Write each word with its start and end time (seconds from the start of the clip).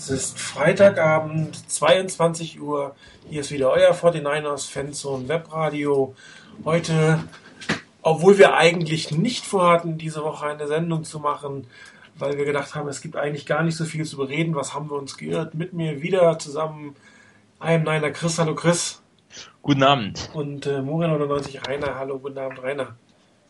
Es 0.00 0.08
ist 0.08 0.38
Freitagabend, 0.40 1.70
22 1.70 2.58
Uhr. 2.58 2.94
Hier 3.28 3.42
ist 3.42 3.50
wieder 3.50 3.68
euer 3.68 3.92
49ers 3.92 4.70
Fanzone 4.70 5.28
Webradio. 5.28 6.14
Heute, 6.64 7.22
obwohl 8.00 8.38
wir 8.38 8.54
eigentlich 8.54 9.10
nicht 9.10 9.44
vorhatten, 9.44 9.98
diese 9.98 10.24
Woche 10.24 10.46
eine 10.46 10.66
Sendung 10.68 11.04
zu 11.04 11.20
machen, 11.20 11.66
weil 12.14 12.38
wir 12.38 12.46
gedacht 12.46 12.74
haben, 12.74 12.88
es 12.88 13.02
gibt 13.02 13.14
eigentlich 13.16 13.44
gar 13.44 13.62
nicht 13.62 13.76
so 13.76 13.84
viel 13.84 14.06
zu 14.06 14.16
bereden. 14.16 14.54
Was 14.54 14.72
haben 14.72 14.88
wir 14.88 14.96
uns 14.96 15.18
geirrt? 15.18 15.54
Mit 15.54 15.74
mir 15.74 16.00
wieder 16.00 16.38
zusammen 16.38 16.96
einem 17.58 17.84
Niner 17.84 18.10
Chris. 18.10 18.38
Hallo 18.38 18.54
Chris. 18.54 19.02
Guten 19.60 19.82
Abend. 19.82 20.30
Und 20.32 20.64
äh, 20.64 20.80
Morin 20.80 21.10
99 21.10 21.68
Rainer. 21.68 21.96
Hallo, 21.96 22.18
guten 22.18 22.38
Abend 22.38 22.62
Rainer. 22.62 22.96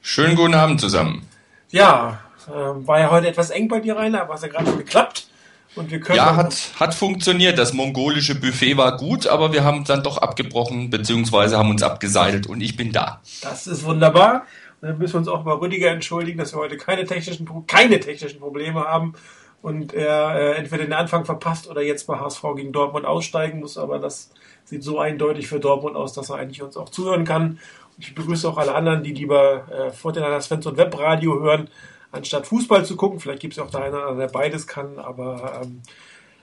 Schönen 0.01 0.35
guten 0.35 0.55
Abend 0.55 0.81
zusammen. 0.81 1.29
Ja, 1.69 2.19
äh, 2.49 2.51
war 2.51 2.99
ja 2.99 3.13
heute 3.13 3.29
etwas 3.29 3.51
eng 3.51 3.69
bei 3.69 3.79
dir, 3.79 3.95
Rainer, 3.95 4.23
aber 4.23 4.35
es 4.35 4.43
hat 4.43 4.53
ja 4.53 4.59
gerade 4.61 4.77
geklappt. 4.77 5.30
Und 5.77 5.91
wir 5.91 6.01
können 6.01 6.17
ja, 6.17 6.37
hat, 6.37 6.73
hat 6.79 6.95
funktioniert. 6.95 7.59
Das 7.59 7.73
mongolische 7.73 8.35
Buffet 8.35 8.77
war 8.77 8.97
gut, 8.97 9.27
aber 9.27 9.53
wir 9.53 9.63
haben 9.63 9.85
dann 9.85 10.03
doch 10.03 10.19
abgebrochen, 10.19 10.91
beziehungsweise 10.91 11.57
haben 11.57 11.71
uns 11.71 11.83
abgeseilt 11.83 12.47
und 12.49 12.61
ich 12.61 12.77
bin 12.77 12.93
da. 12.93 13.21
Das 13.43 13.67
ist 13.67 13.85
wunderbar. 13.85 14.47
Und 14.81 14.89
dann 14.89 14.99
müssen 14.99 15.15
wir 15.15 15.19
uns 15.19 15.29
auch 15.29 15.45
bei 15.45 15.53
Rüdiger 15.53 15.91
entschuldigen, 15.91 16.39
dass 16.39 16.55
wir 16.55 16.59
heute 16.59 16.77
keine 16.77 17.05
technischen, 17.05 17.49
keine 17.67 18.01
technischen 18.01 18.41
Probleme 18.41 18.81
haben 18.81 19.15
und 19.63 19.93
er 19.93 20.35
äh, 20.35 20.53
entweder 20.57 20.85
den 20.85 20.93
Anfang 20.93 21.25
verpasst 21.25 21.69
oder 21.69 21.83
jetzt 21.83 22.07
bei 22.07 22.19
HSV 22.19 22.43
gegen 22.57 22.73
Dortmund 22.73 23.05
aussteigen 23.05 23.61
muss. 23.61 23.79
Aber 23.79 23.99
das 23.99 24.33
sieht 24.65 24.83
so 24.83 24.99
eindeutig 24.99 25.49
für 25.49 25.61
Dortmund 25.61 25.97
aus, 25.97 26.15
dass 26.15 26.31
er 26.31 26.37
eigentlich 26.37 26.63
uns 26.63 26.77
auch 26.77 26.89
zuhören 26.89 27.25
kann. 27.25 27.59
Und 27.97 28.05
ich 28.05 28.15
begrüße 28.15 28.49
auch 28.49 28.57
alle 28.57 28.75
anderen, 28.75 29.03
die 29.03 29.13
lieber 29.13 29.69
äh, 29.71 29.91
Fortinanders 29.91 30.47
Fans 30.47 30.67
und 30.67 30.79
Webradio 30.79 31.41
hören 31.41 31.69
anstatt 32.13 32.47
Fußball 32.47 32.85
zu 32.85 32.97
gucken. 32.97 33.21
Vielleicht 33.21 33.41
gibt 33.41 33.55
es 33.55 33.59
auch 33.59 33.71
da 33.71 33.81
einer, 33.81 34.15
der 34.15 34.29
beides 34.29 34.67
kann, 34.67 34.99
aber 34.99 35.63
ähm, 35.63 35.83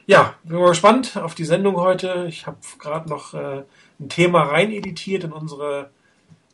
ja, 0.06 0.36
bin 0.44 0.58
mal 0.58 0.70
gespannt 0.70 1.18
auf 1.18 1.36
die 1.36 1.46
Sendung 1.46 1.76
heute. 1.76 2.26
Ich 2.30 2.48
habe 2.48 2.58
gerade 2.80 3.10
noch 3.10 3.34
äh, 3.34 3.64
ein 4.00 4.10
Thema 4.10 4.44
rein 4.44 4.72
editiert 4.72 5.24
in 5.24 5.34
unsere, 5.34 5.90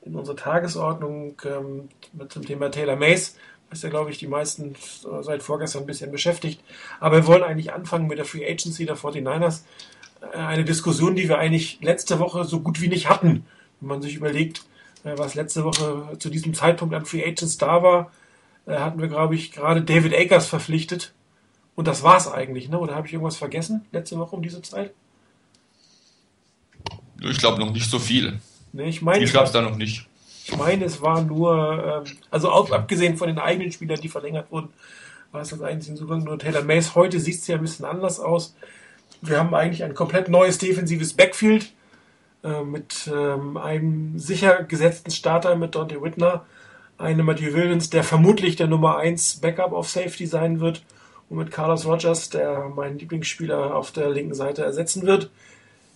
in 0.01 0.15
unsere 0.15 0.35
Tagesordnung 0.35 1.39
ähm, 1.45 1.89
mit 2.13 2.33
dem 2.35 2.45
Thema 2.45 2.71
Taylor 2.71 2.95
Mays. 2.95 3.37
Ist 3.71 3.83
ja, 3.83 3.89
glaube 3.89 4.11
ich, 4.11 4.19
die 4.19 4.27
meisten 4.27 4.75
seit 5.21 5.41
vorgestern 5.41 5.83
ein 5.83 5.87
bisschen 5.87 6.11
beschäftigt. 6.11 6.63
Aber 6.99 7.17
wir 7.17 7.27
wollen 7.27 7.43
eigentlich 7.43 7.73
anfangen 7.73 8.07
mit 8.07 8.19
der 8.19 8.25
Free 8.25 8.45
Agency 8.45 8.85
der 8.85 8.97
49ers. 8.97 9.61
Äh, 10.31 10.37
eine 10.37 10.63
Diskussion, 10.63 11.15
die 11.15 11.29
wir 11.29 11.37
eigentlich 11.37 11.79
letzte 11.81 12.19
Woche 12.19 12.45
so 12.45 12.59
gut 12.59 12.81
wie 12.81 12.87
nicht 12.87 13.09
hatten. 13.09 13.45
Wenn 13.79 13.89
man 13.89 14.01
sich 14.01 14.15
überlegt, 14.15 14.65
äh, 15.03 15.17
was 15.17 15.35
letzte 15.35 15.63
Woche 15.63 16.17
zu 16.19 16.29
diesem 16.29 16.53
Zeitpunkt 16.53 16.95
an 16.95 17.05
Free 17.05 17.23
Agents 17.23 17.57
da 17.57 17.83
war, 17.83 18.11
hatten 18.67 18.99
wir, 18.99 19.07
glaube 19.07 19.35
ich, 19.35 19.51
gerade 19.51 19.81
David 19.81 20.13
Akers 20.13 20.47
verpflichtet. 20.47 21.13
Und 21.75 21.87
das 21.87 22.03
war 22.03 22.17
es 22.17 22.27
eigentlich, 22.27 22.69
ne? 22.69 22.79
Oder 22.79 22.95
habe 22.95 23.07
ich 23.07 23.13
irgendwas 23.13 23.35
vergessen 23.35 23.85
letzte 23.91 24.17
Woche 24.17 24.35
um 24.35 24.41
diese 24.41 24.61
Zeit? 24.61 24.93
Ich 27.19 27.37
glaube 27.37 27.59
noch 27.59 27.71
nicht 27.71 27.89
so 27.89 27.99
viel. 27.99 28.39
Nee, 28.73 28.89
ich 28.89 29.01
meine, 29.01 29.25
viel 29.25 29.33
gab 29.33 29.45
es 29.45 29.51
da 29.51 29.61
noch 29.61 29.75
nicht. 29.75 30.07
Ich 30.45 30.57
meine, 30.57 30.85
es 30.85 31.01
war 31.01 31.21
nur, 31.21 32.03
ähm, 32.05 32.17
also 32.29 32.51
auch, 32.51 32.69
abgesehen 32.71 33.17
von 33.17 33.27
den 33.27 33.39
eigenen 33.39 33.71
Spielern, 33.71 33.99
die 34.01 34.09
verlängert 34.09 34.51
wurden, 34.51 34.69
war 35.31 35.41
es 35.41 35.49
das 35.49 35.61
eigentlich 35.61 35.89
insofern 35.89 36.23
nur 36.23 36.37
Taylor 36.37 36.63
Mays. 36.63 36.95
Heute 36.95 37.19
sieht 37.19 37.35
es 37.35 37.47
ja 37.47 37.55
ein 37.55 37.61
bisschen 37.61 37.85
anders 37.85 38.19
aus. 38.19 38.55
Wir 39.21 39.39
haben 39.39 39.53
eigentlich 39.55 39.83
ein 39.83 39.95
komplett 39.95 40.27
neues 40.27 40.57
defensives 40.57 41.13
Backfield 41.13 41.71
äh, 42.43 42.61
mit 42.61 43.09
ähm, 43.11 43.57
einem 43.57 44.19
sicher 44.19 44.63
gesetzten 44.63 45.11
Starter 45.11 45.55
mit 45.55 45.75
Dante 45.75 46.01
Whitner 46.01 46.45
eine 46.97 47.23
Matthew 47.23 47.53
Williams, 47.53 47.89
der 47.89 48.03
vermutlich 48.03 48.55
der 48.55 48.67
Nummer 48.67 48.97
1 48.97 49.37
Backup 49.37 49.73
auf 49.73 49.89
Safety 49.89 50.25
sein 50.25 50.59
wird 50.59 50.83
und 51.29 51.37
mit 51.37 51.51
Carlos 51.51 51.85
Rogers, 51.85 52.29
der 52.29 52.69
meinen 52.69 52.99
Lieblingsspieler 52.99 53.75
auf 53.75 53.91
der 53.91 54.09
linken 54.09 54.35
Seite 54.35 54.63
ersetzen 54.63 55.03
wird. 55.03 55.29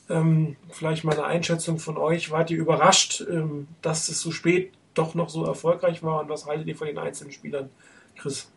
Ähm, 0.09 0.55
vielleicht 0.69 1.03
mal 1.03 1.13
eine 1.13 1.25
Einschätzung 1.25 1.79
von 1.79 1.97
euch. 1.97 2.31
Wart 2.31 2.49
ihr 2.49 2.57
überrascht, 2.57 3.23
ähm, 3.29 3.67
dass 3.81 4.09
es 4.09 4.21
so 4.21 4.31
spät 4.31 4.71
doch 4.93 5.15
noch 5.15 5.29
so 5.29 5.45
erfolgreich 5.45 6.01
war 6.01 6.21
und 6.21 6.29
was 6.29 6.45
haltet 6.45 6.67
ihr 6.67 6.75
von 6.75 6.87
den 6.87 6.97
einzelnen 6.97 7.31
Spielern, 7.31 7.69
Chris? 8.17 8.49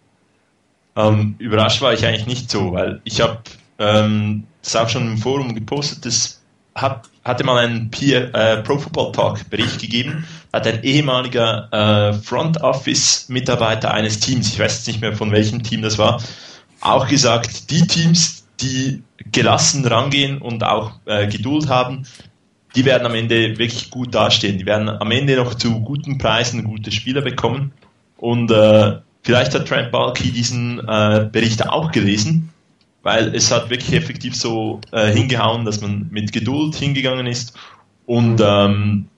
Ähm, 0.97 1.34
überrascht 1.39 1.83
war 1.83 1.93
ich 1.93 2.07
eigentlich 2.07 2.27
nicht 2.27 2.51
so, 2.51 2.72
weil 2.72 3.01
ich 3.05 3.21
habe 3.21 3.41
ähm, 3.78 4.45
das 4.62 4.77
auch 4.77 4.89
schon 4.89 5.07
im 5.07 5.19
Forum 5.19 5.55
gepostet, 5.55 6.07
dass 6.07 6.40
hat, 6.81 7.09
hatte 7.25 7.45
mal 7.45 7.65
einen 7.65 7.91
Peer, 7.91 8.35
äh, 8.35 8.63
Pro 8.63 8.79
Football 8.79 9.13
Talk 9.13 9.51
Bericht 9.51 9.81
gegeben, 9.81 10.25
hat 10.53 10.67
ein 10.67 10.83
ehemaliger 10.83 11.69
äh, 11.73 12.13
Front 12.15 12.61
Office 12.63 13.29
Mitarbeiter 13.29 13.93
eines 13.93 14.21
Teams, 14.21 14.49
ich 14.49 14.59
weiß 14.59 14.79
jetzt 14.79 14.87
nicht 14.87 15.01
mehr 15.01 15.15
von 15.15 15.33
welchem 15.33 15.63
Team 15.63 15.83
das 15.83 15.99
war, 15.99 16.23
auch 16.81 17.07
gesagt, 17.09 17.71
die 17.71 17.87
Teams, 17.87 18.47
die 18.61 19.03
gelassen 19.33 19.87
rangehen 19.87 20.39
und 20.39 20.65
auch 20.65 20.93
äh, 21.05 21.27
Geduld 21.27 21.69
haben, 21.69 22.07
die 22.75 22.85
werden 22.85 23.07
am 23.07 23.15
Ende 23.15 23.59
wirklich 23.59 23.91
gut 23.91 24.15
dastehen. 24.15 24.59
Die 24.59 24.67
werden 24.67 24.89
am 24.89 25.11
Ende 25.11 25.37
noch 25.37 25.55
zu 25.55 25.81
guten 25.81 26.19
Preisen 26.19 26.65
gute 26.65 26.93
Spieler 26.93 27.21
bekommen. 27.21 27.73
Und 28.17 28.51
äh, 28.51 28.99
vielleicht 29.23 29.55
hat 29.55 29.67
Trent 29.67 29.91
Balky 29.91 30.31
diesen 30.31 30.79
äh, 30.87 31.29
Bericht 31.31 31.67
auch 31.69 31.91
gelesen 31.91 32.50
weil 33.03 33.34
es 33.34 33.50
hat 33.50 33.71
wirklich 33.71 33.93
effektiv 33.94 34.34
so 34.37 34.81
äh, 34.93 35.11
hingehauen, 35.12 35.65
dass 35.65 35.81
man 35.81 36.09
mit 36.11 36.33
Geduld 36.33 36.75
hingegangen 36.75 37.27
ist 37.27 37.55
und 38.06 38.41
ähm, 38.44 39.09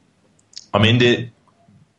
am 0.70 0.84
Ende 0.84 1.31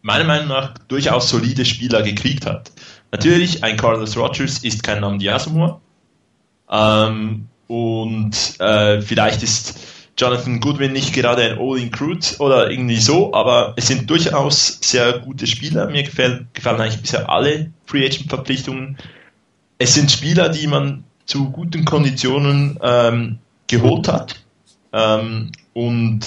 meiner 0.02 0.26
Meinung 0.26 0.48
nach 0.48 0.78
durchaus 0.88 1.30
solide 1.30 1.66
Spieler 1.66 2.02
gekriegt 2.04 2.46
hat. 2.46 2.72
Natürlich, 3.12 3.64
ein 3.64 3.78
Carlos 3.78 4.18
Rogers 4.18 4.64
ist 4.64 4.84
kein 4.84 5.02
Namdi 5.02 5.30
Asomua 5.30 5.80
ähm, 6.70 7.48
und 7.68 8.60
äh, 8.60 9.02
vielleicht 9.02 9.44
ist 9.44 9.80
Jonathan 10.18 10.60
Goodwin 10.60 10.94
nicht 10.94 11.14
gerade 11.14 11.44
ein 11.44 11.58
All-in-Crude 11.58 12.38
oder 12.40 12.70
irgendwie 12.70 12.98
so, 12.98 13.34
aber 13.34 13.74
es 13.78 13.88
sind 13.88 14.10
durchaus 14.10 14.80
sehr 14.82 15.20
gute 15.20 15.48
Spieler. 15.48 15.88
Mir 15.88 16.04
gefällt, 16.04 16.54
gefallen 16.54 16.82
eigentlich 16.82 17.02
bisher 17.02 17.30
alle 17.30 17.72
Free 17.86 18.06
Agent 18.06 18.30
Verpflichtungen. 18.30 18.98
Es 19.80 19.96
sind 19.96 20.12
Spieler, 20.12 20.50
die 20.50 20.68
man 20.68 21.04
zu 21.26 21.50
guten 21.52 21.86
Konditionen 21.86 22.80
ähm, 22.82 23.40
geholt 23.68 24.08
hat. 24.08 24.40
Ähm, 24.92 25.52
und 25.74 26.22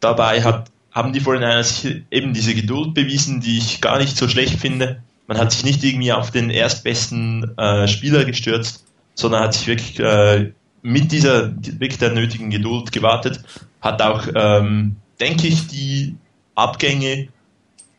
dabei 0.00 0.42
hat, 0.42 0.70
haben 0.92 1.12
die 1.12 1.20
Foreigners 1.20 1.86
eben 2.10 2.32
diese 2.32 2.54
Geduld 2.54 2.94
bewiesen, 2.94 3.40
die 3.40 3.58
ich 3.58 3.80
gar 3.80 3.98
nicht 3.98 4.16
so 4.16 4.28
schlecht 4.28 4.60
finde. 4.60 5.02
Man 5.26 5.38
hat 5.38 5.52
sich 5.52 5.64
nicht 5.64 5.84
irgendwie 5.84 6.12
auf 6.12 6.30
den 6.30 6.50
erstbesten 6.50 7.56
äh, 7.58 7.88
Spieler 7.88 8.24
gestürzt, 8.24 8.84
sondern 9.14 9.42
hat 9.42 9.54
sich 9.54 9.66
wirklich 9.66 9.98
äh, 9.98 10.52
mit 10.82 11.10
dieser 11.10 11.52
wirklich 11.56 11.98
der 11.98 12.12
nötigen 12.12 12.50
Geduld 12.50 12.92
gewartet, 12.92 13.40
hat 13.80 14.00
auch, 14.02 14.28
ähm, 14.34 14.96
denke 15.20 15.48
ich, 15.48 15.66
die 15.66 16.14
Abgänge 16.54 17.28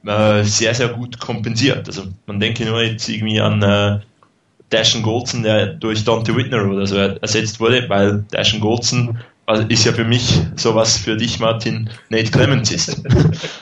äh, 0.05 0.43
sehr, 0.43 0.73
sehr 0.73 0.89
gut 0.89 1.19
kompensiert. 1.19 1.87
Also 1.87 2.03
man 2.25 2.39
denke 2.39 2.65
nur 2.65 2.81
jetzt 2.81 3.09
irgendwie 3.09 3.41
an 3.41 3.61
äh, 3.61 3.99
Dashen 4.69 5.01
Goldson, 5.01 5.43
der 5.43 5.67
durch 5.67 6.03
Dante 6.03 6.35
Whitner 6.35 6.69
oder 6.69 6.85
so 6.85 6.97
ersetzt 6.97 7.59
wurde, 7.59 7.87
weil 7.89 8.25
Dashen 8.31 8.59
Goldson 8.59 9.17
also 9.47 9.63
ist 9.69 9.85
ja 9.85 9.93
für 9.93 10.03
mich 10.03 10.41
sowas 10.57 10.97
für 10.97 11.15
dich, 11.15 11.39
Martin, 11.39 11.89
Nate 12.09 12.29
Clemens 12.31 12.69
ist. 12.69 13.01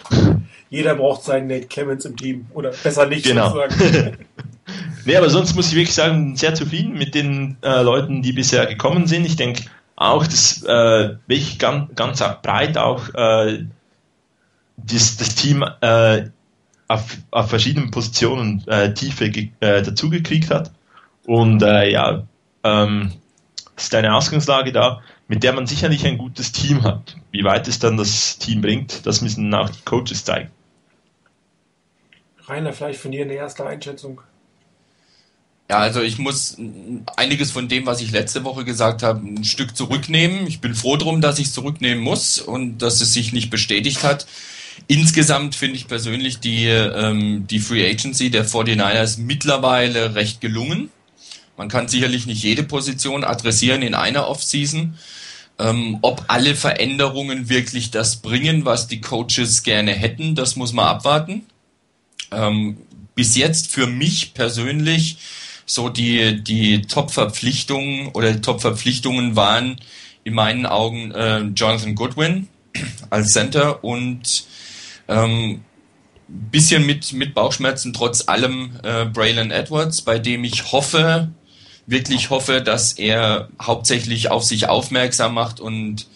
Jeder 0.72 0.96
braucht 0.96 1.24
seinen 1.24 1.48
Nate 1.48 1.68
Clemens 1.68 2.06
im 2.06 2.18
Team. 2.18 2.48
Oder 2.56 2.72
besser 2.72 3.06
nicht 3.06 3.24
genau. 3.24 3.54
sozusagen. 3.54 4.18
nee, 5.06 5.16
aber 5.16 5.30
sonst 5.30 5.56
muss 5.56 5.70
ich 5.70 5.76
wirklich 5.76 5.94
sagen, 5.94 6.36
sehr 6.36 6.56
zufrieden 6.56 6.94
mit 6.94 7.14
den 7.14 7.58
äh, 7.62 7.84
Leuten, 7.84 8.24
die 8.24 8.34
bisher 8.34 8.66
gekommen 8.66 9.06
sind. 9.06 9.26
Ich 9.26 9.36
denke 9.36 9.66
auch, 9.96 10.26
dass 10.26 10.64
äh, 10.64 11.16
wirklich 11.28 11.60
ganz, 11.60 11.94
ganz 11.94 12.24
breit 12.42 12.80
auch 12.80 13.14
äh, 13.14 13.66
das, 14.78 15.18
das 15.18 15.36
Team 15.36 15.64
äh, 15.82 16.24
auf, 16.88 17.16
auf 17.30 17.50
verschiedenen 17.50 17.92
Positionen 17.92 18.64
äh, 18.68 18.92
Tiefe 18.92 19.26
äh, 19.26 19.84
dazugekriegt 19.84 20.50
hat. 20.50 20.72
Und 21.26 21.62
äh, 21.64 21.90
ja, 21.92 22.24
ähm, 22.64 23.12
ist 23.76 23.94
eine 23.96 24.16
Ausgangslage 24.16 24.72
da, 24.72 25.02
mit 25.28 25.44
der 25.44 25.54
man 25.54 25.68
sicherlich 25.68 26.06
ein 26.06 26.18
gutes 26.18 26.52
Team 26.52 26.84
hat. 26.84 27.16
Wie 27.32 27.44
weit 27.44 27.68
es 27.68 27.80
dann 27.80 27.98
das 27.98 28.38
Team 28.38 28.62
bringt, 28.62 29.06
das 29.06 29.22
müssen 29.22 29.54
auch 29.54 29.70
die 29.70 29.82
Coaches 29.84 30.24
zeigen. 30.24 30.50
Rainer, 32.48 32.74
vielleicht 32.74 33.00
von 33.00 33.12
dir 33.12 33.26
eine 33.26 33.34
erste 33.34 33.66
Einschätzung. 33.66 34.22
Ja, 35.68 35.80
also 35.80 36.02
ich 36.02 36.20
muss 36.20 36.58
einiges 37.16 37.52
von 37.52 37.68
dem, 37.68 37.88
was 37.88 38.00
ich 38.00 38.12
letzte 38.12 38.44
Woche 38.44 38.66
gesagt 38.66 39.02
habe, 39.02 39.28
ein 39.28 39.44
Stück 39.44 39.76
zurücknehmen. 39.76 40.46
Ich 40.46 40.62
bin 40.62 40.76
froh 40.76 40.96
drum, 40.96 41.22
dass 41.22 41.40
ich 41.40 41.48
es 41.48 41.54
zurücknehmen 41.54 42.04
muss 42.04 42.40
und 42.40 42.78
dass 42.80 43.02
es 43.02 43.14
sich 43.14 43.34
nicht 43.34 43.50
bestätigt 43.50 44.04
hat. 44.04 44.28
Insgesamt 44.88 45.56
finde 45.56 45.78
ich 45.78 45.88
persönlich 45.88 46.40
die, 46.40 46.68
ähm, 46.68 47.48
die 47.48 47.60
Free 47.60 47.90
Agency 47.90 48.30
der 48.30 48.46
49ers 48.46 49.20
mittlerweile 49.20 50.14
recht 50.14 50.40
gelungen. 50.40 50.92
Man 51.58 51.70
kann 51.70 51.88
sicherlich 51.88 52.26
nicht 52.26 52.44
jede 52.44 52.64
Position 52.64 53.24
adressieren 53.24 53.82
in 53.82 53.94
einer 53.94 54.28
Offseason. 54.28 54.98
Ähm, 55.58 56.00
ob 56.02 56.26
alle 56.28 56.54
Veränderungen 56.54 57.48
wirklich 57.48 57.90
das 57.90 58.18
bringen, 58.18 58.66
was 58.66 58.88
die 58.88 59.00
Coaches 59.00 59.64
gerne 59.64 59.94
hätten, 59.94 60.36
das 60.36 60.58
muss 60.58 60.74
man 60.74 60.86
abwarten. 60.86 61.46
Ähm, 62.32 62.78
bis 63.16 63.38
jetzt 63.38 63.72
für 63.72 63.88
mich 63.88 64.34
persönlich 64.34 65.18
so 65.66 65.88
die, 65.90 66.44
die 66.44 66.82
Top-Verpflichtungen 66.82 68.10
oder 68.10 68.42
Top-Verpflichtungen 68.42 69.38
waren 69.38 69.78
in 70.26 70.34
meinen 70.34 70.66
Augen 70.66 71.12
äh, 71.12 71.40
Jonathan 71.56 71.96
Goodwin 71.96 72.50
als 73.10 73.32
Center 73.32 73.84
und 73.84 74.46
ähm, 75.08 75.64
bisschen 76.28 76.86
mit, 76.86 77.14
mit 77.14 77.34
Bauchschmerzen 77.34 77.94
trotz 77.94 78.28
allem 78.28 78.72
äh, 78.84 79.06
Braylon 79.06 79.52
Edwards, 79.52 80.02
bei 80.02 80.20
dem 80.20 80.44
ich 80.44 80.72
hoffe, 80.72 81.30
wirklich 81.88 82.30
hoffe, 82.30 82.62
dass 82.62 82.94
er 82.94 83.50
hauptsächlich 83.62 84.32
auf 84.32 84.44
sich 84.44 84.68
aufmerksam 84.68 85.34
macht 85.34 85.60
und 85.60 86.08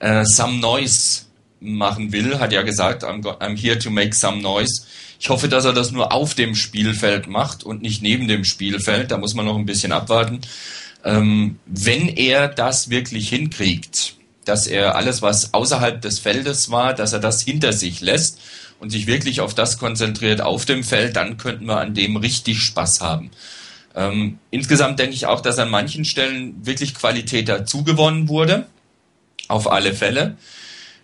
äh, 0.00 0.24
some 0.24 0.58
noise 0.58 1.22
machen 1.60 2.12
will, 2.12 2.38
hat 2.38 2.52
ja 2.52 2.62
gesagt, 2.62 3.04
I'm, 3.04 3.22
I'm 3.22 3.56
here 3.56 3.78
to 3.78 3.90
make 3.90 4.14
some 4.14 4.42
noise. 4.42 4.82
Ich 5.18 5.30
hoffe, 5.30 5.48
dass 5.48 5.64
er 5.64 5.72
das 5.72 5.90
nur 5.90 6.12
auf 6.12 6.34
dem 6.34 6.54
Spielfeld 6.54 7.26
macht 7.26 7.64
und 7.64 7.80
nicht 7.80 8.02
neben 8.02 8.28
dem 8.28 8.44
Spielfeld. 8.44 9.10
Da 9.10 9.18
muss 9.18 9.34
man 9.34 9.46
noch 9.46 9.56
ein 9.56 9.64
bisschen 9.64 9.92
abwarten. 9.92 10.40
Ähm, 11.04 11.58
wenn 11.66 12.08
er 12.08 12.48
das 12.48 12.90
wirklich 12.90 13.28
hinkriegt, 13.30 14.16
dass 14.44 14.66
er 14.66 14.96
alles, 14.96 15.22
was 15.22 15.54
außerhalb 15.54 16.02
des 16.02 16.18
Feldes 16.18 16.70
war, 16.70 16.92
dass 16.92 17.14
er 17.14 17.20
das 17.20 17.40
hinter 17.40 17.72
sich 17.72 18.00
lässt 18.00 18.40
und 18.80 18.90
sich 18.90 19.06
wirklich 19.06 19.40
auf 19.40 19.54
das 19.54 19.78
konzentriert 19.78 20.42
auf 20.42 20.66
dem 20.66 20.84
Feld, 20.84 21.16
dann 21.16 21.38
könnten 21.38 21.66
wir 21.66 21.78
an 21.78 21.94
dem 21.94 22.16
richtig 22.16 22.60
Spaß 22.60 23.00
haben. 23.00 23.30
Ähm, 23.94 24.38
insgesamt 24.50 24.98
denke 24.98 25.14
ich 25.14 25.26
auch, 25.26 25.40
dass 25.40 25.58
an 25.58 25.70
manchen 25.70 26.04
Stellen 26.04 26.66
wirklich 26.66 26.94
Qualität 26.94 27.48
dazugewonnen 27.48 28.28
wurde. 28.28 28.66
Auf 29.48 29.70
alle 29.70 29.94
Fälle. 29.94 30.36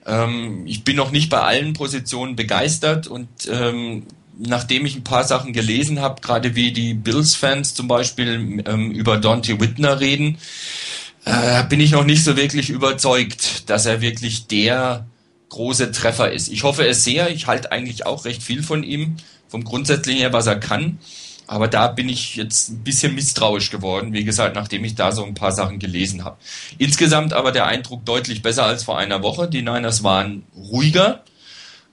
Ähm, 0.07 0.67
ich 0.67 0.85
bin 0.85 0.97
noch 0.97 1.13
nicht 1.13 1.31
bei 1.31 1.41
allen 1.41 1.73
Positionen 1.73 2.37
begeistert 2.37 3.07
und 3.07 3.29
ähm, 3.51 4.07
nachdem 4.39 4.87
ich 4.87 4.97
ein 4.97 5.05
paar 5.05 5.25
Sachen 5.25 5.53
gelesen 5.53 6.01
habe, 6.01 6.21
gerade 6.21 6.55
wie 6.55 6.73
die 6.73 6.95
Bills-Fans 6.95 7.75
zum 7.75 7.89
Beispiel 7.89 8.63
ähm, 8.67 8.91
über 8.91 9.19
Dante 9.19 9.61
Whitner 9.61 10.01
reden, 10.01 10.39
äh, 11.25 11.65
bin 11.65 11.81
ich 11.81 11.91
noch 11.91 12.05
nicht 12.05 12.25
so 12.25 12.37
wirklich 12.37 12.71
überzeugt, 12.71 13.69
dass 13.69 13.87
er 13.87 14.01
wirklich 14.01 14.47
der 14.47 15.07
große 15.51 15.93
Treffer 15.93 16.33
ist. 16.33 16.49
Ich 16.49 16.63
hoffe 16.63 16.87
es 16.87 17.05
sehr. 17.05 17.31
Ich 17.31 17.47
halte 17.47 17.71
eigentlich 17.73 18.07
auch 18.07 18.25
recht 18.25 18.43
viel 18.43 18.63
von 18.63 18.83
ihm, 18.83 19.17
vom 19.49 19.65
Grundsätzlichen 19.65 20.21
her, 20.21 20.33
was 20.33 20.47
er 20.47 20.59
kann. 20.59 20.99
Aber 21.50 21.67
da 21.67 21.88
bin 21.88 22.08
ich 22.08 22.37
jetzt 22.37 22.69
ein 22.69 22.85
bisschen 22.85 23.17
misstrauisch 23.17 23.70
geworden, 23.70 24.12
wie 24.12 24.23
gesagt, 24.23 24.55
nachdem 24.55 24.85
ich 24.85 24.94
da 24.94 25.11
so 25.11 25.25
ein 25.25 25.35
paar 25.35 25.50
Sachen 25.50 25.81
gelesen 25.81 26.25
habe. 26.25 26.37
Insgesamt 26.79 27.32
aber 27.32 27.50
der 27.50 27.67
Eindruck 27.67 28.05
deutlich 28.05 28.41
besser 28.41 28.67
als 28.67 28.85
vor 28.85 28.99
einer 28.99 29.25
Woche. 29.25 29.49
Die 29.49 29.62
Niners 29.62 30.05
waren 30.05 30.44
ruhiger, 30.55 31.25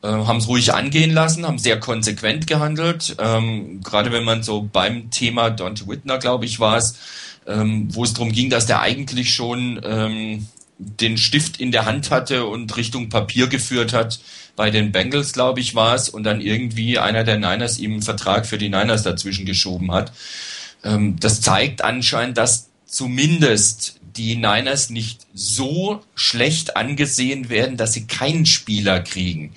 äh, 0.03 0.09
haben 0.09 0.37
es 0.37 0.47
ruhig 0.47 0.75
angehen 0.75 1.09
lassen, 1.09 1.47
haben 1.47 1.57
sehr 1.57 1.79
konsequent 1.79 2.45
gehandelt. 2.45 3.15
Ähm, 3.17 3.81
gerade 3.81 4.11
wenn 4.11 4.25
man 4.25 4.43
so 4.43 4.61
beim 4.61 5.09
Thema 5.09 5.49
Dante 5.49 5.87
Whitner, 5.87 6.19
glaube 6.19 6.45
ich, 6.45 6.59
war 6.59 6.77
es, 6.77 6.93
ähm, 7.47 7.87
wo 7.95 8.03
es 8.03 8.13
darum 8.13 8.31
ging, 8.31 8.51
dass 8.51 8.67
der 8.67 8.81
eigentlich 8.81 9.33
schon 9.33 9.81
ähm, 9.83 10.45
den 10.77 11.17
Stift 11.17 11.59
in 11.59 11.71
der 11.71 11.85
Hand 11.85 12.11
hatte 12.11 12.45
und 12.45 12.75
Richtung 12.77 13.09
Papier 13.09 13.47
geführt 13.47 13.93
hat, 13.93 14.19
bei 14.55 14.71
den 14.71 14.91
Bengals, 14.91 15.33
glaube 15.33 15.59
ich, 15.59 15.75
war 15.75 15.95
es, 15.95 16.09
und 16.09 16.23
dann 16.23 16.41
irgendwie 16.41 16.97
einer 16.97 17.23
der 17.23 17.37
Niners 17.37 17.79
ihm 17.79 17.93
einen 17.93 18.01
Vertrag 18.01 18.45
für 18.45 18.57
die 18.57 18.69
Niners 18.69 19.03
dazwischen 19.03 19.45
geschoben 19.45 19.91
hat. 19.91 20.11
Ähm, 20.83 21.15
das 21.19 21.41
zeigt 21.41 21.83
anscheinend, 21.83 22.37
dass 22.37 22.69
zumindest 22.85 23.99
die 24.17 24.35
Niners 24.35 24.89
nicht 24.89 25.27
so 25.33 26.01
schlecht 26.15 26.75
angesehen 26.75 27.49
werden, 27.49 27.77
dass 27.77 27.93
sie 27.93 28.07
keinen 28.07 28.45
Spieler 28.45 28.99
kriegen, 28.99 29.53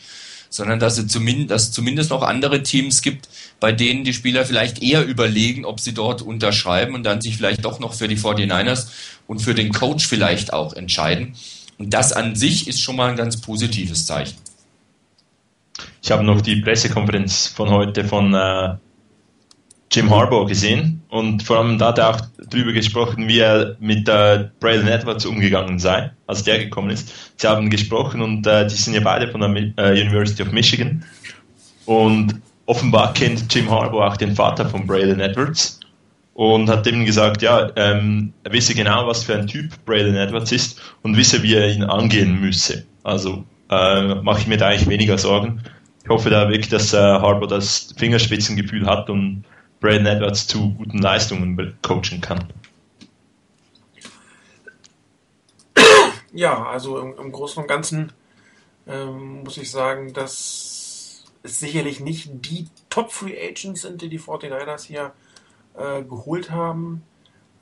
sondern 0.51 0.79
dass, 0.79 0.99
es 0.99 1.07
zumindest, 1.09 1.51
dass 1.51 1.73
zumindest 1.73 2.11
noch 2.11 2.23
andere 2.23 2.63
Teams 2.63 3.01
gibt, 3.01 3.29
bei 3.59 3.73
denen 3.73 4.05
die 4.05 4.13
Spieler 4.13 4.45
vielleicht 4.45 4.83
eher 4.83 5.07
überlegen, 5.07 5.65
ob 5.65 5.81
sie 5.81 5.95
dort 5.95 6.21
unterschreiben 6.23 6.95
und 6.95 7.05
dann 7.05 7.21
sich 7.21 7.37
vielleicht 7.37 7.65
doch 7.65 7.79
noch 7.79 7.95
für 7.95 8.09
die 8.09 8.19
49ers 8.19 8.89
und 9.31 9.41
für 9.41 9.55
den 9.55 9.73
Coach 9.73 10.09
vielleicht 10.09 10.53
auch 10.53 10.73
entscheiden. 10.73 11.35
Und 11.79 11.95
das 11.95 12.13
an 12.13 12.35
sich 12.35 12.67
ist 12.67 12.83
schon 12.83 12.97
mal 12.97 13.11
ein 13.11 13.17
ganz 13.17 13.41
positives 13.41 14.05
Zeichen. 14.05 14.37
Ich 16.03 16.11
habe 16.11 16.25
noch 16.25 16.41
die 16.41 16.57
Pressekonferenz 16.57 17.47
von 17.47 17.71
heute 17.71 18.05
von 18.05 18.35
äh, 18.35 18.75
Jim 19.93 20.11
Harbaugh 20.11 20.47
gesehen 20.47 21.03
und 21.11 21.45
vor 21.45 21.59
allem 21.59 21.79
da 21.79 21.89
hat 21.89 21.99
er 21.99 22.11
auch 22.11 22.21
darüber 22.49 22.73
gesprochen, 22.73 23.29
wie 23.29 23.39
er 23.39 23.77
mit 23.79 24.09
äh, 24.09 24.49
Braden 24.59 24.89
Edwards 24.89 25.25
umgegangen 25.25 25.79
sei, 25.79 26.11
als 26.27 26.43
der 26.43 26.59
gekommen 26.59 26.91
ist. 26.91 27.13
Sie 27.37 27.47
haben 27.47 27.71
gesprochen 27.71 28.23
und 28.23 28.49
äh, 28.49 28.67
die 28.67 28.75
sind 28.75 28.95
ja 28.95 29.01
beide 29.01 29.29
von 29.31 29.43
der 29.43 29.51
äh, 29.77 30.01
University 30.01 30.43
of 30.43 30.51
Michigan 30.51 31.05
und 31.87 32.35
offenbar 32.67 33.15
kennt 33.15 33.55
Jim 33.55 33.71
Harbaugh 33.71 34.09
auch 34.09 34.17
den 34.17 34.35
Vater 34.35 34.69
von 34.69 34.89
Braden 34.89 35.21
Edwards 35.21 35.80
und 36.41 36.71
hat 36.71 36.87
ihm 36.87 37.05
gesagt, 37.05 37.43
ja, 37.43 37.71
ähm, 37.77 38.33
er 38.45 38.53
wisse 38.55 38.75
genau, 38.75 39.07
was 39.07 39.25
für 39.25 39.35
ein 39.35 39.47
Typ 39.47 39.75
Braden 39.85 40.17
Edwards 40.17 40.51
ist 40.53 40.81
und 41.03 41.19
wisse, 41.19 41.43
wie 41.43 41.55
er 41.55 41.71
ihn 41.71 41.83
angehen 41.83 42.41
müsse. 42.41 42.87
Also 43.03 43.45
äh, 43.69 44.15
mache 44.15 44.41
ich 44.41 44.47
mir 44.47 44.57
da 44.57 44.69
eigentlich 44.69 44.89
weniger 44.89 45.19
Sorgen. 45.19 45.63
Ich 46.03 46.09
hoffe 46.09 46.31
da 46.31 46.49
wirklich, 46.49 46.71
dass 46.71 46.95
äh, 46.95 46.97
Harbour 46.97 47.47
das 47.47 47.93
Fingerspitzengefühl 47.99 48.87
hat 48.87 49.11
und 49.11 49.45
Braden 49.81 50.07
Edwards 50.07 50.47
zu 50.47 50.73
guten 50.73 50.97
Leistungen 50.97 51.77
coachen 51.83 52.23
kann. 52.23 52.51
Ja, 56.33 56.65
also 56.65 57.01
im, 57.01 57.19
im 57.19 57.33
Großen 57.33 57.63
und 57.63 57.69
Ganzen 57.69 58.15
ähm, 58.87 59.43
muss 59.45 59.59
ich 59.59 59.71
sagen, 59.71 60.15
dass 60.15 61.23
es 61.43 61.61
sicherlich 61.61 62.01
nicht 62.01 62.31
die 62.33 62.67
Top 62.89 63.13
Free 63.13 63.37
Agents 63.39 63.83
sind, 63.83 64.01
die 64.01 64.09
die 64.09 64.19
49ers 64.19 64.87
hier 64.87 65.03
äh, 65.03 65.30
geholt 65.75 66.51
haben. 66.51 67.03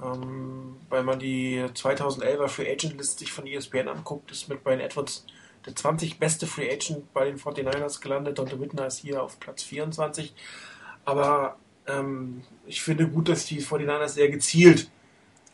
Ähm, 0.00 0.76
weil 0.88 1.02
man 1.02 1.18
die 1.18 1.60
2011er 1.60 2.48
Free 2.48 2.70
Agent 2.70 2.96
List 2.96 3.18
sich 3.18 3.32
von 3.32 3.46
ESPN 3.46 3.88
anguckt, 3.88 4.30
ist 4.30 4.48
mit 4.48 4.62
Brian 4.62 4.80
Edwards 4.80 5.26
der 5.66 5.74
20 5.74 6.18
beste 6.18 6.46
Free 6.46 6.70
Agent 6.70 7.12
bei 7.12 7.24
den 7.24 7.38
49ers 7.38 8.00
gelandet. 8.00 8.38
Dante 8.38 8.60
Whitner 8.60 8.86
ist 8.86 8.98
hier 8.98 9.22
auf 9.22 9.40
Platz 9.40 9.62
24. 9.64 10.34
Aber 11.04 11.56
ähm, 11.86 12.42
ich 12.66 12.82
finde 12.82 13.08
gut, 13.08 13.28
dass 13.28 13.46
die 13.46 13.60
49ers 13.60 14.08
sehr 14.08 14.30
gezielt 14.30 14.90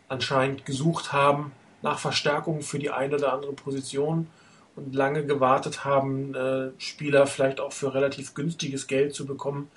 anscheinend 0.08 0.66
gesucht 0.66 1.12
haben 1.12 1.52
nach 1.82 1.98
Verstärkung 1.98 2.62
für 2.62 2.78
die 2.78 2.90
eine 2.90 3.16
oder 3.16 3.32
andere 3.32 3.52
Position 3.52 4.28
und 4.76 4.94
lange 4.94 5.24
gewartet 5.24 5.84
haben, 5.84 6.34
äh, 6.34 6.70
Spieler 6.78 7.26
vielleicht 7.26 7.60
auch 7.60 7.72
für 7.72 7.94
relativ 7.94 8.34
günstiges 8.34 8.86
Geld 8.86 9.14
zu 9.14 9.26
bekommen, 9.26 9.70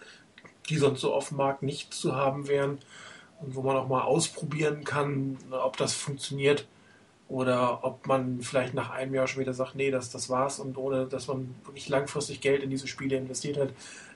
die 0.69 0.77
sonst 0.77 1.01
so 1.01 1.13
auf 1.13 1.29
dem 1.29 1.37
Markt 1.37 1.63
nicht 1.63 1.93
zu 1.93 2.15
haben 2.15 2.47
wären 2.47 2.79
und 3.39 3.55
wo 3.55 3.61
man 3.61 3.75
auch 3.75 3.87
mal 3.87 4.01
ausprobieren 4.01 4.83
kann, 4.83 5.37
ob 5.51 5.77
das 5.77 5.93
funktioniert 5.93 6.67
oder 7.29 7.83
ob 7.83 8.07
man 8.07 8.41
vielleicht 8.41 8.73
nach 8.73 8.89
einem 8.89 9.13
Jahr 9.13 9.27
später 9.27 9.53
sagt, 9.53 9.75
nee, 9.75 9.91
das, 9.91 10.09
das 10.11 10.29
war's 10.29 10.59
und 10.59 10.77
ohne, 10.77 11.07
dass 11.07 11.27
man 11.27 11.53
wirklich 11.65 11.89
langfristig 11.89 12.39
Geld 12.39 12.63
in 12.63 12.69
diese 12.69 12.87
Spiele 12.87 13.17
investiert 13.17 13.57
hat. 13.57 13.69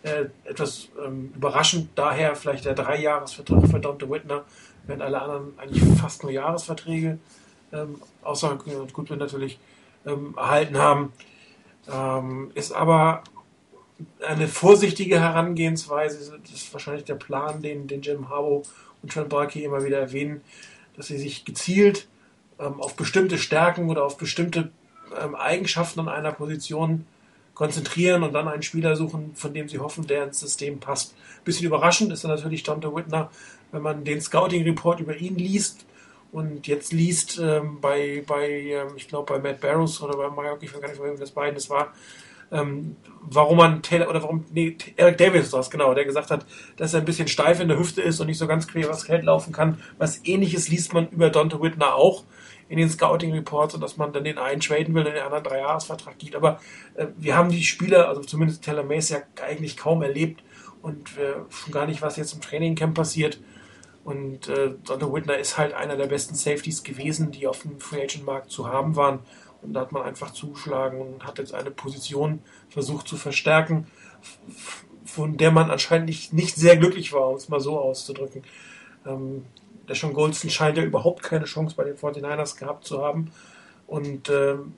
Äh, 0.04 0.26
etwas 0.46 0.88
ähm, 1.04 1.34
überraschend 1.36 1.90
daher 1.96 2.36
vielleicht 2.36 2.66
der 2.66 2.74
Dreijahresvertrag 2.74 3.68
für 3.68 3.80
Dante 3.80 4.10
Whitner, 4.10 4.46
während 4.88 5.04
alle 5.04 5.22
anderen 5.22 5.54
eigentlich 5.60 5.84
fast 6.00 6.24
nur 6.24 6.32
Jahresverträge, 6.32 7.20
ähm, 7.74 8.02
außer 8.24 8.58
Goodwin 8.94 9.20
natürlich, 9.20 9.60
ähm, 10.06 10.34
erhalten 10.38 10.78
haben. 10.78 11.14
Ähm, 11.92 12.52
ist 12.54 12.72
aber 12.72 13.24
eine 14.26 14.48
vorsichtige 14.48 15.20
Herangehensweise, 15.20 16.40
das 16.42 16.52
ist 16.52 16.74
wahrscheinlich 16.74 17.06
der 17.06 17.16
Plan, 17.16 17.62
den, 17.62 17.88
den 17.88 18.02
Jim 18.02 18.30
Harbaugh 18.30 18.64
und 19.02 19.12
Trent 19.12 19.30
Barkey 19.30 19.64
immer 19.64 19.84
wieder 19.84 20.00
erwähnen, 20.00 20.42
dass 20.96 21.08
sie 21.08 21.18
sich 21.18 21.46
gezielt 21.46 22.08
ähm, 22.60 22.80
auf 22.80 22.96
bestimmte 22.96 23.38
Stärken 23.38 23.90
oder 23.90 24.06
auf 24.06 24.18
bestimmte 24.18 24.72
ähm, 25.20 25.36
Eigenschaften 25.36 26.00
an 26.00 26.10
einer 26.10 26.32
Position 26.32 27.06
konzentrieren 27.54 28.24
und 28.24 28.34
dann 28.34 28.48
einen 28.48 28.64
Spieler 28.64 28.96
suchen, 28.96 29.36
von 29.36 29.54
dem 29.54 29.68
sie 29.68 29.80
hoffen, 29.80 30.08
der 30.08 30.24
ins 30.24 30.40
System 30.40 30.80
passt. 30.80 31.16
bisschen 31.44 31.68
überraschend 31.68 32.12
ist 32.12 32.24
dann 32.24 32.32
natürlich 32.32 32.64
Dante 32.64 32.94
Whitner, 32.96 33.30
wenn 33.72 33.82
man 33.82 34.04
den 34.04 34.22
Scouting 34.22 34.64
Report 34.64 35.00
über 35.00 35.16
ihn 35.18 35.36
liest 35.36 35.86
und 36.32 36.68
jetzt 36.68 36.94
liest 36.94 37.40
ähm, 37.40 37.80
bei, 37.82 38.24
bei 38.26 38.50
ähm, 38.50 38.94
ich 38.96 39.08
glaube 39.08 39.34
bei 39.34 39.40
Matt 39.40 39.60
Barrows 39.62 40.02
oder 40.02 40.16
bei 40.18 40.30
Mike, 40.30 40.66
ich 40.66 40.74
weiß 40.74 40.82
gar 40.82 40.90
nicht, 40.90 41.04
wem 41.04 41.20
das 41.20 41.32
beiden 41.32 41.56
das 41.56 41.70
war, 41.70 41.94
ähm, 42.52 42.96
warum 43.22 43.58
man 43.58 43.82
Taylor 43.82 44.10
oder 44.10 44.22
warum 44.24 44.46
nee, 44.52 44.76
Eric 44.98 45.18
Davis 45.18 45.52
das 45.52 45.70
genau, 45.70 45.94
der 45.94 46.06
gesagt 46.06 46.32
hat, 46.32 46.46
dass 46.78 46.94
er 46.94 47.00
ein 47.00 47.06
bisschen 47.06 47.28
steif 47.28 47.60
in 47.60 47.68
der 47.68 47.80
Hüfte 47.80 48.02
ist 48.02 48.20
und 48.20 48.28
nicht 48.28 48.38
so 48.38 48.48
ganz 48.48 48.68
quer 48.68 48.90
was 48.90 49.04
Feld 49.04 49.24
laufen 49.24 49.54
kann. 49.54 49.80
Was 49.98 50.26
ähnliches 50.26 50.68
liest 50.68 50.94
man 50.94 51.10
über 51.10 51.30
Dante 51.30 51.62
Whitner 51.62 51.96
auch 51.96 52.24
in 52.68 52.78
den 52.78 52.90
Scouting 52.90 53.34
Reports 53.34 53.76
und 53.76 53.82
dass 53.82 53.98
man 53.98 54.14
dann 54.14 54.24
den 54.24 54.38
einen 54.38 54.62
traden 54.62 54.94
will, 54.94 55.04
den 55.04 55.14
den 55.14 55.24
anderen 55.24 55.44
Dreijahresvertrag 55.44 56.18
gibt. 56.18 56.36
Aber 56.36 56.60
äh, 56.96 57.08
wir 57.18 57.36
haben 57.36 57.50
die 57.50 57.64
Spieler, 57.64 58.08
also 58.08 58.22
zumindest 58.22 58.64
Taylor 58.64 58.84
Mace 58.84 59.10
ja 59.10 59.18
eigentlich 59.46 59.78
kaum 59.78 60.02
erlebt 60.02 60.42
und 60.82 61.18
wir 61.18 61.46
schon 61.50 61.74
gar 61.74 61.86
nicht, 61.86 62.02
was 62.02 62.16
jetzt 62.16 62.34
im 62.34 62.42
Trainingcamp 62.42 62.96
passiert. 62.96 63.40
Und 64.04 64.48
äh, 64.48 64.72
Dante 64.86 65.14
Whitner 65.14 65.38
ist 65.38 65.58
halt 65.58 65.74
einer 65.74 65.96
der 65.96 66.08
besten 66.08 66.34
Safeties 66.34 66.84
gewesen, 66.84 67.32
die 67.32 67.46
auf 67.46 67.62
dem 67.62 67.80
Free 67.80 68.02
Agent 68.02 68.26
Markt 68.26 68.52
zu 68.52 68.68
haben 68.68 68.96
waren. 68.96 69.20
Und 69.62 69.74
da 69.74 69.82
hat 69.82 69.92
man 69.92 70.04
einfach 70.04 70.32
zugeschlagen 70.32 71.00
und 71.00 71.26
hat 71.26 71.38
jetzt 71.38 71.54
eine 71.54 71.72
Position 71.72 72.40
versucht 72.70 73.08
zu 73.08 73.18
verstärken, 73.18 73.88
von 75.06 75.38
der 75.38 75.52
man 75.52 75.70
anscheinend 75.70 76.08
nicht, 76.08 76.34
nicht 76.34 76.56
sehr 76.56 76.78
glücklich 76.78 77.14
war, 77.14 77.30
um 77.30 77.36
es 77.36 77.50
mal 77.50 77.60
so 77.60 77.80
auszudrücken. 77.80 78.44
Ähm, 79.06 79.46
der 79.88 79.96
Sean 79.96 80.14
Goldston 80.14 80.50
scheint 80.50 80.78
ja 80.78 80.84
überhaupt 80.84 81.22
keine 81.24 81.46
Chance 81.46 81.76
bei 81.76 81.84
den 81.84 81.98
49ers 81.98 82.58
gehabt 82.58 82.86
zu 82.86 83.04
haben. 83.04 83.32
Und 83.88 84.30
ähm, 84.30 84.74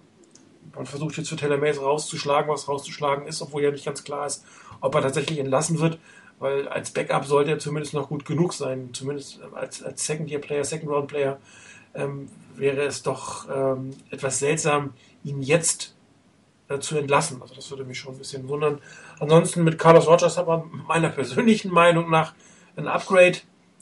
man 0.75 0.85
versucht 0.85 1.17
jetzt 1.17 1.29
für 1.29 1.35
Taylor 1.35 1.57
Mays 1.57 1.79
rauszuschlagen, 1.79 2.49
was 2.49 2.67
rauszuschlagen 2.67 3.27
ist, 3.27 3.41
obwohl 3.41 3.63
ja 3.63 3.71
nicht 3.71 3.85
ganz 3.85 4.03
klar 4.03 4.25
ist, 4.25 4.43
ob 4.81 4.95
er 4.95 5.01
tatsächlich 5.01 5.39
entlassen 5.39 5.79
wird, 5.79 5.99
weil 6.39 6.67
als 6.67 6.91
Backup 6.91 7.25
sollte 7.25 7.51
er 7.51 7.59
zumindest 7.59 7.93
noch 7.93 8.09
gut 8.09 8.25
genug 8.25 8.53
sein, 8.53 8.89
zumindest 8.93 9.39
als, 9.53 9.83
als 9.83 10.05
Second-Year-Player, 10.05 10.63
Second-Round-Player 10.63 11.39
ähm, 11.95 12.29
wäre 12.57 12.81
es 12.83 13.03
doch 13.03 13.47
ähm, 13.49 13.91
etwas 14.09 14.39
seltsam, 14.39 14.93
ihn 15.23 15.41
jetzt 15.41 15.95
äh, 16.67 16.79
zu 16.79 16.97
entlassen. 16.97 17.41
Also 17.41 17.55
das 17.55 17.69
würde 17.69 17.83
mich 17.85 17.99
schon 17.99 18.15
ein 18.15 18.17
bisschen 18.17 18.47
wundern. 18.47 18.79
Ansonsten 19.19 19.63
mit 19.63 19.77
Carlos 19.77 20.07
Rogers 20.07 20.37
hat 20.37 20.47
man 20.47 20.63
meiner 20.87 21.09
persönlichen 21.19 21.71
Meinung 21.71 22.09
nach 22.09 22.33
ein 22.75 22.87
Upgrade 22.87 23.37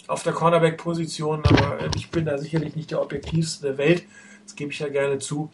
auf 0.07 0.23
der 0.23 0.33
Cornerback-Position, 0.33 1.43
aber 1.45 1.77
ich 1.95 2.09
bin 2.09 2.25
da 2.25 2.37
sicherlich 2.37 2.75
nicht 2.75 2.91
der 2.91 3.01
objektivste 3.01 3.67
der 3.67 3.77
Welt. 3.77 4.03
Das 4.43 4.55
gebe 4.55 4.71
ich 4.71 4.79
ja 4.79 4.89
gerne 4.89 5.19
zu. 5.19 5.51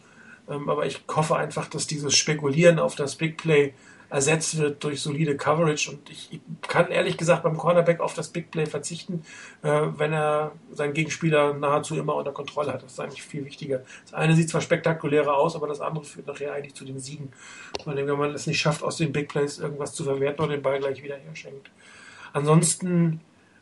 Ähm, 0.48 0.68
aber 0.68 0.86
ich 0.86 1.02
hoffe 1.08 1.36
einfach, 1.36 1.68
dass 1.68 1.86
dieses 1.86 2.16
Spekulieren 2.16 2.78
auf 2.78 2.94
das 2.94 3.16
Big 3.16 3.36
Play 3.36 3.74
ersetzt 4.10 4.58
wird 4.58 4.82
durch 4.84 5.02
solide 5.02 5.36
Coverage. 5.36 5.90
Und 5.90 6.08
ich, 6.10 6.32
ich 6.32 6.40
kann 6.66 6.88
ehrlich 6.88 7.16
gesagt 7.16 7.42
beim 7.42 7.56
Cornerback 7.56 8.00
auf 8.00 8.14
das 8.14 8.28
Big 8.28 8.50
Play 8.50 8.66
verzichten, 8.66 9.22
äh, 9.62 9.82
wenn 9.96 10.12
er 10.12 10.52
seinen 10.72 10.94
Gegenspieler 10.94 11.54
nahezu 11.54 11.96
immer 11.96 12.14
unter 12.14 12.32
Kontrolle 12.32 12.72
hat. 12.72 12.82
Das 12.82 12.92
ist 12.92 13.00
eigentlich 13.00 13.22
viel 13.22 13.44
wichtiger. 13.44 13.82
Das 14.04 14.14
eine 14.14 14.34
sieht 14.34 14.48
zwar 14.48 14.60
spektakulärer 14.60 15.36
aus, 15.36 15.56
aber 15.56 15.68
das 15.68 15.80
andere 15.80 16.04
führt 16.04 16.26
nachher 16.26 16.52
eigentlich 16.52 16.74
zu 16.74 16.84
den 16.84 16.98
Siegen. 16.98 17.32
Weil 17.84 17.96
wenn 17.96 18.18
man 18.18 18.34
es 18.34 18.46
nicht 18.46 18.60
schafft, 18.60 18.82
aus 18.82 18.96
den 18.96 19.12
Big 19.12 19.28
Plays 19.28 19.58
irgendwas 19.58 19.94
zu 19.94 20.04
verwerten 20.04 20.44
und 20.44 20.50
den 20.50 20.62
Ball 20.62 20.78
gleich 20.78 21.02
wieder 21.02 21.16
herschenkt. 21.16 21.70
Ansonsten 22.32 23.20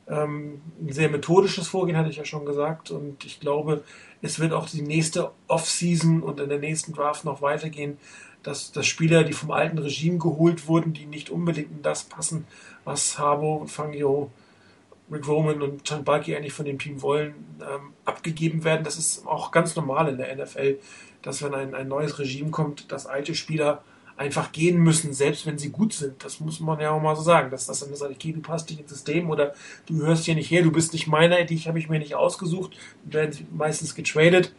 ähm, 0.09 0.63
ein 0.81 0.93
sehr 0.93 1.09
methodisches 1.09 1.69
Vorgehen, 1.69 1.97
hatte 1.97 2.11
ich 2.11 2.17
ja 2.17 2.25
schon 2.25 2.47
gesagt. 2.47 2.91
Und 2.91 3.25
ich 3.25 3.41
glaube, 3.41 3.83
es 4.23 4.39
wird 4.39 4.53
auch 4.53 4.69
die 4.69 4.83
nächste 4.83 5.33
Offseason 5.49 6.23
und 6.23 6.41
in 6.41 6.49
der 6.49 6.59
nächsten 6.59 6.93
Draft 6.93 7.25
noch 7.25 7.43
weitergehen, 7.43 7.99
dass, 8.47 8.71
dass 8.71 8.87
Spieler, 8.87 9.25
die 9.25 9.33
vom 9.33 9.51
alten 9.51 9.79
Regime 9.79 10.19
geholt 10.19 10.69
wurden, 10.69 10.93
die 10.93 11.07
nicht 11.07 11.31
unbedingt 11.31 11.73
in 11.73 11.83
das 11.83 12.05
passen, 12.05 12.47
was 12.85 13.19
Harbo, 13.19 13.67
Fangio, 13.67 14.31
Rick 15.11 15.27
Roman 15.27 15.63
und 15.63 15.83
Chan 15.83 16.05
Balki 16.05 16.37
eigentlich 16.37 16.53
von 16.53 16.65
dem 16.65 16.79
Team 16.79 17.03
wollen, 17.03 17.35
ähm, 17.61 17.93
abgegeben 18.05 18.63
werden. 18.63 18.85
Das 18.85 18.99
ist 18.99 19.27
auch 19.27 19.51
ganz 19.51 19.75
normal 19.75 20.09
in 20.09 20.19
der 20.19 20.35
NFL, 20.37 20.79
dass 21.23 21.43
wenn 21.43 21.55
ein, 21.55 21.75
ein 21.75 21.89
neues 21.89 22.21
Regime 22.21 22.51
kommt, 22.51 22.93
dass 22.93 23.07
alte 23.07 23.35
Spieler 23.35 23.83
einfach 24.17 24.53
gehen 24.53 24.79
müssen, 24.79 25.13
selbst 25.13 25.45
wenn 25.45 25.59
sie 25.59 25.71
gut 25.71 25.93
sind. 25.93 26.25
Das 26.25 26.39
muss 26.39 26.61
man 26.61 26.79
ja 26.79 26.93
auch 26.93 27.03
mal 27.03 27.17
so 27.17 27.23
sagen, 27.23 27.51
dass 27.51 27.67
das 27.67 27.81
dann 27.81 27.95
sagt, 27.95 28.13
okay, 28.13 28.33
du 28.33 28.41
passt 28.41 28.71
nicht 28.71 28.81
ins 28.81 28.91
System 28.91 29.29
oder 29.29 29.55
du 29.87 29.97
hörst 30.03 30.25
hier 30.25 30.37
nicht 30.37 30.51
her, 30.53 30.63
du 30.63 30.71
bist 30.71 30.93
nicht 30.93 31.09
meiner, 31.09 31.45
dich 31.45 31.67
habe 31.67 31.81
ich 31.81 31.89
mir 31.89 31.99
nicht 31.99 32.15
ausgesucht, 32.15 32.77
werden 33.05 33.47
meistens 33.53 33.95
getradet 33.95 34.53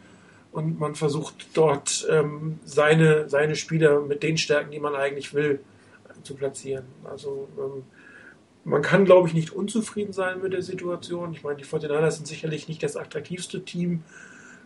und 0.52 0.78
man 0.78 0.94
versucht 0.94 1.48
dort 1.54 2.06
ähm, 2.10 2.58
seine, 2.64 3.28
seine 3.28 3.56
Spieler 3.56 4.00
mit 4.00 4.22
den 4.22 4.38
Stärken, 4.38 4.70
die 4.70 4.80
man 4.80 4.94
eigentlich 4.94 5.34
will, 5.34 5.60
zu 6.22 6.34
platzieren. 6.34 6.84
Also 7.04 7.48
ähm, 7.58 7.84
man 8.64 8.82
kann, 8.82 9.04
glaube 9.04 9.28
ich, 9.28 9.34
nicht 9.34 9.52
unzufrieden 9.52 10.12
sein 10.12 10.42
mit 10.42 10.52
der 10.52 10.62
Situation. 10.62 11.32
Ich 11.32 11.42
meine, 11.42 11.56
die 11.56 11.64
49ers 11.64 12.10
sind 12.12 12.26
sicherlich 12.26 12.68
nicht 12.68 12.82
das 12.82 12.96
attraktivste 12.96 13.64
Team 13.64 14.02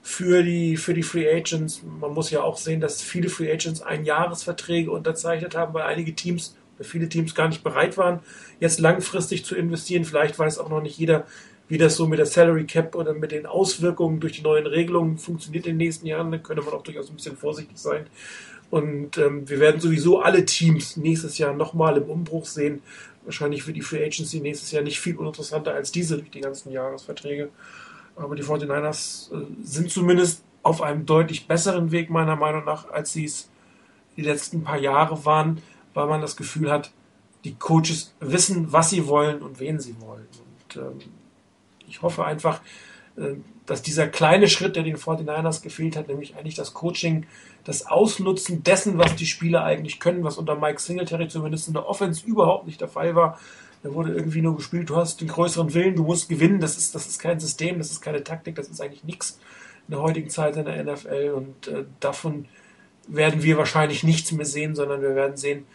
für 0.03 0.43
die, 0.43 0.77
für 0.77 0.95
die 0.95 1.03
Free 1.03 1.33
Agents. 1.33 1.83
Man 2.01 2.13
muss 2.13 2.31
ja 2.31 2.43
auch 2.43 2.57
sehen, 2.57 2.81
dass 2.81 3.03
viele 3.03 3.29
Free 3.29 3.53
Agents 3.53 3.83
Einjahresverträge 3.83 4.91
unterzeichnet 4.91 5.55
haben, 5.55 5.75
weil 5.75 5.83
einige 5.83 6.15
Teams 6.15 6.57
viele 6.81 7.09
Teams 7.09 7.35
gar 7.35 7.49
nicht 7.49 7.63
bereit 7.63 7.97
waren, 7.97 8.21
jetzt 8.59 8.81
langfristig 8.81 9.45
zu 9.45 9.55
investieren. 9.55 10.05
Vielleicht 10.05 10.39
weiß 10.39 10.59
auch 10.59 10.69
noch 10.69 10.83
nicht 10.83 10.99
jeder, 10.99 11.27
wie 11.73 11.79
das 11.79 11.97
so 11.97 12.07
mit 12.07 12.19
der 12.19 12.27
Salary 12.27 12.67
Cap 12.67 12.95
oder 12.95 13.15
mit 13.15 13.33
den 13.33 13.47
Auswirkungen 13.47 14.21
durch 14.21 14.35
die 14.35 14.43
neuen 14.43 14.67
Regelungen 14.67 15.17
funktioniert 15.17 15.65
in 15.65 15.73
den 15.73 15.87
nächsten 15.87 16.07
Jahren. 16.07 16.31
Da 16.31 16.37
könnte 16.37 16.63
man 16.63 16.75
auch 16.75 16.83
durchaus 16.83 17.09
ein 17.09 17.17
bisschen 17.17 17.39
vorsichtig 17.39 17.79
sein. 17.79 18.09
Und 18.69 19.17
ähm, 19.17 19.49
wir 19.49 19.59
werden 19.59 19.81
sowieso 19.81 20.21
alle 20.21 20.45
Teams 20.45 20.99
nächstes 20.99 21.39
Jahr 21.39 21.55
nochmal 21.55 21.97
im 21.97 22.11
Umbruch 22.11 22.45
sehen. 22.45 22.83
Wahrscheinlich 23.25 23.63
für 23.63 23.73
die 23.73 23.81
Free 23.81 24.05
Agency 24.05 24.41
nächstes 24.41 24.71
Jahr 24.71 24.83
nicht 24.83 25.01
viel 25.01 25.17
uninteressanter 25.17 25.73
als 25.73 25.91
diese 25.91 26.19
durch 26.19 26.31
die 26.31 26.43
ganzen 26.43 26.73
Jahresverträge. 26.73 27.49
Aber 28.17 28.37
die 28.37 28.43
49ers 28.43 29.33
äh, 29.33 29.47
sind 29.63 29.91
zumindest 29.91 30.45
auf 30.63 30.83
einem 30.83 31.07
deutlich 31.07 31.47
besseren 31.47 31.91
Weg, 31.91 32.11
meiner 32.11 32.37
Meinung 32.37 32.67
nach, 32.67 32.91
als 32.91 33.15
sie 33.15 33.25
es 33.25 33.49
die 34.19 34.23
letzten 34.23 34.63
paar 34.63 34.79
Jahre 34.79 35.25
waren, 35.25 35.63
weil 35.95 36.07
man 36.07 36.21
das 36.21 36.37
Gefühl 36.37 36.71
hat, 36.71 36.93
die 37.45 37.55
Coaches 37.55 38.15
wissen, 38.21 38.75
was 38.75 38.91
sie 38.91 39.07
wollen 39.07 39.41
und 39.41 39.59
wen 39.59 39.81
sie 39.81 39.99
wollen. 40.03 40.29
Und 40.69 40.77
ähm, 40.77 40.99
ich 41.93 42.01
hoffe 42.01 42.25
einfach, 42.25 42.61
äh, 43.17 43.35
dass 43.67 43.83
dieser 43.83 44.09
kleine 44.09 44.49
Schritt, 44.49 44.77
der 44.77 44.83
den 44.83 44.97
49ers 44.97 45.63
gefehlt 45.63 45.95
hat, 45.95 46.09
nämlich 46.09 46.37
eigentlich 46.37 46.55
das 46.55 46.73
Coaching, 46.73 47.27
das 47.65 47.87
Ausnutzen 47.87 48.65
dessen, 48.65 48.99
was 48.99 49.15
die 49.15 49.27
Spieler 49.27 49.63
eigentlich 49.63 50.01
können, 50.01 50.25
was 50.25 50.39
unter 50.39 50.57
Mike 50.57 50.81
Singletary 50.81 51.29
zumindest 51.29 51.69
in 51.69 51.75
der 51.75 51.87
Offense 51.87 52.27
überhaupt 52.27 52.67
nicht 52.67 52.81
der 52.81 52.89
Fall 52.89 53.15
war. 53.15 53.39
Da 53.83 53.93
wurde 53.93 54.13
irgendwie 54.13 54.41
nur 54.41 54.57
gespielt, 54.57 54.89
du 54.89 54.97
hast 54.97 55.21
den 55.21 55.29
größeren 55.29 55.75
Willen, 55.75 55.97
du 55.97 56.05
musst 56.05 56.29
gewinnen, 56.29 56.61
das 56.61 56.77
ist, 56.77 56.95
das 56.95 57.07
ist 57.07 57.19
kein 57.19 57.39
System, 57.39 57.79
das 57.79 57.91
ist 57.91 58.01
keine 58.01 58.25
Taktik, 58.25 58.55
das 58.55 58.69
ist 58.69 58.81
eigentlich 58.81 59.05
nichts 59.05 59.39
in 59.87 59.93
der 59.93 60.03
heutigen 60.03 60.31
Zeit 60.31 60.57
in 60.57 60.65
der 60.65 60.83
NFL 60.83 61.33
und 61.37 61.69
äh, 61.69 61.85
davon 62.01 62.47
werden 63.07 63.43
wir 63.43 63.59
wahrscheinlich 63.59 64.03
nichts 64.03 64.33
mehr 64.33 64.47
sehen, 64.47 64.75
sondern 64.75 65.03
wir 65.03 65.15
werden 65.15 65.37
sehen, 65.37 65.67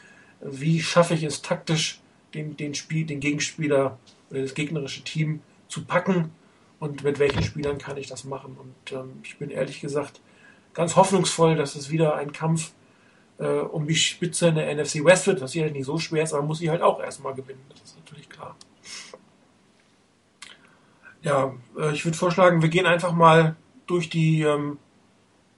wie 0.41 0.81
schaffe 0.81 1.13
ich 1.13 1.23
es 1.23 1.41
taktisch, 1.41 1.99
den, 2.33 2.57
den, 2.57 2.73
Spiel, 2.73 3.05
den 3.05 3.19
Gegenspieler 3.19 3.97
oder 4.29 4.41
das 4.41 4.53
gegnerische 4.53 5.03
Team 5.03 5.41
zu 5.67 5.85
packen 5.85 6.31
und 6.79 7.03
mit 7.03 7.19
welchen 7.19 7.43
Spielern 7.43 7.77
kann 7.77 7.97
ich 7.97 8.07
das 8.07 8.23
machen. 8.23 8.57
Und 8.59 8.91
ähm, 8.91 9.19
ich 9.23 9.37
bin 9.37 9.49
ehrlich 9.49 9.81
gesagt 9.81 10.21
ganz 10.73 10.95
hoffnungsvoll, 10.95 11.55
dass 11.55 11.75
es 11.75 11.89
wieder 11.89 12.15
ein 12.15 12.31
Kampf 12.31 12.71
äh, 13.39 13.47
um 13.47 13.87
die 13.87 13.95
Spitze 13.95 14.47
in 14.47 14.55
der 14.55 14.73
NFC 14.73 15.03
West 15.03 15.27
wird, 15.27 15.41
was 15.41 15.55
halt 15.55 15.73
nicht 15.73 15.85
so 15.85 15.97
schwer 15.97 16.23
ist, 16.23 16.33
aber 16.33 16.43
muss 16.43 16.59
sie 16.59 16.69
halt 16.69 16.81
auch 16.81 17.01
erstmal 17.01 17.33
gewinnen. 17.33 17.63
Das 17.69 17.81
ist 17.81 17.97
natürlich 17.97 18.29
klar. 18.29 18.55
Ja, 21.21 21.53
äh, 21.77 21.93
ich 21.93 22.05
würde 22.05 22.17
vorschlagen, 22.17 22.61
wir 22.61 22.69
gehen 22.69 22.85
einfach 22.85 23.13
mal 23.13 23.55
durch 23.87 24.09
die 24.09 24.43
ähm, 24.43 24.77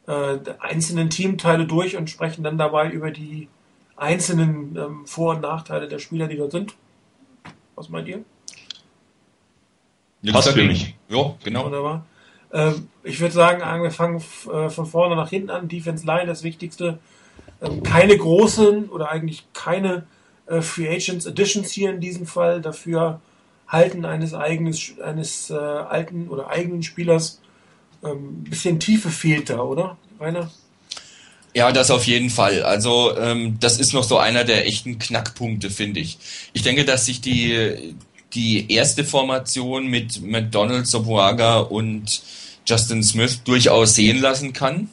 äh, 0.08 0.40
einzelnen 0.60 1.10
Teamteile 1.10 1.66
durch 1.66 1.98
und 1.98 2.10
sprechen 2.10 2.44
dann 2.44 2.58
dabei 2.58 2.90
über 2.90 3.12
die 3.12 3.50
einzelnen 3.96 4.76
ähm, 4.76 5.06
Vor- 5.06 5.36
und 5.36 5.42
Nachteile 5.42 5.88
der 5.88 6.00
Spieler, 6.00 6.28
die 6.28 6.38
dort 6.38 6.52
sind. 6.52 6.76
Was 7.76 7.90
meint 7.90 8.08
ihr? 8.08 8.24
Passt 10.32 10.50
für 10.50 10.64
mich. 10.64 10.96
Ja, 11.10 11.36
genau. 11.44 11.66
Wunderbar. 11.66 12.06
Ähm, 12.52 12.88
ich 13.04 13.20
würde 13.20 13.34
sagen, 13.34 13.62
wir 13.84 13.92
fangen 13.92 14.22
äh, 14.52 14.70
von 14.70 14.86
vorne 14.86 15.16
nach 15.16 15.30
hinten 15.30 15.50
an. 15.50 15.68
Defense 15.68 16.06
Line, 16.06 16.26
das 16.26 16.44
Wichtigste. 16.44 17.00
Ähm, 17.62 17.84
keine 17.84 18.18
großen 18.18 18.90
oder 18.90 19.10
eigentlich 19.10 19.46
keine 19.54 20.06
äh, 20.48 20.62
Free 20.62 20.90
Agents 20.90 21.28
Additions 21.28 21.72
hier 21.72 21.92
in 21.92 22.02
diesem 22.02 22.26
Fall. 22.26 22.62
Dafür 22.62 23.22
Halten 23.68 24.04
eines 24.04 24.34
eigenes, 24.34 25.00
eines 25.00 25.50
äh, 25.52 25.54
alten 25.54 26.28
oder 26.28 26.50
eigenen 26.50 26.84
Spielers. 26.84 27.40
Ein 28.02 28.12
ähm, 28.12 28.44
bisschen 28.44 28.80
Tiefe 28.80 29.10
fehlt 29.10 29.50
da, 29.50 29.60
oder, 29.60 29.98
Rainer? 30.20 30.50
Ja, 31.54 31.72
das 31.72 31.92
auf 31.92 32.06
jeden 32.06 32.30
Fall. 32.30 32.64
Also 32.64 33.16
ähm, 33.18 33.58
das 33.60 33.80
ist 33.80 33.94
noch 33.94 34.04
so 34.04 34.18
einer 34.18 34.44
der 34.44 34.66
echten 34.66 35.00
Knackpunkte, 35.00 35.70
finde 35.70 36.00
ich. 36.00 36.18
Ich 36.54 36.62
denke, 36.62 36.86
dass 36.86 37.06
sich 37.06 37.22
die 37.22 37.96
die 38.34 38.72
erste 38.72 39.04
Formation 39.04 39.88
mit 39.88 40.22
McDonald, 40.22 40.88
Sobuaga 40.88 41.60
und 41.60 42.22
Justin 42.66 43.04
Smith 43.04 43.42
durchaus 43.44 43.96
sehen 43.96 44.20
lassen 44.20 44.54
kann. 44.54 44.90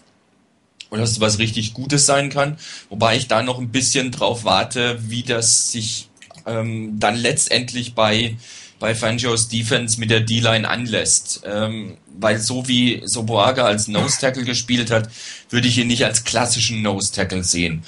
Und 0.89 1.01
dass 1.01 1.11
es 1.11 1.21
was 1.21 1.39
richtig 1.39 1.75
Gutes 1.75 2.07
sein 2.07 2.31
kann. 2.31 2.59
Wobei 2.91 3.17
ich 3.17 3.27
da 3.27 3.43
noch 3.43 3.59
ein 3.59 3.71
bisschen 3.71 4.13
drauf 4.13 4.45
warte, 4.45 4.99
wie 5.11 5.25
das 5.25 5.73
sich 5.73 6.09
ähm, 6.47 6.99
dann 6.99 7.17
letztendlich 7.17 7.95
bei 7.95 8.37
bei 8.79 8.95
Fangios 8.95 9.49
Defense 9.49 9.99
mit 9.99 10.11
der 10.11 10.21
D-Line 10.21 10.69
anlässt. 10.69 11.43
Ähm, 11.45 11.97
weil 12.19 12.39
so 12.39 12.67
wie 12.67 13.03
Soboaga 13.05 13.65
als 13.65 13.89
Nose 13.89 14.19
Tackle 14.19 14.45
gespielt 14.45 14.91
hat, 14.91 15.11
würde 15.51 15.69
ich 15.69 15.79
ihn 15.79 15.87
nicht 15.87 16.05
als 16.05 16.25
klassischen 16.25 16.83
Nose 16.83 17.13
Tackle 17.13 17.45
sehen. 17.45 17.85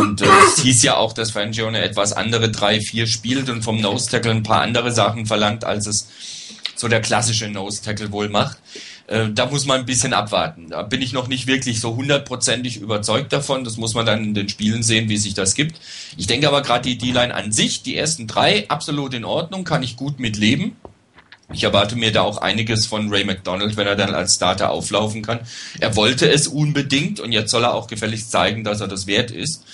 Und 0.00 0.22
äh, 0.22 0.28
es 0.46 0.62
hieß 0.62 0.82
ja 0.82 0.96
auch, 0.96 1.12
dass 1.12 1.32
Fangio 1.32 1.66
eine 1.66 1.82
etwas 1.82 2.12
andere 2.12 2.46
3-4 2.46 3.06
spielt 3.06 3.48
und 3.50 3.62
vom 3.62 3.80
Nose 3.80 4.10
Tackle 4.10 4.30
ein 4.30 4.42
paar 4.42 4.62
andere 4.62 4.92
Sachen 4.92 5.26
verlangt, 5.26 5.64
als 5.64 5.86
es 5.86 6.08
so 6.74 6.88
der 6.88 7.00
klassische 7.00 7.48
Nose 7.48 7.82
Tackle 7.82 8.12
wohl 8.12 8.28
macht. 8.28 8.58
Äh, 9.06 9.30
da 9.32 9.46
muss 9.46 9.66
man 9.66 9.80
ein 9.80 9.86
bisschen 9.86 10.12
abwarten. 10.12 10.70
Da 10.70 10.82
bin 10.82 11.02
ich 11.02 11.12
noch 11.12 11.28
nicht 11.28 11.46
wirklich 11.46 11.80
so 11.80 11.96
hundertprozentig 11.96 12.78
überzeugt 12.78 13.32
davon. 13.32 13.64
Das 13.64 13.76
muss 13.76 13.94
man 13.94 14.06
dann 14.06 14.24
in 14.24 14.34
den 14.34 14.48
Spielen 14.48 14.82
sehen, 14.82 15.08
wie 15.08 15.16
sich 15.16 15.34
das 15.34 15.54
gibt. 15.54 15.80
Ich 16.16 16.26
denke 16.26 16.48
aber 16.48 16.62
gerade 16.62 16.88
die 16.88 16.98
D-Line 16.98 17.34
an 17.34 17.52
sich, 17.52 17.82
die 17.82 17.96
ersten 17.96 18.26
drei, 18.26 18.68
absolut 18.68 19.14
in 19.14 19.24
Ordnung, 19.24 19.64
kann 19.64 19.82
ich 19.82 19.96
gut 19.96 20.18
mitleben. 20.18 20.76
Ich 21.52 21.62
erwarte 21.62 21.94
mir 21.94 22.10
da 22.10 22.22
auch 22.22 22.38
einiges 22.38 22.86
von 22.86 23.08
Ray 23.08 23.24
McDonald, 23.24 23.76
wenn 23.76 23.86
er 23.86 23.94
dann 23.94 24.14
als 24.14 24.34
Starter 24.34 24.70
auflaufen 24.70 25.22
kann. 25.22 25.40
Er 25.78 25.94
wollte 25.94 26.28
es 26.28 26.48
unbedingt 26.48 27.20
und 27.20 27.30
jetzt 27.30 27.52
soll 27.52 27.62
er 27.62 27.74
auch 27.74 27.86
gefälligst 27.86 28.32
zeigen, 28.32 28.64
dass 28.64 28.80
er 28.80 28.88
das 28.88 29.06
wert 29.06 29.30
ist. 29.30 29.64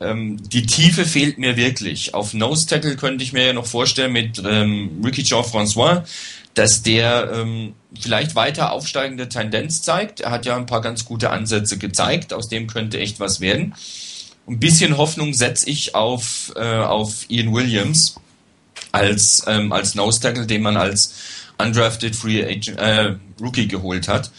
Ähm, 0.00 0.38
die 0.48 0.64
Tiefe 0.64 1.04
fehlt 1.04 1.36
mir 1.36 1.58
wirklich. 1.58 2.14
Auf 2.14 2.32
Nose 2.32 2.66
Tackle 2.66 2.96
könnte 2.96 3.22
ich 3.22 3.34
mir 3.34 3.44
ja 3.44 3.52
noch 3.52 3.66
vorstellen 3.66 4.12
mit 4.12 4.42
ähm, 4.44 5.02
Ricky 5.04 5.22
Jean-François, 5.22 6.04
dass 6.54 6.82
der 6.82 7.30
ähm, 7.32 7.74
vielleicht 7.98 8.34
weiter 8.34 8.72
aufsteigende 8.72 9.28
Tendenz 9.28 9.82
zeigt. 9.82 10.20
Er 10.20 10.30
hat 10.30 10.46
ja 10.46 10.56
ein 10.56 10.66
paar 10.66 10.80
ganz 10.80 11.04
gute 11.04 11.30
Ansätze 11.30 11.78
gezeigt, 11.78 12.32
aus 12.32 12.48
dem 12.48 12.66
könnte 12.66 12.98
echt 12.98 13.20
was 13.20 13.40
werden. 13.40 13.74
Ein 14.48 14.58
bisschen 14.58 14.96
Hoffnung 14.96 15.32
setze 15.32 15.68
ich 15.70 15.94
auf, 15.94 16.52
äh, 16.56 16.78
auf 16.78 17.28
Ian 17.28 17.52
Williams 17.52 18.16
als, 18.92 19.44
ähm, 19.46 19.72
als 19.72 19.94
Nose 19.94 20.20
Tackle, 20.20 20.46
den 20.46 20.62
man 20.62 20.76
als 20.76 21.14
undrafted 21.58 22.16
Free 22.16 22.42
Agent, 22.42 22.78
äh, 22.78 23.16
Rookie 23.40 23.68
geholt 23.68 24.08
hat. 24.08 24.30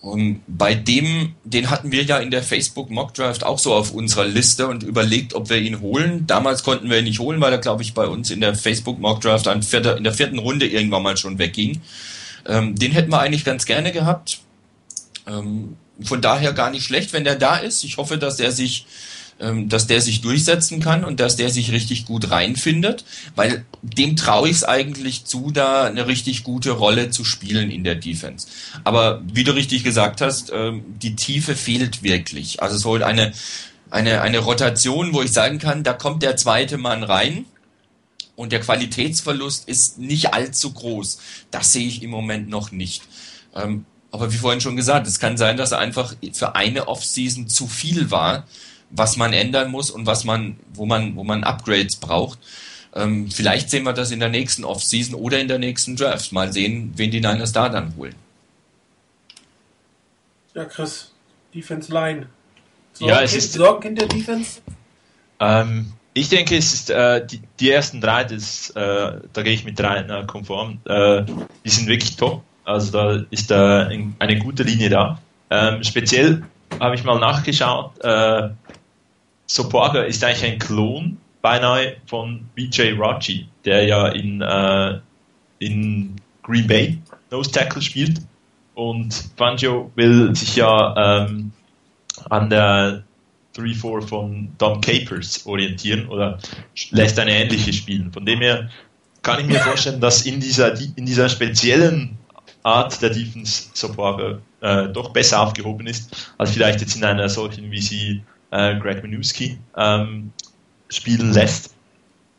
Und 0.00 0.40
bei 0.46 0.74
dem, 0.74 1.34
den 1.44 1.68
hatten 1.68 1.92
wir 1.92 2.04
ja 2.04 2.18
in 2.18 2.30
der 2.30 2.42
Facebook 2.42 2.90
Mock 2.90 3.12
auch 3.20 3.58
so 3.58 3.74
auf 3.74 3.92
unserer 3.92 4.24
Liste 4.24 4.66
und 4.66 4.82
überlegt, 4.82 5.34
ob 5.34 5.50
wir 5.50 5.58
ihn 5.58 5.80
holen. 5.80 6.26
Damals 6.26 6.62
konnten 6.62 6.88
wir 6.88 6.98
ihn 6.98 7.04
nicht 7.04 7.18
holen, 7.18 7.40
weil 7.40 7.52
er, 7.52 7.58
glaube 7.58 7.82
ich, 7.82 7.92
bei 7.92 8.06
uns 8.06 8.30
in 8.30 8.40
der 8.40 8.54
Facebook 8.54 8.98
Mock 8.98 9.22
in 9.24 10.04
der 10.04 10.14
vierten 10.14 10.38
Runde 10.38 10.66
irgendwann 10.66 11.02
mal 11.02 11.18
schon 11.18 11.38
wegging. 11.38 11.82
Ähm, 12.46 12.76
den 12.76 12.92
hätten 12.92 13.10
wir 13.10 13.20
eigentlich 13.20 13.44
ganz 13.44 13.66
gerne 13.66 13.92
gehabt. 13.92 14.40
Ähm, 15.26 15.76
von 16.02 16.22
daher 16.22 16.54
gar 16.54 16.70
nicht 16.70 16.84
schlecht, 16.84 17.12
wenn 17.12 17.24
der 17.24 17.36
da 17.36 17.56
ist. 17.56 17.84
Ich 17.84 17.98
hoffe, 17.98 18.16
dass 18.16 18.40
er 18.40 18.52
sich 18.52 18.86
dass 19.40 19.86
der 19.86 20.02
sich 20.02 20.20
durchsetzen 20.20 20.80
kann 20.80 21.02
und 21.02 21.18
dass 21.18 21.36
der 21.36 21.48
sich 21.48 21.72
richtig 21.72 22.04
gut 22.04 22.30
reinfindet, 22.30 23.04
weil 23.36 23.64
dem 23.80 24.14
traue 24.14 24.50
ich 24.50 24.56
es 24.56 24.64
eigentlich 24.64 25.24
zu, 25.24 25.50
da 25.50 25.84
eine 25.84 26.06
richtig 26.06 26.44
gute 26.44 26.72
Rolle 26.72 27.10
zu 27.10 27.24
spielen 27.24 27.70
in 27.70 27.82
der 27.82 27.94
Defense. 27.94 28.46
Aber 28.84 29.22
wie 29.24 29.44
du 29.44 29.52
richtig 29.52 29.82
gesagt 29.82 30.20
hast, 30.20 30.52
ähm, 30.54 30.84
die 31.00 31.16
Tiefe 31.16 31.56
fehlt 31.56 32.02
wirklich. 32.02 32.62
Also 32.62 32.76
es 32.76 32.84
holt 32.84 33.02
eine, 33.02 33.32
eine, 33.90 34.20
eine 34.20 34.40
Rotation, 34.40 35.14
wo 35.14 35.22
ich 35.22 35.32
sagen 35.32 35.58
kann, 35.58 35.84
da 35.84 35.94
kommt 35.94 36.22
der 36.22 36.36
zweite 36.36 36.76
Mann 36.76 37.02
rein 37.02 37.46
und 38.36 38.52
der 38.52 38.60
Qualitätsverlust 38.60 39.68
ist 39.68 39.98
nicht 39.98 40.34
allzu 40.34 40.72
groß. 40.72 41.18
Das 41.50 41.72
sehe 41.72 41.86
ich 41.86 42.02
im 42.02 42.10
Moment 42.10 42.50
noch 42.50 42.72
nicht. 42.72 43.02
Ähm, 43.54 43.86
aber 44.10 44.32
wie 44.32 44.36
vorhin 44.36 44.60
schon 44.60 44.76
gesagt, 44.76 45.06
es 45.06 45.18
kann 45.18 45.38
sein, 45.38 45.56
dass 45.56 45.72
er 45.72 45.78
einfach 45.78 46.14
für 46.32 46.56
eine 46.56 46.88
Offseason 46.88 47.48
zu 47.48 47.66
viel 47.66 48.10
war 48.10 48.44
was 48.90 49.16
man 49.16 49.32
ändern 49.32 49.70
muss 49.70 49.90
und 49.90 50.06
was 50.06 50.24
man, 50.24 50.56
wo 50.74 50.86
man, 50.86 51.16
wo 51.16 51.24
man 51.24 51.44
Upgrades 51.44 51.96
braucht. 51.96 52.38
Ähm, 52.94 53.30
vielleicht 53.30 53.70
sehen 53.70 53.84
wir 53.84 53.92
das 53.92 54.10
in 54.10 54.20
der 54.20 54.28
nächsten 54.28 54.64
Offseason 54.64 55.14
oder 55.14 55.38
in 55.40 55.48
der 55.48 55.58
nächsten 55.58 55.96
Draft. 55.96 56.32
Mal 56.32 56.52
sehen, 56.52 56.92
wen 56.96 57.10
die 57.10 57.20
Niners 57.20 57.52
da 57.52 57.68
dann 57.68 57.94
holen. 57.96 58.14
Ja, 60.54 60.64
Chris, 60.64 61.12
Defense 61.54 61.92
Line. 61.92 62.26
Sorgen, 62.92 63.14
ja, 63.14 63.22
es 63.22 63.34
ist 63.34 63.52
Sorgenkind 63.52 64.00
der 64.00 64.08
Defense? 64.08 64.60
Ähm, 65.38 65.92
ich 66.12 66.28
denke, 66.28 66.56
es 66.56 66.74
ist 66.74 66.90
äh, 66.90 67.24
die, 67.24 67.40
die, 67.60 67.70
ersten 67.70 68.00
drei, 68.00 68.24
das, 68.24 68.70
äh, 68.70 69.20
da 69.32 69.42
gehe 69.42 69.52
ich 69.52 69.64
mit 69.64 69.78
drei 69.78 70.00
äh, 70.00 70.26
konform. 70.26 70.80
Äh, 70.84 71.22
die 71.64 71.70
sind 71.70 71.86
wirklich 71.86 72.16
top. 72.16 72.42
Also 72.64 72.92
da 72.92 73.24
ist 73.30 73.50
äh, 73.52 73.54
eine 74.18 74.38
gute 74.38 74.64
Linie 74.64 74.90
da. 74.90 75.20
Ähm, 75.50 75.82
speziell 75.82 76.42
habe 76.78 76.94
ich 76.94 77.04
mal 77.04 77.18
nachgeschaut. 77.18 77.92
Soporga 79.52 80.02
ist 80.02 80.22
eigentlich 80.22 80.44
ein 80.44 80.58
Klon 80.60 81.18
beinahe 81.42 81.96
von 82.06 82.48
BJ 82.54 82.92
Raji, 82.96 83.48
der 83.64 83.84
ja 83.84 84.06
in, 84.06 84.40
äh, 84.42 85.00
in 85.58 86.14
Green 86.44 86.68
Bay 86.68 86.98
Nose 87.32 87.50
Tackle 87.50 87.82
spielt. 87.82 88.20
Und 88.74 89.12
Fangio 89.36 89.90
will 89.96 90.36
sich 90.36 90.54
ja 90.54 91.24
ähm, 91.26 91.50
an 92.28 92.48
der 92.48 93.02
3-4 93.56 94.02
von 94.06 94.52
Dom 94.56 94.80
Capers 94.80 95.44
orientieren 95.44 96.06
oder 96.06 96.38
lässt 96.90 97.18
eine 97.18 97.32
ähnliche 97.32 97.72
spielen. 97.72 98.12
Von 98.12 98.24
dem 98.24 98.38
her 98.38 98.70
kann 99.22 99.40
ich 99.40 99.46
mir 99.46 99.58
vorstellen, 99.58 100.00
dass 100.00 100.26
in 100.26 100.38
dieser, 100.38 100.80
in 100.80 101.06
dieser 101.06 101.28
speziellen 101.28 102.16
Art 102.62 103.02
der 103.02 103.10
Defense 103.10 103.70
Soporga 103.74 104.38
äh, 104.60 104.86
doch 104.90 105.12
besser 105.12 105.40
aufgehoben 105.40 105.88
ist, 105.88 106.32
als 106.38 106.52
vielleicht 106.52 106.80
jetzt 106.80 106.94
in 106.94 107.02
einer 107.02 107.28
solchen, 107.28 107.68
wie 107.72 107.80
sie 107.80 108.22
äh, 108.50 108.78
Greg 108.78 109.02
Minuski 109.02 109.58
ähm, 109.76 110.32
spielen 110.88 111.32
lässt. 111.32 111.74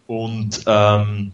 Und 0.08 0.62
ähm, 0.67 1.32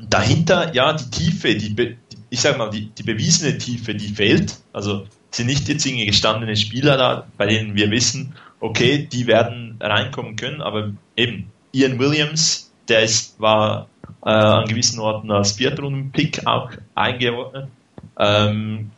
dahinter, 0.00 0.74
ja, 0.74 0.92
die 0.92 1.10
Tiefe, 1.10 1.54
die, 1.54 1.96
ich 2.30 2.40
sag 2.40 2.58
mal, 2.58 2.70
die, 2.70 2.90
die 2.90 3.02
bewiesene 3.02 3.58
Tiefe, 3.58 3.94
die 3.94 4.08
fehlt. 4.08 4.56
Also 4.72 5.06
sind 5.30 5.46
nicht 5.46 5.68
jetzt 5.68 5.84
irgendwie 5.84 6.06
gestandene 6.06 6.56
Spieler 6.56 6.96
da, 6.96 7.26
bei 7.36 7.46
denen 7.46 7.74
wir 7.74 7.90
wissen, 7.90 8.34
okay, 8.60 9.08
die 9.10 9.26
werden 9.26 9.76
reinkommen 9.80 10.36
können, 10.36 10.62
aber 10.62 10.92
eben 11.16 11.50
Ian 11.72 11.98
Williams, 11.98 12.72
der 12.88 13.02
ist, 13.02 13.38
war 13.40 13.88
äh, 14.24 14.30
an 14.30 14.66
gewissen 14.66 14.98
Orten 15.00 15.30
als 15.30 15.52
Viertrunden-Pick 15.52 16.46
auch 16.46 16.70
eingeordnet. 16.94 17.68
Ähm, 18.18 18.90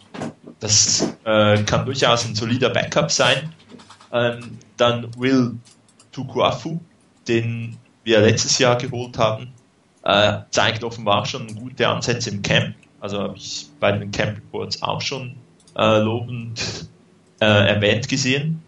das 0.60 1.14
äh, 1.24 1.62
kann 1.62 1.86
durchaus 1.86 2.26
ein 2.26 2.34
solider 2.34 2.70
Backup 2.70 3.10
sein. 3.10 3.52
Ähm, 4.12 4.58
dann 4.80 5.14
Will 5.16 5.56
Tukuafu, 6.12 6.80
den 7.26 7.76
wir 8.04 8.20
letztes 8.20 8.58
Jahr 8.58 8.76
geholt 8.76 9.18
haben, 9.18 9.52
äh, 10.04 10.40
zeigt 10.50 10.84
offenbar 10.84 11.26
schon 11.26 11.54
gute 11.54 11.86
Ansätze 11.88 12.30
im 12.30 12.42
Camp. 12.42 12.74
Also 13.00 13.18
habe 13.18 13.36
ich 13.36 13.68
bei 13.78 13.92
den 13.92 14.10
Camp 14.10 14.38
Reports 14.38 14.82
auch 14.82 15.00
schon 15.00 15.36
äh, 15.76 15.98
lobend 15.98 16.88
äh, 17.40 17.44
erwähnt 17.44 18.08
gesehen. 18.08 18.62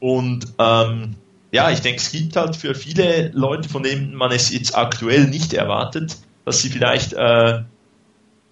Und 0.00 0.46
ähm, 0.58 1.16
ja, 1.50 1.70
ich 1.70 1.80
denke, 1.80 2.00
es 2.00 2.10
gibt 2.10 2.36
halt 2.36 2.56
für 2.56 2.74
viele 2.74 3.28
Leute, 3.34 3.68
von 3.68 3.82
denen 3.82 4.14
man 4.14 4.32
es 4.32 4.50
jetzt 4.50 4.76
aktuell 4.76 5.26
nicht 5.26 5.52
erwartet, 5.52 6.16
dass 6.44 6.62
sie 6.62 6.70
vielleicht 6.70 7.12
äh, 7.12 7.62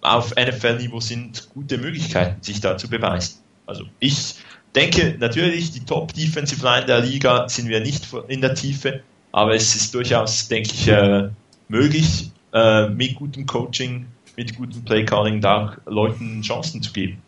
auf 0.01 0.35
NFL-Niveau 0.35 0.99
sind, 0.99 1.49
gute 1.53 1.77
Möglichkeiten, 1.77 2.41
sich 2.43 2.61
da 2.61 2.77
zu 2.77 2.89
beweisen. 2.89 3.39
Also 3.65 3.85
ich 3.99 4.35
denke 4.75 5.15
natürlich, 5.19 5.71
die 5.71 5.85
Top-Defensive 5.85 6.63
Line 6.63 6.85
der 6.85 6.99
Liga 6.99 7.47
sind 7.49 7.67
wir 7.69 7.81
nicht 7.81 8.07
in 8.27 8.41
der 8.41 8.55
Tiefe, 8.55 9.03
aber 9.31 9.55
es 9.55 9.75
ist 9.75 9.93
durchaus, 9.93 10.47
denke 10.47 10.71
ich, 10.73 10.87
äh, 10.87 11.29
möglich, 11.67 12.31
äh, 12.53 12.87
mit 12.89 13.15
gutem 13.15 13.45
Coaching, 13.45 14.07
mit 14.35 14.55
gutem 14.55 14.83
Play-Calling 14.83 15.41
da 15.41 15.77
Leuten 15.85 16.41
Chancen 16.41 16.81
zu 16.81 16.91
geben. 16.91 17.21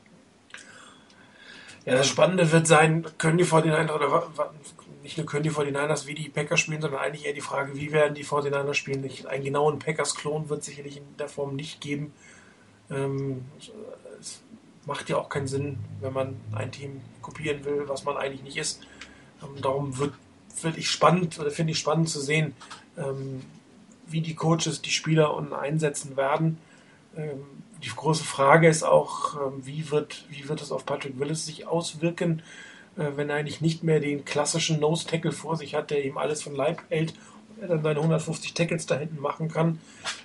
Ja, 1.85 1.95
das 1.95 2.07
Spannende 2.07 2.49
wird 2.51 2.65
sein, 2.65 3.05
können 3.17 3.37
die 3.37 3.45
49ers 3.45 3.93
oder 3.93 4.23
nicht 5.01 5.17
nur 5.17 5.25
können 5.25 5.43
die 5.43 5.51
49ers 5.51 6.07
wie 6.07 6.13
die 6.13 6.29
Packers 6.29 6.61
spielen, 6.61 6.81
sondern 6.81 7.01
eigentlich 7.01 7.25
eher 7.25 7.33
die 7.33 7.41
Frage, 7.41 7.75
wie 7.75 7.91
werden 7.91 8.15
die 8.15 8.23
49ers 8.23 8.73
spielen. 8.73 9.09
Einen 9.27 9.43
genauen 9.43 9.79
Packers-Klon 9.79 10.47
wird 10.47 10.61
es 10.61 10.67
sicherlich 10.67 10.97
in 10.97 11.03
der 11.19 11.27
Form 11.27 11.57
nicht 11.57 11.81
geben. 11.81 12.13
Ähm, 12.89 13.43
es 14.19 14.41
macht 14.85 15.09
ja 15.09 15.17
auch 15.17 15.27
keinen 15.27 15.47
Sinn, 15.47 15.79
wenn 15.99 16.13
man 16.13 16.35
ein 16.53 16.71
Team 16.71 17.01
kopieren 17.23 17.65
will, 17.65 17.83
was 17.87 18.03
man 18.03 18.17
eigentlich 18.17 18.43
nicht 18.43 18.57
ist. 18.57 18.83
Ähm, 19.41 19.61
darum 19.61 19.97
wird, 19.97 20.13
wird 20.61 20.77
ich 20.77 20.89
spannend 20.89 21.39
oder 21.39 21.49
finde 21.49 21.71
ich 21.71 21.79
spannend 21.79 22.09
zu 22.09 22.19
sehen, 22.19 22.53
ähm, 22.97 23.41
wie 24.05 24.21
die 24.21 24.35
Coaches 24.35 24.81
die 24.81 24.91
Spieler 24.91 25.33
unten 25.35 25.53
einsetzen 25.53 26.15
werden. 26.15 26.59
Ähm, 27.17 27.41
die 27.83 27.89
große 27.89 28.23
Frage 28.23 28.67
ist 28.69 28.83
auch, 28.83 29.35
ähm, 29.35 29.65
wie 29.65 29.91
wird, 29.91 30.25
wie 30.29 30.47
wird 30.47 30.61
es 30.61 30.71
auf 30.71 30.85
Patrick 30.85 31.19
Willis 31.19 31.45
sich 31.45 31.67
auswirken, 31.67 32.41
äh, 32.97 33.11
wenn 33.15 33.29
er 33.29 33.37
eigentlich 33.37 33.61
nicht 33.61 33.83
mehr 33.83 33.99
den 33.99 34.25
klassischen 34.25 34.79
Nose 34.79 35.07
Tackle 35.07 35.31
vor 35.31 35.57
sich 35.57 35.75
hat, 35.75 35.91
der 35.91 36.05
ihm 36.05 36.17
alles 36.17 36.43
von 36.43 36.55
Leib 36.55 36.81
hält 36.89 37.13
und 37.55 37.63
er 37.63 37.67
dann 37.67 37.83
seine 37.83 37.99
150 37.99 38.53
Tackles 38.53 38.85
da 38.85 38.95
hinten 38.95 39.19
machen 39.19 39.49
kann. 39.49 39.79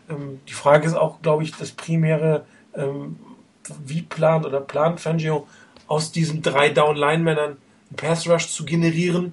Ähm, 0.08 0.40
die 0.48 0.52
Frage 0.52 0.87
ist 0.87 0.94
auch, 0.94 1.20
glaube 1.22 1.42
ich, 1.42 1.52
das 1.52 1.72
primäre, 1.72 2.46
ähm, 2.74 3.18
wie 3.84 4.02
plant 4.02 4.46
oder 4.46 4.61
plant 4.61 5.00
Fangio 5.00 5.46
aus 5.88 6.12
diesen 6.12 6.42
drei 6.42 6.70
Down-Line-Männern 6.70 7.57
einen 7.88 7.96
Pass-Rush 7.96 8.48
zu 8.48 8.64
generieren, 8.64 9.33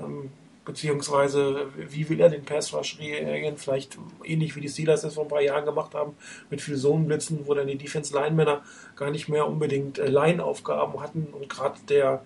ähm, 0.00 0.30
beziehungsweise 0.64 1.66
wie 1.76 2.08
will 2.08 2.20
er 2.20 2.30
den 2.30 2.44
Pass-Rush 2.44 2.98
reagieren, 2.98 3.56
vielleicht 3.56 3.98
ähnlich 4.24 4.56
wie 4.56 4.60
die 4.60 4.68
Steelers 4.68 5.04
es 5.04 5.14
vor 5.14 5.24
ein 5.24 5.28
paar 5.28 5.42
Jahren 5.42 5.64
gemacht 5.64 5.94
haben, 5.94 6.14
mit 6.50 6.60
viel 6.60 6.76
Zonenblitzen, 6.76 7.46
wo 7.46 7.54
dann 7.54 7.66
die 7.66 7.76
Defense-Line-Männer 7.76 8.62
gar 8.96 9.10
nicht 9.10 9.28
mehr 9.28 9.46
unbedingt 9.46 9.98
äh, 9.98 10.08
Line-Aufgaben 10.08 11.00
hatten 11.00 11.28
und 11.32 11.48
gerade 11.48 11.78
der 11.88 12.22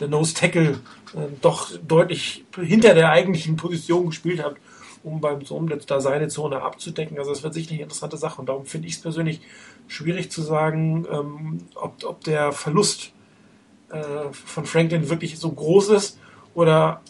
der 0.00 0.08
Nose 0.08 0.34
Tackle 0.34 0.78
äh, 1.14 1.28
doch 1.40 1.70
deutlich 1.86 2.44
hinter 2.56 2.94
der 2.94 3.10
eigentlichen 3.10 3.56
Position 3.56 4.06
gespielt 4.06 4.42
hat 4.42 4.54
um 5.02 5.20
beim 5.20 5.44
Zoom 5.44 5.68
da 5.86 6.00
seine 6.00 6.28
Zone 6.28 6.62
abzudecken. 6.62 7.18
Also 7.18 7.30
das 7.30 7.42
wird 7.42 7.54
sicherlich 7.54 7.78
eine 7.78 7.84
interessante 7.84 8.16
Sache. 8.16 8.40
Und 8.40 8.48
darum 8.48 8.66
finde 8.66 8.88
ich 8.88 8.94
es 8.94 9.00
persönlich 9.00 9.40
schwierig 9.86 10.30
zu 10.30 10.42
sagen, 10.42 11.06
ähm, 11.10 11.58
ob, 11.74 12.04
ob 12.04 12.24
der 12.24 12.52
Verlust 12.52 13.12
äh, 13.90 14.32
von 14.32 14.66
Franklin 14.66 15.08
wirklich 15.08 15.38
so 15.38 15.50
groß 15.50 15.90
ist 15.90 16.18
oder 16.54 17.00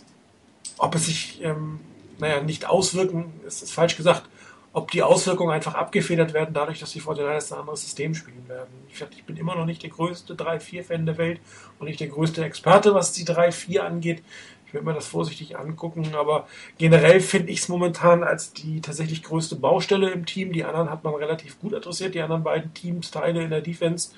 ob 0.79 0.95
es 0.95 1.07
sich, 1.07 1.43
ähm, 1.43 1.81
naja, 2.19 2.41
nicht 2.41 2.69
auswirken, 2.69 3.33
ist, 3.47 3.63
ist 3.63 3.73
falsch 3.73 3.97
gesagt, 3.97 4.29
ob 4.73 4.91
die 4.91 5.03
Auswirkungen 5.03 5.51
einfach 5.51 5.75
abgefedert 5.75 6.35
werden, 6.35 6.55
dadurch, 6.55 6.79
dass 6.79 6.93
die 6.93 7.01
49ers 7.01 7.53
ein 7.53 7.61
anderes 7.61 7.83
System 7.83 8.15
spielen 8.15 8.49
werden. 8.49 8.69
Ich, 8.93 9.01
ich 9.01 9.25
bin 9.25 9.37
immer 9.37 9.57
noch 9.57 9.65
nicht 9.65 9.83
der 9.83 9.91
größte 9.91 10.35
3-4-Fan 10.35 11.07
der 11.07 11.19
Welt 11.19 11.41
und 11.79 11.87
nicht 11.87 12.01
der 12.01 12.09
größte 12.09 12.45
Experte, 12.45 12.95
was 12.95 13.13
die 13.13 13.25
3-4 13.25 13.81
angeht. 13.81 14.23
Ich 14.69 14.75
werde 14.75 14.85
mir 14.85 14.93
das 14.93 15.07
vorsichtig 15.07 15.59
angucken, 15.59 16.15
aber 16.15 16.47
generell 16.77 17.21
finde 17.21 17.51
ich 17.51 17.61
es 17.61 17.69
momentan 17.69 18.23
als 18.23 18.53
die 18.53 18.83
tatsächlich 18.83 19.23
größte 19.23 19.57
Baustelle 19.57 20.11
im 20.11 20.27
Team. 20.27 20.53
Die 20.53 20.65
anderen 20.65 20.91
hat 20.91 21.05
man 21.05 21.15
relativ 21.15 21.59
gut 21.59 21.73
adressiert, 21.73 22.15
die 22.15 22.21
anderen 22.21 22.45
beiden 22.45 22.75
Teamsteile 22.75 23.43
in 23.43 23.49
der 23.49 23.63
Defense. 23.63 24.11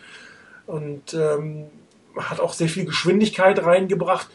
Und 0.66 1.14
ähm, 1.14 1.66
hat 2.16 2.40
auch 2.40 2.52
sehr 2.52 2.68
viel 2.68 2.84
Geschwindigkeit 2.84 3.64
reingebracht, 3.64 4.28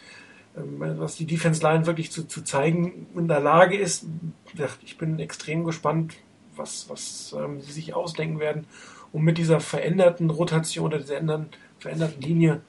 ähm, 0.56 0.80
was 1.00 1.18
die 1.18 1.26
Defense 1.26 1.62
Line 1.62 1.86
wirklich 1.86 2.14
zu, 2.14 2.26
zu 2.26 2.46
zeigen 2.46 3.08
in 3.14 3.28
der 3.28 3.42
Lage 3.42 3.78
ist. 3.78 4.06
Ich 4.86 4.98
bin 4.98 5.20
extrem 5.20 5.66
gespannt, 5.66 6.14
was, 6.56 6.90
was 6.90 7.36
ähm, 7.38 7.60
sie 7.60 7.74
sich 7.74 7.94
ausdenken 7.94 8.40
werden, 8.40 8.68
um 9.12 9.22
mit 9.22 9.38
dieser 9.38 9.60
veränderten 9.60 10.30
Rotation 10.30 10.86
oder 10.86 11.00
dieser 11.00 11.46
veränderten 11.80 12.22
Linie 12.22 12.62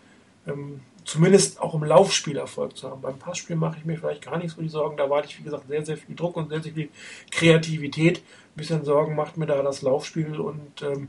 ähm, 0.48 0.80
zumindest 1.06 1.60
auch 1.60 1.74
im 1.74 1.84
Laufspiel 1.84 2.36
Erfolg 2.36 2.76
zu 2.76 2.90
haben. 2.90 3.00
Beim 3.00 3.18
Passspiel 3.18 3.56
mache 3.56 3.78
ich 3.78 3.84
mir 3.84 3.96
vielleicht 3.96 4.24
gar 4.24 4.38
nicht 4.38 4.54
so 4.54 4.60
die 4.60 4.68
Sorgen. 4.68 4.96
Da 4.96 5.08
warte 5.08 5.28
ich, 5.28 5.38
wie 5.38 5.44
gesagt, 5.44 5.68
sehr, 5.68 5.86
sehr 5.86 5.96
viel 5.96 6.16
Druck 6.16 6.36
und 6.36 6.48
sehr, 6.48 6.62
sehr 6.62 6.72
viel 6.72 6.88
Kreativität. 7.30 8.18
Ein 8.18 8.56
bisschen 8.56 8.84
Sorgen 8.84 9.14
macht 9.14 9.36
mir 9.36 9.46
da 9.46 9.62
das 9.62 9.82
Laufspiel 9.82 10.38
und 10.40 10.82
ähm, 10.82 11.08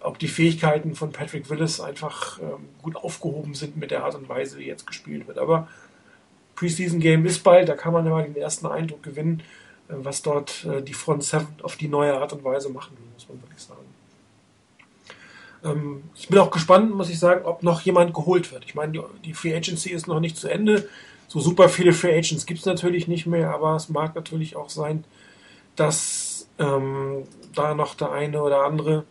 ob 0.00 0.18
die 0.18 0.28
Fähigkeiten 0.28 0.96
von 0.96 1.12
Patrick 1.12 1.48
Willis 1.48 1.80
einfach 1.80 2.40
ähm, 2.40 2.68
gut 2.82 2.96
aufgehoben 2.96 3.54
sind 3.54 3.76
mit 3.76 3.92
der 3.92 4.02
Art 4.04 4.16
und 4.16 4.28
Weise, 4.28 4.58
wie 4.58 4.66
jetzt 4.66 4.86
gespielt 4.86 5.28
wird. 5.28 5.38
Aber 5.38 5.68
Preseason 6.56 6.98
Game 6.98 7.24
ist 7.24 7.44
bald, 7.44 7.68
da 7.68 7.76
kann 7.76 7.92
man 7.92 8.04
ja 8.04 8.10
mal 8.10 8.24
den 8.24 8.36
ersten 8.36 8.66
Eindruck 8.66 9.04
gewinnen, 9.04 9.42
äh, 9.88 9.94
was 9.98 10.22
dort 10.22 10.64
äh, 10.64 10.82
die 10.82 10.94
Front 10.94 11.22
7 11.22 11.46
auf 11.62 11.76
die 11.76 11.88
neue 11.88 12.14
Art 12.14 12.32
und 12.32 12.42
Weise 12.42 12.68
machen 12.70 12.96
muss 13.12 13.28
man 13.28 13.40
wirklich 13.42 13.62
sagen. 13.62 13.89
Ähm, 15.64 16.02
ich 16.14 16.28
bin 16.28 16.38
auch 16.38 16.50
gespannt, 16.50 16.94
muss 16.94 17.10
ich 17.10 17.18
sagen, 17.18 17.44
ob 17.44 17.62
noch 17.62 17.80
jemand 17.82 18.14
geholt 18.14 18.52
wird. 18.52 18.64
Ich 18.64 18.74
meine, 18.74 19.04
die, 19.24 19.34
Free 19.34 19.54
Agency 19.54 19.90
ist 19.90 20.06
noch 20.06 20.20
nicht 20.20 20.36
zu 20.36 20.48
Ende. 20.48 20.88
So 21.28 21.40
super 21.40 21.68
viele 21.68 21.92
Free 21.92 22.16
Agents 22.16 22.46
gibt 22.46 22.60
es 22.60 22.66
natürlich 22.66 23.08
nicht 23.08 23.26
mehr, 23.26 23.50
aber 23.50 23.76
es 23.76 23.88
mag 23.88 24.14
natürlich 24.14 24.56
auch 24.56 24.70
sein, 24.70 25.04
dass 25.76 26.48
ähm, 26.58 27.24
da 27.54 27.74
noch 27.74 27.94
der 27.94 28.12
eine 28.12 28.42
oder 28.42 28.64
andere 28.64 29.04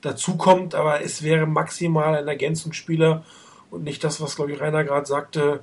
dazukommt, 0.00 0.74
aber 0.74 1.02
es 1.02 1.22
wäre 1.22 1.46
maximal 1.46 2.16
ein 2.16 2.26
Ergänzungsspieler 2.26 3.24
und 3.70 3.84
nicht 3.84 4.02
das, 4.02 4.20
was, 4.20 4.36
glaube 4.36 4.52
ich, 4.52 4.60
Rainer 4.60 4.84
gerade 4.84 5.06
sagte, 5.06 5.60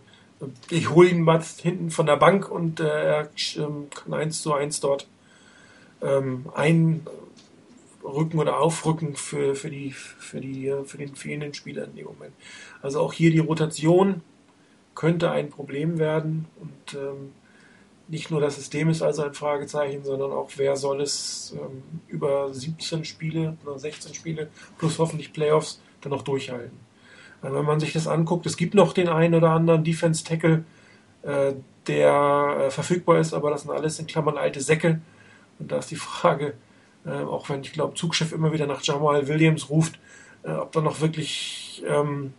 ich 0.70 0.92
hole 0.92 1.10
ihn 1.10 1.22
mal 1.22 1.42
hinten 1.42 1.90
von 1.90 2.06
der 2.06 2.18
Bank 2.18 2.50
und 2.50 2.80
äh, 2.80 2.84
er 2.84 3.30
ähm, 3.58 3.88
kann 3.90 4.14
eins 4.14 4.42
zu 4.42 4.54
eins 4.54 4.80
dort 4.80 5.08
ähm, 6.02 6.46
einrücken 8.08 8.40
oder 8.40 8.60
aufrücken 8.60 9.16
für, 9.16 9.56
für, 9.56 9.70
die, 9.70 9.92
für, 9.92 10.40
die, 10.40 10.74
für 10.86 10.98
den 10.98 11.16
fehlenden 11.16 11.54
Spieler 11.54 11.86
in 11.86 11.96
dem 11.96 12.06
Moment. 12.06 12.34
Also 12.82 13.02
auch 13.02 13.14
hier 13.14 13.32
die 13.32 13.40
Rotation 13.40 14.22
könnte 14.96 15.30
ein 15.32 15.50
Problem 15.50 16.00
werden 16.00 16.46
und 16.60 17.00
ähm, 17.00 17.34
nicht 18.08 18.32
nur 18.32 18.40
das 18.40 18.56
System 18.56 18.90
ist 18.90 19.02
also 19.02 19.24
ein 19.24 19.34
Fragezeichen, 19.34 20.04
sondern 20.04 20.32
auch 20.32 20.52
wer 20.56 20.78
soll 20.78 21.02
es 21.02 21.54
ähm, 21.58 21.84
über 22.08 22.54
17 22.54 23.04
Spiele 23.04 23.58
oder 23.66 23.78
16 23.78 24.14
Spiele 24.14 24.50
plus 24.78 24.98
hoffentlich 24.98 25.34
Playoffs 25.34 25.82
dann 26.02 26.12
noch 26.12 26.22
durchhalten. 26.22 26.80
Also 27.42 27.58
wenn 27.58 27.66
man 27.66 27.80
sich 27.80 27.94
das 27.94 28.08
anguckt, 28.08 28.46
es 28.46 28.58
gibt 28.58 28.74
noch 28.74 28.94
den 28.94 29.10
einen 29.10 29.36
oder 29.36 29.52
anderen 29.52 29.84
Defense 29.84 30.24
Tackle, 30.24 30.64
äh, 31.24 31.54
der 31.86 32.58
äh, 32.60 32.72
verfügbar 32.72 33.20
ist, 33.20 33.34
aber 33.34 33.52
das 33.52 33.64
sind 33.64 33.72
alles 33.72 34.00
in 34.00 34.08
Klammern 34.08 34.38
alte 34.38 34.62
Säcke. 34.62 35.02
Und 35.60 35.72
da 35.72 35.78
ist 35.78 35.92
die 35.92 35.96
Frage, 35.96 36.54
äh, 37.08 37.24
auch 37.24 37.50
wenn 37.50 37.62
ich 37.62 37.74
glaube, 37.74 37.96
Zugchef 37.96 38.32
immer 38.34 38.52
wieder 38.52 38.68
nach 38.68 38.84
Jamal 38.84 39.28
Williams 39.28 39.70
ruft, 39.70 39.98
äh, 40.44 40.52
ob 40.52 40.72
da 40.74 40.82
noch 40.82 41.02
wirklich 41.02 41.84
ähm, 41.88 42.34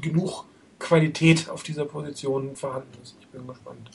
genug 0.00 0.44
Qualität 0.78 1.48
auf 1.48 1.62
dieser 1.62 1.86
Position 1.86 2.54
vorhanden 2.54 2.98
ist. 3.02 3.16
Ich 3.20 3.26
bin 3.28 3.46
gespannt. 3.46 3.90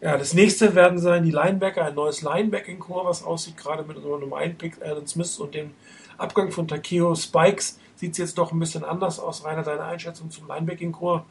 Ja, 0.00 0.16
das 0.16 0.32
nächste 0.32 0.74
werden 0.74 0.98
sein 0.98 1.24
die 1.24 1.30
Linebacker, 1.30 1.84
ein 1.84 1.94
neues 1.94 2.22
Linebacking-Core, 2.22 3.06
was 3.06 3.22
aussieht, 3.22 3.56
gerade 3.56 3.82
mit 3.84 4.02
so 4.02 4.14
einem 4.16 4.32
Einpick 4.32 4.78
Alan 4.82 5.06
Smith 5.06 5.38
und 5.38 5.54
dem 5.54 5.72
Abgang 6.16 6.50
von 6.50 6.66
Takeo 6.66 7.14
Spikes 7.14 7.78
sieht 7.96 8.12
es 8.12 8.18
jetzt 8.18 8.38
doch 8.38 8.50
ein 8.50 8.58
bisschen 8.58 8.82
anders 8.82 9.20
aus. 9.20 9.44
Rainer, 9.44 9.62
deine 9.62 9.84
Einschätzung 9.84 10.30
zum 10.30 10.48
Linebacking-Core? 10.48 11.24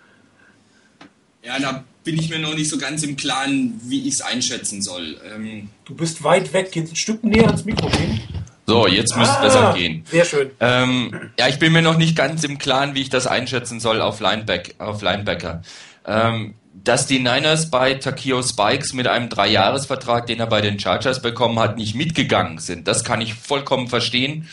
Ja, 1.43 1.59
da 1.59 1.83
bin 2.03 2.19
ich 2.19 2.29
mir 2.29 2.39
noch 2.39 2.55
nicht 2.55 2.69
so 2.69 2.77
ganz 2.77 3.03
im 3.03 3.15
Klaren, 3.15 3.79
wie 3.83 4.07
ich 4.07 4.15
es 4.15 4.21
einschätzen 4.21 4.81
soll. 4.81 5.17
Ähm 5.33 5.69
du 5.85 5.95
bist 5.95 6.23
weit 6.23 6.53
weg, 6.53 6.71
gehst 6.71 6.91
ein 6.91 6.95
Stück 6.95 7.23
näher 7.23 7.47
ans 7.47 7.65
Mikro 7.65 7.87
gehen. 7.89 8.21
So, 8.65 8.87
jetzt 8.87 9.17
müsste 9.17 9.33
es 9.35 9.41
besser 9.41 9.73
gehen. 9.73 10.03
Sehr 10.05 10.25
schön. 10.25 10.51
Ähm, 10.59 11.31
ja, 11.39 11.47
ich 11.47 11.57
bin 11.57 11.73
mir 11.73 11.81
noch 11.81 11.97
nicht 11.97 12.15
ganz 12.15 12.43
im 12.43 12.59
Klaren, 12.59 12.93
wie 12.93 13.01
ich 13.01 13.09
das 13.09 13.25
einschätzen 13.25 13.79
soll 13.79 13.99
auf, 13.99 14.19
Lineback, 14.19 14.75
auf 14.77 15.01
Linebacker. 15.01 15.63
Ähm, 16.05 16.53
dass 16.83 17.07
die 17.07 17.17
Niners 17.19 17.71
bei 17.71 17.95
Takio 17.95 18.43
Spikes 18.43 18.93
mit 18.93 19.07
einem 19.07 19.29
Dreijahresvertrag, 19.29 20.27
den 20.27 20.39
er 20.39 20.47
bei 20.47 20.61
den 20.61 20.79
Chargers 20.79 21.21
bekommen 21.21 21.57
hat, 21.57 21.77
nicht 21.77 21.95
mitgegangen 21.95 22.59
sind, 22.59 22.87
das 22.87 23.03
kann 23.03 23.21
ich 23.21 23.33
vollkommen 23.33 23.87
verstehen. 23.87 24.47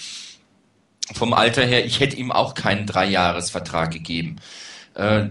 Vom 1.15 1.35
Alter 1.35 1.65
her, 1.65 1.85
ich 1.85 2.01
hätte 2.01 2.17
ihm 2.17 2.33
auch 2.33 2.55
keinen 2.55 2.87
Dreijahresvertrag 2.87 3.91
gegeben. 3.93 4.37
Äh, 4.95 5.27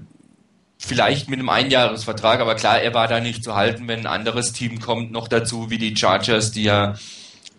vielleicht 0.86 1.30
mit 1.30 1.40
einem 1.40 1.50
Einjahresvertrag, 1.50 2.40
aber 2.40 2.56
klar, 2.56 2.80
er 2.82 2.94
war 2.94 3.08
da 3.08 3.20
nicht 3.20 3.44
zu 3.44 3.56
halten, 3.56 3.88
wenn 3.88 4.02
ein 4.02 4.08
anderes 4.08 4.54
Team 4.54 4.80
kommt 4.80 5.12
noch 5.12 5.28
dazu, 5.28 5.70
wie 5.70 5.78
die 5.78 5.96
Chargers, 5.96 6.52
die 6.52 6.64
ja 6.64 6.96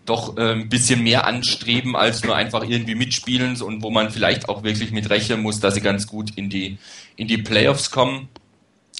doch 0.05 0.37
äh, 0.37 0.53
ein 0.53 0.69
bisschen 0.69 1.03
mehr 1.03 1.27
anstreben, 1.27 1.95
als 1.95 2.23
nur 2.23 2.35
einfach 2.35 2.63
irgendwie 2.63 2.95
mitspielen 2.95 3.61
und 3.61 3.83
wo 3.83 3.89
man 3.89 4.09
vielleicht 4.09 4.47
auch 4.47 4.63
wirklich 4.63 4.91
mit 4.91 5.09
rechnen 5.09 5.41
muss, 5.41 5.59
dass 5.59 5.73
sie 5.73 5.81
ganz 5.81 6.07
gut 6.07 6.31
in 6.37 6.49
die, 6.49 6.77
in 7.17 7.27
die 7.27 7.37
Playoffs 7.37 7.91
kommen 7.91 8.29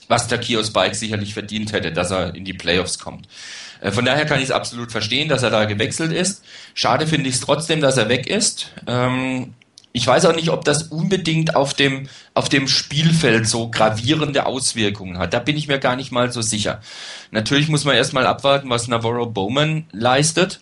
was 0.08 0.28
der 0.28 0.38
Kiosk 0.38 0.74
Bike 0.74 0.96
sicherlich 0.96 1.34
verdient 1.34 1.74
hätte, 1.74 1.92
dass 1.92 2.12
er 2.12 2.34
in 2.36 2.46
die 2.46 2.54
Playoffs 2.54 3.00
kommt. 3.00 3.28
Äh, 3.82 3.92
von 3.92 4.06
daher 4.06 4.26
kann 4.26 4.40
ich 4.40 4.46
es 4.46 4.52
absolut 4.52 4.92
verstehen, 4.92 5.30
dass 5.30 5.44
er 5.44 5.50
da 5.50 5.66
gewechselt 5.66 6.12
ist. 6.12 6.44
Schade 6.74 7.08
finde 7.08 7.30
ich 7.30 7.36
es 7.36 7.42
trotzdem, 7.42 7.82
dass 7.82 7.98
er 7.98 8.10
weg 8.10 8.28
ist. 8.28 8.72
Ähm, 8.88 9.54
ich 9.98 10.06
weiß 10.06 10.26
auch 10.26 10.36
nicht, 10.36 10.50
ob 10.50 10.64
das 10.64 10.84
unbedingt 10.84 11.56
auf 11.56 11.74
dem, 11.74 12.08
auf 12.36 12.50
dem 12.50 12.68
Spielfeld 12.68 13.48
so 13.48 13.72
gravierende 13.72 14.46
Auswirkungen 14.46 15.18
hat. 15.18 15.34
Da 15.34 15.40
bin 15.40 15.58
ich 15.58 15.68
mir 15.68 15.80
gar 15.80 15.96
nicht 15.96 16.12
mal 16.12 16.32
so 16.32 16.44
sicher. 16.44 16.82
Natürlich 17.32 17.68
muss 17.68 17.84
man 17.84 17.96
erstmal 17.96 18.28
abwarten, 18.28 18.70
was 18.70 18.88
Navarro 18.88 19.26
Bowman 19.26 19.88
leistet. 19.92 20.62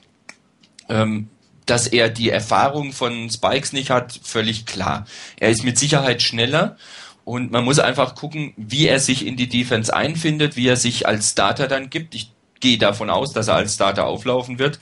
Ähm, 0.87 1.29
dass 1.65 1.87
er 1.87 2.09
die 2.09 2.29
Erfahrung 2.29 2.93
von 2.93 3.29
Spikes 3.29 3.73
nicht 3.73 3.89
hat, 3.89 4.19
völlig 4.23 4.67
klar. 4.67 5.05
Er 5.37 5.49
ist 5.49 5.63
mit 5.63 5.79
Sicherheit 5.79 6.21
schneller 6.21 6.77
und 7.25 7.51
man 7.51 7.65
muss 7.65 7.79
einfach 7.79 8.15
gucken, 8.15 8.53
wie 8.55 8.87
er 8.87 8.99
sich 8.99 9.25
in 9.25 9.35
die 9.35 9.49
Defense 9.49 9.93
einfindet, 9.93 10.55
wie 10.55 10.67
er 10.67 10.77
sich 10.77 11.07
als 11.07 11.31
Starter 11.31 11.67
dann 11.67 11.89
gibt. 11.89 12.15
Ich 12.15 12.31
gehe 12.61 12.77
davon 12.77 13.09
aus, 13.09 13.33
dass 13.33 13.47
er 13.47 13.55
als 13.55 13.73
Starter 13.73 14.05
auflaufen 14.05 14.59
wird. 14.59 14.79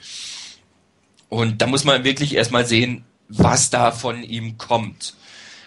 Und 1.30 1.62
da 1.62 1.68
muss 1.68 1.86
man 1.86 2.04
wirklich 2.04 2.36
erstmal 2.36 2.66
sehen, 2.66 3.06
was 3.28 3.70
da 3.70 3.92
von 3.92 4.24
ihm 4.24 4.58
kommt. 4.58 5.16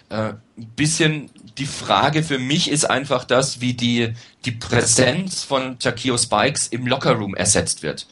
Äh, 0.09 0.35
ein 0.59 0.73
bisschen 0.77 1.31
die 1.59 1.67
Frage 1.67 2.23
für 2.23 2.39
mich 2.39 2.71
ist 2.71 2.85
einfach 2.85 3.25
das, 3.25 3.61
wie 3.61 3.75
die, 3.75 4.13
die 4.45 4.53
Präsenz 4.53 5.43
von 5.43 5.79
Takio 5.79 6.17
Spikes 6.19 6.67
im 6.69 6.87
Lockerroom 6.87 7.35
ersetzt 7.35 7.83
wird. 7.83 8.07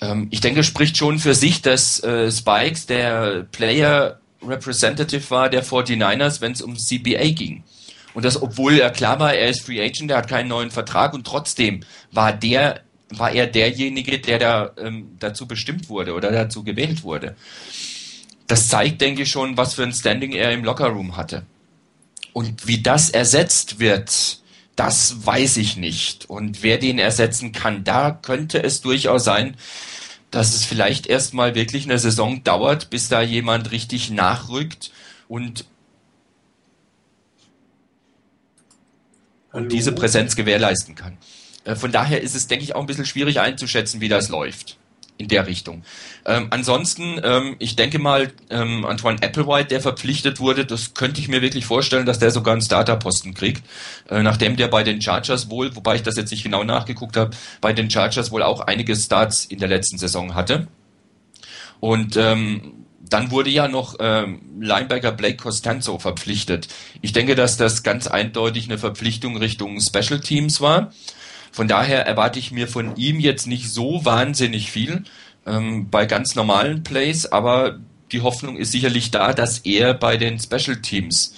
Ähm, 0.00 0.28
ich 0.30 0.40
denke, 0.40 0.62
spricht 0.62 0.96
schon 0.96 1.18
für 1.18 1.34
sich, 1.34 1.62
dass 1.62 2.02
äh, 2.02 2.30
Spikes 2.30 2.86
der 2.86 3.46
Player 3.50 4.20
Representative 4.46 5.30
war 5.30 5.48
der 5.48 5.64
49ers, 5.64 6.40
wenn 6.40 6.52
es 6.52 6.62
um 6.62 6.76
CBA 6.76 7.30
ging. 7.30 7.64
Und 8.12 8.24
das, 8.24 8.40
obwohl 8.40 8.78
er 8.78 8.90
klar 8.90 9.18
war, 9.18 9.34
er 9.34 9.48
ist 9.48 9.62
Free 9.62 9.82
Agent, 9.82 10.10
er 10.10 10.18
hat 10.18 10.28
keinen 10.28 10.48
neuen 10.48 10.70
Vertrag 10.70 11.14
und 11.14 11.26
trotzdem 11.26 11.80
war 12.12 12.32
der, 12.32 12.80
war 13.10 13.32
er 13.32 13.46
derjenige, 13.46 14.18
der 14.20 14.38
da 14.38 14.70
ähm, 14.78 15.16
dazu 15.18 15.48
bestimmt 15.48 15.88
wurde 15.88 16.14
oder 16.14 16.30
dazu 16.30 16.62
gewählt 16.62 17.02
wurde. 17.02 17.34
Das 18.46 18.68
zeigt, 18.68 19.00
denke 19.00 19.22
ich, 19.22 19.30
schon, 19.30 19.56
was 19.56 19.74
für 19.74 19.82
ein 19.82 19.92
Standing 19.92 20.32
er 20.32 20.52
im 20.52 20.64
Lockerroom 20.64 21.16
hatte. 21.16 21.46
Und 22.32 22.66
wie 22.66 22.82
das 22.82 23.10
ersetzt 23.10 23.78
wird, 23.78 24.40
das 24.76 25.24
weiß 25.24 25.56
ich 25.56 25.76
nicht. 25.76 26.28
Und 26.28 26.62
wer 26.62 26.78
den 26.78 26.98
ersetzen 26.98 27.52
kann, 27.52 27.84
da 27.84 28.10
könnte 28.10 28.62
es 28.62 28.80
durchaus 28.80 29.24
sein, 29.24 29.56
dass 30.30 30.54
es 30.54 30.64
vielleicht 30.64 31.06
erstmal 31.06 31.54
wirklich 31.54 31.84
eine 31.84 31.98
Saison 31.98 32.42
dauert, 32.42 32.90
bis 32.90 33.08
da 33.08 33.22
jemand 33.22 33.70
richtig 33.70 34.10
nachrückt 34.10 34.90
und 35.28 35.64
und 39.52 39.70
diese 39.70 39.92
Präsenz 39.92 40.34
gewährleisten 40.34 40.96
kann. 40.96 41.16
Äh, 41.62 41.76
von 41.76 41.92
daher 41.92 42.20
ist 42.20 42.34
es, 42.34 42.48
denke 42.48 42.64
ich, 42.64 42.74
auch 42.74 42.80
ein 42.80 42.86
bisschen 42.86 43.06
schwierig 43.06 43.38
einzuschätzen, 43.38 44.00
wie 44.00 44.08
das 44.08 44.28
läuft 44.28 44.76
in 45.16 45.28
der 45.28 45.46
Richtung. 45.46 45.84
Ähm, 46.26 46.48
ansonsten, 46.50 47.20
ähm, 47.22 47.56
ich 47.60 47.76
denke 47.76 47.98
mal, 47.98 48.32
ähm, 48.50 48.84
Antoine 48.84 49.22
Applewhite, 49.22 49.68
der 49.68 49.80
verpflichtet 49.80 50.40
wurde, 50.40 50.64
das 50.64 50.94
könnte 50.94 51.20
ich 51.20 51.28
mir 51.28 51.40
wirklich 51.40 51.66
vorstellen, 51.66 52.04
dass 52.04 52.18
der 52.18 52.32
sogar 52.32 52.52
einen 52.52 52.62
Starterposten 52.62 53.32
kriegt, 53.32 53.62
äh, 54.10 54.22
nachdem 54.22 54.56
der 54.56 54.68
bei 54.68 54.82
den 54.82 55.00
Chargers 55.00 55.50
wohl, 55.50 55.76
wobei 55.76 55.94
ich 55.96 56.02
das 56.02 56.16
jetzt 56.16 56.32
nicht 56.32 56.42
genau 56.42 56.64
nachgeguckt 56.64 57.16
habe, 57.16 57.30
bei 57.60 57.72
den 57.72 57.90
Chargers 57.90 58.32
wohl 58.32 58.42
auch 58.42 58.60
einige 58.60 58.96
Starts 58.96 59.44
in 59.44 59.58
der 59.58 59.68
letzten 59.68 59.98
Saison 59.98 60.34
hatte. 60.34 60.66
Und 61.80 62.16
ähm, 62.16 62.84
Dann 63.06 63.30
wurde 63.30 63.50
ja 63.50 63.68
noch 63.68 63.96
ähm, 64.00 64.40
Linebacker 64.60 65.12
Blake 65.12 65.36
Costanzo 65.36 65.98
verpflichtet. 65.98 66.68
Ich 67.02 67.12
denke, 67.12 67.34
dass 67.34 67.58
das 67.58 67.82
ganz 67.82 68.06
eindeutig 68.06 68.64
eine 68.64 68.78
Verpflichtung 68.78 69.36
Richtung 69.36 69.78
Special 69.80 70.20
Teams 70.20 70.60
war. 70.60 70.90
Von 71.54 71.68
daher 71.68 72.04
erwarte 72.04 72.40
ich 72.40 72.50
mir 72.50 72.66
von 72.66 72.96
ihm 72.96 73.20
jetzt 73.20 73.46
nicht 73.46 73.70
so 73.70 74.04
wahnsinnig 74.04 74.72
viel 74.72 75.04
ähm, 75.46 75.88
bei 75.88 76.04
ganz 76.04 76.34
normalen 76.34 76.82
Plays, 76.82 77.26
aber 77.26 77.78
die 78.10 78.22
Hoffnung 78.22 78.56
ist 78.56 78.72
sicherlich 78.72 79.12
da, 79.12 79.32
dass 79.32 79.60
er 79.60 79.94
bei 79.94 80.16
den 80.16 80.40
Special 80.40 80.82
Teams 80.82 81.36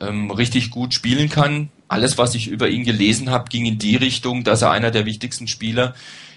ähm, 0.00 0.30
richtig 0.30 0.70
gut 0.70 0.94
spielen 0.94 1.28
kann. 1.28 1.70
Alles, 1.88 2.16
was 2.16 2.36
ich 2.36 2.46
über 2.46 2.68
ihn 2.68 2.84
gelesen 2.84 3.30
habe, 3.30 3.48
ging 3.50 3.66
in 3.66 3.76
die 3.76 3.96
Richtung, 3.96 4.44
dass 4.44 4.62
er 4.62 4.70
einer 4.70 4.92
der 4.92 5.04
wichtigsten 5.04 5.48
Spieler 5.48 5.96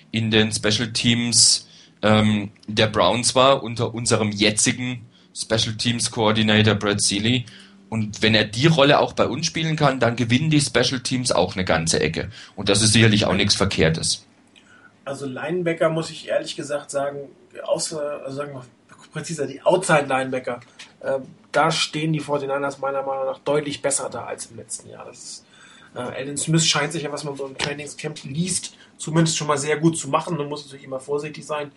in 0.10 0.32
den 0.32 0.52
Special 0.52 0.92
Teams 0.92 1.68
ähm, 2.02 2.50
der 2.66 2.88
Browns 2.88 3.36
war, 3.36 3.62
unter 3.62 3.94
unserem 3.94 4.32
jetzigen 4.32 5.06
Special 5.36 5.76
Teams 5.78 6.10
Coordinator 6.10 6.74
Brad 6.74 7.00
Seeley. 7.00 7.46
Und 7.90 8.22
wenn 8.22 8.36
er 8.36 8.46
die 8.46 8.68
Rolle 8.68 9.00
auch 9.00 9.14
bei 9.14 9.26
uns 9.26 9.48
spielen 9.48 9.76
kann, 9.76 10.00
dann 10.00 10.16
gewinnen 10.16 10.50
die 10.52 10.62
Special 10.62 11.02
Teams 11.02 11.32
auch 11.32 11.56
eine 11.56 11.66
ganze 11.66 12.00
Ecke. 12.00 12.30
Und 12.56 12.70
das 12.70 12.82
ist 12.82 12.94
sicherlich 12.94 13.26
auch 13.26 13.34
nichts 13.34 13.56
Verkehrtes. 13.56 14.26
Also 15.06 15.26
Linebacker 15.26 15.90
muss 15.90 16.12
ich 16.12 16.28
ehrlich 16.28 16.56
gesagt 16.56 16.92
sagen, 16.92 17.30
außer, 17.64 18.22
also 18.24 18.38
sagen 18.38 18.54
wir 18.54 18.64
präziser, 19.12 19.48
die 19.48 19.62
Outside-Linebacker, 19.62 20.60
äh, 21.00 21.20
da 21.52 21.72
stehen 21.72 22.14
die 22.14 22.22
49ers 22.22 22.80
meiner 22.80 23.02
Meinung 23.02 23.26
nach 23.26 23.40
deutlich 23.40 23.82
besser 23.82 24.10
da 24.10 24.26
als 24.26 24.48
im 24.48 24.58
letzten 24.58 24.90
Jahr. 24.90 25.10
Ist, 25.10 25.46
äh, 25.96 26.00
Alan 26.00 26.38
Smith 26.38 26.66
scheint 26.66 26.92
sich 26.92 27.04
ja, 27.04 27.12
was 27.12 27.24
man 27.24 27.36
so 27.36 27.48
im 27.48 27.58
Trainingscamp 27.58 28.24
liest, 28.24 28.76
zumindest 28.98 29.38
schon 29.38 29.48
mal 29.48 29.58
sehr 29.58 29.78
gut 29.78 29.98
zu 29.98 30.10
machen. 30.10 30.38
Man 30.38 30.48
muss 30.48 30.66
natürlich 30.66 30.86
immer 30.86 31.00
vorsichtig 31.00 31.46
sein. 31.46 31.72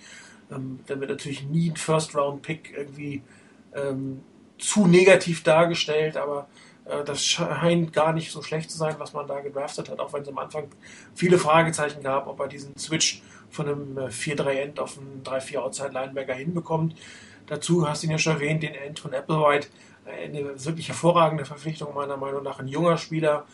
Ähm, 0.50 0.80
wird 0.86 1.08
natürlich 1.08 1.44
nie 1.44 1.70
ein 1.70 1.76
First-Round-Pick 1.76 2.74
irgendwie 2.76 3.22
ähm, 3.74 4.20
zu 4.62 4.86
negativ 4.86 5.42
dargestellt, 5.42 6.16
aber 6.16 6.48
äh, 6.84 7.04
das 7.04 7.24
scheint 7.24 7.92
gar 7.92 8.12
nicht 8.12 8.30
so 8.30 8.42
schlecht 8.42 8.70
zu 8.70 8.78
sein, 8.78 8.94
was 8.98 9.12
man 9.12 9.26
da 9.26 9.40
gedraftet 9.40 9.90
hat, 9.90 10.00
auch 10.00 10.12
wenn 10.12 10.22
es 10.22 10.28
am 10.28 10.38
Anfang 10.38 10.68
viele 11.14 11.38
Fragezeichen 11.38 12.02
gab, 12.02 12.26
ob 12.26 12.40
er 12.40 12.48
diesen 12.48 12.76
Switch 12.78 13.22
von 13.50 13.68
einem 13.68 13.98
4-3-End 13.98 14.80
auf 14.80 14.98
einen 14.98 15.22
3-4 15.24 15.58
Outside-Linebacker 15.58 16.34
hinbekommt. 16.34 16.94
Dazu 17.46 17.88
hast 17.88 18.02
du 18.02 18.06
ihn 18.06 18.12
ja 18.12 18.18
schon 18.18 18.34
erwähnt, 18.34 18.62
den 18.62 18.74
End 18.74 18.98
von 18.98 19.12
Applewhite, 19.12 19.68
eine 20.06 20.64
wirklich 20.64 20.88
hervorragende 20.88 21.44
Verpflichtung 21.44 21.94
meiner 21.94 22.16
Meinung 22.16 22.42
nach, 22.42 22.58
ein 22.58 22.68
junger 22.68 22.96
Spieler, 22.96 23.46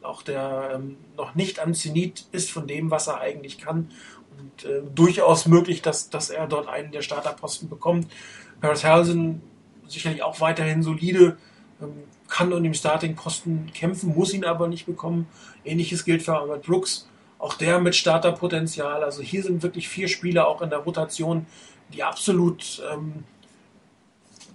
auch 0.00 0.22
der 0.22 0.72
ähm, 0.74 0.96
noch 1.16 1.34
nicht 1.34 1.60
am 1.60 1.74
Zenit 1.74 2.26
ist 2.32 2.50
von 2.50 2.66
dem, 2.66 2.90
was 2.90 3.06
er 3.06 3.20
eigentlich 3.20 3.58
kann 3.58 3.90
und 4.38 4.64
äh, 4.64 4.82
durchaus 4.94 5.46
möglich, 5.46 5.82
dass, 5.82 6.10
dass 6.10 6.30
er 6.30 6.46
dort 6.46 6.68
einen 6.68 6.90
der 6.90 7.02
Starterposten 7.02 7.68
bekommt. 7.68 8.10
Paris 8.60 8.84
Halsen 8.84 9.42
sicherlich 9.92 10.22
auch 10.22 10.40
weiterhin 10.40 10.82
solide, 10.82 11.36
ähm, 11.80 12.04
kann 12.28 12.52
um 12.52 12.62
den 12.62 12.74
Starting-Posten 12.74 13.70
kämpfen, 13.74 14.14
muss 14.14 14.32
ihn 14.32 14.44
aber 14.44 14.68
nicht 14.68 14.86
bekommen. 14.86 15.26
Ähnliches 15.64 16.04
gilt 16.04 16.22
für 16.22 16.36
Ahmed 16.36 16.62
Brooks, 16.62 17.08
auch 17.38 17.54
der 17.54 17.78
mit 17.80 17.94
Starterpotenzial. 17.94 19.04
Also 19.04 19.22
hier 19.22 19.42
sind 19.42 19.62
wirklich 19.62 19.88
vier 19.88 20.08
Spieler 20.08 20.48
auch 20.48 20.62
in 20.62 20.70
der 20.70 20.78
Rotation, 20.78 21.46
die 21.92 22.02
absolut 22.02 22.82
ähm, 22.90 23.24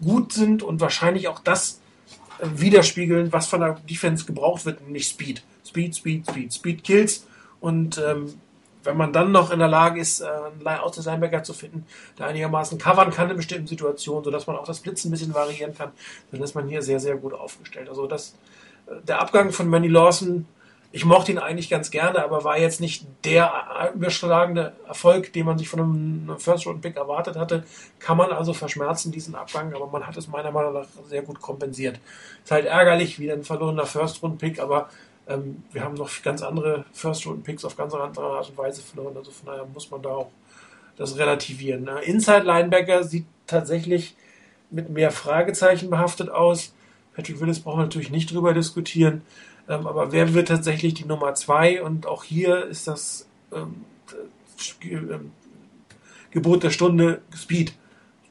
gut 0.04 0.34
sind 0.34 0.64
und 0.64 0.82
wahrscheinlich 0.82 1.28
auch 1.28 1.40
das 1.40 1.80
äh, 2.40 2.48
widerspiegeln, 2.56 3.32
was 3.32 3.48
von 3.48 3.62
der 3.62 3.74
Defense 3.90 4.26
gebraucht 4.26 4.66
wird, 4.66 4.82
nämlich 4.82 5.08
Speed. 5.08 5.44
Speed, 5.66 5.96
Speed, 5.96 6.28
Speed. 6.28 6.54
Speed 6.54 6.84
kills. 6.84 7.28
Und 7.60 7.98
ähm, 7.98 8.34
wenn 8.88 8.98
man 8.98 9.14
dann 9.14 9.32
noch 9.32 9.52
in 9.52 9.60
der 9.60 9.68
Lage 9.68 10.00
ist, 10.00 10.22
äh, 10.22 10.26
einen 10.26 10.80
Outside-Linebacker 10.80 11.44
zu 11.44 11.54
finden, 11.54 11.86
der 12.18 12.28
einigermaßen 12.28 12.78
covern 12.78 13.12
kann 13.12 13.30
in 13.30 13.38
bestimmten 13.38 13.68
Situationen, 13.68 14.24
sodass 14.24 14.48
man 14.48 14.56
auch 14.56 14.66
das 14.66 14.80
Blitz 14.80 15.06
ein 15.06 15.12
bisschen 15.12 15.34
variieren 15.34 15.76
kann, 15.76 15.92
dann 16.32 16.42
ist 16.42 16.56
man 16.56 16.68
hier 16.68 16.82
sehr, 16.82 17.00
sehr 17.00 17.18
gut 17.18 17.34
aufgestellt. 17.34 17.90
Also 17.90 18.08
das, 18.08 18.36
äh, 18.88 18.96
der 19.08 19.22
Abgang 19.22 19.52
von 19.52 19.68
Manny 19.68 19.88
Lawson 19.88 20.46
ich 20.94 21.04
mochte 21.04 21.32
ihn 21.32 21.38
eigentlich 21.38 21.70
ganz 21.70 21.92
gerne, 21.92 22.24
aber 22.24 22.44
war 22.44 22.58
jetzt 22.58 22.80
nicht 22.80 23.06
der 23.26 23.92
überschlagende 23.94 24.74
Erfolg, 24.88 25.34
den 25.34 25.46
man 25.46 25.58
sich 25.58 25.68
von 25.68 25.80
einem 25.80 26.40
First-Round-Pick 26.40 26.96
erwartet 26.96 27.36
hatte. 27.36 27.66
Kann 28.00 28.18
man 28.18 28.32
also 28.32 28.54
verschmerzen, 28.54 29.12
diesen 29.12 29.36
Abgang, 29.36 29.74
aber 29.74 29.88
man 29.88 30.08
hat 30.08 30.16
es 30.16 30.28
meiner 30.28 30.52
Meinung 30.52 30.74
nach 30.74 30.88
sehr 31.08 31.24
gut 31.24 31.42
kompensiert. 31.42 32.00
Ist 32.44 32.52
halt 32.52 32.66
ärgerlich, 32.66 33.20
wieder 33.20 33.34
ein 33.34 33.44
verlorener 33.44 33.86
First-Round-Pick, 33.86 34.60
aber 34.60 34.90
ähm, 35.28 35.64
wir 35.72 35.84
haben 35.84 35.96
noch 35.96 36.10
ganz 36.24 36.42
andere 36.42 36.86
First-Round-Picks 36.94 37.66
auf 37.66 37.76
ganz 37.76 37.94
andere 37.94 38.26
Art 38.26 38.50
und 38.50 38.58
Weise 38.58 38.82
verloren. 38.82 39.18
Also 39.18 39.32
von 39.32 39.48
daher 39.48 39.66
muss 39.66 39.92
man 39.92 40.02
da 40.02 40.10
auch 40.10 40.32
das 40.98 41.18
relativieren. 41.18 41.88
Inside-Linebacker 41.88 43.04
sieht 43.04 43.26
tatsächlich 43.46 44.16
mit 44.70 44.90
mehr 44.90 45.12
Fragezeichen 45.12 45.90
behaftet 45.90 46.30
aus. 46.30 46.74
Patrick 47.16 47.40
Willis 47.40 47.60
brauchen 47.60 47.80
wir 47.80 47.84
natürlich 47.84 48.12
nicht 48.12 48.32
drüber 48.32 48.54
diskutieren. 48.54 49.22
Ähm, 49.70 49.88
aber 49.88 50.12
wer 50.12 50.34
wird 50.34 50.48
tatsächlich 50.48 50.94
die 50.94 51.06
Nummer 51.06 51.34
zwei? 51.36 51.82
Und 51.82 52.06
auch 52.06 52.24
hier 52.24 52.66
ist 52.66 52.88
das 52.88 53.28
ähm, 53.54 53.86
ähm, 54.82 55.32
Gebot 56.32 56.64
der 56.64 56.70
Stunde 56.70 57.22
Speed. 57.36 57.74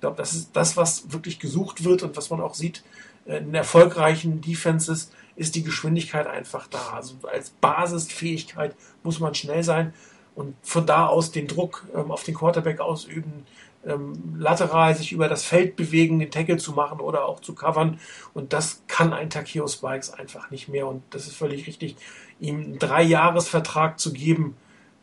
Glaube, 0.06 0.18
das 0.18 0.34
ist 0.34 0.50
das, 0.52 0.76
was 0.76 1.10
wirklich 1.12 1.40
gesucht 1.40 1.82
wird 1.82 2.04
und 2.04 2.16
was 2.16 2.30
man 2.30 2.40
auch 2.40 2.54
sieht 2.54 2.84
äh, 3.26 3.38
in 3.38 3.52
erfolgreichen 3.52 4.40
Defenses, 4.40 5.10
ist 5.34 5.56
die 5.56 5.64
Geschwindigkeit 5.64 6.28
einfach 6.28 6.68
da. 6.68 6.92
Also 6.94 7.16
als 7.24 7.50
Basisfähigkeit 7.50 8.76
muss 9.02 9.18
man 9.18 9.34
schnell 9.34 9.64
sein 9.64 9.92
und 10.36 10.54
von 10.62 10.86
da 10.86 11.08
aus 11.08 11.32
den 11.32 11.48
Druck 11.48 11.88
ähm, 11.92 12.12
auf 12.12 12.22
den 12.22 12.36
Quarterback 12.36 12.78
ausüben, 12.78 13.46
ähm, 13.84 14.36
lateral 14.38 14.94
sich 14.94 15.10
über 15.10 15.28
das 15.28 15.42
Feld 15.42 15.74
bewegen, 15.74 16.20
den 16.20 16.30
Tackle 16.30 16.58
zu 16.58 16.70
machen 16.70 17.00
oder 17.00 17.24
auch 17.24 17.40
zu 17.40 17.56
covern. 17.56 17.98
Und 18.32 18.52
das 18.52 18.82
kann 18.86 19.12
ein 19.12 19.28
Takeo 19.28 19.66
Spikes 19.66 20.10
einfach 20.10 20.52
nicht 20.52 20.68
mehr. 20.68 20.86
Und 20.86 21.02
das 21.10 21.26
ist 21.26 21.34
völlig 21.34 21.66
richtig. 21.66 21.96
Ihm 22.38 22.62
einen 22.62 22.78
Drei-Jahres-Vertrag 22.78 23.98
zu 23.98 24.12
geben, 24.12 24.56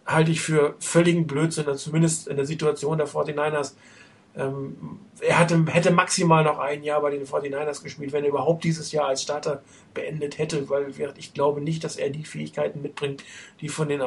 halte 0.05 0.31
ich 0.31 0.39
für 0.39 0.75
völligen 0.79 1.27
Blödsinn, 1.27 1.67
also 1.67 1.89
zumindest 1.89 2.29
in 2.29 2.37
der 2.37 2.45
Situation 2.45 2.97
der 2.97 3.07
49ers. 3.09 3.73
Ähm, 4.35 4.99
er 5.19 5.37
hatte, 5.37 5.63
hätte 5.67 5.91
maximal 5.91 6.43
noch 6.43 6.57
ein 6.57 6.83
Jahr 6.83 7.01
bei 7.01 7.11
den 7.11 7.25
49ers 7.25 7.83
gespielt, 7.83 8.13
wenn 8.13 8.23
er 8.23 8.29
überhaupt 8.29 8.63
dieses 8.63 8.91
Jahr 8.91 9.07
als 9.07 9.21
Starter 9.21 9.61
beendet 9.93 10.39
hätte, 10.39 10.69
weil 10.69 10.91
ich 11.17 11.33
glaube 11.33 11.61
nicht, 11.61 11.83
dass 11.83 11.97
er 11.97 12.09
die 12.09 12.25
Fähigkeiten 12.25 12.81
mitbringt, 12.81 13.23
die 13.61 13.69
von 13.69 13.89
den 13.89 14.01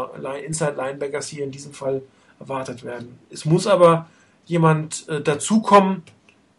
Inside 0.44 0.74
Linebackers 0.76 1.28
hier 1.28 1.44
in 1.44 1.52
diesem 1.52 1.72
Fall 1.72 2.02
erwartet 2.40 2.84
werden. 2.84 3.18
Es 3.30 3.44
muss 3.44 3.66
aber 3.66 4.08
jemand 4.46 5.08
äh, 5.08 5.20
dazukommen, 5.20 6.02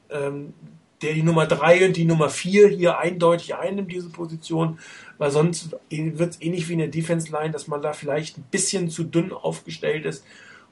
ähm, 0.10 0.54
der 1.02 1.14
die 1.14 1.24
Nummer 1.24 1.46
3 1.46 1.88
und 1.88 1.98
die 1.98 2.06
Nummer 2.06 2.30
4 2.30 2.70
hier 2.70 2.98
eindeutig 2.98 3.54
einnimmt, 3.56 3.92
diese 3.92 4.10
Position, 4.10 4.80
weil 5.20 5.30
sonst 5.30 5.76
wird 5.90 6.32
es 6.32 6.42
ähnlich 6.42 6.68
wie 6.70 6.74
in 6.74 6.80
der 6.80 6.88
Defense 6.88 7.32
Line, 7.32 7.52
dass 7.52 7.68
man 7.68 7.82
da 7.82 7.94
vielleicht 7.94 8.38
ein 8.38 8.46
bisschen 8.50 8.90
zu 8.90 9.04
dünn 9.04 9.32
aufgestellt 9.32 10.06
ist 10.06 10.24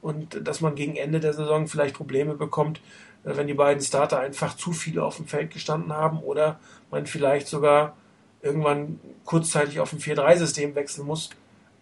und 0.05 0.47
dass 0.47 0.61
man 0.61 0.75
gegen 0.75 0.97
Ende 0.97 1.19
der 1.19 1.33
Saison 1.33 1.67
vielleicht 1.67 1.95
Probleme 1.95 2.35
bekommt, 2.35 2.79
äh, 3.23 3.35
wenn 3.35 3.47
die 3.47 3.55
beiden 3.55 3.81
Starter 3.81 4.19
einfach 4.19 4.55
zu 4.55 4.71
viele 4.71 5.03
auf 5.03 5.15
dem 5.17 5.25
Feld 5.25 5.49
gestanden 5.49 5.91
haben 5.93 6.19
oder 6.19 6.59
man 6.91 7.07
vielleicht 7.07 7.47
sogar 7.47 7.97
irgendwann 8.43 8.99
kurzzeitig 9.25 9.79
auf 9.79 9.93
ein 9.93 9.99
4-3-System 9.99 10.75
wechseln 10.75 11.07
muss, 11.07 11.31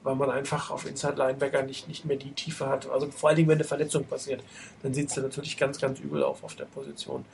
weil 0.04 0.16
man 0.16 0.30
einfach 0.30 0.72
auf 0.72 0.88
Inside 0.88 1.16
Linebacker 1.18 1.64
nicht, 1.64 1.90
nicht 1.90 2.06
mehr 2.06 2.16
die 2.16 2.32
Tiefe 2.32 2.68
hat. 2.68 2.90
Also 2.90 3.12
vor 3.12 3.28
allen 3.28 3.36
Dingen, 3.36 3.50
wenn 3.50 3.58
eine 3.58 3.66
Verletzung 3.66 4.06
passiert, 4.06 4.42
dann 4.84 4.94
sieht 4.94 5.10
es 5.10 5.18
natürlich 5.18 5.58
ganz, 5.58 5.82
ganz 5.82 6.00
übel 6.00 6.24
auf 6.24 6.46
auf 6.46 6.56
der 6.56 6.64
Position. 6.64 7.26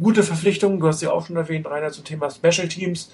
Gute 0.00 0.22
Verpflichtung, 0.22 0.78
du 0.78 0.86
hast 0.86 1.00
sie 1.00 1.08
auch 1.08 1.26
schon 1.26 1.34
erwähnt, 1.34 1.66
Rainer, 1.66 1.90
zum 1.90 2.04
Thema 2.04 2.30
Special 2.30 2.68
Teams. 2.68 3.10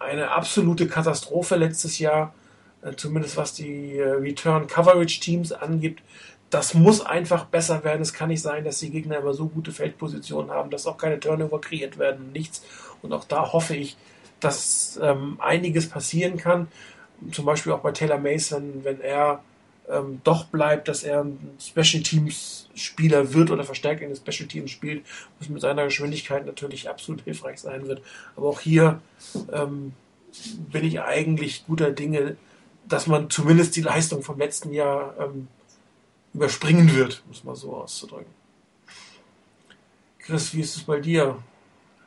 Eine 0.00 0.32
absolute 0.32 0.88
Katastrophe 0.88 1.54
letztes 1.54 2.00
Jahr, 2.00 2.34
äh, 2.82 2.96
zumindest 2.96 3.36
was 3.36 3.54
die 3.54 3.96
äh, 3.96 4.10
Return 4.10 4.66
Coverage 4.66 5.20
Teams 5.20 5.52
angibt. 5.52 6.02
Das 6.50 6.74
muss 6.74 7.04
einfach 7.04 7.44
besser 7.44 7.84
werden. 7.84 8.00
Es 8.00 8.12
kann 8.12 8.28
nicht 8.28 8.42
sein, 8.42 8.64
dass 8.64 8.78
die 8.78 8.90
Gegner 8.90 9.18
immer 9.18 9.34
so 9.34 9.48
gute 9.48 9.72
Feldpositionen 9.72 10.50
haben, 10.50 10.70
dass 10.70 10.86
auch 10.86 10.96
keine 10.96 11.20
Turnover 11.20 11.60
kreiert 11.60 11.98
werden, 11.98 12.32
nichts. 12.32 12.62
Und 13.02 13.12
auch 13.12 13.24
da 13.24 13.52
hoffe 13.52 13.76
ich, 13.76 13.96
dass 14.40 14.98
ähm, 15.02 15.36
einiges 15.40 15.88
passieren 15.88 16.38
kann 16.38 16.68
zum 17.32 17.44
Beispiel 17.44 17.72
auch 17.72 17.80
bei 17.80 17.92
Taylor 17.92 18.18
Mason, 18.18 18.84
wenn 18.84 19.00
er 19.00 19.42
ähm, 19.88 20.20
doch 20.24 20.44
bleibt, 20.46 20.88
dass 20.88 21.02
er 21.02 21.24
ein 21.24 21.56
Special 21.60 22.02
Teams 22.02 22.68
Spieler 22.74 23.32
wird 23.32 23.50
oder 23.50 23.64
verstärkt 23.64 24.02
in 24.02 24.08
den 24.08 24.16
Special 24.16 24.48
Teams 24.48 24.70
spielt, 24.70 25.04
was 25.38 25.48
mit 25.48 25.60
seiner 25.60 25.84
Geschwindigkeit 25.84 26.46
natürlich 26.46 26.88
absolut 26.88 27.22
hilfreich 27.22 27.58
sein 27.58 27.88
wird. 27.88 28.02
Aber 28.36 28.48
auch 28.48 28.60
hier 28.60 29.00
ähm, 29.52 29.92
bin 30.70 30.84
ich 30.84 31.00
eigentlich 31.00 31.66
guter 31.66 31.90
Dinge, 31.90 32.36
dass 32.86 33.06
man 33.06 33.30
zumindest 33.30 33.74
die 33.76 33.82
Leistung 33.82 34.22
vom 34.22 34.38
letzten 34.38 34.72
Jahr 34.72 35.14
ähm, 35.18 35.48
überspringen 36.38 36.94
wird, 36.94 37.22
muss 37.26 37.42
man 37.42 37.56
so 37.56 37.74
auszudrücken. 37.74 38.32
Chris, 40.20 40.54
wie 40.54 40.60
ist 40.60 40.76
es 40.76 40.82
bei 40.84 41.00
dir? 41.00 41.36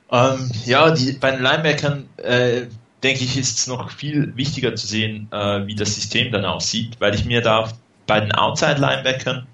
Ähm, 0.09 0.49
ja, 0.65 0.91
die, 0.91 1.11
bei 1.13 1.31
den 1.31 1.41
Linebackern 1.41 2.07
äh, 2.17 2.67
denke 3.03 3.23
ich, 3.25 3.37
ist 3.37 3.59
es 3.59 3.67
noch 3.67 3.91
viel 3.91 4.35
wichtiger 4.37 4.73
zu 4.75 4.87
sehen, 4.87 5.27
äh, 5.31 5.65
wie 5.67 5.75
das 5.75 5.95
System 5.95 6.31
dann 6.31 6.45
aussieht, 6.45 6.95
weil 6.99 7.13
ich 7.13 7.25
mir 7.25 7.41
da 7.41 7.71
bei 8.07 8.21
den 8.21 8.31
Outside-Linebackern 8.31 9.47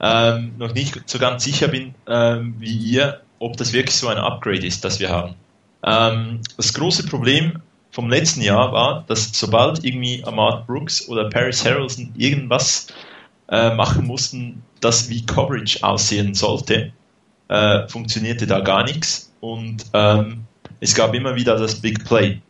ähm, 0.00 0.54
noch 0.58 0.74
nicht 0.74 1.08
so 1.08 1.18
ganz 1.18 1.44
sicher 1.44 1.68
bin, 1.68 1.94
ähm, 2.08 2.56
wie 2.58 2.76
ihr, 2.76 3.20
ob 3.38 3.56
das 3.56 3.72
wirklich 3.72 3.96
so 3.96 4.08
ein 4.08 4.18
Upgrade 4.18 4.66
ist, 4.66 4.84
das 4.84 4.98
wir 4.98 5.10
haben. 5.10 5.34
Ähm, 5.84 6.40
das 6.56 6.74
große 6.74 7.06
Problem 7.06 7.62
vom 7.92 8.10
letzten 8.10 8.42
Jahr 8.42 8.72
war, 8.72 9.04
dass 9.06 9.30
sobald 9.32 9.84
irgendwie 9.84 10.24
Ahmad 10.24 10.66
Brooks 10.66 11.08
oder 11.08 11.30
Paris 11.30 11.64
Harrelson 11.64 12.12
irgendwas 12.16 12.88
äh, 13.48 13.74
machen 13.74 14.06
mussten, 14.06 14.62
das 14.80 15.08
wie 15.08 15.24
Coverage 15.24 15.82
aussehen 15.82 16.34
sollte, 16.34 16.92
äh, 17.48 17.88
funktionierte 17.88 18.46
da 18.46 18.60
gar 18.60 18.84
nichts 18.84 19.32
und 19.40 19.84
ähm, 19.92 20.44
es 20.80 20.94
gab 20.94 21.14
immer 21.14 21.34
wieder 21.36 21.56
das 21.56 21.76
Big 21.80 22.04
Play. 22.04 22.40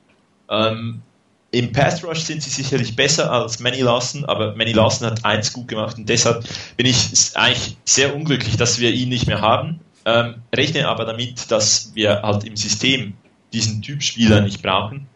Ähm, 0.50 1.02
Im 1.50 1.72
Pass 1.72 2.02
Rush 2.02 2.20
sind 2.20 2.42
sie 2.42 2.50
sicherlich 2.50 2.96
besser 2.96 3.30
als 3.30 3.60
Manny 3.60 3.80
Larson, 3.80 4.24
aber 4.24 4.54
Manny 4.56 4.72
Larson 4.72 5.08
hat 5.08 5.24
eins 5.24 5.52
gut 5.52 5.68
gemacht 5.68 5.96
und 5.98 6.08
deshalb 6.08 6.44
bin 6.76 6.86
ich 6.86 7.30
eigentlich 7.34 7.76
sehr 7.84 8.14
unglücklich, 8.14 8.56
dass 8.56 8.78
wir 8.78 8.92
ihn 8.92 9.08
nicht 9.08 9.26
mehr 9.26 9.40
haben. 9.40 9.80
Ähm, 10.04 10.36
rechne 10.54 10.88
aber 10.88 11.04
damit, 11.04 11.50
dass 11.50 11.92
wir 11.94 12.22
halt 12.22 12.44
im 12.44 12.56
System 12.56 13.14
diesen 13.52 13.82
Typ 13.82 14.02
Spieler 14.02 14.40
nicht 14.40 14.62
brauchen. 14.62 15.06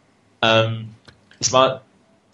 Ähm, 0.43 0.91
es 1.39 1.53
war 1.53 1.83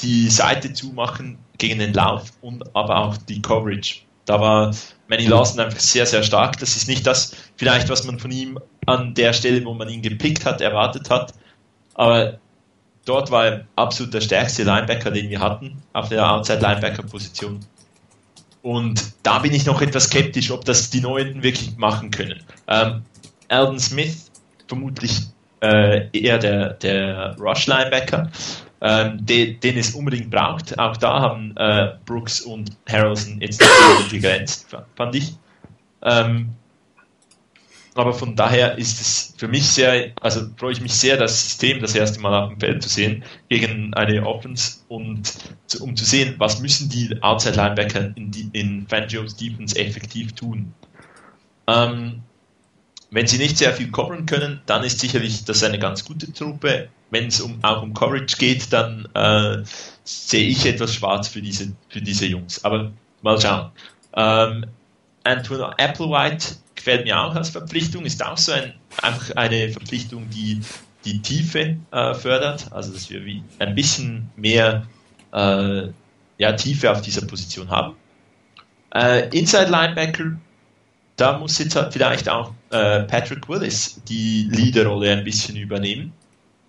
die 0.00 0.28
Seite 0.28 0.72
zumachen 0.72 1.38
gegen 1.58 1.78
den 1.78 1.92
Lauf 1.92 2.32
und 2.40 2.64
aber 2.74 2.98
auch 2.98 3.16
die 3.16 3.42
Coverage. 3.42 4.00
Da 4.24 4.40
war 4.40 4.74
Manny 5.08 5.26
Lawson 5.26 5.60
einfach 5.60 5.78
sehr, 5.78 6.06
sehr 6.06 6.22
stark. 6.22 6.58
Das 6.58 6.76
ist 6.76 6.88
nicht 6.88 7.06
das, 7.06 7.34
vielleicht, 7.56 7.88
was 7.88 8.04
man 8.04 8.18
von 8.18 8.30
ihm 8.30 8.58
an 8.86 9.14
der 9.14 9.32
Stelle, 9.32 9.64
wo 9.64 9.74
man 9.74 9.88
ihn 9.88 10.02
gepickt 10.02 10.44
hat, 10.44 10.60
erwartet 10.60 11.10
hat. 11.10 11.32
Aber 11.94 12.38
dort 13.04 13.30
war 13.30 13.46
er 13.46 13.66
absolut 13.76 14.12
der 14.14 14.20
stärkste 14.20 14.64
Linebacker, 14.64 15.10
den 15.10 15.30
wir 15.30 15.40
hatten, 15.40 15.82
auf 15.92 16.08
der 16.08 16.28
Outside-Linebacker-Position. 16.30 17.60
Und 18.62 19.12
da 19.22 19.38
bin 19.38 19.54
ich 19.54 19.64
noch 19.64 19.80
etwas 19.80 20.04
skeptisch, 20.04 20.50
ob 20.50 20.64
das 20.64 20.90
die 20.90 21.00
Neuen 21.00 21.42
wirklich 21.42 21.76
machen 21.76 22.10
können. 22.10 22.42
Ähm, 22.66 23.02
Alden 23.48 23.78
Smith, 23.78 24.30
vermutlich 24.66 25.20
äh, 25.62 26.08
eher 26.10 26.38
der, 26.38 26.74
der 26.74 27.36
Rush-Linebacker 27.38 28.30
den, 28.80 29.60
den, 29.60 29.78
es 29.78 29.94
unbedingt 29.94 30.30
braucht. 30.30 30.78
Auch 30.78 30.96
da 30.96 31.20
haben 31.20 31.56
äh, 31.56 31.92
Brooks 32.04 32.40
und 32.40 32.70
Harrelson 32.88 33.40
jetzt 33.40 33.60
nicht 33.60 34.10
gegrenzt, 34.10 34.66
fand 34.96 35.14
ich. 35.14 35.34
Ähm, 36.02 36.50
aber 37.96 38.12
von 38.12 38.36
daher 38.36 38.76
ist 38.76 39.00
es 39.00 39.34
für 39.38 39.48
mich 39.48 39.66
sehr, 39.66 40.12
also 40.20 40.42
freue 40.58 40.72
ich 40.72 40.82
mich 40.82 40.92
sehr, 40.92 41.16
das 41.16 41.42
System 41.42 41.80
das 41.80 41.94
erste 41.94 42.20
Mal 42.20 42.42
auf 42.42 42.50
dem 42.50 42.60
Feld 42.60 42.82
zu 42.82 42.90
sehen 42.90 43.24
gegen 43.48 43.94
eine 43.94 44.24
Offense 44.26 44.80
und 44.88 45.32
zu, 45.66 45.82
um 45.82 45.96
zu 45.96 46.04
sehen, 46.04 46.34
was 46.36 46.60
müssen 46.60 46.90
die 46.90 47.16
Outside 47.22 47.56
Linebacker 47.56 48.12
in, 48.16 48.50
in 48.52 48.86
Fangio's 48.86 49.34
Defense 49.34 49.74
effektiv 49.78 50.34
tun. 50.34 50.74
Ähm, 51.66 52.22
wenn 53.10 53.26
sie 53.26 53.38
nicht 53.38 53.58
sehr 53.58 53.72
viel 53.72 53.90
covern 53.90 54.26
können, 54.26 54.60
dann 54.66 54.82
ist 54.82 55.00
sicherlich 55.00 55.44
das 55.44 55.62
eine 55.62 55.78
ganz 55.78 56.04
gute 56.04 56.32
Truppe. 56.32 56.88
Wenn 57.10 57.28
es 57.28 57.40
um, 57.40 57.58
auch 57.62 57.82
um 57.82 57.94
Coverage 57.94 58.36
geht, 58.36 58.72
dann 58.72 59.08
äh, 59.14 59.62
sehe 60.04 60.48
ich 60.48 60.66
etwas 60.66 60.94
schwarz 60.94 61.28
für 61.28 61.40
diese, 61.40 61.72
für 61.88 62.00
diese 62.00 62.26
Jungs. 62.26 62.64
Aber 62.64 62.90
mal 63.22 63.40
schauen. 63.40 63.70
Ähm, 64.14 64.66
Antoine 65.24 65.78
Applewhite 65.78 66.56
gefällt 66.74 67.04
mir 67.04 67.20
auch 67.20 67.34
als 67.34 67.50
Verpflichtung, 67.50 68.04
ist 68.04 68.24
auch 68.24 68.38
so 68.38 68.52
ein, 68.52 68.74
einfach 69.02 69.36
eine 69.36 69.68
Verpflichtung, 69.70 70.28
die 70.30 70.60
die 71.04 71.22
Tiefe 71.22 71.76
äh, 71.92 72.14
fördert, 72.14 72.72
also 72.72 72.92
dass 72.92 73.08
wir 73.10 73.24
wie 73.24 73.42
ein 73.60 73.76
bisschen 73.76 74.28
mehr 74.34 74.86
äh, 75.32 75.88
ja, 76.38 76.52
Tiefe 76.52 76.90
auf 76.90 77.00
dieser 77.00 77.24
Position 77.26 77.70
haben. 77.70 77.94
Äh, 78.92 79.28
Inside 79.28 79.70
Linebacker 79.70 80.32
da 81.16 81.38
muss 81.38 81.58
jetzt 81.58 81.74
halt 81.76 81.92
vielleicht 81.92 82.28
auch 82.28 82.52
äh, 82.70 83.00
Patrick 83.02 83.48
Willis 83.48 84.00
die 84.08 84.48
Leaderrolle 84.50 85.12
ein 85.12 85.24
bisschen 85.24 85.56
übernehmen 85.56 86.12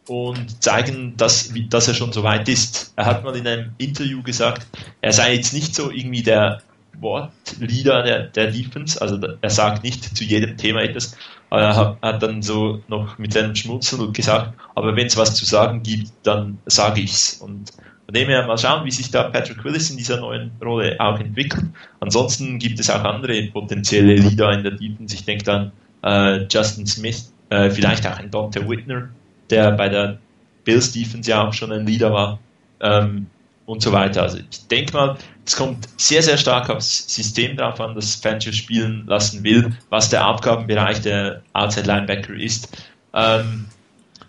und 0.07 0.63
zeigen, 0.63 1.15
dass, 1.17 1.51
dass 1.69 1.88
er 1.88 1.93
schon 1.93 2.13
so 2.13 2.23
weit 2.23 2.47
ist. 2.47 2.93
Er 2.95 3.05
hat 3.05 3.23
mal 3.23 3.36
in 3.36 3.47
einem 3.47 3.71
Interview 3.77 4.21
gesagt, 4.23 4.65
er 5.01 5.12
sei 5.12 5.36
jetzt 5.36 5.53
nicht 5.53 5.75
so 5.75 5.91
irgendwie 5.91 6.23
der 6.23 6.62
Wortleader 6.99 8.03
der, 8.03 8.23
der 8.27 8.51
Defense, 8.51 8.99
also 9.01 9.19
er 9.41 9.49
sagt 9.49 9.83
nicht 9.83 10.17
zu 10.17 10.23
jedem 10.23 10.57
Thema 10.57 10.81
etwas, 10.81 11.15
aber 11.49 11.62
er 11.62 11.75
hat, 11.75 11.97
hat 12.01 12.23
dann 12.23 12.41
so 12.41 12.81
noch 12.88 13.17
mit 13.17 13.33
seinem 13.33 13.55
Schmunzeln 13.55 14.13
gesagt, 14.13 14.53
aber 14.75 14.95
wenn 14.95 15.07
es 15.07 15.17
was 15.17 15.36
zu 15.36 15.45
sagen 15.45 15.83
gibt, 15.83 16.12
dann 16.23 16.57
sage 16.65 17.01
ich's. 17.01 17.33
Und 17.36 17.71
von 18.05 18.13
dem 18.13 18.29
her 18.29 18.47
mal 18.47 18.57
schauen, 18.57 18.86
wie 18.86 18.91
sich 18.91 19.12
da 19.12 19.23
Patrick 19.23 19.63
Willis 19.63 19.89
in 19.89 19.97
dieser 19.97 20.19
neuen 20.19 20.51
Rolle 20.63 20.95
auch 20.99 21.19
entwickelt. 21.19 21.65
Ansonsten 21.99 22.57
gibt 22.57 22.79
es 22.79 22.89
auch 22.89 23.03
andere 23.03 23.43
potenzielle 23.43 24.15
Leader 24.15 24.51
in 24.53 24.63
der 24.63 24.71
Defense. 24.71 25.13
Ich 25.13 25.25
denke 25.25 25.43
dann 25.43 25.71
äh, 26.08 26.46
Justin 26.50 26.88
Smith, 26.88 27.32
äh, 27.50 27.70
vielleicht 27.70 28.06
auch 28.08 28.17
ein 28.17 28.32
Dante 28.32 28.67
Whitner, 28.67 29.10
der 29.50 29.72
bei 29.72 29.89
der 29.89 30.17
Bills 30.63 30.91
Defense 30.91 31.30
ja 31.30 31.48
auch 31.48 31.54
schon 31.54 31.72
ein 31.72 31.86
Leader 31.86 32.12
war 32.12 32.39
ähm, 32.82 33.28
und 33.65 33.82
so 33.82 33.91
weiter. 33.91 34.24
Also 34.24 34.38
ich 34.38 34.67
denke 34.67 34.93
mal, 34.93 35.17
es 35.46 35.56
kommt 35.56 35.88
sehr, 35.98 36.22
sehr 36.22 36.38
stark 36.38 36.70
aufs 36.70 37.13
System 37.13 37.58
drauf 37.58 37.80
an, 37.80 37.96
das 37.96 38.15
Fangio 38.15 38.52
spielen 38.52 39.06
lassen 39.08 39.43
will, 39.43 39.76
was 39.89 40.10
der 40.10 40.28
Aufgabenbereich 40.28 41.02
der 41.02 41.41
Outside 41.54 41.88
Linebacker 41.88 42.34
ist. 42.34 42.70
Ähm, 43.13 43.65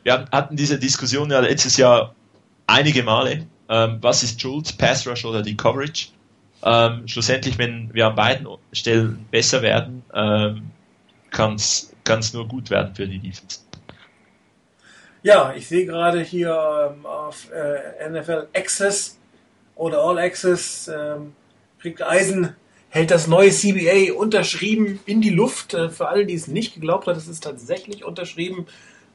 wir 0.05 0.27
hatten 0.31 0.57
diese 0.57 0.79
Diskussion 0.79 1.31
ja 1.31 1.41
letztes 1.41 1.77
Jahr 1.77 2.15
einige 2.67 3.03
Male 3.03 3.47
ähm, 3.69 3.99
was 4.01 4.23
ist 4.23 4.41
schuld, 4.41 4.77
Pass 4.79 5.07
Rush 5.07 5.25
oder 5.25 5.43
die 5.43 5.57
Coverage. 5.57 6.09
Ähm, 6.63 7.07
schlussendlich, 7.07 7.59
wenn 7.59 7.93
wir 7.95 8.09
an 8.09 8.15
beiden 8.15 8.49
Stellen 8.73 9.27
besser 9.31 9.63
werden, 9.63 10.03
ähm, 10.15 10.71
kann 11.31 11.55
es 11.57 11.93
nur 12.33 12.49
gut 12.49 12.71
werden 12.71 12.95
für 12.95 13.07
die 13.07 13.19
Defense. 13.19 13.61
Ja, 15.23 15.53
ich 15.57 15.67
sehe 15.67 15.85
gerade 15.85 16.21
hier 16.21 16.95
ähm, 16.95 17.05
auf 17.05 17.51
äh, 17.51 18.09
NFL 18.09 18.49
Access 18.55 19.19
oder 19.75 19.99
All 19.99 20.19
Access, 20.19 20.89
ähm, 20.89 21.35
kriegt 21.81 22.03
Eisen, 22.03 22.55
hält 22.89 23.11
das 23.11 23.27
neue 23.27 23.51
CBA 23.51 24.13
unterschrieben 24.15 25.01
in 25.07 25.21
die 25.21 25.31
Luft. 25.31 25.75
Äh, 25.75 25.91
für 25.91 26.09
alle, 26.09 26.25
die 26.25 26.35
es 26.35 26.47
nicht 26.47 26.75
geglaubt 26.75 27.07
haben, 27.07 27.19
es 27.19 27.29
ist 27.29 27.43
tatsächlich 27.43 28.05
unterschrieben. 28.05 28.67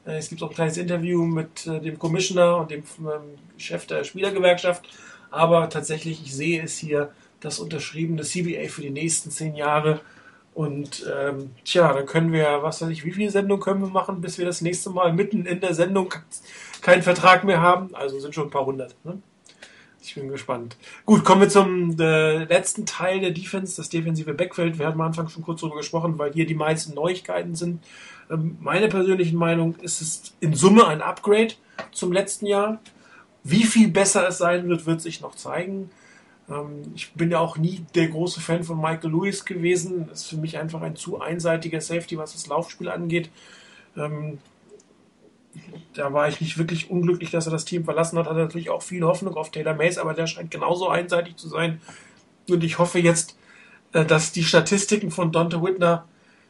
Äh, 0.06 0.18
es 0.18 0.28
gibt 0.28 0.42
auch 0.42 0.50
ein 0.50 0.54
kleines 0.54 0.76
Interview 0.76 1.24
mit 1.24 1.66
äh, 1.66 1.80
dem 1.80 1.98
Commissioner 1.98 2.58
und 2.58 2.70
dem 2.70 2.84
ähm, 3.00 3.38
Chef 3.56 3.86
der 3.86 4.04
Spielergewerkschaft. 4.04 4.86
Aber 5.30 5.68
tatsächlich, 5.70 6.22
ich 6.22 6.34
sehe 6.34 6.62
es 6.62 6.76
hier, 6.78 7.10
das 7.40 7.58
unterschriebene 7.58 8.22
CBA 8.22 8.68
für 8.68 8.82
die 8.82 8.90
nächsten 8.90 9.30
zehn 9.30 9.54
Jahre. 9.54 10.00
Und 10.54 11.04
ähm, 11.12 11.50
tja, 11.64 11.92
da 11.92 12.02
können 12.02 12.32
wir, 12.32 12.62
was 12.62 12.80
weiß 12.80 12.88
ich, 12.90 13.04
wie 13.04 13.10
viele 13.10 13.30
Sendungen 13.30 13.62
können 13.62 13.80
wir 13.80 13.88
machen, 13.88 14.20
bis 14.20 14.38
wir 14.38 14.46
das 14.46 14.60
nächste 14.60 14.90
Mal 14.90 15.12
mitten 15.12 15.46
in 15.46 15.60
der 15.60 15.74
Sendung 15.74 16.14
keinen 16.80 17.02
Vertrag 17.02 17.42
mehr 17.42 17.60
haben? 17.60 17.94
Also 17.94 18.20
sind 18.20 18.34
schon 18.34 18.46
ein 18.46 18.50
paar 18.50 18.64
hundert. 18.64 18.94
Ne? 19.04 19.18
Ich 20.00 20.14
bin 20.14 20.28
gespannt. 20.28 20.76
Gut, 21.06 21.24
kommen 21.24 21.40
wir 21.40 21.48
zum 21.48 21.98
äh, 21.98 22.44
letzten 22.44 22.86
Teil 22.86 23.20
der 23.20 23.32
Defense, 23.32 23.76
das 23.76 23.88
defensive 23.88 24.32
Backfeld. 24.32 24.78
Wir 24.78 24.86
hatten 24.86 25.00
am 25.00 25.06
Anfang 25.08 25.28
schon 25.28 25.42
kurz 25.42 25.60
darüber 25.60 25.78
gesprochen, 25.78 26.18
weil 26.18 26.32
hier 26.32 26.46
die 26.46 26.54
meisten 26.54 26.94
Neuigkeiten 26.94 27.56
sind. 27.56 27.82
Ähm, 28.30 28.56
meine 28.60 28.88
persönliche 28.88 29.36
Meinung 29.36 29.74
ist 29.80 30.00
es 30.02 30.34
in 30.38 30.54
Summe 30.54 30.86
ein 30.86 31.02
Upgrade 31.02 31.54
zum 31.90 32.12
letzten 32.12 32.46
Jahr. 32.46 32.80
Wie 33.42 33.64
viel 33.64 33.88
besser 33.88 34.28
es 34.28 34.38
sein 34.38 34.68
wird, 34.68 34.86
wird 34.86 35.00
sich 35.00 35.20
noch 35.20 35.34
zeigen. 35.34 35.90
Ähm, 36.48 36.92
ich 36.94 37.12
bin 37.12 37.30
ja 37.30 37.38
auch 37.38 37.56
nie 37.56 37.84
der 37.94 38.08
große 38.08 38.40
Fan 38.40 38.64
von 38.64 38.80
Michael 38.80 39.10
Lewis 39.10 39.44
gewesen. 39.44 40.06
Das 40.08 40.22
ist 40.22 40.28
für 40.28 40.36
mich 40.36 40.58
einfach 40.58 40.82
ein 40.82 40.96
zu 40.96 41.20
einseitiger 41.20 41.80
Safety, 41.80 42.18
was 42.18 42.32
das 42.32 42.46
Laufspiel 42.46 42.88
angeht. 42.88 43.30
Ähm, 43.96 44.38
da 45.94 46.12
war 46.12 46.28
ich 46.28 46.40
nicht 46.40 46.58
wirklich 46.58 46.90
unglücklich, 46.90 47.30
dass 47.30 47.46
er 47.46 47.52
das 47.52 47.64
Team 47.64 47.84
verlassen 47.84 48.18
hat. 48.18 48.26
Hat 48.26 48.36
natürlich 48.36 48.70
auch 48.70 48.82
viel 48.82 49.04
Hoffnung 49.04 49.36
auf 49.36 49.50
Taylor 49.50 49.74
Mays, 49.74 49.98
aber 49.98 50.14
der 50.14 50.26
scheint 50.26 50.50
genauso 50.50 50.88
einseitig 50.88 51.36
zu 51.36 51.48
sein. 51.48 51.80
Und 52.48 52.64
ich 52.64 52.78
hoffe 52.78 52.98
jetzt, 52.98 53.36
äh, 53.92 54.04
dass 54.04 54.32
die 54.32 54.44
Statistiken 54.44 55.10
von 55.10 55.32
Dante 55.32 55.62
Whitner 55.62 56.06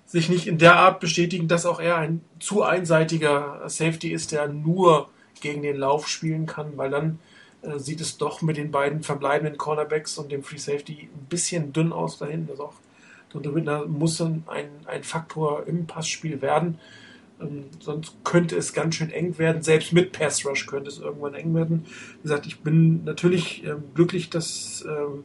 sich 0.07 0.29
nicht 0.29 0.47
in 0.47 0.59
der 0.59 0.77
Art 0.77 1.01
bestätigen, 1.01 1.49
dass 1.49 1.67
auch 1.67 1.81
er 1.81 1.97
ein 1.97 2.21
zu 2.39 2.63
einseitiger 2.63 3.63
Safety 3.69 4.13
ist, 4.13 4.33
der 4.33 4.49
nur 4.49 5.09
gegen 5.41 5.63
den 5.63 5.77
Lauf 5.77 6.09
spielen 6.09 6.47
kann, 6.47 6.77
weil 6.77 6.91
dann 6.91 7.19
äh, 7.65 7.79
sieht 7.79 8.01
es 8.01 8.19
doch 8.19 8.43
mit 8.43 8.57
den 8.57 8.71
beiden 8.71 9.03
verbleibenden 9.03 9.57
Cornerbacks 9.57 10.19
und 10.19 10.31
dem 10.31 10.43
Free 10.43 10.59
Safety 10.59 11.09
ein 11.13 11.27
bisschen 11.29 11.73
dünn 11.73 11.93
aus 11.93 12.19
dahin. 12.19 12.49
Also 12.51 12.73
Dante 13.33 13.55
Whitner 13.55 13.87
muss 13.87 14.21
ein, 14.21 14.45
ein 14.47 15.03
Faktor 15.03 15.67
im 15.67 15.87
Passspiel 15.87 16.41
werden. 16.43 16.79
Ähm, 17.41 17.65
sonst 17.81 18.17
könnte 18.25 18.57
es 18.57 18.73
ganz 18.73 18.97
schön 18.97 19.11
eng 19.11 19.39
werden. 19.39 19.63
Selbst 19.63 19.93
mit 19.93 20.13
Pass 20.13 20.45
Rush 20.47 20.67
könnte 20.67 20.89
es 20.89 20.99
irgendwann 20.99 21.35
eng 21.35 21.55
werden. 21.55 21.87
Wie 22.17 22.23
gesagt, 22.23 22.47
ich 22.47 22.61
bin 22.61 23.05
natürlich 23.05 23.65
ähm, 23.65 23.85
glücklich, 23.95 24.31
dass 24.31 24.85
ähm, 24.89 25.25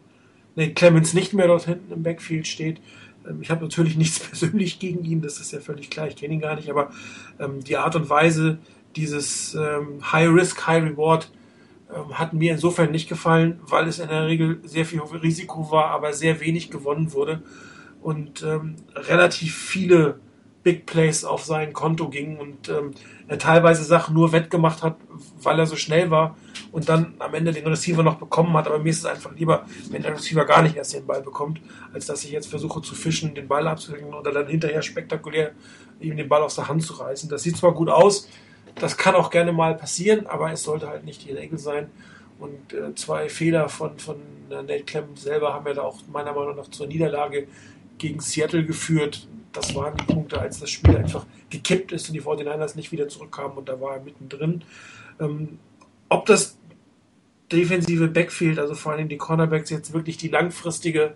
Nate 0.55 0.73
Clemens 0.73 1.13
nicht 1.13 1.33
mehr 1.33 1.47
dort 1.47 1.65
hinten 1.65 1.91
im 1.93 2.03
Backfield 2.03 2.47
steht. 2.47 2.81
Ähm, 3.27 3.41
ich 3.41 3.51
habe 3.51 3.61
natürlich 3.61 3.95
nichts 3.97 4.19
persönlich 4.19 4.79
gegen 4.79 5.03
ihn, 5.05 5.21
das 5.21 5.39
ist 5.39 5.51
ja 5.51 5.59
völlig 5.59 5.89
klar, 5.89 6.07
ich 6.07 6.15
kenne 6.15 6.33
ihn 6.33 6.41
gar 6.41 6.55
nicht, 6.55 6.69
aber 6.69 6.91
ähm, 7.39 7.63
die 7.63 7.77
Art 7.77 7.95
und 7.95 8.09
Weise 8.09 8.57
dieses 8.95 9.53
ähm, 9.53 10.11
High 10.11 10.29
Risk, 10.29 10.65
High 10.65 10.83
Reward 10.83 11.31
hat 12.13 12.33
mir 12.33 12.51
insofern 12.51 12.91
nicht 12.91 13.09
gefallen, 13.09 13.59
weil 13.63 13.87
es 13.87 13.99
in 13.99 14.09
der 14.09 14.27
Regel 14.27 14.59
sehr 14.63 14.85
viel 14.85 15.01
Risiko 15.01 15.71
war, 15.71 15.85
aber 15.85 16.13
sehr 16.13 16.39
wenig 16.39 16.69
gewonnen 16.69 17.13
wurde 17.13 17.41
und 18.01 18.43
ähm, 18.43 18.75
relativ 18.95 19.55
viele 19.55 20.19
Big 20.61 20.85
Plays 20.85 21.23
auf 21.23 21.45
sein 21.45 21.73
Konto 21.73 22.09
gingen 22.09 22.37
und 22.37 22.69
ähm, 22.69 22.91
er 23.27 23.37
teilweise 23.37 23.83
Sachen 23.83 24.13
nur 24.13 24.31
wettgemacht 24.31 24.83
hat, 24.83 24.97
weil 25.41 25.57
er 25.57 25.65
so 25.65 25.75
schnell 25.75 26.11
war 26.11 26.35
und 26.71 26.89
dann 26.89 27.13
am 27.19 27.33
Ende 27.33 27.53
den 27.53 27.65
Receiver 27.65 28.03
noch 28.03 28.15
bekommen 28.15 28.53
hat. 28.53 28.67
Aber 28.67 28.79
mir 28.79 28.89
ist 28.89 28.99
es 28.99 29.05
einfach 29.05 29.33
lieber, 29.35 29.65
wenn 29.89 30.01
der 30.01 30.13
Receiver 30.13 30.45
gar 30.45 30.61
nicht 30.61 30.75
erst 30.75 30.93
den 30.93 31.05
Ball 31.05 31.21
bekommt, 31.21 31.61
als 31.93 32.07
dass 32.07 32.23
ich 32.23 32.31
jetzt 32.31 32.49
versuche 32.49 32.81
zu 32.81 32.93
fischen, 32.93 33.33
den 33.35 33.47
Ball 33.47 33.67
abzuhängen 33.67 34.13
oder 34.13 34.31
dann 34.31 34.47
hinterher 34.47 34.81
spektakulär 34.81 35.51
ihm 36.01 36.17
den 36.17 36.27
Ball 36.27 36.43
aus 36.43 36.55
der 36.55 36.67
Hand 36.67 36.83
zu 36.83 36.93
reißen. 36.93 37.29
Das 37.29 37.43
sieht 37.43 37.57
zwar 37.57 37.73
gut 37.73 37.89
aus, 37.89 38.27
das 38.79 38.97
kann 38.97 39.15
auch 39.15 39.29
gerne 39.29 39.51
mal 39.51 39.75
passieren, 39.75 40.27
aber 40.27 40.51
es 40.51 40.63
sollte 40.63 40.87
halt 40.87 41.05
nicht 41.05 41.27
die 41.27 41.33
Regel 41.33 41.57
sein. 41.57 41.89
Und 42.39 42.73
äh, 42.73 42.95
zwei 42.95 43.29
Fehler 43.29 43.69
von, 43.69 43.99
von 43.99 44.17
äh, 44.49 44.61
Nate 44.61 44.83
Clemens 44.83 45.23
selber 45.23 45.53
haben 45.53 45.67
ja 45.67 45.73
da 45.73 45.81
auch 45.81 45.99
meiner 46.11 46.33
Meinung 46.33 46.55
nach 46.55 46.69
zur 46.69 46.87
Niederlage 46.87 47.47
gegen 47.97 48.19
Seattle 48.21 48.65
geführt. 48.65 49.27
Das 49.51 49.75
waren 49.75 49.97
die 49.97 50.05
Punkte, 50.05 50.39
als 50.39 50.59
das 50.59 50.69
Spiel 50.69 50.95
einfach 50.95 51.25
gekippt 51.49 51.91
ist 51.91 52.07
und 52.07 52.13
die 52.13 52.21
49ers 52.21 52.75
nicht 52.75 52.91
wieder 52.91 53.09
zurückkamen 53.09 53.57
und 53.57 53.67
da 53.67 53.79
war 53.81 53.95
er 53.95 54.01
mittendrin. 54.01 54.63
Ähm, 55.19 55.59
ob 56.07 56.25
das 56.25 56.57
defensive 57.51 58.07
Backfield, 58.07 58.59
also 58.59 58.75
vor 58.75 58.93
allem 58.93 59.09
die 59.09 59.17
Cornerbacks, 59.17 59.69
jetzt 59.69 59.93
wirklich 59.93 60.17
die 60.17 60.27
langfristige 60.27 61.13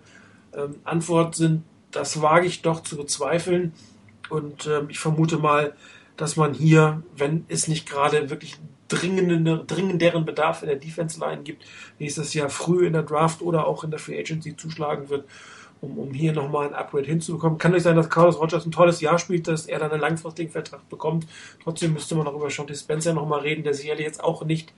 ähm, 0.54 0.76
Antwort 0.84 1.36
sind, 1.36 1.62
das 1.90 2.20
wage 2.20 2.46
ich 2.46 2.62
doch 2.62 2.82
zu 2.82 2.96
bezweifeln. 2.96 3.72
Und 4.30 4.66
ähm, 4.66 4.86
ich 4.88 4.98
vermute 4.98 5.38
mal, 5.38 5.74
dass 6.16 6.36
man 6.36 6.54
hier, 6.54 7.02
wenn 7.16 7.44
es 7.48 7.68
nicht 7.68 7.88
gerade 7.88 8.30
wirklich 8.30 8.56
dringenden, 8.88 9.66
dringenderen 9.66 10.24
Bedarf 10.24 10.62
in 10.62 10.68
der 10.68 10.76
Defense 10.76 11.18
Line 11.18 11.42
gibt, 11.42 11.64
nächstes 11.98 12.34
Jahr 12.34 12.48
früh 12.48 12.86
in 12.86 12.92
der 12.92 13.02
Draft 13.02 13.42
oder 13.42 13.66
auch 13.66 13.84
in 13.84 13.90
der 13.90 13.98
Free 13.98 14.18
Agency 14.18 14.56
zuschlagen 14.56 15.08
wird, 15.08 15.24
um, 15.80 15.98
um 15.98 16.12
hier 16.12 16.32
nochmal 16.32 16.68
ein 16.68 16.74
Upgrade 16.74 17.06
hinzubekommen. 17.06 17.58
Kann 17.58 17.72
nicht 17.72 17.82
sein, 17.82 17.96
dass 17.96 18.10
Carlos 18.10 18.38
Rogers 18.38 18.66
ein 18.66 18.72
tolles 18.72 19.00
Jahr 19.00 19.18
spielt, 19.18 19.48
dass 19.48 19.66
er 19.66 19.78
dann 19.78 19.90
einen 19.90 20.00
langfristigen 20.00 20.50
Vertrag 20.50 20.88
bekommt. 20.88 21.26
Trotzdem 21.62 21.92
müsste 21.92 22.14
man 22.14 22.26
auch 22.26 22.34
über 22.34 22.50
Sean 22.50 22.72
Spencer 22.72 23.14
nochmal 23.14 23.40
reden, 23.40 23.64
der 23.64 23.74
sicherlich 23.74 24.06
jetzt 24.06 24.22
auch 24.22 24.44
nicht 24.44 24.72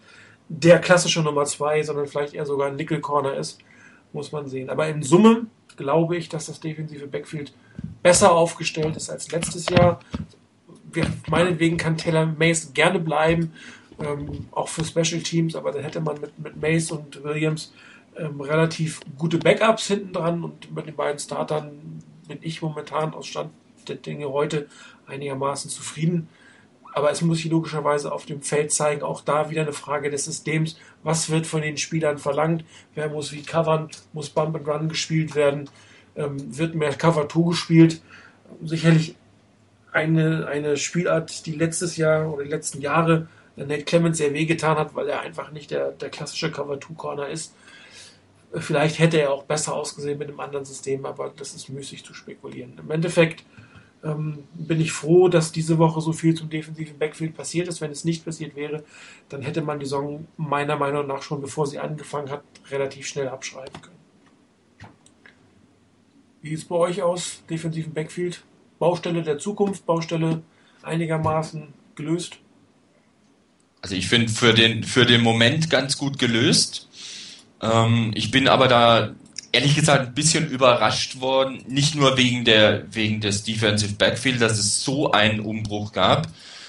der 0.49 0.78
klassische 0.78 1.22
Nummer 1.22 1.45
2, 1.45 1.82
sondern 1.82 2.07
vielleicht 2.07 2.34
eher 2.34 2.47
sogar 2.47 2.68
ein 2.68 2.76
Nickel 2.76 3.01
Corner 3.01 3.34
ist. 3.34 3.59
Muss 4.12 4.32
man 4.32 4.49
sehen. 4.49 4.70
Aber 4.70 4.89
in 4.89 5.03
Summe 5.03 5.47
glaube 5.76 6.16
ich, 6.16 6.28
dass 6.28 6.47
das 6.47 6.61
defensive 6.61 7.07
Backfield 7.07 7.53
besser 8.03 8.32
aufgestellt 8.32 8.97
ist 8.97 9.11
als 9.11 9.30
letztes 9.30 9.68
Jahr. 9.68 10.01
Meinetwegen 11.28 11.76
kann 11.76 11.97
Taylor 11.97 12.26
Mace 12.26 12.72
gerne 12.72 12.99
bleiben, 13.01 13.53
ähm, 14.01 14.49
auch 14.53 14.68
für 14.68 14.84
Special 14.84 15.22
Teams, 15.22 15.57
aber 15.57 15.72
dann 15.72 15.82
hätte 15.82 16.01
man 16.01 16.20
mit, 16.20 16.39
mit 16.39 16.61
Mace 16.61 16.91
und 16.93 17.22
Williams 17.24 17.72
ähm, 18.16 18.41
relativ 18.41 19.01
gute 19.18 19.39
Backups 19.39 19.87
hinten 19.87 20.12
dran 20.12 20.43
und 20.45 20.74
mit 20.74 20.87
den 20.87 20.97
beiden 20.97 21.18
Startern 21.18 22.03
bin 22.28 22.39
ich 22.43 22.62
momentan 22.62 23.14
aus 23.14 23.26
Stand 23.26 23.51
der 23.89 23.97
Dinge 23.97 24.28
heute 24.30 24.66
einigermaßen 25.07 25.70
zufrieden. 25.70 26.28
Aber 26.93 27.11
es 27.11 27.20
muss 27.20 27.39
sich 27.39 27.51
logischerweise 27.51 28.11
auf 28.11 28.24
dem 28.24 28.41
Feld 28.41 28.72
zeigen, 28.72 29.03
auch 29.03 29.20
da 29.20 29.51
wieder 29.51 29.62
eine 29.62 29.74
Frage 29.74 30.11
des 30.11 30.24
Systems. 30.24 30.78
Was 31.03 31.28
wird 31.28 31.47
von 31.47 31.61
den 31.61 31.76
Spielern 31.76 32.18
verlangt? 32.18 32.64
Wer 32.95 33.11
muss 33.11 33.32
wie 33.32 33.43
covern? 33.43 33.91
Muss 34.14 34.30
Bump 34.30 34.57
and 34.57 34.66
Run 34.66 34.89
gespielt 34.89 35.34
werden? 35.34 35.68
Ähm, 36.16 36.57
wird 36.57 36.74
mehr 36.74 36.95
Cover 36.95 37.28
2 37.28 37.51
gespielt? 37.51 38.01
Sicherlich 38.64 39.14
eine, 39.97 40.47
eine 40.47 40.76
Spielart, 40.76 41.47
die 41.47 41.53
letztes 41.53 41.97
Jahr 41.97 42.32
oder 42.32 42.44
die 42.44 42.51
letzten 42.51 42.80
Jahre 42.80 43.28
Nate 43.57 43.84
Clemens 43.84 44.18
sehr 44.18 44.34
wehgetan 44.34 44.76
hat, 44.76 44.94
weil 44.94 45.09
er 45.09 45.20
einfach 45.20 45.51
nicht 45.51 45.70
der, 45.70 45.92
der 45.92 46.11
klassische 46.11 46.53
Cover 46.53 46.78
2 46.78 46.94
Corner 46.94 47.28
ist. 47.28 47.55
Vielleicht 48.53 48.99
hätte 48.99 49.18
er 49.18 49.32
auch 49.32 49.44
besser 49.44 49.74
ausgesehen 49.74 50.18
mit 50.18 50.28
einem 50.28 50.40
anderen 50.40 50.64
System, 50.64 51.05
aber 51.07 51.32
das 51.34 51.55
ist 51.55 51.68
müßig 51.68 52.05
zu 52.05 52.14
spekulieren. 52.14 52.74
Im 52.78 52.90
Endeffekt 52.90 53.44
ähm, 54.05 54.44
bin 54.55 54.80
ich 54.80 54.92
froh, 54.92 55.28
dass 55.28 55.53
diese 55.53 55.78
Woche 55.78 56.01
so 56.01 56.12
viel 56.12 56.34
zum 56.34 56.51
defensiven 56.51 56.99
Backfield 56.99 57.34
passiert 57.34 57.66
ist. 57.66 57.80
Wenn 57.80 57.90
es 57.90 58.05
nicht 58.05 58.24
passiert 58.24 58.55
wäre, 58.55 58.84
dann 59.30 59.42
hätte 59.42 59.62
man 59.62 59.78
die 59.80 59.86
Saison 59.86 60.26
meiner 60.36 60.76
Meinung 60.76 61.07
nach 61.07 61.22
schon, 61.22 61.40
bevor 61.40 61.66
sie 61.66 61.78
angefangen 61.78 62.30
hat, 62.30 62.42
relativ 62.70 63.07
schnell 63.07 63.28
abschreiben 63.28 63.80
können. 63.80 63.97
Wie 66.42 66.51
sieht 66.51 66.59
es 66.59 66.64
bei 66.66 66.76
euch 66.76 67.03
aus, 67.03 67.42
defensiven 67.49 67.92
Backfield? 67.92 68.44
Baustelle 68.79 69.22
der 69.22 69.39
Zukunft, 69.39 69.87
Baustelle 69.87 70.43
einigermaßen 70.83 71.68
gelöst? 71.95 72.37
Also 73.83 73.95
ich 73.95 74.09
finde 74.09 74.33
für 74.33 74.53
den, 74.53 74.85
für 74.85 75.07
den 75.07 75.22
Moment 75.22 75.70
ganz 75.70 75.97
gut 75.97 76.18
gelöst. 76.18 76.89
Ähm, 77.62 78.12
ich 78.14 78.31
bin 78.31 78.49
aber 78.49 78.68
da 78.68 79.11
ehrlich 79.53 79.74
gesagt 79.74 80.09
ein 80.09 80.14
bisschen 80.14 80.49
überrascht 80.49 81.20
worden, 81.20 81.62
nicht 81.66 81.95
nur 81.95 82.16
wegen 82.16 82.45
der 82.45 82.85
wegen 82.93 83.20
des 83.20 83.43
Defensive 83.43 83.95
Backfield, 83.95 84.41
dass 84.41 84.59
es 84.59 84.85
so 84.85 85.12
einen 85.12 85.41
Umbruch 85.41 85.93
gab, 85.93 86.29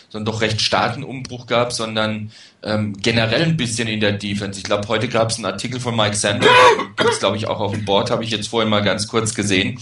sondern 0.10 0.34
doch 0.34 0.41
recht 0.41 0.62
starken 0.62 1.03
Umbruch 1.03 1.47
gab, 1.47 1.74
sondern 1.74 2.32
ähm, 2.64 2.93
generell 3.01 3.43
ein 3.43 3.58
bisschen 3.58 3.88
in 3.88 3.99
der 3.99 4.14
Defense. 4.14 4.60
Ich 4.60 4.64
glaube, 4.64 4.88
heute 4.88 5.10
gab 5.10 5.32
es 5.32 5.36
einen 5.36 5.45
Artikel 5.45 5.80
von 5.80 5.95
Mike 5.95 6.16
Sander, 6.16 6.47
gibt 6.95 7.10
es 7.10 7.20
glaube 7.20 7.38
ich 7.38 7.47
auch 7.47 7.60
auf 7.60 7.74
dem 7.74 7.84
Board, 7.84 8.10
habe 8.10 8.24
ich 8.24 8.32
jetzt 8.32 8.47
vorhin 8.47 8.70
mal 8.70 8.84
ganz 8.84 9.08
kurz 9.08 9.36
gesehen, 9.36 9.80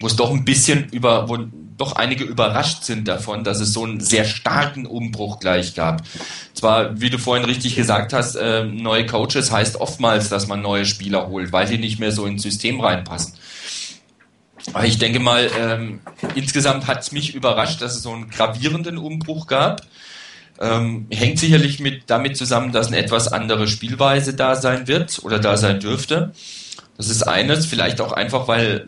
wo 0.00 0.06
es 0.06 0.16
doch 0.16 0.30
ein 0.30 0.44
bisschen 0.44 0.88
über, 0.90 1.28
wo 1.28 1.38
doch 1.76 1.96
einige 1.96 2.24
überrascht 2.24 2.84
sind 2.84 3.08
davon, 3.08 3.44
dass 3.44 3.60
es 3.60 3.72
so 3.72 3.84
einen 3.84 4.00
sehr 4.00 4.24
starken 4.24 4.86
Umbruch 4.86 5.40
gleich 5.40 5.74
gab. 5.74 6.02
Zwar, 6.54 7.00
wie 7.00 7.10
du 7.10 7.18
vorhin 7.18 7.44
richtig 7.44 7.74
gesagt 7.74 8.12
hast, 8.12 8.36
äh, 8.36 8.64
neue 8.64 9.06
Coaches 9.06 9.50
heißt 9.50 9.76
oftmals, 9.80 10.28
dass 10.28 10.46
man 10.46 10.62
neue 10.62 10.84
Spieler 10.84 11.28
holt, 11.28 11.52
weil 11.52 11.66
die 11.66 11.78
nicht 11.78 11.98
mehr 11.98 12.12
so 12.12 12.26
ins 12.26 12.42
System 12.42 12.80
reinpassen. 12.80 13.34
Aber 14.72 14.84
ich 14.84 14.98
denke 14.98 15.18
mal, 15.18 15.50
ähm, 15.58 16.00
insgesamt 16.34 16.86
hat 16.86 17.00
es 17.02 17.12
mich 17.12 17.34
überrascht, 17.34 17.82
dass 17.82 17.96
es 17.96 18.02
so 18.02 18.12
einen 18.12 18.30
gravierenden 18.30 18.98
Umbruch 18.98 19.46
gab. 19.46 19.82
Ähm, 20.60 21.06
hängt 21.10 21.38
sicherlich 21.40 21.80
mit, 21.80 22.04
damit 22.06 22.36
zusammen, 22.36 22.70
dass 22.70 22.86
eine 22.88 22.98
etwas 22.98 23.26
andere 23.32 23.66
Spielweise 23.66 24.34
da 24.34 24.54
sein 24.54 24.86
wird 24.86 25.20
oder 25.24 25.40
da 25.40 25.56
sein 25.56 25.80
dürfte. 25.80 26.32
Das 26.96 27.08
ist 27.08 27.24
eines, 27.24 27.66
vielleicht 27.66 28.00
auch 28.00 28.12
einfach, 28.12 28.46
weil 28.46 28.86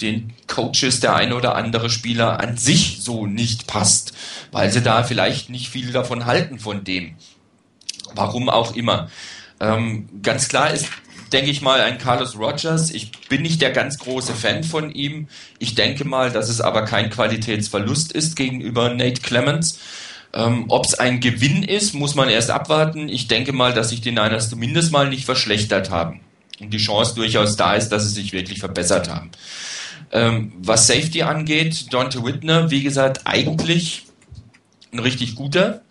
den 0.00 0.32
Coaches 0.46 1.00
der 1.00 1.14
eine 1.14 1.34
oder 1.34 1.54
andere 1.54 1.90
Spieler 1.90 2.40
an 2.40 2.56
sich 2.56 2.98
so 3.00 3.26
nicht 3.26 3.66
passt, 3.66 4.12
weil 4.52 4.70
sie 4.70 4.82
da 4.82 5.02
vielleicht 5.02 5.50
nicht 5.50 5.68
viel 5.68 5.92
davon 5.92 6.26
halten 6.26 6.58
von 6.58 6.84
dem. 6.84 7.16
Warum 8.14 8.48
auch 8.48 8.74
immer. 8.74 9.10
Ähm, 9.60 10.08
ganz 10.22 10.48
klar 10.48 10.72
ist, 10.72 10.86
denke 11.32 11.50
ich 11.50 11.62
mal, 11.62 11.80
ein 11.80 11.98
Carlos 11.98 12.38
Rogers. 12.38 12.90
Ich 12.90 13.12
bin 13.28 13.42
nicht 13.42 13.60
der 13.60 13.70
ganz 13.70 13.98
große 13.98 14.34
Fan 14.34 14.64
von 14.64 14.90
ihm. 14.90 15.28
Ich 15.58 15.74
denke 15.74 16.04
mal, 16.04 16.30
dass 16.30 16.48
es 16.48 16.60
aber 16.60 16.82
kein 16.84 17.10
Qualitätsverlust 17.10 18.12
ist 18.12 18.36
gegenüber 18.36 18.90
Nate 18.94 19.20
Clemens. 19.20 19.78
Ähm, 20.32 20.66
Ob 20.68 20.84
es 20.84 20.94
ein 20.94 21.20
Gewinn 21.20 21.62
ist, 21.62 21.94
muss 21.94 22.14
man 22.14 22.28
erst 22.28 22.50
abwarten. 22.50 23.08
Ich 23.08 23.28
denke 23.28 23.52
mal, 23.52 23.72
dass 23.72 23.90
sich 23.90 24.00
die 24.00 24.10
Niners 24.10 24.50
zumindest 24.50 24.92
mal 24.92 25.08
nicht 25.08 25.24
verschlechtert 25.24 25.90
haben. 25.90 26.20
Und 26.60 26.70
die 26.70 26.78
Chance 26.78 27.14
durchaus 27.14 27.56
da 27.56 27.74
ist, 27.74 27.90
dass 27.90 28.04
sie 28.04 28.14
sich 28.14 28.32
wirklich 28.32 28.58
verbessert 28.58 29.08
haben. 29.08 29.30
Ähm, 30.10 30.52
was 30.58 30.86
Safety 30.86 31.22
angeht, 31.22 31.92
Dante 31.92 32.24
Whitner, 32.24 32.70
wie 32.70 32.82
gesagt, 32.82 33.22
eigentlich 33.26 34.06
ein 34.92 35.00
richtig 35.00 35.34
guter. 35.34 35.82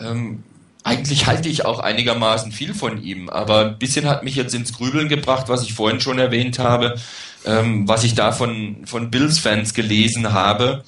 Ähm, 0.00 0.42
eigentlich 0.82 1.26
halte 1.26 1.48
ich 1.48 1.64
auch 1.66 1.78
einigermaßen 1.78 2.52
viel 2.52 2.72
von 2.72 3.02
ihm, 3.02 3.28
aber 3.28 3.66
ein 3.66 3.78
bisschen 3.78 4.08
hat 4.08 4.24
mich 4.24 4.34
jetzt 4.34 4.54
ins 4.54 4.72
Grübeln 4.72 5.08
gebracht, 5.08 5.48
was 5.48 5.62
ich 5.62 5.74
vorhin 5.74 6.00
schon 6.00 6.18
erwähnt 6.18 6.58
habe, 6.58 6.98
ähm, 7.44 7.86
was 7.86 8.04
ich 8.04 8.14
da 8.14 8.32
von, 8.32 8.86
von 8.86 9.10
Bills-Fans 9.10 9.74
gelesen 9.74 10.32
habe, 10.32 10.84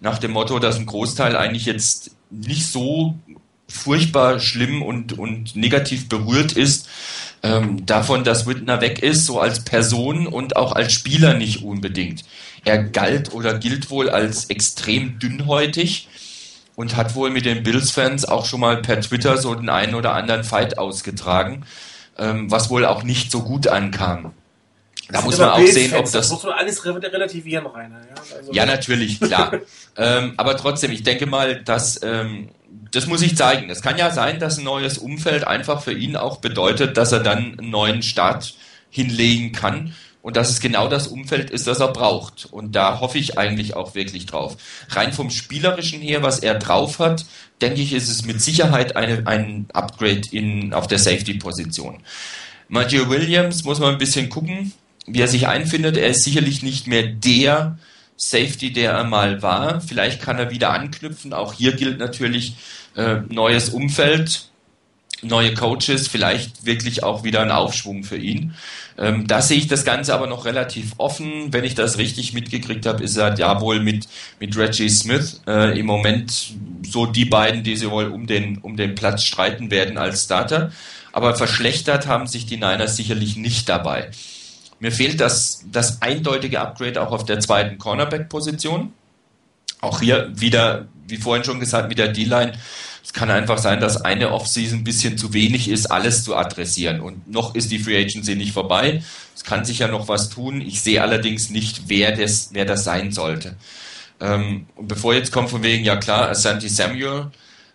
nach 0.00 0.18
dem 0.18 0.32
Motto, 0.32 0.58
dass 0.58 0.76
ein 0.76 0.86
Großteil 0.86 1.36
eigentlich 1.36 1.64
jetzt 1.64 2.10
nicht 2.30 2.66
so 2.66 3.18
furchtbar 3.70 4.40
schlimm 4.40 4.82
und, 4.82 5.18
und 5.18 5.56
negativ 5.56 6.08
berührt 6.08 6.52
ist, 6.52 6.88
ähm, 7.42 7.86
davon, 7.86 8.24
dass 8.24 8.46
Whitner 8.46 8.80
weg 8.80 9.02
ist, 9.02 9.26
so 9.26 9.40
als 9.40 9.64
Person 9.64 10.26
und 10.26 10.56
auch 10.56 10.72
als 10.72 10.92
Spieler 10.92 11.34
nicht 11.34 11.62
unbedingt. 11.62 12.24
Er 12.64 12.82
galt 12.82 13.32
oder 13.32 13.58
gilt 13.58 13.90
wohl 13.90 14.10
als 14.10 14.46
extrem 14.46 15.18
dünnhäutig 15.18 16.08
und 16.76 16.96
hat 16.96 17.14
wohl 17.14 17.30
mit 17.30 17.46
den 17.46 17.62
Bills-Fans 17.62 18.26
auch 18.26 18.44
schon 18.44 18.60
mal 18.60 18.76
per 18.82 19.00
Twitter 19.00 19.38
so 19.38 19.54
den 19.54 19.70
einen 19.70 19.94
oder 19.94 20.14
anderen 20.14 20.44
Fight 20.44 20.78
ausgetragen, 20.78 21.64
ähm, 22.18 22.50
was 22.50 22.68
wohl 22.70 22.84
auch 22.84 23.02
nicht 23.02 23.30
so 23.30 23.42
gut 23.42 23.68
ankam. 23.68 24.32
Da 25.12 25.22
muss 25.22 25.38
man 25.38 25.48
auch 25.48 25.66
sehen, 25.66 25.94
ob 25.94 26.04
das. 26.04 26.12
Das 26.12 26.30
muss 26.30 26.42
man 26.44 26.52
alles 26.52 26.84
relativieren, 26.84 27.66
Rainer. 27.66 28.00
Ja, 28.00 28.36
also 28.36 28.52
ja 28.52 28.66
natürlich, 28.66 29.20
klar. 29.20 29.54
ähm, 29.96 30.34
aber 30.36 30.56
trotzdem, 30.56 30.92
ich 30.92 31.02
denke 31.02 31.26
mal, 31.26 31.62
dass 31.62 32.00
ähm, 32.02 32.48
das 32.92 33.06
muss 33.06 33.22
ich 33.22 33.36
zeigen. 33.36 33.70
Es 33.70 33.82
kann 33.82 33.98
ja 33.98 34.10
sein, 34.10 34.38
dass 34.40 34.58
ein 34.58 34.64
neues 34.64 34.98
Umfeld 34.98 35.46
einfach 35.46 35.82
für 35.82 35.92
ihn 35.92 36.16
auch 36.16 36.38
bedeutet, 36.38 36.96
dass 36.96 37.12
er 37.12 37.20
dann 37.20 37.58
einen 37.58 37.70
neuen 37.70 38.02
Start 38.02 38.54
hinlegen 38.90 39.52
kann 39.52 39.94
und 40.22 40.36
dass 40.36 40.50
es 40.50 40.60
genau 40.60 40.88
das 40.88 41.06
Umfeld 41.06 41.50
ist, 41.50 41.66
das 41.66 41.80
er 41.80 41.88
braucht. 41.88 42.46
Und 42.50 42.72
da 42.76 43.00
hoffe 43.00 43.18
ich 43.18 43.38
eigentlich 43.38 43.74
auch 43.74 43.94
wirklich 43.94 44.26
drauf. 44.26 44.56
Rein 44.90 45.12
vom 45.12 45.30
Spielerischen 45.30 46.00
her, 46.00 46.22
was 46.22 46.40
er 46.40 46.54
drauf 46.54 46.98
hat, 46.98 47.24
denke 47.62 47.80
ich, 47.80 47.92
ist 47.92 48.08
es 48.08 48.24
mit 48.24 48.40
Sicherheit 48.40 48.96
eine, 48.96 49.26
ein 49.26 49.66
Upgrade 49.72 50.22
in, 50.30 50.74
auf 50.74 50.86
der 50.86 50.98
Safety-Position. 50.98 52.00
Matthew 52.68 53.08
Williams 53.08 53.64
muss 53.64 53.80
man 53.80 53.92
ein 53.92 53.98
bisschen 53.98 54.28
gucken, 54.28 54.72
wie 55.06 55.20
er 55.20 55.28
sich 55.28 55.48
einfindet. 55.48 55.96
Er 55.96 56.08
ist 56.08 56.24
sicherlich 56.24 56.62
nicht 56.62 56.86
mehr 56.86 57.02
der 57.02 57.78
Safety, 58.16 58.72
der 58.72 58.92
er 58.92 59.04
mal 59.04 59.40
war. 59.40 59.80
Vielleicht 59.80 60.20
kann 60.20 60.38
er 60.38 60.50
wieder 60.50 60.70
anknüpfen. 60.70 61.32
Auch 61.32 61.54
hier 61.54 61.72
gilt 61.72 61.98
natürlich 61.98 62.56
äh, 62.96 63.16
neues 63.28 63.70
Umfeld, 63.70 64.50
neue 65.22 65.54
Coaches, 65.54 66.08
vielleicht 66.08 66.64
wirklich 66.64 67.02
auch 67.02 67.24
wieder 67.24 67.42
ein 67.42 67.50
Aufschwung 67.50 68.04
für 68.04 68.16
ihn. 68.16 68.54
Ähm, 68.98 69.26
da 69.26 69.42
sehe 69.42 69.58
ich 69.58 69.68
das 69.68 69.84
Ganze 69.84 70.14
aber 70.14 70.26
noch 70.26 70.44
relativ 70.44 70.92
offen. 70.98 71.52
Wenn 71.52 71.64
ich 71.64 71.74
das 71.74 71.98
richtig 71.98 72.32
mitgekriegt 72.32 72.86
habe, 72.86 73.02
ist 73.02 73.16
er 73.16 73.36
ja 73.38 73.60
wohl 73.60 73.80
mit, 73.80 74.08
mit 74.38 74.56
Reggie 74.56 74.88
Smith 74.88 75.40
äh, 75.46 75.78
im 75.78 75.86
Moment 75.86 76.54
so 76.86 77.06
die 77.06 77.24
beiden, 77.24 77.62
die 77.62 77.76
sie 77.76 77.90
wohl 77.90 78.06
um 78.06 78.26
den, 78.26 78.58
um 78.58 78.76
den 78.76 78.94
Platz 78.94 79.24
streiten 79.24 79.70
werden 79.70 79.98
als 79.98 80.24
Starter. 80.24 80.72
Aber 81.12 81.34
verschlechtert 81.34 82.06
haben 82.06 82.26
sich 82.26 82.46
die 82.46 82.56
Niners 82.56 82.96
sicherlich 82.96 83.36
nicht 83.36 83.68
dabei. 83.68 84.10
Mir 84.78 84.92
fehlt 84.92 85.20
das, 85.20 85.64
das 85.70 86.00
eindeutige 86.00 86.60
Upgrade 86.60 87.02
auch 87.02 87.12
auf 87.12 87.24
der 87.24 87.40
zweiten 87.40 87.78
Cornerback-Position. 87.78 88.92
Auch 89.80 90.00
hier 90.00 90.30
wieder, 90.34 90.88
wie 91.06 91.16
vorhin 91.16 91.44
schon 91.44 91.60
gesagt, 91.60 91.88
mit 91.88 91.98
der 91.98 92.08
D-Line 92.08 92.52
es 93.02 93.12
kann 93.12 93.30
einfach 93.30 93.58
sein, 93.58 93.80
dass 93.80 94.02
eine 94.04 94.30
Offseason 94.30 94.80
ein 94.80 94.84
bisschen 94.84 95.16
zu 95.16 95.32
wenig 95.32 95.68
ist, 95.68 95.86
alles 95.86 96.22
zu 96.22 96.36
adressieren. 96.36 97.00
Und 97.00 97.28
noch 97.28 97.54
ist 97.54 97.72
die 97.72 97.78
Free 97.78 98.00
Agency 98.00 98.36
nicht 98.36 98.52
vorbei. 98.52 99.02
Es 99.34 99.42
kann 99.42 99.64
sich 99.64 99.80
ja 99.80 99.88
noch 99.88 100.08
was 100.08 100.28
tun. 100.28 100.60
Ich 100.60 100.80
sehe 100.80 101.02
allerdings 101.02 101.50
nicht, 101.50 101.88
wer 101.88 102.14
das, 102.14 102.50
wer 102.52 102.64
das 102.64 102.84
sein 102.84 103.10
sollte. 103.10 103.56
Ähm, 104.20 104.66
und 104.76 104.86
bevor 104.86 105.14
jetzt 105.14 105.32
kommt 105.32 105.50
von 105.50 105.62
wegen, 105.62 105.84
ja 105.84 105.96
klar, 105.96 106.28
Asante 106.28 106.68
Samuel, 106.68 107.32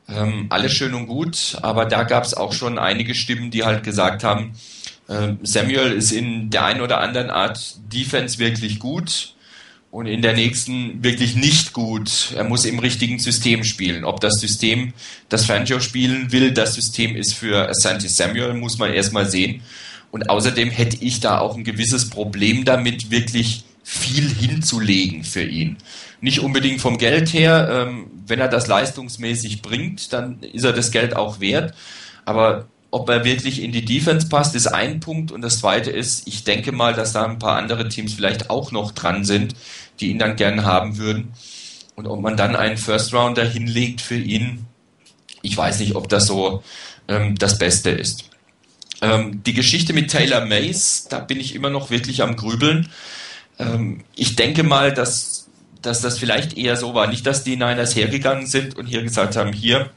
ähm, 0.08 0.46
alles 0.50 0.72
schön 0.74 0.94
und 0.94 1.08
gut, 1.08 1.58
aber 1.62 1.86
da 1.86 2.04
gab 2.04 2.24
es 2.24 2.36
auch 2.36 2.54
schon 2.54 2.78
einige 2.78 3.16
Stimmen, 3.16 3.50
die 3.50 3.66
halt 3.66 3.84
gesagt 3.84 4.24
haben, 4.24 4.54
ähm, 5.10 5.40
Samuel 5.42 5.92
ist 5.92 6.12
in 6.12 6.52
der 6.52 6.66
einen 6.66 6.82
oder 6.82 7.00
anderen 7.00 7.32
Art 7.32 7.76
Defense 7.92 8.40
wirklich 8.40 8.80
gut, 8.80 9.34
und 9.96 10.08
in 10.08 10.22
der 10.22 10.34
nächsten 10.34 11.02
wirklich 11.06 11.38
nicht 11.38 11.72
gut. 11.72 12.34
Er 12.36 12.44
muss 12.44 12.66
im 12.66 12.80
richtigen 12.80 13.18
System 13.18 13.64
spielen. 13.64 14.04
Ob 14.04 14.20
das 14.20 14.42
System, 14.42 14.92
das 15.30 15.46
Fangio 15.46 15.80
spielen 15.80 16.34
will, 16.34 16.52
das 16.52 16.76
System 16.76 17.16
ist 17.16 17.34
für 17.34 17.70
Asante 17.70 18.10
Samuel, 18.10 18.56
muss 18.56 18.78
man 18.78 18.92
erstmal 18.92 19.30
sehen. 19.30 19.62
Und 20.12 20.30
außerdem 20.30 20.70
hätte 20.70 20.98
ich 21.00 21.22
da 21.22 21.40
auch 21.40 21.56
ein 21.56 21.64
gewisses 21.64 22.10
Problem 22.10 22.66
damit, 22.66 23.10
wirklich 23.10 23.64
viel 23.86 24.28
hinzulegen 24.28 25.24
für 25.24 25.44
ihn. 25.44 25.78
Nicht 26.20 26.42
unbedingt 26.42 26.82
vom 26.82 26.98
Geld 26.98 27.32
her, 27.32 27.70
ähm, 27.72 28.08
wenn 28.28 28.42
er 28.42 28.50
das 28.50 28.68
leistungsmäßig 28.68 29.62
bringt, 29.62 30.12
dann 30.12 30.42
ist 30.42 30.66
er 30.66 30.74
das 30.74 30.92
Geld 30.92 31.16
auch 31.16 31.40
wert. 31.40 31.74
Aber 32.26 32.68
ob 32.96 33.10
er 33.10 33.26
wirklich 33.26 33.62
in 33.62 33.74
die 33.74 33.84
Defense 33.84 34.30
passt, 34.30 34.56
ist 34.56 34.68
ein 34.68 35.02
Punkt. 35.02 35.34
Und 35.34 35.42
das 35.42 35.60
zweite 35.60 35.92
ist, 35.92 36.26
ich 36.30 36.46
denke 36.46 36.72
mal, 36.72 36.94
dass 36.94 37.12
da 37.12 37.26
ein 37.26 37.40
paar 37.40 37.58
andere 37.58 37.90
Teams 37.90 38.14
vielleicht 38.14 38.50
auch 38.50 38.72
noch 38.72 38.94
dran 38.94 39.26
sind, 39.26 39.54
die 40.00 40.12
ihn 40.12 40.20
dann 40.20 40.36
gern 40.36 40.66
haben 40.66 40.98
würden. 40.98 41.34
Und 41.96 42.08
ob 42.08 42.22
man 42.22 42.38
dann 42.38 42.56
einen 42.56 42.78
First 42.78 43.14
Rounder 43.14 43.46
hinlegt 43.46 44.02
für 44.02 44.18
ihn, 44.18 44.66
ich 45.42 45.56
weiß 45.56 45.80
nicht, 45.80 45.96
ob 45.96 46.10
das 46.10 46.28
so 46.28 46.64
ähm, 47.08 47.36
das 47.36 47.58
Beste 47.58 47.92
ist. 47.92 48.30
Ähm, 49.02 49.44
die 49.44 49.54
Geschichte 49.54 49.94
mit 49.94 50.10
Taylor 50.10 50.46
Mays, 50.46 51.08
da 51.10 51.20
bin 51.20 51.40
ich 51.40 51.56
immer 51.56 51.70
noch 51.70 51.90
wirklich 51.90 52.22
am 52.22 52.36
Grübeln. 52.36 52.90
Ähm, 53.60 54.04
ich 54.16 54.36
denke 54.36 54.64
mal, 54.64 54.94
dass, 54.94 55.48
dass 55.82 56.02
das 56.02 56.18
vielleicht 56.18 56.58
eher 56.58 56.76
so 56.76 56.94
war. 56.94 57.08
Nicht, 57.08 57.26
dass 57.26 57.44
die 57.44 57.58
Niners 57.58 57.96
hergegangen 57.96 58.48
sind 58.48 58.76
und 58.76 58.88
hier 58.88 59.04
gesagt 59.04 59.36
haben, 59.36 59.54
hier, 59.54 59.92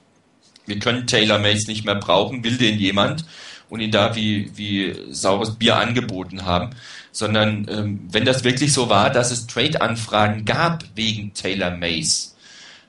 wir 0.67 0.79
können 0.79 1.07
Taylor 1.07 1.39
Mays 1.39 1.67
nicht 1.67 1.85
mehr 1.85 1.95
brauchen, 1.95 2.45
will 2.45 2.59
den 2.59 2.79
jemand 2.79 3.25
und 3.69 3.81
ihn 3.81 3.91
da 3.91 4.15
wie, 4.17 4.51
wie 4.57 4.95
saures 5.11 5.57
Bier 5.57 5.77
angeboten 5.77 6.45
haben, 6.45 6.71
sondern 7.13 7.67
ähm, 7.69 8.01
wenn 8.11 8.25
das 8.25 8.45
wirklich 8.45 8.73
so 8.73 8.89
war, 8.89 9.11
dass 9.11 9.31
es 9.31 9.47
Trade-Anfragen 9.47 10.45
gab 10.45 10.85
wegen 10.95 11.35
Taylor 11.35 11.71
Mays, 11.71 12.37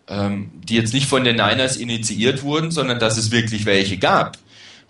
ähm, 0.07 0.51
die 0.63 0.75
jetzt 0.75 0.93
nicht 0.93 1.07
von 1.07 1.23
den 1.23 1.35
Niners 1.35 1.77
initiiert 1.77 2.43
wurden, 2.43 2.71
sondern 2.71 2.99
dass 2.99 3.17
es 3.17 3.31
wirklich 3.31 3.65
welche 3.65 3.97
gab, 3.97 4.37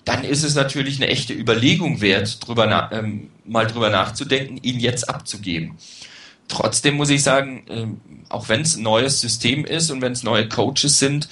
dann 0.06 0.24
ist 0.24 0.44
es 0.44 0.56
natürlich 0.56 0.98
eine 0.98 1.08
echte 1.08 1.34
Überlegung 1.34 2.02
wert, 2.02 2.46
drüber 2.46 2.90
ähm, 2.92 3.30
mal 3.46 3.68
drüber 3.68 3.90
nachzudenken, 3.90 4.58
ihn 4.62 4.80
jetzt 4.80 5.10
abzugeben. 5.10 5.78
Trotzdem 6.48 6.96
muss 6.96 7.10
ich 7.10 7.22
sagen, 7.22 7.64
ähm, 7.70 8.02
auch 8.28 8.50
wenn 8.50 8.62
es 8.62 8.76
ein 8.76 8.84
neues 8.84 9.22
System 9.22 9.66
ist 9.66 9.92
und 9.92 10.02
wenn 10.02 10.14
es 10.14 10.24
neue 10.24 10.48
Coaches 10.48 11.00
sind, 11.00 11.30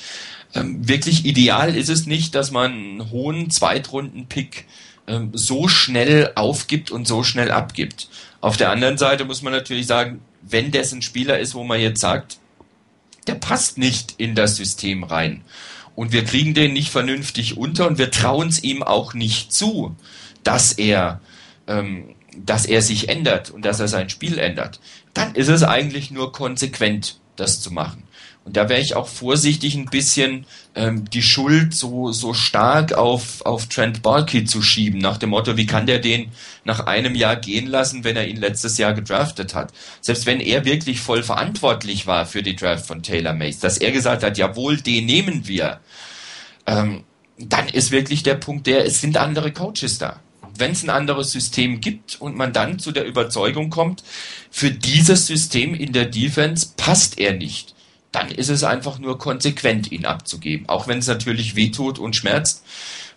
ähm, 0.53 0.87
wirklich 0.87 1.25
ideal 1.25 1.75
ist 1.75 1.89
es 1.89 2.05
nicht, 2.05 2.35
dass 2.35 2.51
man 2.51 2.71
einen 2.71 3.11
hohen 3.11 3.49
Zweitrunden-Pick 3.49 4.65
ähm, 5.07 5.31
so 5.33 5.67
schnell 5.67 6.31
aufgibt 6.35 6.91
und 6.91 7.07
so 7.07 7.23
schnell 7.23 7.51
abgibt. 7.51 8.09
Auf 8.41 8.57
der 8.57 8.71
anderen 8.71 8.97
Seite 8.97 9.25
muss 9.25 9.41
man 9.41 9.53
natürlich 9.53 9.87
sagen, 9.87 10.21
wenn 10.41 10.71
das 10.71 10.91
ein 10.91 11.01
Spieler 11.01 11.39
ist, 11.39 11.55
wo 11.55 11.63
man 11.63 11.79
jetzt 11.79 11.99
sagt, 11.99 12.37
der 13.27 13.35
passt 13.35 13.77
nicht 13.77 14.15
in 14.17 14.35
das 14.35 14.55
System 14.55 15.03
rein 15.03 15.43
und 15.95 16.11
wir 16.11 16.23
kriegen 16.23 16.53
den 16.53 16.73
nicht 16.73 16.91
vernünftig 16.91 17.57
unter 17.57 17.87
und 17.87 17.97
wir 17.97 18.11
trauen 18.11 18.47
es 18.49 18.63
ihm 18.63 18.83
auch 18.83 19.13
nicht 19.13 19.51
zu, 19.51 19.95
dass 20.43 20.73
er, 20.73 21.19
ähm, 21.67 22.15
dass 22.37 22.65
er 22.65 22.81
sich 22.81 23.09
ändert 23.09 23.49
und 23.49 23.65
dass 23.65 23.79
er 23.79 23.87
sein 23.87 24.09
Spiel 24.09 24.37
ändert, 24.37 24.79
dann 25.13 25.35
ist 25.35 25.49
es 25.49 25.63
eigentlich 25.63 26.11
nur 26.11 26.31
konsequent, 26.31 27.19
das 27.35 27.61
zu 27.61 27.71
machen. 27.71 28.03
Und 28.47 28.55
da 28.55 28.69
wäre 28.69 28.79
ich 28.79 28.95
auch 28.95 29.09
vorsichtig, 29.09 29.75
ein 29.75 29.87
bisschen 29.87 30.45
ähm, 30.73 31.09
die 31.09 31.21
Schuld 31.21 31.75
so, 31.75 32.13
so 32.13 32.33
stark 32.33 32.93
auf, 32.93 33.45
auf 33.45 33.67
Trent 33.67 34.01
Balky 34.01 34.45
zu 34.45 34.61
schieben, 34.61 35.01
nach 35.01 35.17
dem 35.17 35.31
Motto, 35.31 35.57
wie 35.57 35.65
kann 35.65 35.85
der 35.85 35.99
den 35.99 36.31
nach 36.63 36.85
einem 36.85 37.13
Jahr 37.13 37.35
gehen 37.35 37.67
lassen, 37.67 38.05
wenn 38.05 38.15
er 38.15 38.25
ihn 38.25 38.37
letztes 38.37 38.77
Jahr 38.77 38.93
gedraftet 38.93 39.53
hat? 39.53 39.73
Selbst 39.99 40.25
wenn 40.25 40.39
er 40.39 40.63
wirklich 40.63 41.01
voll 41.01 41.23
verantwortlich 41.23 42.07
war 42.07 42.25
für 42.25 42.41
die 42.41 42.55
Draft 42.55 42.85
von 42.85 43.03
Taylor 43.03 43.33
Mays, 43.33 43.59
dass 43.59 43.79
er 43.79 43.91
gesagt 43.91 44.23
hat, 44.23 44.37
jawohl, 44.37 44.77
den 44.77 45.07
nehmen 45.07 45.45
wir, 45.45 45.81
ähm, 46.67 47.03
dann 47.37 47.67
ist 47.67 47.91
wirklich 47.91 48.23
der 48.23 48.35
Punkt 48.35 48.65
der, 48.65 48.85
es 48.85 49.01
sind 49.01 49.17
andere 49.17 49.51
Coaches 49.51 49.97
da 49.97 50.21
wenn 50.59 50.71
es 50.71 50.83
ein 50.83 50.89
anderes 50.89 51.31
System 51.31 51.81
gibt 51.81 52.19
und 52.19 52.35
man 52.35 52.51
dann 52.51 52.79
zu 52.79 52.91
der 52.91 53.05
Überzeugung 53.05 53.69
kommt, 53.69 54.03
für 54.49 54.71
dieses 54.71 55.27
System 55.27 55.75
in 55.75 55.93
der 55.93 56.05
Defense 56.05 56.69
passt 56.75 57.19
er 57.19 57.33
nicht, 57.33 57.75
dann 58.11 58.29
ist 58.31 58.49
es 58.49 58.63
einfach 58.63 58.99
nur 58.99 59.17
konsequent, 59.17 59.91
ihn 59.91 60.05
abzugeben. 60.05 60.69
Auch 60.69 60.87
wenn 60.87 60.99
es 60.99 61.07
natürlich 61.07 61.55
wehtut 61.55 61.99
und 61.99 62.15
schmerzt, 62.15 62.63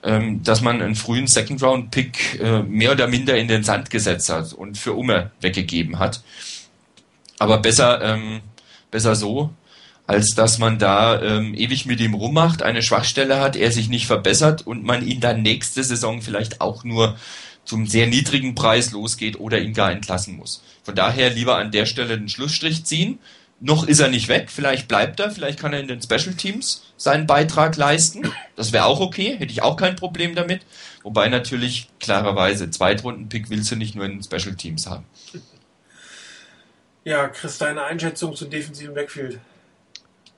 ähm, 0.02 0.42
dass 0.42 0.60
man 0.60 0.82
einen 0.82 0.94
frühen 0.94 1.26
Second-Round-Pick 1.26 2.40
äh, 2.40 2.62
mehr 2.62 2.92
oder 2.92 3.06
minder 3.06 3.36
in 3.36 3.48
den 3.48 3.64
Sand 3.64 3.90
gesetzt 3.90 4.28
hat 4.28 4.52
und 4.52 4.78
für 4.78 4.94
Umme 4.94 5.30
weggegeben 5.40 5.98
hat. 5.98 6.22
Aber 7.38 7.58
besser, 7.58 8.02
ähm, 8.02 8.40
besser 8.90 9.14
so, 9.14 9.50
als 10.06 10.34
dass 10.34 10.58
man 10.58 10.78
da 10.78 11.22
ähm, 11.22 11.54
ewig 11.54 11.86
mit 11.86 12.00
ihm 12.00 12.14
rummacht, 12.14 12.62
eine 12.62 12.82
Schwachstelle 12.82 13.40
hat, 13.40 13.56
er 13.56 13.70
sich 13.70 13.88
nicht 13.88 14.06
verbessert 14.06 14.66
und 14.66 14.84
man 14.84 15.06
ihn 15.06 15.20
dann 15.20 15.42
nächste 15.42 15.84
Saison 15.84 16.20
vielleicht 16.20 16.60
auch 16.60 16.82
nur 16.82 17.16
zum 17.64 17.86
sehr 17.86 18.08
niedrigen 18.08 18.56
Preis 18.56 18.90
losgeht 18.90 19.38
oder 19.38 19.60
ihn 19.60 19.72
gar 19.72 19.92
entlassen 19.92 20.36
muss. 20.36 20.62
Von 20.82 20.96
daher 20.96 21.30
lieber 21.30 21.56
an 21.58 21.70
der 21.70 21.86
Stelle 21.86 22.18
den 22.18 22.28
Schlussstrich 22.28 22.84
ziehen 22.84 23.20
noch 23.60 23.86
ist 23.86 24.00
er 24.00 24.08
nicht 24.08 24.28
weg, 24.28 24.50
vielleicht 24.50 24.88
bleibt 24.88 25.20
er, 25.20 25.30
vielleicht 25.30 25.60
kann 25.60 25.72
er 25.72 25.80
in 25.80 25.88
den 25.88 26.00
Special 26.00 26.34
Teams 26.34 26.82
seinen 26.96 27.26
Beitrag 27.26 27.76
leisten. 27.76 28.32
Das 28.56 28.72
wäre 28.72 28.86
auch 28.86 29.00
okay, 29.00 29.36
hätte 29.38 29.52
ich 29.52 29.62
auch 29.62 29.76
kein 29.76 29.96
Problem 29.96 30.34
damit. 30.34 30.62
Wobei 31.02 31.28
natürlich 31.28 31.88
klarerweise 32.00 32.70
Zweitrunden-Pick 32.70 33.50
willst 33.50 33.70
du 33.70 33.76
nicht 33.76 33.94
nur 33.94 34.06
in 34.06 34.12
den 34.12 34.22
Special 34.22 34.56
Teams 34.56 34.86
haben. 34.86 35.04
Ja, 37.04 37.28
Chris, 37.28 37.58
deine 37.58 37.84
Einschätzung 37.84 38.34
zum 38.34 38.50
defensiven 38.50 38.94
Backfield? 38.94 39.38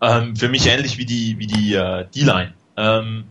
Ähm, 0.00 0.36
für 0.36 0.48
mich 0.48 0.66
ähnlich 0.66 0.98
wie 0.98 1.06
die, 1.06 1.38
wie 1.38 1.46
die 1.46 1.74
äh, 1.74 2.06
D-Line. 2.14 2.54
Ähm, 2.76 3.24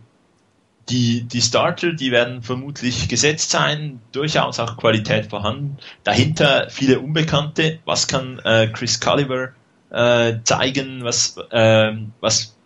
die, 0.88 1.22
die 1.22 1.40
Starter, 1.40 1.92
die 1.92 2.10
werden 2.10 2.42
vermutlich 2.42 3.08
gesetzt 3.08 3.50
sein, 3.50 4.00
durchaus 4.12 4.58
auch 4.58 4.76
Qualität 4.76 5.26
vorhanden. 5.26 5.78
Dahinter 6.04 6.68
viele 6.70 7.00
Unbekannte. 7.00 7.78
Was 7.84 8.08
kann 8.08 8.38
äh, 8.40 8.68
Chris 8.68 9.00
Culliver 9.00 9.52
äh, 9.92 10.38
zeigen, 10.44 11.04
was, 11.04 11.36
äh, 11.50 11.92
was 12.20 12.56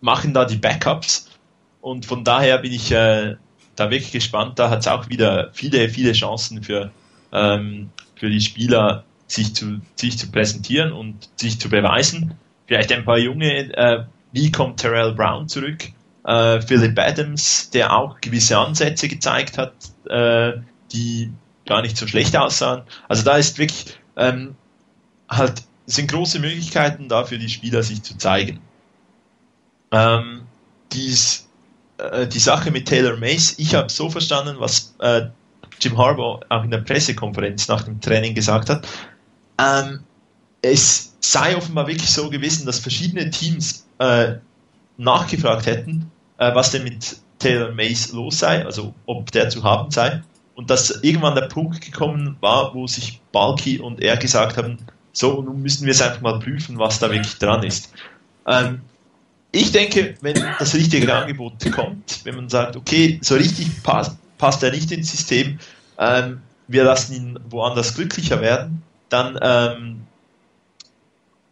machen 0.00 0.32
da 0.32 0.44
die 0.44 0.56
Backups. 0.56 1.28
Und 1.80 2.06
von 2.06 2.24
daher 2.24 2.58
bin 2.58 2.72
ich 2.72 2.92
äh, 2.92 3.36
da 3.76 3.90
wirklich 3.90 4.12
gespannt. 4.12 4.58
Da 4.58 4.70
hat 4.70 4.80
es 4.80 4.88
auch 4.88 5.08
wieder 5.08 5.50
viele, 5.52 5.88
viele 5.88 6.12
Chancen 6.12 6.62
für, 6.62 6.90
ähm, 7.32 7.90
für 8.16 8.30
die 8.30 8.40
Spieler, 8.40 9.04
sich 9.26 9.54
zu, 9.54 9.80
sich 9.94 10.18
zu 10.18 10.30
präsentieren 10.30 10.92
und 10.92 11.28
sich 11.36 11.60
zu 11.60 11.68
beweisen. 11.68 12.34
Vielleicht 12.66 12.92
ein 12.92 13.04
paar 13.04 13.18
junge, 13.18 13.74
äh, 13.76 14.04
wie 14.32 14.50
kommt 14.50 14.80
Terrell 14.80 15.12
Brown 15.12 15.48
zurück? 15.48 15.90
Äh, 16.24 16.60
Philip 16.60 16.98
Adams, 16.98 17.70
der 17.70 17.94
auch 17.94 18.20
gewisse 18.20 18.58
Ansätze 18.58 19.08
gezeigt 19.08 19.58
hat, 19.58 19.72
äh, 20.08 20.60
die 20.92 21.30
gar 21.66 21.82
nicht 21.82 21.96
so 21.96 22.06
schlecht 22.06 22.36
aussahen. 22.36 22.82
Also 23.08 23.24
da 23.24 23.36
ist 23.36 23.58
wirklich 23.58 23.98
ähm, 24.16 24.54
halt 25.28 25.62
sind 25.88 26.10
große 26.10 26.38
Möglichkeiten 26.38 27.08
da 27.08 27.24
für 27.24 27.38
die 27.38 27.48
Spieler, 27.48 27.82
sich 27.82 28.02
zu 28.02 28.16
zeigen. 28.16 28.60
Ähm, 29.90 30.42
dies, 30.92 31.48
äh, 31.96 32.26
die 32.26 32.38
Sache 32.38 32.70
mit 32.70 32.86
Taylor 32.86 33.16
Mace, 33.16 33.54
ich 33.58 33.74
habe 33.74 33.90
so 33.90 34.10
verstanden, 34.10 34.56
was 34.58 34.94
äh, 35.00 35.28
Jim 35.80 35.96
Harbaugh 35.96 36.40
auch 36.48 36.64
in 36.64 36.70
der 36.70 36.78
Pressekonferenz 36.78 37.68
nach 37.68 37.82
dem 37.82 38.00
Training 38.00 38.34
gesagt 38.34 38.68
hat. 38.68 38.86
Ähm, 39.58 40.00
es, 40.60 41.16
sei 41.20 41.56
offenbar 41.56 41.86
wirklich 41.86 42.10
so 42.10 42.28
gewesen, 42.30 42.66
dass 42.66 42.78
verschiedene 42.78 43.30
Teams 43.30 43.86
äh, 43.98 44.34
nachgefragt 44.98 45.66
hätten, 45.66 46.10
äh, 46.38 46.54
was 46.54 46.70
denn 46.70 46.84
mit 46.84 47.16
Taylor 47.38 47.72
Mays 47.72 48.12
los 48.12 48.40
sei, 48.40 48.64
also 48.64 48.94
ob 49.06 49.30
der 49.32 49.48
zu 49.48 49.62
haben 49.62 49.90
sei. 49.90 50.22
Und 50.54 50.70
dass 50.70 50.90
irgendwann 51.02 51.36
der 51.36 51.46
Punkt 51.46 51.80
gekommen 51.80 52.36
war, 52.40 52.74
wo 52.74 52.86
sich 52.86 53.20
Balki 53.32 53.78
und 53.78 54.02
er 54.02 54.16
gesagt 54.16 54.56
haben, 54.56 54.78
so, 55.18 55.42
nun 55.42 55.62
müssen 55.62 55.84
wir 55.84 55.90
es 55.90 56.00
einfach 56.00 56.20
mal 56.20 56.38
prüfen, 56.38 56.78
was 56.78 57.00
da 57.00 57.10
wirklich 57.10 57.36
dran 57.38 57.64
ist. 57.64 57.92
Ähm, 58.46 58.82
ich 59.50 59.72
denke, 59.72 60.14
wenn 60.20 60.36
das 60.60 60.74
richtige 60.74 61.12
Angebot 61.12 61.54
kommt, 61.72 62.24
wenn 62.24 62.36
man 62.36 62.48
sagt, 62.48 62.76
okay, 62.76 63.18
so 63.20 63.34
richtig 63.34 63.82
passt, 63.82 64.16
passt 64.38 64.62
er 64.62 64.70
nicht 64.70 64.92
ins 64.92 65.10
System, 65.10 65.58
ähm, 65.98 66.40
wir 66.68 66.84
lassen 66.84 67.14
ihn 67.14 67.40
woanders 67.50 67.96
glücklicher 67.96 68.40
werden, 68.40 68.82
dann 69.08 69.36
ähm, 69.42 70.02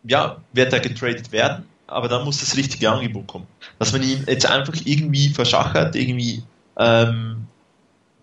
ja, 0.04 0.36
wird 0.52 0.72
er 0.72 0.78
getradet 0.78 1.32
werden, 1.32 1.64
aber 1.88 2.06
dann 2.06 2.24
muss 2.24 2.38
das 2.38 2.56
richtige 2.56 2.88
Angebot 2.88 3.26
kommen. 3.26 3.48
Dass 3.80 3.92
man 3.92 4.04
ihn 4.04 4.22
jetzt 4.28 4.46
einfach 4.46 4.74
irgendwie 4.84 5.30
verschachert, 5.30 5.96
irgendwie 5.96 6.44
ähm, 6.78 7.48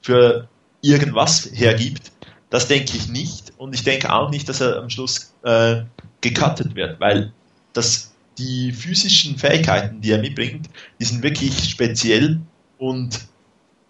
für 0.02 0.48
irgendwas 0.82 1.50
hergibt, 1.54 2.13
das 2.54 2.68
denke 2.68 2.96
ich 2.96 3.08
nicht. 3.08 3.52
Und 3.58 3.74
ich 3.74 3.84
denke 3.84 4.14
auch 4.14 4.30
nicht, 4.30 4.48
dass 4.48 4.62
er 4.62 4.78
am 4.78 4.88
Schluss 4.88 5.34
äh, 5.42 5.82
gecuttet 6.22 6.76
wird, 6.76 7.00
weil 7.00 7.34
das, 7.74 8.14
die 8.38 8.72
physischen 8.72 9.40
Fähigkeiten, 9.40 10.02
die 10.02 10.12
er 10.12 10.20
mitbringt, 10.20 10.70
die 11.00 11.06
sind 11.06 11.24
wirklich 11.24 11.68
speziell 11.68 12.40
und 12.78 13.22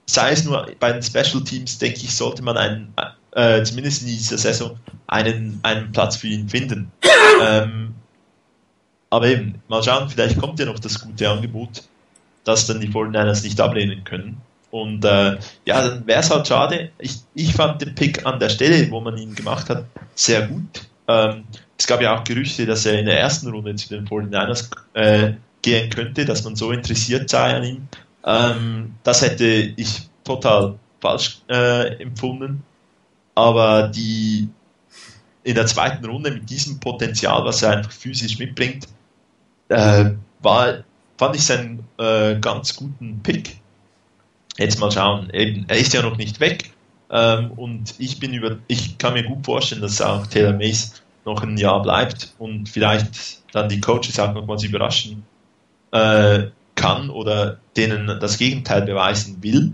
sei 0.05 0.31
es 0.31 0.45
nur 0.45 0.65
bei 0.79 0.93
den 0.93 1.03
Special 1.03 1.43
Teams, 1.43 1.77
denke 1.77 1.99
ich, 2.03 2.15
sollte 2.15 2.41
man 2.41 2.55
einen, 2.55 2.93
äh, 3.31 3.63
zumindest 3.63 4.03
in 4.03 4.07
dieser 4.07 4.37
Saison 4.37 4.79
einen, 5.07 5.59
einen 5.63 5.91
Platz 5.91 6.15
für 6.15 6.27
ihn 6.27 6.47
finden. 6.47 6.89
Ähm, 7.41 7.95
aber 9.09 9.27
eben, 9.27 9.61
mal 9.67 9.83
schauen, 9.83 10.09
vielleicht 10.09 10.39
kommt 10.39 10.57
ja 10.59 10.65
noch 10.65 10.79
das 10.79 11.01
gute 11.01 11.29
Angebot, 11.29 11.83
das 12.45 12.65
dann 12.65 12.79
die 12.79 12.87
49ers 12.87 13.43
nicht 13.43 13.59
ablehnen 13.59 14.05
können. 14.05 14.39
Und 14.73 15.05
äh, 15.05 15.37
ja, 15.67 15.87
dann 15.87 16.07
wäre 16.07 16.21
es 16.21 16.31
halt 16.31 16.47
schade. 16.47 16.89
Ich, 16.97 17.17
ich 17.35 17.53
fand 17.53 17.79
den 17.79 17.93
Pick 17.93 18.25
an 18.25 18.39
der 18.39 18.49
Stelle, 18.49 18.89
wo 18.89 19.01
man 19.01 19.15
ihn 19.19 19.35
gemacht 19.35 19.69
hat, 19.69 19.85
sehr 20.15 20.47
gut. 20.47 20.87
Ähm, 21.07 21.43
es 21.77 21.85
gab 21.85 22.01
ja 22.01 22.17
auch 22.17 22.23
Gerüchte, 22.23 22.65
dass 22.65 22.87
er 22.87 22.97
in 22.97 23.05
der 23.05 23.19
ersten 23.19 23.51
Runde 23.51 23.75
zu 23.75 23.89
den 23.89 24.07
49ers 24.07 24.71
äh, 24.95 25.33
gehen 25.61 25.91
könnte, 25.91 26.25
dass 26.25 26.43
man 26.43 26.55
so 26.55 26.71
interessiert 26.71 27.29
sei 27.29 27.55
an 27.55 27.63
ihm. 27.63 27.87
Ähm, 28.25 28.95
das 29.03 29.21
hätte 29.21 29.45
ich 29.45 30.09
total 30.23 30.79
falsch 30.99 31.37
äh, 31.51 32.01
empfunden. 32.01 32.63
Aber 33.35 33.89
die 33.89 34.49
in 35.43 35.53
der 35.53 35.67
zweiten 35.67 36.03
Runde 36.03 36.31
mit 36.31 36.49
diesem 36.49 36.79
Potenzial, 36.79 37.45
was 37.45 37.61
er 37.61 37.77
einfach 37.77 37.91
physisch 37.91 38.39
mitbringt, 38.39 38.87
äh, 39.69 40.13
war, 40.41 40.83
fand 41.19 41.35
ich 41.35 41.45
seinen 41.45 41.87
äh, 41.99 42.39
ganz 42.39 42.75
guten 42.75 43.21
Pick. 43.21 43.61
Jetzt 44.57 44.79
mal 44.79 44.91
schauen. 44.91 45.29
Eben, 45.31 45.65
er 45.67 45.77
ist 45.77 45.93
ja 45.93 46.01
noch 46.01 46.17
nicht 46.17 46.39
weg. 46.39 46.71
Ähm, 47.09 47.51
und 47.51 47.95
ich 47.99 48.19
bin 48.19 48.33
über, 48.33 48.57
ich 48.67 48.97
kann 48.97 49.13
mir 49.13 49.23
gut 49.23 49.45
vorstellen, 49.45 49.81
dass 49.81 50.01
auch 50.01 50.27
Taylor 50.27 50.53
Mays 50.53 51.03
noch 51.25 51.41
ein 51.43 51.57
Jahr 51.57 51.81
bleibt 51.81 52.33
und 52.37 52.67
vielleicht 52.69 53.43
dann 53.53 53.69
die 53.69 53.79
Coaches 53.79 54.19
auch 54.19 54.33
nochmals 54.33 54.63
überraschen 54.63 55.23
äh, 55.91 56.47
kann 56.75 57.09
oder 57.09 57.59
denen 57.77 58.07
das 58.19 58.37
Gegenteil 58.37 58.81
beweisen 58.81 59.41
will, 59.41 59.73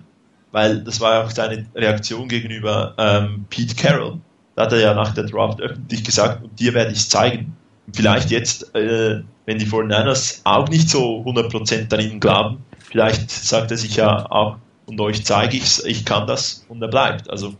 weil 0.51 0.83
das 0.83 0.99
war 0.99 1.23
auch 1.23 1.31
seine 1.31 1.65
Reaktion 1.75 2.27
gegenüber 2.27 2.93
ähm, 2.97 3.45
Pete 3.49 3.75
Carroll. 3.75 4.19
Da 4.55 4.63
hat 4.63 4.73
er 4.73 4.79
ja 4.79 4.93
nach 4.93 5.13
der 5.13 5.23
Draft 5.23 5.61
öffentlich 5.61 6.03
gesagt, 6.03 6.43
und 6.43 6.59
dir 6.59 6.73
werde 6.73 6.91
ich 6.91 6.99
es 6.99 7.09
zeigen. 7.09 7.55
Vielleicht 7.93 8.29
jetzt, 8.29 8.75
äh, 8.75 9.21
wenn 9.45 9.57
die 9.57 9.65
49ers 9.65 10.41
auch 10.43 10.67
nicht 10.67 10.89
so 10.89 11.23
100% 11.23 11.93
an 11.93 11.99
ihn 12.01 12.19
glauben, 12.19 12.65
vielleicht 12.79 13.31
sagt 13.31 13.71
er 13.71 13.77
sich 13.77 13.95
ja 13.95 14.29
auch, 14.29 14.57
und 14.89 14.99
euch 14.99 15.23
zeige 15.23 15.55
ich 15.55 15.63
es, 15.63 15.85
ich 15.85 16.03
kann 16.03 16.25
das 16.25 16.65
und 16.67 16.81
er 16.81 16.87
bleibt. 16.87 17.29
Also 17.29 17.53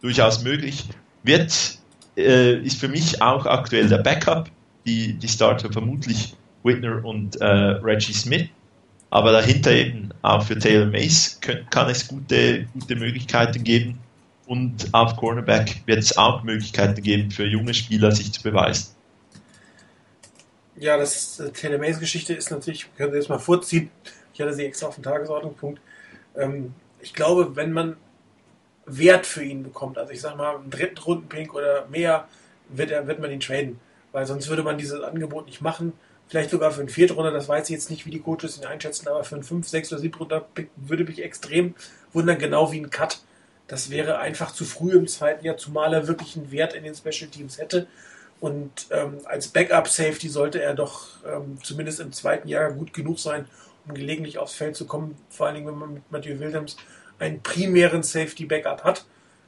durchaus 0.00 0.42
möglich. 0.42 0.84
Wird, 1.22 1.78
äh, 2.16 2.54
ist 2.60 2.80
für 2.80 2.88
mich 2.88 3.20
auch 3.20 3.44
aktuell 3.44 3.88
der 3.88 3.98
Backup, 3.98 4.50
die, 4.86 5.12
die 5.12 5.28
Starter 5.28 5.70
vermutlich 5.70 6.34
Whitner 6.64 7.04
und 7.04 7.38
äh, 7.40 7.44
Reggie 7.44 8.14
Smith. 8.14 8.48
Aber 9.10 9.30
dahinter 9.32 9.72
eben 9.72 10.10
auch 10.22 10.42
für 10.42 10.58
Taylor 10.58 10.86
Mace 10.86 11.38
können, 11.42 11.66
kann 11.68 11.90
es 11.90 12.08
gute, 12.08 12.64
gute 12.72 12.96
Möglichkeiten 12.96 13.62
geben. 13.62 13.98
Und 14.46 14.88
auf 14.92 15.16
Cornerback 15.16 15.82
wird 15.84 15.98
es 15.98 16.16
auch 16.16 16.42
Möglichkeiten 16.42 17.02
geben 17.02 17.30
für 17.30 17.44
junge 17.44 17.74
Spieler, 17.74 18.10
sich 18.10 18.32
zu 18.32 18.42
beweisen. 18.42 18.94
Ja, 20.76 20.96
das 20.96 21.40
äh, 21.40 21.50
Taylor 21.50 21.78
Mace 21.78 22.00
Geschichte 22.00 22.32
ist 22.32 22.50
natürlich, 22.50 22.86
können 22.96 23.12
Sie 23.12 23.18
jetzt 23.18 23.28
mal 23.28 23.38
vorziehen. 23.38 23.90
Ich 24.32 24.40
hatte 24.40 24.54
sie 24.54 24.64
extra 24.64 24.86
auf 24.86 24.94
den 24.94 25.04
Tagesordnungspunkt. 25.04 25.82
Ähm, 26.36 26.74
ich 27.00 27.14
glaube, 27.14 27.56
wenn 27.56 27.72
man 27.72 27.96
Wert 28.86 29.26
für 29.26 29.42
ihn 29.42 29.62
bekommt, 29.62 29.98
also 29.98 30.12
ich 30.12 30.20
sag 30.20 30.36
mal, 30.36 30.56
einen 30.56 30.70
dritten 30.70 30.98
Runden-Pink 30.98 31.54
oder 31.54 31.86
mehr, 31.86 32.28
wird, 32.68 32.90
er, 32.90 33.06
wird 33.06 33.20
man 33.20 33.30
ihn 33.30 33.40
traden. 33.40 33.80
Weil 34.12 34.26
sonst 34.26 34.48
würde 34.48 34.62
man 34.62 34.78
dieses 34.78 35.00
Angebot 35.00 35.46
nicht 35.46 35.60
machen 35.60 35.92
vielleicht 36.30 36.50
sogar 36.50 36.70
für 36.70 36.80
einen 36.80 36.88
Viertrunde, 36.88 37.32
das 37.32 37.48
weiß 37.48 37.68
ich 37.68 37.74
jetzt 37.74 37.90
nicht, 37.90 38.06
wie 38.06 38.10
die 38.10 38.20
Coaches 38.20 38.56
ihn 38.56 38.64
einschätzen, 38.64 39.08
aber 39.08 39.24
für 39.24 39.34
einen 39.34 39.42
5, 39.42 39.66
6 39.66 39.92
oder 39.92 40.00
7 40.00 40.14
Runder 40.14 40.46
würde 40.76 41.04
mich 41.04 41.22
extrem 41.22 41.74
wundern, 42.12 42.38
genau 42.38 42.70
wie 42.70 42.78
ein 42.78 42.90
Cut. 42.90 43.20
Das 43.66 43.90
wäre 43.90 44.18
einfach 44.18 44.52
zu 44.52 44.64
früh 44.64 44.92
im 44.92 45.08
zweiten 45.08 45.44
Jahr, 45.44 45.56
zumal 45.56 45.92
er 45.92 46.06
wirklich 46.06 46.36
einen 46.36 46.52
Wert 46.52 46.72
in 46.72 46.84
den 46.84 46.94
Special 46.94 47.28
Teams 47.28 47.58
hätte. 47.58 47.88
Und 48.38 48.86
ähm, 48.90 49.18
als 49.24 49.48
Backup-Safety 49.48 50.28
sollte 50.28 50.62
er 50.62 50.74
doch 50.74 51.08
ähm, 51.26 51.58
zumindest 51.64 51.98
im 51.98 52.12
zweiten 52.12 52.48
Jahr 52.48 52.70
gut 52.72 52.92
genug 52.92 53.18
sein, 53.18 53.46
um 53.86 53.94
gelegentlich 53.94 54.38
aufs 54.38 54.54
Feld 54.54 54.76
zu 54.76 54.86
kommen. 54.86 55.16
Vor 55.28 55.46
allen 55.46 55.56
Dingen, 55.56 55.66
wenn 55.68 55.78
man 55.78 55.94
mit 55.94 56.10
Matthew 56.10 56.38
Williams 56.38 56.76
einen 57.18 57.42
primären 57.42 58.02
Safety-Backup 58.02 58.84
hat. 58.84 59.04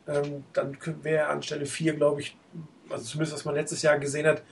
Ähm, 0.06 0.44
dann 0.52 0.76
wäre 1.02 1.24
er 1.24 1.30
an 1.30 1.42
Stelle 1.42 1.66
4, 1.66 1.94
glaube 1.94 2.20
ich, 2.20 2.36
also 2.90 3.04
zumindest 3.04 3.34
was 3.34 3.44
man 3.44 3.54
letztes 3.54 3.82
Jahr 3.82 3.98
gesehen 3.98 4.26
hat, 4.26 4.42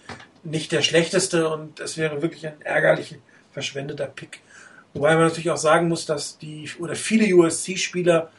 nicht 0.43 0.73
der 0.73 0.83
schlechteste 0.83 1.49
und 1.49 1.81
es 1.81 1.97
wäre 1.97 2.23
wirklich 2.23 2.47
ein 2.47 2.61
ärgerlich 2.63 3.19
verschwendeter 3.53 4.07
Pick. 4.07 4.41
Wobei 4.95 5.15
man 5.15 5.25
natürlich 5.25 5.51
auch 5.51 5.57
sagen 5.57 5.89
muss, 5.89 6.07
dass 6.07 6.39
die 6.39 6.69
oder 6.79 6.95
viele 6.95 7.33
USC-Spieler 7.35 8.31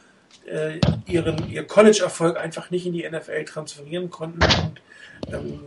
äh, 0.46 0.80
ihren 1.06 1.50
ihr 1.50 1.64
College-Erfolg 1.64 2.36
einfach 2.36 2.70
nicht 2.70 2.86
in 2.86 2.92
die 2.92 3.08
NFL 3.08 3.44
transferieren 3.44 4.10
konnten 4.10 4.42
und 4.42 4.80
ähm, 5.32 5.60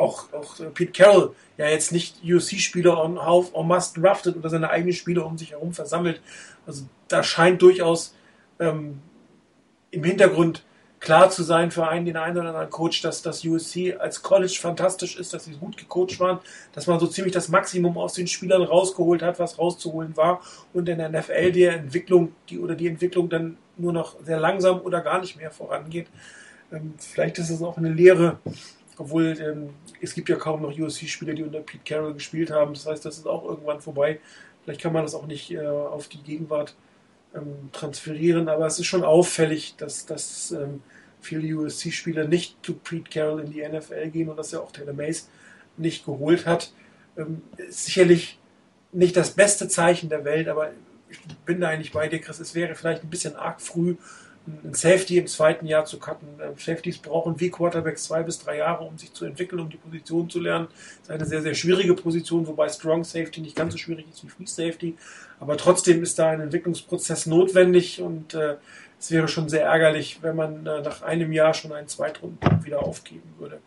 auch, 0.00 0.32
auch 0.32 0.56
Pete 0.74 0.92
Carroll 0.92 1.34
ja 1.56 1.68
jetzt 1.68 1.92
nicht 1.92 2.24
USC-Spieler 2.24 3.02
on, 3.02 3.18
on 3.18 3.66
must 3.68 3.96
drafted 3.96 4.36
oder 4.36 4.48
seine 4.48 4.70
eigenen 4.70 4.94
Spieler 4.94 5.26
um 5.26 5.38
sich 5.38 5.52
herum 5.52 5.72
versammelt. 5.72 6.20
Also 6.66 6.84
da 7.08 7.22
scheint 7.22 7.62
durchaus 7.62 8.14
ähm, 8.58 9.00
im 9.90 10.04
Hintergrund 10.04 10.64
klar 11.00 11.30
zu 11.30 11.42
sein 11.42 11.70
für 11.70 11.88
einen, 11.88 12.04
den 12.04 12.16
einen 12.16 12.36
oder 12.36 12.48
anderen 12.48 12.70
Coach, 12.70 13.00
dass 13.00 13.22
das 13.22 13.44
USC 13.44 13.96
als 13.98 14.22
College 14.22 14.56
fantastisch 14.60 15.16
ist, 15.16 15.32
dass 15.32 15.46
sie 15.46 15.52
gut 15.52 15.76
gecoacht 15.76 16.20
waren, 16.20 16.38
dass 16.72 16.86
man 16.86 17.00
so 17.00 17.06
ziemlich 17.06 17.32
das 17.32 17.48
Maximum 17.48 17.96
aus 17.96 18.12
den 18.12 18.26
Spielern 18.26 18.62
rausgeholt 18.62 19.22
hat, 19.22 19.38
was 19.38 19.58
rauszuholen 19.58 20.16
war 20.16 20.42
und 20.74 20.88
in 20.88 20.98
der 20.98 21.08
NFL 21.08 21.52
die 21.52 21.64
Entwicklung, 21.64 22.32
die 22.50 22.58
oder 22.58 22.74
die 22.74 22.86
Entwicklung 22.86 23.30
dann 23.30 23.56
nur 23.78 23.92
noch 23.94 24.16
sehr 24.22 24.38
langsam 24.38 24.80
oder 24.82 25.00
gar 25.00 25.20
nicht 25.20 25.36
mehr 25.36 25.50
vorangeht. 25.50 26.08
Ähm, 26.70 26.94
vielleicht 26.98 27.38
ist 27.38 27.50
es 27.50 27.62
auch 27.62 27.78
eine 27.78 27.88
Lehre, 27.88 28.38
obwohl 29.00 29.34
ähm, 29.40 29.70
es 30.02 30.14
gibt 30.14 30.28
ja 30.28 30.36
kaum 30.36 30.60
noch 30.60 30.78
USC-Spieler, 30.78 31.32
die 31.32 31.42
unter 31.42 31.60
Pete 31.60 31.82
Carroll 31.84 32.12
gespielt 32.12 32.50
haben. 32.50 32.74
Das 32.74 32.86
heißt, 32.86 33.04
das 33.04 33.16
ist 33.16 33.26
auch 33.26 33.44
irgendwann 33.46 33.80
vorbei. 33.80 34.20
Vielleicht 34.62 34.82
kann 34.82 34.92
man 34.92 35.04
das 35.04 35.14
auch 35.14 35.26
nicht 35.26 35.50
äh, 35.50 35.66
auf 35.66 36.08
die 36.08 36.22
Gegenwart 36.22 36.76
ähm, 37.34 37.70
transferieren, 37.72 38.50
aber 38.50 38.66
es 38.66 38.78
ist 38.78 38.86
schon 38.86 39.02
auffällig, 39.02 39.74
dass, 39.78 40.04
dass 40.04 40.52
ähm, 40.52 40.82
viele 41.18 41.56
USC-Spieler 41.56 42.28
nicht 42.28 42.56
zu 42.62 42.74
Pete 42.74 43.08
Carroll 43.10 43.40
in 43.40 43.52
die 43.52 43.66
NFL 43.66 44.10
gehen 44.10 44.28
und 44.28 44.36
dass 44.36 44.52
er 44.52 44.62
auch 44.62 44.70
Taylor 44.70 44.92
Mays 44.92 45.30
nicht 45.78 46.04
geholt 46.04 46.44
hat. 46.44 46.72
Ähm, 47.16 47.40
ist 47.56 47.86
sicherlich 47.86 48.38
nicht 48.92 49.16
das 49.16 49.30
beste 49.30 49.68
Zeichen 49.68 50.10
der 50.10 50.26
Welt, 50.26 50.48
aber 50.48 50.72
ich 51.08 51.18
bin 51.46 51.62
da 51.62 51.68
eigentlich 51.68 51.92
bei 51.92 52.06
dir, 52.06 52.20
Chris. 52.20 52.38
Es 52.38 52.54
wäre 52.54 52.74
vielleicht 52.74 53.02
ein 53.02 53.10
bisschen 53.10 53.34
arg 53.34 53.62
früh, 53.62 53.96
ein 54.64 54.74
Safety 54.74 55.18
im 55.18 55.26
zweiten 55.26 55.66
Jahr 55.66 55.84
zu 55.84 55.98
cutten. 55.98 56.28
Ähm, 56.42 56.54
Safeties 56.56 56.98
brauchen 56.98 57.38
wie 57.40 57.50
Quarterbacks 57.50 58.04
zwei 58.04 58.22
bis 58.22 58.38
drei 58.38 58.58
Jahre, 58.58 58.84
um 58.84 58.98
sich 58.98 59.12
zu 59.12 59.24
entwickeln, 59.24 59.60
um 59.60 59.70
die 59.70 59.76
Position 59.76 60.28
zu 60.28 60.40
lernen. 60.40 60.68
Das 60.68 61.02
ist 61.02 61.10
eine 61.10 61.26
sehr, 61.26 61.42
sehr 61.42 61.54
schwierige 61.54 61.94
Position, 61.94 62.46
wobei 62.46 62.68
Strong 62.68 63.04
Safety 63.04 63.40
nicht 63.40 63.56
ganz 63.56 63.72
so 63.72 63.78
schwierig 63.78 64.06
ist 64.10 64.24
wie 64.24 64.28
Free 64.28 64.46
Safety. 64.46 64.96
Aber 65.38 65.56
trotzdem 65.56 66.02
ist 66.02 66.18
da 66.18 66.30
ein 66.30 66.40
Entwicklungsprozess 66.40 67.26
notwendig 67.26 68.00
und 68.02 68.34
äh, 68.34 68.56
es 69.00 69.10
wäre 69.10 69.28
schon 69.28 69.48
sehr 69.48 69.64
ärgerlich, 69.64 70.18
wenn 70.22 70.36
man 70.36 70.66
äh, 70.66 70.82
nach 70.82 71.02
einem 71.02 71.32
Jahr 71.32 71.54
schon 71.54 71.72
einen 71.72 71.88
Zweitrunden 71.88 72.64
wieder 72.64 72.82
aufgeben 72.82 73.34
würde. 73.38 73.60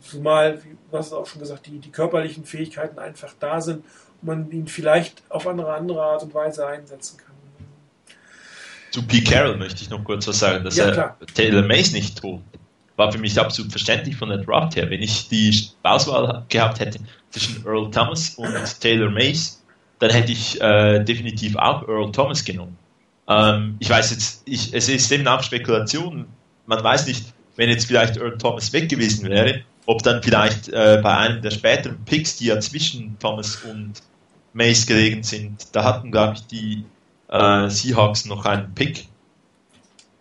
Zumal, 0.00 0.62
wie 0.62 0.76
du 0.90 0.96
hast 0.96 1.12
auch 1.12 1.26
schon 1.26 1.40
gesagt, 1.40 1.66
die, 1.66 1.78
die 1.80 1.90
körperlichen 1.90 2.44
Fähigkeiten 2.44 3.00
einfach 3.00 3.34
da 3.40 3.60
sind 3.60 3.84
und 4.22 4.26
man 4.26 4.50
ihn 4.52 4.68
vielleicht 4.68 5.24
auf 5.28 5.48
andere, 5.48 5.74
andere 5.74 6.02
Art 6.02 6.22
und 6.22 6.32
Weise 6.32 6.66
einsetzen 6.66 7.18
kann. 7.18 7.29
Zu 8.90 9.02
Pete 9.02 9.30
Carroll 9.30 9.56
möchte 9.56 9.82
ich 9.82 9.90
noch 9.90 10.02
kurz 10.04 10.26
was 10.26 10.38
sagen, 10.38 10.64
dass 10.64 10.76
ja, 10.76 10.86
er 10.86 11.16
Taylor 11.34 11.62
Mays 11.62 11.92
nicht 11.92 12.22
holt. 12.22 12.42
war 12.96 13.12
für 13.12 13.18
mich 13.18 13.38
absolut 13.38 13.70
verständlich 13.70 14.16
von 14.16 14.28
der 14.28 14.38
Draft 14.38 14.76
her. 14.76 14.90
Wenn 14.90 15.02
ich 15.02 15.28
die 15.28 15.54
Auswahl 15.82 16.44
gehabt 16.48 16.80
hätte 16.80 16.98
zwischen 17.30 17.64
Earl 17.64 17.90
Thomas 17.90 18.30
und 18.30 18.80
Taylor 18.80 19.10
Mays, 19.10 19.62
dann 20.00 20.10
hätte 20.10 20.32
ich 20.32 20.60
äh, 20.60 21.04
definitiv 21.04 21.56
auch 21.56 21.86
Earl 21.88 22.10
Thomas 22.10 22.44
genommen. 22.44 22.76
Ähm, 23.28 23.76
ich 23.78 23.88
weiß 23.88 24.10
jetzt, 24.10 24.42
ich, 24.46 24.74
es 24.74 24.88
ist 24.88 25.10
eben 25.12 25.26
auch 25.28 25.42
Spekulation. 25.42 26.26
Man 26.66 26.82
weiß 26.82 27.06
nicht, 27.06 27.32
wenn 27.56 27.70
jetzt 27.70 27.86
vielleicht 27.86 28.16
Earl 28.16 28.38
Thomas 28.38 28.72
weg 28.72 28.88
gewesen 28.88 29.28
wäre, 29.28 29.62
ob 29.86 30.02
dann 30.02 30.22
vielleicht 30.22 30.68
äh, 30.68 31.00
bei 31.02 31.16
einem 31.16 31.42
der 31.42 31.50
späteren 31.50 32.04
Picks, 32.04 32.36
die 32.36 32.46
ja 32.46 32.58
zwischen 32.58 33.18
Thomas 33.18 33.56
und 33.64 34.02
Mace 34.52 34.86
gelegen 34.86 35.22
sind, 35.22 35.68
da 35.72 35.84
hatten, 35.84 36.10
glaube 36.10 36.34
ich, 36.34 36.46
die 36.46 36.84
äh, 37.30 37.68
Seahawks 37.68 38.26
noch 38.26 38.44
einen 38.44 38.74
Pick, 38.74 39.08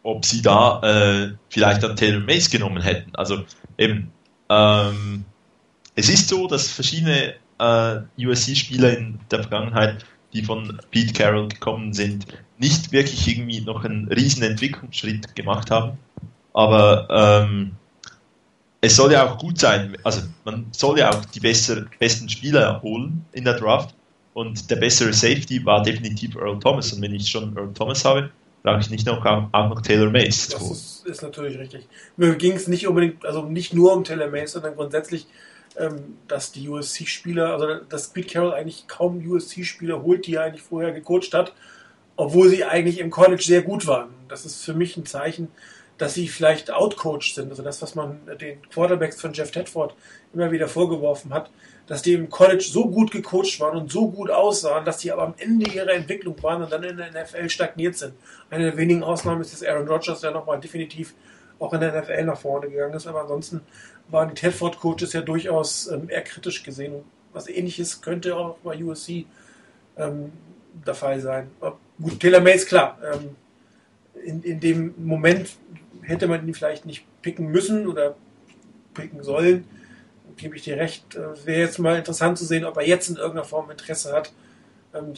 ob 0.04 0.26
sie 0.26 0.42
da 0.42 0.82
äh, 0.82 1.34
vielleicht 1.50 1.84
dann 1.84 1.96
Taylor 1.96 2.22
Mace 2.22 2.50
genommen 2.50 2.82
hätten. 2.82 3.16
Also 3.16 3.44
eben, 3.78 4.12
ähm, 4.50 5.26
es 5.96 6.10
ist 6.10 6.30
so, 6.30 6.48
dass 6.48 6.72
verschiedene 6.72 7.36
äh, 7.60 8.00
USC-Spieler 8.18 8.98
in 8.98 9.20
der 9.32 9.42
Vergangenheit, 9.42 10.06
die 10.34 10.44
von 10.44 10.80
Pete 10.92 11.14
Carroll 11.14 11.48
gekommen 11.50 11.94
sind, 11.94 12.26
nicht 12.58 12.92
wirklich 12.92 13.28
irgendwie 13.28 13.62
noch 13.62 13.84
einen 13.84 14.08
riesen 14.08 14.44
Entwicklungsschritt 14.44 15.36
gemacht 15.36 15.72
haben. 15.72 15.98
Aber 16.54 17.08
ähm, 17.10 17.72
es 18.82 18.96
soll 18.96 19.12
ja 19.12 19.28
auch 19.28 19.38
gut 19.38 19.60
sein, 19.60 19.98
also 20.04 20.22
man 20.46 20.68
soll 20.72 21.00
ja 21.00 21.10
auch 21.10 21.26
die 21.26 21.40
besser, 21.40 21.86
besten 22.00 22.30
Spieler 22.30 22.82
holen 22.82 23.26
in 23.34 23.44
der 23.44 23.56
Draft 23.56 23.94
und 24.34 24.70
der 24.70 24.76
bessere 24.78 25.14
Safety 25.14 25.66
war 25.66 25.84
definitiv 25.84 26.36
Earl 26.36 26.60
Thomas 26.60 26.94
und 26.94 27.02
wenn 27.02 27.14
ich 27.14 27.30
schon 27.30 27.56
Earl 27.58 27.74
Thomas 27.74 28.06
habe, 28.06 28.30
brauche 28.64 28.80
ich 28.80 28.90
nicht 28.90 29.06
noch, 29.06 29.26
auch 29.26 29.70
noch 29.70 29.82
Taylor 29.82 30.10
Mace. 30.10 30.50
Das 30.50 30.62
ist, 30.62 31.06
ist, 31.06 31.22
natürlich 31.22 31.58
richtig. 31.58 31.88
Mir 32.18 32.36
ging 32.36 32.54
es 32.54 32.68
nicht 32.68 32.88
unbedingt, 32.88 33.26
also 33.26 33.44
nicht 33.44 33.74
nur 33.74 33.94
um 33.94 34.04
Taylor 34.04 34.30
Mace, 34.30 34.54
sondern 34.54 34.76
grundsätzlich, 34.76 35.28
ähm, 35.78 36.18
dass 36.28 36.52
die 36.52 36.68
USC-Spieler, 36.68 37.54
also 37.54 37.76
dass 37.88 38.10
Pete 38.10 38.34
Carroll 38.34 38.54
eigentlich 38.54 38.88
kaum 38.88 39.26
USC-Spieler 39.26 40.04
holt, 40.04 40.28
die 40.28 40.36
er 40.36 40.44
eigentlich 40.44 40.64
vorher 40.64 40.92
gecoacht 40.92 41.34
hat, 41.34 41.54
obwohl 42.16 42.50
sie 42.50 42.66
eigentlich 42.66 43.00
im 43.00 43.12
College 43.12 43.44
sehr 43.44 43.62
gut 43.62 43.88
waren. 43.88 44.10
Das 44.28 44.46
ist 44.46 44.64
für 44.64 44.74
mich 44.74 44.98
ein 44.98 45.06
Zeichen, 45.06 45.48
dass 45.98 46.14
sie 46.14 46.28
vielleicht 46.28 46.72
outcoached 46.72 47.36
sind. 47.36 47.50
Also 47.50 47.64
das, 47.64 47.82
was 47.82 47.96
man 47.96 48.20
den 48.40 48.62
Quarterbacks 48.70 49.22
von 49.22 49.34
Jeff 49.34 49.52
Tedford 49.52 49.96
immer 50.34 50.52
wieder 50.52 50.68
vorgeworfen 50.68 51.34
hat, 51.34 51.50
dass 51.90 52.04
die 52.04 52.14
im 52.14 52.30
College 52.30 52.64
so 52.64 52.88
gut 52.88 53.10
gecoacht 53.10 53.60
waren 53.60 53.76
und 53.76 53.92
so 53.92 54.12
gut 54.12 54.30
aussahen, 54.30 54.86
dass 54.86 55.00
die 55.00 55.12
aber 55.12 55.24
am 55.24 55.34
Ende 55.40 55.72
ihrer 55.72 55.92
Entwicklung 55.92 56.42
waren 56.44 56.62
und 56.62 56.72
dann 56.72 56.84
in 56.84 56.98
der 56.98 57.10
NFL 57.10 57.50
stagniert 57.50 57.98
sind. 57.98 58.14
Eine 58.52 58.66
der 58.66 58.78
wenigen 58.78 59.02
Ausnahmen 59.02 59.42
ist 59.42 59.54
jetzt 59.54 59.68
Aaron 59.68 59.88
Rodgers, 59.88 60.22
der 60.22 60.30
nochmal 60.30 60.60
definitiv 60.60 61.16
auch 61.58 61.74
in 61.74 61.80
der 61.80 62.00
NFL 62.00 62.26
nach 62.26 62.40
vorne 62.40 62.70
gegangen 62.70 62.94
ist. 62.94 63.08
Aber 63.08 63.22
ansonsten 63.22 63.62
waren 64.08 64.30
die 64.30 64.36
Tedford-Coaches 64.36 65.14
ja 65.14 65.22
durchaus 65.22 65.88
ähm, 65.88 66.10
eher 66.10 66.22
kritisch 66.22 66.62
gesehen. 66.62 67.04
Was 67.34 67.50
ähnliches 67.50 68.02
könnte 68.02 68.36
auch 68.36 68.58
bei 68.60 68.84
USC 68.84 69.26
ähm, 69.98 70.32
der 70.86 70.94
Fall 70.94 71.20
sein. 71.20 71.50
Aber 71.60 71.80
gut, 72.00 72.20
Taylor 72.20 72.40
Mays, 72.40 72.68
klar. 72.68 73.00
Ähm, 73.04 73.36
in, 74.24 74.44
in 74.44 74.60
dem 74.60 74.94
Moment 74.98 75.58
hätte 76.04 76.28
man 76.28 76.48
ihn 76.48 76.54
vielleicht 76.54 76.86
nicht 76.86 77.04
picken 77.24 77.48
müssen 77.48 77.88
oder 77.88 78.16
picken 78.94 79.24
sollen. 79.24 79.66
Gebe 80.40 80.56
ich 80.56 80.64
dir 80.64 80.78
recht. 80.78 81.16
Es 81.16 81.46
wäre 81.46 81.60
jetzt 81.60 81.80
mal 81.80 81.98
interessant 81.98 82.38
zu 82.38 82.46
sehen, 82.46 82.64
ob 82.64 82.78
er 82.78 82.88
jetzt 82.88 83.10
in 83.10 83.18
irgendeiner 83.18 83.44
Form 83.44 83.70
Interesse 83.70 84.14
hat, 84.14 84.32
ähm, 84.94 85.14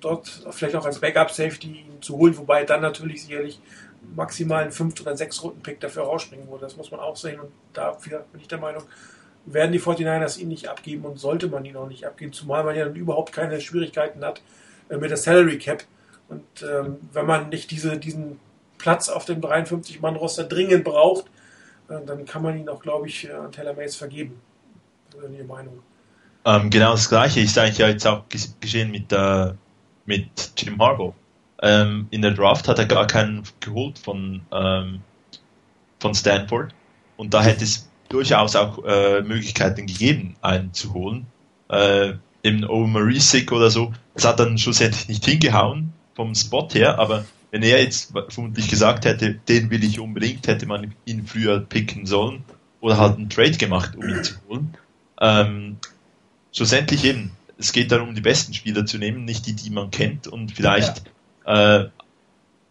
dort 0.00 0.46
vielleicht 0.50 0.74
auch 0.74 0.84
als 0.84 0.98
Backup-Safety 0.98 1.68
ihn 1.68 2.02
zu 2.02 2.16
holen, 2.16 2.36
wobei 2.36 2.64
dann 2.64 2.80
natürlich 2.80 3.24
sicherlich 3.24 3.60
maximal 4.16 4.64
ein 4.64 4.72
5- 4.72 5.00
oder 5.00 5.12
6-Runden-Pick 5.12 5.78
dafür 5.80 6.02
rausspringen 6.02 6.48
würde. 6.48 6.62
Das 6.62 6.76
muss 6.76 6.90
man 6.90 6.98
auch 6.98 7.16
sehen 7.16 7.38
und 7.38 7.52
da 7.72 7.92
bin 7.92 8.40
ich 8.40 8.48
der 8.48 8.58
Meinung, 8.58 8.82
werden 9.46 9.70
die 9.70 9.80
49ers 9.80 10.38
ihn 10.38 10.48
nicht 10.48 10.68
abgeben 10.68 11.04
und 11.04 11.18
sollte 11.18 11.46
man 11.46 11.64
ihn 11.64 11.76
auch 11.76 11.88
nicht 11.88 12.04
abgeben, 12.04 12.32
zumal 12.32 12.64
man 12.64 12.74
ja 12.74 12.84
dann 12.84 12.96
überhaupt 12.96 13.32
keine 13.32 13.60
Schwierigkeiten 13.60 14.24
hat 14.24 14.42
äh, 14.88 14.96
mit 14.96 15.10
der 15.10 15.16
Salary 15.16 15.58
Cap. 15.58 15.84
Und 16.28 16.44
ähm, 16.62 16.98
wenn 17.12 17.26
man 17.26 17.48
nicht 17.48 17.70
diese, 17.70 17.96
diesen 17.96 18.40
Platz 18.76 19.08
auf 19.08 19.24
dem 19.24 19.40
53-Mann-Roster 19.40 20.44
dringend 20.44 20.84
braucht, 20.84 21.26
äh, 21.88 22.04
dann 22.04 22.24
kann 22.24 22.42
man 22.42 22.58
ihn 22.58 22.68
auch, 22.68 22.82
glaube 22.82 23.06
ich, 23.06 23.28
äh, 23.28 23.32
an 23.32 23.52
Taylor 23.52 23.72
Mays 23.72 23.96
vergeben. 23.96 24.40
Ihre 25.32 25.44
Meinung. 25.44 25.80
Ähm, 26.44 26.70
genau 26.70 26.92
das 26.92 27.08
Gleiche 27.08 27.40
ist 27.40 27.58
eigentlich 27.58 27.78
jetzt 27.78 28.06
auch 28.06 28.24
geschehen 28.60 28.90
mit, 28.90 29.12
äh, 29.12 29.52
mit 30.06 30.52
Jim 30.56 30.78
Harbaugh. 30.78 31.14
Ähm, 31.60 32.06
in 32.10 32.22
der 32.22 32.30
Draft 32.32 32.68
hat 32.68 32.78
er 32.78 32.86
gar 32.86 33.06
keinen 33.06 33.42
geholt 33.60 33.98
von, 33.98 34.42
ähm, 34.52 35.00
von 35.98 36.14
Stanford 36.14 36.72
und 37.16 37.34
da 37.34 37.42
hätte 37.42 37.64
es 37.64 37.88
durchaus 38.08 38.56
auch 38.56 38.84
äh, 38.84 39.20
Möglichkeiten 39.22 39.86
gegeben, 39.86 40.36
einen 40.40 40.72
zu 40.72 40.94
holen. 40.94 41.26
Äh, 41.68 42.14
im 42.42 42.68
Omarisic 42.68 43.52
oder 43.52 43.70
so. 43.70 43.92
Das 44.14 44.24
hat 44.24 44.40
dann 44.40 44.58
schlussendlich 44.58 45.08
nicht 45.08 45.24
hingehauen 45.24 45.92
vom 46.14 46.34
Spot 46.34 46.68
her, 46.72 46.98
aber 46.98 47.24
wenn 47.50 47.62
er 47.62 47.82
jetzt 47.82 48.12
vermutlich 48.28 48.68
gesagt 48.68 49.04
hätte, 49.04 49.34
den 49.48 49.70
will 49.70 49.82
ich 49.84 50.00
unbedingt, 50.00 50.46
hätte 50.46 50.66
man 50.66 50.94
ihn 51.04 51.26
früher 51.26 51.60
picken 51.60 52.06
sollen 52.06 52.44
oder 52.80 52.98
halt 52.98 53.16
einen 53.16 53.30
Trade 53.30 53.56
gemacht, 53.56 53.96
um 53.96 54.08
ihn 54.08 54.22
zu 54.22 54.34
holen. 54.48 54.74
Ähm, 55.20 55.78
schlussendlich 56.52 57.04
eben, 57.04 57.32
es 57.58 57.72
geht 57.72 57.90
darum, 57.90 58.14
die 58.14 58.20
besten 58.20 58.54
Spieler 58.54 58.86
zu 58.86 58.98
nehmen, 58.98 59.24
nicht 59.24 59.46
die, 59.46 59.54
die 59.54 59.70
man 59.70 59.90
kennt 59.90 60.26
und 60.28 60.52
vielleicht 60.52 61.02
ja. 61.46 61.80
äh, 61.80 61.88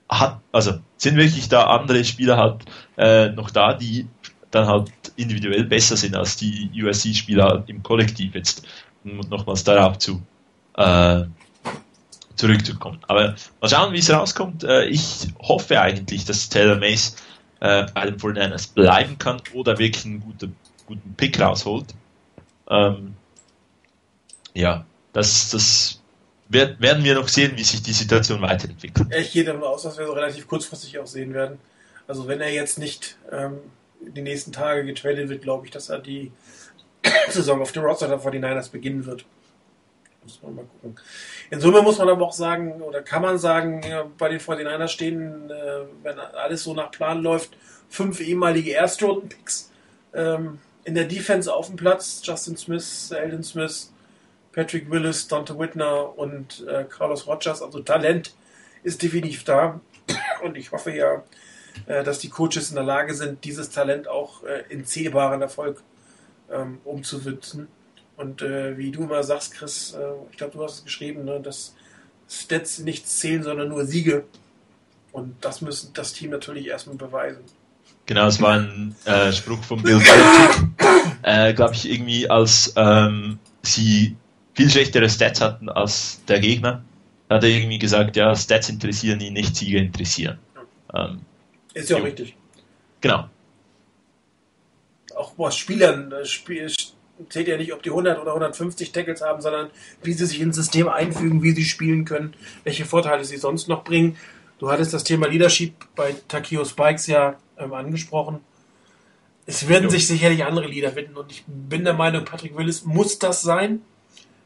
hat, 0.10 0.40
also 0.52 0.80
sind 0.98 1.18
wirklich 1.18 1.50
da 1.50 1.66
andere 1.66 2.04
Spieler 2.06 2.38
halt 2.38 2.64
äh, 2.98 3.30
noch 3.30 3.50
da, 3.52 3.74
die 3.74 4.08
dann 4.52 4.68
halt 4.68 4.92
individuell 5.18 5.66
besser 5.66 5.98
sind 5.98 6.16
als 6.16 6.38
die 6.38 6.70
USC-Spieler 6.74 7.66
im 7.68 7.84
Kollektiv 7.84 8.34
jetzt, 8.36 8.66
um 9.04 9.20
nochmals 9.30 9.64
darauf 9.64 9.98
zu 9.98 10.22
äh, 10.76 11.26
zurückzukommen. 12.36 13.00
Aber 13.08 13.36
mal 13.60 13.70
schauen, 13.70 13.94
wie 13.94 14.00
es 14.00 14.12
rauskommt. 14.12 14.64
Äh, 14.64 14.86
ich 14.86 15.28
hoffe 15.40 15.82
eigentlich, 15.82 16.24
dass 16.24 16.50
Taylor 16.50 16.78
Mays 16.78 17.16
äh, 17.60 17.86
bei 17.94 18.06
den 18.06 18.18
49ers 18.18 18.74
bleiben 18.74 19.18
kann 19.18 19.42
oder 19.54 19.80
wirklich 19.80 20.06
einen 20.06 20.22
guten, 20.22 20.56
guten 20.86 21.16
Pick 21.16 21.40
rausholt. 21.40 21.94
Ähm, 22.70 23.16
ja, 24.54 24.86
das, 25.14 25.52
das 25.52 26.02
wird, 26.50 26.80
werden 26.82 27.04
wir 27.04 27.16
noch 27.16 27.28
sehen, 27.28 27.54
wie 27.56 27.64
sich 27.64 27.82
die 27.82 27.94
Situation 27.94 28.42
weiterentwickelt. 28.42 29.08
Ich 29.16 29.32
gehe 29.32 29.44
davon 29.44 29.64
aus, 29.64 29.84
dass 29.84 29.98
wir 29.98 30.06
so 30.06 30.14
relativ 30.14 30.48
kurzfristig 30.48 30.98
auch 31.00 31.08
sehen 31.08 31.34
werden. 31.34 31.60
Also 32.08 32.28
wenn 32.28 32.42
er 32.42 32.52
jetzt 32.52 32.80
nicht 32.80 33.18
ähm, 33.32 33.60
die 34.00 34.22
nächsten 34.22 34.52
Tage 34.52 34.86
getradet 34.86 35.30
wird, 35.30 35.42
glaube 35.42 35.66
ich, 35.66 35.72
dass 35.72 35.90
er 35.90 36.00
die 36.00 36.32
Saison 37.30 37.62
auf 37.62 37.72
dem 37.72 37.84
Roster 37.84 38.08
der 38.08 38.20
49ers 38.20 38.72
beginnen 38.72 39.06
wird. 39.06 39.26
Muss 40.24 40.42
man 40.42 40.56
mal 40.56 40.66
gucken. 40.66 41.00
In 41.50 41.62
Summe 41.62 41.82
muss 41.82 42.00
man 42.00 42.10
aber 42.10 42.26
auch 42.26 42.34
sagen, 42.34 42.82
oder 42.82 43.02
kann 43.02 43.22
man 43.22 43.38
sagen, 43.38 43.82
bei 44.18 44.30
den 44.30 44.40
49ers 44.40 44.90
stehen, 44.90 45.50
äh, 45.50 45.82
wenn 46.04 46.20
alles 46.20 46.64
so 46.64 46.74
nach 46.74 46.92
Plan 46.92 47.22
läuft, 47.22 47.58
fünf 47.90 48.20
ehemalige 48.20 48.72
Erstrunden-Picks 48.72 49.72
ähm, 50.14 50.60
in 50.88 50.96
der 50.96 51.06
Defense 51.06 51.54
auf 51.54 51.68
dem 51.68 51.76
Platz. 51.76 52.22
Justin 52.24 52.56
Smith, 52.58 53.12
Eldon 53.12 53.44
Smith, 53.44 53.92
Patrick 54.54 54.90
Willis, 54.90 55.28
Dante 55.28 55.60
Whitner 55.60 56.18
und 56.18 56.66
äh, 56.68 56.86
Carlos 56.86 57.28
Rogers. 57.28 57.62
Also 57.62 57.82
Talent 57.82 58.34
ist 58.84 59.04
definitiv 59.04 59.44
da. 59.44 59.82
Und 60.44 60.56
ich 60.56 60.72
hoffe 60.72 60.96
ja, 60.96 61.24
äh, 61.88 62.04
dass 62.04 62.20
die 62.20 62.30
Coaches 62.30 62.70
in 62.70 62.76
der 62.76 62.86
Lage 62.86 63.14
sind, 63.14 63.44
dieses 63.44 63.70
Talent 63.70 64.08
auch 64.08 64.44
in 64.70 64.86
zählbaren 64.86 65.42
Erfolg 65.42 65.84
ähm, 66.50 66.80
umzusetzen. 66.86 67.68
Und 68.16 68.42
äh, 68.42 68.78
wie 68.78 68.92
du 68.92 69.04
immer 69.04 69.24
sagst, 69.24 69.54
Chris, 69.54 69.94
äh, 69.94 70.00
ich 70.32 70.38
glaube, 70.38 70.54
du 70.54 70.64
hast 70.64 70.80
es 70.80 70.84
geschrieben, 70.86 71.26
ne, 71.26 71.40
dass 71.40 71.76
Stats 72.30 72.80
nichts 72.80 73.20
zählen, 73.20 73.44
sondern 73.44 73.70
nur 73.70 73.86
Siege. 73.86 74.24
Und 75.12 75.36
das 75.42 75.62
müssen 75.62 75.94
das 75.94 76.14
Team 76.14 76.32
natürlich 76.32 76.68
erstmal 76.68 76.96
beweisen. 76.96 77.44
Genau, 78.08 78.26
es 78.26 78.42
war 78.42 78.54
ein 78.54 78.96
äh, 79.04 79.34
Spruch 79.34 79.62
von 79.64 79.84
Bill 79.84 80.00
Belichick, 80.00 80.70
äh, 81.24 81.54
glaube 81.54 81.74
ich, 81.74 81.92
irgendwie, 81.92 82.30
als 82.30 82.74
ähm, 82.78 83.38
sie 83.62 84.16
viel 84.54 84.70
schlechtere 84.70 85.10
Stats 85.10 85.42
hatten 85.42 85.68
als 85.68 86.24
der 86.26 86.40
Gegner, 86.40 86.84
hat 87.30 87.44
er 87.44 87.50
irgendwie 87.50 87.78
gesagt, 87.78 88.16
ja, 88.16 88.34
Stats 88.34 88.70
interessieren 88.70 89.20
ihn 89.20 89.34
nicht, 89.34 89.58
Siege 89.58 89.78
interessieren. 89.78 90.40
Ähm, 90.96 91.20
Ist 91.74 91.90
ja 91.90 91.98
auch 91.98 92.00
jo. 92.00 92.06
richtig. 92.06 92.36
Genau. 93.02 93.28
Auch 95.14 95.34
was 95.36 95.58
Spielern, 95.58 96.10
äh, 96.14 96.24
Spiel, 96.24 96.72
zählt 97.28 97.50
ja 97.50 97.58
nicht, 97.58 97.74
ob 97.74 97.84
die 97.84 97.90
100 97.90 98.20
oder 98.20 98.32
150 98.32 98.94
Tackles 98.94 99.22
haben, 99.22 99.42
sondern 99.42 99.70
wie 100.02 100.14
sie 100.14 100.26
sich 100.26 100.40
ins 100.40 100.56
System 100.56 100.88
einfügen, 100.88 101.44
wie 101.44 101.52
sie 101.52 101.66
spielen 101.66 102.06
können, 102.06 102.36
welche 102.64 102.86
Vorteile 102.86 103.26
sie 103.26 103.38
sonst 103.38 103.68
noch 103.68 103.84
bringen. 103.84 104.16
Du 104.60 104.72
hattest 104.72 104.94
das 104.94 105.04
Thema 105.04 105.28
Leadership 105.28 105.74
bei 105.98 106.16
Takio 106.30 106.64
Spikes 106.64 107.08
ja 107.08 107.36
ähm, 107.58 107.74
angesprochen. 107.74 108.40
Es 109.46 109.68
werden 109.70 109.90
sich 109.90 110.08
sicherlich 110.08 110.44
andere 110.44 110.68
Leader 110.68 110.92
finden 110.92 111.16
und 111.16 111.32
ich 111.32 111.44
bin 111.48 111.86
der 111.86 111.94
Meinung, 111.94 112.26
Patrick 112.26 112.58
Willis 112.58 112.84
muss 112.84 113.18
das 113.18 113.42
sein. 113.42 113.82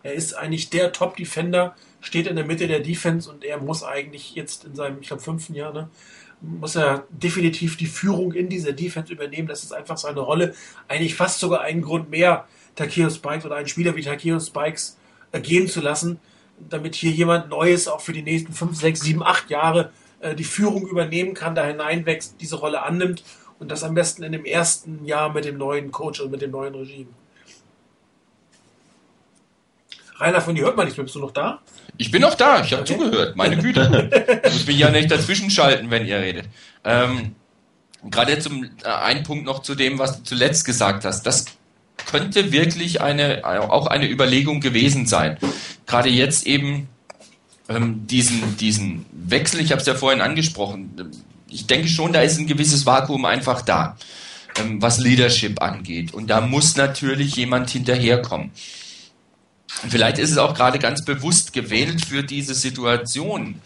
Er 0.04 0.14
ist 0.14 0.34
eigentlich 0.34 0.70
der 0.70 0.92
Top-Defender, 0.92 1.76
steht 2.02 2.28
in 2.28 2.36
der 2.36 2.46
Mitte 2.46 2.68
der 2.68 2.82
Defense 2.82 3.30
und 3.30 3.44
er 3.44 3.60
muss 3.60 3.84
eigentlich 3.84 4.36
jetzt 4.36 4.66
in 4.66 4.76
seinem, 4.76 5.00
ich 5.02 5.08
glaube, 5.08 5.24
fünften 5.24 5.56
Jahr, 5.56 5.74
ne, 5.74 5.90
muss 6.42 6.76
er 6.76 7.06
definitiv 7.10 7.78
die 7.78 7.86
Führung 7.86 8.34
in 8.34 8.50
dieser 8.50 8.74
Defense 8.74 9.14
übernehmen. 9.14 9.48
Das 9.48 9.64
ist 9.64 9.74
einfach 9.74 9.98
seine 9.98 10.20
Rolle. 10.20 10.56
Eigentlich 10.88 11.16
fast 11.16 11.40
sogar 11.40 11.62
einen 11.62 11.82
Grund 11.82 12.10
mehr, 12.10 12.48
Takeo 12.76 13.10
Spikes 13.10 13.46
oder 13.46 13.56
einen 13.56 13.68
Spieler 13.68 13.96
wie 13.96 14.02
Takeo 14.02 14.40
Spikes 14.40 14.98
äh, 15.32 15.40
gehen 15.40 15.68
zu 15.68 15.82
lassen, 15.82 16.20
damit 16.70 16.96
hier 16.96 17.12
jemand 17.12 17.50
Neues 17.50 17.88
auch 17.88 18.02
für 18.02 18.14
die 18.14 18.24
nächsten 18.24 18.54
5, 18.54 18.76
6, 18.76 19.02
7, 19.02 19.24
8 19.24 19.50
Jahre 19.50 19.92
äh, 20.22 20.36
die 20.36 20.44
Führung 20.44 20.88
übernehmen 20.88 21.34
kann, 21.34 21.56
da 21.56 21.66
hineinwächst, 21.66 22.36
diese 22.40 22.56
Rolle 22.58 22.84
annimmt 22.84 23.24
und 23.60 23.72
das 23.72 23.84
am 23.84 23.94
besten 23.94 24.24
in 24.24 24.32
dem 24.32 24.46
ersten 24.46 25.06
Jahr 25.06 25.32
mit 25.32 25.46
dem 25.46 25.58
neuen 25.58 25.92
Coach 25.92 26.20
und 26.22 26.32
mit 26.32 26.42
dem 26.42 26.52
neuen 26.52 26.74
Regime. 26.76 27.10
Rainer, 30.22 30.42
von 30.42 30.54
dir 30.54 30.66
hört 30.66 30.78
man 30.78 30.86
nichts 30.86 30.98
mehr. 30.98 31.06
Bist 31.06 31.16
du 31.16 31.20
noch 31.20 31.32
da? 31.32 31.62
Ich 31.98 32.12
bin 32.12 32.22
noch 32.22 32.36
da. 32.36 32.64
Ich 32.64 32.72
habe 32.72 32.84
okay. 32.84 32.94
zugehört. 32.94 33.36
Meine 33.36 33.58
Güte. 33.58 34.10
ich 34.44 34.54
muss 34.54 34.68
mich 34.68 34.78
ja 34.78 34.92
nicht 34.92 35.10
dazwischen 35.10 35.50
schalten, 35.50 35.90
wenn 35.90 36.06
ihr 36.06 36.20
redet. 36.20 36.46
Ähm, 36.84 37.36
Gerade 38.10 38.40
zum 38.40 38.64
äh, 38.64 38.88
ein 38.88 39.24
Punkt 39.24 39.46
noch 39.46 39.62
zu 39.62 39.76
dem, 39.76 40.00
was 40.00 40.18
du 40.18 40.24
zuletzt 40.24 40.66
gesagt 40.66 41.06
hast. 41.06 41.24
Das 41.24 41.46
könnte 42.10 42.52
wirklich 42.52 43.02
eine 43.02 43.42
auch 43.46 43.88
eine 43.88 44.10
Überlegung 44.10 44.60
gewesen 44.60 45.06
sein. 45.06 45.38
Gerade 45.86 46.10
jetzt 46.10 46.48
eben 46.48 46.88
ähm, 47.70 48.08
diesen 48.08 48.58
diesen 48.58 49.06
Wechsel. 49.12 49.62
Ich 49.62 49.72
habe 49.72 49.82
es 49.82 49.88
ja 49.88 49.96
vorhin 49.96 50.22
angesprochen. 50.22 51.12
Ich 51.48 51.68
denke 51.68 51.88
schon, 51.88 52.14
da 52.14 52.22
ist 52.22 52.40
ein 52.40 52.48
gewisses 52.48 52.86
Vakuum 52.86 53.26
einfach 53.26 53.62
da, 53.62 53.98
ähm, 54.58 54.82
was 54.82 55.00
Leadership 55.00 55.62
angeht. 55.62 56.14
Und 56.14 56.30
da 56.30 56.42
muss 56.42 56.76
natürlich 56.76 57.36
jemand 57.36 57.70
hinterherkommen. 57.70 58.52
Vielleicht 59.90 60.20
ist 60.20 60.32
es 60.32 60.38
auch 60.38 60.54
gerade 60.54 60.80
ganz 60.80 61.06
bewusst 61.06 61.54
gewählt 61.54 62.06
für 62.06 62.24
diese 62.24 62.54
Situation, 62.54 63.62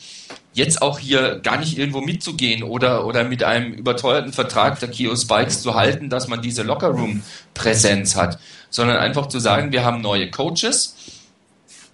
jetzt 0.53 0.81
auch 0.81 0.99
hier 0.99 1.39
gar 1.39 1.57
nicht 1.57 1.77
irgendwo 1.77 2.01
mitzugehen 2.01 2.63
oder, 2.63 3.05
oder 3.05 3.25
mit 3.25 3.43
einem 3.43 3.73
überteuerten 3.73 4.31
Vertrag 4.31 4.79
der 4.79 4.89
Kio 4.89 5.15
Spikes 5.15 5.61
zu 5.61 5.75
halten, 5.75 6.09
dass 6.09 6.27
man 6.27 6.41
diese 6.41 6.63
Lockerroom-Präsenz 6.63 8.15
hat, 8.15 8.39
sondern 8.69 8.97
einfach 8.97 9.27
zu 9.27 9.39
sagen, 9.39 9.73
wir 9.73 9.83
haben 9.83 10.01
neue 10.01 10.31
Coaches, 10.31 10.95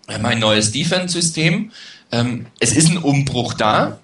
wir 0.07 0.15
haben 0.15 0.25
ein 0.25 0.39
neues 0.39 0.71
Defense-System, 0.71 1.71
ähm, 2.11 2.45
es 2.59 2.75
ist 2.75 2.89
ein 2.89 2.97
Umbruch 2.97 3.53
da 3.53 3.99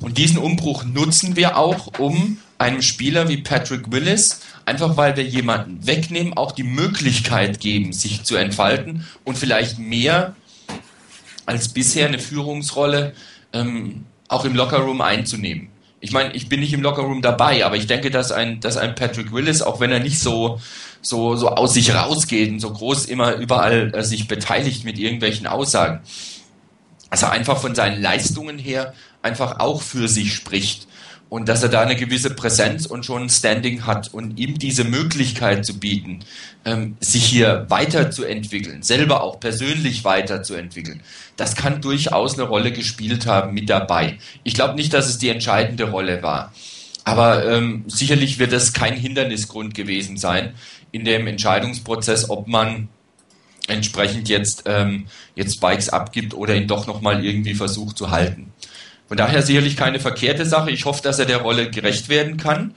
und 0.00 0.18
diesen 0.18 0.38
Umbruch 0.38 0.84
nutzen 0.84 1.36
wir 1.36 1.56
auch, 1.56 1.98
um 1.98 2.38
einem 2.58 2.82
Spieler 2.82 3.28
wie 3.28 3.38
Patrick 3.38 3.92
Willis 3.92 4.40
einfach 4.66 4.96
weil 4.96 5.16
wir 5.16 5.24
jemanden 5.24 5.86
wegnehmen, 5.86 6.34
auch 6.36 6.52
die 6.52 6.64
Möglichkeit 6.64 7.60
geben, 7.60 7.92
sich 7.92 8.24
zu 8.24 8.36
entfalten 8.36 9.06
und 9.24 9.38
vielleicht 9.38 9.78
mehr 9.78 10.34
als 11.46 11.68
bisher 11.68 12.08
eine 12.08 12.18
Führungsrolle 12.18 13.14
ähm, 13.52 14.04
auch 14.28 14.44
im 14.44 14.56
Lockerroom 14.56 15.00
einzunehmen. 15.00 15.68
Ich 16.00 16.10
meine, 16.12 16.34
ich 16.34 16.48
bin 16.48 16.60
nicht 16.60 16.72
im 16.72 16.82
Lockerroom 16.82 17.22
dabei, 17.22 17.64
aber 17.64 17.76
ich 17.76 17.86
denke, 17.86 18.10
dass 18.10 18.32
ein, 18.32 18.60
dass 18.60 18.76
ein 18.76 18.96
Patrick 18.96 19.32
Willis, 19.32 19.62
auch 19.62 19.80
wenn 19.80 19.92
er 19.92 20.00
nicht 20.00 20.18
so, 20.18 20.60
so, 21.00 21.36
so 21.36 21.48
aus 21.48 21.74
sich 21.74 21.94
rausgeht 21.94 22.50
und 22.50 22.60
so 22.60 22.72
groß 22.72 23.06
immer 23.06 23.34
überall 23.34 23.92
äh, 23.94 24.02
sich 24.02 24.28
beteiligt 24.28 24.84
mit 24.84 24.98
irgendwelchen 24.98 25.46
Aussagen, 25.46 26.00
also 27.10 27.26
einfach 27.26 27.58
von 27.58 27.74
seinen 27.74 28.02
Leistungen 28.02 28.58
her 28.58 28.94
einfach 29.22 29.58
auch 29.58 29.82
für 29.82 30.08
sich 30.08 30.34
spricht 30.34 30.86
und 31.28 31.48
dass 31.48 31.62
er 31.62 31.68
da 31.68 31.80
eine 31.80 31.96
gewisse 31.96 32.30
Präsenz 32.30 32.86
und 32.86 33.04
schon 33.04 33.24
ein 33.24 33.30
Standing 33.30 33.86
hat 33.86 34.12
und 34.14 34.38
ihm 34.38 34.58
diese 34.58 34.84
Möglichkeit 34.84 35.66
zu 35.66 35.78
bieten, 35.78 36.20
ähm, 36.64 36.96
sich 37.00 37.24
hier 37.24 37.66
weiterzuentwickeln, 37.68 38.82
selber 38.82 39.22
auch 39.22 39.40
persönlich 39.40 40.04
weiterzuentwickeln, 40.04 41.02
das 41.36 41.56
kann 41.56 41.80
durchaus 41.80 42.34
eine 42.34 42.48
Rolle 42.48 42.72
gespielt 42.72 43.26
haben 43.26 43.54
mit 43.54 43.68
dabei. 43.68 44.18
Ich 44.44 44.54
glaube 44.54 44.74
nicht, 44.74 44.92
dass 44.94 45.08
es 45.08 45.18
die 45.18 45.28
entscheidende 45.28 45.90
Rolle 45.90 46.22
war. 46.22 46.52
Aber 47.06 47.46
ähm, 47.48 47.84
sicherlich 47.86 48.40
wird 48.40 48.52
es 48.52 48.72
kein 48.72 48.94
Hindernisgrund 48.96 49.76
gewesen 49.76 50.16
sein 50.16 50.54
in 50.90 51.04
dem 51.04 51.28
Entscheidungsprozess, 51.28 52.28
ob 52.30 52.48
man 52.48 52.88
entsprechend 53.68 54.28
jetzt, 54.28 54.64
ähm, 54.66 55.06
jetzt 55.36 55.60
Bikes 55.60 55.88
abgibt 55.88 56.34
oder 56.34 56.56
ihn 56.56 56.66
doch 56.66 56.88
nochmal 56.88 57.24
irgendwie 57.24 57.54
versucht 57.54 57.96
zu 57.96 58.10
halten. 58.10 58.52
Von 59.06 59.16
daher 59.16 59.42
sicherlich 59.42 59.76
keine 59.76 60.00
verkehrte 60.00 60.44
Sache. 60.44 60.72
Ich 60.72 60.84
hoffe, 60.84 61.00
dass 61.00 61.20
er 61.20 61.26
der 61.26 61.42
Rolle 61.42 61.70
gerecht 61.70 62.08
werden 62.08 62.38
kann. 62.38 62.74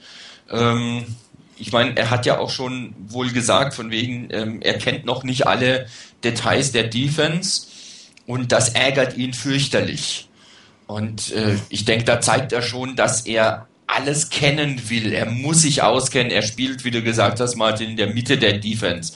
Ähm, 0.48 1.16
ich 1.56 1.72
meine, 1.72 1.96
er 1.96 2.10
hat 2.10 2.24
ja 2.24 2.38
auch 2.38 2.50
schon 2.50 2.94
wohl 3.08 3.32
gesagt, 3.32 3.74
von 3.74 3.90
wegen, 3.90 4.28
ähm, 4.30 4.62
er 4.62 4.78
kennt 4.78 5.04
noch 5.04 5.24
nicht 5.24 5.48
alle 5.48 5.88
Details 6.22 6.70
der 6.70 6.84
Defense 6.84 7.66
und 8.26 8.52
das 8.52 8.68
ärgert 8.68 9.16
ihn 9.16 9.34
fürchterlich. 9.34 10.28
Und 10.86 11.32
äh, 11.32 11.56
ich 11.68 11.84
denke, 11.84 12.04
da 12.04 12.20
zeigt 12.20 12.52
er 12.52 12.62
schon, 12.62 12.94
dass 12.94 13.26
er 13.26 13.66
alles 13.94 14.30
kennen 14.30 14.80
will. 14.88 15.12
Er 15.12 15.26
muss 15.26 15.62
sich 15.62 15.82
auskennen. 15.82 16.30
Er 16.30 16.42
spielt, 16.42 16.84
wie 16.84 16.90
du 16.90 17.02
gesagt 17.02 17.40
hast, 17.40 17.56
Martin, 17.56 17.90
in 17.90 17.96
der 17.96 18.12
Mitte 18.12 18.38
der 18.38 18.58
Defense. 18.58 19.14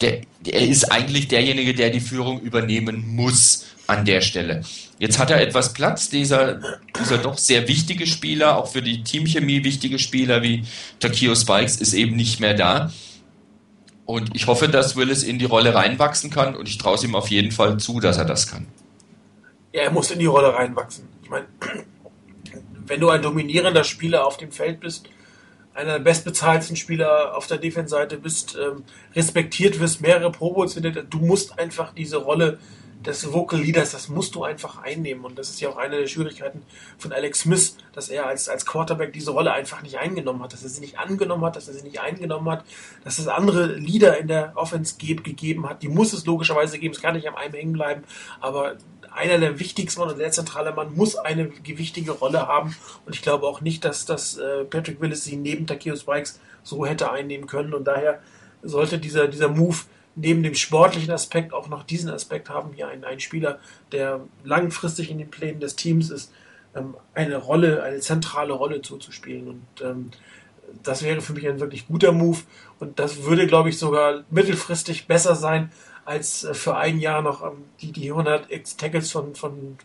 Der, 0.00 0.20
er 0.46 0.60
ist 0.60 0.90
eigentlich 0.90 1.28
derjenige, 1.28 1.74
der 1.74 1.90
die 1.90 2.00
Führung 2.00 2.40
übernehmen 2.40 3.14
muss 3.14 3.66
an 3.86 4.04
der 4.04 4.20
Stelle. 4.20 4.62
Jetzt 4.98 5.18
hat 5.18 5.30
er 5.30 5.40
etwas 5.40 5.72
Platz, 5.72 6.08
dieser, 6.08 6.60
dieser 6.98 7.18
doch 7.18 7.38
sehr 7.38 7.68
wichtige 7.68 8.06
Spieler, 8.06 8.56
auch 8.56 8.68
für 8.68 8.82
die 8.82 9.02
Teamchemie 9.02 9.62
wichtige 9.64 9.98
Spieler 9.98 10.42
wie 10.42 10.64
Takio 11.00 11.34
Spikes 11.34 11.76
ist 11.76 11.92
eben 11.92 12.16
nicht 12.16 12.40
mehr 12.40 12.54
da. 12.54 12.90
Und 14.06 14.34
ich 14.34 14.46
hoffe, 14.46 14.68
dass 14.68 14.96
Willis 14.96 15.22
in 15.22 15.38
die 15.38 15.44
Rolle 15.44 15.74
reinwachsen 15.74 16.30
kann 16.30 16.54
und 16.54 16.68
ich 16.68 16.78
traue 16.78 16.94
es 16.94 17.04
ihm 17.04 17.14
auf 17.14 17.28
jeden 17.28 17.52
Fall 17.52 17.78
zu, 17.78 18.00
dass 18.00 18.18
er 18.18 18.24
das 18.24 18.46
kann. 18.46 18.66
Ja, 19.72 19.82
er 19.82 19.90
muss 19.90 20.10
in 20.10 20.18
die 20.18 20.26
Rolle 20.26 20.54
reinwachsen. 20.54 21.08
Ich 21.22 21.28
meine, 21.28 21.46
wenn 22.86 23.00
du 23.00 23.10
ein 23.10 23.22
dominierender 23.22 23.84
Spieler 23.84 24.26
auf 24.26 24.36
dem 24.36 24.52
Feld 24.52 24.80
bist, 24.80 25.08
einer 25.74 25.94
der 25.94 26.04
bestbezahlten 26.04 26.76
Spieler 26.76 27.36
auf 27.36 27.46
der 27.46 27.58
Defense-Seite 27.58 28.16
bist, 28.16 28.56
ähm, 28.56 28.84
respektiert 29.14 29.78
wirst, 29.78 30.00
mehrere 30.00 30.32
Pro 30.32 30.52
Bowls 30.52 30.74
du 30.74 31.18
musst 31.18 31.58
einfach 31.58 31.92
diese 31.92 32.16
Rolle 32.16 32.58
des 33.04 33.32
Vocal 33.32 33.60
Leaders, 33.60 33.92
das 33.92 34.08
musst 34.08 34.34
du 34.34 34.44
einfach 34.44 34.82
einnehmen. 34.82 35.24
Und 35.24 35.38
das 35.38 35.50
ist 35.50 35.60
ja 35.60 35.68
auch 35.68 35.76
eine 35.76 35.98
der 35.98 36.06
Schwierigkeiten 36.06 36.62
von 36.98 37.12
Alex 37.12 37.40
Smith, 37.40 37.76
dass 37.92 38.08
er 38.08 38.26
als, 38.26 38.48
als 38.48 38.66
Quarterback 38.66 39.12
diese 39.12 39.30
Rolle 39.30 39.52
einfach 39.52 39.82
nicht 39.82 39.98
eingenommen 39.98 40.42
hat, 40.42 40.52
dass 40.52 40.62
er 40.62 40.68
sie 40.68 40.80
nicht 40.80 40.98
angenommen 40.98 41.44
hat, 41.44 41.56
dass 41.56 41.68
er 41.68 41.74
sie 41.74 41.84
nicht 41.84 42.00
eingenommen 42.00 42.48
hat, 42.50 42.64
dass 43.04 43.18
es 43.18 43.28
andere 43.28 43.66
Leader 43.66 44.18
in 44.18 44.28
der 44.28 44.52
Offense 44.56 44.96
gegeben 44.98 45.68
hat. 45.68 45.82
Die 45.82 45.88
muss 45.88 46.12
es 46.12 46.26
logischerweise 46.26 46.78
geben, 46.78 46.94
es 46.94 47.02
kann 47.02 47.14
nicht 47.14 47.28
am 47.28 47.36
einem 47.36 47.54
hängen 47.54 47.72
bleiben, 47.74 48.02
aber 48.40 48.76
einer 49.16 49.38
der 49.38 49.58
wichtigsten 49.58 50.02
und 50.02 50.18
der 50.18 50.30
zentrale 50.30 50.72
Mann 50.72 50.94
muss 50.94 51.16
eine 51.16 51.48
gewichtige 51.48 52.12
Rolle 52.12 52.46
haben. 52.46 52.76
Und 53.04 53.14
ich 53.14 53.22
glaube 53.22 53.46
auch 53.46 53.60
nicht, 53.60 53.84
dass, 53.84 54.04
dass 54.04 54.36
äh, 54.36 54.64
Patrick 54.64 55.00
Willis 55.00 55.24
sie 55.24 55.36
neben 55.36 55.66
Takeo 55.66 55.96
Spikes 55.96 56.38
so 56.62 56.84
hätte 56.86 57.10
einnehmen 57.10 57.46
können. 57.46 57.74
Und 57.74 57.84
daher 57.84 58.20
sollte 58.62 58.98
dieser, 58.98 59.28
dieser 59.28 59.48
Move 59.48 59.78
neben 60.16 60.42
dem 60.42 60.54
sportlichen 60.54 61.12
Aspekt 61.12 61.52
auch 61.52 61.68
noch 61.68 61.82
diesen 61.82 62.10
Aspekt 62.10 62.48
haben, 62.48 62.72
hier 62.74 62.88
ein, 62.88 63.04
ein 63.04 63.20
Spieler, 63.20 63.58
der 63.92 64.20
langfristig 64.44 65.10
in 65.10 65.18
den 65.18 65.30
Plänen 65.30 65.60
des 65.60 65.76
Teams 65.76 66.10
ist, 66.10 66.32
ähm, 66.74 66.94
eine 67.14 67.36
Rolle, 67.36 67.82
eine 67.82 68.00
zentrale 68.00 68.52
Rolle 68.52 68.82
zuzuspielen. 68.82 69.48
Und 69.48 69.66
ähm, 69.82 70.10
das 70.82 71.02
wäre 71.02 71.20
für 71.20 71.32
mich 71.32 71.48
ein 71.48 71.60
wirklich 71.60 71.86
guter 71.86 72.12
Move. 72.12 72.38
Und 72.80 72.98
das 72.98 73.24
würde, 73.24 73.46
glaube 73.46 73.68
ich, 73.68 73.78
sogar 73.78 74.24
mittelfristig 74.30 75.06
besser 75.06 75.34
sein, 75.34 75.70
als 76.06 76.44
äh, 76.44 76.54
für 76.54 76.76
ein 76.76 76.98
Jahr 76.98 77.20
noch 77.20 77.42
ähm, 77.42 77.64
die, 77.80 77.92
die 77.92 78.10
100 78.10 78.50
X 78.50 78.76
Tackles 78.76 79.12
von, 79.12 79.34
von 79.34 79.76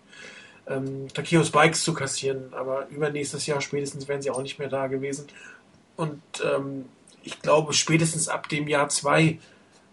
ähm, 0.67 1.07
Takeos 1.13 1.51
Bikes 1.51 1.84
zu 1.84 1.93
kassieren. 1.93 2.53
Aber 2.53 2.88
übernächstes 2.89 3.45
Jahr 3.47 3.61
spätestens 3.61 4.07
wären 4.07 4.22
sie 4.22 4.32
auch 4.32 4.41
nicht 4.41 4.59
mehr 4.59 4.69
da 4.69 4.88
gewesen. 4.88 5.28
Und 5.97 6.22
ähm, 6.43 6.86
ich 7.24 7.41
glaube, 7.41 7.74
spätestens 7.74 8.30
ab 8.30 8.47
dem 8.49 8.67
Jahr 8.67 8.89
zwei 8.89 9.39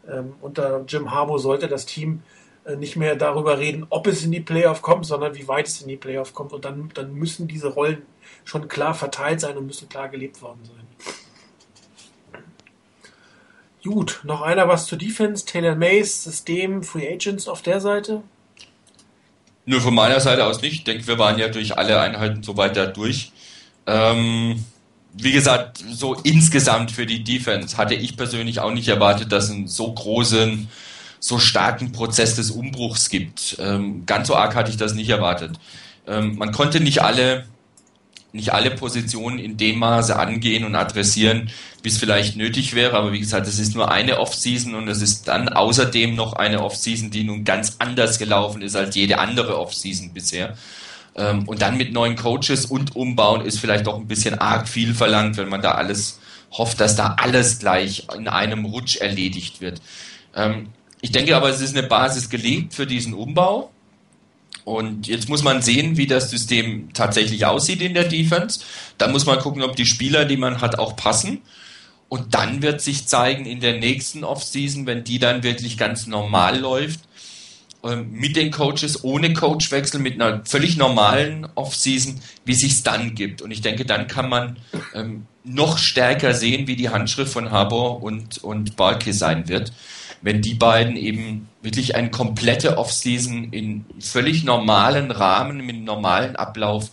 ähm, 0.09 0.35
unter 0.41 0.85
Jim 0.87 1.11
Harbour 1.11 1.39
sollte 1.39 1.69
das 1.69 1.87
Team 1.87 2.23
äh, 2.65 2.77
nicht 2.77 2.97
mehr 2.97 3.17
darüber 3.17 3.59
reden, 3.59 3.87
ob 3.91 4.07
es 4.07 4.25
in 4.25 4.33
die 4.33 4.41
Playoff 4.41 4.83
kommt, 4.83 5.07
sondern 5.07 5.35
wie 5.35 5.49
weit 5.49 5.69
es 5.69 5.83
in 5.83 5.89
die 5.89 5.97
Playoff 5.97 6.35
kommt. 6.35 6.53
Und 6.53 6.65
dann, 6.65 6.91
dann 6.95 7.15
müssen 7.15 7.49
diese 7.49 7.69
Rollen 7.69 8.03
schon 8.45 8.69
klar 8.69 8.95
verteilt 8.95 9.41
sein 9.41 9.57
und 9.57 9.67
müssen 9.67 9.89
klar 9.89 10.09
gelebt 10.09 10.41
worden 10.43 10.61
sein. 10.65 10.88
Gut, 13.85 14.21
noch 14.25 14.43
einer 14.43 14.69
was 14.69 14.87
zur 14.87 14.99
Defense. 14.99 15.45
Taylor 15.45 15.75
Mays, 15.75 16.25
System, 16.25 16.83
Free 16.83 17.13
Agents 17.13 17.49
auf 17.49 17.63
der 17.63 17.81
Seite? 17.81 18.23
Nur 19.67 19.81
von 19.81 19.95
meiner 19.95 20.21
Seite 20.21 20.47
aus 20.47 20.63
nicht. 20.63 20.73
Ich 20.73 20.85
denke, 20.85 21.07
wir 21.07 21.19
waren 21.19 21.39
ja 21.39 21.49
durch 21.49 21.77
alle 21.77 22.01
Einheiten 22.01 22.43
so 22.43 22.57
weiter 22.57 22.87
durch. 22.87 23.33
Ähm, 23.87 24.65
wie 25.13 25.33
gesagt, 25.33 25.79
so 25.91 26.15
insgesamt 26.15 26.91
für 26.91 27.07
die 27.07 27.23
Defense 27.23 27.77
hatte 27.77 27.95
ich 27.95 28.17
persönlich 28.17 28.61
auch 28.61 28.73
nicht 28.73 28.89
erwartet, 28.89 29.33
dass 29.33 29.45
es 29.45 29.51
einen 29.51 29.69
so 29.69 29.93
großen, 29.93 30.69
so 31.21 31.39
starken 31.39 31.93
Prozess 31.93 32.35
des 32.37 32.51
Umbruchs 32.51 33.09
gibt. 33.09 33.57
Ähm, 33.61 34.07
ganz 34.07 34.29
so 34.29 34.37
arg 34.37 34.55
hatte 34.55 34.71
ich 34.71 34.77
das 34.77 34.95
nicht 34.95 35.11
erwartet. 35.11 35.59
Ähm, 36.07 36.37
man 36.37 36.53
konnte 36.53 36.81
nicht 36.81 37.03
alle, 37.03 37.47
nicht 38.33 38.53
alle 38.53 38.71
Positionen 38.71 39.39
in 39.39 39.57
dem 39.57 39.79
Maße 39.79 40.19
angehen 40.19 40.65
und 40.65 40.75
adressieren, 40.75 41.51
wie 41.83 41.89
es 41.89 41.99
vielleicht 41.99 42.37
nötig 42.37 42.75
wäre. 42.75 42.97
Aber 42.97 43.13
wie 43.13 43.21
gesagt, 43.21 43.47
es 43.47 43.59
ist 43.59 43.75
nur 43.75 43.91
eine 43.91 44.19
Offseason 44.19 44.75
und 44.75 44.89
es 44.89 45.01
ist 45.01 45.29
dann 45.29 45.49
außerdem 45.49 46.15
noch 46.15 46.35
eine 46.35 46.63
Offseason, 46.63 47.11
die 47.11 47.25
nun 47.25 47.45
ganz 47.45 47.77
anders 47.79 48.19
gelaufen 48.19 48.63
ist 48.63 48.77
als 48.77 48.95
jede 48.95 49.19
andere 49.19 49.59
Offseason 49.59 50.13
bisher. 50.13 50.57
Ähm, 51.17 51.49
und 51.49 51.63
dann 51.63 51.77
mit 51.77 51.93
neuen 51.93 52.17
Coaches 52.17 52.67
und 52.67 52.95
umbauen 52.97 53.45
ist 53.45 53.59
vielleicht 53.59 53.87
doch 53.87 53.97
ein 53.97 54.07
bisschen 54.07 54.39
arg 54.39 54.69
viel 54.69 54.95
verlangt, 54.95 55.37
wenn 55.37 55.49
man 55.49 55.63
da 55.63 55.73
alles 55.73 56.21
hofft, 56.51 56.81
dass 56.81 56.97
da 56.97 57.17
alles 57.19 57.59
gleich 57.59 58.07
in 58.17 58.29
einem 58.29 58.65
Rutsch 58.65 58.97
erledigt 58.97 59.61
wird. 59.61 59.81
Ähm, 60.35 60.69
ich 61.01 61.13
denke 61.13 61.37
aber, 61.37 61.49
es 61.49 61.61
ist 61.61 61.77
eine 61.77 61.87
Basis 61.87 62.29
gelegt 62.29 62.75
für 62.75 62.87
diesen 62.87 63.15
Umbau. 63.15 63.71
Und 64.69 65.07
jetzt 65.07 65.31
muss 65.31 65.43
man 65.43 65.63
sehen, 65.63 65.97
wie 65.97 66.07
das 66.07 66.29
System 66.29 66.93
tatsächlich 66.93 67.47
aussieht 67.47 67.81
in 67.81 67.95
der 67.95 68.05
Defense. 68.05 68.61
Da 68.99 69.09
muss 69.09 69.25
man 69.25 69.39
gucken, 69.39 69.63
ob 69.63 69.77
die 69.77 69.87
Spieler, 69.87 70.27
die 70.27 70.37
man 70.37 70.61
hat, 70.61 70.79
auch 70.79 70.95
passen. 70.95 71.41
Und 72.11 72.35
dann 72.35 72.61
wird 72.61 72.83
sich 72.83 73.07
zeigen 73.07 73.47
in 73.47 73.61
der 73.61 73.79
nächsten 73.79 74.25
Offseason, 74.25 74.85
wenn 74.85 75.05
die 75.05 75.19
dann 75.19 75.43
wirklich 75.43 75.79
ganz 75.79 76.07
normal 76.07 76.59
läuft, 76.59 77.01
ähm, 77.83 78.13
mit 78.13 78.37
den 78.37 78.51
Coaches, 78.51 79.05
ohne 79.05 79.33
Coachwechsel, 79.33 80.01
mit 80.01 80.21
einer 80.21 80.45
völlig 80.45 80.77
normalen 80.77 81.49
Offseason, 81.55 82.21
wie 82.45 82.55
sich's 82.55 82.83
dann 82.83 83.15
gibt. 83.15 83.41
Und 83.41 83.51
ich 83.51 83.63
denke, 83.63 83.87
dann 83.87 84.07
kann 84.07 84.29
man 84.29 84.59
ähm, 84.95 85.27
noch 85.45 85.79
stärker 85.79 86.35
sehen, 86.35 86.67
wie 86.67 86.77
die 86.77 86.91
Handschrift 86.91 87.33
von 87.33 87.51
Harbour 87.51 88.03
und, 88.03 88.37
und 88.45 88.77
Barkey 88.77 89.15
sein 89.15 89.49
wird, 89.49 89.73
wenn 90.23 90.43
die 90.43 90.55
beiden 90.55 90.97
eben 90.97 91.49
wirklich 91.63 91.95
eine 91.95 92.11
komplette 92.11 92.79
Offseason 92.79 93.53
in 93.53 93.85
völlig 94.01 94.45
normalen 94.45 95.11
Rahmen, 95.11 95.65
mit 95.65 95.83
normalen 95.83 96.37
Ablauf 96.37 96.91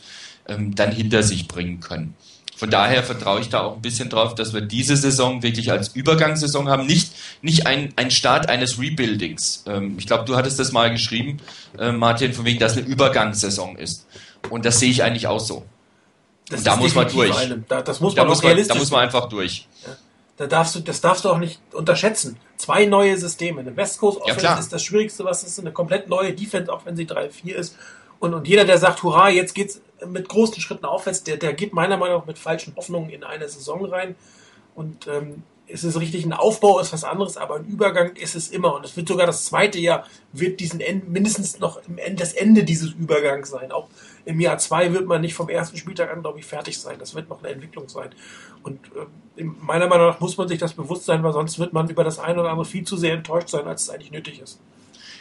ähm, 0.48 0.76
dann 0.76 0.92
hinter 0.92 1.24
sich 1.24 1.48
bringen 1.48 1.80
können. 1.80 2.16
Von 2.56 2.70
daher 2.70 3.04
vertraue 3.04 3.42
ich 3.42 3.50
da 3.50 3.62
auch 3.62 3.76
ein 3.76 3.82
bisschen 3.82 4.10
drauf, 4.10 4.34
dass 4.34 4.54
wir 4.54 4.62
diese 4.62 4.96
Saison 4.96 5.44
wirklich 5.44 5.72
als 5.72 5.90
Übergangssaison 5.90 6.70
haben. 6.70 6.86
Nicht, 6.86 7.12
nicht 7.42 7.68
ein, 7.68 7.92
ein 7.98 8.12
Start 8.12 8.48
eines 8.48 8.80
Rebuildings. 8.80 9.66
Ähm, 9.68 9.96
ich 10.00 10.08
glaube, 10.08 10.24
du 10.24 10.38
hattest 10.38 10.58
das 10.58 10.72
mal 10.72 10.90
geschrieben, 10.90 11.38
äh, 11.78 11.92
Martin, 11.92 12.32
von 12.32 12.46
wegen, 12.46 12.60
dass 12.60 12.78
eine 12.78 12.86
Übergangssaison 12.86 13.76
ist. 13.76 14.08
Und 14.50 14.64
das 14.64 14.80
sehe 14.80 14.90
ich 14.90 15.04
eigentlich 15.04 15.28
auch 15.28 15.40
so. 15.40 15.66
Das 16.50 16.64
da 16.64 16.78
muss 16.78 16.96
man 16.96 17.10
durch. 17.10 17.36
Eine, 17.36 17.64
da, 17.68 17.82
das 17.82 18.00
muss 18.00 18.16
da 18.16 18.22
man 18.22 18.30
muss 18.30 18.44
man, 18.44 18.68
da 18.68 18.76
muss 18.76 18.92
man 18.92 19.02
einfach 19.02 19.28
durch. 19.28 19.68
Ja. 19.86 19.94
Da 20.38 20.48
darfst 20.48 20.76
du, 20.76 20.82
das 20.82 21.00
darfst 21.00 21.24
du 21.24 21.30
auch 21.30 21.38
nicht 21.38 21.62
unterschätzen. 21.74 22.38
Zwei 22.58 22.86
neue 22.86 23.18
Systeme. 23.18 23.62
Eine 23.62 23.76
West 23.78 24.00
Coast 24.00 24.20
Offense 24.20 24.44
Ja, 24.44 24.58
ist 24.58 24.74
das 24.74 24.84
Schwierigste, 24.84 25.24
was 25.24 25.44
ist. 25.44 25.60
Eine 25.60 25.72
komplett 25.72 26.10
neue 26.10 26.34
Defense, 26.34 26.72
auch 26.72 26.86
wenn 26.86 26.98
sie 26.98 27.06
3-4 27.06 27.54
ist. 27.54 27.78
Und, 28.20 28.34
und 28.34 28.48
jeder, 28.48 28.66
der 28.66 28.78
sagt, 28.78 29.04
hurra, 29.04 29.30
jetzt 29.30 29.56
geht's 29.56 29.82
mit 30.06 30.28
großen 30.28 30.60
Schritten 30.60 30.86
aufwärts, 30.86 31.24
der, 31.24 31.38
der 31.38 31.54
geht 31.54 31.74
meiner 31.74 31.98
Meinung 31.98 32.20
nach 32.20 32.26
mit 32.26 32.38
falschen 32.38 32.76
Hoffnungen 32.76 33.10
in 33.10 33.24
eine 33.24 33.48
Saison 33.48 33.86
rein. 33.86 34.16
Und 34.74 35.08
ähm, 35.08 35.44
es 35.68 35.84
ist 35.84 36.00
richtig, 36.00 36.26
ein 36.26 36.34
Aufbau 36.34 36.80
ist 36.80 36.94
was 36.94 37.04
anderes, 37.04 37.38
aber 37.38 37.56
ein 37.56 37.66
Übergang 37.66 38.16
ist 38.16 38.36
es 38.36 38.50
immer. 38.50 38.76
Und 38.76 38.86
es 38.86 38.96
wird 38.98 39.08
sogar 39.08 39.26
das 39.26 39.46
zweite 39.46 39.80
Jahr, 39.80 40.06
wird 40.32 40.60
diesen 40.60 40.80
End, 40.80 41.10
mindestens 41.10 41.60
noch 41.60 41.82
im 41.88 41.98
End, 41.98 42.20
das 42.20 42.34
Ende 42.34 42.64
dieses 42.64 42.92
Übergangs 42.92 43.50
sein. 43.50 43.72
Auch 43.72 43.88
im 44.26 44.40
Jahr 44.40 44.58
zwei 44.58 44.92
wird 44.92 45.06
man 45.06 45.22
nicht 45.22 45.36
vom 45.36 45.50
ersten 45.50 45.78
Spieltag 45.78 46.12
an, 46.12 46.22
glaube 46.22 46.40
ich, 46.40 46.46
fertig 46.46 46.80
sein. 46.80 46.98
Das 47.00 47.16
wird 47.16 47.30
noch 47.30 47.44
eine 47.44 47.54
Entwicklung 47.54 47.88
sein. 47.88 48.10
Und 48.64 48.80
äh, 49.38 49.44
meiner 49.44 49.88
Meinung 49.88 50.08
nach 50.08 50.20
muss 50.20 50.38
man 50.38 50.48
sich 50.48 50.60
das 50.60 50.74
bewusst 50.74 51.06
sein, 51.06 51.24
weil 51.24 51.34
sonst 51.34 51.60
wird 51.60 51.74
man 51.74 51.90
über 51.90 52.04
das 52.04 52.20
eine 52.20 52.40
oder 52.40 52.50
andere 52.50 52.66
viel 52.66 52.84
zu 52.84 52.98
sehr 52.98 53.14
enttäuscht 53.14 53.50
sein, 53.50 53.68
als 53.68 53.84
es 53.84 53.90
eigentlich 53.90 54.12
nötig 54.12 54.40
ist. 54.40 54.60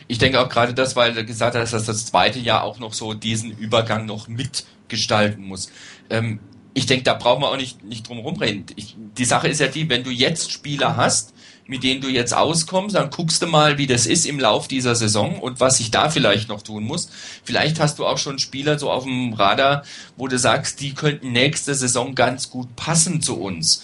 Ich 0.09 0.18
denke 0.18 0.40
auch 0.40 0.48
gerade 0.48 0.74
das, 0.74 0.96
weil 0.96 1.14
du 1.14 1.24
gesagt 1.24 1.55
hast, 1.55 1.72
dass 1.72 1.86
das 1.86 2.07
zweite 2.07 2.38
Jahr 2.38 2.62
auch 2.62 2.78
noch 2.78 2.92
so 2.92 3.14
diesen 3.14 3.52
Übergang 3.52 4.07
noch 4.07 4.28
mitgestalten 4.28 5.44
muss. 5.44 5.70
Ähm, 6.11 6.40
ich 6.74 6.86
denke, 6.86 7.05
da 7.05 7.14
brauchen 7.14 7.42
wir 7.42 7.50
auch 7.50 7.57
nicht, 7.57 7.84
nicht 7.84 8.09
drum 8.09 8.18
rumreden. 8.18 8.66
Ich, 8.76 8.96
die 8.98 9.24
Sache 9.24 9.48
ist 9.48 9.61
ja 9.61 9.68
die, 9.68 9.88
wenn 9.88 10.02
du 10.02 10.11
jetzt 10.11 10.50
Spieler 10.50 10.96
hast, 10.96 11.34
mit 11.66 11.82
denen 11.82 12.00
du 12.00 12.08
jetzt 12.08 12.34
auskommst, 12.34 12.94
dann 12.94 13.10
guckst 13.10 13.40
du 13.40 13.46
mal, 13.46 13.78
wie 13.78 13.86
das 13.86 14.06
ist 14.06 14.26
im 14.26 14.38
Lauf 14.38 14.68
dieser 14.68 14.94
Saison 14.94 15.38
und 15.38 15.60
was 15.60 15.78
sich 15.78 15.90
da 15.90 16.10
vielleicht 16.10 16.48
noch 16.48 16.62
tun 16.62 16.84
muss. 16.84 17.08
Vielleicht 17.42 17.80
hast 17.80 17.98
du 17.98 18.06
auch 18.06 18.18
schon 18.18 18.38
Spieler 18.38 18.78
so 18.78 18.90
auf 18.90 19.04
dem 19.04 19.32
Radar, 19.32 19.84
wo 20.16 20.28
du 20.28 20.38
sagst, 20.38 20.80
die 20.80 20.94
könnten 20.94 21.32
nächste 21.32 21.74
Saison 21.74 22.14
ganz 22.14 22.50
gut 22.50 22.76
passen 22.76 23.22
zu 23.22 23.40
uns. 23.40 23.82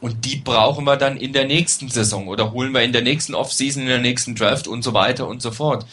Und 0.00 0.26
die 0.26 0.36
brauchen 0.36 0.84
wir 0.84 0.98
dann 0.98 1.16
in 1.16 1.32
der 1.32 1.46
nächsten 1.46 1.88
Saison 1.88 2.28
oder 2.28 2.52
holen 2.52 2.72
wir 2.72 2.82
in 2.82 2.92
der 2.92 3.00
nächsten 3.00 3.34
Offseason, 3.34 3.84
in 3.84 3.88
der 3.88 4.00
nächsten 4.00 4.34
Draft 4.34 4.68
und 4.68 4.82
so 4.82 4.92
weiter 4.92 5.26
und 5.26 5.40
so 5.40 5.50
fort. 5.50 5.86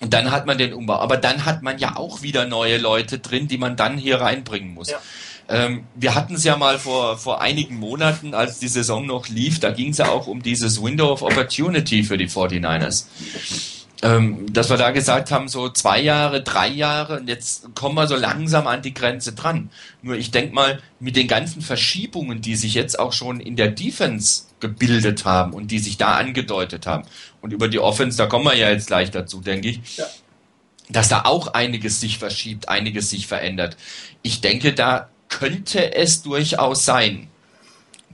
Und 0.00 0.12
dann 0.12 0.32
hat 0.32 0.46
man 0.46 0.58
den 0.58 0.72
Umbau. 0.72 0.96
Aber 0.96 1.16
dann 1.16 1.44
hat 1.44 1.62
man 1.62 1.78
ja 1.78 1.96
auch 1.96 2.22
wieder 2.22 2.46
neue 2.46 2.78
Leute 2.78 3.20
drin, 3.20 3.46
die 3.46 3.58
man 3.58 3.76
dann 3.76 3.96
hier 3.96 4.20
reinbringen 4.20 4.74
muss. 4.74 4.90
Ja. 4.90 5.00
Ähm, 5.48 5.84
wir 5.94 6.14
hatten 6.14 6.34
es 6.34 6.44
ja 6.44 6.56
mal 6.56 6.78
vor, 6.78 7.18
vor 7.18 7.40
einigen 7.40 7.76
Monaten, 7.76 8.34
als 8.34 8.58
die 8.58 8.68
Saison 8.68 9.06
noch 9.06 9.28
lief, 9.28 9.60
da 9.60 9.70
ging 9.70 9.90
es 9.90 9.98
ja 9.98 10.08
auch 10.08 10.26
um 10.26 10.42
dieses 10.42 10.82
Window 10.82 11.12
of 11.12 11.22
Opportunity 11.22 12.02
für 12.02 12.18
die 12.18 12.28
49ers. 12.28 13.04
Ähm, 14.02 14.52
dass 14.52 14.68
wir 14.68 14.76
da 14.76 14.90
gesagt 14.90 15.30
haben, 15.30 15.48
so 15.48 15.70
zwei 15.70 16.00
Jahre, 16.02 16.42
drei 16.42 16.68
Jahre 16.68 17.20
und 17.20 17.28
jetzt 17.28 17.74
kommen 17.74 17.94
wir 17.94 18.06
so 18.06 18.14
langsam 18.16 18.66
an 18.66 18.82
die 18.82 18.92
Grenze 18.92 19.32
dran. 19.32 19.70
Nur 20.02 20.16
ich 20.16 20.30
denke 20.30 20.54
mal, 20.54 20.80
mit 21.00 21.16
den 21.16 21.28
ganzen 21.28 21.62
Verschiebungen, 21.62 22.42
die 22.42 22.56
sich 22.56 22.74
jetzt 22.74 22.98
auch 22.98 23.14
schon 23.14 23.40
in 23.40 23.56
der 23.56 23.68
Defense 23.68 24.42
gebildet 24.60 25.24
haben 25.24 25.54
und 25.54 25.70
die 25.70 25.78
sich 25.78 25.96
da 25.96 26.16
angedeutet 26.16 26.86
haben 26.86 27.04
und 27.40 27.54
über 27.54 27.68
die 27.68 27.78
Offense, 27.78 28.18
da 28.18 28.26
kommen 28.26 28.44
wir 28.44 28.54
ja 28.54 28.68
jetzt 28.68 28.88
gleich 28.88 29.10
dazu, 29.10 29.40
denke 29.40 29.68
ich, 29.68 29.96
Ja. 29.96 30.04
dass 30.90 31.08
da 31.08 31.22
auch 31.24 31.54
einiges 31.54 31.98
sich 31.98 32.18
verschiebt, 32.18 32.68
einiges 32.68 33.08
sich 33.08 33.26
verändert. 33.26 33.78
Ich 34.22 34.42
denke, 34.42 34.74
da 34.74 35.08
könnte 35.28 35.94
es 35.94 36.22
durchaus 36.22 36.84
sein, 36.84 37.28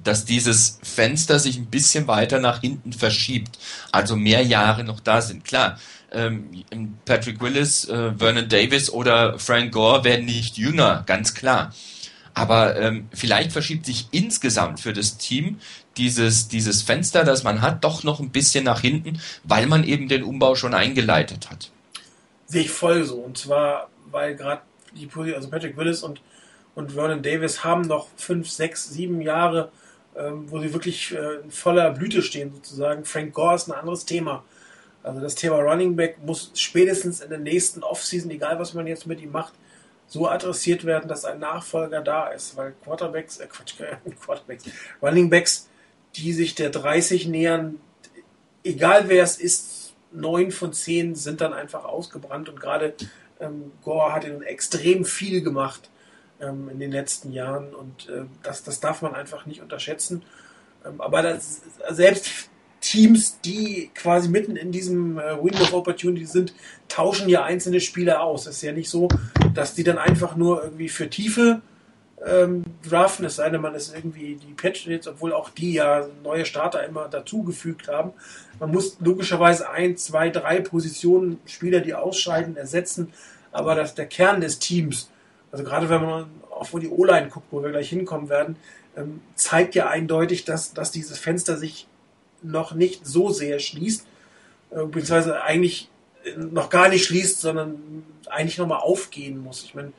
dass 0.03 0.25
dieses 0.25 0.79
Fenster 0.83 1.39
sich 1.39 1.57
ein 1.57 1.67
bisschen 1.67 2.09
weiter 2.09 2.41
nach 2.41 2.61
hinten 2.61 2.93
verschiebt, 2.93 3.59
also 3.93 4.17
mehr 4.17 4.43
Jahre 4.43 4.85
noch 4.85 5.01
da 5.01 5.21
sind. 5.21 5.45
Klar, 5.45 5.79
ähm, 6.11 6.65
Patrick 7.05 7.41
Willis, 7.41 7.89
äh, 7.89 8.13
Vernon 8.17 8.49
Davis 8.49 8.91
oder 8.91 9.39
Frank 9.39 9.73
Gore 9.73 10.05
werden 10.05 10.27
nicht 10.27 10.57
jünger, 10.59 11.05
ganz 11.07 11.35
klar. 11.35 11.73
Aber 12.35 12.77
ähm, 12.77 13.09
vielleicht 13.13 13.53
verschiebt 13.53 13.87
sich 13.87 14.09
insgesamt 14.11 14.81
für 14.81 14.93
das 14.93 15.19
Team 15.19 15.59
dieses, 15.99 16.49
dieses 16.49 16.83
Fenster, 16.83 17.25
das 17.25 17.43
man 17.43 17.61
hat, 17.61 17.85
doch 17.85 18.05
noch 18.05 18.21
ein 18.21 18.31
bisschen 18.31 18.65
nach 18.65 18.81
hinten, 18.81 19.21
weil 19.45 19.67
man 19.67 19.85
eben 19.85 20.09
den 20.09 20.23
Umbau 20.23 20.55
schon 20.55 20.73
eingeleitet 20.73 21.51
hat. 21.51 21.71
Sehe 22.47 22.63
ich 22.63 22.71
voll 22.71 23.05
so. 23.05 23.17
Und 23.17 23.37
zwar, 23.37 23.91
weil 24.11 24.35
gerade 24.35 24.63
die 24.95 25.09
also 25.35 25.49
Patrick 25.49 25.77
Willis 25.77 26.03
und, 26.03 26.21
und 26.75 26.93
Vernon 26.93 27.23
Davis 27.23 27.65
haben 27.65 27.83
noch 27.83 28.09
fünf, 28.17 28.49
sechs, 28.49 28.89
sieben 28.91 29.21
Jahre, 29.21 29.71
ähm, 30.17 30.51
wo 30.51 30.59
sie 30.61 30.73
wirklich 30.73 31.13
äh, 31.13 31.41
in 31.43 31.51
voller 31.51 31.91
Blüte 31.91 32.23
stehen, 32.23 32.53
sozusagen. 32.53 33.05
Frank 33.05 33.35
Gore 33.35 33.57
ist 33.57 33.69
ein 33.69 33.73
anderes 33.73 34.05
Thema. 34.05 34.45
Also 35.03 35.21
das 35.21 35.35
Thema 35.35 35.57
Running 35.57 35.97
Back 35.97 36.19
muss 36.25 36.53
spätestens 36.55 37.21
in 37.21 37.31
der 37.31 37.39
nächsten 37.39 37.83
Offseason, 37.83 38.31
egal 38.31 38.59
was 38.59 38.73
man 38.73 38.87
jetzt 38.87 39.07
mit 39.07 39.21
ihm 39.21 39.33
macht, 39.33 39.53
so 40.07 40.29
adressiert 40.29 40.85
werden, 40.85 41.09
dass 41.09 41.25
ein 41.25 41.41
Nachfolger 41.41 42.01
da 42.01 42.29
ist. 42.29 42.57
Weil 42.57 42.75
Quarterbacks, 42.85 43.39
äh 43.39 43.47
Quatsch, 43.47 43.75
Quarterbacks, 44.25 44.65
Running 45.03 45.29
Backs, 45.29 45.69
die 46.17 46.33
sich 46.33 46.55
der 46.55 46.71
30 46.71 47.27
nähern, 47.29 47.81
egal 48.65 49.09
wer 49.09 49.25
es 49.25 49.39
ist, 49.39 49.95
neun 50.13 50.51
von 50.53 50.73
zehn 50.73 51.15
sind 51.15 51.41
dann 51.41 51.55
einfach 51.55 51.85
ausgebrannt 51.85 52.49
und 52.49 52.61
gerade 52.61 52.95
ähm, 53.41 53.73
Gore 53.83 54.13
hat 54.13 54.25
ihnen 54.25 54.43
extrem 54.43 55.05
viel 55.05 55.43
gemacht 55.43 55.89
ähm, 56.43 56.69
in 56.69 56.79
den 56.79 56.93
letzten 56.93 57.33
Jahren 57.33 57.75
und 57.75 58.09
äh, 58.09 58.25
das, 58.43 58.65
das 58.65 58.81
darf 58.81 59.03
man 59.03 59.15
einfach 59.15 59.47
nicht 59.47 59.63
unterschätzen. 59.63 60.23
Ähm, 60.85 61.01
aber 61.01 61.23
das, 61.23 61.63
selbst 61.91 62.51
Teams, 62.81 63.41
die 63.41 63.91
quasi 63.95 64.29
mitten 64.29 64.57
in 64.57 64.73
diesem 64.73 65.19
äh, 65.19 65.43
Window 65.43 65.63
of 65.63 65.73
Opportunity 65.73 66.27
sind, 66.27 66.53
tauschen 66.89 67.29
ja 67.29 67.45
einzelne 67.45 67.81
Spieler 67.81 68.23
aus. 68.23 68.47
Es 68.47 68.57
ist 68.57 68.63
ja 68.63 68.73
nicht 68.73 68.91
so, 68.91 69.09
dass 69.55 69.75
die 69.75 69.85
dann 69.85 69.99
einfach 69.99 70.37
nur 70.37 70.65
irgendwie 70.65 70.89
für 70.89 71.09
Tiefe 71.09 71.63
ähm, 72.27 72.65
draften, 72.89 73.25
es 73.25 73.37
sei 73.37 73.51
denn, 73.51 73.61
man 73.61 73.75
ist 73.75 73.95
irgendwie 73.95 74.37
die 74.37 74.53
Patriots, 74.55 75.09
obwohl 75.09 75.33
auch 75.33 75.51
die 75.51 75.75
ja 75.75 76.07
neue 76.23 76.45
Starter 76.45 76.85
immer 76.85 77.09
dazugefügt 77.09 77.89
haben. 77.89 78.13
Man 78.61 78.71
muss 78.71 78.97
logischerweise 79.01 79.71
ein, 79.71 79.97
zwei, 79.97 80.31
drei 80.31 80.61
Positionen, 80.61 81.41
Spieler, 81.47 81.81
die 81.81 81.95
ausscheiden, 81.95 82.57
ersetzen, 82.57 83.13
aber 83.51 83.75
dass 83.75 83.95
der 83.95 84.07
Kern 84.07 84.41
des 84.41 84.59
Teams, 84.59 85.11
also 85.53 85.65
gerade 85.65 85.89
wenn 85.89 86.03
man 86.03 86.27
auf 86.51 86.71
die 86.73 86.89
O-Line 86.89 87.29
guckt, 87.29 87.47
wo 87.51 87.63
wir 87.63 87.71
gleich 87.71 87.91
hinkommen 87.91 88.29
werden, 88.29 88.57
ähm, 88.97 89.21
zeigt 89.35 89.75
ja 89.75 89.89
eindeutig, 89.89 90.45
dass, 90.45 90.75
dass 90.75 90.91
dieses 90.91 91.19
Fenster 91.19 91.57
sich 91.57 91.87
noch 92.43 92.75
nicht 92.75 93.07
so 93.07 93.31
sehr 93.31 93.59
schließt, 93.59 94.07
äh, 94.71 94.85
beziehungsweise 94.85 95.43
eigentlich 95.43 95.89
noch 96.37 96.71
gar 96.71 96.89
nicht 96.89 97.05
schließt, 97.05 97.41
sondern 97.41 98.05
eigentlich 98.29 98.59
nochmal 98.59 98.81
aufgehen 98.81 99.43
muss. 99.43 99.65
Ich 99.65 99.75
meine, 99.75 99.93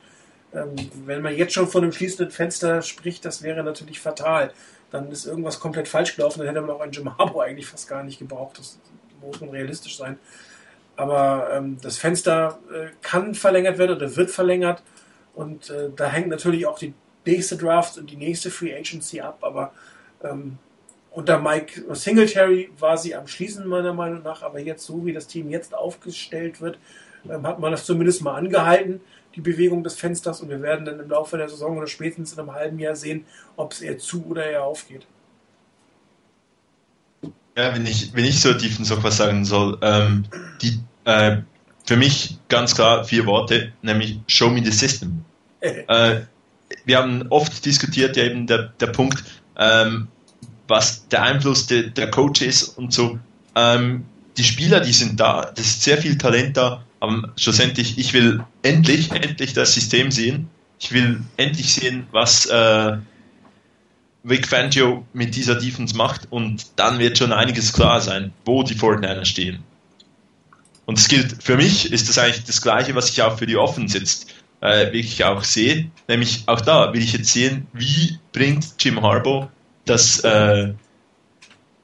ähm, 0.52 0.74
wenn 1.04 1.22
man 1.22 1.36
jetzt 1.36 1.52
schon 1.52 1.68
von 1.68 1.82
einem 1.82 1.92
schließenden 1.92 2.30
Fenster 2.30 2.82
spricht, 2.82 3.24
das 3.24 3.42
wäre 3.42 3.62
natürlich 3.62 4.00
fatal. 4.00 4.52
Dann 4.90 5.10
ist 5.10 5.26
irgendwas 5.26 5.60
komplett 5.60 5.88
falsch 5.88 6.16
gelaufen, 6.16 6.40
dann 6.40 6.48
hätte 6.48 6.60
man 6.60 6.70
auch 6.70 6.80
einen 6.80 6.92
Jim 6.92 7.16
Harbour 7.18 7.44
eigentlich 7.44 7.66
fast 7.66 7.88
gar 7.88 8.02
nicht 8.04 8.18
gebraucht. 8.18 8.58
Das 8.58 8.78
muss 9.20 9.40
man 9.40 9.50
realistisch 9.50 9.96
sein. 9.96 10.18
Aber 10.96 11.50
ähm, 11.52 11.78
das 11.82 11.98
Fenster 11.98 12.58
äh, 12.72 12.86
kann 13.02 13.34
verlängert 13.34 13.78
werden 13.78 13.96
oder 13.96 14.14
wird 14.16 14.30
verlängert. 14.30 14.82
Und 15.34 15.70
äh, 15.70 15.90
da 15.94 16.08
hängt 16.08 16.28
natürlich 16.28 16.66
auch 16.66 16.78
die 16.78 16.94
nächste 17.26 17.56
Draft 17.56 17.98
und 17.98 18.10
die 18.10 18.16
nächste 18.16 18.50
Free 18.50 18.74
Agency 18.74 19.20
ab. 19.20 19.38
Aber 19.42 19.72
ähm, 20.22 20.58
unter 21.10 21.40
Mike 21.40 21.94
Singletary 21.94 22.70
war 22.78 22.98
sie 22.98 23.14
am 23.14 23.26
Schließen 23.26 23.66
meiner 23.66 23.92
Meinung 23.92 24.22
nach. 24.22 24.42
Aber 24.42 24.60
jetzt, 24.60 24.84
so 24.84 25.04
wie 25.06 25.12
das 25.12 25.26
Team 25.26 25.50
jetzt 25.50 25.74
aufgestellt 25.74 26.60
wird, 26.60 26.78
ähm, 27.28 27.46
hat 27.46 27.58
man 27.58 27.72
das 27.72 27.84
zumindest 27.84 28.22
mal 28.22 28.34
angehalten. 28.34 29.00
die 29.34 29.40
Bewegung 29.40 29.82
des 29.82 29.96
Fensters 29.96 30.40
und 30.40 30.48
wir 30.48 30.62
werden 30.62 30.84
dann 30.84 31.00
im 31.00 31.10
Laufe 31.10 31.36
der 31.36 31.48
Saison 31.48 31.76
oder 31.76 31.88
spätestens 31.88 32.32
in 32.32 32.38
einem 32.38 32.52
halben 32.52 32.78
Jahr 32.78 32.94
sehen, 32.94 33.24
ob 33.56 33.72
es 33.72 33.80
eher 33.80 33.98
zu 33.98 34.24
oder 34.26 34.46
eher 34.46 34.62
aufgeht. 34.62 35.06
Ja, 37.56 37.74
wenn 37.74 37.86
ich, 37.86 38.14
wenn 38.14 38.24
ich 38.24 38.40
so 38.40 38.52
Defense 38.52 38.94
noch 38.94 39.02
was 39.02 39.16
sagen 39.16 39.44
soll, 39.44 39.78
ähm, 39.82 40.24
die, 40.60 40.80
äh, 41.04 41.38
für 41.84 41.96
mich 41.96 42.38
ganz 42.48 42.74
klar 42.74 43.04
vier 43.04 43.26
Worte, 43.26 43.72
nämlich 43.82 44.18
Show 44.26 44.50
me 44.50 44.64
the 44.64 44.72
system. 44.72 45.24
äh, 45.60 46.20
wir 46.84 46.98
haben 46.98 47.26
oft 47.28 47.64
diskutiert, 47.64 48.16
ja 48.16 48.24
eben 48.24 48.46
der, 48.46 48.72
der 48.80 48.88
Punkt, 48.88 49.22
ähm, 49.56 50.08
was 50.66 51.08
der 51.08 51.22
Einfluss 51.22 51.66
de, 51.66 51.90
der 51.90 52.10
Coach 52.10 52.42
ist 52.42 52.76
und 52.78 52.92
so. 52.92 53.18
Ähm, 53.54 54.04
die 54.36 54.44
Spieler, 54.44 54.80
die 54.80 54.92
sind 54.92 55.20
da, 55.20 55.52
das 55.54 55.66
ist 55.66 55.82
sehr 55.82 55.98
viel 55.98 56.18
Talent 56.18 56.56
da, 56.56 56.84
aber 57.00 57.32
schlussendlich, 57.36 57.98
ich 57.98 58.12
will 58.14 58.42
endlich, 58.62 59.12
endlich 59.12 59.52
das 59.52 59.74
System 59.74 60.10
sehen. 60.10 60.48
Ich 60.80 60.92
will 60.92 61.20
endlich 61.36 61.72
sehen, 61.72 62.06
was 62.10 62.46
äh, 62.46 62.96
Vic 64.24 64.48
Fangio 64.48 65.06
mit 65.12 65.36
dieser 65.36 65.54
Defense 65.54 65.96
macht 65.96 66.32
und 66.32 66.66
dann 66.76 66.98
wird 66.98 67.18
schon 67.18 67.32
einiges 67.32 67.72
klar 67.72 68.00
sein, 68.00 68.32
wo 68.44 68.62
die 68.62 68.74
Fortnite 68.74 69.26
stehen. 69.26 69.62
Und 70.86 70.98
es 70.98 71.08
gilt, 71.08 71.42
für 71.42 71.56
mich 71.56 71.92
ist 71.92 72.08
das 72.08 72.18
eigentlich 72.18 72.44
das 72.44 72.60
Gleiche, 72.60 72.94
was 72.94 73.10
ich 73.10 73.22
auch 73.22 73.38
für 73.38 73.46
die 73.46 73.56
Offense 73.56 73.98
jetzt 73.98 74.32
äh, 74.60 74.92
wirklich 74.92 75.24
auch 75.24 75.42
sehe. 75.42 75.90
Nämlich 76.08 76.42
auch 76.46 76.60
da 76.60 76.92
will 76.92 77.02
ich 77.02 77.12
jetzt 77.12 77.32
sehen, 77.32 77.66
wie 77.72 78.18
bringt 78.32 78.66
Jim 78.78 79.02
Harbaugh 79.02 79.48
das, 79.84 80.20
äh, 80.20 80.72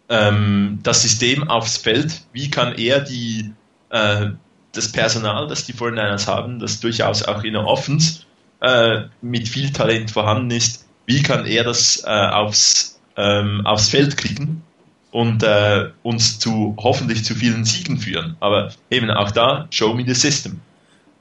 ähm, 0.09 0.79
das 0.83 1.03
System 1.03 1.49
aufs 1.49 1.79
Feld, 1.79 2.23
wie 2.33 2.51
kann 2.51 2.75
er 2.75 3.01
die, 3.01 3.53
äh, 3.91 4.27
das 4.73 4.93
Personal, 4.93 5.47
das 5.49 5.65
die 5.65 5.75
49ers 5.75 6.27
haben, 6.27 6.59
das 6.59 6.81
durchaus 6.81 7.23
auch 7.23 7.43
in 7.43 7.55
der 7.55 7.67
Offense 7.67 8.21
äh, 8.61 9.03
mit 9.23 9.49
viel 9.49 9.73
Talent 9.73 10.11
vorhanden 10.11 10.51
ist, 10.51 10.87
wie 11.07 11.23
kann 11.23 11.47
er 11.47 11.65
das 11.65 12.03
äh, 12.05 12.09
aufs, 12.09 13.01
ähm, 13.17 13.67
aufs 13.67 13.89
Feld 13.89 14.17
kriegen 14.17 14.63
und 15.11 15.43
äh, 15.43 15.91
uns 16.03 16.39
zu 16.39 16.77
hoffentlich 16.79 17.25
zu 17.25 17.35
vielen 17.35 17.65
Siegen 17.65 17.99
führen. 17.99 18.37
Aber 18.41 18.73
eben 18.91 19.11
auch 19.11 19.31
da, 19.31 19.67
show 19.71 19.93
me 19.95 20.05
the 20.07 20.15
system. 20.15 20.61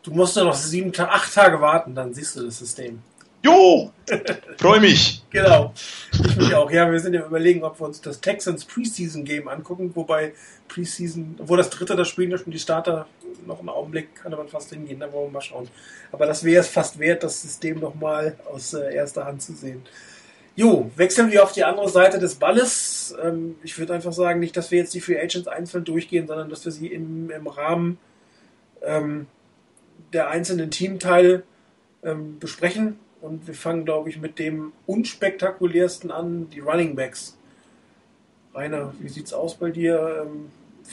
Du 0.04 0.12
musst 0.12 0.36
nur 0.36 0.46
noch 0.46 0.56
sieben, 0.56 0.92
acht 0.98 1.34
Tage 1.34 1.60
warten, 1.60 1.94
dann 1.94 2.14
siehst 2.14 2.36
du 2.36 2.46
das 2.46 2.60
System. 2.60 3.00
Jo, 3.42 3.92
freue 4.58 4.82
mich. 4.82 5.24
genau. 5.30 5.74
Ich 6.12 6.36
mich 6.36 6.54
auch. 6.54 6.70
Ja, 6.70 6.92
wir 6.92 7.00
sind 7.00 7.14
ja 7.14 7.26
überlegen, 7.26 7.64
ob 7.64 7.80
wir 7.80 7.88
uns 7.88 8.02
das 8.02 8.20
Texans 8.20 8.66
Preseason 8.66 9.24
Game 9.24 9.48
angucken, 9.48 9.92
wobei 9.96 10.34
Preseason, 10.68 11.36
wo 11.40 11.56
das 11.56 11.70
dritte, 11.70 11.96
das 11.96 12.10
spielen 12.10 12.32
ja 12.32 12.38
schon 12.38 12.52
die 12.52 12.60
Starter 12.60 13.08
noch 13.46 13.60
einen 13.60 13.70
Augenblick, 13.70 14.16
kann 14.16 14.32
man 14.32 14.50
fast 14.50 14.72
hingehen, 14.72 15.00
da 15.00 15.12
wollen 15.14 15.28
wir 15.28 15.34
mal 15.34 15.42
schauen. 15.42 15.70
Aber 16.12 16.26
das 16.26 16.44
wäre 16.44 16.62
es 16.62 16.68
fast 16.68 17.00
wert, 17.00 17.24
das 17.24 17.42
System 17.42 17.80
nochmal 17.80 18.36
aus 18.52 18.74
äh, 18.74 18.94
erster 18.94 19.26
Hand 19.26 19.42
zu 19.42 19.54
sehen. 19.54 19.84
Jo, 20.60 20.92
wechseln 20.98 21.32
wir 21.32 21.42
auf 21.42 21.54
die 21.54 21.64
andere 21.64 21.88
Seite 21.88 22.20
des 22.20 22.36
Balles. 22.36 23.16
Ähm, 23.24 23.56
ich 23.64 23.80
würde 23.80 23.94
einfach 23.94 24.12
sagen, 24.12 24.42
nicht, 24.42 24.58
dass 24.58 24.72
wir 24.72 24.80
jetzt 24.80 24.94
die 24.94 25.00
Free 25.00 25.18
Agents 25.18 25.48
einzeln 25.48 25.86
durchgehen, 25.86 26.28
sondern 26.28 26.50
dass 26.50 26.66
wir 26.66 26.74
sie 26.74 26.88
im, 26.88 27.30
im 27.30 27.48
Rahmen 27.48 27.98
ähm, 28.82 29.28
der 30.12 30.28
einzelnen 30.28 30.70
Teamteile 30.70 31.44
ähm, 32.04 32.40
besprechen 32.40 33.00
und 33.22 33.48
wir 33.48 33.54
fangen, 33.54 33.86
glaube 33.86 34.10
ich, 34.10 34.20
mit 34.20 34.38
dem 34.38 34.74
unspektakulärsten 34.86 36.12
an, 36.12 36.50
die 36.50 36.60
Running 36.60 36.94
Backs. 36.94 37.38
Rainer, 38.54 38.94
wie 39.00 39.08
sieht's 39.08 39.32
aus 39.32 39.56
bei 39.56 39.72
dir? 39.72 40.26
Ähm, 40.26 40.50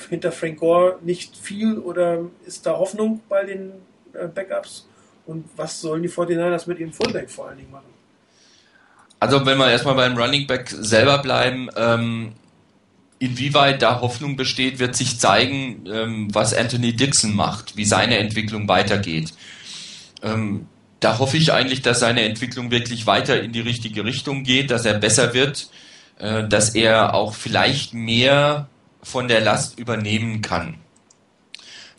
hinter 0.09 0.31
Frank 0.31 0.61
Gore 0.61 1.01
nicht 1.03 1.37
viel 1.37 1.79
oder 1.79 2.21
ist 2.45 2.67
da 2.67 2.79
Hoffnung 2.79 3.21
bei 3.29 3.43
den 3.43 3.73
äh, 4.13 4.29
Backups? 4.29 4.87
Und 5.27 5.45
was 5.57 5.81
sollen 5.81 6.05
die 6.05 6.09
49ers 6.09 6.69
mit 6.69 6.79
ihrem 6.79 6.93
Fullback 6.93 7.29
vor 7.29 7.49
allen 7.49 7.59
Dingen 7.59 7.73
machen? 7.73 7.96
Also 9.21 9.45
wenn 9.47 9.59
wir 9.59 9.71
erstmal 9.71 9.95
beim 9.95 10.17
Running 10.17 10.47
Back 10.47 10.69
selber 10.69 11.19
bleiben, 11.19 11.69
ähm, 11.77 12.33
inwieweit 13.19 13.81
da 13.83 14.01
Hoffnung 14.01 14.37
besteht, 14.37 14.79
wird 14.79 14.95
sich 14.95 15.19
zeigen, 15.19 15.85
ähm, 15.91 16.35
was 16.35 16.53
Anthony 16.53 16.95
Dixon 16.95 17.35
macht, 17.35 17.77
wie 17.77 17.85
seine 17.85 18.19
Entwicklung 18.19 18.69
weitergeht. 18.69 19.33
Ähm, 20.23 20.67
da 21.01 21.19
hoffe 21.19 21.37
ich 21.37 21.53
eigentlich, 21.53 21.83
dass 21.83 22.01
seine 22.01 22.23
Entwicklung 22.23 22.71
wirklich 22.71 23.07
weiter 23.07 23.41
in 23.41 23.53
die 23.53 23.61
richtige 23.61 24.05
Richtung 24.05 24.45
geht, 24.45 24.71
dass 24.71 24.85
er 24.85 24.95
besser 24.95 25.35
wird, 25.35 25.71
äh, 26.19 26.47
dass 26.47 26.75
er 26.75 27.15
auch 27.15 27.35
vielleicht 27.35 27.95
mehr 27.95 28.69
von 29.03 29.29
der 29.29 29.41
Last 29.41 29.79
übernehmen 29.79 30.43
kann. 30.43 30.75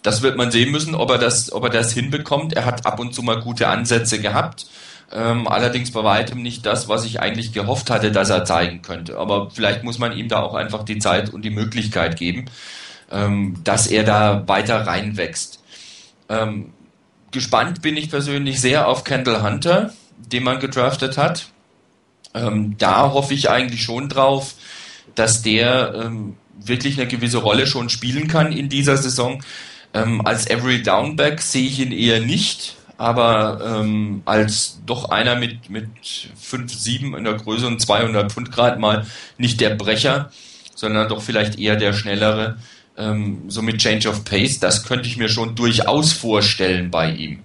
Das 0.03 0.21
wird 0.21 0.37
man 0.37 0.51
sehen 0.51 0.71
müssen, 0.71 0.95
ob 0.95 1.09
er 1.09 1.17
das, 1.17 1.51
ob 1.51 1.63
er 1.63 1.69
das 1.69 1.93
hinbekommt. 1.93 2.53
Er 2.53 2.65
hat 2.65 2.85
ab 2.85 2.99
und 2.99 3.13
zu 3.13 3.23
mal 3.23 3.39
gute 3.39 3.67
Ansätze 3.67 4.21
gehabt. 4.21 4.67
Ähm, 5.11 5.47
allerdings 5.47 5.91
bei 5.91 6.03
weitem 6.03 6.41
nicht 6.41 6.65
das, 6.65 6.89
was 6.89 7.05
ich 7.05 7.21
eigentlich 7.21 7.53
gehofft 7.53 7.89
hatte, 7.89 8.11
dass 8.11 8.29
er 8.29 8.43
zeigen 8.43 8.81
könnte. 8.81 9.17
Aber 9.17 9.49
vielleicht 9.49 9.83
muss 9.83 9.99
man 9.99 10.17
ihm 10.17 10.27
da 10.27 10.41
auch 10.41 10.53
einfach 10.53 10.83
die 10.83 10.99
Zeit 10.99 11.29
und 11.29 11.43
die 11.43 11.49
Möglichkeit 11.49 12.17
geben, 12.17 12.45
ähm, 13.11 13.55
dass 13.63 13.87
er 13.87 14.03
da 14.03 14.47
weiter 14.47 14.85
reinwächst. 14.85 15.63
Ähm, 16.29 16.73
gespannt 17.31 17.81
bin 17.81 17.95
ich 17.95 18.09
persönlich 18.09 18.59
sehr 18.59 18.87
auf 18.87 19.05
Kendall 19.05 19.43
Hunter, 19.43 19.93
den 20.17 20.43
man 20.43 20.59
gedraftet 20.59 21.17
hat. 21.17 21.47
Ähm, 22.33 22.75
da 22.77 23.13
hoffe 23.13 23.33
ich 23.33 23.49
eigentlich 23.49 23.83
schon 23.83 24.09
drauf, 24.09 24.55
dass 25.15 25.41
der 25.41 25.93
ähm, 25.95 26.35
wirklich 26.59 26.99
eine 26.99 27.07
gewisse 27.07 27.37
Rolle 27.37 27.67
schon 27.67 27.89
spielen 27.89 28.27
kann 28.27 28.51
in 28.51 28.69
dieser 28.69 28.97
Saison. 28.97 29.43
Ähm, 29.93 30.25
als 30.25 30.47
Every 30.49 30.83
Downback 30.83 31.41
sehe 31.41 31.67
ich 31.67 31.79
ihn 31.79 31.91
eher 31.91 32.19
nicht, 32.19 32.76
aber 32.97 33.61
ähm, 33.63 34.21
als 34.25 34.79
doch 34.85 35.09
einer 35.09 35.35
mit, 35.35 35.69
mit 35.69 35.87
5, 36.35 36.73
7 36.73 37.15
in 37.15 37.23
der 37.23 37.35
Größe 37.35 37.67
und 37.67 37.81
200 37.81 38.31
Pfund 38.31 38.51
Grad 38.51 38.79
mal 38.79 39.05
nicht 39.37 39.61
der 39.61 39.71
Brecher, 39.71 40.31
sondern 40.75 41.09
doch 41.09 41.21
vielleicht 41.21 41.59
eher 41.59 41.75
der 41.75 41.93
schnellere 41.93 42.57
ähm, 42.97 43.43
so 43.47 43.61
mit 43.61 43.77
Change 43.77 44.09
of 44.09 44.23
Pace, 44.23 44.59
das 44.59 44.83
könnte 44.83 45.07
ich 45.07 45.17
mir 45.17 45.29
schon 45.29 45.55
durchaus 45.55 46.11
vorstellen 46.13 46.89
bei 46.91 47.11
ihm. 47.11 47.43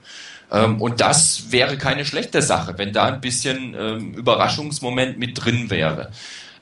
Ähm, 0.50 0.80
und 0.80 1.00
das 1.00 1.50
wäre 1.50 1.76
keine 1.78 2.04
schlechte 2.04 2.42
Sache, 2.42 2.74
wenn 2.76 2.92
da 2.92 3.06
ein 3.06 3.20
bisschen 3.20 3.74
ähm, 3.78 4.14
Überraschungsmoment 4.14 5.18
mit 5.18 5.44
drin 5.44 5.70
wäre. 5.70 6.10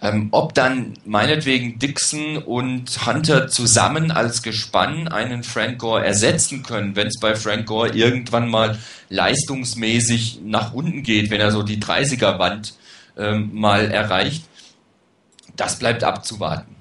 Ähm, 0.03 0.29
ob 0.31 0.55
dann 0.55 0.95
meinetwegen 1.05 1.79
Dixon 1.79 2.39
und 2.39 3.07
Hunter 3.07 3.49
zusammen 3.49 4.11
als 4.11 4.43
Gespann 4.43 5.09
einen 5.09 5.43
Frank 5.43 5.79
Gore 5.79 6.07
ersetzen 6.07 6.63
können, 6.63 6.97
wenn 6.97 7.09
es 7.09 7.21
bei 7.21 7.37
Frank 7.37 7.67
Gore 7.67 7.91
irgendwann 7.91 8.49
mal 8.49 8.79
leistungsmäßig 9.11 10.41
nach 10.43 10.73
unten 10.73 11.03
geht, 11.03 11.31
wenn 11.31 11.41
er 11.41 11.51
so 11.51 11.63
die 11.63 11.79
30er-Wand 11.79 12.75
ähm, 13.19 13.51
mal 13.53 13.91
erreicht, 13.91 14.45
das 15.57 15.79
bleibt 15.79 16.03
abzuwarten. 16.03 16.77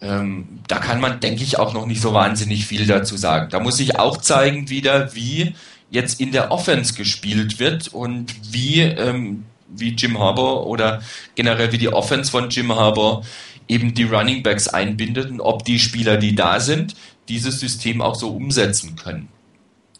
Ähm, 0.00 0.60
da 0.68 0.78
kann 0.78 1.00
man, 1.00 1.18
denke 1.18 1.42
ich, 1.42 1.58
auch 1.58 1.74
noch 1.74 1.86
nicht 1.86 2.00
so 2.00 2.14
wahnsinnig 2.14 2.66
viel 2.66 2.86
dazu 2.86 3.16
sagen. 3.16 3.48
Da 3.50 3.58
muss 3.58 3.80
ich 3.80 3.98
auch 3.98 4.16
zeigen 4.18 4.70
wieder, 4.70 5.14
wie 5.14 5.54
jetzt 5.90 6.20
in 6.20 6.30
der 6.30 6.52
Offense 6.52 6.94
gespielt 6.94 7.58
wird 7.58 7.88
und 7.88 8.34
wie, 8.52 8.80
ähm, 8.80 9.44
wie 9.74 9.90
Jim 9.90 10.18
Harbour 10.18 10.66
oder 10.66 11.02
generell 11.34 11.72
wie 11.72 11.78
die 11.78 11.92
Offense 11.92 12.30
von 12.30 12.50
Jim 12.50 12.74
Harbour 12.74 13.24
eben 13.68 13.94
die 13.94 14.04
Running 14.04 14.42
Backs 14.42 14.68
einbindet 14.68 15.30
und 15.30 15.40
ob 15.40 15.64
die 15.64 15.78
Spieler, 15.78 16.16
die 16.16 16.34
da 16.34 16.60
sind, 16.60 16.94
dieses 17.28 17.60
System 17.60 18.02
auch 18.02 18.16
so 18.16 18.30
umsetzen 18.30 18.96
können. 18.96 19.28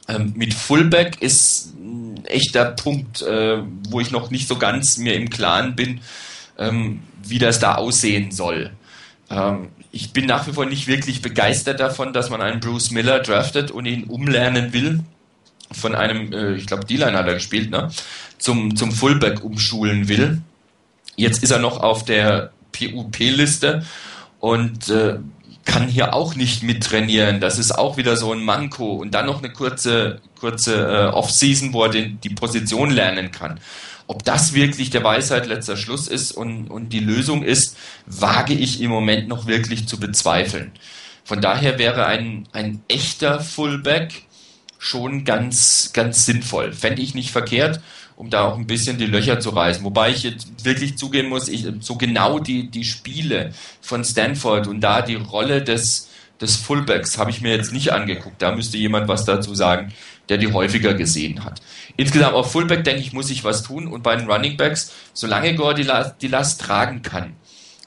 Ähm, 0.09 0.33
mit 0.37 0.55
Fullback 0.55 1.23
ist 1.23 1.75
ein 1.77 2.25
echter 2.25 2.65
Punkt, 2.73 3.23
äh, 3.23 3.63
wo 3.89 4.01
ich 4.01 4.11
noch 4.11 4.31
nicht 4.31 4.49
so 4.49 4.57
ganz 4.57 4.99
mir 4.99 5.15
im 5.15 5.31
Klaren 5.31 5.77
bin, 5.77 6.01
ähm, 6.59 7.03
wie 7.23 7.39
das 7.39 7.61
da 7.61 7.77
aussehen 7.77 8.33
soll. 8.33 8.71
Ähm, 9.31 9.69
ich 9.93 10.13
bin 10.13 10.27
nach 10.27 10.47
wie 10.47 10.53
vor 10.53 10.67
nicht 10.67 10.87
wirklich 10.87 11.23
begeistert 11.23 11.81
davon, 11.81 12.13
dass 12.13 12.31
man 12.31 12.41
einen 12.43 12.61
Bruce 12.61 12.91
Miller 12.91 13.21
draftet 13.21 13.71
und 13.71 13.87
ihn 13.87 14.05
umlernen 14.05 14.73
will. 14.73 15.01
Von 15.73 15.95
einem, 15.95 16.33
äh, 16.33 16.55
ich 16.55 16.67
glaube, 16.67 16.85
D-Line 16.85 17.17
hat 17.17 17.27
er 17.27 17.35
gespielt, 17.35 17.71
ne? 17.71 17.91
Zum, 18.39 18.75
zum 18.77 18.91
Fullback 18.91 19.45
umschulen 19.45 20.09
will. 20.09 20.41
Jetzt 21.17 21.43
ist 21.43 21.51
er 21.51 21.59
noch 21.59 21.81
auf 21.81 22.05
der 22.05 22.53
PUP-Liste 22.73 23.85
und 24.41 24.89
äh, 24.89 25.19
kann 25.65 25.89
hier 25.89 26.15
auch 26.15 26.35
nicht 26.35 26.63
mittrainieren. 26.63 27.41
Das 27.41 27.59
ist 27.59 27.73
auch 27.73 27.97
wieder 27.97 28.17
so 28.17 28.33
ein 28.33 28.43
Manko. 28.43 28.95
Und 28.95 29.15
dann 29.15 29.27
noch 29.27 29.39
eine 29.39 29.53
kurze, 29.53 30.21
kurze 30.39 30.75
äh, 30.75 31.07
Off-Season, 31.09 31.73
wo 31.73 31.85
er 31.85 31.91
den, 31.91 32.21
die 32.21 32.31
Position 32.31 32.91
lernen 32.91 33.31
kann. 33.31 33.61
Ob 34.07 34.25
das 34.25 34.55
wirklich 34.55 34.91
der 34.91 35.05
Weisheit 35.05 35.47
letzter 35.47 35.77
Schluss 35.77 36.09
ist 36.09 36.33
und, 36.33 36.69
und 36.69 36.89
die 36.89 36.99
Lösung 36.99 37.45
ist, 37.45 37.77
wage 38.07 38.55
ich 38.55 38.81
im 38.81 38.91
Moment 38.91 39.29
noch 39.29 39.47
wirklich 39.47 39.87
zu 39.87 40.01
bezweifeln. 40.01 40.73
Von 41.23 41.41
daher 41.41 41.79
wäre 41.79 42.07
ein, 42.07 42.49
ein 42.53 42.83
echter 42.89 43.39
Fullback 43.39 44.25
schon 44.81 45.25
ganz, 45.25 45.91
ganz 45.93 46.25
sinnvoll. 46.25 46.73
Fände 46.73 47.03
ich 47.03 47.15
nicht 47.15 47.31
verkehrt, 47.31 47.81
um 48.17 48.31
da 48.31 48.47
auch 48.47 48.57
ein 48.57 48.67
bisschen 48.67 48.97
die 48.97 49.07
Löcher 49.07 49.39
zu 49.39 49.51
reißen. 49.51 49.85
Wobei 49.85 50.11
ich 50.11 50.23
jetzt 50.23 50.65
wirklich 50.65 50.97
zugeben 50.97 51.29
muss, 51.29 51.49
ich, 51.49 51.67
so 51.81 51.97
genau 51.97 52.39
die, 52.39 52.71
die 52.71 52.85
Spiele 52.85 53.53
von 53.83 54.03
Stanford 54.05 54.67
und 54.67 54.81
da 54.81 55.03
die 55.03 55.17
Rolle 55.17 55.63
des, 55.63 56.09
des 56.41 56.57
Fullbacks 56.57 57.19
habe 57.19 57.31
ich 57.31 57.43
mir 57.43 57.55
jetzt 57.55 57.75
nicht 57.75 57.93
angeguckt. 57.93 58.41
Da 58.41 58.57
müsste 58.57 58.79
jemand 58.79 59.07
was 59.07 59.27
dazu 59.27 59.55
sagen, 59.55 59.93
der 60.31 60.39
die 60.39 60.51
häufiger 60.51 60.95
gesehen 60.95 61.45
hat. 61.45 61.61
Insgesamt 61.99 62.35
auf 62.35 62.51
Fullback, 62.51 62.83
denke 62.83 63.03
ich, 63.03 63.13
muss 63.13 63.31
ich 63.31 63.45
was 63.45 63.63
tun. 63.63 63.87
Und 63.87 64.03
bei 64.03 64.17
den 64.17 64.31
Running 64.31 64.57
Backs, 64.57 64.93
solange 65.13 65.55
Gore 65.57 65.75
die 65.75 65.83
Last, 65.83 66.15
die 66.23 66.29
Last 66.29 66.59
tragen 66.59 67.03
kann, 67.03 67.35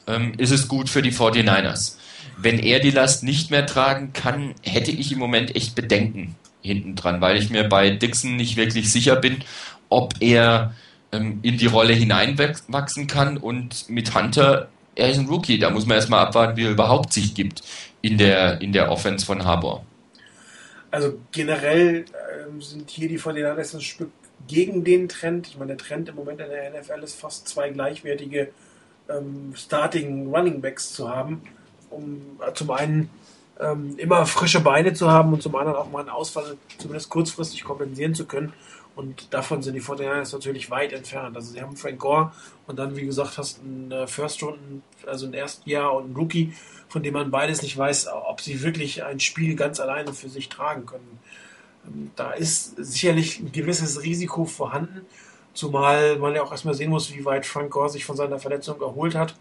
ähm, 0.06 0.34
ist 0.38 0.52
es 0.52 0.68
gut 0.68 0.90
für 0.90 1.02
die 1.02 1.12
49ers. 1.12 1.96
Wenn 2.38 2.60
er 2.60 2.80
die 2.80 2.92
Last 2.92 3.24
nicht 3.24 3.50
mehr 3.50 3.66
tragen 3.66 4.14
kann, 4.14 4.54
hätte 4.62 4.92
ich 4.92 5.12
im 5.12 5.18
Moment 5.18 5.56
echt 5.56 5.74
Bedenken 5.74 6.36
hinten 6.64 6.96
dran, 6.96 7.22
weil 7.22 7.38
ich 7.38 7.50
mir 7.50 7.66
bei 7.66 7.90
Dixon 7.92 8.36
nicht 8.36 8.58
wirklich 8.58 8.92
sicher 8.92 9.16
bin, 9.16 9.44
ob 9.90 10.16
er 10.20 10.74
ähm, 11.12 11.40
in 11.44 11.58
die 11.58 11.68
Rolle 11.68 11.94
hineinwachsen 11.94 13.08
kann 13.08 13.38
und 13.38 13.90
mit 13.90 14.16
Hunter, 14.16 14.70
er 14.96 15.10
ist 15.12 15.20
ein 15.20 15.28
Rookie, 15.28 15.60
da 15.60 15.70
muss 15.70 15.86
man 15.86 15.98
erstmal 15.98 16.26
abwarten, 16.26 16.58
wie 16.58 16.66
er 16.66 16.72
überhaupt 16.72 17.14
sich 17.14 17.36
gibt 17.36 17.62
in 18.02 18.18
der, 18.18 18.62
in 18.62 18.74
der 18.74 18.92
Offense 18.92 19.26
von 19.26 19.44
Harbour. 19.46 19.86
Also 20.92 21.18
generell 21.32 22.06
ähm, 22.48 22.62
sind 22.62 22.90
hier 22.90 23.08
die 23.08 23.20
49ers 23.20 23.76
ein 23.76 23.82
Stück 23.82 24.12
gegen 24.48 24.84
den 24.84 25.10
Trend. 25.10 25.48
Ich 25.48 25.58
meine, 25.58 25.76
der 25.76 25.78
Trend 25.78 26.10
im 26.10 26.16
Moment 26.16 26.40
in 26.40 26.50
der 26.50 26.70
NFL 26.70 27.04
ist 27.04 27.20
fast 27.20 27.48
zwei 27.48 27.70
gleichwertige 27.70 28.50
ähm, 29.10 29.54
Starting 29.56 30.34
Running 30.34 30.62
Backs 30.62 30.94
zu 30.94 31.10
haben, 31.10 31.42
um 31.90 32.40
äh, 32.46 32.54
zum 32.54 32.72
einen 32.72 33.10
ähm, 33.60 33.96
immer 33.98 34.26
frische 34.26 34.60
Beine 34.60 34.94
zu 34.94 35.10
haben 35.12 35.34
und 35.34 35.42
zum 35.44 35.56
anderen 35.56 35.78
auch 35.78 35.90
mal 35.90 36.00
einen 36.00 36.10
Ausfall 36.10 36.58
zumindest 36.78 37.10
kurzfristig 37.10 37.64
kompensieren 37.64 38.16
zu 38.16 38.26
können. 38.26 38.54
Und 38.96 39.34
davon 39.34 39.64
sind 39.64 39.74
die 39.74 39.82
49ers 39.82 40.34
natürlich 40.34 40.70
weit 40.70 40.94
entfernt. 40.94 41.36
Also 41.36 41.52
sie 41.52 41.62
haben 41.62 41.76
Frank 41.76 42.00
Gore 42.00 42.32
und 42.68 42.78
dann, 42.78 42.96
wie 42.96 43.06
gesagt, 43.06 43.38
hast 43.38 43.60
einen 43.62 43.92
äh, 43.92 44.08
First 44.08 44.44
Runden, 44.44 44.84
also 45.08 45.26
ein 45.26 45.34
Erstjahr 45.34 45.96
und 45.96 46.06
einen 46.06 46.16
Rookie, 46.16 46.54
von 46.90 47.02
dem 47.02 47.14
man 47.14 47.32
beides 47.32 47.64
nicht 47.64 47.76
weiß, 47.76 48.08
ob 48.08 48.42
sie 48.42 48.62
wirklich 48.62 49.04
ein 49.04 49.20
Spiel 49.20 49.56
ganz 49.56 49.80
alleine 49.80 50.14
für 50.14 50.30
sich 50.30 50.48
tragen 50.50 50.86
können. 50.86 51.20
Ähm, 51.88 52.12
da 52.16 52.34
ist 52.34 52.76
sicherlich 52.78 53.40
ein 53.40 53.52
gewisses 53.52 54.04
Risiko 54.04 54.46
vorhanden, 54.46 55.02
zumal 55.56 56.18
man 56.20 56.36
ja 56.36 56.44
auch 56.44 56.52
erstmal 56.52 56.76
sehen 56.76 56.92
muss, 56.92 57.12
wie 57.16 57.26
weit 57.26 57.48
Frank 57.48 57.72
Gore 57.72 57.90
sich 57.90 58.06
von 58.06 58.16
seiner 58.16 58.38
Verletzung 58.38 58.80
erholt 58.80 59.16
hat 59.16 59.36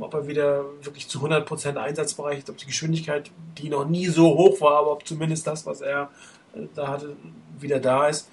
ob 0.00 0.14
er 0.14 0.26
wieder 0.26 0.64
wirklich 0.82 1.08
zu 1.08 1.20
100% 1.20 1.76
einsatzbereit 1.76 2.38
ist, 2.38 2.50
ob 2.50 2.56
die 2.56 2.66
Geschwindigkeit, 2.66 3.30
die 3.58 3.68
noch 3.68 3.86
nie 3.86 4.06
so 4.06 4.36
hoch 4.36 4.60
war, 4.60 4.78
aber 4.78 4.92
ob 4.92 5.06
zumindest 5.06 5.46
das, 5.46 5.66
was 5.66 5.80
er 5.80 6.10
äh, 6.54 6.60
da 6.74 6.88
hatte, 6.88 7.16
wieder 7.58 7.80
da 7.80 8.08
ist. 8.08 8.30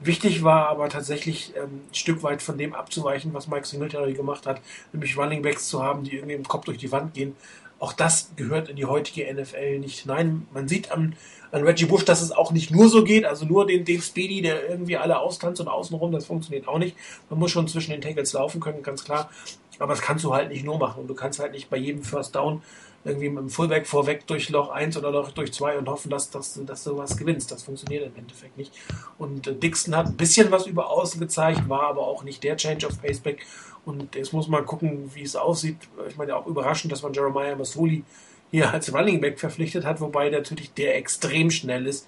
Wichtig 0.00 0.44
war 0.44 0.68
aber 0.68 0.88
tatsächlich 0.88 1.54
ähm, 1.56 1.82
ein 1.90 1.94
Stück 1.94 2.22
weit 2.22 2.40
von 2.40 2.56
dem 2.56 2.72
abzuweichen, 2.72 3.34
was 3.34 3.48
Mike 3.48 3.66
Singletary 3.66 4.12
gemacht 4.12 4.46
hat, 4.46 4.60
nämlich 4.92 5.16
Running 5.16 5.42
Backs 5.42 5.68
zu 5.68 5.82
haben, 5.82 6.04
die 6.04 6.16
irgendwie 6.16 6.34
im 6.34 6.46
Kopf 6.46 6.66
durch 6.66 6.78
die 6.78 6.92
Wand 6.92 7.14
gehen. 7.14 7.34
Auch 7.80 7.92
das 7.92 8.30
gehört 8.36 8.68
in 8.68 8.76
die 8.76 8.86
heutige 8.86 9.32
NFL 9.32 9.78
nicht 9.78 10.00
hinein. 10.00 10.46
Man 10.52 10.68
sieht 10.68 10.90
an, 10.90 11.14
an 11.52 11.62
Reggie 11.62 11.86
Bush, 11.86 12.04
dass 12.04 12.22
es 12.22 12.32
auch 12.32 12.50
nicht 12.50 12.70
nur 12.70 12.88
so 12.88 13.04
geht, 13.04 13.24
also 13.24 13.44
nur 13.44 13.66
den, 13.66 13.84
den 13.84 14.02
Speedy, 14.02 14.42
der 14.42 14.68
irgendwie 14.68 14.96
alle 14.96 15.18
austanzt 15.18 15.60
und 15.60 15.68
außenrum, 15.68 16.12
das 16.12 16.26
funktioniert 16.26 16.66
auch 16.66 16.78
nicht. 16.78 16.96
Man 17.30 17.38
muss 17.38 17.50
schon 17.52 17.68
zwischen 17.68 17.92
den 17.92 18.00
Tackles 18.00 18.32
laufen 18.32 18.60
können, 18.60 18.82
ganz 18.82 19.04
klar. 19.04 19.30
Aber 19.78 19.92
das 19.92 20.02
kannst 20.02 20.24
du 20.24 20.34
halt 20.34 20.50
nicht 20.50 20.64
nur 20.64 20.78
machen. 20.78 21.02
Und 21.02 21.08
du 21.08 21.14
kannst 21.14 21.38
halt 21.38 21.52
nicht 21.52 21.70
bei 21.70 21.76
jedem 21.76 22.02
First 22.02 22.34
Down 22.34 22.62
irgendwie 23.04 23.28
mit 23.28 23.38
dem 23.38 23.50
Fullback 23.50 23.86
vorweg 23.86 24.26
durch 24.26 24.48
Loch 24.50 24.70
1 24.70 24.96
oder 24.96 25.10
Loch 25.10 25.30
durch 25.30 25.52
2 25.52 25.78
und 25.78 25.88
hoffen, 25.88 26.10
dass, 26.10 26.30
dass, 26.30 26.60
dass 26.64 26.84
du 26.84 26.96
was 26.96 27.16
gewinnst. 27.16 27.50
Das 27.50 27.62
funktioniert 27.62 28.04
im 28.06 28.16
Endeffekt 28.16 28.56
nicht. 28.56 28.72
Und 29.18 29.46
äh, 29.46 29.54
Dixon 29.54 29.96
hat 29.96 30.06
ein 30.06 30.16
bisschen 30.16 30.50
was 30.50 30.66
über 30.66 30.90
außen 30.90 31.20
gezeigt, 31.20 31.68
war 31.68 31.84
aber 31.84 32.06
auch 32.06 32.24
nicht 32.24 32.42
der 32.42 32.56
Change 32.56 32.86
of 32.86 33.00
Paceback. 33.00 33.46
Und 33.84 34.14
jetzt 34.14 34.32
muss 34.32 34.48
man 34.48 34.66
gucken, 34.66 35.10
wie 35.14 35.22
es 35.22 35.36
aussieht. 35.36 35.76
Ich 36.08 36.16
meine, 36.16 36.36
auch 36.36 36.46
überraschend, 36.46 36.92
dass 36.92 37.02
man 37.02 37.12
Jeremiah 37.12 37.56
Masoli 37.56 38.04
hier 38.50 38.72
als 38.72 38.92
Running 38.92 39.20
Back 39.20 39.38
verpflichtet 39.38 39.84
hat, 39.84 40.00
wobei 40.00 40.28
natürlich 40.30 40.72
der 40.74 40.96
extrem 40.96 41.50
schnell 41.50 41.86
ist. 41.86 42.06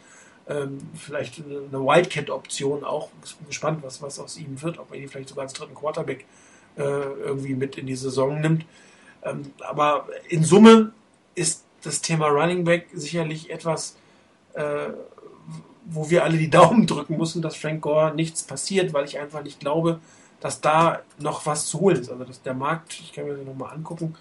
Ähm, 0.48 0.78
vielleicht 0.94 1.38
eine 1.38 1.80
Wildcat-Option 1.80 2.82
auch. 2.82 3.10
Ich 3.24 3.36
bin 3.36 3.47
gespannt, 3.47 3.82
was, 3.82 4.02
was 4.02 4.18
aus 4.18 4.36
ihm 4.36 4.60
wird, 4.60 4.78
ob 4.78 4.92
er 4.92 4.98
ihn 4.98 5.09
vielleicht 5.09 5.28
sogar 5.28 5.44
als 5.44 5.52
dritten 5.52 5.74
Quarterback 5.74 6.24
äh, 6.76 6.82
irgendwie 6.82 7.55
mit 7.55 7.78
in 7.78 7.86
die 7.86 7.97
Saison 7.97 8.40
nimmt. 8.40 8.64
Ähm, 9.22 9.52
aber 9.60 10.09
in 10.28 10.44
Summe 10.44 10.92
ist 11.34 11.64
das 11.82 12.01
Thema 12.01 12.28
Running 12.28 12.64
Back 12.64 12.88
sicherlich 12.92 13.51
etwas, 13.51 13.97
äh, 14.55 14.90
wo 15.84 16.10
wir 16.10 16.24
alle 16.24 16.38
die 16.38 16.51
Daumen 16.59 16.86
drücken 16.86 17.16
müssen, 17.16 17.42
dass 17.42 17.56
Frank 17.56 17.82
Gore 17.82 18.14
nichts 18.14 18.42
passiert, 18.42 18.92
weil 18.92 19.05
ich 19.05 19.18
einfach 19.18 19.42
nicht 19.42 19.60
glaube, 19.60 20.01
dass 20.40 20.60
da 20.60 21.02
noch 21.18 21.47
was 21.47 21.66
zu 21.66 21.80
holen 21.80 22.01
ist. 22.01 22.10
Also 22.10 22.24
dass 22.24 22.42
der 22.42 22.55
Markt, 22.55 22.98
ich 23.01 23.12
kann 23.12 23.26
mir 23.26 23.34
das 23.36 23.47
nochmal 23.47 23.74
angucken, 23.74 24.14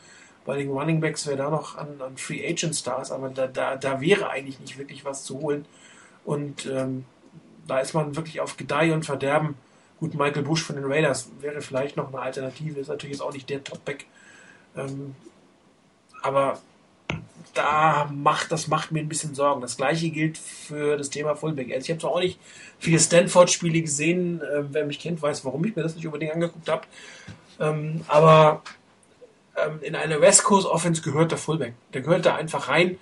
bei 0.46 0.58
den 0.58 0.70
Running 0.70 1.00
Backs 1.00 1.28
wäre 1.28 1.38
da 1.38 1.50
noch 1.50 1.78
an, 1.78 2.02
an, 2.02 2.18
Free 2.18 2.46
Agent 2.48 2.76
Stars, 2.76 3.12
aber 3.12 3.30
da, 3.30 3.48
da, 3.48 3.76
da 3.76 4.02
wäre 4.02 4.30
eigentlich 4.30 4.60
nicht 4.60 4.78
wirklich 4.78 5.06
was 5.06 5.24
zu 5.24 5.40
holen. 5.40 5.66
Und 6.26 6.66
ähm, 6.66 7.06
da 7.68 7.80
ist 7.80 7.94
man 7.94 8.16
wirklich 8.16 8.42
auf 8.42 8.58
Gedeih 8.58 8.94
und 8.94 9.06
Verderben. 9.06 9.56
Gut, 10.00 10.14
Michael 10.14 10.44
Bush 10.44 10.64
von 10.64 10.76
den 10.76 10.86
Raiders 10.86 11.30
wäre 11.42 11.62
vielleicht 11.62 11.98
noch 11.98 12.08
eine 12.08 12.22
Alternative, 12.22 12.80
ist 12.80 12.88
natürlich 12.88 13.18
jetzt 13.18 13.22
auch 13.22 13.34
nicht 13.34 13.50
der 13.50 13.64
Top-Back 13.64 14.06
ähm, 14.76 15.16
aber 16.22 16.60
da 17.54 18.10
macht, 18.14 18.52
das 18.52 18.68
macht 18.68 18.92
mir 18.92 19.00
ein 19.00 19.10
bisschen 19.10 19.34
Sorgen. 19.34 19.62
Das 19.62 19.78
gleiche 19.78 20.10
gilt 20.10 20.38
für 20.38 20.98
das 20.98 21.10
Thema 21.10 21.36
Fullback. 21.36 21.72
Also 21.74 21.86
ich 21.86 21.90
habe 21.90 22.00
zwar 22.00 22.12
auch 22.12 22.20
nicht 22.20 22.40
viele 22.78 23.00
Stanford-Spiele 23.00 23.82
gesehen. 23.82 24.42
Äh, 24.42 24.64
wer 24.72 24.86
mich 24.86 25.00
kennt, 25.00 25.22
weiß, 25.22 25.46
warum 25.46 25.64
ich 25.66 25.76
mir 25.76 25.84
das 25.84 25.96
nicht 25.96 26.06
unbedingt 26.06 26.34
angeguckt 26.34 26.70
habe. 26.70 26.84
Ähm, 27.60 28.02
aber 28.08 28.62
ähm, 29.58 29.80
in 29.82 29.96
eine 29.96 30.22
West 30.22 30.44
Coast 30.44 30.68
Offense 30.68 31.02
gehört 31.02 31.32
der 31.32 31.38
Fullback. 31.38 31.74
Der 31.94 32.02
gehört 32.02 32.26
da 32.26 32.36
einfach 32.36 32.70
rein. 32.70 32.98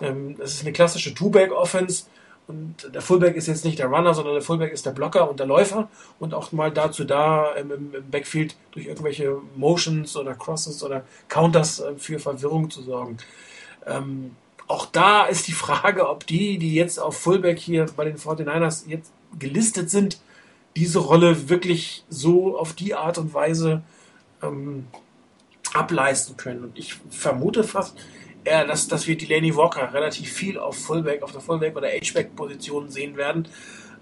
Ähm, 0.00 0.36
das 0.36 0.54
ist 0.54 0.62
eine 0.62 0.72
klassische 0.72 1.14
Two-Back 1.14 1.52
Offense. 1.52 2.06
Und 2.52 2.94
der 2.94 3.00
Fullback 3.00 3.34
ist 3.34 3.46
jetzt 3.46 3.64
nicht 3.64 3.78
der 3.78 3.86
Runner, 3.86 4.12
sondern 4.12 4.34
der 4.34 4.42
Fullback 4.42 4.72
ist 4.72 4.84
der 4.84 4.90
Blocker 4.90 5.30
und 5.30 5.40
der 5.40 5.46
Läufer 5.46 5.88
und 6.18 6.34
auch 6.34 6.52
mal 6.52 6.70
dazu 6.70 7.04
da, 7.04 7.52
im, 7.52 7.70
im 7.70 8.10
Backfield 8.10 8.56
durch 8.72 8.86
irgendwelche 8.86 9.38
Motions 9.56 10.16
oder 10.18 10.34
Crosses 10.34 10.84
oder 10.84 11.02
Counters 11.28 11.80
äh, 11.80 11.94
für 11.96 12.18
Verwirrung 12.18 12.68
zu 12.68 12.82
sorgen. 12.82 13.16
Ähm, 13.86 14.36
auch 14.68 14.84
da 14.84 15.24
ist 15.24 15.48
die 15.48 15.52
Frage, 15.52 16.10
ob 16.10 16.26
die, 16.26 16.58
die 16.58 16.74
jetzt 16.74 16.98
auf 16.98 17.16
Fullback 17.16 17.58
hier 17.58 17.86
bei 17.96 18.04
den 18.04 18.18
49ers 18.18 18.86
jetzt 18.86 19.12
gelistet 19.38 19.88
sind, 19.88 20.20
diese 20.76 20.98
Rolle 20.98 21.48
wirklich 21.48 22.04
so 22.10 22.58
auf 22.58 22.74
die 22.74 22.94
Art 22.94 23.16
und 23.16 23.32
Weise 23.32 23.82
ähm, 24.42 24.88
ableisten 25.72 26.36
können. 26.36 26.64
Und 26.64 26.78
ich 26.78 26.96
vermute 27.08 27.64
fast, 27.64 27.96
eher, 28.44 28.66
dass, 28.66 28.88
dass 28.88 29.06
wir 29.06 29.16
Delaney 29.16 29.56
Walker 29.56 29.92
relativ 29.92 30.32
viel 30.32 30.58
auf 30.58 30.76
Fullback, 30.76 31.22
auf 31.22 31.32
der 31.32 31.40
Fullback 31.40 31.76
oder 31.76 31.88
H-Back-Position 31.88 32.90
sehen 32.90 33.16
werden, 33.16 33.48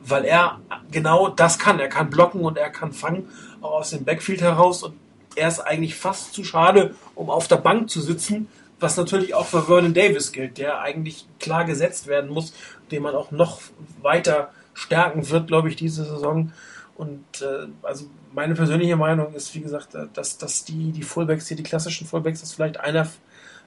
weil 0.01 0.25
er 0.25 0.61
genau 0.91 1.29
das 1.29 1.59
kann. 1.59 1.79
Er 1.79 1.89
kann 1.89 2.11
blocken 2.11 2.41
und 2.43 2.57
er 2.57 2.71
kann 2.71 2.93
fangen, 2.93 3.29
auch 3.61 3.73
aus 3.73 3.91
dem 3.91 4.05
Backfield 4.05 4.41
heraus. 4.41 4.83
Und 4.83 4.95
er 5.37 5.49
ist 5.49 5.61
eigentlich 5.61 5.95
fast 5.95 6.35
zu 6.35 6.45
schade, 6.45 6.95
um 7.15 7.31
auf 7.31 7.49
der 7.49 7.57
Bank 7.57 7.91
zu 7.91 8.01
sitzen, 8.01 8.49
was 8.79 8.97
natürlich 8.97 9.35
auch 9.35 9.47
für 9.47 9.63
Vernon 9.63 9.93
Davis 9.93 10.33
gilt, 10.33 10.57
der 10.59 10.81
eigentlich 10.81 11.27
klar 11.39 11.65
gesetzt 11.65 12.07
werden 12.07 12.31
muss, 12.31 12.55
den 12.91 13.03
man 13.03 13.15
auch 13.15 13.31
noch 13.31 13.61
weiter 14.01 14.51
stärken 14.73 15.29
wird, 15.29 15.49
glaube 15.49 15.69
ich, 15.69 15.77
diese 15.77 16.05
Saison. 16.05 16.53
Und 16.97 17.43
äh, 17.43 17.69
also 17.83 18.07
meine 18.33 18.55
persönliche 18.55 18.97
Meinung 18.97 19.35
ist, 19.35 19.55
wie 19.55 19.61
gesagt, 19.61 19.97
dass, 20.15 20.39
dass 20.39 20.65
die, 20.65 20.93
die 20.93 21.03
Fullbacks 21.03 21.49
hier, 21.49 21.57
die 21.57 21.63
klassischen 21.63 22.07
Fullbacks, 22.07 22.41
dass 22.41 22.55
vielleicht 22.55 22.81
einer 22.81 23.07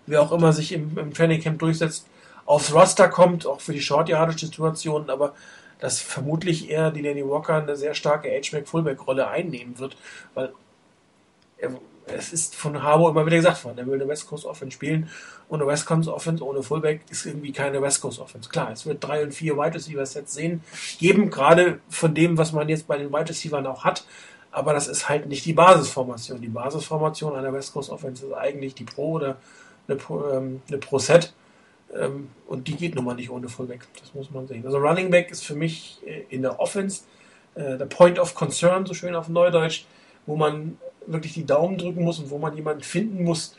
wer 0.05 0.21
auch 0.21 0.31
immer 0.31 0.53
sich 0.53 0.71
im, 0.71 0.97
im 0.97 1.13
Trainingcamp 1.13 1.59
durchsetzt, 1.59 2.07
aufs 2.45 2.73
Roster 2.73 3.07
kommt, 3.07 3.45
auch 3.45 3.61
für 3.61 3.73
die 3.73 3.81
Short-Yardage-Situationen, 3.81 5.09
aber 5.09 5.33
dass 5.79 5.99
vermutlich 5.99 6.69
eher 6.69 6.91
die 6.91 7.01
Danny 7.01 7.27
Walker 7.27 7.55
eine 7.55 7.75
sehr 7.75 7.93
starke 7.93 8.29
H-Back-Fullback-Rolle 8.29 9.27
einnehmen 9.27 9.79
wird, 9.79 9.97
weil 10.33 10.53
es 12.07 12.33
ist 12.33 12.55
von 12.55 12.81
Harbour 12.81 13.11
immer 13.11 13.25
wieder 13.25 13.37
gesagt 13.37 13.63
worden, 13.63 13.77
er 13.77 13.87
will 13.87 13.95
eine 13.95 14.07
West 14.07 14.27
Coast 14.27 14.45
Offense 14.45 14.75
spielen 14.75 15.09
und 15.47 15.61
eine 15.61 15.69
West 15.69 15.85
Coast 15.85 16.09
Offense 16.09 16.43
ohne 16.43 16.63
Fullback 16.63 17.01
ist 17.09 17.25
irgendwie 17.25 17.51
keine 17.51 17.81
West 17.81 18.01
Coast 18.01 18.19
Offense. 18.19 18.49
Klar, 18.49 18.71
es 18.71 18.85
wird 18.85 19.03
drei 19.03 19.23
und 19.23 19.33
vier 19.33 19.57
Wide 19.57 19.75
Receivers 19.75 20.13
jetzt 20.13 20.33
sehen, 20.33 20.61
geben, 20.99 21.29
gerade 21.29 21.79
von 21.89 22.13
dem, 22.13 22.37
was 22.37 22.51
man 22.51 22.67
jetzt 22.69 22.87
bei 22.87 22.97
den 22.97 23.11
Wide 23.11 23.29
Receivers 23.29 23.65
auch 23.65 23.83
hat, 23.83 24.05
aber 24.51 24.73
das 24.73 24.87
ist 24.87 25.09
halt 25.09 25.27
nicht 25.27 25.45
die 25.45 25.53
Basisformation. 25.53 26.39
Die 26.39 26.47
Basisformation 26.47 27.35
einer 27.35 27.53
West 27.53 27.73
Coast 27.73 27.89
Offense 27.89 28.27
ist 28.27 28.33
eigentlich 28.33 28.75
die 28.75 28.83
Pro- 28.83 29.13
oder 29.13 29.37
eine, 29.87 29.99
ähm, 30.33 30.61
eine 30.67 30.77
Pro-Set. 30.77 31.33
Ähm, 31.95 32.29
und 32.47 32.67
die 32.67 32.75
geht 32.75 32.95
nun 32.95 33.05
mal 33.05 33.15
nicht 33.15 33.29
ohne 33.29 33.49
Fullback. 33.49 33.87
Das 33.99 34.13
muss 34.13 34.31
man 34.31 34.47
sehen. 34.47 34.65
Also 34.65 34.77
Running 34.77 35.11
Back 35.11 35.31
ist 35.31 35.45
für 35.45 35.55
mich 35.55 35.99
äh, 36.05 36.23
in 36.29 36.41
der 36.41 36.59
Offense 36.59 37.03
äh, 37.55 37.77
der 37.77 37.85
Point 37.85 38.19
of 38.19 38.35
Concern, 38.35 38.85
so 38.85 38.93
schön 38.93 39.15
auf 39.15 39.29
Neudeutsch, 39.29 39.85
wo 40.25 40.35
man 40.35 40.77
wirklich 41.05 41.33
die 41.33 41.45
Daumen 41.45 41.77
drücken 41.77 42.03
muss 42.03 42.19
und 42.19 42.29
wo 42.29 42.37
man 42.37 42.55
jemanden 42.55 42.83
finden 42.83 43.23
muss, 43.23 43.55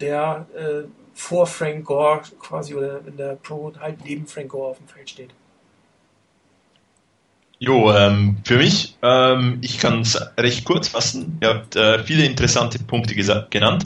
der 0.00 0.46
äh, 0.56 0.88
vor 1.14 1.46
Frank 1.46 1.84
Gore 1.84 2.22
quasi 2.40 2.74
oder 2.74 3.00
in 3.06 3.16
der 3.16 3.36
Pro 3.36 3.72
halt 3.78 4.04
neben 4.04 4.26
Frank 4.26 4.50
Gore 4.50 4.70
auf 4.70 4.78
dem 4.78 4.88
Feld 4.88 5.10
steht. 5.10 5.30
Jo, 7.58 7.92
ähm, 7.92 8.38
für 8.44 8.56
mich, 8.56 8.96
ähm, 9.02 9.58
ich 9.60 9.78
kann 9.78 10.00
es 10.00 10.18
recht 10.38 10.64
kurz 10.64 10.88
fassen. 10.88 11.38
Ihr 11.42 11.48
habt 11.48 11.76
äh, 11.76 12.02
viele 12.02 12.24
interessante 12.24 12.78
Punkte 12.78 13.14
genannt. 13.14 13.84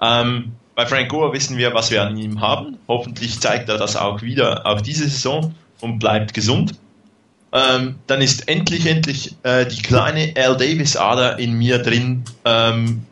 Ähm, 0.00 0.52
bei 0.74 0.86
Frank 0.86 1.08
Gore 1.08 1.32
wissen 1.32 1.56
wir, 1.56 1.72
was 1.74 1.90
wir 1.90 2.02
an 2.02 2.16
ihm 2.16 2.40
haben. 2.40 2.78
Hoffentlich 2.88 3.40
zeigt 3.40 3.68
er 3.68 3.78
das 3.78 3.96
auch 3.96 4.22
wieder, 4.22 4.66
auch 4.66 4.80
diese 4.80 5.04
Saison 5.08 5.54
und 5.80 5.98
bleibt 5.98 6.34
gesund. 6.34 6.74
ähm, 7.52 7.96
dann 8.08 8.20
ist 8.20 8.48
endlich, 8.48 8.86
endlich 8.86 9.36
äh, 9.44 9.64
die 9.64 9.80
kleine 9.80 10.34
Al 10.36 10.56
Davis 10.56 10.96
Ader 10.96 11.38
in 11.38 11.52
mir 11.52 11.78
drin 11.78 12.24
ähm, 12.44 13.04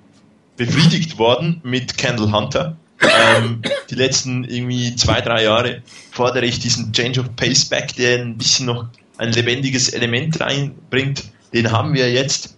befriedigt 0.56 1.18
worden 1.18 1.60
mit 1.62 1.96
Kendall 1.96 2.32
Hunter. 2.32 2.76
Ähm, 3.00 3.62
die 3.90 3.94
letzten 3.94 4.44
irgendwie 4.44 4.94
zwei, 4.96 5.20
drei 5.20 5.44
Jahre 5.44 5.82
fordere 6.10 6.44
ich 6.44 6.58
diesen 6.58 6.92
Change 6.92 7.20
of 7.20 7.36
Pace 7.36 7.64
back, 7.66 7.94
der 7.96 8.20
ein 8.20 8.36
bisschen 8.36 8.66
noch 8.66 8.86
ein 9.18 9.32
lebendiges 9.32 9.90
Element 9.90 10.40
reinbringt. 10.40 11.24
Den 11.52 11.70
haben 11.70 11.94
wir 11.94 12.10
jetzt. 12.10 12.56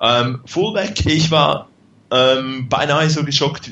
Ähm, 0.00 0.40
Fullback, 0.46 1.04
ich 1.06 1.30
war 1.30 1.68
ähm, 2.10 2.68
beinahe 2.68 3.08
so 3.10 3.24
geschockt, 3.24 3.70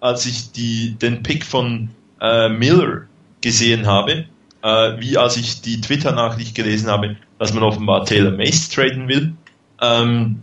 als 0.00 0.26
ich 0.26 0.52
die, 0.52 0.96
den 1.00 1.22
Pick 1.22 1.44
von 1.44 1.90
äh, 2.20 2.48
Miller 2.48 3.02
gesehen 3.40 3.86
habe, 3.86 4.26
äh, 4.62 5.00
wie 5.00 5.16
als 5.18 5.36
ich 5.36 5.60
die 5.60 5.80
Twitter-Nachricht 5.80 6.54
gelesen 6.54 6.88
habe, 6.88 7.16
dass 7.38 7.52
man 7.52 7.62
offenbar 7.62 8.04
Taylor 8.04 8.32
Mace 8.32 8.68
traden 8.70 9.08
will. 9.08 9.34
Ähm, 9.80 10.42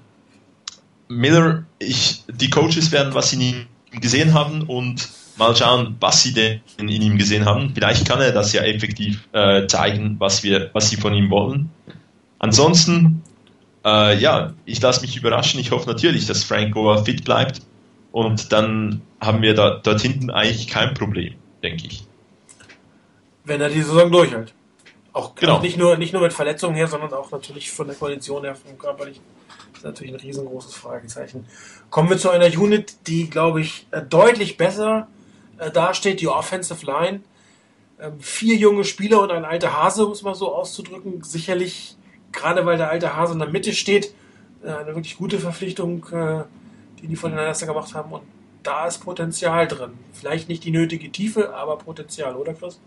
Miller, 1.07 1.65
ich, 1.79 2.23
die 2.27 2.49
Coaches 2.49 2.91
werden 2.91 3.13
was 3.13 3.33
in 3.33 3.41
ihm 3.41 3.65
gesehen 3.91 4.33
haben 4.33 4.63
und 4.63 5.09
mal 5.37 5.55
schauen, 5.55 5.95
was 5.99 6.23
sie 6.23 6.33
denn 6.33 6.61
in 6.77 6.89
ihm 6.89 7.17
gesehen 7.17 7.45
haben. 7.45 7.71
Vielleicht 7.73 8.07
kann 8.07 8.21
er 8.21 8.31
das 8.31 8.53
ja 8.53 8.61
effektiv 8.61 9.27
äh, 9.33 9.67
zeigen, 9.67 10.15
was 10.19 10.43
wir, 10.43 10.69
was 10.73 10.89
sie 10.89 10.97
von 10.97 11.13
ihm 11.13 11.29
wollen. 11.29 11.69
Ansonsten, 12.39 13.21
äh, 13.85 14.17
ja, 14.19 14.53
ich 14.65 14.81
lasse 14.81 15.01
mich 15.01 15.17
überraschen. 15.17 15.59
Ich 15.59 15.71
hoffe 15.71 15.89
natürlich, 15.89 16.25
dass 16.27 16.43
Frank 16.43 16.73
Goa 16.73 17.03
fit 17.03 17.23
bleibt 17.23 17.61
und 18.11 18.51
dann 18.51 19.01
haben 19.25 19.41
wir 19.41 19.53
da, 19.53 19.79
dort 19.81 20.01
hinten 20.01 20.29
eigentlich 20.29 20.67
kein 20.67 20.93
Problem, 20.93 21.35
denke 21.61 21.87
ich. 21.87 22.05
Wenn 23.45 23.61
er 23.61 23.69
die 23.69 23.81
Saison 23.81 24.11
durchhält. 24.11 24.53
Auch 25.13 25.35
genau. 25.35 25.59
nicht, 25.61 25.77
nur, 25.77 25.97
nicht 25.97 26.11
nur 26.11 26.23
mit 26.23 26.33
Verletzungen 26.33 26.75
her, 26.75 26.87
sondern 26.87 27.13
auch 27.13 27.31
natürlich 27.31 27.71
von 27.71 27.87
der 27.87 27.95
Kondition 27.95 28.43
her, 28.43 28.55
vom 28.55 28.77
körperlichen. 28.77 29.21
Das 29.71 29.79
ist 29.79 29.83
natürlich 29.83 30.13
ein 30.13 30.19
riesengroßes 30.19 30.73
Fragezeichen. 30.73 31.45
Kommen 31.91 32.09
wir 32.09 32.17
zu 32.17 32.31
einer 32.31 32.47
Unit, 32.47 32.95
die, 33.07 33.29
glaube 33.29 33.61
ich, 33.61 33.85
äh, 33.91 34.01
deutlich 34.01 34.57
besser 34.57 35.07
äh, 35.59 35.69
dasteht, 35.69 36.19
die 36.21 36.27
Offensive 36.27 36.83
Line. 36.85 37.21
Ähm, 37.99 38.19
vier 38.19 38.55
junge 38.55 38.85
Spieler 38.85 39.21
und 39.21 39.31
ein 39.31 39.45
alter 39.45 39.77
Hase, 39.77 40.05
um 40.05 40.13
es 40.13 40.23
mal 40.23 40.33
so 40.33 40.53
auszudrücken. 40.55 41.23
Sicherlich, 41.23 41.95
gerade 42.31 42.65
weil 42.65 42.77
der 42.77 42.89
alte 42.89 43.15
Hase 43.15 43.33
in 43.33 43.39
der 43.39 43.49
Mitte 43.49 43.73
steht, 43.73 44.15
äh, 44.63 44.69
eine 44.69 44.95
wirklich 44.95 45.17
gute 45.17 45.37
Verpflichtung, 45.37 46.05
die 47.01 47.07
die 47.07 47.15
von 47.15 47.31
den 47.31 47.39
Niners 47.39 47.59
gemacht 47.59 47.93
haben. 47.93 48.13
Und 48.13 48.23
da 48.63 48.87
ist 48.87 48.99
Potenzial 48.99 49.67
drin. 49.67 49.91
Vielleicht 50.13 50.49
nicht 50.49 50.63
die 50.63 50.71
nötige 50.71 51.11
Tiefe, 51.11 51.53
aber 51.53 51.77
Potenzial, 51.77 52.35
oder 52.35 52.53
Chris? 52.53 52.79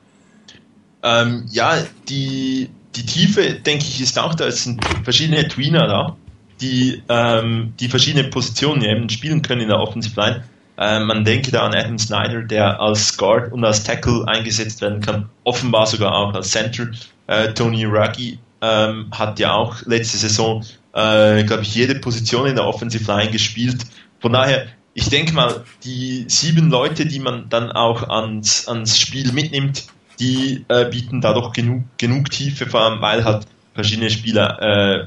Ähm, 1.02 1.46
ja, 1.50 1.84
die, 2.08 2.70
die 2.94 3.06
Tiefe, 3.06 3.54
denke 3.54 3.84
ich, 3.84 4.00
ist 4.00 4.18
auch 4.18 4.34
da. 4.34 4.46
Es 4.46 4.64
sind 4.64 4.84
verschiedene 5.04 5.46
Tweener 5.46 5.86
da, 5.86 6.16
die, 6.60 7.02
ähm, 7.08 7.74
die 7.78 7.88
verschiedene 7.88 8.28
Positionen 8.28 8.82
eben 8.82 9.08
spielen 9.08 9.42
können 9.42 9.62
in 9.62 9.68
der 9.68 9.78
Offensive 9.78 10.18
Line. 10.20 10.44
Äh, 10.78 11.00
man 11.00 11.24
denke 11.24 11.50
da 11.50 11.62
an 11.66 11.74
Adam 11.74 11.98
Snyder, 11.98 12.42
der 12.42 12.80
als 12.80 13.16
Guard 13.16 13.52
und 13.52 13.64
als 13.64 13.84
Tackle 13.84 14.24
eingesetzt 14.26 14.80
werden 14.80 15.00
kann, 15.00 15.28
offenbar 15.44 15.86
sogar 15.86 16.14
auch 16.14 16.34
als 16.34 16.50
Center. 16.50 16.88
Äh, 17.26 17.52
Tony 17.54 17.84
Ruggie 17.84 18.38
ähm, 18.60 19.10
hat 19.12 19.38
ja 19.38 19.54
auch 19.54 19.82
letzte 19.86 20.18
Saison, 20.18 20.64
äh, 20.92 21.44
glaube 21.44 21.62
ich, 21.62 21.74
jede 21.74 21.94
Position 21.96 22.46
in 22.46 22.56
der 22.56 22.66
Offensive 22.66 23.10
Line 23.10 23.30
gespielt. 23.30 23.84
Von 24.20 24.32
daher, 24.32 24.66
ich 24.96 25.10
denke 25.10 25.34
mal, 25.34 25.62
die 25.84 26.24
sieben 26.26 26.70
Leute, 26.70 27.04
die 27.04 27.20
man 27.20 27.50
dann 27.50 27.70
auch 27.70 28.08
ans, 28.08 28.66
ans 28.66 28.98
Spiel 28.98 29.30
mitnimmt, 29.30 29.84
die 30.18 30.64
äh, 30.68 30.86
bieten 30.86 31.20
da 31.20 31.34
doch 31.34 31.52
genug, 31.52 31.84
genug 31.98 32.30
Tiefe, 32.30 32.64
vor 32.64 32.80
allem 32.80 33.02
weil 33.02 33.22
halt 33.22 33.46
verschiedene 33.74 34.08
Spieler 34.08 34.58
äh, 34.62 35.06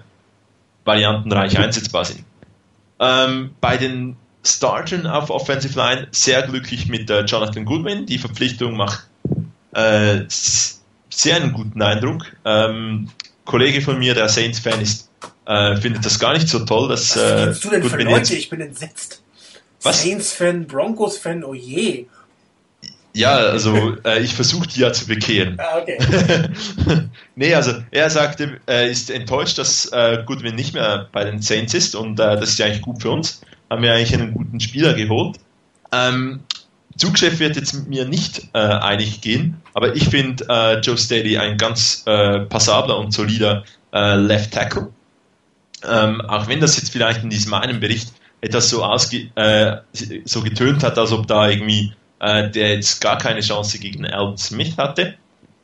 variantenreich 0.86 1.58
einsetzbar 1.58 2.06
sind. 2.06 2.24
Ähm, 3.00 3.50
bei 3.62 3.78
den 3.78 4.16
Startern 4.46 5.08
auf 5.08 5.32
Offensive 5.32 5.76
Line 5.76 6.08
sehr 6.12 6.44
glücklich 6.44 6.88
mit 6.88 7.10
äh, 7.10 7.22
Jonathan 7.22 7.66
Goodwin. 7.66 8.06
Die 8.06 8.20
Verpflichtung 8.20 8.78
macht 8.78 9.08
äh, 9.74 10.22
sehr 10.28 11.36
einen 11.36 11.52
guten 11.52 11.82
Eindruck. 11.82 12.28
Ähm, 12.46 13.10
Kollege 13.44 13.82
von 13.82 13.98
mir, 13.98 14.14
der 14.14 14.30
Saints-Fan 14.30 14.82
ist, 14.82 15.10
äh, 15.48 15.78
findet 15.78 16.06
das 16.06 16.20
gar 16.20 16.34
nicht 16.34 16.48
so 16.48 16.60
toll, 16.60 16.90
dass 16.90 17.16
Was 17.16 17.58
äh, 17.58 17.60
du 17.60 17.70
denn 17.72 17.82
Goodwin 17.82 18.00
für 18.02 18.14
Leute? 18.14 18.36
Ich 18.36 18.50
bin 18.52 18.62
entsetzt. 18.62 19.24
Saints-Fan, 19.80 20.68
Broncos-Fan, 20.68 21.44
oh 21.44 21.54
je. 21.54 22.06
Ja, 23.14 23.36
also 23.36 23.96
äh, 24.06 24.20
ich 24.22 24.36
versuche 24.36 24.68
die 24.68 24.82
ja 24.82 24.94
zu 24.94 25.08
bekehren. 25.08 25.58
Ah, 25.60 25.80
okay. 25.80 25.98
nee, 27.36 27.54
also 27.56 27.74
er 27.92 28.10
sagte, 28.10 28.60
er 28.66 28.88
ist 28.88 29.10
enttäuscht, 29.10 29.58
dass 29.58 29.88
äh, 29.88 30.24
Goodwin 30.26 30.56
nicht 30.56 30.74
mehr 30.74 31.10
bei 31.12 31.24
den 31.24 31.42
Saints 31.42 31.74
ist 31.74 31.96
und 31.96 32.20
äh, 32.20 32.38
das 32.38 32.52
ist 32.52 32.60
ja 32.60 32.68
eigentlich 32.68 32.82
gut 32.82 33.02
für 33.02 33.10
uns 33.10 33.42
haben 33.70 33.84
wir 33.84 33.94
eigentlich 33.94 34.14
einen 34.14 34.34
guten 34.34 34.60
Spieler 34.60 34.94
geholt. 34.94 35.38
Ähm, 35.92 36.42
Zugchef 36.98 37.40
wird 37.40 37.56
jetzt 37.56 37.74
mit 37.74 37.88
mir 37.88 38.06
nicht 38.06 38.50
äh, 38.54 38.60
einig 38.60 39.22
gehen, 39.22 39.62
aber 39.74 39.96
ich 39.96 40.10
finde 40.10 40.46
äh, 40.50 40.80
Joe 40.80 40.98
Staley 40.98 41.38
ein 41.38 41.58
ganz 41.58 42.04
äh, 42.06 42.42
passabler 42.42 42.98
und 42.98 43.14
solider 43.14 43.64
äh, 43.94 44.16
Left 44.16 44.54
Tackle. 44.54 44.90
Ähm, 45.88 46.22
auch 46.22 46.48
wenn 46.48 46.60
das 46.60 46.76
jetzt 46.76 46.92
vielleicht 46.92 47.24
in 47.24 47.30
diesem 47.30 47.54
einen 47.54 47.80
Bericht 47.80 48.12
etwas 48.42 48.70
so, 48.70 48.84
ausge 48.84 49.30
äh, 49.36 49.78
so 50.26 50.42
getönt 50.42 50.84
hat, 50.84 50.98
als 50.98 51.12
ob 51.12 51.28
da 51.28 51.50
irgendwie 51.50 51.94
äh, 52.20 52.50
der 52.50 52.76
jetzt 52.76 53.02
gar 53.02 53.18
keine 53.18 53.42
Chance 53.42 53.80
gegen 53.80 54.06
Alden 54.06 54.38
Smith 54.38 54.78
hatte. 54.78 55.16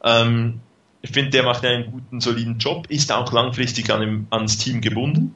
Ähm, 0.04 0.62
ich 1.02 1.12
finde, 1.12 1.32
der 1.32 1.44
macht 1.44 1.64
einen 1.66 1.92
guten, 1.92 2.22
soliden 2.22 2.58
Job, 2.58 2.88
ist 2.90 3.12
auch 3.12 3.32
langfristig 3.32 3.92
an 3.92 4.02
dem, 4.02 4.28
ans 4.32 4.58
Team 4.58 4.82
gebunden. 4.82 5.36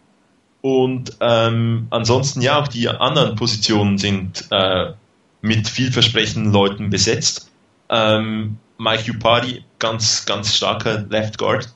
Und 0.62 1.16
ähm, 1.22 1.88
ansonsten 1.90 2.42
ja, 2.42 2.60
auch 2.60 2.68
die 2.68 2.90
anderen 2.90 3.36
Positionen 3.36 3.98
sind 3.98 4.48
äh, 4.52 4.94
mit 5.42 5.70
vielversprechenden 5.70 6.52
Leuten 6.52 6.90
besetzt. 6.90 7.52
Ähm, 7.90 8.58
Mike 8.78 9.12
Upari, 9.12 9.64
ganz, 9.78 10.26
ganz 10.26 10.56
starker 10.56 11.06
Left 11.10 11.38
Guard. 11.38 11.74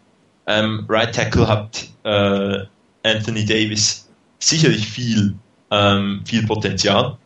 Ähm, 0.47 0.85
right 0.89 1.13
Tackle 1.13 1.47
hat 1.47 1.87
äh, 2.03 2.65
Anthony 3.03 3.45
Davis 3.45 4.09
sicherlich 4.39 4.87
viel, 4.87 5.35
ähm, 5.73 6.21
viel 6.25 6.45
Potenzial. 6.45 7.17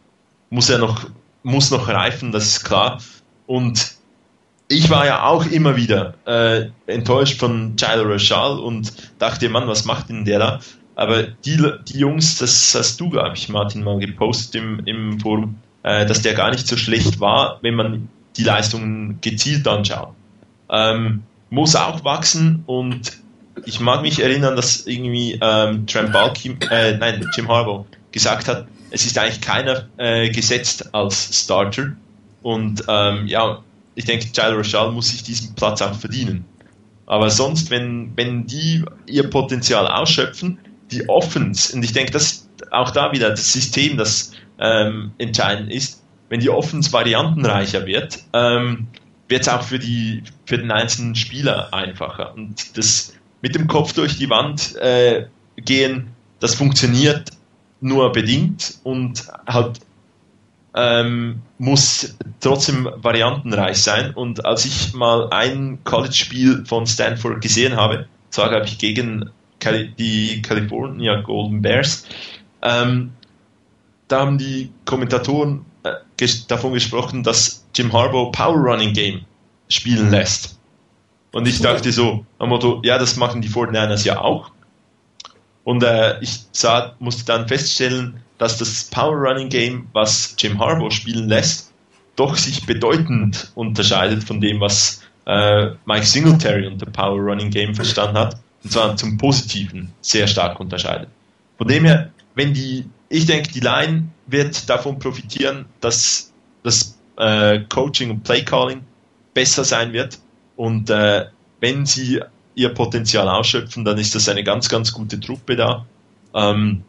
Muss 0.49 0.69
er 0.69 0.77
noch, 0.79 1.09
muss 1.43 1.69
noch 1.71 1.87
reifen, 1.89 2.31
das 2.31 2.45
ist 2.45 2.63
klar. 2.63 3.01
Und 3.45 3.95
ich 4.69 4.89
war 4.89 5.05
ja 5.05 5.23
auch 5.23 5.45
immer 5.45 5.75
wieder 5.75 6.13
äh, 6.25 6.69
enttäuscht 6.87 7.39
von 7.39 7.75
Tyler 7.77 8.09
Rashal 8.09 8.59
und 8.59 8.93
dachte, 9.19 9.49
Mann, 9.49 9.67
was 9.67 9.85
macht 9.85 10.09
denn 10.09 10.25
der 10.25 10.39
da? 10.39 10.59
Aber 10.95 11.23
die, 11.23 11.57
die 11.87 11.99
Jungs, 11.99 12.37
das 12.37 12.73
hast 12.75 12.99
du, 12.99 13.09
glaube 13.09 13.35
ich, 13.35 13.49
Martin, 13.49 13.83
mal 13.83 13.99
gepostet 13.99 14.55
im, 14.55 14.79
im 14.85 15.19
Forum, 15.19 15.57
äh, 15.83 16.05
dass 16.05 16.21
der 16.21 16.33
gar 16.33 16.51
nicht 16.51 16.67
so 16.67 16.75
schlecht 16.75 17.19
war, 17.19 17.59
wenn 17.61 17.75
man 17.75 18.09
die 18.35 18.43
Leistungen 18.43 19.19
gezielt 19.21 19.67
anschaut. 19.67 20.13
Ähm, 20.69 21.23
muss 21.49 21.75
auch 21.75 22.03
wachsen 22.03 22.63
und 22.65 23.19
ich 23.65 23.79
mag 23.79 24.01
mich 24.01 24.21
erinnern, 24.21 24.55
dass 24.55 24.85
irgendwie 24.85 25.39
ähm, 25.41 25.87
Trent 25.87 26.11
Balky, 26.11 26.57
äh, 26.69 26.97
nein, 26.97 27.25
Jim 27.35 27.47
Harbaugh 27.47 27.85
gesagt 28.11 28.47
hat, 28.47 28.67
es 28.91 29.05
ist 29.05 29.17
eigentlich 29.17 29.41
keiner 29.41 29.87
äh, 29.97 30.29
gesetzt 30.29 30.93
als 30.93 31.43
Starter 31.43 31.93
und 32.41 32.83
ähm, 32.87 33.27
ja, 33.27 33.63
ich 33.95 34.05
denke, 34.05 34.31
Tyler 34.31 34.57
Rochelle 34.57 34.91
muss 34.91 35.09
sich 35.09 35.23
diesen 35.23 35.55
Platz 35.55 35.81
auch 35.81 35.95
verdienen. 35.95 36.45
Aber 37.07 37.29
sonst, 37.29 37.71
wenn, 37.71 38.11
wenn 38.15 38.45
die 38.45 38.83
ihr 39.07 39.29
Potenzial 39.29 39.87
ausschöpfen, 39.87 40.59
die 40.91 41.09
Offense, 41.09 41.75
und 41.75 41.83
ich 41.83 41.93
denke, 41.93 42.11
das 42.11 42.47
auch 42.71 42.91
da 42.91 43.11
wieder 43.11 43.31
das 43.31 43.51
System, 43.51 43.97
das 43.97 44.31
ähm, 44.59 45.11
entscheidend 45.17 45.71
ist, 45.71 46.03
wenn 46.29 46.39
die 46.39 46.49
Offense 46.49 46.91
variantenreicher 46.91 47.85
wird, 47.85 48.19
ähm, 48.33 48.87
wird 49.27 49.41
es 49.41 49.49
auch 49.49 49.63
für, 49.63 49.79
die, 49.79 50.23
für 50.45 50.57
den 50.57 50.71
einzelnen 50.71 51.15
Spieler 51.15 51.73
einfacher. 51.73 52.33
Und 52.33 52.77
das 52.77 53.13
mit 53.41 53.55
dem 53.55 53.67
Kopf 53.67 53.93
durch 53.93 54.17
die 54.17 54.29
Wand 54.29 54.75
äh, 54.75 55.25
gehen, 55.57 56.09
das 56.39 56.55
funktioniert 56.55 57.31
nur 57.81 58.11
bedingt 58.11 58.79
und 58.83 59.27
halt 59.47 59.79
ähm, 60.75 61.41
muss 61.57 62.15
trotzdem 62.39 62.87
variantenreich 62.95 63.81
sein. 63.81 64.13
Und 64.13 64.45
als 64.45 64.65
ich 64.65 64.93
mal 64.93 65.29
ein 65.31 65.79
College-Spiel 65.83 66.65
von 66.65 66.85
Stanford 66.85 67.41
gesehen 67.41 67.75
habe, 67.75 68.07
zwar 68.29 68.49
glaube 68.49 68.65
ich 68.65 68.77
gegen 68.77 69.31
die 69.97 70.41
California 70.43 71.21
Golden 71.21 71.61
Bears. 71.61 72.05
Ähm, 72.61 73.11
da 74.07 74.21
haben 74.21 74.37
die 74.37 74.71
Kommentatoren 74.85 75.65
äh, 75.83 75.93
ges 76.15 76.47
davon 76.47 76.73
gesprochen, 76.73 77.23
dass 77.23 77.65
Jim 77.75 77.91
Harbaugh 77.91 78.31
Power 78.31 78.55
Running 78.55 78.93
Game 78.93 79.21
spielen 79.69 80.11
lässt. 80.11 80.59
Und 81.31 81.47
ich 81.47 81.59
dachte 81.59 81.91
so, 81.91 82.25
am 82.39 82.49
Motto, 82.49 82.81
ja, 82.83 82.97
das 82.97 83.17
machen 83.17 83.41
die 83.41 83.49
49ers 83.49 84.05
ja 84.05 84.21
auch. 84.21 84.51
Und 85.67 85.83
äh, 85.83 86.17
ich 86.21 86.45
sah, 86.53 86.95
musste 86.99 87.25
dann 87.25 87.49
feststellen, 87.49 88.21
dass 88.37 88.57
das 88.57 88.85
Power 88.85 89.17
Running 89.17 89.49
Game, 89.49 89.89
was 89.91 90.33
Jim 90.37 90.57
Harbaugh 90.59 90.91
spielen 90.91 91.27
lässt, 91.27 91.73
doch 92.15 92.37
sich 92.37 92.65
bedeutend 92.65 93.51
unterscheidet 93.53 94.23
von 94.23 94.39
dem, 94.39 94.61
was 94.61 95.01
äh, 95.25 95.71
Mike 95.85 96.05
Singletary 96.05 96.67
unter 96.67 96.85
Power 96.85 97.19
Running 97.19 97.49
Game 97.49 97.75
verstanden 97.75 98.17
hat 98.17 98.37
und 98.63 98.71
zwar 98.71 98.95
zum 98.95 99.17
Positiven, 99.17 99.91
sehr 99.99 100.27
stark 100.27 100.57
unterscheidet. 100.61 101.09
Von 101.57 101.67
dem 101.67 101.83
her, 101.83 102.11
wenn 102.33 102.53
die, 102.53 102.85
ich 103.09 103.25
denke, 103.25 103.51
die 103.51 103.59
Line 103.59 104.07
wird 104.25 104.69
davon 104.69 104.99
profitieren, 104.99 105.65
dass 105.81 106.31
das 106.63 106.97
äh, 107.17 107.59
Coaching 107.67 108.11
und 108.11 108.23
Playcalling 108.23 108.85
besser 109.33 109.65
sein 109.65 109.91
wird 109.91 110.17
und 110.55 110.89
äh, 110.89 111.25
wenn 111.59 111.85
sie 111.85 112.21
ihr 112.57 112.69
Potenzial 112.69 113.29
ausschöpfen, 113.29 113.85
dann 113.85 113.99
ist 113.99 114.15
das 114.15 114.27
eine 114.27 114.43
ganz, 114.43 114.67
ganz 114.67 114.91
gute 114.91 115.19
Truppe 115.19 115.55
da. 115.55 115.85
Ähm, 116.33 116.83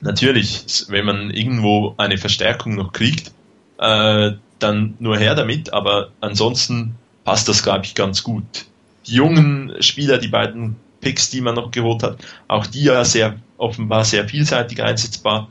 natürlich, 0.00 0.86
wenn 0.88 1.04
man 1.04 1.30
irgendwo 1.30 1.94
eine 1.98 2.16
Verstärkung 2.16 2.74
noch 2.76 2.92
kriegt, 2.92 3.30
äh, 3.78 4.32
dann 4.58 4.94
nur 4.98 5.18
her 5.18 5.34
damit, 5.34 5.72
aber 5.72 6.10
ansonsten 6.20 6.94
passt 7.24 7.46
das, 7.48 7.62
glaube 7.62 7.84
ich, 7.84 7.94
ganz 7.94 8.22
gut. 8.22 8.64
Die 9.06 9.14
jungen 9.14 9.74
Spieler, 9.80 10.16
die 10.16 10.28
beiden 10.28 10.76
Picks, 11.00 11.28
die 11.28 11.42
man 11.42 11.56
noch 11.56 11.70
geholt 11.70 12.02
hat, 12.02 12.18
auch 12.48 12.66
die 12.66 12.84
ja 12.84 13.04
sehr 13.04 13.36
offenbar 13.58 14.04
sehr 14.06 14.26
vielseitig 14.26 14.82
einsetzbar. 14.82 15.50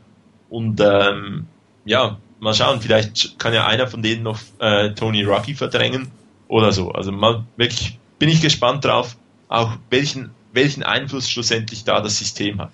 Und 0.49 0.81
ähm, 0.81 1.45
ja, 1.85 2.17
mal 2.39 2.55
schauen, 2.55 2.81
vielleicht 2.81 3.38
kann 3.38 3.53
ja 3.53 3.67
einer 3.67 3.85
von 3.85 4.01
denen 4.01 4.23
noch 4.23 4.39
äh, 4.59 4.89
Tony 4.95 5.23
Rocky 5.23 5.53
verdrängen 5.53 6.09
oder 6.47 6.71
so. 6.71 6.91
Also 6.91 7.11
mal 7.11 7.43
wirklich 7.57 7.99
bin 8.17 8.29
ich 8.29 8.41
gespannt 8.41 8.85
drauf, 8.85 9.17
auch 9.51 9.77
welchen, 9.89 10.31
welchen 10.53 10.81
Einfluss 10.81 11.29
schlussendlich 11.29 11.83
da 11.83 12.01
das 12.01 12.17
System 12.17 12.61
hat. 12.61 12.71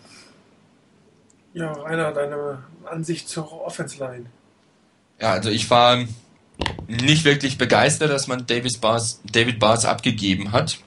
Ja, 1.54 1.72
Rainer, 1.72 2.12
deine 2.12 2.64
Ansicht 2.86 3.28
zur 3.28 3.52
Offense 3.66 3.98
Line. 3.98 4.28
Ja, 5.20 5.32
also 5.32 5.50
ich 5.50 5.70
war 5.72 6.06
nicht 6.88 7.26
wirklich 7.26 7.58
begeistert, 7.58 8.12
dass 8.12 8.28
man 8.28 8.46
Davis 8.46 8.78
Bars, 8.78 9.22
David 9.32 9.60
Bars 9.60 9.86
abgegeben 9.86 10.52
hat. 10.52 10.78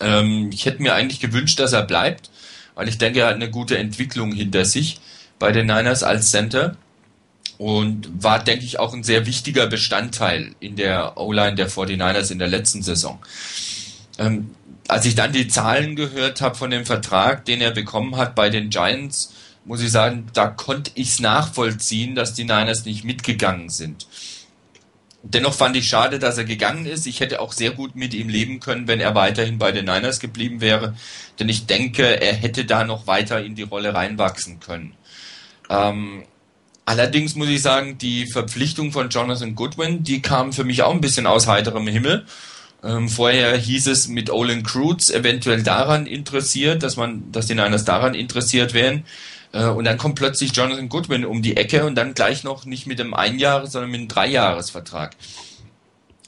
Ähm, 0.00 0.50
ich 0.52 0.64
hätte 0.64 0.80
mir 0.80 0.94
eigentlich 0.94 1.20
gewünscht, 1.20 1.58
dass 1.58 1.72
er 1.72 1.82
bleibt, 1.82 2.30
weil 2.76 2.88
ich 2.88 2.98
denke, 2.98 3.20
er 3.20 3.26
hat 3.26 3.34
eine 3.34 3.50
gute 3.50 3.76
Entwicklung 3.78 4.32
hinter 4.32 4.64
sich 4.64 5.00
bei 5.40 5.50
den 5.50 5.66
Niners 5.66 6.04
als 6.04 6.30
Center 6.30 6.76
und 7.58 8.22
war, 8.22 8.38
denke 8.38 8.64
ich, 8.64 8.78
auch 8.78 8.94
ein 8.94 9.02
sehr 9.02 9.26
wichtiger 9.26 9.66
Bestandteil 9.66 10.54
in 10.60 10.76
der 10.76 11.18
O-Line 11.18 11.56
der 11.56 11.68
49ers 11.68 12.30
in 12.30 12.38
der 12.38 12.48
letzten 12.48 12.82
Saison. 12.82 13.18
Ähm, 14.18 14.54
als 14.90 15.06
ich 15.06 15.14
dann 15.14 15.32
die 15.32 15.48
Zahlen 15.48 15.96
gehört 15.96 16.40
habe 16.40 16.56
von 16.56 16.70
dem 16.70 16.84
Vertrag, 16.84 17.44
den 17.44 17.60
er 17.60 17.70
bekommen 17.70 18.16
hat 18.16 18.34
bei 18.34 18.50
den 18.50 18.70
Giants, 18.70 19.32
muss 19.64 19.82
ich 19.82 19.92
sagen, 19.92 20.26
da 20.32 20.48
konnte 20.48 20.90
ich 20.94 21.10
es 21.10 21.20
nachvollziehen, 21.20 22.14
dass 22.14 22.34
die 22.34 22.44
Niners 22.44 22.84
nicht 22.84 23.04
mitgegangen 23.04 23.68
sind. 23.68 24.06
Dennoch 25.22 25.52
fand 25.52 25.76
ich 25.76 25.86
schade, 25.88 26.18
dass 26.18 26.38
er 26.38 26.44
gegangen 26.44 26.86
ist. 26.86 27.06
Ich 27.06 27.20
hätte 27.20 27.40
auch 27.40 27.52
sehr 27.52 27.72
gut 27.72 27.94
mit 27.94 28.14
ihm 28.14 28.30
leben 28.30 28.58
können, 28.58 28.88
wenn 28.88 29.00
er 29.00 29.14
weiterhin 29.14 29.58
bei 29.58 29.70
den 29.70 29.84
Niners 29.84 30.18
geblieben 30.18 30.62
wäre. 30.62 30.96
Denn 31.38 31.48
ich 31.50 31.66
denke, 31.66 32.20
er 32.20 32.34
hätte 32.34 32.64
da 32.64 32.84
noch 32.84 33.06
weiter 33.06 33.44
in 33.44 33.54
die 33.54 33.62
Rolle 33.62 33.94
reinwachsen 33.94 34.60
können. 34.60 34.94
Ähm, 35.68 36.24
allerdings 36.86 37.36
muss 37.36 37.48
ich 37.48 37.60
sagen, 37.60 37.98
die 37.98 38.26
Verpflichtung 38.26 38.92
von 38.92 39.10
Jonathan 39.10 39.54
Goodwin, 39.54 40.02
die 40.02 40.22
kam 40.22 40.54
für 40.54 40.64
mich 40.64 40.82
auch 40.82 40.94
ein 40.94 41.02
bisschen 41.02 41.26
aus 41.26 41.46
heiterem 41.46 41.86
Himmel. 41.86 42.24
Ähm, 42.82 43.08
vorher 43.08 43.56
hieß 43.56 43.88
es 43.88 44.08
mit 44.08 44.30
Olin 44.30 44.62
Cruz 44.62 45.10
eventuell 45.10 45.62
daran 45.62 46.06
interessiert, 46.06 46.82
dass 46.82 46.96
man, 46.96 47.30
dass 47.30 47.46
die 47.46 47.54
Niners 47.54 47.84
daran 47.84 48.14
interessiert 48.14 48.72
wären. 48.72 49.04
Äh, 49.52 49.66
und 49.66 49.84
dann 49.84 49.98
kommt 49.98 50.14
plötzlich 50.14 50.54
Jonathan 50.54 50.88
Goodwin 50.88 51.24
um 51.24 51.42
die 51.42 51.56
Ecke 51.56 51.84
und 51.84 51.94
dann 51.94 52.14
gleich 52.14 52.42
noch 52.42 52.64
nicht 52.64 52.86
mit 52.86 53.00
einem 53.00 53.14
Einjahres, 53.14 53.72
sondern 53.72 53.90
mit 53.90 54.00
einem 54.00 54.08
Dreijahresvertrag. 54.08 55.14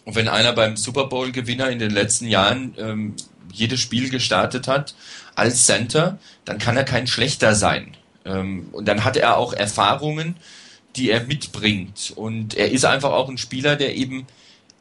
Und 0.04 0.14
wenn 0.14 0.28
einer 0.28 0.52
beim 0.52 0.76
Super 0.76 1.06
Bowl-Gewinner 1.06 1.70
in 1.70 1.78
den 1.78 1.90
letzten 1.90 2.26
Jahren 2.26 2.74
ähm, 2.76 3.14
jedes 3.52 3.80
Spiel 3.80 4.10
gestartet 4.10 4.66
hat 4.68 4.94
als 5.34 5.66
Center, 5.66 6.18
dann 6.44 6.58
kann 6.58 6.76
er 6.76 6.84
kein 6.84 7.06
schlechter 7.06 7.54
sein. 7.54 7.96
Ähm, 8.24 8.68
und 8.72 8.86
dann 8.86 9.04
hat 9.04 9.16
er 9.16 9.36
auch 9.36 9.52
Erfahrungen, 9.52 10.36
die 10.96 11.10
er 11.10 11.24
mitbringt. 11.24 12.12
Und 12.14 12.54
er 12.54 12.70
ist 12.70 12.84
einfach 12.84 13.12
auch 13.12 13.28
ein 13.28 13.38
Spieler, 13.38 13.76
der 13.76 13.96
eben 13.96 14.26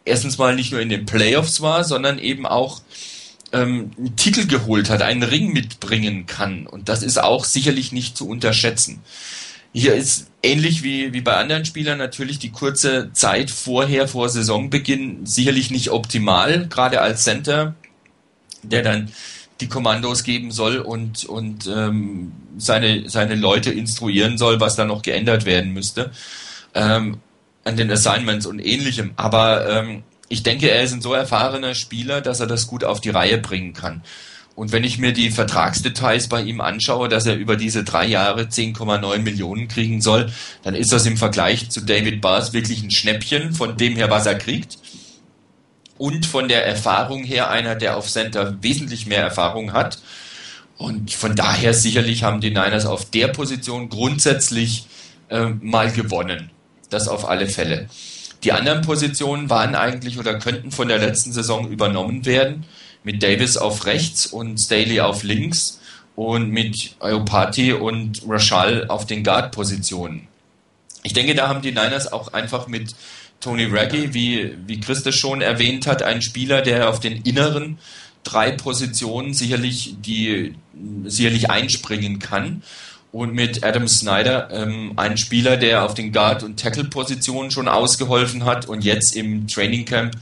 erstens 0.05 0.37
mal 0.37 0.55
nicht 0.55 0.71
nur 0.71 0.81
in 0.81 0.89
den 0.89 1.05
Playoffs 1.05 1.61
war, 1.61 1.83
sondern 1.83 2.19
eben 2.19 2.45
auch 2.45 2.81
ähm, 3.51 3.91
einen 3.97 4.15
Titel 4.15 4.47
geholt 4.47 4.89
hat, 4.89 5.01
einen 5.01 5.23
Ring 5.23 5.51
mitbringen 5.53 6.25
kann. 6.25 6.67
Und 6.67 6.89
das 6.89 7.03
ist 7.03 7.21
auch 7.21 7.45
sicherlich 7.45 7.91
nicht 7.91 8.17
zu 8.17 8.27
unterschätzen. 8.27 9.01
Hier 9.73 9.95
ist 9.95 10.27
ähnlich 10.43 10.83
wie, 10.83 11.13
wie 11.13 11.21
bei 11.21 11.37
anderen 11.37 11.63
Spielern 11.63 11.97
natürlich 11.97 12.39
die 12.39 12.51
kurze 12.51 13.11
Zeit 13.13 13.51
vorher, 13.51 14.07
vor 14.07 14.27
Saisonbeginn, 14.27 15.25
sicherlich 15.25 15.71
nicht 15.71 15.91
optimal, 15.91 16.67
gerade 16.67 16.99
als 16.99 17.23
Center, 17.23 17.75
der 18.63 18.83
dann 18.83 19.11
die 19.61 19.69
Kommandos 19.69 20.23
geben 20.23 20.51
soll 20.51 20.79
und, 20.79 21.23
und 21.25 21.67
ähm, 21.67 22.33
seine, 22.57 23.07
seine 23.09 23.35
Leute 23.35 23.71
instruieren 23.71 24.37
soll, 24.37 24.59
was 24.59 24.75
da 24.75 24.85
noch 24.85 25.03
geändert 25.03 25.45
werden 25.45 25.71
müsste. 25.71 26.11
Ähm, 26.73 27.17
an 27.63 27.77
den 27.77 27.91
Assignments 27.91 28.45
und 28.45 28.59
ähnlichem. 28.59 29.11
Aber 29.15 29.69
ähm, 29.69 30.03
ich 30.29 30.43
denke, 30.43 30.69
er 30.69 30.83
ist 30.83 30.93
ein 30.93 31.01
so 31.01 31.13
erfahrener 31.13 31.75
Spieler, 31.75 32.21
dass 32.21 32.39
er 32.39 32.47
das 32.47 32.67
gut 32.67 32.83
auf 32.83 33.01
die 33.01 33.09
Reihe 33.09 33.37
bringen 33.37 33.73
kann. 33.73 34.01
Und 34.55 34.71
wenn 34.71 34.83
ich 34.83 34.97
mir 34.97 35.13
die 35.13 35.31
Vertragsdetails 35.31 36.27
bei 36.27 36.41
ihm 36.41 36.61
anschaue, 36.61 37.07
dass 37.07 37.25
er 37.25 37.35
über 37.35 37.55
diese 37.55 37.83
drei 37.83 38.05
Jahre 38.05 38.43
10,9 38.43 39.19
Millionen 39.19 39.67
kriegen 39.67 40.01
soll, 40.01 40.31
dann 40.63 40.75
ist 40.75 40.91
das 40.91 41.05
im 41.05 41.17
Vergleich 41.17 41.69
zu 41.69 41.81
David 41.81 42.21
Bars 42.21 42.53
wirklich 42.53 42.83
ein 42.83 42.91
Schnäppchen 42.91 43.53
von 43.53 43.77
dem 43.77 43.95
her, 43.95 44.09
was 44.09 44.25
er 44.25 44.35
kriegt. 44.35 44.77
Und 45.97 46.25
von 46.25 46.47
der 46.47 46.65
Erfahrung 46.65 47.23
her 47.23 47.49
einer, 47.49 47.75
der 47.75 47.95
auf 47.95 48.09
Center 48.09 48.57
wesentlich 48.61 49.05
mehr 49.05 49.21
Erfahrung 49.21 49.73
hat. 49.73 49.99
Und 50.77 51.11
von 51.11 51.35
daher 51.35 51.73
sicherlich 51.73 52.23
haben 52.23 52.41
die 52.41 52.49
Niners 52.49 52.85
auf 52.85 53.09
der 53.09 53.27
Position 53.27 53.87
grundsätzlich 53.89 54.87
äh, 55.29 55.45
mal 55.61 55.91
gewonnen. 55.91 56.49
Das 56.91 57.07
auf 57.07 57.27
alle 57.27 57.47
Fälle. 57.47 57.89
Die 58.43 58.51
anderen 58.51 58.81
Positionen 58.81 59.49
waren 59.49 59.75
eigentlich 59.75 60.19
oder 60.19 60.37
könnten 60.37 60.71
von 60.71 60.87
der 60.87 60.99
letzten 60.99 61.31
Saison 61.31 61.71
übernommen 61.71 62.25
werden. 62.25 62.65
Mit 63.03 63.23
Davis 63.23 63.57
auf 63.57 63.85
rechts 63.85 64.27
und 64.27 64.59
Staley 64.59 64.99
auf 64.99 65.23
links 65.23 65.79
und 66.15 66.51
mit 66.51 66.95
Ayopati 66.99 67.73
und 67.73 68.21
Rashal 68.27 68.87
auf 68.87 69.07
den 69.07 69.23
Guard-Positionen. 69.23 70.27
Ich 71.03 71.13
denke, 71.13 71.33
da 71.33 71.47
haben 71.47 71.61
die 71.61 71.71
Niners 71.71 72.11
auch 72.11 72.33
einfach 72.33 72.67
mit 72.67 72.93
Tony 73.39 73.65
Raggi, 73.65 74.13
wie, 74.13 74.55
wie 74.67 74.79
Christus 74.79 75.15
schon 75.15 75.41
erwähnt 75.41 75.87
hat, 75.87 76.03
einen 76.03 76.21
Spieler, 76.21 76.61
der 76.61 76.89
auf 76.89 76.99
den 76.99 77.23
inneren 77.23 77.79
drei 78.23 78.51
Positionen 78.51 79.33
sicherlich 79.33 79.95
die 79.99 80.53
sicherlich 81.05 81.49
einspringen 81.49 82.19
kann 82.19 82.61
und 83.11 83.33
mit 83.33 83.63
Adam 83.63 83.87
Snyder 83.87 84.49
ähm, 84.51 84.93
einen 84.95 85.17
Spieler, 85.17 85.57
der 85.57 85.83
auf 85.83 85.93
den 85.93 86.11
Guard- 86.11 86.43
und 86.43 86.59
Tackle-Positionen 86.59 87.51
schon 87.51 87.67
ausgeholfen 87.67 88.45
hat 88.45 88.67
und 88.67 88.83
jetzt 88.83 89.15
im 89.15 89.47
Training 89.47 89.85
Camp 89.85 90.15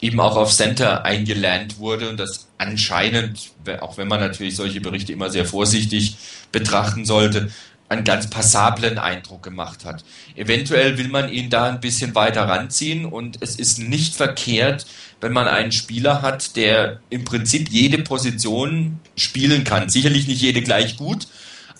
eben 0.00 0.20
auch 0.20 0.36
auf 0.36 0.52
Center 0.52 1.04
eingelernt 1.04 1.78
wurde 1.78 2.08
und 2.10 2.18
das 2.18 2.48
anscheinend, 2.58 3.52
auch 3.80 3.98
wenn 3.98 4.08
man 4.08 4.20
natürlich 4.20 4.56
solche 4.56 4.80
Berichte 4.80 5.12
immer 5.12 5.30
sehr 5.30 5.44
vorsichtig 5.44 6.16
betrachten 6.50 7.04
sollte, 7.04 7.50
einen 7.88 8.04
ganz 8.04 8.28
passablen 8.28 8.98
Eindruck 8.98 9.42
gemacht 9.42 9.84
hat. 9.84 10.02
Eventuell 10.34 10.98
will 10.98 11.08
man 11.08 11.30
ihn 11.30 11.50
da 11.50 11.68
ein 11.68 11.80
bisschen 11.80 12.14
weiter 12.14 12.42
ranziehen 12.48 13.04
und 13.04 13.38
es 13.40 13.56
ist 13.56 13.78
nicht 13.78 14.16
verkehrt, 14.16 14.86
wenn 15.20 15.32
man 15.32 15.46
einen 15.46 15.72
Spieler 15.72 16.22
hat, 16.22 16.56
der 16.56 17.00
im 17.10 17.24
Prinzip 17.24 17.68
jede 17.68 17.98
Position 17.98 18.98
spielen 19.16 19.62
kann. 19.64 19.88
Sicherlich 19.88 20.26
nicht 20.26 20.40
jede 20.40 20.62
gleich 20.62 20.96
gut, 20.96 21.28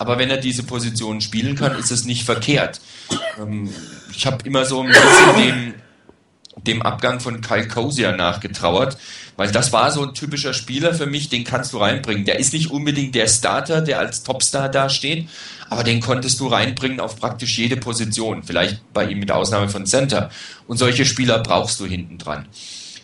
aber 0.02 0.18
wenn 0.18 0.30
er 0.30 0.38
diese 0.38 0.64
Position 0.64 1.20
spielen 1.20 1.54
kann, 1.54 1.78
ist 1.78 1.92
es 1.92 2.04
nicht 2.04 2.24
verkehrt. 2.24 2.80
Ähm, 3.40 3.72
ich 4.12 4.26
habe 4.26 4.44
immer 4.44 4.64
so 4.64 4.82
ein 4.82 4.88
bisschen 4.88 5.36
dem, 5.36 5.74
dem 6.56 6.82
Abgang 6.82 7.20
von 7.20 7.40
Kyle 7.40 7.68
Kosier 7.68 8.10
nachgetrauert, 8.10 8.98
weil 9.36 9.52
das 9.52 9.72
war 9.72 9.92
so 9.92 10.02
ein 10.02 10.12
typischer 10.12 10.54
Spieler 10.54 10.92
für 10.92 11.06
mich, 11.06 11.28
den 11.28 11.44
kannst 11.44 11.72
du 11.72 11.78
reinbringen. 11.78 12.24
Der 12.24 12.40
ist 12.40 12.52
nicht 12.52 12.72
unbedingt 12.72 13.14
der 13.14 13.28
Starter, 13.28 13.80
der 13.80 14.00
als 14.00 14.24
Topstar 14.24 14.68
dasteht, 14.68 15.28
aber 15.70 15.84
den 15.84 16.00
konntest 16.00 16.40
du 16.40 16.48
reinbringen 16.48 16.98
auf 16.98 17.20
praktisch 17.20 17.56
jede 17.56 17.76
Position, 17.76 18.42
vielleicht 18.42 18.92
bei 18.92 19.06
ihm 19.06 19.20
mit 19.20 19.30
Ausnahme 19.30 19.68
von 19.68 19.86
Center. 19.86 20.30
Und 20.66 20.78
solche 20.78 21.06
Spieler 21.06 21.38
brauchst 21.38 21.78
du 21.78 21.86
hinten 21.86 22.18
dran. 22.18 22.46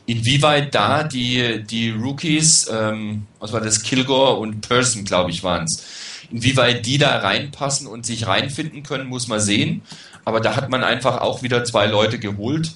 Inwieweit 0.06 0.74
da 0.74 1.04
die, 1.04 1.62
die 1.62 1.90
Rookies, 1.90 2.68
ähm, 2.72 3.26
was 3.38 3.52
war 3.52 3.60
das, 3.60 3.82
Kilgore 3.84 4.38
und 4.38 4.66
Person, 4.66 5.04
glaube 5.04 5.30
ich, 5.30 5.44
waren 5.44 5.64
es, 5.64 5.84
Inwieweit 6.30 6.84
die 6.86 6.98
da 6.98 7.18
reinpassen 7.18 7.86
und 7.86 8.04
sich 8.04 8.26
reinfinden 8.26 8.82
können, 8.82 9.08
muss 9.08 9.28
man 9.28 9.40
sehen. 9.40 9.82
Aber 10.24 10.40
da 10.40 10.56
hat 10.56 10.68
man 10.68 10.84
einfach 10.84 11.20
auch 11.20 11.42
wieder 11.42 11.64
zwei 11.64 11.86
Leute 11.86 12.18
geholt 12.18 12.72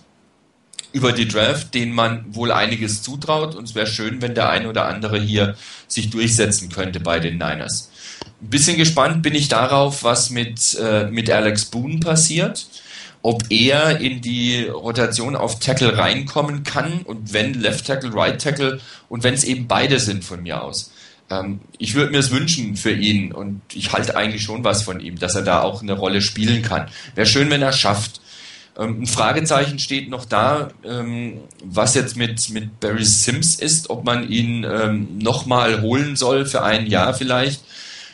über 0.93 1.13
die 1.13 1.29
Draft, 1.29 1.75
denen 1.75 1.93
man 1.93 2.25
wohl 2.35 2.53
einiges 2.53 3.03
zutraut. 3.03 3.55
Und 3.55 3.65
es 3.65 3.75
wäre 3.75 3.87
schön, 3.87 4.23
wenn 4.23 4.35
der 4.35 4.51
eine 4.51 4.69
oder 4.69 4.87
andere 4.87 5.19
hier 5.19 5.57
sich 5.89 6.11
durchsetzen 6.11 6.69
könnte 6.69 7.01
bei 7.01 7.19
den 7.19 7.35
Niners. 7.35 7.91
Ein 8.41 8.51
bisschen 8.51 8.77
gespannt 8.77 9.23
bin 9.23 9.35
ich 9.35 9.49
darauf, 9.49 10.05
was 10.05 10.31
mit, 10.31 10.79
äh, 10.81 11.05
mit 11.07 11.31
Alex 11.31 11.67
Boone 11.67 12.01
passiert. 12.01 12.67
Ob 13.25 13.45
er 13.51 14.01
in 14.01 14.21
die 14.21 14.65
Rotation 14.65 15.37
auf 15.37 15.61
Tackle 15.61 15.97
reinkommen 15.97 16.65
kann 16.65 17.03
und 17.03 17.33
wenn 17.33 17.55
Left 17.55 17.87
Tackle, 17.87 18.13
Right 18.13 18.43
Tackle 18.43 18.81
und 19.09 19.23
wenn 19.23 19.35
es 19.35 19.45
eben 19.45 19.69
beide 19.69 20.01
sind 20.01 20.25
von 20.25 20.43
mir 20.43 20.63
aus. 20.63 20.92
Ähm, 21.31 21.61
ich 21.79 21.95
würde 21.95 22.13
mir 22.13 22.19
es 22.19 22.31
wünschen 22.31 22.77
für 22.77 22.93
ihn 22.93 23.33
und 23.33 23.61
ich 23.73 23.93
halte 23.93 24.17
eigentlich 24.17 24.43
schon 24.43 24.65
was 24.65 24.83
von 24.83 25.01
ihm, 25.01 25.19
dass 25.19 25.35
er 25.35 25.43
da 25.43 25.63
auch 25.63 25.83
eine 25.83 25.93
Rolle 25.93 26.21
spielen 26.21 26.63
kann. 26.63 26.89
Wäre 27.15 27.27
schön, 27.27 27.51
wenn 27.51 27.63
er 27.63 27.73
schafft. 27.73 28.21
Ähm, 28.79 29.03
ein 29.03 29.07
Fragezeichen 29.07 29.79
steht 29.79 30.09
noch 30.09 30.25
da, 30.25 30.71
ähm, 30.85 31.41
was 31.63 31.95
jetzt 31.95 32.17
mit, 32.17 32.51
mit 32.51 32.81
Barry 32.81 33.05
Sims 33.05 33.57
ist, 33.57 33.91
ob 33.91 34.05
man 34.05 34.29
ihn 34.29 34.65
ähm, 34.65 35.19
nochmal 35.19 35.83
holen 35.83 36.17
soll 36.17 36.47
für 36.47 36.63
ein 36.63 36.87
Jahr 36.87 37.15
vielleicht. 37.15 37.63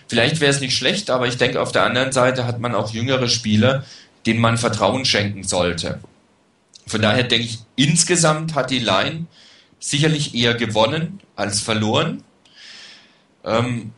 Vielleicht 0.09 0.41
wäre 0.41 0.51
es 0.51 0.61
nicht 0.61 0.77
schlecht, 0.77 1.11
aber 1.11 1.29
ich 1.29 1.37
denke, 1.37 1.61
auf 1.61 1.71
der 1.71 1.85
anderen 1.85 2.13
Seite 2.13 2.47
hat 2.47 2.61
man 2.61 2.75
auch 2.75 2.93
jüngere 2.93 3.29
Spieler, 3.29 3.85
denen 4.27 4.41
man 4.41 4.59
Vertrauen 4.59 5.05
schenken 5.05 5.45
sollte. 5.45 6.01
Von 6.87 7.03
daher 7.03 7.25
denke 7.25 7.47
ich, 7.47 7.59
insgesamt 7.77 8.55
hat 8.55 8.71
die 8.71 8.79
Line 8.79 9.27
sicherlich 9.79 10.35
eher 10.35 10.55
gewonnen 10.55 11.21
als 11.37 11.61
verloren. 11.61 12.25
Ähm, 13.49 13.93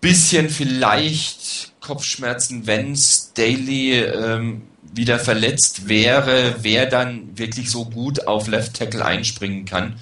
bisschen 0.00 0.50
vielleicht 0.50 1.72
Kopfschmerzen, 1.80 2.66
wenn 2.66 2.96
Staley 2.96 4.00
ähm, 4.02 4.62
wieder 4.92 5.18
verletzt 5.18 5.88
wäre, 5.88 6.56
wer 6.62 6.86
dann 6.86 7.36
wirklich 7.38 7.70
so 7.70 7.84
gut 7.84 8.26
auf 8.26 8.48
Left 8.48 8.74
Tackle 8.74 9.04
einspringen 9.04 9.64
kann. 9.64 9.98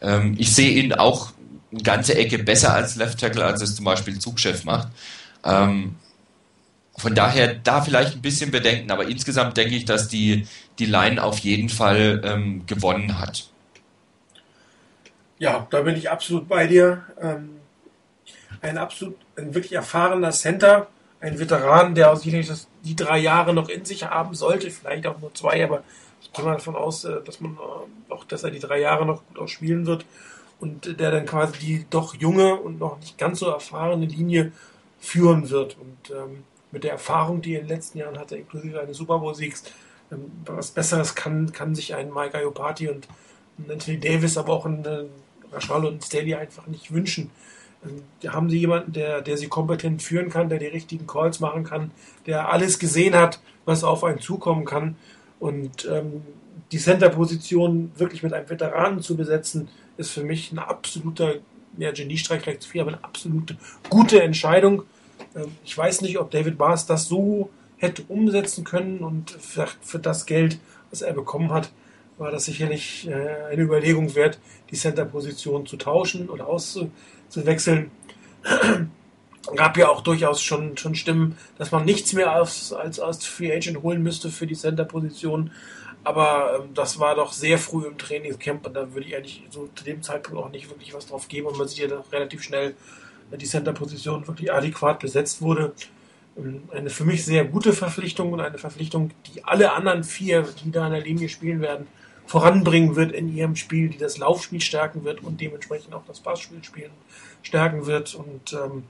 Ähm, 0.00 0.36
ich 0.38 0.54
sehe 0.54 0.70
ihn 0.70 0.92
auch 0.92 1.32
eine 1.72 1.82
ganze 1.82 2.16
Ecke 2.16 2.38
besser 2.38 2.74
als 2.74 2.96
Left 2.96 3.18
Tackle, 3.20 3.44
als 3.44 3.62
es 3.62 3.76
zum 3.76 3.84
Beispiel 3.84 4.18
Zugchef 4.18 4.64
macht. 4.64 4.88
Ähm, 5.44 5.96
von 6.96 7.14
daher 7.14 7.54
da 7.54 7.80
vielleicht 7.80 8.14
ein 8.16 8.22
bisschen 8.22 8.50
bedenken, 8.50 8.90
aber 8.90 9.06
insgesamt 9.06 9.56
denke 9.56 9.74
ich, 9.74 9.84
dass 9.84 10.08
die, 10.08 10.46
die 10.78 10.86
Line 10.86 11.22
auf 11.22 11.38
jeden 11.38 11.70
Fall 11.70 12.20
ähm, 12.24 12.66
gewonnen 12.66 13.18
hat. 13.18 13.48
Ja, 15.38 15.66
da 15.70 15.80
bin 15.80 15.96
ich 15.96 16.10
absolut 16.10 16.46
bei 16.46 16.66
dir. 16.66 17.04
Ähm, 17.20 17.59
ein 18.62 18.78
absolut, 18.78 19.16
ein 19.36 19.54
wirklich 19.54 19.72
erfahrener 19.72 20.30
Center, 20.30 20.88
ein 21.20 21.38
Veteran, 21.38 21.94
der 21.94 22.14
sicherlich 22.16 22.48
das, 22.48 22.68
die 22.82 22.96
drei 22.96 23.18
Jahre 23.18 23.52
noch 23.52 23.68
in 23.68 23.84
sich 23.84 24.04
haben 24.04 24.34
sollte, 24.34 24.70
vielleicht 24.70 25.06
auch 25.06 25.20
nur 25.20 25.34
zwei, 25.34 25.62
aber 25.64 25.82
ich 26.22 26.32
gehe 26.32 26.44
mal 26.44 26.54
davon 26.54 26.76
aus, 26.76 27.04
äh, 27.04 27.22
dass 27.24 27.40
man 27.40 27.54
äh, 27.54 28.12
auch, 28.12 28.24
dass 28.24 28.42
er 28.42 28.50
die 28.50 28.58
drei 28.58 28.80
Jahre 28.80 29.06
noch 29.06 29.22
gut 29.26 29.38
ausspielen 29.38 29.86
wird 29.86 30.04
und 30.60 31.00
der 31.00 31.10
dann 31.10 31.26
quasi 31.26 31.58
die 31.58 31.86
doch 31.88 32.14
junge 32.14 32.54
und 32.54 32.78
noch 32.78 32.98
nicht 33.00 33.18
ganz 33.18 33.40
so 33.40 33.48
erfahrene 33.48 34.06
Linie 34.06 34.52
führen 34.98 35.48
wird. 35.50 35.76
Und 35.78 36.14
ähm, 36.14 36.44
mit 36.70 36.84
der 36.84 36.92
Erfahrung, 36.92 37.40
die 37.40 37.54
er 37.54 37.60
in 37.60 37.66
den 37.66 37.74
letzten 37.74 37.98
Jahren 37.98 38.18
hatte, 38.18 38.36
inklusive 38.36 38.80
eines 38.80 38.98
Super 38.98 39.18
Bowl-Siegs, 39.18 39.64
ähm, 40.12 40.30
was 40.44 40.70
Besseres 40.70 41.14
kann, 41.14 41.52
kann 41.52 41.74
sich 41.74 41.94
ein 41.94 42.12
Mike 42.12 42.36
Ayopati 42.36 42.88
und 42.88 43.08
Anthony 43.68 43.98
Davis, 43.98 44.36
aber 44.36 44.52
auch 44.52 44.66
ein 44.66 44.84
äh, 44.84 45.04
Rashal 45.52 45.84
und 45.84 46.04
Staley 46.04 46.34
einfach 46.34 46.66
nicht 46.66 46.92
wünschen. 46.92 47.30
Haben 48.26 48.50
sie 48.50 48.58
jemanden, 48.58 48.92
der, 48.92 49.22
der 49.22 49.36
sie 49.36 49.48
kompetent 49.48 50.02
führen 50.02 50.28
kann, 50.28 50.48
der 50.48 50.58
die 50.58 50.66
richtigen 50.66 51.06
Calls 51.06 51.40
machen 51.40 51.64
kann, 51.64 51.90
der 52.26 52.52
alles 52.52 52.78
gesehen 52.78 53.14
hat, 53.14 53.40
was 53.64 53.84
auf 53.84 54.04
einen 54.04 54.20
zukommen 54.20 54.64
kann. 54.64 54.96
Und 55.38 55.88
ähm, 55.90 56.22
die 56.72 56.78
Center-Position 56.78 57.92
wirklich 57.96 58.22
mit 58.22 58.32
einem 58.32 58.48
Veteranen 58.48 59.00
zu 59.00 59.16
besetzen, 59.16 59.68
ist 59.96 60.10
für 60.10 60.22
mich 60.22 60.52
ein 60.52 60.58
absoluter, 60.58 61.36
ja, 61.78 61.90
Geniestreich 61.92 62.42
vielleicht 62.42 62.62
zu 62.62 62.68
viel, 62.68 62.80
aber 62.82 62.92
eine 62.92 63.04
absolute 63.04 63.56
gute 63.88 64.22
Entscheidung. 64.22 64.82
Ähm, 65.34 65.48
ich 65.64 65.76
weiß 65.76 66.02
nicht, 66.02 66.18
ob 66.18 66.30
David 66.30 66.58
Bars 66.58 66.86
das 66.86 67.06
so 67.08 67.50
hätte 67.76 68.02
umsetzen 68.08 68.64
können 68.64 68.98
und 68.98 69.30
für, 69.30 69.66
für 69.80 69.98
das 69.98 70.26
Geld, 70.26 70.58
was 70.90 71.02
er 71.02 71.14
bekommen 71.14 71.50
hat, 71.50 71.70
war 72.18 72.30
das 72.30 72.44
sicherlich 72.44 73.08
äh, 73.08 73.14
eine 73.50 73.62
Überlegung 73.62 74.14
wert, 74.14 74.38
die 74.70 74.76
Center-Position 74.76 75.66
zu 75.66 75.76
tauschen 75.78 76.28
oder 76.28 76.46
auszuwechseln. 77.30 77.90
gab 79.56 79.76
ja 79.76 79.88
auch 79.88 80.02
durchaus 80.02 80.42
schon, 80.42 80.76
schon 80.76 80.94
Stimmen, 80.94 81.36
dass 81.58 81.72
man 81.72 81.84
nichts 81.84 82.12
mehr 82.12 82.32
als, 82.32 82.72
als, 82.72 83.00
als 83.00 83.24
Free 83.24 83.52
Agent 83.52 83.82
holen 83.82 84.02
müsste 84.02 84.30
für 84.30 84.46
die 84.46 84.54
Center-Position. 84.54 85.50
Aber 86.02 86.60
ähm, 86.60 86.74
das 86.74 86.98
war 86.98 87.14
doch 87.14 87.32
sehr 87.32 87.58
früh 87.58 87.86
im 87.86 87.98
Trainingscamp 87.98 88.66
und 88.66 88.74
da 88.74 88.92
würde 88.94 89.06
ich 89.06 89.16
eigentlich 89.16 89.42
so 89.50 89.68
zu 89.74 89.84
dem 89.84 90.02
Zeitpunkt 90.02 90.40
auch 90.42 90.50
nicht 90.50 90.68
wirklich 90.70 90.94
was 90.94 91.06
drauf 91.06 91.28
geben 91.28 91.46
und 91.46 91.58
man 91.58 91.68
sieht 91.68 91.90
ja 91.90 92.02
relativ 92.12 92.42
schnell, 92.42 92.74
wenn 93.28 93.38
die 93.38 93.46
Center-Position 93.46 94.26
wirklich 94.26 94.52
adäquat 94.52 94.98
besetzt 95.00 95.42
wurde. 95.42 95.72
Ähm, 96.38 96.62
eine 96.72 96.90
für 96.90 97.04
mich 97.04 97.24
sehr 97.24 97.44
gute 97.44 97.72
Verpflichtung 97.72 98.32
und 98.32 98.40
eine 98.40 98.58
Verpflichtung, 98.58 99.10
die 99.26 99.44
alle 99.44 99.72
anderen 99.72 100.04
vier, 100.04 100.46
die 100.64 100.70
da 100.70 100.86
in 100.86 100.92
der 100.92 101.02
Linie 101.02 101.28
spielen 101.28 101.60
werden, 101.60 101.86
voranbringen 102.30 102.94
wird 102.94 103.10
in 103.10 103.34
ihrem 103.34 103.56
Spiel, 103.56 103.88
die 103.88 103.98
das 103.98 104.16
Laufspiel 104.16 104.60
stärken 104.60 105.02
wird 105.02 105.20
und 105.24 105.40
dementsprechend 105.40 105.92
auch 105.94 106.04
das 106.06 106.20
Passspiel 106.20 106.62
spielen 106.62 106.92
stärken 107.42 107.86
wird. 107.86 108.14
Und 108.14 108.52
ähm, 108.52 108.84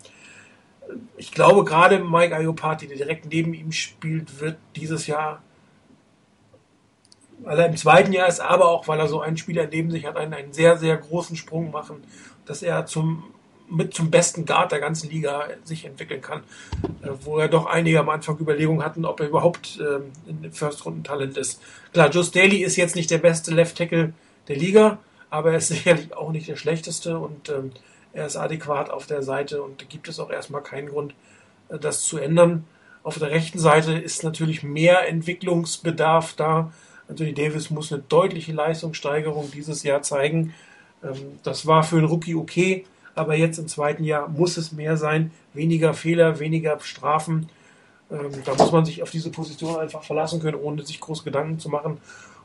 ich 1.16 1.32
glaube, 1.32 1.64
gerade 1.64 2.00
Mike 2.00 2.36
Ayopati, 2.36 2.86
der 2.86 2.98
direkt 2.98 3.24
neben 3.24 3.54
ihm 3.54 3.72
spielt, 3.72 4.40
wird 4.42 4.58
dieses 4.76 5.06
Jahr 5.06 5.42
weil 7.42 7.58
er 7.58 7.66
im 7.68 7.76
zweiten 7.78 8.12
Jahr 8.12 8.28
ist, 8.28 8.40
aber 8.40 8.68
auch 8.68 8.86
weil 8.88 9.00
er 9.00 9.08
so 9.08 9.22
einen 9.22 9.38
Spieler 9.38 9.66
neben 9.66 9.90
sich 9.90 10.04
hat, 10.04 10.18
einen, 10.18 10.34
einen 10.34 10.52
sehr, 10.52 10.76
sehr 10.76 10.98
großen 10.98 11.36
Sprung 11.36 11.70
machen, 11.70 12.04
dass 12.44 12.62
er 12.62 12.84
zum, 12.84 13.24
mit 13.70 13.94
zum 13.94 14.10
besten 14.10 14.44
Guard 14.46 14.72
der 14.72 14.80
ganzen 14.80 15.10
Liga 15.10 15.48
sich 15.64 15.84
entwickeln 15.84 16.20
kann, 16.20 16.40
äh, 17.02 17.10
wo 17.22 17.38
er 17.38 17.48
doch 17.48 17.66
einige 17.66 18.00
am 18.00 18.08
Anfang 18.08 18.38
Überlegungen 18.38 18.84
hatten, 18.84 19.04
ob 19.04 19.20
er 19.20 19.28
überhaupt 19.28 19.78
ähm, 19.80 20.12
ein 20.26 20.52
First-Runden-Talent 20.52 21.36
ist. 21.36 21.60
Klar, 21.92 22.10
Joe 22.10 22.24
Staley 22.24 22.58
ist 22.58 22.76
jetzt 22.76 22.96
nicht 22.96 23.10
der 23.10 23.18
beste 23.18 23.52
Left-Tackle 23.52 24.12
der 24.48 24.56
Liga, 24.56 24.98
aber 25.30 25.52
er 25.52 25.58
ist 25.58 25.68
sicherlich 25.68 26.14
auch 26.14 26.32
nicht 26.32 26.48
der 26.48 26.56
schlechteste 26.56 27.18
und 27.18 27.48
ähm, 27.48 27.72
er 28.12 28.26
ist 28.26 28.36
adäquat 28.36 28.90
auf 28.90 29.06
der 29.06 29.22
Seite 29.22 29.62
und 29.62 29.80
da 29.80 29.86
gibt 29.88 30.08
es 30.08 30.18
auch 30.18 30.30
erstmal 30.30 30.62
keinen 30.62 30.88
Grund, 30.88 31.14
äh, 31.68 31.78
das 31.78 32.02
zu 32.02 32.18
ändern. 32.18 32.64
Auf 33.02 33.18
der 33.18 33.30
rechten 33.30 33.58
Seite 33.58 33.92
ist 33.92 34.24
natürlich 34.24 34.62
mehr 34.62 35.08
Entwicklungsbedarf 35.08 36.34
da, 36.34 36.72
Anthony 37.10 37.34
Davis 37.34 37.70
muss 37.70 37.92
eine 37.92 38.02
deutliche 38.02 38.52
Leistungssteigerung 38.52 39.50
dieses 39.50 39.82
Jahr 39.82 40.02
zeigen. 40.02 40.54
Ähm, 41.02 41.38
das 41.42 41.66
war 41.66 41.82
für 41.82 41.96
einen 41.96 42.06
Rookie 42.06 42.36
okay, 42.36 42.84
aber 43.20 43.36
jetzt 43.36 43.58
im 43.58 43.68
zweiten 43.68 44.02
Jahr 44.02 44.28
muss 44.28 44.56
es 44.56 44.72
mehr 44.72 44.96
sein. 44.96 45.30
Weniger 45.52 45.92
Fehler, 45.92 46.40
weniger 46.40 46.80
Strafen. 46.80 47.50
Ähm, 48.10 48.30
da 48.44 48.54
muss 48.54 48.72
man 48.72 48.84
sich 48.84 49.02
auf 49.02 49.10
diese 49.10 49.30
Position 49.30 49.76
einfach 49.76 50.02
verlassen 50.02 50.40
können, 50.40 50.56
ohne 50.56 50.82
sich 50.82 51.00
groß 51.00 51.22
Gedanken 51.22 51.58
zu 51.58 51.68
machen. 51.68 51.98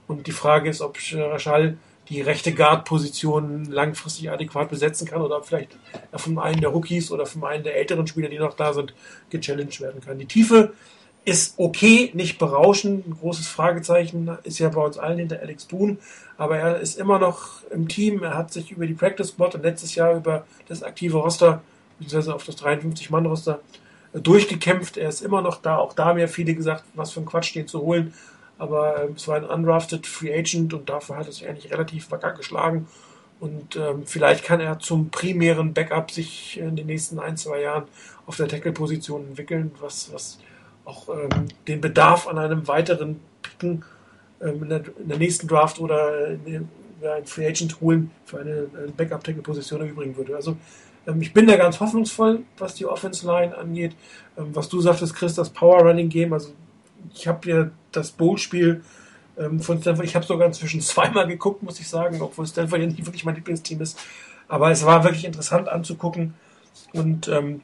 Und 0.08 0.28
die 0.28 0.34
Frage 0.34 0.70
ist, 0.70 0.82
ob 0.82 0.98
Rachal 1.14 1.78
die 2.10 2.22
rechte 2.22 2.54
Guard-Position 2.54 3.66
langfristig 3.66 4.30
adäquat 4.30 4.70
besetzen 4.70 5.08
kann 5.08 5.22
oder 5.22 5.38
ob 5.38 5.46
vielleicht 5.46 5.76
von 6.14 6.38
einem 6.38 6.62
der 6.62 6.70
Rookies 6.70 7.10
oder 7.10 7.26
von 7.26 7.44
einem 7.46 7.64
der 7.64 7.78
älteren 7.78 8.06
Spieler, 8.06 8.30
die 8.30 8.38
noch 8.38 8.54
da 8.54 8.74
sind, 8.74 8.94
gechallenged 9.30 9.82
werden 9.82 10.02
kann. 10.02 10.20
Die 10.20 10.28
Tiefe 10.28 10.74
ist 11.24 11.56
okay, 11.58 12.12
nicht 12.14 12.38
berauschend. 12.38 13.08
Ein 13.08 13.18
großes 13.20 13.48
Fragezeichen 13.48 14.30
ist 14.44 14.60
ja 14.60 14.70
bei 14.70 14.82
uns 14.82 15.00
allen 15.00 15.18
hinter 15.18 15.40
Alex 15.40 15.66
Boone, 15.66 15.98
aber 16.38 16.58
er 16.58 16.80
ist 16.80 16.98
immer 16.98 17.20
noch 17.20 17.64
im 17.70 17.88
Team. 17.88 18.24
Er 18.24 18.36
hat 18.36 18.52
sich 18.52 18.72
über 18.72 18.86
die 18.86 18.94
Practice 18.94 19.30
Squad 19.30 19.56
und 19.56 19.64
letztes 19.64 19.96
Jahr 19.96 20.16
über 20.16 20.46
das 20.68 20.84
aktive 20.84 21.18
Roster, 21.18 21.62
beziehungsweise 22.00 22.36
auf 22.36 22.46
das 22.46 22.58
53-Mann-Roster 22.58 23.60
äh, 24.14 24.20
durchgekämpft. 24.20 24.98
Er 24.98 25.10
ist 25.10 25.22
immer 25.22 25.42
noch 25.42 25.62
da. 25.62 25.78
Auch 25.78 25.94
da 25.94 26.06
haben 26.06 26.20
ja 26.20 26.28
viele 26.28 26.54
gesagt, 26.54 26.84
was 26.94 27.12
für 27.12 27.22
ein 27.22 27.26
Quatsch 27.26 27.56
den 27.56 27.68
zu 27.68 27.82
holen. 27.82 28.14
Aber 28.58 29.04
äh, 29.04 29.08
es 29.16 29.28
war 29.28 29.38
ein 29.38 29.46
undrafted 29.46 30.06
Free 30.08 30.38
Agent 30.38 30.74
und 30.74 30.90
dafür 30.90 31.18
hat 31.18 31.28
er 31.28 31.32
sich 31.32 31.48
eigentlich 31.48 31.72
relativ 31.72 32.12
wacker 32.12 32.32
geschlagen. 32.34 32.88
Und 33.40 33.76
ähm, 33.76 34.04
vielleicht 34.06 34.46
kann 34.46 34.62
er 34.62 34.80
zum 34.80 35.10
primären 35.10 35.74
Backup 35.74 36.12
sich 36.12 36.58
in 36.58 36.76
den 36.76 36.88
nächsten 36.88 37.20
ein, 37.20 37.36
zwei 37.38 37.62
Jahren 37.62 37.84
auf 38.26 38.38
der 38.38 38.48
Tackle-Position 38.48 39.28
entwickeln, 39.28 39.72
was, 39.82 40.12
was 40.14 40.40
auch 40.86 41.10
ähm, 41.10 41.48
den 41.68 41.82
Bedarf 41.82 42.28
an 42.28 42.38
einem 42.38 42.68
weiteren 42.68 43.20
Picken 43.42 43.72
ähm, 43.72 43.84
in, 44.50 44.70
der, 44.70 44.82
in, 45.00 45.08
der, 45.08 45.18
nächsten 45.18 45.48
Draft 45.48 45.80
oder 45.80 46.28
in, 46.28 46.70
einen 47.02 47.26
Free 47.26 47.48
Agent 47.48 47.80
holen 47.82 48.12
für 48.26 48.40
eine, 48.40 48.68
eine 48.78 48.92
Backup-Tackle-Position 48.96 49.82
erübrigen 49.82 50.16
würde. 50.16 50.36
Also 50.36 50.58
ähm, 51.08 51.22
ich 51.22 51.34
bin 51.34 51.48
da 51.48 51.56
ganz 51.56 51.80
hoffnungsvoll, 51.80 52.44
was 52.58 52.76
die 52.76 52.86
Offense-Line 52.86 53.58
angeht. 53.58 53.96
Ähm, 54.38 54.56
was 54.56 54.70
du 54.70 54.82
sagtest, 54.82 55.16
Chris, 55.16 55.36
das 55.36 55.50
Power-Running-Game, 55.50 56.34
also 56.34 56.54
ich 57.14 57.28
habe 57.28 57.50
ja 57.50 57.70
das 57.92 58.12
Bowl-Spiel 58.12 58.84
ähm, 59.38 59.60
von 59.60 59.82
Stanford, 59.82 60.06
ich 60.06 60.16
habe 60.16 60.26
sogar 60.26 60.48
inzwischen 60.48 60.82
zweimal 60.82 61.28
geguckt, 61.28 61.64
muss 61.64 61.80
ich 61.80 61.88
sagen, 61.88 62.22
obwohl 62.22 62.48
Stanford 62.48 62.82
ja 62.82 62.88
nicht 62.88 63.06
wirklich 63.06 63.26
mein 63.26 63.36
Lieblingsteam 63.36 63.82
ist. 63.82 64.00
Aber 64.48 64.72
es 64.72 64.86
war 64.86 65.04
wirklich 65.04 65.26
interessant 65.26 65.68
anzugucken. 65.68 66.36
Und 66.94 67.28
ähm, 67.28 67.62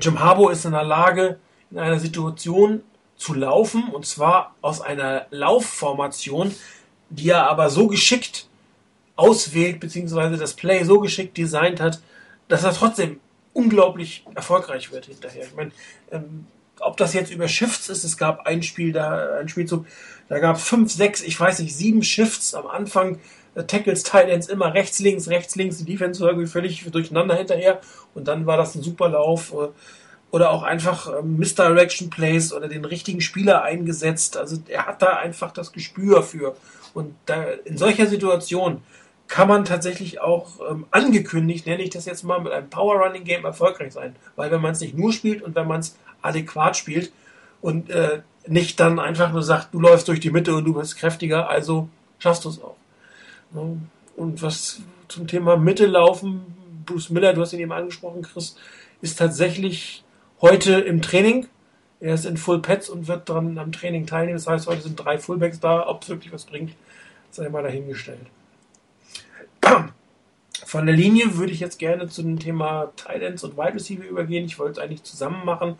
Jim 0.00 0.20
Harbour 0.20 0.52
ist 0.52 0.64
in 0.64 0.72
der 0.72 0.84
Lage, 0.84 1.38
in 1.70 1.78
einer 1.78 1.98
Situation 1.98 2.82
zu 3.22 3.34
laufen, 3.34 3.88
und 3.88 4.04
zwar 4.04 4.54
aus 4.60 4.80
einer 4.80 5.26
Laufformation, 5.30 6.54
die 7.10 7.30
er 7.30 7.48
aber 7.48 7.70
so 7.70 7.86
geschickt 7.86 8.46
auswählt, 9.16 9.80
beziehungsweise 9.80 10.36
das 10.36 10.54
Play 10.54 10.82
so 10.84 11.00
geschickt 11.00 11.36
designt 11.38 11.80
hat, 11.80 12.00
dass 12.48 12.64
er 12.64 12.72
trotzdem 12.72 13.20
unglaublich 13.52 14.24
erfolgreich 14.34 14.90
wird 14.90 15.06
hinterher. 15.06 15.44
Ich 15.44 15.54
meine, 15.54 15.70
ähm, 16.10 16.46
ob 16.80 16.96
das 16.96 17.14
jetzt 17.14 17.30
über 17.30 17.46
Shifts 17.48 17.88
ist, 17.88 18.02
es 18.02 18.16
gab 18.16 18.46
ein 18.46 18.62
Spiel, 18.62 18.92
da, 18.92 19.38
ein 19.38 19.48
Spielzug, 19.48 19.86
da 20.28 20.38
gab 20.38 20.56
es 20.56 20.64
fünf, 20.64 20.90
sechs, 20.90 21.22
ich 21.22 21.38
weiß 21.38 21.60
nicht, 21.60 21.76
sieben 21.76 22.02
Shifts 22.02 22.54
am 22.54 22.66
Anfang, 22.66 23.20
äh, 23.54 23.62
Tackles, 23.64 24.02
Tight 24.02 24.28
Ends 24.28 24.48
immer 24.48 24.74
rechts, 24.74 24.98
links, 24.98 25.28
rechts, 25.28 25.54
links, 25.54 25.78
die 25.78 25.84
Defense 25.84 26.24
irgendwie 26.24 26.48
völlig 26.48 26.84
durcheinander 26.90 27.36
hinterher 27.36 27.80
und 28.14 28.26
dann 28.26 28.46
war 28.46 28.56
das 28.56 28.74
ein 28.74 28.82
super 28.82 29.08
Lauf. 29.10 29.52
Äh, 29.52 29.68
oder 30.32 30.50
auch 30.50 30.64
einfach 30.64 31.12
äh, 31.12 31.22
Misdirection 31.22 32.10
Plays 32.10 32.52
oder 32.52 32.66
den 32.66 32.84
richtigen 32.84 33.20
Spieler 33.20 33.62
eingesetzt. 33.62 34.36
Also 34.36 34.56
er 34.66 34.86
hat 34.86 35.02
da 35.02 35.18
einfach 35.18 35.52
das 35.52 35.72
Gespür 35.72 36.24
für. 36.24 36.56
Und 36.94 37.14
da, 37.26 37.44
in 37.64 37.76
solcher 37.78 38.06
Situation 38.06 38.82
kann 39.28 39.46
man 39.46 39.64
tatsächlich 39.64 40.20
auch 40.20 40.58
ähm, 40.68 40.86
angekündigt, 40.90 41.66
nenne 41.66 41.82
ich 41.82 41.90
das 41.90 42.06
jetzt 42.06 42.24
mal, 42.24 42.40
mit 42.40 42.52
einem 42.52 42.70
Power 42.70 42.96
Running 42.96 43.24
Game 43.24 43.44
erfolgreich 43.44 43.92
sein. 43.92 44.16
Weil 44.34 44.50
wenn 44.50 44.62
man 44.62 44.72
es 44.72 44.80
nicht 44.80 44.96
nur 44.96 45.12
spielt 45.12 45.42
und 45.42 45.54
wenn 45.54 45.68
man 45.68 45.80
es 45.80 45.96
adäquat 46.22 46.78
spielt 46.78 47.12
und 47.60 47.90
äh, 47.90 48.22
nicht 48.46 48.80
dann 48.80 48.98
einfach 48.98 49.32
nur 49.32 49.42
sagt, 49.42 49.74
du 49.74 49.80
läufst 49.80 50.08
durch 50.08 50.20
die 50.20 50.30
Mitte 50.30 50.54
und 50.54 50.64
du 50.64 50.74
bist 50.74 50.96
kräftiger, 50.96 51.48
also 51.48 51.88
schaffst 52.18 52.44
du 52.44 52.48
es 52.48 52.60
auch. 52.62 52.76
Und 54.16 54.42
was 54.42 54.80
zum 55.08 55.26
Thema 55.26 55.58
Mitte 55.58 55.86
laufen, 55.86 56.54
Bruce 56.86 57.10
Miller, 57.10 57.34
du 57.34 57.42
hast 57.42 57.52
ihn 57.52 57.60
eben 57.60 57.72
angesprochen, 57.72 58.22
Chris, 58.22 58.56
ist 59.02 59.18
tatsächlich 59.18 60.01
heute 60.42 60.74
im 60.74 61.00
Training. 61.00 61.46
Er 62.00 62.14
ist 62.14 62.26
in 62.26 62.36
Full 62.36 62.60
Pets 62.60 62.90
und 62.90 63.08
wird 63.08 63.28
dann 63.28 63.56
am 63.58 63.72
Training 63.72 64.06
teilnehmen. 64.06 64.36
Das 64.36 64.48
heißt, 64.48 64.66
heute 64.66 64.82
sind 64.82 64.96
drei 64.96 65.18
Fullbacks 65.18 65.60
da. 65.60 65.88
Ob 65.88 66.02
es 66.02 66.08
wirklich 66.08 66.32
was 66.32 66.44
bringt, 66.44 66.74
sei 67.30 67.48
mal 67.48 67.62
dahingestellt. 67.62 68.26
Von 70.66 70.86
der 70.86 70.96
Linie 70.96 71.36
würde 71.36 71.52
ich 71.52 71.60
jetzt 71.60 71.78
gerne 71.78 72.08
zu 72.08 72.22
dem 72.22 72.38
Thema 72.38 72.92
Tight 72.96 73.22
Ends 73.22 73.44
und 73.44 73.56
Wide 73.56 73.74
Receiver 73.74 74.04
übergehen. 74.04 74.44
Ich 74.46 74.58
wollte 74.58 74.72
es 74.72 74.78
eigentlich 74.78 75.04
zusammen 75.04 75.44
machen, 75.44 75.76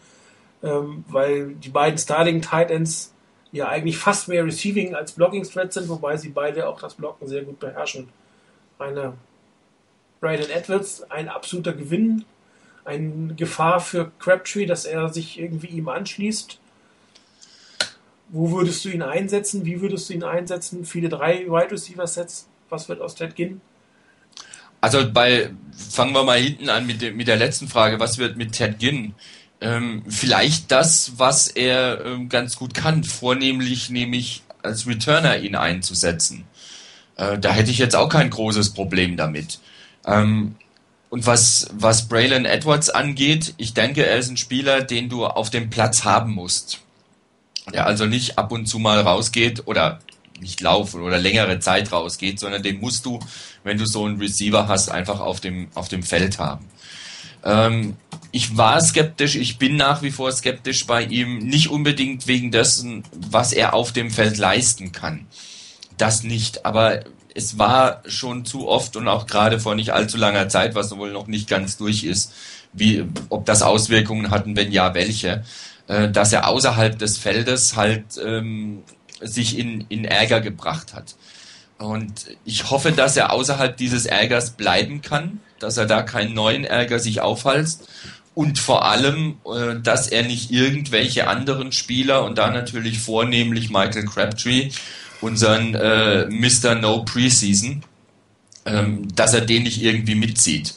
ähm, 0.63 1.05
weil 1.09 1.55
die 1.55 1.71
beiden 1.71 1.99
Starting 1.99 2.41
Tight 2.41 2.71
Ends 2.71 3.13
ja 3.51 3.69
eigentlich 3.69 3.99
fast 3.99 4.29
mehr 4.29 4.45
Receiving 4.45 4.95
als 4.95 5.13
Blocking 5.13 5.43
Threat 5.43 5.73
sind, 5.73 5.89
wobei 5.89 6.17
sie 6.17 6.31
beide 6.31 6.69
auch 6.69 6.81
das 6.81 6.95
Blocken 6.95 7.27
sehr 7.27 7.43
gut 7.43 7.59
beherrschen. 7.59 8.09
Eine 8.79 9.15
Brandon 10.21 10.51
Edwards, 10.51 11.03
ein 11.11 11.29
absoluter 11.29 11.73
Gewinn 11.73 12.25
eine 12.85 13.35
Gefahr 13.35 13.81
für 13.81 14.11
Crabtree, 14.19 14.67
dass 14.67 14.85
er 14.85 15.09
sich 15.09 15.39
irgendwie 15.39 15.69
ihm 15.69 15.89
anschließt? 15.89 16.59
Wo 18.29 18.51
würdest 18.51 18.85
du 18.85 18.89
ihn 18.89 19.03
einsetzen? 19.03 19.65
Wie 19.65 19.81
würdest 19.81 20.09
du 20.09 20.15
ihn 20.15 20.25
einsetzen? 20.25 20.85
Viele 20.85 21.09
drei 21.09 21.47
Wide 21.47 21.71
Receiver 21.71 22.07
Sets. 22.07 22.49
Was 22.71 22.89
wird 22.89 23.01
aus 23.01 23.15
Ted 23.15 23.37
Ginn? 23.37 23.61
Also 24.81 25.13
bei, 25.13 25.51
fangen 25.77 26.15
wir 26.15 26.25
mal 26.25 26.41
hinten 26.41 26.69
an 26.69 26.87
mit, 26.87 27.15
mit 27.15 27.29
der 27.29 27.37
letzten 27.37 27.69
Frage. 27.69 28.01
Was 28.01 28.19
wird 28.19 28.37
mit 28.37 28.53
Ted 28.53 28.79
Ginn? 28.79 29.15
Ähm, 29.61 30.03
vielleicht 30.09 30.73
das, 30.73 31.13
was 31.19 31.47
er 31.47 32.05
ähm, 32.05 32.29
ganz 32.29 32.57
gut 32.57 32.75
kann, 32.75 33.05
vornehmlich 33.05 33.91
nämlich 33.91 34.43
als 34.63 34.87
Returner 34.87 35.39
ihn 35.39 35.55
einzusetzen. 35.55 36.45
Äh, 37.17 37.39
da 37.39 37.53
hätte 37.53 37.71
ich 37.71 37.79
jetzt 37.79 37.95
auch 37.95 38.09
kein 38.09 38.31
großes 38.31 38.71
Problem 38.71 39.17
damit. 39.17 39.61
Ähm, 40.05 40.57
und 41.13 41.27
was, 41.27 41.69
was 41.75 42.09
Braylon 42.09 42.47
Edwards 42.47 42.89
angeht, 42.89 43.53
ich 43.59 43.75
denke, 43.75 44.07
er 44.07 44.17
ist 44.17 44.31
ein 44.31 44.39
Spieler, 44.39 44.81
den 44.81 45.11
du 45.11 45.27
auf 45.27 45.51
dem 45.51 45.69
Platz 45.69 46.05
haben 46.05 46.33
musst. 46.33 46.81
Der 47.71 47.87
also 47.87 48.07
nicht 48.07 48.39
ab 48.39 48.51
und 48.51 48.65
zu 48.65 48.79
mal 48.79 48.99
rausgeht 48.99 49.65
oder 49.67 50.01
nicht 50.41 50.63
laufen 50.63 51.03
oder 51.03 51.19
längere 51.19 51.59
Zeit 51.59 51.93
rausgeht, 51.93 52.41
sondern 52.41 52.63
den 52.63 52.81
musst 52.81 53.05
du, 53.05 53.21
wenn 53.63 53.77
du 53.77 53.85
so 53.85 54.07
einen 54.07 54.21
Receiver 54.21 54.69
hast, 54.69 54.91
einfach 54.91 55.21
auf 55.21 55.41
dem, 55.41 55.69
auf 55.75 55.89
dem 55.91 56.03
Feld 56.03 56.39
haben. 56.39 56.65
Ähm, 57.45 57.99
ich 58.31 58.57
war 58.57 58.81
skeptisch, 58.81 59.37
ich 59.37 59.59
bin 59.59 59.77
nach 59.77 60.01
wie 60.01 60.13
vor 60.13 60.33
skeptisch 60.33 60.87
bei 60.87 61.05
ihm, 61.05 61.41
nicht 61.41 61.69
unbedingt 61.69 62.27
wegen 62.27 62.51
dessen, 62.51 63.05
was 63.13 63.53
er 63.53 63.75
auf 63.75 63.93
dem 63.93 64.11
Feld 64.11 64.39
leisten 64.39 64.93
kann. 64.93 65.27
Das 65.99 66.23
nicht, 66.23 66.65
aber 66.65 67.05
es 67.35 67.59
war 67.59 68.03
schon 68.07 68.45
zu 68.45 68.69
oft 68.69 68.97
und 68.97 69.09
auch 69.09 69.27
gerade 69.27 69.61
vor 69.61 69.75
nicht 69.75 69.93
allzu 69.93 70.17
langer 70.17 70.49
Zeit, 70.49 70.75
was 70.75 70.97
wohl 70.97 71.13
noch 71.13 71.27
nicht 71.27 71.49
ganz 71.49 71.77
durch 71.77 72.05
ist, 72.05 72.33
wie, 72.73 73.05
ob 73.29 73.47
das 73.47 73.63
Auswirkungen 73.63 74.31
hatten, 74.31 74.57
wenn 74.57 74.73
ja, 74.73 74.95
welche, 74.95 75.45
äh, 75.89 76.11
dass 76.11 76.33
er 76.33 76.49
außerhalb 76.49 76.99
des 76.99 77.19
Feldes 77.19 77.77
halt 77.77 78.05
ähm, 78.25 78.83
sich 79.21 79.59
in, 79.59 79.85
in 79.89 80.05
Ärger 80.05 80.41
gebracht 80.41 80.95
hat. 80.95 81.15
Und 81.79 82.27
ich 82.45 82.71
hoffe, 82.71 82.93
dass 82.93 83.17
er 83.17 83.33
außerhalb 83.33 83.77
dieses 83.77 84.07
Ärgers 84.07 84.51
bleiben 84.51 85.03
kann, 85.03 85.41
dass 85.59 85.77
er 85.77 85.87
da 85.87 86.03
keinen 86.03 86.35
neuen 86.35 86.65
Ärger 86.65 86.99
sich 86.99 87.21
aufhalst 87.21 87.89
und 88.35 88.59
vor 88.59 88.85
allem, 88.87 89.39
äh, 89.45 89.81
dass 89.83 90.09
er 90.09 90.23
nicht 90.23 90.51
irgendwelche 90.51 91.29
anderen 91.29 91.73
Spieler 91.73 92.25
und 92.25 92.39
da 92.39 92.51
natürlich 92.51 92.99
vornehmlich 92.99 93.71
Michael 93.71 94.07
Crabtree 94.07 94.71
unseren 95.23 95.75
äh, 95.75 96.27
Mr. 96.27 96.75
No 96.75 97.05
Preseason, 97.05 97.83
ähm, 98.67 99.09
dass 99.15 99.35
er 99.35 99.43
den 99.43 99.63
nicht 99.63 99.83
irgendwie 99.83 100.15
mitzieht. 100.15 100.75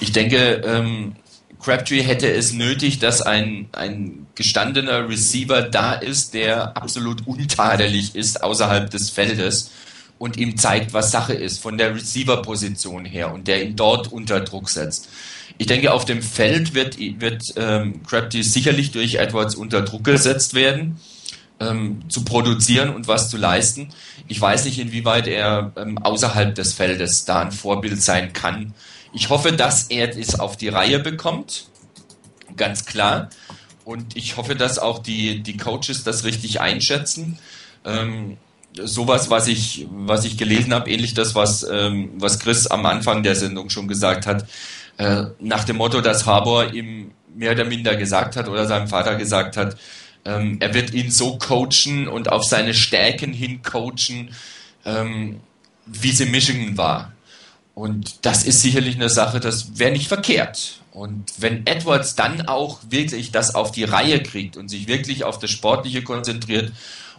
Ich 0.00 0.12
denke, 0.12 0.62
ähm, 0.64 1.16
Crabtree 1.60 2.02
hätte 2.02 2.30
es 2.30 2.52
nötig, 2.52 2.98
dass 2.98 3.22
ein, 3.22 3.68
ein 3.72 4.26
gestandener 4.34 5.08
Receiver 5.08 5.62
da 5.62 5.94
ist, 5.94 6.34
der 6.34 6.76
absolut 6.76 7.26
untadelig 7.26 8.14
ist 8.14 8.42
außerhalb 8.42 8.90
des 8.90 9.10
Feldes 9.10 9.70
und 10.18 10.36
ihm 10.36 10.58
zeigt, 10.58 10.92
was 10.92 11.10
Sache 11.10 11.32
ist 11.32 11.62
von 11.62 11.78
der 11.78 11.94
Receiver-Position 11.94 13.04
her 13.04 13.32
und 13.32 13.48
der 13.48 13.64
ihn 13.64 13.76
dort 13.76 14.12
unter 14.12 14.40
Druck 14.40 14.68
setzt. 14.68 15.08
Ich 15.56 15.66
denke, 15.66 15.92
auf 15.92 16.04
dem 16.04 16.20
Feld 16.20 16.74
wird, 16.74 16.98
wird 16.98 17.42
ähm, 17.56 18.02
Crabtree 18.02 18.42
sicherlich 18.42 18.90
durch 18.90 19.14
Edwards 19.14 19.54
unter 19.54 19.82
Druck 19.82 20.04
gesetzt 20.04 20.54
werden 20.54 20.98
ähm, 21.60 22.02
zu 22.08 22.24
produzieren 22.24 22.94
und 22.94 23.08
was 23.08 23.30
zu 23.30 23.36
leisten. 23.36 23.90
Ich 24.28 24.40
weiß 24.40 24.64
nicht, 24.64 24.78
inwieweit 24.78 25.26
er 25.26 25.72
ähm, 25.76 25.98
außerhalb 25.98 26.54
des 26.54 26.72
Feldes 26.72 27.24
da 27.24 27.40
ein 27.40 27.52
Vorbild 27.52 28.02
sein 28.02 28.32
kann. 28.32 28.74
Ich 29.12 29.30
hoffe, 29.30 29.52
dass 29.52 29.84
er 29.84 30.16
es 30.16 30.38
auf 30.40 30.56
die 30.56 30.68
Reihe 30.68 30.98
bekommt, 30.98 31.68
ganz 32.56 32.84
klar. 32.84 33.30
Und 33.84 34.16
ich 34.16 34.36
hoffe, 34.36 34.56
dass 34.56 34.78
auch 34.78 34.98
die, 34.98 35.42
die 35.42 35.56
Coaches 35.56 36.04
das 36.04 36.24
richtig 36.24 36.60
einschätzen. 36.60 37.38
Ähm, 37.84 38.38
sowas, 38.82 39.30
was 39.30 39.46
ich, 39.46 39.86
was 39.90 40.24
ich 40.24 40.36
gelesen 40.36 40.74
habe, 40.74 40.90
ähnlich 40.90 41.14
das, 41.14 41.34
was, 41.34 41.64
ähm, 41.70 42.10
was 42.16 42.40
Chris 42.40 42.66
am 42.66 42.86
Anfang 42.86 43.22
der 43.22 43.36
Sendung 43.36 43.70
schon 43.70 43.86
gesagt 43.86 44.26
hat, 44.26 44.46
äh, 44.96 45.26
nach 45.38 45.64
dem 45.64 45.76
Motto, 45.76 46.00
dass 46.00 46.26
Harbour 46.26 46.72
ihm 46.72 47.12
mehr 47.34 47.52
oder 47.52 47.64
minder 47.64 47.96
gesagt 47.96 48.36
hat 48.36 48.48
oder 48.48 48.66
seinem 48.66 48.88
Vater 48.88 49.16
gesagt 49.16 49.56
hat, 49.56 49.76
ähm, 50.24 50.58
er 50.60 50.74
wird 50.74 50.94
ihn 50.94 51.10
so 51.10 51.38
coachen 51.38 52.08
und 52.08 52.30
auf 52.30 52.44
seine 52.44 52.74
Stärken 52.74 53.32
hin 53.32 53.62
coachen, 53.62 54.34
ähm, 54.84 55.40
wie 55.86 56.12
sie 56.12 56.26
Michigan 56.26 56.76
war. 56.76 57.12
Und 57.74 58.24
das 58.24 58.44
ist 58.44 58.62
sicherlich 58.62 58.94
eine 58.94 59.08
Sache, 59.08 59.40
das 59.40 59.78
wäre 59.78 59.92
nicht 59.92 60.08
verkehrt. 60.08 60.80
Und 60.92 61.24
wenn 61.38 61.66
Edwards 61.66 62.14
dann 62.14 62.46
auch 62.46 62.78
wirklich 62.88 63.32
das 63.32 63.54
auf 63.54 63.72
die 63.72 63.84
Reihe 63.84 64.22
kriegt 64.22 64.56
und 64.56 64.68
sich 64.68 64.86
wirklich 64.86 65.24
auf 65.24 65.40
das 65.40 65.50
Sportliche 65.50 66.02
konzentriert 66.02 66.72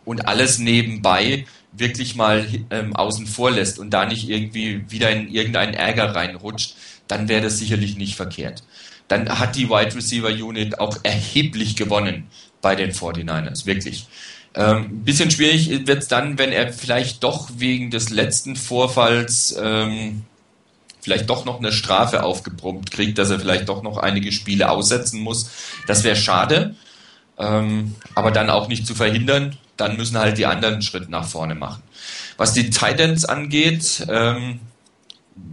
und 0.06 0.28
alles 0.28 0.60
nebenbei 0.60 1.46
wirklich 1.74 2.16
mal 2.16 2.48
ähm, 2.70 2.96
außen 2.96 3.28
vor 3.28 3.52
lässt 3.52 3.80
und 3.80 3.90
da 3.90 4.06
nicht 4.06 4.30
irgendwie 4.30 4.90
wieder 4.90 5.12
in 5.12 5.28
irgendeinen 5.28 5.74
Ärger 5.74 6.16
reinrutscht, 6.16 6.76
dann 7.10 7.28
wäre 7.28 7.42
das 7.42 7.60
sicherlich 7.60 7.98
nicht 7.98 8.16
verkehrt. 8.16 8.64
Dann 9.10 9.28
hat 9.38 9.58
die 9.58 9.70
Wide 9.70 9.94
Receiver 9.94 10.30
Unit 10.30 10.80
auch 10.80 10.98
erheblich 11.04 11.76
gewonnen 11.76 12.30
bei 12.62 12.76
den 12.76 12.92
49ers, 12.92 13.66
wirklich. 13.66 14.08
Ähm, 14.54 15.04
bisschen 15.04 15.32
schwierig 15.32 15.70
wird 15.86 16.04
es 16.04 16.08
dann, 16.08 16.38
wenn 16.38 16.52
er 16.52 16.72
vielleicht 16.72 17.24
doch 17.24 17.50
wegen 17.58 17.92
des 17.92 18.10
letzten 18.10 18.56
Vorfalls 18.56 19.56
ähm, 19.62 20.24
vielleicht 21.02 21.30
doch 21.30 21.46
noch 21.46 21.60
eine 21.60 21.72
Strafe 21.72 22.24
aufgebrummt 22.24 22.90
kriegt, 22.90 23.18
dass 23.18 23.30
er 23.30 23.40
vielleicht 23.40 23.70
doch 23.70 23.84
noch 23.84 23.98
einige 23.98 24.32
Spiele 24.32 24.70
aussetzen 24.70 25.20
muss. 25.20 25.50
Das 25.88 26.04
wäre 26.04 26.16
schade, 26.16 26.76
ähm, 27.38 27.96
aber 28.16 28.32
dann 28.32 28.50
auch 28.50 28.68
nicht 28.68 28.88
zu 28.88 28.96
verhindern. 28.96 29.58
Dann 29.78 29.98
müssen 29.98 30.18
halt 30.18 30.38
die 30.38 30.46
anderen 30.46 30.76
einen 30.76 30.84
Schritt 30.84 31.10
nach 31.10 31.28
vorne 31.28 31.54
machen. 31.54 31.84
Was 32.38 32.54
die 32.54 32.70
Titans 32.70 33.26
angeht, 33.26 34.06
ähm, 34.10 34.62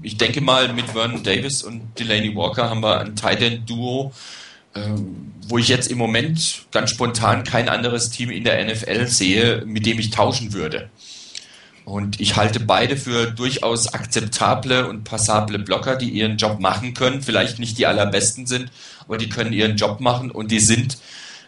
ich 0.03 0.17
denke 0.17 0.41
mal, 0.41 0.73
mit 0.73 0.91
Vernon 0.91 1.23
Davis 1.23 1.63
und 1.63 1.99
Delaney 1.99 2.35
Walker 2.35 2.71
haben 2.71 2.83
wir 2.83 3.01
ein 3.01 3.17
Titan 3.17 3.67
Duo, 3.67 4.13
ähm, 4.13 4.13
wo 5.49 5.59
ich 5.59 5.69
jetzt 5.69 5.91
im 5.91 5.99
Moment 5.99 6.65
ganz 6.71 6.91
spontan 6.91 7.45
kein 7.45 7.69
anderes 7.69 8.11
Team 8.11 8.31
in 8.31 8.45
der 8.45 8.65
NFL 8.65 9.07
sehe, 9.07 9.65
mit 9.67 9.85
dem 9.87 9.99
ich 9.99 10.11
tauschen 10.11 10.53
würde. 10.53 10.89
Und 11.85 12.21
ich 12.21 12.37
halte 12.37 12.61
beide 12.61 12.97
für 12.97 13.31
durchaus 13.31 13.93
akzeptable 13.93 14.89
und 14.89 15.05
passable 15.05 15.59
Blocker, 15.59 15.97
die 15.97 16.11
ihren 16.11 16.37
Job 16.37 16.61
machen 16.61 16.95
können. 16.95 17.23
Vielleicht 17.23 17.59
nicht 17.59 17.77
die 17.77 17.87
allerbesten 17.87 18.47
sind, 18.47 18.71
aber 19.01 19.19
die 19.19 19.29
können 19.29 19.53
ihren 19.53 19.77
Job 19.77 20.01
machen 20.01 20.31
und 20.31 20.53
die 20.53 20.61
sind 20.61 20.99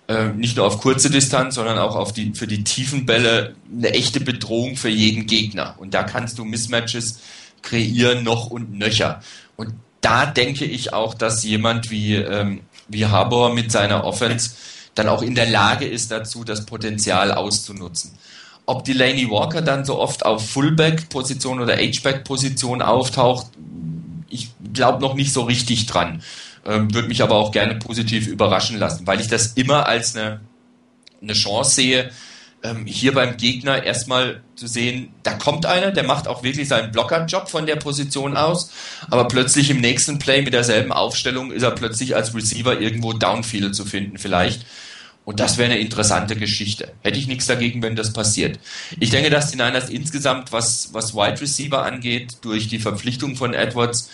äh, 0.08 0.28
nicht 0.28 0.56
nur 0.56 0.66
auf 0.66 0.80
kurze 0.80 1.08
Distanz, 1.08 1.54
sondern 1.54 1.78
auch 1.78 1.94
auf 1.94 2.12
die, 2.12 2.34
für 2.34 2.48
die 2.48 2.64
tiefen 2.64 3.06
Bälle 3.06 3.54
eine 3.72 3.90
echte 3.90 4.20
Bedrohung 4.20 4.76
für 4.76 4.88
jeden 4.88 5.26
Gegner. 5.26 5.76
Und 5.78 5.94
da 5.94 6.02
kannst 6.02 6.38
du 6.38 6.44
Mismatches 6.44 7.20
kreieren 7.62 8.24
noch 8.24 8.50
und 8.50 8.74
nöcher. 8.74 9.22
Und 9.56 9.72
da 10.00 10.26
denke 10.26 10.64
ich 10.64 10.92
auch, 10.92 11.14
dass 11.14 11.44
jemand 11.44 11.90
wie 11.90 12.16
ähm, 12.16 12.60
wie 12.88 13.06
Harbour 13.06 13.54
mit 13.54 13.72
seiner 13.72 14.04
Offense 14.04 14.50
dann 14.94 15.08
auch 15.08 15.22
in 15.22 15.34
der 15.34 15.46
Lage 15.46 15.86
ist 15.86 16.10
dazu, 16.10 16.44
das 16.44 16.66
Potenzial 16.66 17.32
auszunutzen. 17.32 18.12
Ob 18.66 18.84
Delaney 18.84 19.28
Walker 19.30 19.60
dann 19.60 19.84
so 19.84 19.98
oft 19.98 20.24
auf 20.24 20.48
Fullback-Position 20.50 21.60
oder 21.60 21.76
H-Back-Position 21.76 22.80
auftaucht, 22.80 23.48
ich 24.28 24.50
glaube 24.72 25.00
noch 25.00 25.14
nicht 25.14 25.32
so 25.32 25.42
richtig 25.42 25.86
dran. 25.86 26.22
Ähm, 26.64 26.94
Würde 26.94 27.08
mich 27.08 27.22
aber 27.22 27.34
auch 27.34 27.52
gerne 27.52 27.74
positiv 27.74 28.26
überraschen 28.26 28.78
lassen, 28.78 29.06
weil 29.06 29.20
ich 29.20 29.28
das 29.28 29.48
immer 29.48 29.86
als 29.86 30.16
eine, 30.16 30.40
eine 31.20 31.34
Chance 31.34 31.72
sehe, 31.72 32.10
ähm, 32.64 32.86
hier 32.86 33.12
beim 33.12 33.36
Gegner 33.36 33.84
erstmal 33.84 34.40
zu 34.56 34.66
sehen, 34.66 35.10
da 35.22 35.34
kommt 35.34 35.66
einer, 35.66 35.90
der 35.90 36.04
macht 36.04 36.26
auch 36.26 36.42
wirklich 36.42 36.66
seinen 36.66 36.90
Blockerjob 36.90 37.50
von 37.50 37.66
der 37.66 37.76
Position 37.76 38.36
aus, 38.36 38.70
aber 39.10 39.28
plötzlich 39.28 39.70
im 39.70 39.80
nächsten 39.80 40.18
Play 40.18 40.42
mit 40.42 40.54
derselben 40.54 40.90
Aufstellung 40.90 41.52
ist 41.52 41.62
er 41.62 41.72
plötzlich 41.72 42.16
als 42.16 42.34
Receiver 42.34 42.80
irgendwo 42.80 43.12
Downfield 43.12 43.76
zu 43.76 43.84
finden 43.84 44.18
vielleicht. 44.18 44.64
Und 45.26 45.40
das 45.40 45.56
wäre 45.56 45.72
eine 45.72 45.80
interessante 45.80 46.36
Geschichte. 46.36 46.92
Hätte 47.00 47.18
ich 47.18 47.26
nichts 47.26 47.46
dagegen, 47.46 47.82
wenn 47.82 47.96
das 47.96 48.12
passiert. 48.12 48.58
Ich 49.00 49.08
denke, 49.10 49.30
dass 49.30 49.50
die 49.50 49.56
Niners 49.56 49.88
insgesamt, 49.88 50.52
was, 50.52 50.90
was 50.92 51.14
Wide 51.14 51.40
Receiver 51.40 51.82
angeht, 51.82 52.38
durch 52.42 52.68
die 52.68 52.78
Verpflichtung 52.78 53.36
von 53.36 53.54
Edwards 53.54 54.10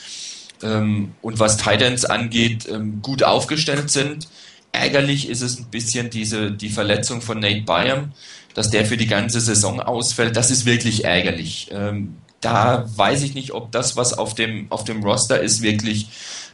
ähm, 0.62 1.12
und 1.20 1.40
was 1.40 1.56
Titans 1.56 2.05
angeht, 2.05 2.68
ähm, 2.70 3.02
gut 3.02 3.24
aufgestellt 3.24 3.90
sind. 3.90 4.28
Ärgerlich 4.72 5.28
ist 5.28 5.43
es 5.43 5.59
ein 5.59 5.66
bisschen 5.66 6.10
diese, 6.10 6.52
die 6.52 6.68
Verletzung 6.68 7.22
von 7.22 7.40
Nate 7.40 7.62
Byam, 7.62 8.12
dass 8.55 8.70
der 8.70 8.85
für 8.85 8.97
die 8.97 9.06
ganze 9.06 9.40
Saison 9.40 9.81
ausfällt. 9.81 10.36
Das 10.36 10.51
ist 10.51 10.66
wirklich 10.66 11.05
ärgerlich. 11.05 11.68
Ähm, 11.72 12.16
da 12.40 12.85
weiß 12.97 13.22
ich 13.22 13.35
nicht, 13.35 13.52
ob 13.52 13.70
das, 13.72 13.97
was 13.97 14.12
auf 14.14 14.35
dem, 14.35 14.70
auf 14.70 14.85
dem 14.85 15.02
Roster 15.02 15.40
ist, 15.40 15.62
wirklich 15.62 16.09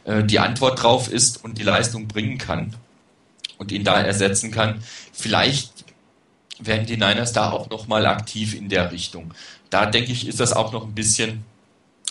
äh, 0.05 0.23
die 0.23 0.39
Antwort 0.39 0.81
drauf 0.83 1.11
ist 1.11 1.43
und 1.43 1.57
die 1.57 1.63
Leistung 1.63 2.07
bringen 2.07 2.37
kann 2.37 2.75
und 3.57 3.71
ihn 3.71 3.83
da 3.83 3.99
ersetzen 3.99 4.51
kann. 4.51 4.83
Vielleicht 5.13 5.85
werden 6.59 6.85
die 6.85 6.97
Niners 6.97 7.33
da 7.33 7.51
auch 7.51 7.69
nochmal 7.69 8.05
aktiv 8.05 8.53
in 8.53 8.69
der 8.69 8.91
Richtung. 8.91 9.33
Da 9.69 9.85
denke 9.85 10.11
ich, 10.11 10.27
ist 10.27 10.39
das 10.39 10.53
auch 10.53 10.71
noch 10.71 10.85
ein 10.85 10.95
bisschen 10.95 11.43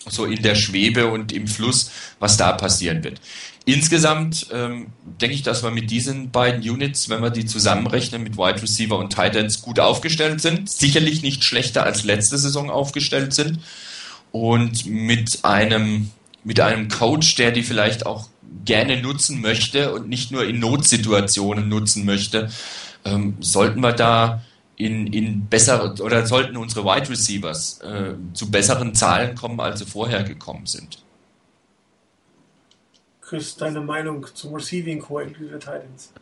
so 0.08 0.24
in 0.24 0.42
der 0.42 0.54
Schwebe 0.54 1.08
und 1.08 1.32
im 1.32 1.48
Fluss, 1.48 1.90
was 2.18 2.36
da 2.36 2.52
passieren 2.52 3.02
wird. 3.02 3.20
Insgesamt 3.68 4.46
ähm, 4.52 4.86
denke 5.20 5.34
ich, 5.34 5.42
dass 5.42 5.64
wir 5.64 5.72
mit 5.72 5.90
diesen 5.90 6.30
beiden 6.30 6.62
Units, 6.62 7.08
wenn 7.08 7.20
wir 7.20 7.30
die 7.30 7.46
zusammenrechnen 7.46 8.22
mit 8.22 8.38
Wide 8.38 8.62
Receiver 8.62 8.96
und 8.96 9.12
Tight 9.12 9.34
Ends, 9.34 9.60
gut 9.60 9.80
aufgestellt 9.80 10.40
sind. 10.40 10.70
Sicherlich 10.70 11.22
nicht 11.22 11.42
schlechter 11.42 11.82
als 11.82 12.04
letzte 12.04 12.38
Saison 12.38 12.70
aufgestellt 12.70 13.34
sind. 13.34 13.58
Und 14.30 14.86
mit 14.86 15.44
einem, 15.44 16.12
mit 16.44 16.60
einem 16.60 16.86
Coach, 16.88 17.34
der 17.34 17.50
die 17.50 17.64
vielleicht 17.64 18.06
auch 18.06 18.28
gerne 18.64 19.02
nutzen 19.02 19.40
möchte 19.40 19.92
und 19.92 20.08
nicht 20.08 20.30
nur 20.30 20.44
in 20.44 20.60
Notsituationen 20.60 21.68
nutzen 21.68 22.04
möchte, 22.04 22.48
ähm, 23.04 23.36
sollten 23.40 23.80
wir 23.80 23.94
da 23.94 24.42
in, 24.76 25.08
in 25.08 25.46
bessere 25.46 26.00
oder 26.04 26.24
sollten 26.24 26.56
unsere 26.56 26.84
Wide 26.84 27.10
Receivers 27.10 27.80
äh, 27.80 28.14
zu 28.32 28.48
besseren 28.48 28.94
Zahlen 28.94 29.34
kommen, 29.34 29.58
als 29.58 29.80
sie 29.80 29.86
vorher 29.86 30.22
gekommen 30.22 30.66
sind. 30.66 30.98
Chris, 33.28 33.56
deine 33.56 33.80
Meinung 33.80 34.24
zum 34.34 34.54
Receiving 34.54 35.00
Core 35.00 35.24
inklusive 35.24 35.58
Titans? 35.58 36.12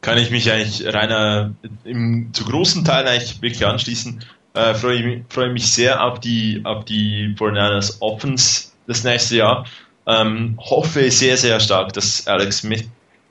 Kann 0.00 0.16
ich 0.16 0.30
mich 0.30 0.50
eigentlich 0.52 0.86
reiner 0.94 1.52
im 1.84 2.32
zu 2.32 2.44
großen 2.44 2.84
Teil 2.84 3.08
eigentlich 3.08 3.42
wirklich 3.42 3.66
anschließen. 3.66 4.24
Äh, 4.54 4.74
freue, 4.74 5.02
mich, 5.02 5.24
freue 5.28 5.52
mich 5.52 5.70
sehr 5.72 6.04
auf 6.04 6.20
die 6.20 6.60
auf 6.62 6.84
die 6.84 7.34
49ers 7.36 8.00
Offense 8.00 8.68
das 8.86 9.02
nächste 9.02 9.38
Jahr. 9.38 9.66
Ähm, 10.06 10.56
hoffe 10.58 11.10
sehr, 11.10 11.36
sehr 11.36 11.58
stark, 11.58 11.92
dass 11.94 12.28
Alex 12.28 12.58
Smith 12.58 12.88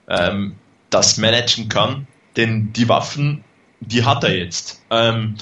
ähm, 0.09 0.55
das 0.89 1.17
managen 1.17 1.69
kann, 1.69 2.07
denn 2.35 2.73
die 2.73 2.89
Waffen, 2.89 3.45
die 3.79 4.03
hat 4.03 4.25
er 4.25 4.35
jetzt. 4.35 4.81
Ähm, 4.89 5.35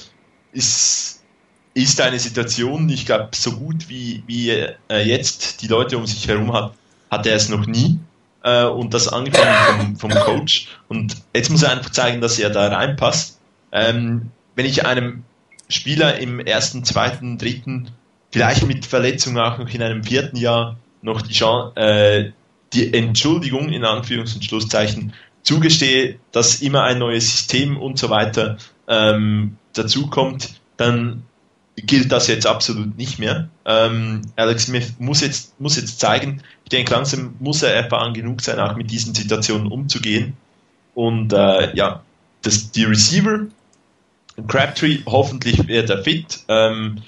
ist, 0.52 1.24
ist 1.74 2.00
eine 2.00 2.20
Situation, 2.20 2.88
ich 2.88 3.04
glaube, 3.04 3.30
so 3.34 3.50
gut 3.50 3.88
wie, 3.88 4.22
wie 4.28 4.50
äh, 4.50 5.02
jetzt 5.02 5.60
die 5.60 5.66
Leute 5.66 5.98
um 5.98 6.06
sich 6.06 6.28
herum 6.28 6.52
hat, 6.52 6.72
hat 7.14 7.26
er 7.26 7.36
es 7.36 7.48
noch 7.48 7.66
nie. 7.66 7.98
Äh, 8.42 8.64
und 8.64 8.92
das 8.92 9.08
angefangen 9.08 9.96
vom, 9.96 10.10
vom 10.10 10.20
Coach. 10.20 10.68
Und 10.88 11.16
jetzt 11.34 11.50
muss 11.50 11.62
er 11.62 11.72
einfach 11.72 11.90
zeigen, 11.90 12.20
dass 12.20 12.38
er 12.38 12.50
da 12.50 12.68
reinpasst. 12.68 13.40
Ähm, 13.72 14.30
wenn 14.54 14.66
ich 14.66 14.86
einem 14.86 15.24
Spieler 15.68 16.18
im 16.18 16.40
ersten, 16.40 16.84
zweiten, 16.84 17.38
dritten, 17.38 17.90
vielleicht 18.30 18.66
mit 18.66 18.84
Verletzung 18.84 19.38
auch 19.38 19.58
noch 19.58 19.72
in 19.72 19.82
einem 19.82 20.04
vierten 20.04 20.36
Jahr 20.36 20.76
noch 21.02 21.22
die, 21.22 21.32
Chance, 21.32 21.76
äh, 21.76 22.32
die 22.72 22.92
Entschuldigung 22.92 23.70
in 23.70 23.84
Anführungs- 23.84 24.34
und 24.34 24.44
Schlusszeichen 24.44 25.12
zugestehe, 25.42 26.18
dass 26.32 26.62
immer 26.62 26.82
ein 26.84 26.98
neues 26.98 27.30
System 27.30 27.76
und 27.76 27.98
so 27.98 28.10
weiter 28.10 28.58
ähm, 28.88 29.56
dazukommt, 29.72 30.60
dann 30.76 31.22
gilt 31.76 32.12
das 32.12 32.28
jetzt 32.28 32.46
absolut 32.46 32.96
nicht 32.96 33.18
mehr. 33.18 33.48
Ähm, 33.64 34.22
Alex 34.36 34.64
Smith 34.64 34.94
muss 34.98 35.20
jetzt, 35.20 35.58
muss 35.60 35.76
jetzt 35.76 36.00
zeigen, 36.00 36.42
ich 36.64 36.70
denke, 36.70 36.92
langsam 36.92 37.36
muss 37.40 37.62
er 37.62 37.74
erfahren 37.74 38.14
genug 38.14 38.40
sein, 38.40 38.58
auch 38.58 38.76
mit 38.76 38.90
diesen 38.90 39.14
Situationen 39.14 39.70
umzugehen. 39.70 40.36
Und 40.94 41.32
äh, 41.32 41.74
ja, 41.76 42.02
das, 42.42 42.70
die 42.70 42.84
Receiver, 42.84 43.46
Crabtree, 44.48 45.00
hoffentlich 45.06 45.66
wird 45.68 45.90
er 45.90 46.02
fit. 46.02 46.40
Ähm, 46.48 47.02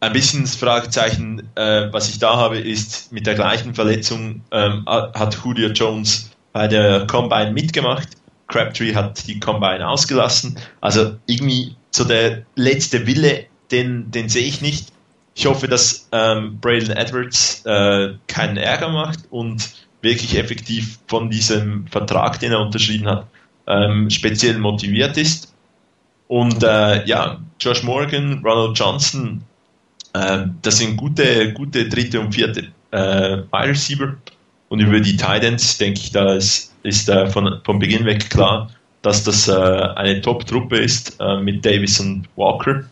ein 0.00 0.12
bisschen 0.12 0.42
das 0.42 0.56
Fragezeichen, 0.56 1.48
äh, 1.54 1.92
was 1.92 2.08
ich 2.08 2.18
da 2.18 2.36
habe, 2.36 2.58
ist, 2.58 3.12
mit 3.12 3.26
der 3.26 3.36
gleichen 3.36 3.74
Verletzung 3.74 4.42
ähm, 4.50 4.84
hat 4.86 5.38
Julio 5.44 5.68
Jones 5.68 6.30
bei 6.52 6.66
der 6.66 7.06
Combine 7.06 7.52
mitgemacht. 7.52 8.08
Crabtree 8.48 8.94
hat 8.96 9.26
die 9.28 9.38
Combine 9.38 9.88
ausgelassen. 9.88 10.58
Also 10.80 11.16
irgendwie 11.26 11.76
so 11.92 12.04
der 12.04 12.42
letzte 12.56 13.06
Wille, 13.06 13.46
den, 13.70 14.10
den 14.10 14.28
sehe 14.28 14.44
ich 14.44 14.60
nicht. 14.60 14.88
Ich 15.34 15.46
hoffe, 15.46 15.66
dass 15.66 16.08
ähm, 16.12 16.58
Braylon 16.60 16.96
Edwards 16.96 17.64
äh, 17.64 18.14
keinen 18.26 18.56
Ärger 18.56 18.90
macht 18.90 19.20
und 19.30 19.70
wirklich 20.02 20.36
effektiv 20.36 20.98
von 21.06 21.30
diesem 21.30 21.86
Vertrag, 21.86 22.40
den 22.40 22.52
er 22.52 22.60
unterschrieben 22.60 23.08
hat, 23.08 23.26
ähm, 23.66 24.10
speziell 24.10 24.58
motiviert 24.58 25.16
ist. 25.16 25.54
Und 26.28 26.62
äh, 26.62 27.04
ja, 27.06 27.40
Josh 27.60 27.82
Morgan, 27.82 28.42
Ronald 28.44 28.78
Johnson, 28.78 29.42
äh, 30.12 30.46
das 30.62 30.78
sind 30.78 30.96
gute, 30.96 31.52
gute 31.52 31.88
dritte 31.88 32.20
und 32.20 32.34
vierte 32.34 32.68
äh, 32.90 33.42
Receiver. 33.52 34.16
Und 34.68 34.80
über 34.80 35.00
die 35.00 35.16
Titans 35.16 35.78
denke 35.78 36.00
ich, 36.00 36.12
da 36.12 36.34
ist, 36.34 36.74
ist 36.82 37.08
äh, 37.08 37.26
von, 37.28 37.60
von 37.64 37.78
Beginn 37.78 38.04
weg 38.04 38.30
klar, 38.30 38.70
dass 39.02 39.24
das 39.24 39.48
äh, 39.48 39.52
eine 39.52 40.20
Top-Truppe 40.20 40.78
ist 40.78 41.16
äh, 41.20 41.36
mit 41.40 41.64
Davis 41.64 42.00
und 42.00 42.28
Walker. 42.36 42.84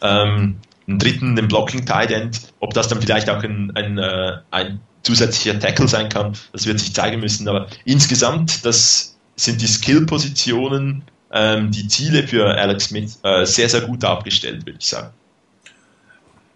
Ähm, 0.00 0.56
einen 0.86 0.98
dritten, 0.98 1.36
den 1.36 1.48
Blocking 1.48 1.84
Tight 1.84 2.10
End, 2.10 2.52
ob 2.60 2.72
das 2.72 2.88
dann 2.88 3.00
vielleicht 3.00 3.28
auch 3.28 3.42
ein, 3.42 3.72
ein, 3.76 3.98
äh, 3.98 4.38
ein 4.50 4.80
zusätzlicher 5.02 5.58
Tackle 5.58 5.88
sein 5.88 6.08
kann, 6.08 6.36
das 6.52 6.66
wird 6.66 6.80
sich 6.80 6.94
zeigen 6.94 7.20
müssen. 7.20 7.46
Aber 7.48 7.68
insgesamt, 7.84 8.64
das 8.64 9.16
sind 9.36 9.60
die 9.60 9.66
Skill-Positionen, 9.66 11.02
ähm, 11.30 11.70
die 11.70 11.86
Ziele 11.88 12.26
für 12.26 12.46
Alex 12.46 12.86
Smith 12.86 13.20
äh, 13.22 13.44
sehr, 13.44 13.68
sehr 13.68 13.82
gut 13.82 14.04
abgestellt, 14.04 14.66
würde 14.66 14.78
ich 14.80 14.86
sagen. 14.86 15.12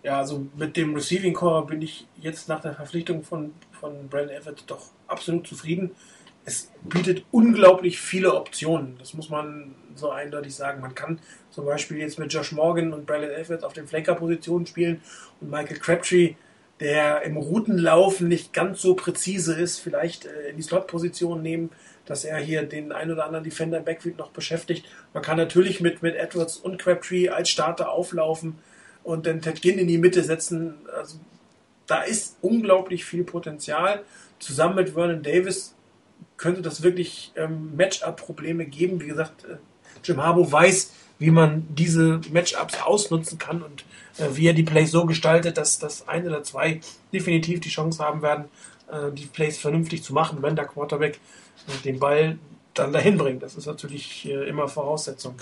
Ja, 0.03 0.19
also 0.19 0.47
mit 0.57 0.77
dem 0.77 0.95
Receiving 0.95 1.33
Core 1.33 1.67
bin 1.67 1.81
ich 1.81 2.07
jetzt 2.21 2.49
nach 2.49 2.61
der 2.61 2.75
Verpflichtung 2.75 3.23
von, 3.23 3.53
von 3.79 4.09
Brandon 4.09 4.37
Everett 4.37 4.65
doch 4.67 4.87
absolut 5.07 5.47
zufrieden. 5.47 5.93
Es 6.45 6.71
bietet 6.83 7.25
unglaublich 7.31 8.01
viele 8.01 8.35
Optionen. 8.35 8.97
Das 8.99 9.15
muss 9.15 9.31
man 9.31 9.77
so 9.97 10.11
eindeutig 10.11 10.55
sagen. 10.55 10.81
Man 10.81 10.95
kann 10.95 11.19
zum 11.51 11.65
Beispiel 11.65 11.99
jetzt 11.99 12.19
mit 12.19 12.33
Josh 12.33 12.53
Morgan 12.53 12.93
und 12.93 13.07
Brandon 13.07 13.31
Everett 13.31 13.65
auf 13.65 13.73
den 13.73 13.87
Flanker-Positionen 13.87 14.67
spielen 14.67 15.03
und 15.41 15.51
Michael 15.51 15.79
Crabtree, 15.79 16.35
der 16.81 17.23
im 17.23 17.37
Routenlaufen 17.37 18.29
nicht 18.29 18.53
ganz 18.53 18.83
so 18.83 18.95
präzise 18.95 19.55
ist, 19.55 19.79
vielleicht 19.79 20.27
äh, 20.27 20.51
in 20.51 20.57
die 20.57 20.63
Slot-Position 20.63 21.43
nehmen, 21.43 21.71
dass 22.07 22.25
er 22.25 22.39
hier 22.39 22.63
den 22.65 22.93
ein 22.93 23.11
oder 23.11 23.25
anderen 23.25 23.45
Defender 23.45 23.79
im 23.79 23.85
Backfield 23.85 24.19
noch 24.19 24.31
beschäftigt. 24.31 24.87
Man 25.15 25.23
kann 25.23 25.37
natürlich 25.37 25.81
mit, 25.81 26.03
mit 26.03 26.17
Edwards 26.17 26.57
und 26.57 26.79
Crabtree 26.79 27.29
als 27.29 27.51
Starter 27.51 27.91
auflaufen 27.91 28.59
und 29.05 29.27
dann 29.27 29.41
Ted 29.41 29.63
Ginn 29.63 29.79
in 29.79 29.87
die 29.87 29.99
Mitte 29.99 30.25
setzen. 30.25 30.75
Also, 30.97 31.19
da 31.87 32.03
ist 32.03 32.39
unglaublich 32.41 33.05
viel 33.05 33.25
Potenzial. 33.25 34.03
Zusammen 34.39 34.77
mit 34.77 34.91
Vernon 34.91 35.23
Davis 35.23 35.75
könnte 36.37 36.63
das 36.63 36.83
wirklich 36.83 37.33
ähm, 37.37 37.77
Matchup-Probleme 37.77 38.67
geben. 38.67 39.01
Wie 39.01 39.07
gesagt, 39.07 39.45
äh, 39.45 39.57
Jim 40.05 40.23
Harbaugh 40.23 40.51
weiß, 40.51 40.93
wie 41.19 41.31
man 41.31 41.67
diese 41.69 42.21
Matchups 42.33 42.83
ausnutzen 42.83 43.39
kann 43.39 43.63
und 43.63 43.85
äh, 44.19 44.37
wie 44.37 44.47
er 44.47 44.55
die 44.55 44.63
Plays 44.63 44.91
so 44.91 45.07
gestaltet, 45.07 45.57
dass 45.57 45.79
das 45.79 46.09
ein 46.09 46.27
oder 46.27 46.43
zwei 46.43 46.81
definitiv 47.13 47.61
die 47.61 47.69
Chance 47.69 48.03
haben 48.03 48.23
werden, 48.23 48.47
äh, 48.91 49.13
die 49.13 49.27
Plays 49.27 49.59
vernünftig 49.59 50.03
zu 50.03 50.13
machen, 50.13 50.43
wenn 50.43 50.57
der 50.57 50.67
Quarterback 50.67 51.19
äh, 51.69 51.83
den 51.85 51.99
Ball 51.99 52.39
dann 52.75 52.93
dahin 52.93 53.19
bringt. 53.19 53.43
Das 53.43 53.55
ist 53.55 53.67
natürlich 53.67 54.27
äh, 54.27 54.49
immer 54.49 54.69
Voraussetzung. 54.69 55.35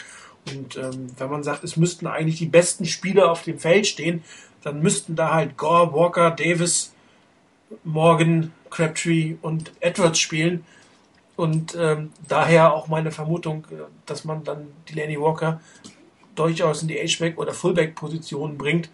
Und 0.46 0.76
ähm, 0.76 1.08
wenn 1.18 1.30
man 1.30 1.42
sagt, 1.42 1.64
es 1.64 1.76
müssten 1.76 2.06
eigentlich 2.06 2.38
die 2.38 2.46
besten 2.46 2.86
Spieler 2.86 3.30
auf 3.30 3.42
dem 3.42 3.58
Feld 3.58 3.86
stehen, 3.86 4.24
dann 4.62 4.80
müssten 4.80 5.16
da 5.16 5.32
halt 5.32 5.56
Gore, 5.56 5.92
Walker, 5.92 6.30
Davis 6.30 6.92
Morgan, 7.84 8.52
Crabtree 8.70 9.36
und 9.42 9.72
Edwards 9.80 10.18
spielen. 10.18 10.64
Und 11.40 11.74
ähm, 11.74 12.12
daher 12.28 12.74
auch 12.74 12.88
meine 12.88 13.10
Vermutung, 13.10 13.64
äh, 13.70 13.76
dass 14.04 14.26
man 14.26 14.44
dann 14.44 14.66
Delaney 14.90 15.18
Walker 15.18 15.58
durchaus 16.34 16.82
in 16.82 16.88
die 16.88 16.98
H-Back- 16.98 17.38
oder 17.38 17.54
Fullback-Position 17.54 18.58
bringt, 18.58 18.90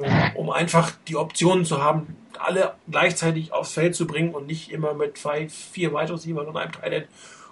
äh, 0.00 0.38
um 0.38 0.50
einfach 0.50 0.92
die 1.08 1.16
Optionen 1.16 1.64
zu 1.64 1.82
haben, 1.82 2.16
alle 2.38 2.74
gleichzeitig 2.88 3.52
aufs 3.52 3.72
Feld 3.72 3.96
zu 3.96 4.06
bringen 4.06 4.32
und 4.32 4.46
nicht 4.46 4.70
immer 4.70 4.94
mit 4.94 5.18
zwei, 5.18 5.48
vier 5.48 5.92
Wide 5.92 6.12
Receivers 6.12 6.46
und 6.46 6.56
einem 6.56 6.70
Teil 6.70 7.08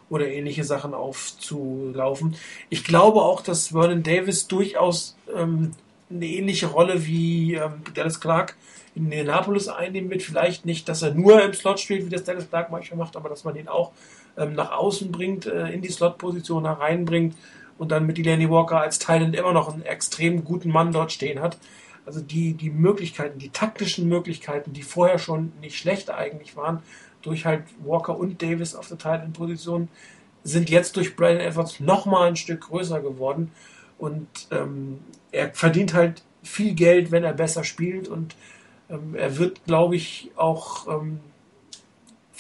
oder 0.09 0.29
ähnliche 0.29 0.63
Sachen 0.63 0.95
aufzulaufen. 0.95 2.37
Ich 2.69 2.85
glaube 2.85 3.23
auch, 3.23 3.41
dass 3.41 3.69
Vernon 3.69 4.05
Davis 4.05 4.47
durchaus 4.47 5.17
ähm, 5.37 5.73
eine 6.09 6.27
ähnliche 6.27 6.69
Rolle 6.69 7.05
wie 7.05 7.55
ähm, 7.55 7.83
Dallas 7.95 8.21
Clark 8.21 8.55
in 8.95 9.05
Indianapolis 9.07 9.67
einnehmen 9.69 10.09
wird. 10.09 10.23
Vielleicht 10.23 10.67
nicht, 10.67 10.89
dass 10.89 11.03
er 11.03 11.15
nur 11.15 11.43
im 11.43 11.53
Slot 11.53 11.81
spielt, 11.81 12.07
wie 12.07 12.11
das 12.11 12.23
Dallas 12.23 12.49
Clark 12.49 12.71
manchmal 12.71 12.99
macht, 12.99 13.17
aber 13.17 13.29
dass 13.29 13.43
man 13.43 13.57
ihn 13.57 13.69
auch 13.69 13.93
ähm, 14.41 14.55
nach 14.55 14.73
außen 14.73 15.13
bringt, 15.13 15.47
äh, 15.47 15.69
in 15.69 15.83
die 15.83 15.91
Slot-Position 15.91 16.65
hereinbringt 16.65 17.37
und 17.79 17.93
dann 17.93 18.07
mit 18.07 18.19
Delaney 18.19 18.51
Walker 18.51 18.81
als 18.81 18.99
Thailand 18.99 19.37
immer 19.37 19.53
noch 19.53 19.73
einen 19.73 19.83
extrem 19.83 20.45
guten 20.45 20.71
Mann 20.71 20.93
dort 20.93 21.13
stehen 21.13 21.41
hat. 21.41 21.59
Also 22.07 22.21
die, 22.21 22.55
die 22.55 22.71
Möglichkeiten, 22.71 23.39
die 23.39 23.51
taktischen 23.51 24.09
Möglichkeiten, 24.09 24.73
die 24.73 24.83
vorher 24.83 25.19
schon 25.19 25.53
nicht 25.61 25.79
schlecht 25.79 26.11
eigentlich 26.11 26.57
waren, 26.57 26.83
durch 27.23 27.45
halt 27.45 27.65
Walker 27.85 28.17
und 28.19 28.43
Davis 28.43 28.75
auf 28.75 28.89
der 28.89 28.99
Thailand-Position, 28.99 29.89
sind 30.43 30.71
jetzt 30.71 30.97
durch 30.97 31.17
Brian 31.17 31.39
Edwards 31.39 31.81
nochmal 31.81 32.29
ein 32.29 32.37
Stück 32.37 32.63
größer 32.63 33.01
geworden. 33.01 33.53
Und 33.99 34.27
ähm, 34.51 35.01
er 35.31 35.53
verdient 35.53 35.93
halt 35.93 36.23
viel 36.43 36.75
Geld, 36.75 37.11
wenn 37.11 37.25
er 37.25 37.35
besser 37.35 37.65
spielt. 37.65 38.09
Und 38.09 38.35
ähm, 38.89 39.15
er 39.15 39.37
wird, 39.37 39.65
glaube 39.67 39.97
ich, 39.97 40.31
auch 40.37 40.89
ähm, 40.89 41.21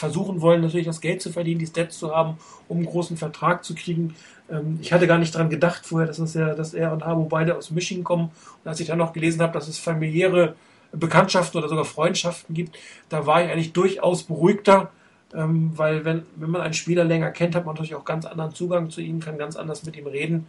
versuchen 0.00 0.40
wollen, 0.40 0.62
natürlich 0.62 0.86
das 0.86 1.02
Geld 1.02 1.20
zu 1.20 1.30
verdienen, 1.30 1.60
die 1.60 1.66
Stats 1.66 1.98
zu 1.98 2.14
haben, 2.14 2.38
um 2.68 2.78
einen 2.78 2.86
großen 2.86 3.18
Vertrag 3.18 3.64
zu 3.64 3.74
kriegen. 3.74 4.14
Ähm, 4.50 4.78
ich 4.80 4.92
hatte 4.92 5.06
gar 5.06 5.18
nicht 5.18 5.34
daran 5.34 5.50
gedacht 5.50 5.84
vorher, 5.84 6.08
dass, 6.08 6.18
es 6.18 6.34
ja, 6.34 6.54
dass 6.54 6.72
er 6.72 6.92
und 6.92 7.04
Harbo 7.04 7.24
beide 7.24 7.56
aus 7.56 7.70
Michigan 7.70 8.02
kommen. 8.02 8.30
Und 8.64 8.68
als 8.68 8.80
ich 8.80 8.86
dann 8.86 8.98
noch 8.98 9.12
gelesen 9.12 9.42
habe, 9.42 9.52
dass 9.52 9.68
es 9.68 9.78
familiäre 9.78 10.54
Bekanntschaften 10.92 11.58
oder 11.58 11.68
sogar 11.68 11.84
Freundschaften 11.84 12.54
gibt, 12.54 12.78
da 13.10 13.26
war 13.26 13.44
ich 13.44 13.50
eigentlich 13.50 13.74
durchaus 13.74 14.22
beruhigter, 14.22 14.90
ähm, 15.34 15.72
weil 15.76 16.04
wenn, 16.06 16.22
wenn 16.36 16.50
man 16.50 16.62
einen 16.62 16.74
Spieler 16.74 17.04
länger 17.04 17.30
kennt, 17.30 17.54
hat 17.54 17.66
man 17.66 17.74
natürlich 17.74 17.94
auch 17.94 18.06
ganz 18.06 18.24
anderen 18.24 18.54
Zugang 18.54 18.88
zu 18.88 19.02
ihm, 19.02 19.20
kann 19.20 19.36
ganz 19.36 19.54
anders 19.54 19.84
mit 19.84 19.96
ihm 19.96 20.06
reden. 20.06 20.46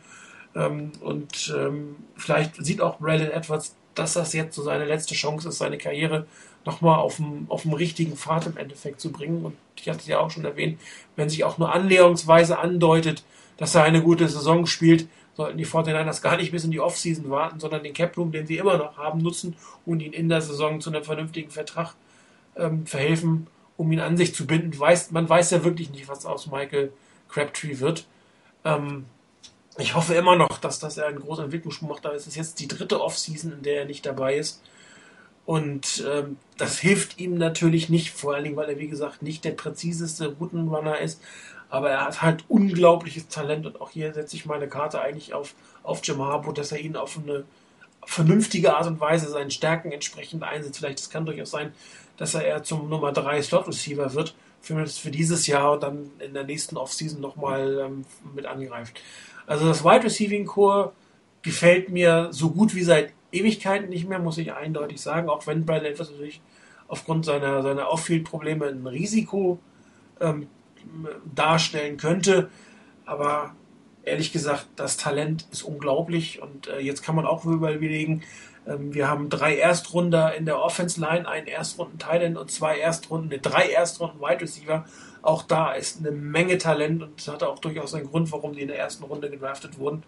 Ähm, 0.55 0.93
und 1.01 1.53
ähm, 1.57 1.97
vielleicht 2.15 2.55
sieht 2.65 2.79
auch 2.79 2.99
Braylon 2.99 3.31
Edwards, 3.31 3.75
dass 3.95 4.13
das 4.13 4.31
jetzt 4.31 4.55
so 4.55 4.63
seine 4.63 4.85
letzte 4.85 5.13
Chance 5.13 5.49
ist, 5.49 5.57
seine 5.57 5.77
Karriere 5.77 6.25
nochmal 6.65 6.99
auf 6.99 7.17
dem, 7.17 7.45
auf 7.49 7.63
dem 7.63 7.73
richtigen 7.73 8.15
Pfad 8.15 8.47
im 8.47 8.57
Endeffekt 8.57 9.01
zu 9.01 9.11
bringen. 9.11 9.45
Und 9.45 9.55
ich 9.75 9.89
hatte 9.89 9.99
es 9.99 10.07
ja 10.07 10.19
auch 10.19 10.31
schon 10.31 10.45
erwähnt, 10.45 10.79
wenn 11.15 11.29
sich 11.29 11.43
auch 11.43 11.57
nur 11.57 11.73
annäherungsweise 11.73 12.59
andeutet, 12.59 13.23
dass 13.57 13.75
er 13.75 13.83
eine 13.83 14.01
gute 14.01 14.27
Saison 14.27 14.65
spielt, 14.65 15.07
sollten 15.35 15.57
die 15.57 15.65
49ers 15.65 16.21
gar 16.21 16.37
nicht 16.37 16.51
bis 16.51 16.63
in 16.63 16.71
die 16.71 16.79
Offseason 16.79 17.29
warten, 17.29 17.59
sondern 17.59 17.83
den 17.83 17.93
Cap-Room, 17.93 18.31
den 18.31 18.47
sie 18.47 18.57
immer 18.57 18.77
noch 18.77 18.97
haben, 18.97 19.21
nutzen 19.21 19.55
und 19.85 20.01
ihn 20.01 20.13
in 20.13 20.29
der 20.29 20.41
Saison 20.41 20.81
zu 20.81 20.89
einem 20.89 21.03
vernünftigen 21.03 21.49
Vertrag 21.49 21.95
ähm, 22.55 22.85
verhelfen, 22.85 23.47
um 23.77 23.91
ihn 23.91 23.99
an 23.99 24.17
sich 24.17 24.35
zu 24.35 24.45
binden. 24.45 24.77
Weiß, 24.77 25.11
man 25.11 25.27
weiß 25.27 25.51
ja 25.51 25.63
wirklich 25.63 25.89
nicht, 25.91 26.07
was 26.07 26.25
aus 26.25 26.47
Michael 26.47 26.91
Crabtree 27.29 27.79
wird. 27.79 28.05
Ähm, 28.65 29.05
ich 29.77 29.95
hoffe 29.95 30.13
immer 30.15 30.35
noch, 30.35 30.57
dass, 30.57 30.79
dass 30.79 30.97
er 30.97 31.07
einen 31.07 31.19
großen 31.19 31.45
Entwicklungssprung 31.45 31.89
macht, 31.89 32.05
es 32.05 32.27
ist 32.27 32.35
jetzt 32.35 32.59
die 32.59 32.67
dritte 32.67 33.01
Offseason, 33.01 33.53
in 33.53 33.63
der 33.63 33.79
er 33.79 33.85
nicht 33.85 34.05
dabei 34.05 34.35
ist. 34.35 34.61
Und 35.51 36.05
ähm, 36.09 36.37
das 36.55 36.79
hilft 36.79 37.19
ihm 37.19 37.37
natürlich 37.37 37.89
nicht, 37.89 38.11
vor 38.11 38.33
allen 38.33 38.45
Dingen, 38.45 38.55
weil 38.55 38.69
er, 38.69 38.79
wie 38.79 38.87
gesagt, 38.87 39.21
nicht 39.21 39.43
der 39.43 39.51
präziseste 39.51 40.37
Routenrunner 40.39 40.99
ist. 40.99 41.21
Aber 41.69 41.89
er 41.89 42.05
hat 42.05 42.21
halt 42.21 42.45
unglaubliches 42.47 43.27
Talent 43.27 43.65
und 43.65 43.81
auch 43.81 43.89
hier 43.89 44.13
setze 44.13 44.37
ich 44.37 44.45
meine 44.45 44.69
Karte 44.69 45.01
eigentlich 45.01 45.33
auf, 45.33 45.53
auf 45.83 45.99
Jim 46.05 46.21
Harbaugh, 46.21 46.53
dass 46.53 46.71
er 46.71 46.79
ihn 46.79 46.95
auf 46.95 47.19
eine 47.21 47.43
vernünftige 48.05 48.77
Art 48.77 48.87
und 48.87 49.01
Weise 49.01 49.27
seinen 49.29 49.51
Stärken 49.51 49.91
entsprechend 49.91 50.41
einsetzt. 50.43 50.77
Vielleicht 50.77 50.99
es 50.99 51.09
kann 51.09 51.25
durchaus 51.25 51.51
sein, 51.51 51.73
dass 52.15 52.33
er 52.33 52.45
eher 52.45 52.63
zum 52.63 52.87
Nummer 52.87 53.11
3 53.11 53.41
Slot 53.41 53.67
Receiver 53.67 54.13
wird, 54.13 54.33
für, 54.61 54.87
für 54.87 55.11
dieses 55.11 55.47
Jahr 55.47 55.73
und 55.73 55.83
dann 55.83 56.11
in 56.19 56.33
der 56.33 56.45
nächsten 56.45 56.77
Offseason 56.77 57.19
nochmal 57.19 57.77
ähm, 57.87 58.05
mit 58.33 58.45
angreift. 58.45 59.01
Also 59.47 59.67
das 59.67 59.83
Wide 59.83 60.05
Receiving 60.05 60.45
Core 60.45 60.93
gefällt 61.41 61.89
mir 61.89 62.29
so 62.31 62.51
gut 62.51 62.73
wie 62.73 62.83
seit 62.83 63.11
Ewigkeiten 63.31 63.89
nicht 63.89 64.07
mehr, 64.07 64.19
muss 64.19 64.37
ich 64.37 64.53
eindeutig 64.53 65.01
sagen, 65.01 65.29
auch 65.29 65.47
wenn 65.47 65.65
Brian 65.65 65.85
Edwards 65.85 66.11
natürlich 66.11 66.41
aufgrund 66.87 67.25
seiner, 67.25 67.63
seiner 67.63 67.89
Off-Field-Probleme 67.89 68.67
ein 68.67 68.85
Risiko 68.85 69.59
ähm, 70.19 70.47
darstellen 71.33 71.97
könnte. 71.97 72.49
Aber 73.05 73.55
ehrlich 74.03 74.33
gesagt, 74.33 74.67
das 74.75 74.97
Talent 74.97 75.45
ist 75.51 75.63
unglaublich 75.63 76.41
und 76.41 76.67
äh, 76.67 76.79
jetzt 76.79 77.03
kann 77.03 77.15
man 77.15 77.25
auch 77.25 77.45
überlegen, 77.45 78.23
ähm, 78.67 78.93
wir 78.93 79.07
haben 79.07 79.29
drei 79.29 79.55
Erstrunder 79.55 80.35
in 80.35 80.45
der 80.45 80.61
Offense 80.61 80.99
Line, 80.99 81.27
einen 81.27 81.47
Erstrunden 81.47 81.97
Thailand 81.97 82.37
und 82.37 82.51
zwei 82.51 82.77
Erstrunden, 82.77 83.29
ne, 83.29 83.39
drei 83.39 83.69
Erstrunden 83.69 84.19
Wide 84.19 84.41
Receiver. 84.41 84.85
Auch 85.21 85.43
da 85.43 85.73
ist 85.73 85.99
eine 85.99 86.11
Menge 86.11 86.57
Talent 86.57 87.03
und 87.03 87.19
das 87.19 87.27
hatte 87.27 87.47
auch 87.47 87.59
durchaus 87.59 87.93
einen 87.93 88.09
Grund, 88.09 88.31
warum 88.31 88.53
die 88.53 88.61
in 88.61 88.67
der 88.67 88.79
ersten 88.79 89.03
Runde 89.03 89.29
gedraftet 89.29 89.77
wurden. 89.77 90.03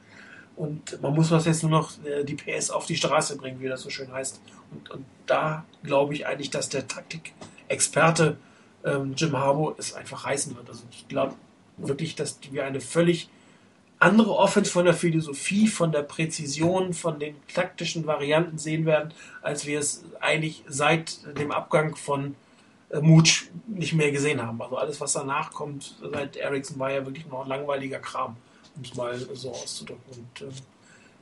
Und 0.56 1.02
man 1.02 1.14
muss 1.14 1.32
was 1.32 1.46
jetzt 1.46 1.64
nur 1.64 1.72
noch 1.72 1.92
äh, 2.06 2.24
die 2.24 2.36
PS 2.36 2.70
auf 2.70 2.86
die 2.86 2.96
Straße 2.96 3.38
bringen, 3.38 3.60
wie 3.60 3.68
das 3.68 3.82
so 3.82 3.90
schön 3.90 4.12
heißt. 4.12 4.40
Und, 4.72 4.92
und 4.92 5.06
da 5.26 5.66
glaube 5.84 6.14
ich 6.14 6.28
eigentlich, 6.28 6.52
dass 6.52 6.70
der 6.70 6.88
Taktik-Experte 6.88 8.38
ähm, 8.86 9.14
Jim 9.16 9.38
Harbour 9.38 9.76
es 9.78 9.94
einfach 9.94 10.26
reißen 10.26 10.56
wird. 10.56 10.70
Also 10.70 10.84
ich 10.92 11.08
glaube 11.08 11.34
wirklich, 11.78 12.16
dass 12.16 12.40
wir 12.52 12.66
eine 12.66 12.82
völlig 12.82 13.30
andere 14.00 14.36
Offense 14.36 14.70
von 14.70 14.86
der 14.86 14.94
Philosophie, 14.94 15.68
von 15.68 15.92
der 15.92 16.04
Präzision, 16.04 16.94
von 16.94 17.20
den 17.20 17.36
taktischen 17.54 18.06
Varianten 18.06 18.58
sehen 18.58 18.86
werden, 18.86 19.14
als 19.42 19.66
wir 19.66 19.80
es 19.80 20.04
eigentlich 20.20 20.64
seit 20.68 21.20
dem 21.38 21.52
Abgang 21.52 21.96
von 21.96 22.36
äh, 22.90 23.00
Mooch 23.00 23.46
nicht 23.68 23.94
mehr 23.94 24.12
gesehen 24.12 24.42
haben. 24.42 24.62
Also 24.62 24.78
alles, 24.78 25.02
was 25.02 25.14
danach 25.14 25.52
kommt, 25.52 25.96
seit 26.12 26.36
Ericsson 26.36 26.78
war 26.80 26.92
ja 26.92 27.06
wirklich 27.06 27.26
noch 27.28 27.44
ein 27.44 27.50
langweiliger 27.50 28.00
Kram 28.00 28.36
um 28.76 28.84
es 28.84 28.96
mal 28.96 29.18
so 29.34 29.52
auszudrücken. 29.52 30.02
Und 30.12 30.48
äh, 30.48 30.52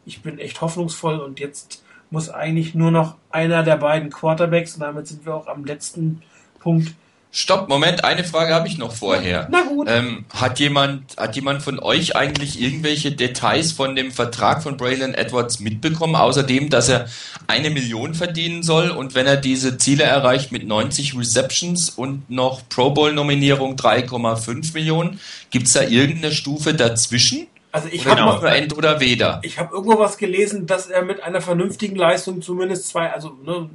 ich 0.05 0.21
bin 0.21 0.39
echt 0.39 0.61
hoffnungsvoll 0.61 1.19
und 1.19 1.39
jetzt 1.39 1.83
muss 2.09 2.29
eigentlich 2.29 2.75
nur 2.75 2.91
noch 2.91 3.15
einer 3.29 3.63
der 3.63 3.77
beiden 3.77 4.09
Quarterbacks, 4.09 4.75
und 4.75 4.81
damit 4.81 5.07
sind 5.07 5.25
wir 5.25 5.35
auch 5.35 5.47
am 5.47 5.63
letzten 5.63 6.21
Punkt, 6.59 6.93
Stopp, 7.33 7.69
Moment, 7.69 8.03
eine 8.03 8.25
Frage 8.25 8.53
habe 8.53 8.67
ich 8.67 8.77
noch 8.77 8.91
vorher. 8.91 9.47
Na 9.49 9.61
gut. 9.61 9.87
Ähm, 9.89 10.25
hat 10.33 10.59
jemand, 10.59 11.15
hat 11.15 11.33
jemand 11.37 11.61
von 11.61 11.79
euch 11.79 12.17
eigentlich 12.17 12.61
irgendwelche 12.61 13.13
Details 13.13 13.71
von 13.71 13.95
dem 13.95 14.11
Vertrag 14.11 14.61
von 14.61 14.75
Braylon 14.75 15.13
Edwards 15.13 15.61
mitbekommen, 15.61 16.17
außerdem, 16.17 16.69
dass 16.69 16.89
er 16.89 17.07
eine 17.47 17.69
Million 17.69 18.15
verdienen 18.15 18.63
soll 18.63 18.89
und 18.89 19.15
wenn 19.15 19.27
er 19.27 19.37
diese 19.37 19.77
Ziele 19.77 20.03
erreicht 20.03 20.51
mit 20.51 20.67
90 20.67 21.17
Receptions 21.17 21.89
und 21.89 22.29
noch 22.29 22.67
Pro 22.67 22.91
Bowl 22.91 23.13
Nominierung 23.13 23.77
3,5 23.77 24.73
Millionen, 24.73 25.21
gibt's 25.51 25.71
da 25.71 25.83
irgendeine 25.83 26.33
Stufe 26.33 26.73
dazwischen? 26.73 27.47
Also 27.71 27.87
ich 27.89 28.05
habe 28.05 28.19
noch 28.19 28.41
nur 28.41 28.51
End 28.51 28.75
oder 28.77 28.99
Weder. 28.99 29.39
Ich 29.43 29.57
habe 29.57 29.73
irgendwo 29.73 29.97
was 29.97 30.17
gelesen, 30.17 30.67
dass 30.67 30.87
er 30.87 31.03
mit 31.03 31.23
einer 31.23 31.39
vernünftigen 31.39 31.95
Leistung 31.95 32.41
zumindest 32.41 32.89
zwei, 32.89 33.09
also 33.09 33.37
ne, 33.45 33.69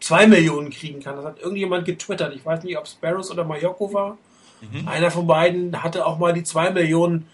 zwei 0.00 0.26
Millionen 0.26 0.70
kriegen 0.70 1.00
kann. 1.00 1.16
Das 1.16 1.24
hat 1.24 1.40
irgendjemand 1.40 1.84
getwittert. 1.84 2.34
Ich 2.34 2.44
weiß 2.44 2.64
nicht, 2.64 2.76
ob 2.76 2.88
Sparrows 2.88 3.30
oder 3.30 3.44
Mayoko 3.44 3.92
war. 3.92 4.18
Mhm. 4.60 4.88
Einer 4.88 5.10
von 5.10 5.26
beiden 5.26 5.82
hatte 5.82 6.04
auch 6.06 6.18
mal 6.18 6.32
die 6.32 6.42
zwei 6.42 6.70
Millionen 6.70 7.26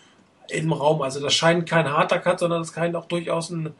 im 0.49 0.73
Raum. 0.73 1.03
Also 1.03 1.21
das 1.21 1.35
scheint 1.35 1.69
kein 1.69 1.91
harter 1.91 2.19
Cut, 2.19 2.41
sondern 2.41 2.63
es 2.63 2.73
scheint 2.73 2.95
auch 2.95 3.07
durchaus 3.07 3.51
ein, 3.51 3.73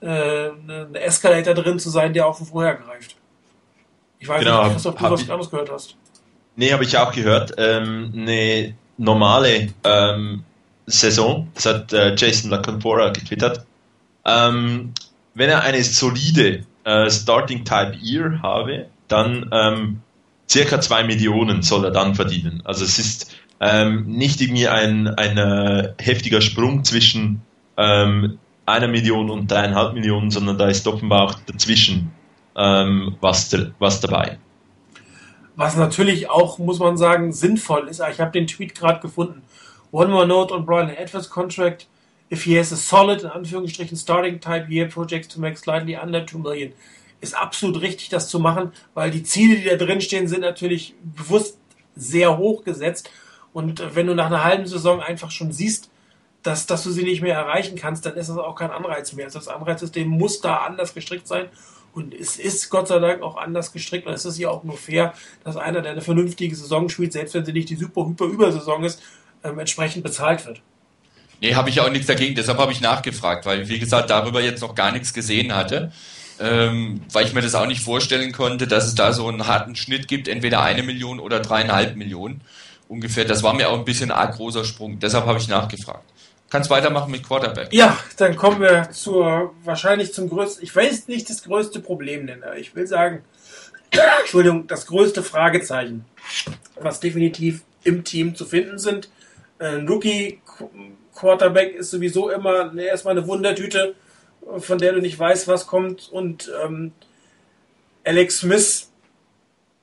äh, 0.00 0.48
ein 0.48 0.94
Escalator 0.94 1.54
drin 1.54 1.78
zu 1.78 1.90
sein, 1.90 2.12
der 2.12 2.26
auf 2.26 2.38
den 2.38 2.46
vorher 2.46 2.74
greift. 2.74 3.16
Ich 4.18 4.28
weiß 4.28 4.40
genau, 4.40 4.68
nicht, 4.68 4.86
ob 4.86 4.98
du 4.98 5.10
was 5.10 5.22
anderes 5.22 5.50
gehört 5.50 5.70
hast. 5.70 5.96
Nee, 6.54 6.72
habe 6.72 6.84
ich 6.84 6.96
auch 6.96 7.12
gehört. 7.12 7.54
Ähm, 7.58 8.12
eine 8.14 8.74
normale 8.98 9.72
ähm, 9.84 10.44
Saison, 10.86 11.48
das 11.54 11.66
hat 11.66 11.92
äh, 11.92 12.14
Jason 12.14 12.50
LaConfora 12.50 13.10
getwittert. 13.10 13.64
Ähm, 14.24 14.92
wenn 15.34 15.48
er 15.48 15.62
eine 15.62 15.82
solide 15.82 16.64
äh, 16.84 17.10
Starting 17.10 17.64
Type 17.64 17.96
Year 18.00 18.40
habe, 18.42 18.86
dann 19.08 19.48
ähm, 19.52 20.00
circa 20.48 20.80
zwei 20.80 21.04
Millionen 21.04 21.62
soll 21.62 21.84
er 21.84 21.90
dann 21.90 22.14
verdienen. 22.14 22.62
Also 22.64 22.84
es 22.84 22.98
ist 22.98 23.36
ähm, 23.60 24.04
nicht 24.06 24.40
irgendwie 24.40 24.68
ein, 24.68 25.08
ein 25.08 25.38
äh, 25.38 25.94
heftiger 25.98 26.40
Sprung 26.40 26.84
zwischen 26.84 27.42
ähm, 27.76 28.38
einer 28.66 28.88
Million 28.88 29.30
und 29.30 29.50
dreieinhalb 29.50 29.94
Millionen, 29.94 30.30
sondern 30.30 30.58
da 30.58 30.68
ist 30.68 30.86
offenbar 30.86 31.22
auch 31.22 31.34
dazwischen 31.46 32.12
ähm, 32.56 33.16
was, 33.20 33.54
was 33.78 34.00
dabei. 34.00 34.38
Was 35.56 35.76
natürlich 35.76 36.30
auch, 36.30 36.58
muss 36.58 36.78
man 36.78 36.96
sagen, 36.96 37.32
sinnvoll 37.32 37.88
ist. 37.88 38.02
Ich 38.10 38.20
habe 38.20 38.32
den 38.32 38.46
Tweet 38.46 38.74
gerade 38.74 39.00
gefunden. 39.00 39.42
One 39.90 40.10
more 40.10 40.26
note 40.26 40.54
on 40.54 40.64
Brian 40.64 40.88
Edwards 40.88 41.28
contract. 41.28 41.86
If 42.32 42.44
he 42.44 42.58
has 42.58 42.72
a 42.72 42.76
solid, 42.76 43.22
in 43.22 43.28
Anführungsstrichen, 43.28 43.96
starting 43.96 44.40
type 44.40 44.70
year, 44.70 44.88
projects 44.88 45.28
to 45.28 45.40
make 45.40 45.58
slightly 45.58 45.96
under 45.96 46.24
2 46.24 46.38
million. 46.38 46.72
ist 47.22 47.34
absolut 47.34 47.80
richtig, 47.80 48.08
das 48.08 48.28
zu 48.28 48.40
machen, 48.40 48.72
weil 48.94 49.10
die 49.10 49.22
Ziele, 49.22 49.56
die 49.56 49.64
da 49.64 49.76
drin 49.76 50.00
stehen, 50.00 50.26
sind 50.26 50.40
natürlich 50.40 50.94
bewusst 51.02 51.56
sehr 51.94 52.36
hoch 52.36 52.64
gesetzt. 52.64 53.10
Und 53.52 53.80
äh, 53.80 53.94
wenn 53.94 54.08
du 54.08 54.14
nach 54.14 54.26
einer 54.26 54.44
halben 54.44 54.66
Saison 54.66 55.00
einfach 55.00 55.30
schon 55.30 55.52
siehst, 55.52 55.88
dass, 56.42 56.66
dass 56.66 56.82
du 56.82 56.90
sie 56.90 57.04
nicht 57.04 57.22
mehr 57.22 57.36
erreichen 57.36 57.76
kannst, 57.76 58.04
dann 58.04 58.16
ist 58.16 58.28
das 58.28 58.36
auch 58.36 58.56
kein 58.56 58.72
Anreiz 58.72 59.12
mehr. 59.12 59.26
Also 59.26 59.38
das 59.38 59.46
Anreizsystem 59.46 60.08
muss 60.08 60.40
da 60.40 60.56
anders 60.58 60.94
gestrickt 60.94 61.28
sein. 61.28 61.46
Und 61.92 62.12
es 62.12 62.38
ist 62.38 62.70
Gott 62.70 62.88
sei 62.88 62.98
Dank 62.98 63.22
auch 63.22 63.36
anders 63.36 63.72
gestrickt. 63.72 64.08
Und 64.08 64.14
es 64.14 64.24
ist 64.24 64.38
ja 64.38 64.50
auch 64.50 64.64
nur 64.64 64.76
fair, 64.76 65.14
dass 65.44 65.56
einer, 65.56 65.80
der 65.80 65.92
eine 65.92 66.00
vernünftige 66.00 66.56
Saison 66.56 66.88
spielt, 66.88 67.12
selbst 67.12 67.34
wenn 67.34 67.44
sie 67.44 67.52
nicht 67.52 67.70
die 67.70 67.76
super, 67.76 68.04
hyper 68.04 68.24
Übersaison 68.24 68.82
ist, 68.82 69.00
ähm, 69.44 69.60
entsprechend 69.60 70.02
bezahlt 70.02 70.44
wird. 70.44 70.60
Nee, 71.42 71.56
habe 71.56 71.70
ich 71.70 71.80
auch 71.80 71.90
nichts 71.90 72.06
dagegen. 72.06 72.36
Deshalb 72.36 72.58
habe 72.58 72.70
ich 72.70 72.80
nachgefragt, 72.80 73.46
weil, 73.46 73.68
wie 73.68 73.80
gesagt, 73.80 74.10
darüber 74.10 74.40
jetzt 74.40 74.60
noch 74.60 74.76
gar 74.76 74.92
nichts 74.92 75.12
gesehen 75.12 75.52
hatte. 75.52 75.90
Ähm, 76.38 77.02
weil 77.12 77.26
ich 77.26 77.34
mir 77.34 77.42
das 77.42 77.56
auch 77.56 77.66
nicht 77.66 77.82
vorstellen 77.82 78.32
konnte, 78.32 78.68
dass 78.68 78.86
es 78.86 78.94
da 78.94 79.12
so 79.12 79.26
einen 79.26 79.48
harten 79.48 79.74
Schnitt 79.74 80.06
gibt, 80.06 80.28
entweder 80.28 80.62
eine 80.62 80.84
Million 80.84 81.18
oder 81.18 81.40
dreieinhalb 81.40 81.96
Millionen 81.96 82.42
ungefähr. 82.86 83.24
Das 83.24 83.42
war 83.42 83.54
mir 83.54 83.70
auch 83.70 83.78
ein 83.78 83.84
bisschen 83.84 84.12
arg 84.12 84.36
großer 84.36 84.64
Sprung. 84.64 85.00
Deshalb 85.00 85.26
habe 85.26 85.40
ich 85.40 85.48
nachgefragt. 85.48 86.04
Kannst 86.48 86.70
weitermachen 86.70 87.10
mit 87.10 87.26
Quarterback. 87.26 87.72
Ja, 87.72 87.98
dann 88.18 88.36
kommen 88.36 88.60
wir 88.60 88.90
zur 88.92 89.52
wahrscheinlich 89.64 90.14
zum 90.14 90.28
größten, 90.28 90.62
ich 90.62 90.74
weiß 90.74 91.08
nicht 91.08 91.28
das 91.28 91.42
größte 91.42 91.80
Problem 91.80 92.24
nennen. 92.24 92.44
Ich 92.56 92.76
will 92.76 92.86
sagen, 92.86 93.24
Entschuldigung, 94.20 94.68
das 94.68 94.86
größte 94.86 95.24
Fragezeichen, 95.24 96.04
was 96.80 97.00
definitiv 97.00 97.62
im 97.82 98.04
Team 98.04 98.36
zu 98.36 98.44
finden 98.44 98.78
sind. 98.78 99.10
Ein 99.58 99.88
Rookie 99.88 100.40
Quarterback 101.22 101.76
ist 101.76 101.92
sowieso 101.92 102.30
immer 102.30 102.72
ne, 102.72 102.82
erstmal 102.82 103.16
eine 103.16 103.26
Wundertüte, 103.28 103.94
von 104.58 104.78
der 104.78 104.92
du 104.92 105.00
nicht 105.00 105.16
weißt, 105.16 105.46
was 105.46 105.68
kommt. 105.68 106.10
Und 106.10 106.50
ähm, 106.64 106.90
Alex 108.04 108.40
Smith 108.40 108.92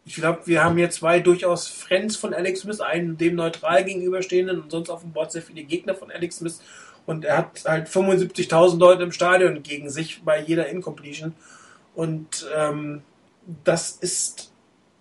ich 0.10 0.16
glaube, 0.16 0.40
wir 0.45 0.64
haben 0.64 0.76
hier 0.76 0.90
zwei 0.90 1.20
durchaus 1.20 1.68
Friends 1.68 2.16
von 2.16 2.34
Alex 2.34 2.61
Smith, 2.61 2.82
einen 2.82 3.18
dem 3.18 3.36
neutral 3.36 3.84
gegenüberstehenden 3.86 4.60
und 4.60 4.72
sonst 4.72 4.90
auf 4.90 5.02
dem 5.02 5.14
Board 5.14 5.32
sehr 5.32 5.44
viele 5.44 5.61
Gegner 5.61 5.94
von 5.94 6.10
Alex 6.10 6.38
Smith. 6.38 6.61
Und 7.06 7.26
er 7.26 7.38
hat 7.38 7.64
halt 7.66 7.90
75.000 7.90 8.80
Leute 8.80 9.03
im 9.03 9.11
Stadion 9.11 9.61
gegen 9.61 9.91
sich 9.91 10.24
bei 10.24 10.41
jeder 10.41 10.68
Incompletion. 10.68 11.36
Und 11.94 12.49
ähm, 12.57 13.03
das 13.64 13.91
ist 13.91 14.52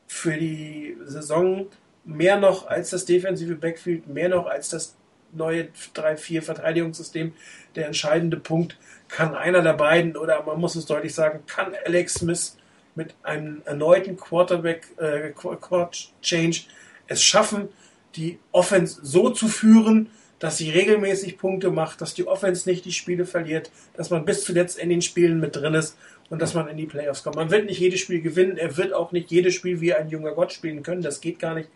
für 0.06 0.36
die 0.36 0.98
Saison 1.06 1.69
mehr 2.05 2.39
noch 2.39 2.66
als 2.66 2.90
das 2.90 3.06
defensive 3.06 3.55
Backfield, 3.55 4.09
mehr 4.09 4.28
noch 4.28 4.44
als 4.44 4.69
das 4.69 4.98
neue 5.33 5.69
3-4 5.95 6.43
Verteidigungssystem. 6.43 7.33
Der 7.75 7.87
entscheidende 7.87 8.37
Punkt 8.37 8.77
kann 9.09 9.35
einer 9.35 9.63
der 9.63 9.75
beiden, 9.75 10.17
oder 10.17 10.43
man 10.43 10.61
muss 10.61 10.77
es 10.77 10.87
deutlich 10.87 11.15
sagen, 11.15 11.41
kann 11.47 11.73
Alex 11.85 12.15
Smith 12.15 12.57
mit 12.95 13.15
einem 13.23 13.63
erneuten 13.65 14.17
Quarterback 14.17 14.89
äh, 14.99 15.31
Quad 15.31 16.13
Change 16.21 16.63
es 17.07 17.23
schaffen, 17.23 17.69
die 18.17 18.39
Offense 18.53 19.01
so 19.03 19.31
zu 19.31 19.49
führen, 19.49 20.11
dass 20.39 20.59
sie 20.59 20.71
regelmäßig 20.71 21.39
Punkte 21.39 21.71
macht, 21.71 22.01
dass 22.01 22.15
die 22.15 22.27
Offense 22.27 22.69
nicht 22.69 22.85
die 22.85 22.93
Spiele 22.93 23.25
verliert, 23.25 23.71
dass 23.97 24.11
man 24.11 24.25
bis 24.25 24.45
zuletzt 24.45 24.79
in 24.79 24.89
den 24.89 25.03
Spielen 25.03 25.41
mit 25.41 25.57
drin 25.57 25.75
ist 25.75 25.97
und 26.31 26.41
dass 26.41 26.55
man 26.55 26.69
in 26.69 26.77
die 26.77 26.87
Playoffs 26.87 27.23
kommt. 27.23 27.37
Man 27.37 27.51
wird 27.51 27.67
nicht 27.67 27.81
jedes 27.81 28.01
Spiel 28.01 28.21
gewinnen, 28.21 28.57
er 28.57 28.77
wird 28.77 28.93
auch 28.93 29.13
nicht 29.13 29.31
jedes 29.31 29.55
Spiel 29.55 29.81
wie 29.81 29.95
ein 29.95 30.09
junger 30.09 30.33
Gott 30.33 30.53
spielen 30.53 30.83
können, 30.83 31.03
das 31.03 31.21
geht 31.21 31.39
gar 31.39 31.55
nicht. 31.55 31.69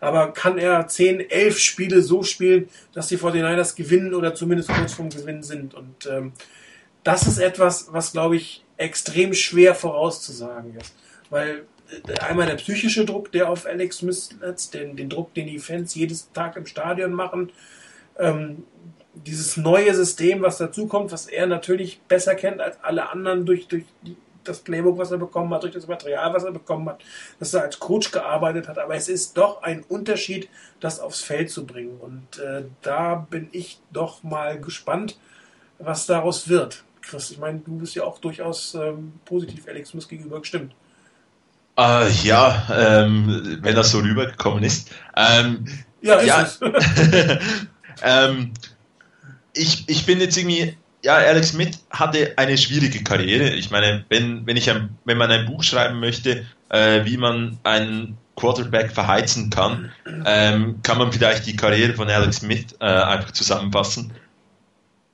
Aber 0.00 0.32
kann 0.32 0.58
er 0.58 0.86
10, 0.86 1.30
11 1.30 1.58
Spiele 1.58 2.02
so 2.02 2.22
spielen, 2.22 2.68
dass 2.94 3.08
die 3.08 3.18
49ers 3.18 3.76
gewinnen 3.76 4.14
oder 4.14 4.34
zumindest 4.34 4.70
kurz 4.70 4.94
vorm 4.94 5.10
Gewinnen 5.10 5.42
sind? 5.42 5.74
Und 5.74 6.06
ähm, 6.10 6.32
das 7.04 7.26
ist 7.26 7.38
etwas, 7.38 7.88
was, 7.92 8.12
glaube 8.12 8.36
ich, 8.36 8.64
extrem 8.76 9.34
schwer 9.34 9.74
vorauszusagen 9.74 10.76
ist. 10.76 10.94
Weil 11.28 11.66
äh, 12.08 12.18
einmal 12.20 12.46
der 12.46 12.54
psychische 12.54 13.04
Druck, 13.04 13.30
der 13.32 13.50
auf 13.50 13.66
Alex 13.66 13.98
Smith 13.98 14.30
setzt, 14.40 14.74
den, 14.74 14.96
den 14.96 15.10
Druck, 15.10 15.34
den 15.34 15.46
die 15.46 15.58
Fans 15.58 15.94
jedes 15.94 16.32
Tag 16.32 16.56
im 16.56 16.66
Stadion 16.66 17.12
machen, 17.12 17.52
ähm, 18.18 18.64
dieses 19.14 19.56
neue 19.56 19.94
System, 19.94 20.42
was 20.42 20.58
dazukommt, 20.58 21.12
was 21.12 21.26
er 21.26 21.46
natürlich 21.46 22.00
besser 22.08 22.34
kennt 22.34 22.60
als 22.60 22.82
alle 22.82 23.10
anderen 23.10 23.44
durch, 23.44 23.66
durch 23.68 23.84
die, 24.02 24.16
das 24.50 24.60
Playbook, 24.60 24.98
was 24.98 25.10
er 25.10 25.18
bekommen 25.18 25.52
hat, 25.54 25.62
durch 25.62 25.72
das 25.72 25.86
Material, 25.86 26.32
was 26.34 26.44
er 26.44 26.52
bekommen 26.52 26.88
hat, 26.88 27.02
dass 27.38 27.54
er 27.54 27.62
als 27.62 27.78
Coach 27.78 28.10
gearbeitet 28.10 28.68
hat. 28.68 28.78
Aber 28.78 28.94
es 28.94 29.08
ist 29.08 29.36
doch 29.36 29.62
ein 29.62 29.82
Unterschied, 29.88 30.48
das 30.80 31.00
aufs 31.00 31.20
Feld 31.20 31.50
zu 31.50 31.66
bringen. 31.66 31.98
Und 31.98 32.38
äh, 32.38 32.64
da 32.82 33.14
bin 33.14 33.48
ich 33.52 33.80
doch 33.92 34.22
mal 34.22 34.60
gespannt, 34.60 35.18
was 35.78 36.06
daraus 36.06 36.48
wird. 36.48 36.84
Chris, 37.02 37.30
ich 37.30 37.38
meine, 37.38 37.60
du 37.60 37.78
bist 37.78 37.94
ja 37.94 38.04
auch 38.04 38.18
durchaus 38.18 38.74
ähm, 38.74 39.14
positiv 39.24 39.66
Alex 39.66 39.90
Smith 39.90 40.08
gegenüber 40.08 40.40
gestimmt. 40.40 40.74
Äh, 41.78 42.10
ja, 42.24 42.66
ähm, 42.70 43.58
wenn 43.62 43.74
das 43.74 43.90
so 43.90 44.00
rübergekommen 44.00 44.62
ist. 44.64 44.90
Ähm, 45.16 45.64
ja, 46.02 46.16
ist 46.16 46.26
ja. 46.26 46.42
es. 46.42 46.60
ähm, 48.02 48.52
ich, 49.54 49.88
ich 49.88 50.06
bin 50.06 50.20
jetzt 50.20 50.36
irgendwie, 50.36 50.76
ja, 51.02 51.14
Alex 51.14 51.50
Smith 51.50 51.78
hatte 51.90 52.34
eine 52.36 52.58
schwierige 52.58 53.02
Karriere. 53.02 53.50
Ich 53.50 53.70
meine, 53.70 54.04
wenn, 54.08 54.46
wenn, 54.46 54.56
ich 54.56 54.70
ein, 54.70 54.96
wenn 55.04 55.18
man 55.18 55.30
ein 55.30 55.46
Buch 55.46 55.62
schreiben 55.62 56.00
möchte, 56.00 56.46
äh, 56.68 57.04
wie 57.04 57.16
man 57.16 57.58
einen 57.62 58.18
Quarterback 58.36 58.92
verheizen 58.92 59.50
kann, 59.50 59.92
ähm, 60.24 60.80
kann 60.82 60.98
man 60.98 61.12
vielleicht 61.12 61.46
die 61.46 61.56
Karriere 61.56 61.94
von 61.94 62.08
Alex 62.08 62.36
Smith 62.38 62.76
äh, 62.80 62.84
einfach 62.84 63.32
zusammenfassen 63.32 64.12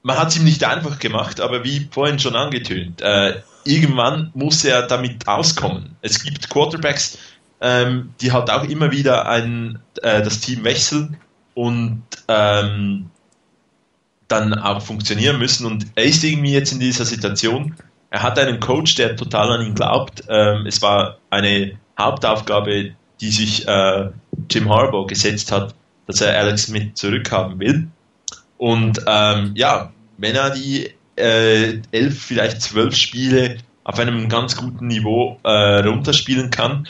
man 0.07 0.19
hat 0.19 0.29
es 0.29 0.37
ihm 0.37 0.45
nicht 0.45 0.63
einfach 0.63 1.01
gemacht, 1.01 1.41
aber 1.41 1.65
wie 1.65 1.89
vorhin 1.91 2.21
schon 2.21 2.37
angetönt, 2.37 3.03
äh, 3.03 3.41
irgendwann 3.65 4.31
muss 4.35 4.65
er 4.65 4.83
damit 4.83 5.27
auskommen. 5.27 5.97
Es 6.01 6.23
gibt 6.23 6.49
Quarterbacks, 6.49 7.19
ähm, 7.61 8.15
die 8.21 8.31
halt 8.31 8.49
auch 8.49 8.63
immer 8.63 8.93
wieder 8.93 9.29
ein, 9.29 9.81
äh, 10.03 10.23
das 10.23 10.39
Team 10.39 10.63
wechseln 10.63 11.17
und 11.55 12.05
ähm, 12.29 13.11
dann 14.29 14.55
auch 14.55 14.83
funktionieren 14.83 15.39
müssen. 15.39 15.67
Und 15.67 15.87
er 15.95 16.05
ist 16.05 16.25
irgendwie 16.25 16.53
jetzt 16.53 16.73
in 16.73 16.81
dieser 16.81 17.05
Situation. 17.05 17.75
Er 18.11 18.23
hat 18.23 18.39
einen 18.39 18.61
Coach, 18.61 18.95
der 18.97 19.17
total 19.17 19.53
an 19.53 19.67
ihn 19.67 19.75
glaubt. 19.75 20.25
Ähm, 20.29 20.67
es 20.67 20.83
war 20.83 21.19
eine 21.31 21.79
Hauptaufgabe, 21.99 22.93
die 23.21 23.31
sich 23.31 23.67
äh, 23.67 24.11
Jim 24.51 24.69
Harbaugh 24.69 25.07
gesetzt 25.07 25.53
hat, 25.53 25.75
dass 26.07 26.21
er 26.21 26.39
Alex 26.39 26.65
Smith 26.65 26.95
zurückhaben 26.95 27.59
will. 27.59 27.89
Und 28.59 29.01
ähm, 29.07 29.53
ja, 29.55 29.93
wenn 30.19 30.35
er 30.35 30.51
die 30.51 30.91
äh, 31.17 31.81
elf, 31.93 32.23
vielleicht 32.23 32.63
zwölf 32.63 32.95
Spiele 32.95 33.59
auf 33.85 33.99
einem 33.99 34.29
ganz 34.29 34.57
guten 34.57 34.89
Niveau 34.89 35.39
äh, 35.45 35.81
runterspielen 35.81 36.51
kann, 36.51 36.87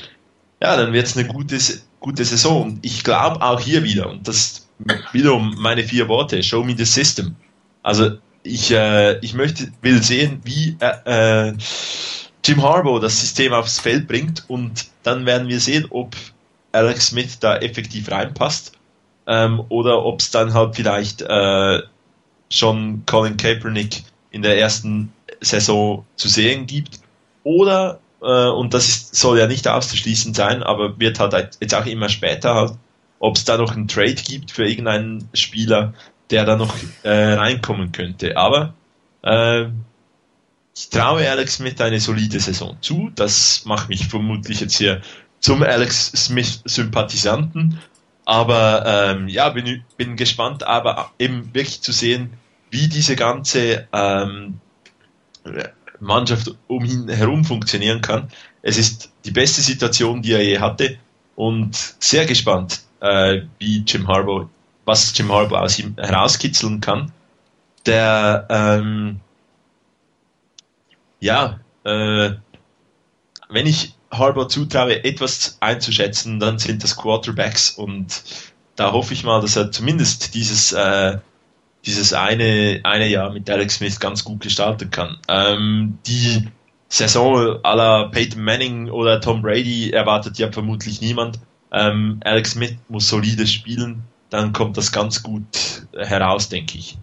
ja, 0.63 0.77
dann 0.77 0.93
wird 0.93 1.07
es 1.07 1.17
eine 1.17 1.27
gute, 1.27 1.59
gute 2.01 2.25
Saison. 2.25 2.63
Und 2.63 2.85
ich 2.85 3.05
glaube 3.05 3.43
auch 3.43 3.61
hier 3.61 3.85
wieder, 3.85 4.09
und 4.09 4.27
das 4.27 4.66
wiederum 5.13 5.55
meine 5.59 5.83
vier 5.83 6.09
Worte, 6.09 6.43
show 6.43 6.63
me 6.63 6.75
the 6.77 6.85
system. 6.85 7.37
Also 7.83 8.19
ich, 8.43 8.71
äh, 8.71 9.19
ich 9.21 9.35
möchte, 9.35 9.73
will 9.83 10.03
sehen, 10.03 10.41
wie 10.45 10.77
äh, 10.81 11.49
äh, 11.49 11.55
Jim 12.45 12.63
Harbaugh 12.63 13.01
das 13.01 13.21
System 13.21 13.53
aufs 13.53 13.81
Feld 13.81 14.07
bringt 14.07 14.45
und 14.49 14.87
dann 15.03 15.27
werden 15.27 15.49
wir 15.49 15.61
sehen, 15.61 15.87
ob 15.91 16.15
Alex 16.73 17.09
Smith 17.09 17.39
da 17.41 17.57
effektiv 17.57 18.11
reinpasst 18.11 18.73
ähm, 19.27 19.63
oder 19.69 20.05
ob 20.05 20.21
es 20.21 20.31
dann 20.31 20.55
halt 20.55 20.77
vielleicht 20.77 21.23
äh, 21.23 21.83
schon 22.51 23.03
Colin 23.07 23.37
Kaepernick 23.37 24.03
in 24.31 24.43
der 24.43 24.59
ersten 24.59 25.13
Saison 25.41 26.05
zu 26.17 26.29
sehen 26.29 26.67
gibt. 26.67 27.01
Oder, 27.43 28.01
äh, 28.23 28.49
und 28.49 28.75
das 28.75 28.89
ist, 28.89 29.17
soll 29.17 29.39
ja 29.39 29.47
nicht 29.47 29.67
auszuschließen 29.67 30.35
sein, 30.35 30.63
aber 30.63 30.99
wird 30.99 31.19
halt 31.19 31.57
jetzt 31.61 31.75
auch 31.75 31.87
immer 31.87 32.09
später 32.09 32.55
halt, 32.55 32.73
ob 33.19 33.37
es 33.37 33.45
da 33.45 33.57
noch 33.57 33.75
einen 33.75 33.89
Trade 33.89 34.15
gibt 34.15 34.51
für 34.51 34.67
irgendeinen 34.67 35.29
Spieler, 35.35 35.95
der 36.31 36.45
da 36.45 36.57
noch 36.57 36.75
äh, 37.03 37.35
reinkommen 37.35 37.93
könnte. 37.93 38.37
Aber 38.37 38.75
äh, 39.23 39.67
ich 40.75 40.91
traue 40.91 41.29
Alex 41.29 41.55
Smith 41.55 41.81
eine 41.81 42.01
solide 42.01 42.39
Saison 42.41 42.77
zu. 42.81 43.11
Das 43.15 43.65
macht 43.65 43.89
mich 43.89 44.09
vermutlich 44.09 44.61
jetzt 44.61 44.77
hier 44.77 45.01
zum 45.41 45.63
Alex 45.63 46.13
Smith-Sympathisanten. 46.13 47.81
Aber 48.25 48.85
ähm, 48.85 49.29
ja, 49.29 49.49
bin, 49.51 49.85
bin 49.97 50.17
gespannt, 50.17 50.67
aber 50.67 51.13
eben 51.19 51.55
wirklich 51.55 51.81
zu 51.81 51.93
sehen, 51.93 52.33
wie 52.71 52.89
diese 52.89 53.15
ganze 53.15 53.87
ähm, 53.93 54.61
Mannschaft 56.01 56.55
um 56.67 56.85
ihn 56.85 57.09
herum 57.09 57.45
funktionieren 57.45 58.01
kann. 58.01 58.29
Es 58.63 58.77
ist 58.77 59.13
die 59.25 59.31
beste 59.31 59.61
Situation, 59.61 60.23
die 60.23 60.33
er 60.33 60.43
je 60.43 60.59
hatte 60.59 60.99
und 61.37 61.77
sehr 62.01 62.27
gespannt, 62.27 62.81
äh, 63.01 63.43
wie 63.59 63.85
Jim 63.87 64.09
Harbaugh, 64.09 64.49
was 64.85 65.17
Jim 65.17 65.33
Harbaugh 65.33 65.61
aus 65.61 65.79
ihm 65.79 65.97
herauskitzeln 65.99 66.81
kann. 66.81 67.13
Der 67.85 68.47
ähm, 68.51 69.21
ja, 71.21 71.61
äh, 71.85 72.31
wenn 73.49 73.67
ich 73.67 73.95
Harbour 74.11 74.49
zutraue, 74.49 75.05
etwas 75.05 75.59
einzuschätzen, 75.61 76.41
dann 76.41 76.59
sind 76.59 76.83
das 76.83 76.97
Quarterbacks 76.97 77.71
und 77.71 78.23
da 78.77 78.93
hoffe 78.93 79.15
ich 79.15 79.25
mal, 79.25 79.41
dass 79.41 79.57
er 79.57 79.73
zumindest 79.73 80.35
dieses, 80.35 80.73
äh, 80.73 81.19
dieses 81.85 82.13
eine, 82.13 82.81
eine 82.85 83.09
Jahr 83.09 83.33
mit 83.33 83.49
Alex 83.49 83.77
Smith 83.77 84.01
ganz 84.01 84.25
gut 84.25 84.41
gestalten 84.41 84.91
kann. 84.91 85.19
Ähm, 85.29 85.99
die 86.07 86.49
Saison 86.89 87.59
à 87.63 87.75
la 87.75 88.05
Peyton 88.05 88.43
Manning 88.43 88.91
oder 88.91 89.21
Tom 89.21 89.43
Brady 89.43 89.91
erwartet 89.91 90.39
ja 90.39 90.53
vermutlich 90.53 91.01
niemand. 91.01 91.41
Ähm, 91.73 92.21
Alex 92.25 92.53
Smith 92.53 92.77
muss 92.89 93.09
solide 93.09 93.47
spielen, 93.47 94.03
dann 94.31 94.53
kommt 94.53 94.77
das 94.77 94.93
ganz 94.93 95.23
gut 95.23 95.87
heraus, 95.95 96.49
denke 96.49 96.79
ich. 96.79 96.99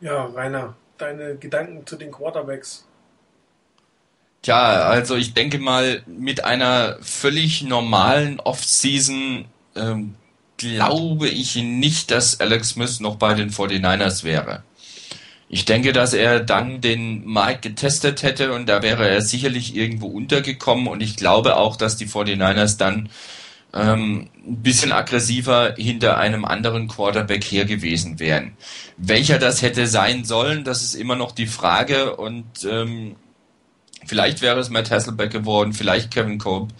Ja, 0.00 0.24
Rainer, 0.26 0.74
deine 0.98 1.36
Gedanken 1.36 1.86
zu 1.86 1.96
den 1.96 2.10
Quarterbacks? 2.10 2.86
Tja, 4.42 4.58
also 4.58 5.14
ich 5.14 5.34
denke 5.34 5.58
mal, 5.58 6.02
mit 6.06 6.44
einer 6.44 6.98
völlig 7.00 7.62
normalen 7.62 8.40
Offseason 8.40 9.44
ähm, 9.76 10.16
glaube 10.56 11.28
ich 11.28 11.54
nicht, 11.56 12.10
dass 12.10 12.40
Alex 12.40 12.70
Smith 12.70 12.98
noch 12.98 13.16
bei 13.16 13.34
den 13.34 13.50
49ers 13.50 14.24
wäre. 14.24 14.64
Ich 15.54 15.66
denke, 15.66 15.92
dass 15.92 16.14
er 16.14 16.40
dann 16.40 16.80
den 16.80 17.26
Mike 17.26 17.60
getestet 17.60 18.22
hätte 18.22 18.54
und 18.54 18.70
da 18.70 18.82
wäre 18.82 19.06
er 19.06 19.20
sicherlich 19.20 19.76
irgendwo 19.76 20.06
untergekommen 20.06 20.86
und 20.86 21.02
ich 21.02 21.14
glaube 21.14 21.58
auch, 21.58 21.76
dass 21.76 21.98
die 21.98 22.06
49ers 22.06 22.78
dann 22.78 23.10
ähm, 23.74 24.30
ein 24.46 24.62
bisschen 24.62 24.92
aggressiver 24.92 25.74
hinter 25.76 26.16
einem 26.16 26.46
anderen 26.46 26.88
Quarterback 26.88 27.44
her 27.44 27.66
gewesen 27.66 28.18
wären. 28.18 28.56
Welcher 28.96 29.38
das 29.38 29.60
hätte 29.60 29.86
sein 29.86 30.24
sollen, 30.24 30.64
das 30.64 30.80
ist 30.80 30.94
immer 30.94 31.16
noch 31.16 31.32
die 31.32 31.46
Frage 31.46 32.16
und 32.16 32.46
ähm, 32.64 33.16
vielleicht 34.06 34.40
wäre 34.40 34.58
es 34.58 34.70
Matt 34.70 34.90
Hasselbeck 34.90 35.32
geworden, 35.32 35.74
vielleicht 35.74 36.10
Kevin 36.10 36.38
Cope, 36.38 36.72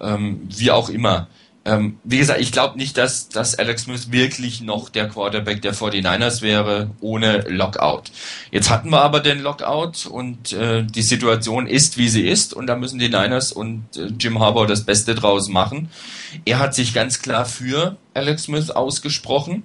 ähm, 0.00 0.48
wie 0.48 0.70
auch 0.70 0.88
immer. 0.88 1.28
Ähm, 1.66 1.98
wie 2.04 2.18
gesagt, 2.18 2.40
ich 2.40 2.52
glaube 2.52 2.78
nicht, 2.78 2.96
dass, 2.96 3.28
dass 3.28 3.58
Alex 3.58 3.82
Smith 3.82 4.12
wirklich 4.12 4.60
noch 4.60 4.88
der 4.88 5.08
Quarterback 5.08 5.62
der 5.62 5.74
49ers 5.74 6.40
wäre 6.40 6.92
ohne 7.00 7.40
Lockout. 7.48 8.04
Jetzt 8.52 8.70
hatten 8.70 8.90
wir 8.90 9.02
aber 9.02 9.18
den 9.18 9.40
Lockout 9.40 10.06
und 10.08 10.52
äh, 10.52 10.84
die 10.84 11.02
Situation 11.02 11.66
ist, 11.66 11.98
wie 11.98 12.08
sie 12.08 12.24
ist 12.28 12.54
und 12.54 12.68
da 12.68 12.76
müssen 12.76 13.00
die 13.00 13.08
Niners 13.08 13.50
und 13.50 13.84
äh, 13.96 14.12
Jim 14.16 14.38
Harbaugh 14.38 14.66
das 14.68 14.84
Beste 14.84 15.16
draus 15.16 15.48
machen. 15.48 15.90
Er 16.44 16.60
hat 16.60 16.72
sich 16.72 16.94
ganz 16.94 17.20
klar 17.20 17.44
für 17.44 17.96
Alex 18.14 18.44
Smith 18.44 18.70
ausgesprochen. 18.70 19.64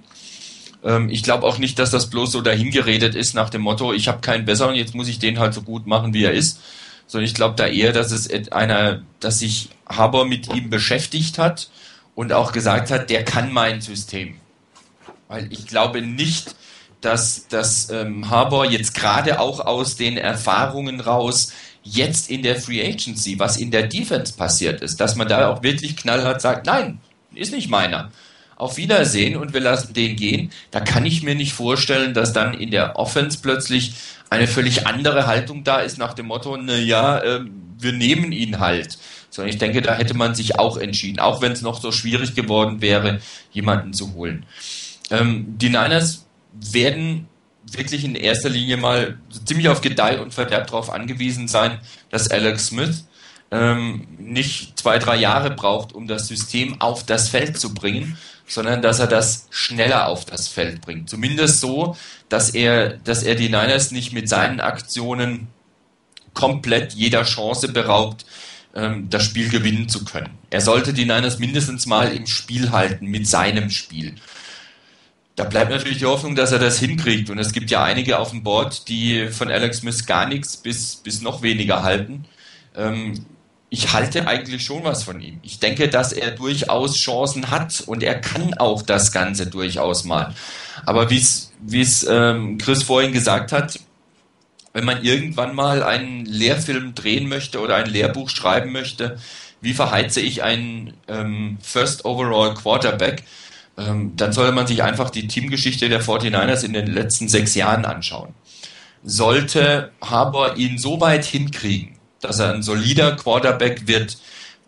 Ähm, 0.82 1.08
ich 1.08 1.22
glaube 1.22 1.46
auch 1.46 1.58
nicht, 1.58 1.78
dass 1.78 1.90
das 1.90 2.10
bloß 2.10 2.32
so 2.32 2.40
dahingeredet 2.40 3.14
ist 3.14 3.36
nach 3.36 3.48
dem 3.48 3.62
Motto, 3.62 3.92
ich 3.92 4.08
habe 4.08 4.20
keinen 4.20 4.44
besseren, 4.44 4.74
jetzt 4.74 4.96
muss 4.96 5.06
ich 5.06 5.20
den 5.20 5.38
halt 5.38 5.54
so 5.54 5.62
gut 5.62 5.86
machen, 5.86 6.14
wie 6.14 6.24
er 6.24 6.32
ist. 6.32 6.58
Sondern 7.06 7.26
ich 7.26 7.34
glaube 7.34 7.54
da 7.56 7.68
eher, 7.68 7.92
dass 7.92 8.10
es 8.10 8.50
einer, 8.50 9.02
dass 9.20 9.38
sich 9.38 9.68
Harbour 9.88 10.24
mit 10.24 10.52
ihm 10.52 10.68
beschäftigt 10.68 11.38
hat 11.38 11.68
und 12.14 12.32
auch 12.32 12.52
gesagt 12.52 12.90
hat, 12.90 13.10
der 13.10 13.24
kann 13.24 13.52
mein 13.52 13.80
System. 13.80 14.36
Weil 15.28 15.52
ich 15.52 15.66
glaube 15.66 16.02
nicht, 16.02 16.54
dass, 17.00 17.48
dass 17.48 17.90
ähm, 17.90 18.30
Harbour 18.30 18.66
jetzt 18.66 18.94
gerade 18.94 19.40
auch 19.40 19.60
aus 19.60 19.96
den 19.96 20.16
Erfahrungen 20.16 21.00
raus 21.00 21.52
jetzt 21.82 22.30
in 22.30 22.42
der 22.42 22.60
Free 22.60 22.84
Agency, 22.84 23.38
was 23.38 23.56
in 23.56 23.70
der 23.70 23.88
Defense 23.88 24.34
passiert 24.34 24.82
ist, 24.82 25.00
dass 25.00 25.16
man 25.16 25.28
da 25.28 25.48
auch 25.48 25.62
wirklich 25.62 25.96
knallhart 25.96 26.40
sagt, 26.40 26.66
nein, 26.66 27.00
ist 27.34 27.52
nicht 27.52 27.68
meiner. 27.68 28.10
Auf 28.56 28.76
Wiedersehen 28.76 29.36
und 29.36 29.52
wir 29.52 29.60
lassen 29.60 29.92
den 29.92 30.14
gehen. 30.14 30.52
Da 30.70 30.80
kann 30.80 31.04
ich 31.04 31.24
mir 31.24 31.34
nicht 31.34 31.52
vorstellen, 31.52 32.14
dass 32.14 32.32
dann 32.32 32.54
in 32.54 32.70
der 32.70 32.96
Offense 32.96 33.38
plötzlich 33.42 33.94
eine 34.30 34.46
völlig 34.46 34.86
andere 34.86 35.26
Haltung 35.26 35.64
da 35.64 35.80
ist 35.80 35.98
nach 35.98 36.14
dem 36.14 36.26
Motto, 36.26 36.56
na 36.56 36.76
ja, 36.76 37.18
äh, 37.18 37.40
wir 37.78 37.92
nehmen 37.92 38.30
ihn 38.30 38.60
halt 38.60 38.98
sondern 39.32 39.50
ich 39.50 39.58
denke, 39.58 39.80
da 39.80 39.96
hätte 39.96 40.14
man 40.14 40.34
sich 40.34 40.58
auch 40.58 40.76
entschieden, 40.76 41.18
auch 41.18 41.40
wenn 41.40 41.52
es 41.52 41.62
noch 41.62 41.80
so 41.80 41.90
schwierig 41.90 42.34
geworden 42.34 42.82
wäre, 42.82 43.20
jemanden 43.50 43.94
zu 43.94 44.12
holen. 44.12 44.44
Ähm, 45.10 45.56
die 45.56 45.70
Niners 45.70 46.26
werden 46.52 47.28
wirklich 47.64 48.04
in 48.04 48.14
erster 48.14 48.50
Linie 48.50 48.76
mal 48.76 49.18
ziemlich 49.46 49.70
auf 49.70 49.80
Gedeih 49.80 50.20
und 50.20 50.34
Verderb 50.34 50.66
darauf 50.66 50.90
angewiesen 50.90 51.48
sein, 51.48 51.78
dass 52.10 52.30
Alex 52.30 52.66
Smith 52.66 53.06
ähm, 53.50 54.06
nicht 54.18 54.78
zwei, 54.78 54.98
drei 54.98 55.16
Jahre 55.16 55.50
braucht, 55.50 55.94
um 55.94 56.06
das 56.06 56.28
System 56.28 56.78
auf 56.82 57.06
das 57.06 57.30
Feld 57.30 57.58
zu 57.58 57.72
bringen, 57.72 58.18
sondern 58.46 58.82
dass 58.82 58.98
er 58.98 59.06
das 59.06 59.46
schneller 59.48 60.08
auf 60.08 60.26
das 60.26 60.48
Feld 60.48 60.82
bringt. 60.82 61.08
Zumindest 61.08 61.60
so, 61.60 61.96
dass 62.28 62.50
er, 62.50 62.98
dass 62.98 63.22
er 63.22 63.34
die 63.34 63.48
Niners 63.48 63.92
nicht 63.92 64.12
mit 64.12 64.28
seinen 64.28 64.60
Aktionen 64.60 65.48
komplett 66.34 66.92
jeder 66.92 67.24
Chance 67.24 67.68
beraubt, 67.68 68.26
das 68.74 69.24
Spiel 69.24 69.48
gewinnen 69.50 69.88
zu 69.88 70.04
können. 70.04 70.30
Er 70.50 70.60
sollte 70.60 70.92
die 70.92 71.04
Niners 71.04 71.38
mindestens 71.38 71.86
mal 71.86 72.12
im 72.12 72.26
Spiel 72.26 72.70
halten 72.70 73.06
mit 73.06 73.26
seinem 73.26 73.70
Spiel. 73.70 74.14
Da 75.36 75.44
bleibt 75.44 75.70
natürlich 75.70 75.98
die 75.98 76.06
Hoffnung, 76.06 76.34
dass 76.34 76.52
er 76.52 76.58
das 76.58 76.78
hinkriegt. 76.78 77.30
Und 77.30 77.38
es 77.38 77.52
gibt 77.52 77.70
ja 77.70 77.82
einige 77.82 78.18
auf 78.18 78.30
dem 78.30 78.42
Board, 78.42 78.88
die 78.88 79.28
von 79.28 79.50
Alex 79.50 79.78
Smith 79.78 80.06
gar 80.06 80.26
nichts 80.26 80.56
bis, 80.56 80.96
bis 80.96 81.22
noch 81.22 81.42
weniger 81.42 81.82
halten. 81.82 82.26
Ähm, 82.76 83.26
ich 83.70 83.94
halte 83.94 84.26
eigentlich 84.26 84.64
schon 84.64 84.84
was 84.84 85.04
von 85.04 85.20
ihm. 85.20 85.40
Ich 85.42 85.58
denke, 85.58 85.88
dass 85.88 86.12
er 86.12 86.32
durchaus 86.32 86.96
Chancen 86.96 87.50
hat 87.50 87.82
und 87.86 88.02
er 88.02 88.20
kann 88.20 88.52
auch 88.54 88.82
das 88.82 89.12
Ganze 89.12 89.46
durchaus 89.46 90.04
mal. 90.04 90.34
Aber 90.84 91.08
wie 91.08 91.16
es 91.16 92.06
ähm, 92.08 92.58
Chris 92.58 92.82
vorhin 92.82 93.12
gesagt 93.12 93.52
hat, 93.52 93.80
wenn 94.72 94.84
man 94.84 95.04
irgendwann 95.04 95.54
mal 95.54 95.82
einen 95.82 96.24
Lehrfilm 96.24 96.94
drehen 96.94 97.28
möchte 97.28 97.60
oder 97.60 97.76
ein 97.76 97.90
Lehrbuch 97.90 98.30
schreiben 98.30 98.72
möchte, 98.72 99.18
wie 99.60 99.74
verheize 99.74 100.20
ich 100.20 100.42
einen 100.42 100.94
ähm, 101.08 101.58
First 101.62 102.04
Overall 102.04 102.54
Quarterback, 102.54 103.24
ähm, 103.78 104.12
dann 104.16 104.32
sollte 104.32 104.52
man 104.52 104.66
sich 104.66 104.82
einfach 104.82 105.10
die 105.10 105.28
Teamgeschichte 105.28 105.88
der 105.88 106.02
49ers 106.02 106.64
in 106.64 106.72
den 106.72 106.86
letzten 106.86 107.28
sechs 107.28 107.54
Jahren 107.54 107.84
anschauen. 107.84 108.34
Sollte 109.04 109.92
Harbour 110.00 110.56
ihn 110.56 110.78
so 110.78 111.00
weit 111.00 111.24
hinkriegen, 111.24 111.96
dass 112.20 112.38
er 112.38 112.54
ein 112.54 112.62
solider 112.62 113.16
Quarterback 113.16 113.86
wird, 113.86 114.18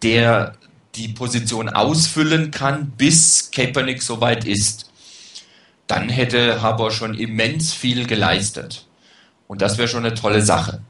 der 0.02 0.55
die 0.97 1.09
Position 1.09 1.68
ausfüllen 1.68 2.51
kann, 2.51 2.93
bis 2.97 3.51
Kaepernick 3.51 4.02
soweit 4.02 4.44
ist, 4.44 4.90
dann 5.86 6.09
hätte 6.09 6.62
Harbour 6.62 6.90
schon 6.90 7.14
immens 7.14 7.72
viel 7.72 8.06
geleistet. 8.06 8.86
Und 9.47 9.62
das 9.62 9.79
wäre 9.79 9.89
schon 9.89 10.05
eine 10.05 10.15
tolle 10.15 10.43
Sache. 10.43 10.81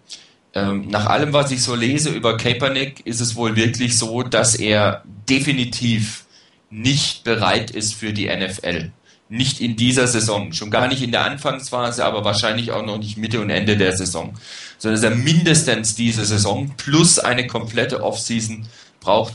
Ähm, 0.55 0.89
nach 0.89 1.07
allem, 1.07 1.33
was 1.33 1.51
ich 1.51 1.63
so 1.63 1.75
lese 1.75 2.11
über 2.11 2.37
Kaepernick, 2.37 3.05
ist 3.07 3.21
es 3.21 3.35
wohl 3.35 3.57
wirklich 3.57 3.99
so, 3.99 4.23
dass 4.23 4.55
er 4.55 5.03
definitiv 5.29 6.25
nicht 6.71 7.25
bereit 7.25 7.71
ist 7.71 7.95
für 7.95 8.13
die 8.13 8.27
NFL. 8.27 8.93
Nicht 9.29 9.61
in 9.61 9.75
dieser 9.75 10.07
Saison, 10.07 10.53
schon 10.53 10.71
gar 10.71 10.87
nicht 10.87 11.03
in 11.03 11.11
der 11.11 11.25
Anfangsphase, 11.25 12.05
aber 12.05 12.25
wahrscheinlich 12.25 12.71
auch 12.71 12.85
noch 12.85 12.99
nicht 12.99 13.17
Mitte 13.17 13.41
und 13.41 13.51
Ende 13.51 13.77
der 13.77 13.97
Saison. 13.97 14.35
Sondern 14.79 15.01
dass 15.01 15.11
er 15.11 15.17
mindestens 15.17 15.95
diese 15.95 16.25
Saison 16.25 16.73
plus 16.77 17.19
eine 17.19 17.47
komplette 17.47 18.03
Offseason 18.03 18.67
braucht 19.01 19.35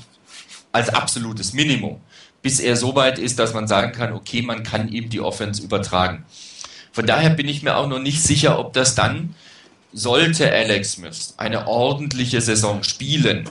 als 0.71 0.89
absolutes 0.89 1.53
Minimum, 1.53 1.99
bis 2.41 2.59
er 2.59 2.75
so 2.75 2.95
weit 2.95 3.19
ist, 3.19 3.39
dass 3.39 3.53
man 3.53 3.67
sagen 3.67 3.91
kann, 3.91 4.13
okay, 4.13 4.41
man 4.41 4.63
kann 4.63 4.87
ihm 4.89 5.09
die 5.09 5.19
Offense 5.19 5.61
übertragen. 5.61 6.25
Von 6.99 7.07
daher 7.07 7.29
bin 7.29 7.47
ich 7.47 7.63
mir 7.63 7.77
auch 7.77 7.87
noch 7.87 7.99
nicht 7.99 8.21
sicher, 8.21 8.59
ob 8.59 8.73
das 8.73 8.93
dann, 8.93 9.33
sollte 9.93 10.51
Alex 10.51 10.95
Smith 10.95 11.33
eine 11.37 11.65
ordentliche 11.65 12.41
Saison 12.41 12.83
spielen, 12.83 13.49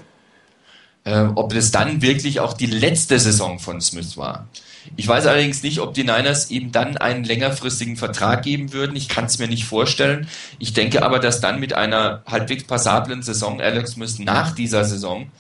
äh, 1.05 1.23
ob 1.35 1.55
das 1.55 1.71
dann 1.71 2.03
wirklich 2.03 2.41
auch 2.41 2.53
die 2.53 2.67
letzte 2.67 3.19
Saison 3.19 3.59
von 3.59 3.81
Smith 3.81 4.19
war. 4.19 4.49
Ich 4.97 5.09
weiß 5.09 5.25
allerdings 5.25 5.63
nicht, 5.63 5.81
ob 5.81 5.95
die 5.95 6.05
Niners 6.05 6.51
ihm 6.51 6.73
dann 6.73 6.99
einen 6.99 7.25
längerfristigen 7.25 7.97
Vertrag 7.97 8.43
geben 8.43 8.75
würden. 8.75 8.95
Ich 8.97 9.09
kann 9.09 9.25
es 9.25 9.39
mir 9.39 9.49
nicht 9.49 9.65
vorstellen. 9.65 10.29
Ich 10.59 10.75
denke 10.75 11.03
aber, 11.03 11.19
dass 11.19 11.41
dann 11.41 11.59
mit 11.59 11.73
einer 11.73 12.23
halbwegs 12.27 12.65
passablen 12.65 13.23
Saison 13.23 13.63
Alex 13.63 13.93
Smith 13.93 14.19
nach 14.19 14.55
dieser 14.55 14.85
Saison 14.85 15.33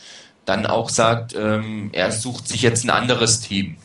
dann 0.47 0.65
auch 0.65 0.89
sagt, 0.89 1.35
ähm, 1.35 1.91
er 1.93 2.11
sucht 2.11 2.49
sich 2.49 2.63
jetzt 2.63 2.85
ein 2.87 2.91
anderes 2.91 3.41
Team 3.41 3.77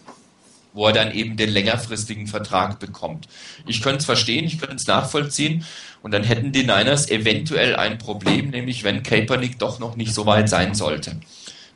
wo 0.74 0.88
er 0.88 0.94
dann 0.94 1.14
eben 1.14 1.38
den 1.38 1.50
längerfristigen 1.50 2.28
Vertrag 2.28 2.80
bekommt. 2.80 3.28
Ich 3.68 3.82
könnte 3.82 4.00
es 4.00 4.06
verstehen, 4.06 4.46
ich 4.46 4.60
könnte 4.60 4.76
es 4.76 4.88
nachvollziehen 4.88 5.66
und 6.02 6.12
dann 6.12 6.24
hätten 6.24 6.52
die 6.52 6.64
Niners 6.64 7.10
eventuell 7.10 7.76
ein 7.76 7.98
Problem, 7.98 8.50
nämlich 8.50 8.84
wenn 8.84 9.04
Kaepernick 9.04 9.60
doch 9.60 9.80
noch 9.80 9.96
nicht 9.96 10.14
so 10.14 10.26
weit 10.26 10.50
sein 10.50 10.74
sollte, 10.74 11.20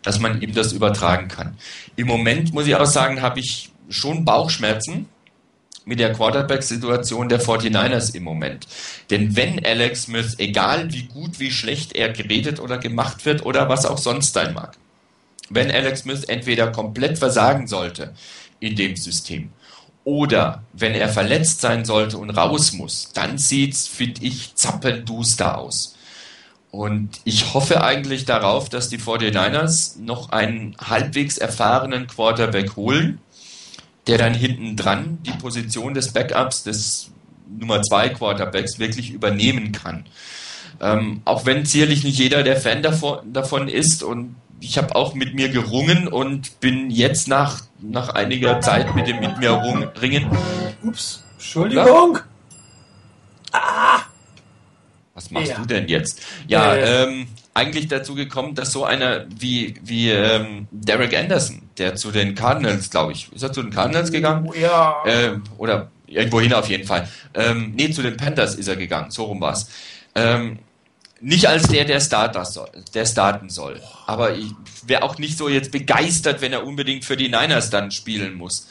dass 0.02 0.20
man 0.20 0.42
ihm 0.42 0.54
das 0.54 0.74
übertragen 0.74 1.28
kann. 1.28 1.58
Im 1.96 2.08
Moment 2.08 2.54
muss 2.54 2.68
ich 2.68 2.76
auch 2.76 2.86
sagen, 2.86 3.22
habe 3.22 3.40
ich 3.40 3.72
schon 3.90 4.26
Bauchschmerzen 4.26 5.08
mit 5.86 6.00
der 6.00 6.12
Quarterback-Situation 6.12 7.30
der 7.30 7.40
49ers 7.40 8.14
im 8.14 8.24
Moment. 8.24 8.68
Denn 9.10 9.38
wenn 9.38 9.66
Alex 9.66 10.04
Smith, 10.04 10.36
egal 10.38 10.92
wie 10.92 11.04
gut, 11.04 11.40
wie 11.40 11.50
schlecht 11.50 11.96
er 11.96 12.10
geredet 12.10 12.60
oder 12.60 12.78
gemacht 12.78 13.26
wird 13.26 13.46
oder 13.46 13.70
was 13.70 13.86
auch 13.86 13.98
sonst 13.98 14.34
sein 14.34 14.54
mag, 14.54 14.78
wenn 15.50 15.72
Alex 15.72 16.02
Smith 16.02 16.26
entweder 16.26 16.74
komplett 16.74 17.18
versagen 17.18 17.68
sollte, 17.68 18.14
in 18.60 18.76
dem 18.76 18.96
System. 18.96 19.50
Oder 20.04 20.64
wenn 20.74 20.94
er 20.94 21.10
verletzt 21.10 21.62
sein 21.62 21.84
sollte 21.84 22.18
und 22.18 22.30
raus 22.30 22.72
muss, 22.72 23.12
dann 23.14 23.38
sieht's, 23.38 23.88
finde 23.88 24.24
ich, 24.24 24.56
zappenduster 24.56 25.58
aus. 25.58 25.98
Und 26.72 27.22
ich 27.24 27.54
hoffe 27.54 27.84
eigentlich 27.84 28.26
darauf, 28.26 28.70
dass 28.70 28.90
die 28.90 29.00
49ers 29.00 30.00
noch 30.00 30.30
einen 30.30 30.76
halbwegs 30.80 31.38
erfahrenen 31.38 32.08
Quarterback 32.08 32.76
holen, 32.76 33.20
der 34.08 34.18
dann 34.18 34.34
hinten 34.34 34.76
dran 34.76 35.20
die 35.24 35.32
Position 35.32 35.94
des 35.94 36.14
Backups, 36.14 36.64
des 36.64 37.12
Nummer 37.50 37.82
zwei 37.82 38.10
Quarterbacks 38.10 38.80
wirklich 38.80 39.12
übernehmen 39.12 39.72
kann. 39.72 40.06
Ähm, 40.80 41.22
auch 41.26 41.46
wenn 41.46 41.66
sicherlich 41.66 42.04
nicht 42.04 42.20
jeder 42.20 42.44
der 42.44 42.58
Fan 42.58 42.84
davon, 42.84 43.34
davon 43.34 43.68
ist 43.68 44.04
und 44.04 44.36
ich 44.60 44.78
habe 44.78 44.96
auch 44.96 45.14
mit 45.14 45.34
mir 45.36 45.50
gerungen 45.50 46.08
und 46.08 46.60
bin 46.60 46.90
jetzt 46.90 47.28
nach, 47.28 47.62
nach 47.80 48.10
einiger 48.10 48.60
Zeit 48.62 48.96
mit 48.96 49.08
dem 49.08 49.20
mit 49.20 49.38
mir 49.38 49.92
ringen. 50.02 50.28
Ups, 50.84 51.24
Entschuldigung. 51.36 52.20
Ah! 53.52 54.02
Was 55.14 55.32
machst 55.32 55.50
ja. 55.50 55.58
du 55.58 55.66
denn 55.66 55.88
jetzt? 55.88 56.22
Ja, 56.48 56.76
äh. 56.76 57.04
ähm, 57.04 57.28
eigentlich 57.54 57.88
dazu 57.88 58.14
gekommen, 58.14 58.54
dass 58.54 58.72
so 58.72 58.86
einer 58.86 59.26
wie, 59.30 59.76
wie 59.84 60.12
ähm, 60.12 60.68
Derek 60.70 61.18
Anderson, 61.18 61.64
der 61.78 61.96
zu 61.96 62.12
den 62.12 62.36
Cardinals, 62.36 62.92
glaube 62.92 63.14
ich, 63.14 63.32
ist 63.34 63.42
er 63.42 63.52
zu 63.52 63.64
den 63.64 63.72
Cardinals 63.72 64.12
gegangen? 64.12 64.48
Ja. 64.60 64.98
Ähm, 65.08 65.44
oder 65.58 65.90
irgendwohin 66.06 66.54
auf 66.54 66.70
jeden 66.70 66.86
Fall. 66.86 67.08
Ähm, 67.34 67.74
nee, 67.76 67.90
zu 67.90 68.04
den 68.04 68.16
Panthers 68.16 68.54
ist 68.54 68.68
er 68.68 68.76
gegangen, 68.76 69.10
so 69.10 69.24
rum 69.24 69.42
war's. 69.42 69.70
Ähm, 70.14 70.60
nicht 71.22 71.48
als 71.48 71.68
der, 71.68 71.86
der, 71.86 72.00
Starter 72.00 72.46
soll, 72.46 72.70
der 72.94 73.06
starten 73.06 73.50
soll. 73.50 73.82
Aber 74.06 74.36
ich 74.36 74.52
wäre 74.86 75.04
auch 75.04 75.18
nicht 75.18 75.38
so 75.38 75.50
jetzt 75.50 75.72
begeistert, 75.72 76.42
wenn 76.42 76.54
er 76.54 76.66
unbedingt 76.66 77.06
für 77.06 77.18
die 77.18 77.30
Niners 77.30 77.70
dann 77.70 77.92
spielen 77.92 78.36
muss. 78.36 78.68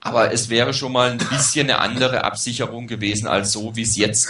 Aber 0.00 0.32
es 0.32 0.48
wäre 0.50 0.72
schon 0.72 0.92
mal 0.92 1.10
ein 1.10 1.18
bisschen 1.18 1.68
eine 1.68 1.80
andere 1.80 2.24
Absicherung 2.24 2.86
gewesen, 2.86 3.26
als 3.26 3.52
so, 3.52 3.74
wie 3.74 3.82
es 3.82 3.96
jetzt 3.96 4.28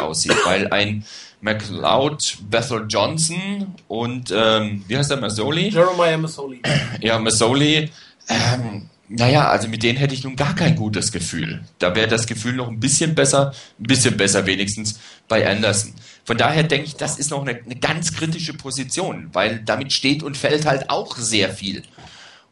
aussieht. 0.00 0.36
Weil 0.44 0.68
ein 0.68 1.04
McLeod, 1.40 2.38
Bethel 2.50 2.86
Johnson 2.88 3.74
und 3.88 4.32
ähm, 4.34 4.84
wie 4.88 4.96
heißt 4.96 5.10
der 5.10 5.18
Mazzoli? 5.18 5.68
Jeremiah 5.68 6.16
Mazzoli. 6.16 6.60
Ja, 7.00 7.18
Mazzoli. 7.18 7.90
Ähm, 8.28 8.88
naja, 9.08 9.48
also 9.48 9.68
mit 9.68 9.82
denen 9.82 9.98
hätte 9.98 10.14
ich 10.14 10.24
nun 10.24 10.36
gar 10.36 10.54
kein 10.54 10.74
gutes 10.74 11.12
Gefühl. 11.12 11.62
Da 11.78 11.94
wäre 11.94 12.08
das 12.08 12.26
Gefühl 12.26 12.54
noch 12.54 12.68
ein 12.68 12.80
bisschen 12.80 13.14
besser, 13.14 13.52
ein 13.78 13.86
bisschen 13.86 14.16
besser 14.16 14.46
wenigstens 14.46 14.98
bei 15.28 15.48
Anderson. 15.48 15.92
Von 16.24 16.38
daher 16.38 16.62
denke 16.62 16.86
ich, 16.86 16.96
das 16.96 17.18
ist 17.18 17.30
noch 17.30 17.42
eine, 17.42 17.60
eine 17.60 17.76
ganz 17.76 18.14
kritische 18.14 18.54
Position, 18.54 19.28
weil 19.32 19.60
damit 19.60 19.92
steht 19.92 20.22
und 20.22 20.36
fällt 20.36 20.64
halt 20.64 20.88
auch 20.88 21.16
sehr 21.16 21.50
viel. 21.50 21.82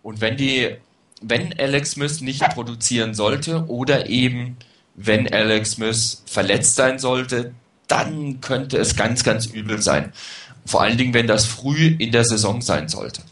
Und 0.02 0.20
wenn 0.20 0.36
die, 0.36 0.76
wenn 1.22 1.58
Alex 1.58 1.92
Smith 1.92 2.20
nicht 2.20 2.42
produzieren 2.50 3.14
sollte 3.14 3.66
oder 3.68 4.08
eben 4.08 4.56
wenn 4.94 5.32
Alex 5.32 5.72
Smith 5.72 6.22
verletzt 6.26 6.76
sein 6.76 6.98
sollte, 6.98 7.54
dann 7.88 8.40
könnte 8.40 8.76
es 8.78 8.94
ganz, 8.94 9.24
ganz 9.24 9.46
übel 9.46 9.80
sein. 9.80 10.12
Vor 10.66 10.82
allen 10.82 10.98
Dingen, 10.98 11.14
wenn 11.14 11.26
das 11.26 11.46
früh 11.46 11.96
in 11.98 12.12
der 12.12 12.24
Saison 12.24 12.60
sein 12.60 12.88
sollte. 12.88 13.22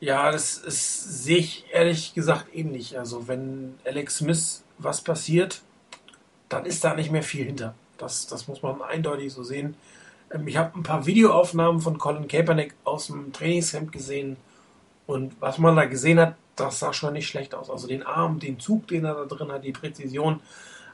Ja, 0.00 0.30
das, 0.32 0.62
das 0.62 1.24
sehe 1.24 1.38
ich 1.38 1.64
ehrlich 1.72 2.12
gesagt 2.12 2.46
ähnlich. 2.54 2.98
Also 2.98 3.28
wenn 3.28 3.74
Alex 3.84 4.18
Smith 4.18 4.62
was 4.78 5.00
passiert, 5.00 5.62
dann 6.48 6.66
ist 6.66 6.84
da 6.84 6.94
nicht 6.94 7.10
mehr 7.10 7.22
viel 7.22 7.44
hinter. 7.46 7.74
Das, 8.02 8.26
das 8.26 8.48
muss 8.48 8.62
man 8.62 8.82
eindeutig 8.82 9.32
so 9.32 9.42
sehen. 9.42 9.76
Ähm, 10.32 10.46
ich 10.48 10.56
habe 10.56 10.78
ein 10.78 10.82
paar 10.82 11.06
Videoaufnahmen 11.06 11.80
von 11.80 11.98
Colin 11.98 12.28
Kaepernick 12.28 12.74
aus 12.84 13.06
dem 13.06 13.32
Trainingscamp 13.32 13.92
gesehen 13.92 14.36
und 15.06 15.40
was 15.40 15.58
man 15.58 15.76
da 15.76 15.84
gesehen 15.84 16.18
hat, 16.20 16.36
das 16.56 16.78
sah 16.78 16.92
schon 16.92 17.14
nicht 17.14 17.28
schlecht 17.28 17.54
aus. 17.54 17.70
Also 17.70 17.86
den 17.86 18.02
Arm, 18.02 18.38
den 18.38 18.58
Zug, 18.58 18.88
den 18.88 19.04
er 19.04 19.14
da 19.14 19.24
drin 19.24 19.50
hat, 19.50 19.64
die 19.64 19.72
Präzision, 19.72 20.40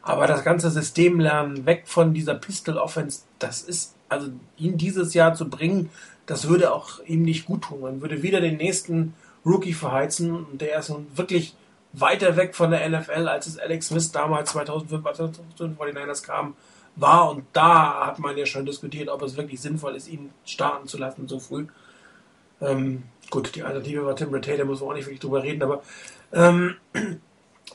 aber 0.02 0.26
das 0.26 0.44
ganze 0.44 0.70
System 0.70 1.20
lernen, 1.20 1.66
weg 1.66 1.82
von 1.86 2.14
dieser 2.14 2.34
Pistol 2.34 2.78
Offense, 2.78 3.22
das 3.38 3.62
ist, 3.62 3.94
also 4.08 4.28
ihn 4.56 4.78
dieses 4.78 5.14
Jahr 5.14 5.34
zu 5.34 5.50
bringen, 5.50 5.90
das 6.26 6.48
würde 6.48 6.72
auch 6.72 7.00
ihm 7.04 7.22
nicht 7.22 7.46
gut 7.46 7.62
tun. 7.62 7.80
Man 7.80 8.00
würde 8.00 8.22
wieder 8.22 8.40
den 8.40 8.56
nächsten 8.56 9.14
Rookie 9.44 9.72
verheizen 9.72 10.30
und 10.30 10.60
der 10.60 10.78
ist 10.78 10.90
nun 10.90 11.06
wirklich 11.14 11.54
weiter 11.92 12.36
weg 12.36 12.54
von 12.54 12.70
der 12.70 12.88
NFL, 12.88 13.28
als 13.28 13.46
es 13.46 13.58
Alex 13.58 13.88
Smith 13.88 14.12
damals 14.12 14.50
2005, 14.52 15.06
als 15.06 15.18
er 15.18 15.32
zu 15.32 15.42
den 15.66 15.76
49ers 15.76 16.22
kam, 16.22 16.54
war. 17.00 17.30
Und 17.30 17.44
da 17.52 18.06
hat 18.06 18.18
man 18.18 18.36
ja 18.36 18.46
schon 18.46 18.66
diskutiert, 18.66 19.08
ob 19.08 19.22
es 19.22 19.36
wirklich 19.36 19.60
sinnvoll 19.60 19.94
ist, 19.94 20.08
ihn 20.08 20.30
starten 20.44 20.88
zu 20.88 20.98
lassen 20.98 21.28
so 21.28 21.38
früh. 21.38 21.66
Ähm, 22.60 23.04
gut, 23.30 23.54
die 23.54 23.62
Alternative 23.62 24.04
war 24.04 24.16
Tim 24.16 24.34
Rattay, 24.34 24.56
da 24.56 24.64
müssen 24.64 24.82
wir 24.82 24.88
auch 24.88 24.94
nicht 24.94 25.06
wirklich 25.06 25.20
drüber 25.20 25.42
reden, 25.42 25.62
aber 25.62 25.82
ähm, 26.32 26.76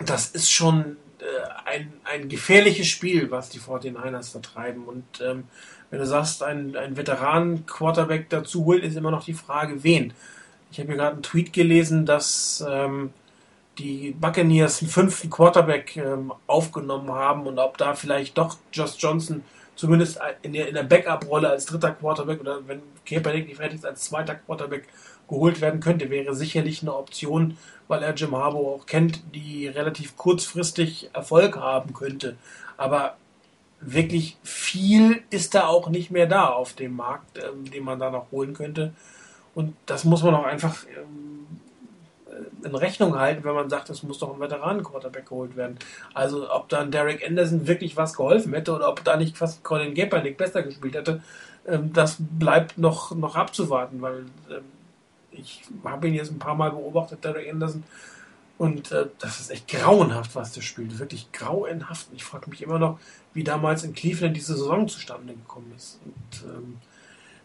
das 0.05 0.31
ist 0.31 0.51
schon 0.51 0.97
äh, 1.19 1.23
ein, 1.65 1.93
ein 2.03 2.27
gefährliches 2.29 2.87
Spiel, 2.87 3.31
was 3.31 3.49
die 3.49 3.59
49ers 3.59 4.31
vertreiben. 4.31 4.85
Und 4.85 5.05
ähm, 5.21 5.45
wenn 5.89 5.99
du 5.99 6.05
sagst, 6.05 6.43
ein, 6.43 6.75
ein 6.75 6.97
Veteran-Quarterback 6.97 8.29
dazu 8.29 8.65
holt, 8.65 8.83
ist 8.83 8.97
immer 8.97 9.11
noch 9.11 9.23
die 9.23 9.33
Frage, 9.33 9.83
wen. 9.83 10.13
Ich 10.71 10.79
habe 10.79 10.87
hier 10.87 10.97
gerade 10.97 11.13
einen 11.13 11.23
Tweet 11.23 11.53
gelesen, 11.53 12.05
dass 12.05 12.65
ähm, 12.67 13.11
die 13.77 14.11
Buccaneers 14.11 14.81
einen 14.81 14.91
fünften 14.91 15.29
Quarterback 15.29 15.97
ähm, 15.97 16.31
aufgenommen 16.47 17.11
haben 17.11 17.47
und 17.47 17.59
ob 17.59 17.77
da 17.77 17.95
vielleicht 17.95 18.37
doch 18.37 18.57
Josh 18.71 18.95
Johnson 18.99 19.43
zumindest 19.75 20.19
in 20.43 20.53
der, 20.53 20.67
in 20.67 20.75
der 20.75 20.83
Backup-Rolle 20.83 21.49
als 21.49 21.65
dritter 21.65 21.91
Quarterback 21.91 22.39
oder 22.41 22.67
wenn 22.67 22.81
Kaepernick 23.05 23.47
nicht 23.47 23.57
fertig 23.57 23.79
ist, 23.79 23.85
als 23.85 24.03
zweiter 24.03 24.35
Quarterback 24.35 24.87
geholt 25.27 25.61
werden 25.61 25.79
könnte, 25.79 26.09
wäre 26.09 26.35
sicherlich 26.35 26.81
eine 26.81 26.95
Option, 26.95 27.57
weil 27.87 28.03
er 28.03 28.13
Jim 28.13 28.35
Harbour 28.35 28.75
auch 28.75 28.85
kennt, 28.85 29.21
die 29.33 29.67
relativ 29.67 30.15
kurzfristig 30.15 31.09
Erfolg 31.13 31.57
haben 31.57 31.93
könnte. 31.93 32.35
Aber 32.77 33.17
wirklich 33.81 34.37
viel 34.43 35.23
ist 35.29 35.55
da 35.55 35.67
auch 35.67 35.89
nicht 35.89 36.11
mehr 36.11 36.27
da 36.27 36.47
auf 36.47 36.73
dem 36.73 36.95
Markt, 36.95 37.37
ähm, 37.37 37.69
den 37.71 37.83
man 37.83 37.99
da 37.99 38.11
noch 38.11 38.31
holen 38.31 38.53
könnte. 38.53 38.93
Und 39.55 39.75
das 39.85 40.03
muss 40.03 40.23
man 40.23 40.35
auch 40.35 40.45
einfach 40.45 40.85
ähm, 40.97 41.32
in 42.63 42.75
Rechnung 42.75 43.17
halten, 43.17 43.43
wenn 43.43 43.55
man 43.55 43.69
sagt, 43.69 43.89
es 43.89 44.03
muss 44.03 44.19
doch 44.19 44.33
ein 44.33 44.39
Veteranen-Quarterback 44.39 45.27
geholt 45.27 45.55
werden. 45.55 45.77
Also 46.13 46.51
ob 46.51 46.69
dann 46.69 46.91
Derek 46.91 47.27
Anderson 47.27 47.67
wirklich 47.67 47.97
was 47.97 48.15
geholfen 48.15 48.53
hätte 48.53 48.73
oder 48.73 48.89
ob 48.89 49.03
da 49.03 49.17
nicht 49.17 49.37
fast 49.37 49.63
Colin 49.63 49.93
Kaepernick 49.93 50.37
besser 50.37 50.63
gespielt 50.63 50.95
hätte, 50.95 51.21
ähm, 51.67 51.93
das 51.93 52.17
bleibt 52.19 52.77
noch, 52.77 53.15
noch 53.15 53.35
abzuwarten, 53.35 54.01
weil 54.01 54.25
ähm, 54.49 54.63
ich 55.31 55.63
habe 55.83 56.07
ihn 56.07 56.13
jetzt 56.13 56.31
ein 56.31 56.39
paar 56.39 56.55
Mal 56.55 56.71
beobachtet, 56.71 57.23
Derek 57.23 57.51
Anderson, 57.51 57.83
und 58.57 58.91
äh, 58.91 59.07
das 59.19 59.39
ist 59.39 59.49
echt 59.49 59.67
grauenhaft, 59.67 60.35
was 60.35 60.53
der 60.53 60.61
spielt. 60.61 60.99
Wirklich 60.99 61.31
grauenhaft. 61.31 62.07
Ich 62.13 62.23
frage 62.23 62.49
mich 62.49 62.61
immer 62.61 62.79
noch, 62.79 62.99
wie 63.33 63.43
damals 63.43 63.83
in 63.83 63.93
Cleveland 63.93 64.37
diese 64.37 64.55
Saison 64.55 64.87
zustande 64.87 65.33
gekommen 65.33 65.73
ist. 65.75 65.99
Und 66.05 66.49
ähm, 66.49 66.77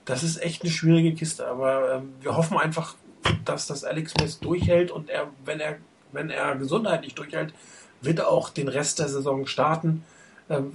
das 0.05 0.23
ist 0.23 0.41
echt 0.43 0.63
eine 0.63 0.71
schwierige 0.71 1.15
Kiste. 1.15 1.47
Aber 1.47 1.95
ähm, 1.95 2.13
wir 2.21 2.37
hoffen 2.37 2.59
einfach, 2.59 2.95
dass 3.45 3.67
das 3.67 3.85
Alex 3.85 4.13
Smith 4.13 4.41
durchhält 4.41 4.91
und 4.91 5.11
er, 5.11 5.29
wenn 5.45 5.61
er, 5.61 5.77
wenn 6.13 6.31
er 6.31 6.55
gesundheitlich 6.57 7.15
durchhält, 7.15 7.53
wird 8.01 8.19
er 8.19 8.29
auch 8.29 8.51
den 8.51 8.69
Rest 8.69 8.99
der 8.99 9.09
Saison 9.09 9.47
starten. 9.47 10.05
Ähm, 10.49 10.73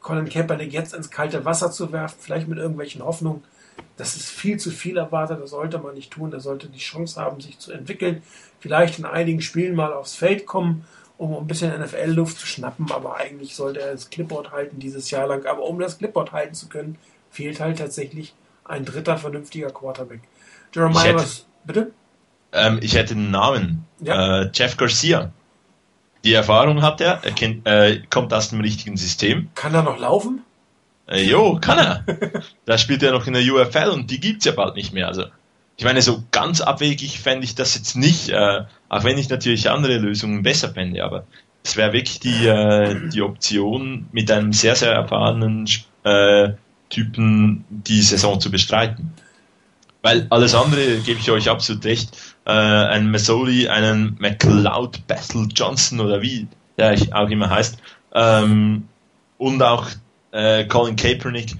Colin 0.00 0.28
Kaepernick 0.28 0.72
jetzt 0.72 0.94
ins 0.94 1.10
kalte 1.10 1.44
Wasser 1.44 1.70
zu 1.70 1.92
werfen, 1.92 2.16
vielleicht 2.20 2.48
mit 2.48 2.58
irgendwelchen 2.58 3.04
Hoffnungen, 3.04 3.44
das 3.96 4.16
ist 4.16 4.30
viel 4.30 4.58
zu 4.58 4.70
viel 4.70 4.96
erwartet, 4.96 5.40
das 5.40 5.50
sollte 5.50 5.78
man 5.78 5.94
nicht 5.94 6.10
tun. 6.10 6.32
Er 6.32 6.40
sollte 6.40 6.68
die 6.68 6.78
Chance 6.78 7.20
haben, 7.20 7.40
sich 7.40 7.58
zu 7.58 7.72
entwickeln, 7.72 8.22
vielleicht 8.58 8.98
in 8.98 9.04
einigen 9.04 9.40
Spielen 9.40 9.74
mal 9.74 9.92
aufs 9.92 10.14
Feld 10.14 10.46
kommen, 10.46 10.84
um 11.18 11.36
ein 11.36 11.46
bisschen 11.46 11.78
NFL-Luft 11.80 12.38
zu 12.38 12.46
schnappen, 12.46 12.90
aber 12.90 13.16
eigentlich 13.16 13.54
sollte 13.54 13.80
er 13.80 13.92
das 13.92 14.10
Clipboard 14.10 14.50
halten 14.50 14.80
dieses 14.80 15.10
Jahr 15.10 15.26
lang. 15.26 15.46
Aber 15.46 15.62
um 15.62 15.78
das 15.78 15.98
Clipboard 15.98 16.32
halten 16.32 16.54
zu 16.54 16.68
können, 16.68 16.98
fehlt 17.30 17.60
halt 17.60 17.78
tatsächlich 17.78 18.34
ein 18.64 18.84
dritter 18.84 19.18
vernünftiger 19.18 19.70
Quarterback. 19.70 20.20
Jeremiah, 20.74 21.14
was, 21.14 21.46
bitte? 21.64 21.92
Ähm, 22.52 22.78
ich 22.82 22.94
hätte 22.94 23.14
einen 23.14 23.30
Namen. 23.30 23.84
Ja. 24.00 24.42
Äh, 24.42 24.50
Jeff 24.52 24.76
Garcia. 24.76 25.32
Die 26.24 26.34
Erfahrung 26.34 26.82
hat 26.82 27.00
er, 27.00 27.20
er 27.24 27.32
kennt, 27.32 27.66
äh, 27.66 28.00
kommt 28.08 28.32
aus 28.32 28.50
dem 28.50 28.60
richtigen 28.60 28.96
System. 28.96 29.50
Kann 29.54 29.74
er 29.74 29.82
noch 29.82 29.98
laufen? 29.98 30.42
Äh, 31.08 31.24
jo, 31.24 31.58
kann 31.60 31.78
er. 31.78 32.04
da 32.64 32.78
spielt 32.78 33.02
er 33.02 33.12
noch 33.12 33.26
in 33.26 33.32
der 33.32 33.42
UFL 33.42 33.90
und 33.90 34.10
die 34.10 34.20
gibt's 34.20 34.44
ja 34.44 34.52
bald 34.52 34.76
nicht 34.76 34.92
mehr. 34.92 35.08
Also 35.08 35.24
ich 35.76 35.84
meine, 35.84 36.02
so 36.02 36.22
ganz 36.30 36.60
abwegig 36.60 37.18
fände 37.18 37.44
ich 37.44 37.54
das 37.54 37.74
jetzt 37.74 37.96
nicht, 37.96 38.28
äh, 38.28 38.64
auch 38.88 39.04
wenn 39.04 39.18
ich 39.18 39.28
natürlich 39.28 39.70
andere 39.70 39.98
Lösungen 39.98 40.42
besser 40.42 40.72
fände, 40.72 41.02
aber 41.02 41.24
es 41.64 41.76
wäre 41.76 41.92
wirklich 41.92 42.20
die, 42.20 42.46
äh, 42.46 43.08
die 43.08 43.22
Option, 43.22 44.06
mit 44.12 44.30
einem 44.30 44.52
sehr, 44.52 44.76
sehr 44.76 44.92
erfahrenen 44.92 45.68
äh, 46.04 46.50
Typen 46.88 47.64
die 47.70 48.02
Saison 48.02 48.38
zu 48.38 48.50
bestreiten. 48.50 49.12
Weil 50.02 50.26
alles 50.30 50.54
andere, 50.54 50.98
gebe 50.98 51.20
ich 51.20 51.30
euch 51.30 51.48
absolut 51.48 51.84
recht, 51.84 52.16
äh, 52.44 52.50
ein 52.50 53.10
Mazzoli, 53.10 53.68
einen 53.68 54.16
McLeod 54.18 55.06
Battle 55.06 55.46
Johnson 55.54 56.00
oder 56.00 56.20
wie 56.22 56.48
der 56.76 56.96
auch 57.12 57.28
immer 57.28 57.50
heißt, 57.50 57.78
ähm, 58.14 58.88
und 59.38 59.62
auch 59.62 59.86
äh, 60.32 60.64
Colin 60.66 60.96
Kaepernick 60.96 61.54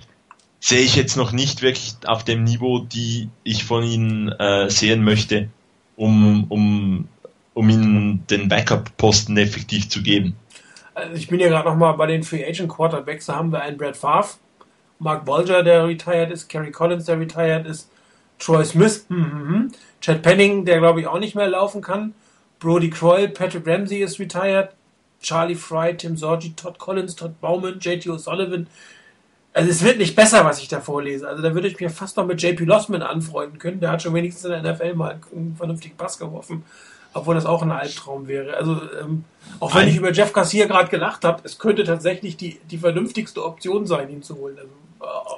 sehe 0.60 0.80
ich 0.80 0.94
jetzt 0.94 1.16
noch 1.16 1.32
nicht 1.32 1.62
wirklich 1.62 1.94
auf 2.06 2.24
dem 2.24 2.44
Niveau, 2.44 2.78
die 2.78 3.28
ich 3.42 3.64
von 3.64 3.82
ihnen 3.82 4.28
äh, 4.30 4.70
sehen 4.70 5.02
möchte, 5.02 5.48
um, 5.96 6.44
um, 6.48 7.08
um 7.54 7.68
ihnen 7.68 8.24
den 8.28 8.48
Backup-Posten 8.48 9.36
effektiv 9.36 9.88
zu 9.88 10.02
geben. 10.02 10.36
Also 10.94 11.14
ich 11.14 11.26
bin 11.26 11.40
ja 11.40 11.48
gerade 11.48 11.68
nochmal 11.68 11.94
bei 11.94 12.06
den 12.06 12.22
Free 12.22 12.44
Agent 12.44 12.68
Quarterbacks, 12.68 13.26
da 13.26 13.36
haben 13.36 13.50
wir 13.50 13.62
einen 13.62 13.76
Brad 13.76 13.96
Favre, 13.96 14.34
Mark 14.98 15.24
Bolger, 15.24 15.62
der 15.62 15.86
retired 15.86 16.30
ist, 16.30 16.48
Kerry 16.48 16.70
Collins, 16.70 17.06
der 17.06 17.18
retired 17.18 17.66
ist, 17.66 17.90
Troy 18.42 18.64
Smith, 18.64 19.06
hm, 19.08 19.24
hm, 19.24 19.48
hm, 19.48 19.72
Chad 20.00 20.22
Penning, 20.22 20.64
der 20.64 20.78
glaube 20.78 21.00
ich 21.00 21.06
auch 21.06 21.20
nicht 21.20 21.36
mehr 21.36 21.48
laufen 21.48 21.80
kann, 21.80 22.12
Brody 22.58 22.90
Croyle, 22.90 23.28
Patrick 23.28 23.66
Ramsey 23.66 24.02
ist 24.02 24.18
retired, 24.18 24.70
Charlie 25.20 25.54
Fry, 25.54 25.96
Tim 25.96 26.16
Sorgi, 26.16 26.52
Todd 26.54 26.78
Collins, 26.78 27.14
Todd 27.14 27.40
Baumann, 27.40 27.78
JT 27.78 28.06
O'Sullivan. 28.06 28.66
Also 29.52 29.70
es 29.70 29.84
wird 29.84 29.98
nicht 29.98 30.16
besser, 30.16 30.44
was 30.44 30.60
ich 30.60 30.68
da 30.68 30.80
vorlese. 30.80 31.28
Also 31.28 31.42
da 31.42 31.54
würde 31.54 31.68
ich 31.68 31.78
mir 31.78 31.90
fast 31.90 32.16
noch 32.16 32.26
mit 32.26 32.42
JP 32.42 32.64
Lossman 32.64 33.02
anfreunden 33.02 33.58
können. 33.58 33.80
Der 33.80 33.90
hat 33.90 34.02
schon 34.02 34.14
wenigstens 34.14 34.44
in 34.44 34.50
der 34.50 34.72
NFL 34.72 34.94
mal 34.94 35.20
einen 35.32 35.54
vernünftigen 35.56 35.96
Pass 35.96 36.18
geworfen. 36.18 36.64
Obwohl 37.14 37.34
das 37.34 37.46
auch 37.46 37.62
ein 37.62 37.70
Albtraum 37.70 38.26
wäre. 38.26 38.56
Also 38.56 38.80
ähm, 39.00 39.24
auch 39.60 39.74
wenn 39.74 39.86
ich 39.86 39.96
über 39.96 40.12
Jeff 40.12 40.32
Garcia 40.32 40.66
gerade 40.66 40.88
gelacht 40.88 41.24
habe, 41.24 41.42
es 41.44 41.58
könnte 41.58 41.84
tatsächlich 41.84 42.36
die, 42.36 42.58
die 42.70 42.78
vernünftigste 42.78 43.44
Option 43.44 43.86
sein, 43.86 44.08
ihn 44.08 44.22
zu 44.22 44.36
holen. 44.36 44.56
Also, 44.56 44.70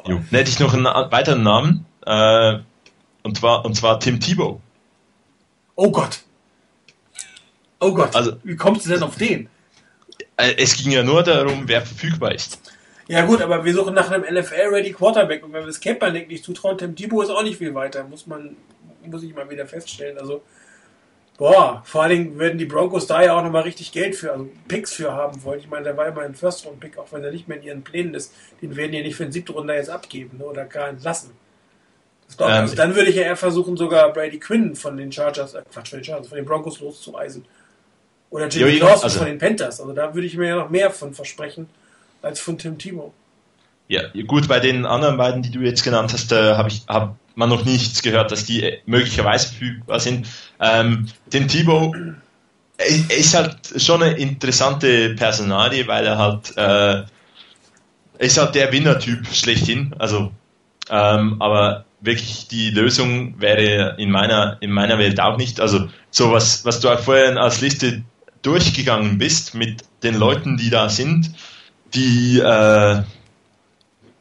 äh, 0.05 0.11
jo. 0.11 0.17
Dann 0.17 0.39
hätte 0.39 0.51
ich 0.51 0.61
noch 0.61 0.73
einen 0.73 0.85
weiteren 0.85 1.43
Namen. 1.43 1.85
Äh, 2.07 2.61
und, 3.25 3.37
zwar, 3.37 3.65
und 3.65 3.75
zwar 3.75 3.99
Tim 3.99 4.21
Tebow. 4.21 4.61
Oh 5.75 5.91
Gott. 5.91 6.21
Oh 7.81 7.93
Gott. 7.93 8.15
Also, 8.15 8.37
Wie 8.45 8.55
kommst 8.55 8.87
du 8.87 8.91
denn 8.91 9.03
auf 9.03 9.17
den? 9.17 9.49
Äh, 10.37 10.55
es 10.59 10.77
ging 10.77 10.93
ja 10.93 11.03
nur 11.03 11.23
darum, 11.23 11.65
wer 11.67 11.83
verfügbar 11.83 12.35
ist. 12.35 12.61
Ja 13.09 13.27
gut, 13.27 13.43
aber 13.43 13.65
wir 13.65 13.75
suchen 13.75 13.95
nach 13.95 14.11
einem 14.11 14.25
NFL-ready 14.35 14.93
Quarterback 14.93 15.45
und 15.45 15.53
wenn 15.53 15.63
wir 15.63 15.67
das 15.67 15.81
Kaepernick 15.81 16.29
nicht 16.29 16.45
zutrauen, 16.45 16.79
Tim 16.79 16.97
Tebow 16.97 17.21
ist 17.23 17.31
auch 17.31 17.43
nicht 17.43 17.59
viel 17.59 17.75
weiter, 17.75 18.05
muss 18.05 18.27
man, 18.27 18.57
muss 19.05 19.23
ich 19.23 19.35
mal 19.35 19.49
wieder 19.51 19.67
feststellen. 19.67 20.17
Also, 20.17 20.43
boah, 21.37 21.83
vor 21.85 22.03
allen 22.03 22.11
Dingen 22.11 22.39
werden 22.39 22.57
die 22.57 22.65
Broncos 22.65 23.07
da 23.07 23.23
ja 23.23 23.37
auch 23.39 23.43
nochmal 23.43 23.63
richtig 23.63 23.93
Geld 23.93 24.17
für, 24.17 24.33
also 24.33 24.49
Picks 24.69 24.95
für 24.95 25.13
haben 25.13 25.43
wollen. 25.45 25.61
Ich 25.61 25.69
meine, 25.69 25.85
der 25.85 25.97
war 25.97 26.07
immer 26.07 26.23
ein 26.23 26.35
First-Round-Pick, 26.35 26.97
auch 26.97 27.13
wenn 27.13 27.23
er 27.23 27.33
nicht 27.33 27.47
mehr 27.47 27.59
in 27.59 27.65
ihren 27.65 27.85
Plänen 27.85 28.15
ist. 28.15 28.33
Den 28.63 28.75
werden 28.75 28.93
die 28.93 29.03
nicht 29.03 29.17
für 29.17 29.25
den 29.25 29.33
siebten 29.33 29.53
Runder 29.53 29.75
jetzt 29.75 29.91
abgeben 29.91 30.39
ne, 30.39 30.45
oder 30.45 30.65
gar 30.65 30.89
entlassen. 30.89 31.33
Ähm, 32.41 32.47
also 32.47 32.75
dann 32.75 32.95
würde 32.95 33.11
ich 33.11 33.17
ja 33.17 33.23
eher 33.23 33.37
versuchen, 33.37 33.77
sogar 33.77 34.13
Brady 34.13 34.39
Quinn 34.39 34.75
von 34.75 34.97
den 34.97 35.13
Chargers, 35.13 35.55
äh, 35.55 35.63
Quatsch, 35.73 35.91
von 35.91 35.99
den 35.99 36.05
Chargers, 36.05 36.29
von 36.29 36.37
den 36.37 36.45
Broncos 36.45 36.81
loszueisen. 36.81 37.45
Oder 38.31 38.49
Jimmy 38.49 38.79
Clausen 38.79 39.05
also, 39.05 39.19
von 39.19 39.29
den 39.29 39.39
Panthers. 39.39 39.81
Also 39.81 39.93
da 39.93 40.15
würde 40.15 40.27
ich 40.27 40.37
mir 40.37 40.49
ja 40.49 40.57
noch 40.57 40.71
mehr 40.71 40.91
von 40.91 41.15
versprechen 41.15 41.69
als 42.23 42.41
von 42.41 42.59
Tim 42.59 42.79
Timo. 42.79 43.13
Ja, 43.87 44.03
gut, 44.27 44.49
bei 44.49 44.61
den 44.61 44.87
anderen 44.87 45.17
beiden, 45.17 45.43
die 45.43 45.51
du 45.51 45.61
jetzt 45.61 45.85
genannt 45.85 46.13
hast, 46.13 46.33
äh, 46.33 46.55
habe 46.55 46.69
ich 46.69 46.83
hab 46.89 47.17
man 47.35 47.49
noch 47.49 47.65
nichts 47.65 48.03
gehört, 48.03 48.33
dass 48.33 48.45
die 48.45 48.63
äh, 48.63 48.79
möglicherweise 48.87 49.49
verfügbar 49.49 50.01
sind. 50.01 50.27
Ähm, 50.61 51.07
Tim 51.31 51.49
Timo 51.49 51.95
ist 53.09 53.35
halt 53.35 53.57
schon 53.77 54.03
eine 54.03 54.17
interessante 54.17 55.15
Personalie, 55.15 55.87
weil 55.87 56.07
er 56.07 56.19
halt 56.19 56.57
äh, 56.57 57.05
ist 58.19 58.39
halt 58.39 58.55
der 58.55 58.73
Winnertyp 58.73 59.27
schlechthin. 59.29 59.95
Also, 59.99 60.33
ähm, 60.91 61.41
aber 61.41 61.85
wirklich 62.05 62.49
die 62.49 62.71
Lösung 62.71 63.41
wäre 63.41 63.97
in 63.99 64.11
meiner 64.11 64.59
in 64.61 64.71
meiner 64.71 64.99
Welt 64.99 65.21
auch 65.21 65.37
nicht. 65.37 65.61
Also 65.61 65.89
so 66.11 66.33
was 66.33 66.65
was 66.65 66.81
du 66.81 66.89
auch 66.89 67.01
vorhin 67.01 67.39
als 67.39 67.61
Liste 67.61 68.03
durchgegangen 68.43 69.19
bist 69.19 69.55
mit 69.55 69.85
den 70.03 70.15
Leuten, 70.15 70.57
die 70.57 70.71
da 70.71 70.89
sind 70.89 71.35
die 71.95 72.41
äh, 72.41 73.03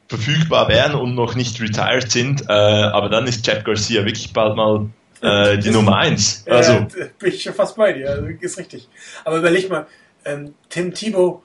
verfügbar 0.07 0.69
wären 0.69 0.95
und 0.95 1.15
noch 1.15 1.35
nicht 1.35 1.59
retired 1.59 2.11
sind, 2.11 2.43
äh, 2.47 2.53
aber 2.53 3.09
dann 3.09 3.25
ist 3.27 3.45
Jeff 3.45 3.63
Garcia 3.63 4.05
wirklich 4.05 4.31
bald 4.31 4.55
mal 4.55 4.89
äh, 5.21 5.57
die 5.57 5.71
Nummer 5.71 5.97
eins. 5.97 6.45
Also 6.47 6.87
bin 7.19 7.33
ich 7.33 7.41
schon 7.41 7.53
fast 7.53 7.75
bei 7.75 7.93
dir, 7.93 8.11
also, 8.11 8.27
ist 8.27 8.57
richtig. 8.57 8.87
Aber 9.25 9.37
überleg 9.37 9.69
mal, 9.69 9.87
ähm, 10.25 10.53
Tim 10.69 10.93
Tebow 10.93 11.41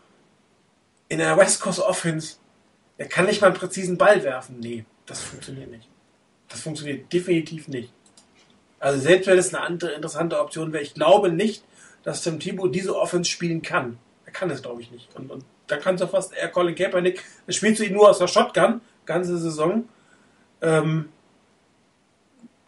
in 1.08 1.20
einer 1.20 1.36
West 1.36 1.60
Coast 1.60 1.80
Offense, 1.80 2.36
er 2.98 3.06
kann 3.06 3.26
nicht 3.26 3.40
mal 3.40 3.48
einen 3.48 3.56
präzisen 3.56 3.96
Ball 3.96 4.22
werfen. 4.22 4.56
Nee, 4.60 4.84
das 5.06 5.20
funktioniert 5.22 5.70
nicht. 5.70 5.87
Das 6.48 6.60
funktioniert 6.60 7.12
definitiv 7.12 7.68
nicht. 7.68 7.92
Also 8.80 9.00
selbst 9.00 9.26
wenn 9.26 9.38
es 9.38 9.54
eine 9.54 9.64
andere 9.64 9.92
interessante 9.92 10.40
Option 10.40 10.72
wäre, 10.72 10.82
ich 10.82 10.94
glaube 10.94 11.30
nicht, 11.30 11.64
dass 12.04 12.22
Tim 12.22 12.40
Tebow 12.40 12.68
diese 12.68 12.96
Offense 12.96 13.30
spielen 13.30 13.62
kann. 13.62 13.98
Er 14.24 14.32
kann 14.32 14.50
es, 14.50 14.62
glaube 14.62 14.80
ich, 14.80 14.90
nicht. 14.90 15.14
Und, 15.16 15.30
und 15.30 15.44
da 15.66 15.76
kannst 15.76 16.02
du 16.02 16.06
fast 16.06 16.32
eher 16.32 16.48
Colin 16.48 16.74
Kaepernick, 16.74 17.22
da 17.46 17.52
spielst 17.52 17.80
du 17.80 17.84
ihn 17.84 17.92
nur 17.92 18.08
aus 18.08 18.18
der 18.18 18.28
Shotgun, 18.28 18.80
ganze 19.04 19.36
Saison. 19.38 19.88
Ähm, 20.62 21.08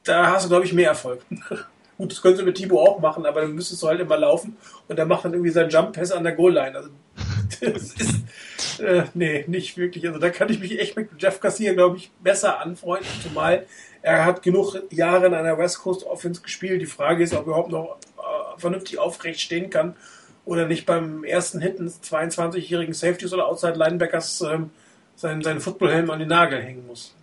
da 0.04 0.32
hast 0.32 0.44
du, 0.44 0.48
glaube 0.48 0.64
ich, 0.64 0.72
mehr 0.72 0.88
Erfolg. 0.88 1.22
Gut, 2.00 2.12
das 2.12 2.22
könntest 2.22 2.40
du 2.40 2.46
mit 2.46 2.56
Thibaut 2.56 2.88
auch 2.88 2.98
machen, 2.98 3.26
aber 3.26 3.42
dann 3.42 3.54
müsstest 3.54 3.82
du 3.82 3.88
halt 3.88 4.00
immer 4.00 4.16
laufen 4.16 4.56
und 4.88 4.96
der 4.96 5.04
macht 5.04 5.26
dann 5.26 5.34
irgendwie 5.34 5.50
seinen 5.50 5.68
Jump-Pass 5.68 6.12
an 6.12 6.24
der 6.24 6.32
Goal-Line. 6.34 6.74
Also, 6.74 6.88
das 7.60 7.92
ist, 7.92 8.80
äh, 8.80 9.04
nee, 9.12 9.44
nicht 9.46 9.76
wirklich. 9.76 10.06
Also, 10.06 10.18
da 10.18 10.30
kann 10.30 10.48
ich 10.48 10.60
mich 10.60 10.80
echt 10.80 10.96
mit 10.96 11.10
Jeff 11.18 11.40
Garcia, 11.40 11.74
glaube 11.74 11.98
ich, 11.98 12.10
besser 12.22 12.58
anfreunden, 12.58 13.06
zumal 13.22 13.66
er 14.00 14.24
hat 14.24 14.42
genug 14.42 14.78
Jahre 14.88 15.26
in 15.26 15.34
einer 15.34 15.58
West 15.58 15.80
Coast 15.80 16.06
Offense 16.06 16.40
gespielt. 16.40 16.80
Die 16.80 16.86
Frage 16.86 17.22
ist, 17.22 17.34
ob 17.34 17.40
er 17.40 17.48
überhaupt 17.48 17.70
noch 17.70 17.98
äh, 18.16 18.58
vernünftig 18.58 18.98
aufrecht 18.98 19.42
stehen 19.42 19.68
kann 19.68 19.94
oder 20.46 20.66
nicht 20.66 20.86
beim 20.86 21.22
ersten 21.22 21.60
Hit 21.60 21.80
eines 21.80 22.02
22-jährigen 22.02 22.94
Safeties 22.94 23.34
oder 23.34 23.46
Outside 23.46 23.74
Linebackers 23.74 24.40
ähm, 24.40 24.70
seinen, 25.16 25.42
seinen 25.42 25.60
Footballhelm 25.60 26.10
an 26.10 26.20
den 26.20 26.28
Nagel 26.28 26.62
hängen 26.62 26.86
muss. 26.86 27.14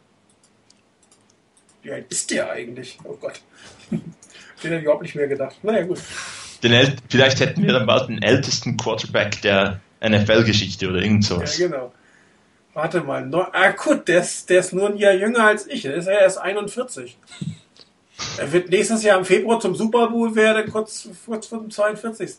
Wie 1.81 1.91
alt 1.91 2.11
ist 2.11 2.29
der 2.29 2.51
eigentlich? 2.51 2.99
Oh 3.03 3.17
Gott. 3.19 3.41
den 4.63 4.71
hätte 4.71 4.75
ich 4.77 4.83
überhaupt 4.83 5.03
nicht 5.03 5.15
mehr 5.15 5.27
gedacht. 5.27 5.55
Naja, 5.63 5.83
gut. 5.83 5.99
Den 6.63 6.95
vielleicht 7.09 7.39
hätten 7.39 7.63
wir 7.63 7.73
dann 7.73 7.85
bald 7.85 8.09
den 8.09 8.21
ältesten 8.21 8.77
Quarterback 8.77 9.41
der 9.41 9.79
NFL-Geschichte 10.01 10.89
oder 10.89 11.01
irgend 11.01 11.23
sowas. 11.23 11.57
Ja, 11.57 11.67
genau. 11.67 11.93
Warte 12.73 13.01
mal. 13.01 13.25
No, 13.25 13.47
ah, 13.53 13.71
gut, 13.71 14.07
der 14.07 14.21
ist, 14.21 14.49
der 14.49 14.59
ist 14.59 14.73
nur 14.73 14.89
ein 14.89 14.97
Jahr 14.97 15.13
jünger 15.13 15.45
als 15.45 15.67
ich. 15.67 15.83
Der 15.83 15.95
ist 15.95 16.07
ja 16.07 16.13
erst 16.13 16.39
41. 16.39 17.17
er 18.37 18.51
wird 18.51 18.69
nächstes 18.69 19.03
Jahr 19.03 19.17
im 19.17 19.25
Februar 19.25 19.59
zum 19.59 19.75
Super 19.75 20.09
Bowl 20.09 20.35
werden, 20.35 20.71
kurz, 20.71 21.09
kurz 21.25 21.47
vor 21.47 21.59
dem 21.59 21.71
42. 21.71 22.35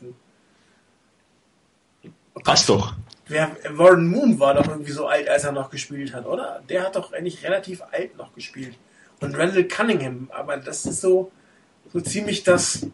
Passt 2.45 2.69
doch. 2.69 2.95
Wer, 3.27 3.57
Warren 3.71 4.09
Moon 4.09 4.39
war 4.39 4.55
doch 4.55 4.69
irgendwie 4.69 4.93
so 4.93 5.07
alt, 5.07 5.29
als 5.29 5.45
er 5.45 5.53
noch 5.53 5.71
gespielt 5.71 6.15
hat, 6.15 6.25
oder? 6.25 6.63
Der 6.69 6.85
hat 6.85 6.97
doch 6.97 7.13
eigentlich 7.13 7.45
relativ 7.45 7.83
alt 7.91 8.17
noch 8.17 8.35
gespielt. 8.35 8.77
Und 9.21 9.37
Randall 9.37 9.65
Cunningham, 9.65 10.31
aber 10.33 10.57
das 10.57 10.87
ist 10.87 11.01
so, 11.01 11.33
so 11.93 12.01
ziemlich 12.01 12.43
das 12.45 12.87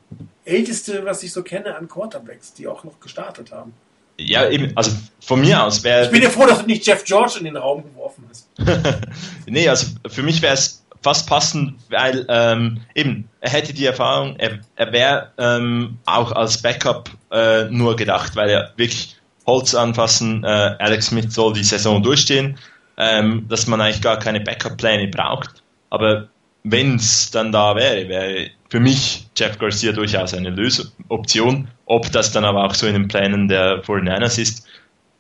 älteste, 0.45 1.05
was 1.05 1.23
ich 1.23 1.33
so 1.33 1.43
kenne 1.43 1.77
an 1.77 1.89
Quarterbacks, 1.89 2.55
die 2.55 2.69
auch 2.69 2.85
noch 2.85 3.01
gestartet 3.01 3.53
haben. 3.53 3.75
Ja, 4.17 4.49
eben, 4.49 4.73
also 4.77 4.93
von 5.21 5.41
mir 5.41 5.65
aus 5.65 5.83
wäre. 5.83 6.05
Ich 6.05 6.11
bin 6.11 6.21
dir 6.21 6.31
froh, 6.31 6.47
dass 6.47 6.61
du 6.61 6.67
nicht 6.67 6.87
Jeff 6.87 7.05
George 7.05 7.35
in 7.39 7.45
den 7.45 7.57
Raum 7.57 7.83
geworfen 7.83 8.25
hast. 8.29 8.49
nee, 9.47 9.69
also 9.69 9.87
für 10.07 10.23
mich 10.23 10.41
wäre 10.41 10.55
es 10.55 10.85
fast 11.03 11.29
passend, 11.29 11.75
weil 11.91 12.25
ähm, 12.29 12.81
eben, 12.95 13.29
er 13.41 13.51
hätte 13.51 13.75
die 13.75 13.85
Erfahrung, 13.85 14.37
er, 14.39 14.61
er 14.77 14.93
wäre 14.93 15.33
ähm, 15.37 15.99
auch 16.07 16.33
als 16.33 16.63
Backup 16.63 17.11
äh, 17.31 17.65
nur 17.65 17.97
gedacht, 17.97 18.37
weil 18.37 18.49
er 18.49 18.73
wirklich 18.77 19.17
Holz 19.47 19.75
anfassen, 19.75 20.45
äh, 20.45 20.77
Alex 20.79 21.07
Smith 21.07 21.35
soll 21.35 21.53
die 21.53 21.65
Saison 21.65 22.03
durchstehen, 22.03 22.57
ähm, 22.97 23.47
dass 23.49 23.67
man 23.67 23.81
eigentlich 23.81 24.01
gar 24.01 24.19
keine 24.19 24.41
Backup-Pläne 24.41 25.09
braucht. 25.09 25.63
Aber 25.91 26.29
wenn 26.65 26.97
es 26.97 27.31
dann 27.31 27.53
da 27.53 27.77
wäre, 27.77 28.09
wäre 28.09 28.51
für 28.71 28.81
mich 28.81 29.27
Jeff 29.37 29.59
Garcia 29.59 29.93
durchaus 29.93 30.35
eine 30.35 30.51
Lösoption. 30.51 31.69
Ob 31.87 32.11
das 32.11 32.33
dann 32.33 32.45
aber 32.45 32.65
auch 32.65 32.75
so 32.75 32.87
in 32.87 32.95
den 32.95 33.09
Plänen 33.09 33.49
der 33.49 33.85
49ers 33.85 34.41
ist, 34.41 34.67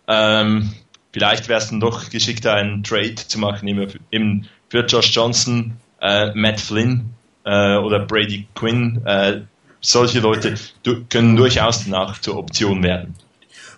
ähm, 0.08 0.72
vielleicht 1.12 1.48
wäre 1.48 1.60
es 1.60 1.68
dann 1.68 1.80
doch 1.80 2.10
geschickter, 2.10 2.54
einen 2.54 2.82
Trade 2.82 3.14
zu 3.14 3.38
machen, 3.38 3.68
eben 4.10 4.48
für 4.70 4.80
Josh 4.86 5.14
Johnson, 5.14 5.76
äh, 6.00 6.32
Matt 6.34 6.60
Flynn 6.60 7.10
äh, 7.44 7.76
oder 7.76 8.00
Brady 8.00 8.48
Quinn. 8.54 9.02
Äh, 9.04 9.42
solche 9.80 10.20
Leute 10.20 10.54
können 11.10 11.36
durchaus 11.36 11.84
danach 11.84 12.18
zur 12.20 12.38
Option 12.38 12.82
werden. 12.82 13.14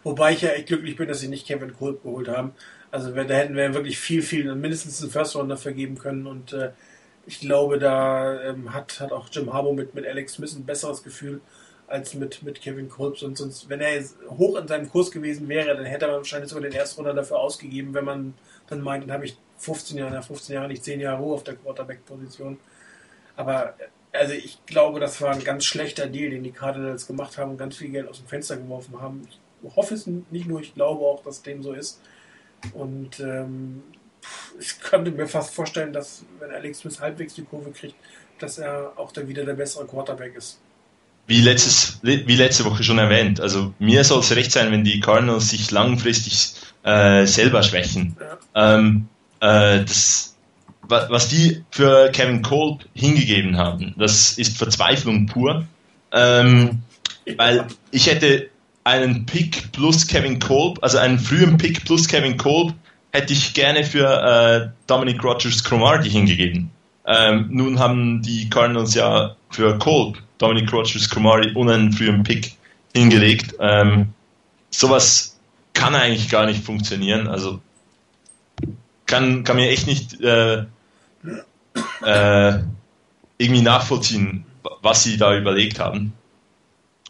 Wobei 0.04 0.34
ich 0.34 0.42
ja 0.42 0.50
echt 0.50 0.68
glücklich 0.68 0.96
bin, 0.96 1.08
dass 1.08 1.18
sie 1.18 1.26
nicht 1.26 1.48
Kevin 1.48 1.74
Kolb 1.76 2.04
geholt 2.04 2.28
haben. 2.28 2.52
Also 2.92 3.10
da 3.10 3.34
hätten 3.34 3.56
wir 3.56 3.74
wirklich 3.74 3.98
viel, 3.98 4.22
viel, 4.22 4.54
mindestens 4.54 5.02
einen 5.02 5.10
First 5.10 5.34
Rounder 5.34 5.56
vergeben 5.56 5.98
können 5.98 6.28
und 6.28 6.52
äh, 6.52 6.70
ich 7.26 7.40
glaube, 7.40 7.78
da 7.78 8.40
ähm, 8.42 8.72
hat, 8.72 9.00
hat 9.00 9.12
auch 9.12 9.28
Jim 9.30 9.52
Harbour 9.52 9.74
mit, 9.74 9.94
mit 9.94 10.06
Alex 10.06 10.34
Smith 10.34 10.54
ein 10.54 10.64
besseres 10.64 11.02
Gefühl 11.02 11.40
als 11.88 12.14
mit, 12.14 12.42
mit 12.42 12.60
Kevin 12.60 12.88
Kolb. 12.88 13.20
Und 13.22 13.36
sonst, 13.36 13.68
wenn 13.68 13.80
er 13.80 14.02
hoch 14.30 14.56
in 14.56 14.68
seinem 14.68 14.88
Kurs 14.90 15.10
gewesen 15.10 15.48
wäre, 15.48 15.76
dann 15.76 15.84
hätte 15.84 16.06
er 16.06 16.12
wahrscheinlich 16.12 16.50
sogar 16.50 16.68
den 16.68 16.78
ersten 16.78 17.00
Runner 17.00 17.14
dafür 17.14 17.38
ausgegeben, 17.38 17.94
wenn 17.94 18.04
man 18.04 18.34
dann 18.68 18.80
meint, 18.80 19.04
dann 19.04 19.12
habe 19.12 19.24
ich 19.24 19.36
15 19.58 19.98
Jahre, 19.98 20.22
15 20.22 20.54
Jahre, 20.54 20.68
nicht 20.68 20.84
10 20.84 21.00
Jahre 21.00 21.22
Ruhe 21.22 21.34
auf 21.34 21.44
der 21.44 21.56
Quarterback-Position. 21.56 22.58
Aber 23.36 23.74
also 24.12 24.32
ich 24.32 24.64
glaube, 24.66 25.00
das 25.00 25.20
war 25.20 25.32
ein 25.32 25.44
ganz 25.44 25.64
schlechter 25.64 26.06
Deal, 26.06 26.30
den 26.30 26.42
die 26.42 26.52
Cardinals 26.52 27.06
gemacht 27.06 27.38
haben 27.38 27.52
und 27.52 27.58
ganz 27.58 27.76
viel 27.76 27.90
Geld 27.90 28.08
aus 28.08 28.18
dem 28.18 28.26
Fenster 28.26 28.56
geworfen 28.56 29.00
haben. 29.00 29.26
Ich 29.62 29.76
hoffe 29.76 29.94
es 29.94 30.06
nicht 30.06 30.46
nur, 30.46 30.60
ich 30.60 30.74
glaube 30.74 31.04
auch, 31.04 31.22
dass 31.22 31.42
dem 31.42 31.62
so 31.62 31.72
ist. 31.72 32.00
Und 32.72 33.20
ähm, 33.20 33.82
ich 34.60 34.80
könnte 34.80 35.10
mir 35.10 35.26
fast 35.26 35.54
vorstellen, 35.54 35.92
dass 35.92 36.24
wenn 36.40 36.50
Alex 36.50 36.80
Smith 36.80 37.00
halbwegs 37.00 37.34
die 37.34 37.44
Kurve 37.44 37.70
kriegt, 37.70 37.94
dass 38.38 38.58
er 38.58 38.92
auch 38.96 39.12
dann 39.12 39.28
wieder 39.28 39.44
der 39.44 39.54
bessere 39.54 39.86
Quarterback 39.86 40.34
ist. 40.36 40.58
Wie, 41.26 41.40
letztes, 41.40 41.98
wie 42.02 42.36
letzte 42.36 42.64
Woche 42.64 42.84
schon 42.84 42.98
erwähnt, 42.98 43.40
also 43.40 43.74
mir 43.80 44.04
soll 44.04 44.20
es 44.20 44.34
recht 44.36 44.52
sein, 44.52 44.70
wenn 44.70 44.84
die 44.84 45.00
Cardinals 45.00 45.50
sich 45.50 45.70
langfristig 45.72 46.54
äh, 46.84 47.26
selber 47.26 47.64
schwächen. 47.64 48.16
Ja. 48.54 48.76
Ähm, 48.76 49.08
äh, 49.40 49.84
das, 49.84 50.36
was 50.82 51.28
die 51.28 51.64
für 51.72 52.10
Kevin 52.12 52.42
Kolb 52.42 52.84
hingegeben 52.94 53.56
haben, 53.56 53.94
das 53.98 54.38
ist 54.38 54.56
Verzweiflung 54.56 55.26
pur. 55.26 55.66
Ähm, 56.12 56.82
weil 57.36 57.66
ich 57.90 58.06
hätte 58.06 58.48
einen 58.84 59.26
Pick 59.26 59.72
plus 59.72 60.06
Kevin 60.06 60.38
Kolb, 60.38 60.78
also 60.80 60.98
einen 60.98 61.18
frühen 61.18 61.58
Pick 61.58 61.84
plus 61.84 62.06
Kevin 62.06 62.36
Kolb, 62.36 62.72
hätte 63.16 63.32
ich 63.32 63.54
gerne 63.54 63.84
für 63.84 64.06
äh, 64.06 64.68
Dominic 64.86 65.22
Rogers 65.24 65.64
Cromartie 65.64 66.10
hingegeben. 66.10 66.70
Ähm, 67.06 67.48
nun 67.50 67.78
haben 67.78 68.22
die 68.22 68.50
Cardinals 68.50 68.94
ja 68.94 69.36
für 69.50 69.78
Kolb 69.78 70.18
Dominic 70.38 70.72
Rogers 70.72 71.08
Cromartie 71.08 71.52
und 71.54 71.70
einen 71.70 71.92
frühen 71.92 72.22
Pick 72.22 72.52
hingelegt. 72.94 73.54
Ähm, 73.60 74.08
sowas 74.70 75.38
kann 75.72 75.94
eigentlich 75.94 76.28
gar 76.28 76.46
nicht 76.46 76.64
funktionieren. 76.64 77.26
Also 77.28 77.60
kann, 79.06 79.44
kann 79.44 79.56
mir 79.56 79.70
echt 79.70 79.86
nicht 79.86 80.20
äh, 80.20 80.64
äh, 82.04 82.58
irgendwie 83.38 83.62
nachvollziehen, 83.62 84.44
was 84.82 85.04
sie 85.04 85.16
da 85.16 85.36
überlegt 85.36 85.78
haben. 85.78 86.12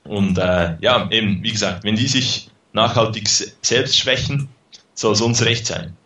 Und 0.04 0.38
äh, 0.38 0.76
ja, 0.80 1.08
eben, 1.10 1.42
wie 1.42 1.52
gesagt, 1.52 1.84
wenn 1.84 1.96
die 1.96 2.06
sich 2.06 2.50
nachhaltig 2.72 3.28
selbst 3.28 3.98
schwächen, 3.98 4.48
soll 4.96 5.12
es 5.12 5.20
uns 5.20 5.44
recht 5.44 5.66
sein. 5.66 5.96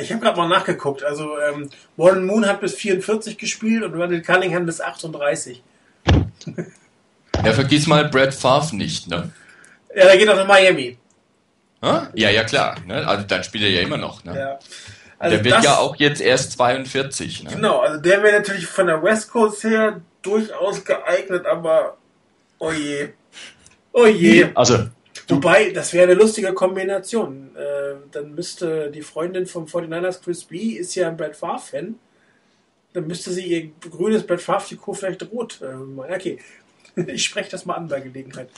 Ich 0.00 0.12
habe 0.12 0.20
gerade 0.20 0.36
mal 0.36 0.48
nachgeguckt. 0.48 1.02
Also 1.02 1.38
ähm, 1.40 1.70
Warren 1.96 2.24
Moon 2.26 2.46
hat 2.46 2.60
bis 2.60 2.74
44 2.74 3.38
gespielt 3.38 3.82
und 3.82 3.94
Randall 4.00 4.22
Cunningham 4.22 4.66
bis 4.66 4.80
38. 4.80 5.62
Ja, 7.44 7.52
vergiss 7.52 7.86
mal 7.86 8.08
Brad 8.08 8.34
Favre 8.34 8.76
nicht, 8.76 9.08
ne? 9.08 9.30
Ja, 9.94 10.04
der 10.04 10.16
geht 10.16 10.28
auch 10.28 10.36
nach 10.36 10.46
Miami. 10.46 10.98
Ja, 11.82 12.30
ja, 12.30 12.44
klar. 12.44 12.76
Ne? 12.86 13.06
Also 13.06 13.24
dann 13.26 13.44
spielt 13.44 13.64
er 13.64 13.70
ja 13.70 13.82
immer 13.82 13.98
noch. 13.98 14.24
Ne? 14.24 14.38
Ja. 14.38 14.58
Also 15.18 15.36
der 15.36 15.44
wird 15.44 15.54
das, 15.56 15.64
ja 15.64 15.76
auch 15.76 15.96
jetzt 15.96 16.20
erst 16.20 16.52
42. 16.52 17.44
Ne? 17.44 17.50
Genau, 17.50 17.80
also 17.80 18.00
der 18.00 18.22
wäre 18.22 18.38
natürlich 18.38 18.66
von 18.66 18.86
der 18.86 19.02
West 19.02 19.30
Coast 19.30 19.64
her 19.64 20.00
durchaus 20.22 20.84
geeignet, 20.84 21.46
aber 21.46 21.96
oh 22.58 22.72
je. 22.72 23.10
Oh 23.92 24.06
je. 24.06 24.48
Also. 24.54 24.86
Wobei, 25.28 25.70
das 25.70 25.92
wäre 25.92 26.04
eine 26.04 26.14
lustige 26.14 26.52
Kombination. 26.52 27.56
Äh, 27.56 27.94
dann 28.12 28.34
müsste 28.34 28.90
die 28.90 29.02
Freundin 29.02 29.46
vom 29.46 29.64
49ers, 29.64 30.22
Chris 30.22 30.44
B., 30.44 30.58
ist 30.74 30.94
ja 30.94 31.08
ein 31.08 31.16
Brad 31.16 31.34
Favre-Fan. 31.36 31.94
Dann 32.92 33.06
müsste 33.06 33.32
sie 33.32 33.46
ihr 33.46 33.70
grünes 33.90 34.26
Brad 34.26 34.42
Favre-Trikot 34.42 34.94
vielleicht 34.94 35.22
rot 35.30 35.60
äh, 35.62 35.74
machen. 35.74 36.12
Okay, 36.14 36.38
ich 37.06 37.24
spreche 37.24 37.50
das 37.50 37.64
mal 37.64 37.74
an 37.74 37.88
bei 37.88 38.00
Gelegenheit. 38.00 38.50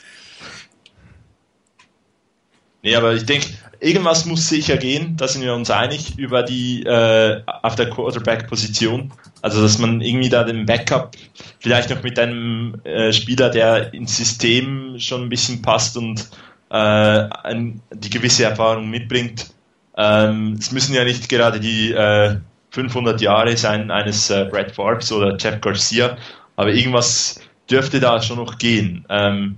Nee, 2.83 2.95
aber 2.95 3.13
ich 3.15 3.25
denke, 3.25 3.47
irgendwas 3.79 4.25
muss 4.25 4.47
sicher 4.47 4.77
gehen, 4.77 5.17
da 5.17 5.27
sind 5.27 5.41
wir 5.41 5.53
uns 5.53 5.71
einig, 5.71 6.17
über 6.17 6.43
die 6.43 6.83
äh, 6.83 7.41
auf 7.45 7.75
der 7.75 7.89
Quarterback-Position. 7.89 9.11
Also, 9.41 9.61
dass 9.61 9.77
man 9.77 10.01
irgendwie 10.01 10.29
da 10.29 10.43
den 10.43 10.65
Backup 10.65 11.15
vielleicht 11.59 11.89
noch 11.89 12.03
mit 12.03 12.19
einem 12.19 12.79
äh, 12.83 13.11
Spieler, 13.11 13.49
der 13.49 13.93
ins 13.93 14.17
System 14.17 14.99
schon 14.99 15.23
ein 15.23 15.29
bisschen 15.29 15.61
passt 15.61 15.97
und 15.97 16.29
ein, 16.75 17.81
die 17.93 18.09
gewisse 18.09 18.45
Erfahrung 18.45 18.89
mitbringt. 18.89 19.53
Ähm, 19.97 20.57
es 20.59 20.71
müssen 20.71 20.93
ja 20.93 21.03
nicht 21.03 21.29
gerade 21.29 21.59
die 21.59 21.91
äh, 21.91 22.37
500 22.71 23.21
Jahre 23.21 23.55
sein 23.57 23.89
eines 23.89 24.29
äh, 24.29 24.45
Brad 24.45 24.71
Forbes 24.71 25.11
oder 25.11 25.37
Jeff 25.37 25.59
Garcia, 25.61 26.17
aber 26.55 26.71
irgendwas 26.71 27.39
dürfte 27.69 27.99
da 27.99 28.21
schon 28.21 28.37
noch 28.37 28.57
gehen. 28.57 29.05
Ähm, 29.09 29.57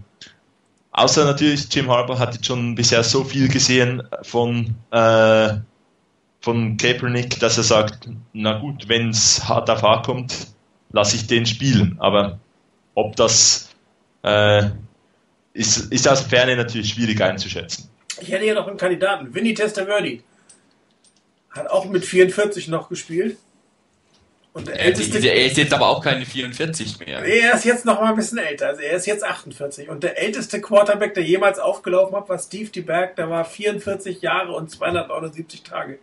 Außer 0.99 1.23
natürlich, 1.23 1.73
Jim 1.73 1.89
Harbour 1.89 2.19
hat 2.19 2.33
jetzt 2.33 2.45
schon 2.45 2.75
bisher 2.75 3.03
so 3.03 3.23
viel 3.23 3.47
gesehen 3.47 4.03
von, 4.23 4.75
äh, 4.91 5.53
von 6.41 6.75
Kaepernick, 6.75 7.39
dass 7.39 7.57
er 7.57 7.63
sagt, 7.63 8.09
na 8.33 8.59
gut, 8.59 8.89
wenn 8.89 9.11
es 9.11 9.47
hart 9.47 9.69
auf 9.69 9.81
hart 9.81 10.05
kommt, 10.05 10.47
lasse 10.91 11.15
ich 11.15 11.27
den 11.27 11.45
spielen. 11.45 11.95
Aber 11.99 12.39
ob 12.95 13.15
das 13.15 13.69
äh, 14.23 14.71
ist, 15.59 15.91
ist 15.91 16.07
aus 16.07 16.21
Ferne 16.21 16.55
natürlich 16.55 16.89
schwierig 16.89 17.21
einzuschätzen. 17.21 17.89
Ich 18.21 18.31
hätte 18.31 18.45
ja 18.45 18.53
noch 18.53 18.67
einen 18.67 18.77
Kandidaten, 18.77 19.33
Vinny 19.33 19.53
Testaverde. 19.53 20.21
Hat 21.51 21.69
auch 21.69 21.85
mit 21.85 22.05
44 22.05 22.69
noch 22.69 22.89
gespielt. 22.89 23.37
Und 24.53 24.67
der 24.67 24.79
älteste, 24.79 25.19
er 25.19 25.45
ist 25.45 25.57
jetzt 25.57 25.73
aber 25.73 25.87
auch 25.87 26.03
keine 26.03 26.25
44 26.25 26.99
mehr. 26.99 27.19
Er 27.19 27.53
ist 27.53 27.65
jetzt 27.65 27.85
noch 27.85 28.01
mal 28.01 28.09
ein 28.09 28.15
bisschen 28.15 28.39
älter. 28.39 28.67
Also 28.67 28.81
er 28.81 28.93
ist 28.93 29.05
jetzt 29.05 29.23
48. 29.23 29.89
Und 29.89 30.03
der 30.03 30.17
älteste 30.17 30.59
Quarterback, 30.59 31.13
der 31.13 31.23
jemals 31.23 31.59
aufgelaufen 31.59 32.15
hat, 32.15 32.29
war 32.29 32.39
Steve 32.39 32.69
DeBerg. 32.69 33.15
Der 33.15 33.29
war 33.29 33.45
44 33.45 34.21
Jahre 34.21 34.53
und 34.53 34.71
279 34.71 35.61
Tage. 35.63 35.99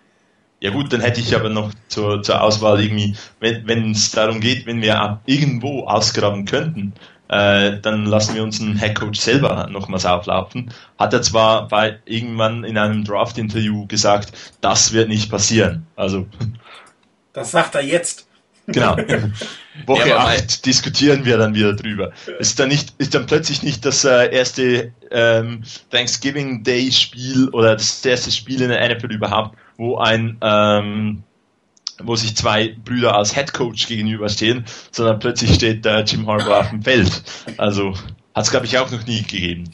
Ja 0.61 0.71
gut, 0.71 0.93
dann 0.93 1.01
hätte 1.01 1.21
ich 1.21 1.35
aber 1.35 1.49
noch 1.49 1.73
zur, 1.89 2.23
zur 2.23 2.41
Auswahl 2.41 2.83
irgendwie, 2.83 3.17
wenn 3.41 3.91
es 3.91 4.11
darum 4.13 4.41
geht, 4.41 4.65
wenn 4.67 4.81
wir 4.81 5.21
irgendwo 5.27 5.85
ausgraben 5.85 6.47
könnten, 6.47 6.95
äh, 7.29 7.81
dann 7.81 8.07
lassen 8.07 8.35
wir 8.35 8.43
uns 8.43 8.61
einen 8.61 8.77
Headcoach 8.77 9.17
selber 9.17 9.69
nochmals 9.71 10.07
auflaufen. 10.07 10.73
Hat 10.99 11.13
er 11.13 11.23
zwar 11.23 11.69
bei 11.69 11.99
irgendwann 12.05 12.65
in 12.65 12.79
einem 12.79 13.05
Draft-Interview 13.05 13.87
gesagt, 13.87 14.33
das 14.61 14.93
wird 14.93 15.09
nicht 15.09 15.31
passieren. 15.31 15.87
Also. 15.97 16.27
Das 17.33 17.51
sagt 17.51 17.75
er 17.75 17.83
jetzt. 17.83 18.27
Genau. 18.67 18.97
Woche 19.87 20.09
ja, 20.09 20.19
8 20.19 20.65
diskutieren 20.67 21.25
wir 21.25 21.37
dann 21.39 21.55
wieder 21.55 21.75
drüber. 21.75 22.13
Ist 22.39 22.59
dann 22.59 22.69
nicht, 22.69 22.95
ist 22.99 23.15
dann 23.15 23.27
plötzlich 23.27 23.63
nicht 23.63 23.85
das 23.85 24.05
äh, 24.05 24.33
erste 24.35 24.93
ähm, 25.11 25.63
Thanksgiving 25.91 26.65
Day 26.65 26.91
Spiel 26.91 27.49
oder 27.51 27.75
das 27.75 28.05
erste 28.05 28.31
Spiel 28.31 28.63
in 28.63 28.71
der 28.71 28.97
NFL 28.97 29.13
überhaupt, 29.13 29.57
wo 29.77 29.99
ein 29.99 30.39
ähm, 30.41 31.23
wo 32.03 32.17
sich 32.17 32.37
zwei 32.37 32.75
Brüder 32.85 33.17
als 33.17 33.35
Head 33.35 33.53
Coach 33.53 33.87
gegenüberstehen, 33.87 34.65
sondern 34.91 35.19
plötzlich 35.19 35.55
steht 35.55 35.87
äh, 35.87 36.01
Jim 36.01 36.27
Harbaugh 36.27 36.61
auf 36.61 36.71
dem 36.71 36.83
Feld. 36.83 37.23
Also 37.57 37.95
hat 38.35 38.45
es 38.45 38.51
glaube 38.51 38.67
ich 38.67 38.79
auch 38.79 38.91
noch 38.91 39.07
nie 39.07 39.23
gegeben. 39.23 39.71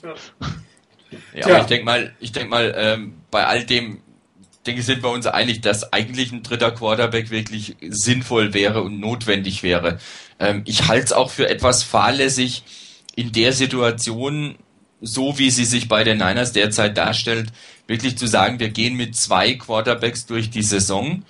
Ja, 1.35 1.45
aber 1.47 1.61
ich 1.61 1.67
denke 1.67 1.85
mal, 1.85 2.13
ich 2.21 2.33
denke 2.33 2.49
mal, 2.51 2.75
ähm, 2.77 3.15
bei 3.31 3.47
all 3.47 3.65
dem 3.65 4.03
denke, 4.67 4.83
sind 4.83 5.03
wir 5.03 5.11
uns 5.11 5.27
einig, 5.27 5.61
dass 5.61 5.93
eigentlich 5.93 6.33
ein 6.33 6.43
dritter 6.43 6.71
Quarterback 6.71 7.31
wirklich 7.31 7.77
sinnvoll 7.81 8.55
wäre 8.55 8.83
und 8.83 9.01
notwendig 9.01 9.63
wäre. 9.63 9.99
Ähm, 10.39 10.63
ich 10.65 10.89
halte 10.89 11.07
es 11.07 11.13
auch 11.13 11.31
für 11.31 11.49
etwas 11.49 11.83
fahrlässig 11.83 12.63
in 13.15 13.33
der 13.33 13.53
Situation, 13.53 14.57
so 15.01 15.39
wie 15.39 15.51
sie 15.51 15.65
sich 15.65 15.89
bei 15.89 16.05
den 16.05 16.19
Niners 16.19 16.53
derzeit 16.53 16.97
darstellt, 16.97 17.49
wirklich 17.87 18.17
zu 18.17 18.27
sagen, 18.27 18.61
wir 18.61 18.69
gehen 18.69 18.97
mit 18.97 19.17
zwei 19.17 19.55
Quarterbacks 19.55 20.27
durch 20.27 20.51
die 20.51 20.63
Saison 20.63 21.25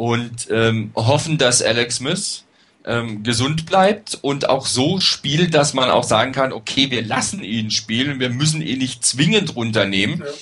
und 0.00 0.48
ähm, 0.50 0.92
hoffen, 0.96 1.36
dass 1.36 1.60
Alex 1.60 1.96
Smith 1.96 2.44
ähm, 2.86 3.22
gesund 3.22 3.66
bleibt 3.66 4.18
und 4.22 4.48
auch 4.48 4.64
so 4.64 4.98
spielt, 4.98 5.52
dass 5.52 5.74
man 5.74 5.90
auch 5.90 6.04
sagen 6.04 6.32
kann, 6.32 6.54
okay, 6.54 6.90
wir 6.90 7.04
lassen 7.04 7.44
ihn 7.44 7.70
spielen, 7.70 8.18
wir 8.18 8.30
müssen 8.30 8.62
ihn 8.62 8.78
nicht 8.78 9.04
zwingend 9.04 9.56
runternehmen. 9.56 10.20
Ja 10.20 10.32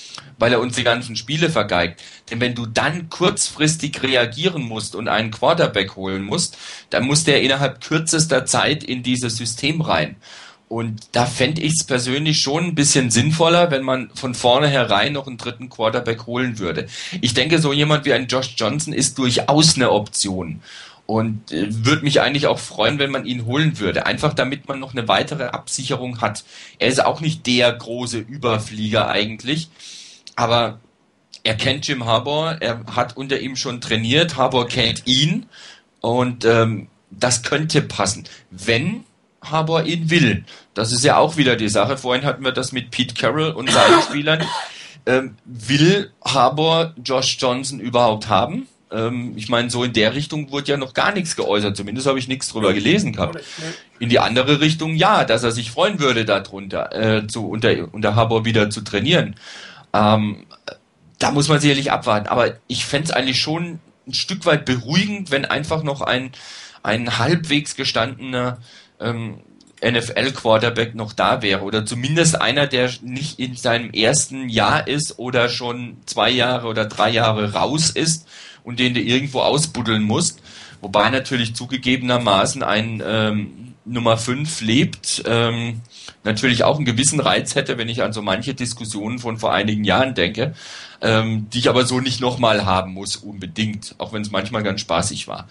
weil 0.41 0.53
er 0.53 0.61
uns 0.61 0.77
die 0.77 0.85
ganzen 0.85 1.17
Spiele 1.17 1.49
vergeigt. 1.49 2.01
Denn 2.31 2.39
wenn 2.39 2.55
du 2.55 2.65
dann 2.65 3.09
kurzfristig 3.09 4.01
reagieren 4.01 4.61
musst 4.61 4.95
und 4.95 5.09
einen 5.09 5.31
Quarterback 5.31 5.97
holen 5.97 6.23
musst, 6.23 6.57
dann 6.91 7.03
muss 7.03 7.25
der 7.25 7.41
innerhalb 7.41 7.81
kürzester 7.81 8.45
Zeit 8.45 8.85
in 8.85 9.03
dieses 9.03 9.35
System 9.35 9.81
rein. 9.81 10.15
Und 10.69 11.07
da 11.13 11.25
fände 11.25 11.61
ich 11.61 11.73
es 11.73 11.83
persönlich 11.83 12.41
schon 12.41 12.63
ein 12.63 12.75
bisschen 12.75 13.09
sinnvoller, 13.09 13.71
wenn 13.71 13.81
man 13.81 14.11
von 14.13 14.35
vornherein 14.35 15.13
noch 15.13 15.25
einen 15.25 15.39
dritten 15.39 15.67
Quarterback 15.67 16.27
holen 16.27 16.59
würde. 16.59 16.85
Ich 17.21 17.33
denke, 17.33 17.57
so 17.57 17.73
jemand 17.73 18.05
wie 18.05 18.13
ein 18.13 18.27
Josh 18.27 18.53
Johnson 18.55 18.93
ist 18.93 19.17
durchaus 19.17 19.75
eine 19.75 19.91
Option. 19.91 20.61
Und 21.07 21.51
äh, 21.51 21.65
würde 21.69 22.03
mich 22.03 22.21
eigentlich 22.21 22.45
auch 22.45 22.59
freuen, 22.59 22.99
wenn 22.99 23.09
man 23.09 23.25
ihn 23.25 23.45
holen 23.45 23.79
würde. 23.79 24.05
Einfach 24.05 24.35
damit 24.35 24.67
man 24.67 24.79
noch 24.79 24.93
eine 24.93 25.07
weitere 25.07 25.45
Absicherung 25.45 26.21
hat. 26.21 26.43
Er 26.77 26.87
ist 26.87 27.03
auch 27.03 27.19
nicht 27.19 27.47
der 27.47 27.73
große 27.73 28.19
Überflieger 28.19 29.09
eigentlich. 29.09 29.69
Aber 30.35 30.79
er 31.43 31.55
kennt 31.55 31.87
Jim 31.87 32.05
Harbour, 32.05 32.57
er 32.59 32.85
hat 32.95 33.17
unter 33.17 33.39
ihm 33.39 33.55
schon 33.55 33.81
trainiert, 33.81 34.37
Harbour 34.37 34.67
kennt 34.67 35.07
ihn 35.07 35.47
und 35.99 36.45
ähm, 36.45 36.89
das 37.09 37.43
könnte 37.43 37.81
passen, 37.81 38.25
wenn 38.51 39.03
Harbour 39.41 39.85
ihn 39.85 40.09
will. 40.09 40.43
Das 40.73 40.91
ist 40.91 41.03
ja 41.03 41.17
auch 41.17 41.37
wieder 41.37 41.55
die 41.55 41.69
Sache. 41.69 41.97
Vorhin 41.97 42.25
hatten 42.25 42.43
wir 42.43 42.51
das 42.51 42.71
mit 42.71 42.91
Pete 42.91 43.15
Carroll 43.15 43.51
und 43.51 43.71
seinen 43.71 44.01
Spielern. 44.09 44.43
Ähm, 45.05 45.35
will 45.45 46.11
Harbour 46.23 46.93
Josh 47.03 47.37
Johnson 47.39 47.79
überhaupt 47.79 48.27
haben? 48.27 48.67
Ähm, 48.91 49.33
ich 49.35 49.49
meine, 49.49 49.69
so 49.69 49.83
in 49.83 49.93
der 49.93 50.13
Richtung 50.13 50.51
wurde 50.51 50.71
ja 50.71 50.77
noch 50.77 50.93
gar 50.93 51.13
nichts 51.13 51.35
geäußert. 51.35 51.77
Zumindest 51.77 52.07
habe 52.07 52.19
ich 52.19 52.27
nichts 52.27 52.49
drüber 52.49 52.73
gelesen 52.73 53.13
gehabt. 53.13 53.39
In 53.99 54.09
die 54.09 54.19
andere 54.19 54.59
Richtung 54.59 54.95
ja, 54.95 55.25
dass 55.25 55.43
er 55.43 55.51
sich 55.51 55.71
freuen 55.71 55.99
würde, 55.99 56.25
darunter 56.25 56.93
äh, 56.93 57.27
zu, 57.27 57.47
unter, 57.47 57.71
unter 57.93 58.15
Harbour 58.15 58.45
wieder 58.45 58.69
zu 58.69 58.81
trainieren. 58.81 59.35
Ähm, 59.93 60.45
da 61.19 61.31
muss 61.31 61.49
man 61.49 61.59
sicherlich 61.59 61.91
abwarten. 61.91 62.27
Aber 62.27 62.55
ich 62.67 62.85
fände 62.85 63.05
es 63.05 63.11
eigentlich 63.11 63.39
schon 63.39 63.79
ein 64.07 64.13
Stück 64.13 64.45
weit 64.45 64.65
beruhigend, 64.65 65.31
wenn 65.31 65.45
einfach 65.45 65.83
noch 65.83 66.01
ein, 66.01 66.31
ein 66.81 67.19
halbwegs 67.19 67.75
gestandener 67.75 68.57
ähm, 68.99 69.39
NFL-Quarterback 69.83 70.95
noch 70.95 71.13
da 71.13 71.41
wäre. 71.41 71.63
Oder 71.63 71.85
zumindest 71.85 72.41
einer, 72.41 72.67
der 72.67 72.89
nicht 73.01 73.39
in 73.39 73.55
seinem 73.55 73.91
ersten 73.91 74.49
Jahr 74.49 74.87
ist 74.87 75.19
oder 75.19 75.49
schon 75.49 75.97
zwei 76.05 76.29
Jahre 76.29 76.67
oder 76.67 76.85
drei 76.85 77.09
Jahre 77.09 77.53
raus 77.53 77.89
ist 77.89 78.27
und 78.63 78.79
den 78.79 78.93
du 78.93 79.01
irgendwo 79.01 79.41
ausbuddeln 79.41 80.03
musst. 80.03 80.41
Wobei 80.81 81.09
natürlich 81.09 81.55
zugegebenermaßen 81.55 82.63
ein 82.63 83.03
ähm, 83.05 83.73
Nummer 83.85 84.17
5 84.17 84.61
lebt, 84.61 85.23
ähm, 85.25 85.81
natürlich 86.23 86.63
auch 86.63 86.77
einen 86.77 86.85
gewissen 86.85 87.19
Reiz 87.19 87.55
hätte, 87.55 87.77
wenn 87.77 87.89
ich 87.89 88.03
an 88.03 88.13
so 88.13 88.21
manche 88.21 88.53
Diskussionen 88.53 89.19
von 89.19 89.37
vor 89.37 89.53
einigen 89.53 89.83
Jahren 89.83 90.13
denke, 90.13 90.53
ähm, 91.01 91.49
die 91.49 91.59
ich 91.59 91.69
aber 91.69 91.85
so 91.85 91.99
nicht 91.99 92.21
nochmal 92.21 92.65
haben 92.65 92.93
muss, 92.93 93.15
unbedingt, 93.15 93.95
auch 93.97 94.13
wenn 94.13 94.21
es 94.21 94.31
manchmal 94.31 94.63
ganz 94.63 94.81
spaßig 94.81 95.27
war. 95.27 95.47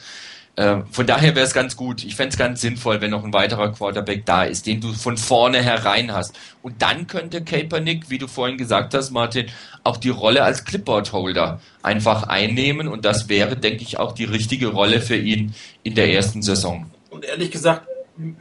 Ähm, 0.58 0.86
von 0.90 1.06
daher 1.06 1.36
wäre 1.36 1.46
es 1.46 1.54
ganz 1.54 1.76
gut. 1.76 2.02
Ich 2.02 2.16
fände 2.16 2.30
es 2.30 2.36
ganz 2.36 2.60
sinnvoll, 2.60 3.00
wenn 3.00 3.12
noch 3.12 3.22
ein 3.22 3.32
weiterer 3.32 3.70
Quarterback 3.70 4.26
da 4.26 4.42
ist, 4.42 4.66
den 4.66 4.80
du 4.80 4.92
von 4.92 5.16
vorne 5.16 5.62
herein 5.62 6.12
hast. 6.12 6.36
Und 6.62 6.82
dann 6.82 7.06
könnte 7.06 7.44
Kaepernick, 7.44 8.10
wie 8.10 8.18
du 8.18 8.26
vorhin 8.26 8.58
gesagt 8.58 8.92
hast, 8.92 9.12
Martin, 9.12 9.46
auch 9.84 9.96
die 9.96 10.08
Rolle 10.08 10.42
als 10.42 10.64
Clipboard-Holder 10.64 11.60
einfach 11.84 12.24
einnehmen. 12.24 12.88
Und 12.88 13.04
das 13.04 13.28
wäre, 13.28 13.56
denke 13.56 13.84
ich, 13.84 14.00
auch 14.00 14.10
die 14.10 14.24
richtige 14.24 14.66
Rolle 14.66 15.00
für 15.00 15.14
ihn 15.16 15.54
in 15.84 15.94
der 15.94 16.12
ersten 16.12 16.42
Saison. 16.42 16.90
Und 17.10 17.24
ehrlich 17.24 17.52
gesagt, 17.52 17.86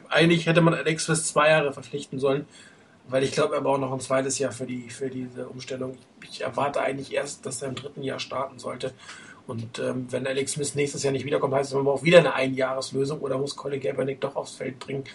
eigentlich 0.10 0.48
hätte 0.48 0.62
man 0.62 0.74
Alex 0.74 1.06
für 1.06 1.14
zwei 1.14 1.50
Jahre 1.52 1.72
verpflichten 1.72 2.18
sollen, 2.18 2.48
weil 3.08 3.24
ich 3.24 3.32
glaube, 3.32 3.54
er 3.54 3.62
braucht 3.62 3.80
noch 3.80 3.94
ein 3.94 4.00
zweites 4.00 4.40
Jahr 4.40 4.52
für, 4.52 4.66
die, 4.66 4.90
für 4.90 5.12
diese 5.12 5.48
Umstellung. 5.48 5.96
Ich 6.32 6.42
erwarte 6.42 6.82
eigentlich 6.82 7.14
erst, 7.14 7.46
dass 7.46 7.62
er 7.62 7.70
im 7.70 7.76
dritten 7.76 8.02
Jahr 8.02 8.20
starten 8.20 8.58
sollte. 8.58 8.92
Und 9.48 9.80
ähm, 9.80 10.08
wenn 10.10 10.28
Alex 10.28 10.54
Smith 10.54 10.76
nächstes 10.76 11.04
Jahr 11.04 11.14
nicht 11.14 11.26
wiederkommt, 11.26 11.54
heißt 11.54 11.70
es, 11.70 11.76
man 11.76 11.86
braucht 11.86 12.04
wieder 12.04 12.20
eine 12.20 12.34
Einjahreslösung 12.34 13.20
oder 13.22 13.38
muss 13.38 13.56
Colin 13.56 13.82
Kaepernick 13.82 14.20
doch 14.20 14.36
aufs 14.36 14.56
Feld 14.56 14.78
bringen. 14.78 15.06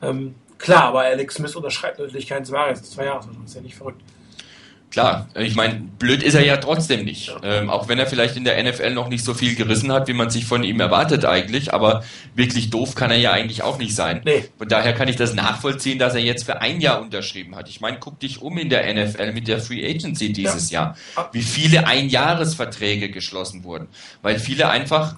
Ähm, 0.00 0.36
klar, 0.58 0.84
aber 0.84 1.00
Alex 1.00 1.34
Smith 1.34 1.54
unterschreibt 1.56 1.98
natürlich 1.98 2.28
keinen 2.28 2.44
zwei 2.44 2.58
Jahres. 2.58 2.80
Das 2.80 2.88
ist 3.44 3.54
ja 3.54 3.60
nicht 3.60 3.74
verrückt. 3.74 4.00
Klar, 4.92 5.26
ich 5.34 5.54
meine, 5.54 5.76
blöd 5.98 6.22
ist 6.22 6.34
er 6.34 6.44
ja 6.44 6.58
trotzdem 6.58 7.06
nicht. 7.06 7.34
Ähm, 7.42 7.70
auch 7.70 7.88
wenn 7.88 7.98
er 7.98 8.06
vielleicht 8.06 8.36
in 8.36 8.44
der 8.44 8.62
NFL 8.62 8.92
noch 8.92 9.08
nicht 9.08 9.24
so 9.24 9.32
viel 9.32 9.54
gerissen 9.54 9.90
hat, 9.90 10.06
wie 10.06 10.12
man 10.12 10.28
sich 10.28 10.44
von 10.44 10.62
ihm 10.62 10.80
erwartet 10.80 11.24
eigentlich, 11.24 11.72
aber 11.72 12.04
wirklich 12.34 12.68
doof 12.68 12.94
kann 12.94 13.10
er 13.10 13.16
ja 13.16 13.32
eigentlich 13.32 13.62
auch 13.62 13.78
nicht 13.78 13.94
sein. 13.94 14.20
Nee. 14.26 14.44
Von 14.58 14.68
daher 14.68 14.92
kann 14.92 15.08
ich 15.08 15.16
das 15.16 15.32
nachvollziehen, 15.32 15.98
dass 15.98 16.14
er 16.14 16.20
jetzt 16.20 16.44
für 16.44 16.60
ein 16.60 16.82
Jahr 16.82 17.00
unterschrieben 17.00 17.56
hat. 17.56 17.70
Ich 17.70 17.80
meine, 17.80 17.96
guck 18.00 18.20
dich 18.20 18.42
um 18.42 18.58
in 18.58 18.68
der 18.68 18.92
NFL 18.92 19.32
mit 19.32 19.48
der 19.48 19.60
Free 19.60 19.82
Agency 19.82 20.30
dieses 20.30 20.70
ja. 20.70 20.94
Jahr, 21.16 21.28
wie 21.32 21.42
viele 21.42 21.86
Einjahresverträge 21.86 23.08
geschlossen 23.08 23.64
wurden, 23.64 23.88
weil 24.20 24.38
viele 24.38 24.68
einfach 24.68 25.16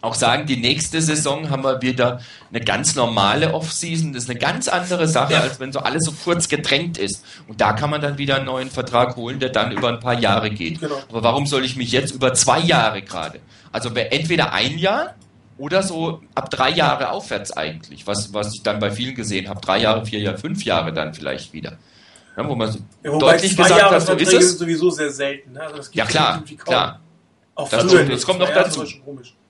auch 0.00 0.14
sagen, 0.14 0.46
die 0.46 0.56
nächste 0.56 1.00
Saison 1.02 1.50
haben 1.50 1.62
wir 1.62 1.82
wieder 1.82 2.20
eine 2.50 2.64
ganz 2.64 2.94
normale 2.94 3.54
Offseason. 3.54 4.12
Das 4.12 4.24
ist 4.24 4.30
eine 4.30 4.38
ganz 4.38 4.68
andere 4.68 5.06
Sache, 5.06 5.40
als 5.40 5.60
wenn 5.60 5.72
so 5.72 5.80
alles 5.80 6.04
so 6.04 6.12
kurz 6.12 6.48
gedrängt 6.48 6.98
ist. 6.98 7.24
Und 7.48 7.60
da 7.60 7.72
kann 7.72 7.90
man 7.90 8.00
dann 8.00 8.18
wieder 8.18 8.36
einen 8.36 8.46
neuen 8.46 8.70
Vertrag 8.70 9.16
holen, 9.16 9.38
der 9.38 9.50
dann 9.50 9.72
über 9.72 9.88
ein 9.88 10.00
paar 10.00 10.18
Jahre 10.18 10.50
geht. 10.50 10.80
Genau. 10.80 10.96
Aber 11.08 11.22
warum 11.22 11.46
soll 11.46 11.64
ich 11.64 11.76
mich 11.76 11.92
jetzt 11.92 12.12
über 12.12 12.34
zwei 12.34 12.60
Jahre 12.60 13.02
gerade? 13.02 13.40
Also 13.70 13.90
entweder 13.90 14.52
ein 14.52 14.78
Jahr 14.78 15.14
oder 15.58 15.82
so 15.82 16.22
ab 16.34 16.50
drei 16.50 16.70
Jahre 16.70 17.10
aufwärts 17.10 17.52
eigentlich, 17.52 18.06
was, 18.06 18.32
was 18.34 18.54
ich 18.54 18.62
dann 18.62 18.80
bei 18.80 18.90
vielen 18.90 19.14
gesehen 19.14 19.48
habe. 19.48 19.60
Drei 19.60 19.78
Jahre, 19.78 20.04
vier 20.04 20.20
Jahre, 20.20 20.38
fünf 20.38 20.64
Jahre 20.64 20.92
dann 20.92 21.14
vielleicht 21.14 21.52
wieder. 21.52 21.76
Ja, 22.36 22.48
wo 22.48 22.54
man 22.54 22.72
so 22.72 22.78
ja, 23.04 23.18
deutlich 23.18 23.56
gesagt 23.56 23.82
hat, 23.82 24.02
so 24.02 24.14
ist 24.14 24.32
es. 24.32 24.58
sowieso 24.58 24.90
sehr 24.90 25.10
selten. 25.10 25.52
Ne? 25.52 25.60
Also 25.60 25.90
ja 25.92 26.06
klar, 26.06 26.42
klar. 26.64 27.00
Auch 27.54 27.68
dazu, 27.68 27.98
das 27.98 28.24
kommt 28.24 28.38
noch 28.38 28.48
dazu. 28.48 28.84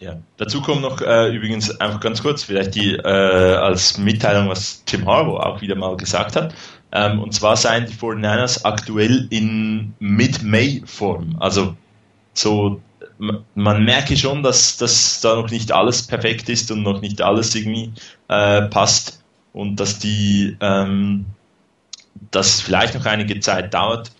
Ja. 0.01 0.17
Dazu 0.37 0.61
kommt 0.61 0.83
noch 0.83 1.01
äh, 1.01 1.35
übrigens 1.35 1.81
einfach 1.81 2.01
ganz 2.01 2.21
kurz 2.23 2.43
vielleicht 2.43 2.75
die 2.75 2.97
äh, 2.97 3.07
als 3.07 3.97
Mitteilung, 3.97 4.49
was 4.49 4.85
Tim 4.85 5.07
Harbaugh 5.07 5.39
auch 5.39 5.61
wieder 5.61 5.77
mal 5.77 5.97
gesagt 5.97 6.35
hat. 6.35 6.53
Ähm, 6.91 7.21
und 7.21 7.33
zwar 7.33 7.57
seien 7.57 7.87
die 7.87 7.95
49ers 7.95 8.65
aktuell 8.65 9.29
in 9.31 9.95
Mid-May-Form. 10.01 11.37
Also 11.39 11.77
so 12.35 12.81
man 13.55 13.85
merke 13.85 14.17
schon, 14.17 14.43
dass, 14.43 14.77
dass 14.77 15.21
da 15.21 15.37
noch 15.37 15.51
nicht 15.51 15.71
alles 15.71 16.07
perfekt 16.07 16.49
ist 16.49 16.71
und 16.73 16.83
noch 16.83 17.01
nicht 17.01 17.23
alles 17.23 17.55
irgendwie 17.55 17.93
äh, 18.29 18.63
passt 18.63 19.23
und 19.53 19.77
dass 19.77 20.01
die 20.01 20.57
ähm, 20.61 21.27
dass 22.31 22.61
vielleicht 22.61 22.95
noch 22.95 23.07
einige 23.07 23.39
Zeit 23.41 23.75
dauert, 23.75 24.11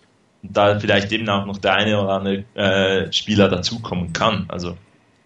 da 0.43 0.79
vielleicht 0.79 1.11
eben 1.11 1.27
auch 1.29 1.45
noch 1.45 1.57
der 1.57 1.73
eine 1.73 1.99
oder 1.99 2.09
andere 2.09 2.43
äh, 2.53 3.11
Spieler 3.11 3.49
dazukommen 3.49 4.13
kann. 4.13 4.45
Also 4.49 4.77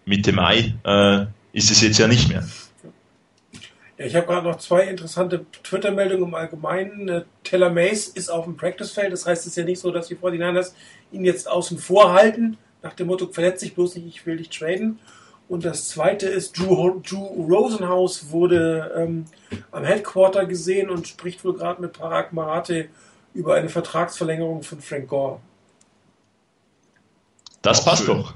Mitte 0.06 0.32
Mai 0.32 0.76
äh, 0.86 1.26
ist 1.52 1.72
es 1.72 1.82
jetzt 1.82 1.98
ja 1.98 2.08
nicht 2.08 2.30
mehr. 2.30 2.48
Ja, 3.98 4.06
ich 4.06 4.16
habe 4.16 4.28
gerade 4.28 4.48
noch 4.48 4.60
zwei 4.60 4.84
interessante 4.84 5.46
Twitter-Meldungen 5.64 6.28
im 6.30 6.36
Allgemeinen. 6.36 7.10
Äh, 7.10 7.24
Teller 7.44 7.72
Mace 7.72 8.10
ist 8.10 8.30
auf 8.30 8.46
dem 8.46 8.56
Practicefeld, 8.56 9.12
das 9.12 9.26
heißt, 9.26 9.42
es 9.42 9.48
ist 9.48 9.58
ja 9.58 9.64
nicht 9.64 9.80
so, 9.80 9.92
dass 9.92 10.08
die 10.08 10.16
49ers 10.16 10.74
ihn 11.12 11.26
jetzt 11.26 11.50
außen 11.50 11.80
vor 11.80 12.14
halten, 12.14 12.58
nach 12.84 12.94
dem 12.94 13.08
Motto, 13.08 13.28
verletzt 13.28 13.62
sich 13.62 13.74
bloß 13.74 13.96
nicht, 13.96 14.08
ich 14.08 14.26
will 14.26 14.38
dich 14.38 14.50
traden. 14.50 15.00
Und 15.50 15.66
das 15.66 15.88
zweite 15.88 16.28
ist, 16.28 16.60
Drew, 16.60 17.00
Drew 17.00 17.24
Rosenhaus 17.24 18.32
wurde 18.32 18.92
ähm, 18.96 19.26
am 19.72 19.84
Headquarter 19.84 20.46
gesehen 20.46 20.90
und 20.90 21.08
spricht 21.08 21.44
wohl 21.44 21.56
gerade 21.56 21.82
mit 21.82 21.94
Parag 21.94 22.34
Marate 22.34 22.90
über 23.38 23.54
eine 23.56 23.70
Vertragsverlängerung 23.70 24.64
von 24.64 24.82
Frank 24.82 25.08
Gore. 25.08 25.40
Das 27.62 27.86
passt 27.86 28.06
schön. 28.06 28.18
doch. 28.18 28.34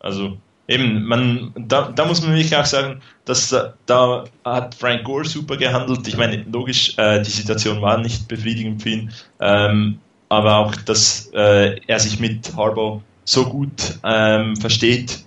Also 0.00 0.36
eben, 0.66 1.04
man, 1.04 1.52
da, 1.56 1.92
da 1.92 2.04
muss 2.04 2.20
man 2.22 2.32
wirklich 2.32 2.56
auch 2.56 2.66
sagen, 2.66 3.00
dass 3.24 3.54
da 3.86 4.24
hat 4.44 4.74
Frank 4.74 5.04
Gore 5.04 5.24
super 5.24 5.56
gehandelt. 5.56 6.06
Ich 6.08 6.16
meine, 6.16 6.44
logisch, 6.50 6.96
äh, 6.98 7.22
die 7.22 7.30
Situation 7.30 7.80
war 7.80 7.98
nicht 7.98 8.28
befriedigend 8.28 8.82
für 8.82 8.90
ihn, 8.90 9.12
ähm, 9.40 10.00
aber 10.28 10.56
auch, 10.56 10.74
dass 10.74 11.30
äh, 11.34 11.80
er 11.86 12.00
sich 12.00 12.18
mit 12.18 12.54
Harbaugh 12.56 13.00
so 13.24 13.44
gut 13.44 13.98
ähm, 14.04 14.56
versteht, 14.56 15.24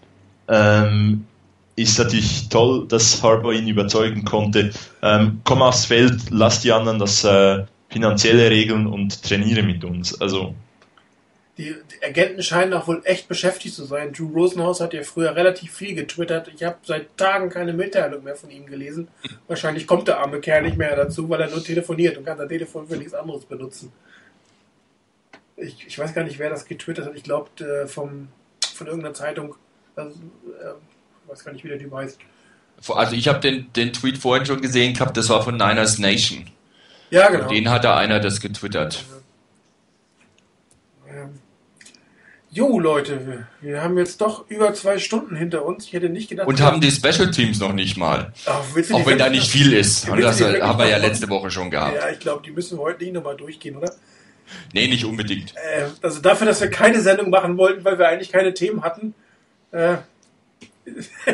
ähm, 0.48 1.26
ist 1.76 1.98
natürlich 1.98 2.50
toll, 2.50 2.88
dass 2.88 3.24
Harbaugh 3.24 3.54
ihn 3.54 3.68
überzeugen 3.68 4.26
konnte. 4.26 4.72
Ähm, 5.02 5.42
komm 5.44 5.62
aufs 5.62 5.86
Feld, 5.86 6.30
lass 6.30 6.62
die 6.62 6.72
anderen 6.72 7.00
das 7.00 7.24
äh, 7.24 7.64
finanzielle 7.92 8.50
Regeln 8.50 8.88
und 8.88 9.24
trainiere 9.24 9.64
mit 9.64 9.84
uns. 9.84 10.20
Also 10.20 10.56
die, 11.58 11.76
die, 11.92 12.06
Agenten 12.06 12.42
scheinen 12.42 12.74
auch 12.74 12.88
wohl 12.88 13.02
echt 13.04 13.28
beschäftigt 13.28 13.76
zu 13.76 13.84
sein. 13.84 14.14
Drew 14.14 14.32
Rosenhaus 14.34 14.80
hat 14.80 14.94
ja 14.94 15.04
früher 15.04 15.36
relativ 15.36 15.74
viel 15.74 15.94
getwittert. 15.94 16.50
Ich 16.56 16.64
habe 16.64 16.78
seit 16.84 17.16
Tagen 17.18 17.50
keine 17.50 17.74
Mitteilung 17.74 18.24
mehr 18.24 18.36
von 18.36 18.50
ihm 18.50 18.66
gelesen. 18.66 19.10
Wahrscheinlich 19.48 19.86
kommt 19.86 20.08
der 20.08 20.20
arme 20.20 20.40
Kerl 20.40 20.64
nicht 20.64 20.78
mehr 20.78 20.96
dazu, 20.96 21.30
weil 21.30 21.42
er 21.42 21.50
nur 21.50 21.64
telefoniert 21.64 22.18
und 22.18 22.26
kann 22.26 22.38
sein 22.38 22.50
Telefon 22.50 22.88
für 22.88 22.96
nichts 22.96 23.14
anderes 23.14 23.46
benutzen. 23.46 23.92
Ich, 25.58 25.86
ich 25.86 26.00
weiß 26.00 26.14
gar 26.14 26.24
nicht, 26.24 26.40
wer 26.40 26.50
das 26.50 26.66
getwittert 26.66 27.06
hat. 27.06 27.16
Ich 27.16 27.24
glaube, 27.24 27.50
äh, 27.60 27.86
von 27.86 28.30
irgendeiner 28.88 29.14
Zeitung. 29.14 29.56
Also, 29.96 30.18
äh, 30.18 30.74
ich 31.24 31.32
weiß 31.32 31.46
gar 31.46 31.52
nicht, 31.52 31.64
wie 31.64 31.70
der 31.70 31.80
Typ 31.80 31.94
heißt. 31.94 32.18
Also 32.90 33.16
ich 33.16 33.28
habe 33.28 33.40
den, 33.40 33.72
den 33.74 33.94
Tweet 33.94 34.18
vorhin 34.18 34.46
schon 34.46 34.62
gesehen 34.62 34.94
gehabt, 34.96 35.16
das 35.16 35.30
war 35.30 35.44
von 35.44 35.56
Niners 35.56 36.00
Nation. 36.00 36.50
Ja, 37.12 37.30
genau. 37.30 37.44
Und 37.44 37.52
den 37.52 37.70
hat 37.70 37.84
da 37.84 37.98
einer 37.98 38.20
das 38.20 38.40
getwittert. 38.40 39.06
Jo, 42.54 42.80
Leute, 42.80 43.26
wir, 43.26 43.48
wir, 43.62 43.82
haben 43.82 43.98
jetzt 43.98 44.20
doch 44.20 44.50
über 44.50 44.74
zwei 44.74 45.00
Stunden 45.00 45.38
hinter 45.38 45.64
uns. 45.66 45.86
Ich 45.86 45.94
hätte 45.94 46.10
nicht 46.10 46.30
gedacht. 46.30 46.48
Und 46.48 46.60
haben 46.60 46.82
die 46.82 46.92
Special 46.92 47.32
Teams 47.32 47.60
noch 47.60 47.72
nicht 47.72 47.96
mal. 47.96 48.34
Ach, 48.46 48.62
Auch 48.92 49.06
wenn 49.06 49.18
da 49.18 49.30
nicht 49.30 49.50
viel 49.50 49.72
ist. 49.72 50.10
Und 50.10 50.22
das 50.22 50.42
haben 50.42 50.80
wir 50.80 50.90
ja 50.90 50.98
letzte 50.98 51.30
Woche 51.30 51.50
schon 51.50 51.72
gehabt. 51.72 51.96
Ja, 51.96 52.10
ich 52.10 52.20
glaube, 52.20 52.44
die 52.46 52.52
müssen 52.52 52.78
wir 52.78 52.84
heute 52.84 53.06
nicht 53.06 53.14
nochmal 53.14 53.38
durchgehen, 53.38 53.78
oder? 53.78 53.94
Nee, 54.74 54.88
nicht 54.88 55.06
unbedingt. 55.06 55.54
Äh, 55.56 55.86
also 56.02 56.20
dafür, 56.20 56.48
dass 56.48 56.60
wir 56.60 56.70
keine 56.70 57.00
Sendung 57.00 57.30
machen 57.30 57.58
wollten, 57.58 57.86
weil 57.86 57.98
wir 57.98 58.10
eigentlich 58.10 58.34
keine 58.34 58.54
Themen 58.54 58.84
hatten, 58.84 59.14
äh, 59.72 59.98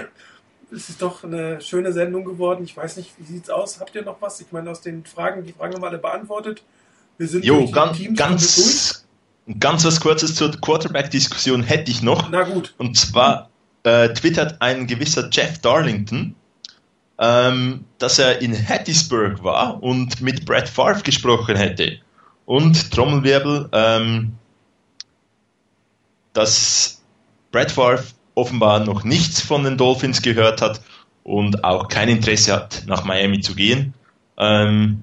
es 0.71 0.89
ist 0.89 1.01
doch 1.01 1.23
eine 1.23 1.61
schöne 1.61 1.93
Sendung 1.93 2.25
geworden. 2.25 2.63
Ich 2.63 2.75
weiß 2.75 2.97
nicht, 2.97 3.11
wie 3.17 3.23
sieht 3.23 3.43
es 3.43 3.49
aus? 3.49 3.79
Habt 3.79 3.95
ihr 3.95 4.03
noch 4.03 4.21
was? 4.21 4.39
Ich 4.41 4.51
meine, 4.51 4.69
aus 4.69 4.81
den 4.81 5.05
Fragen, 5.05 5.45
die 5.45 5.53
Fragen 5.53 5.75
haben 5.75 5.81
wir 5.81 5.87
alle 5.87 5.97
beantwortet. 5.97 6.63
Wir 7.17 7.27
sind 7.27 7.45
jo, 7.45 7.69
ganz, 7.71 7.97
Teams 7.97 8.17
ganz, 8.17 9.05
ganz 9.59 9.85
was 9.85 9.99
Kurzes 9.99 10.35
zur 10.35 10.51
Quarterback-Diskussion 10.51 11.63
hätte 11.63 11.89
ich 11.89 12.01
noch. 12.01 12.29
Na 12.29 12.43
gut. 12.43 12.75
Und 12.77 12.97
zwar 12.97 13.49
äh, 13.83 14.09
twittert 14.09 14.61
ein 14.61 14.87
gewisser 14.87 15.29
Jeff 15.31 15.59
Darlington, 15.59 16.35
ähm, 17.17 17.85
dass 17.97 18.19
er 18.19 18.41
in 18.41 18.53
Hattiesburg 18.53 19.43
war 19.43 19.81
und 19.81 20.21
mit 20.21 20.45
Brett 20.45 20.69
Favre 20.69 21.01
gesprochen 21.01 21.55
hätte. 21.55 21.97
Und 22.45 22.91
Trommelwirbel, 22.91 23.69
ähm, 23.71 24.33
dass 26.33 27.01
Brett 27.51 27.71
Favre 27.71 28.03
offenbar 28.37 28.79
noch 28.79 29.03
nichts 29.03 29.41
von 29.41 29.63
den 29.63 29.77
Dolphins 29.77 30.21
gehört 30.21 30.61
hat 30.61 30.81
und 31.23 31.63
auch 31.63 31.87
kein 31.87 32.07
Interesse 32.07 32.53
hat, 32.53 32.83
nach 32.85 33.03
Miami 33.03 33.41
zu 33.41 33.55
gehen. 33.55 33.93
Ähm, 34.37 35.01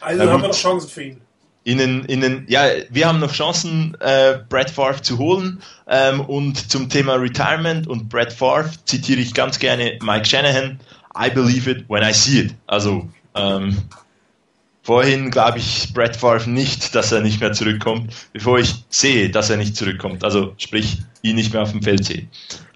also 0.00 0.30
haben 0.30 0.42
wir 0.42 0.48
noch 0.48 0.54
Chancen 0.54 0.88
für 0.88 1.02
ihn. 1.02 1.20
Ihnen, 1.66 2.06
ihnen, 2.08 2.44
ja, 2.46 2.64
wir 2.90 3.08
haben 3.08 3.20
noch 3.20 3.32
Chancen, 3.32 3.96
äh, 4.00 4.38
Brett 4.50 4.68
Favre 4.68 5.00
zu 5.00 5.18
holen. 5.18 5.62
Ähm, 5.88 6.20
und 6.20 6.70
zum 6.70 6.90
Thema 6.90 7.14
Retirement 7.14 7.86
und 7.86 8.10
Brett 8.10 8.34
Favre 8.34 8.70
zitiere 8.84 9.20
ich 9.20 9.32
ganz 9.32 9.58
gerne 9.58 9.98
Mike 10.02 10.26
Shanahan. 10.26 10.78
I 11.18 11.30
believe 11.30 11.70
it 11.70 11.88
when 11.88 12.02
I 12.02 12.12
see 12.12 12.40
it. 12.40 12.54
Also 12.66 13.08
ähm, 13.34 13.78
Vorhin 14.84 15.30
glaube 15.30 15.60
ich 15.60 15.94
Brett 15.94 16.14
Favre 16.14 16.50
nicht, 16.50 16.94
dass 16.94 17.10
er 17.10 17.22
nicht 17.22 17.40
mehr 17.40 17.54
zurückkommt, 17.54 18.12
bevor 18.34 18.58
ich 18.58 18.84
sehe, 18.90 19.30
dass 19.30 19.48
er 19.48 19.56
nicht 19.56 19.74
zurückkommt. 19.76 20.22
Also 20.22 20.52
sprich, 20.58 20.98
ihn 21.24 21.36
nicht 21.36 21.52
mehr 21.52 21.62
auf 21.62 21.72
dem 21.72 21.82
Feld 21.82 22.04
sehe. 22.04 22.28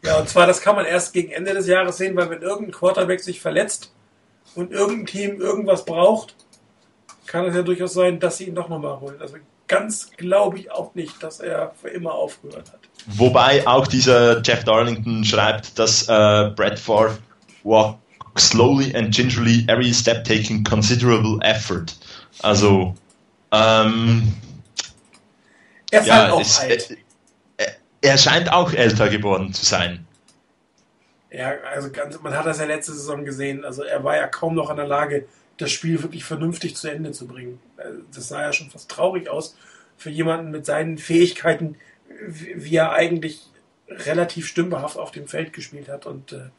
Ja, 0.03 0.19
und 0.19 0.29
zwar, 0.29 0.47
das 0.47 0.61
kann 0.61 0.75
man 0.75 0.87
erst 0.87 1.13
gegen 1.13 1.31
Ende 1.31 1.55
des 1.55 1.67
Jahres 1.67 1.99
sehen, 1.99 2.17
weil 2.17 2.31
wenn 2.31 2.43
irgendein 2.43 2.73
Quarterback 2.73 3.21
sich 3.21 3.41
verletzt, 3.41 3.93
und 4.55 4.73
irgendein 4.73 5.07
Team 5.07 5.41
irgendwas 5.41 5.85
braucht, 5.85 6.35
kann 7.27 7.45
es 7.47 7.55
ja 7.55 7.63
durchaus 7.63 7.93
sein, 7.93 8.19
dass 8.19 8.39
sie 8.39 8.45
ihn 8.45 8.55
doch 8.55 8.69
nochmal 8.69 8.99
holen. 9.01 9.17
Also 9.21 9.37
ganz 9.69 10.11
glaube 10.17 10.59
ich 10.59 10.73
auch 10.73 10.95
nicht, 10.95 11.23
dass 11.23 11.41
er 11.41 11.73
für 11.81 11.89
immer 11.89 12.13
aufgehört 12.13 12.73
hat. 12.73 12.81
Wobei 13.07 13.67
auch 13.67 13.87
dieser 13.87 14.43
Jeff 14.43 14.65
Darlington 14.65 15.25
schreibt, 15.25 15.79
dass 15.79 16.09
äh, 16.09 16.51
Bradford 16.57 17.21
walk 17.63 17.99
slowly 18.37 18.95
and 18.97 19.15
gingerly 19.15 19.65
every 19.69 19.93
step 19.93 20.25
taking 20.25 20.65
considerable 20.65 21.39
effort. 21.43 21.97
Also 22.41 22.95
ähm, 23.53 24.35
er 25.91 26.01
ist 26.01 26.07
ja, 26.07 26.15
halt 26.17 26.33
auch 26.33 26.41
es, 26.41 26.59
alt. 26.59 26.97
Er, 28.01 28.19
scheint 28.19 28.53
auch 28.53 28.73
älter 28.73 29.09
geworden 29.09 29.53
zu 29.53 29.65
sein. 29.65 30.07
Ja, 31.31 31.53
also 31.73 31.91
ganz, 31.91 32.21
man 32.23 32.37
hat 32.37 32.47
das 32.47 32.59
ja 32.59 32.65
letzte 32.65 32.93
Saison 32.93 33.25
gesehen. 33.25 33.65
Also 33.65 33.83
er 33.83 34.05
war 34.05 34.17
ja 34.17 34.27
kaum 34.27 34.55
noch 34.55 34.71
in 34.71 34.77
der 34.77 34.87
Lage, 34.87 35.27
das 35.59 35.71
Spiel 35.71 36.03
wirklich 36.03 36.25
vernünftig 36.25 36.77
zu 36.77 36.89
Ende 36.89 37.13
zu 37.13 37.27
bringen. 37.27 37.61
Das 38.15 38.29
sah 38.29 38.43
ja 38.43 38.53
schon 38.53 38.71
fast 38.71 38.91
traurig 38.91 39.29
aus 39.29 39.57
für 39.97 40.11
jemanden 40.11 40.51
mit 40.51 40.65
seinen 40.65 40.97
Fähigkeiten, 40.97 41.77
wie 42.27 42.77
er 42.77 42.93
eigentlich 42.93 43.51
relativ 43.89 44.47
stümperhaft 44.47 44.97
auf 44.97 45.11
dem 45.11 45.27
Feld 45.29 45.53
gespielt 45.53 45.89
hat. 45.89 46.07
Und 46.07 46.33
äh, 46.33 46.51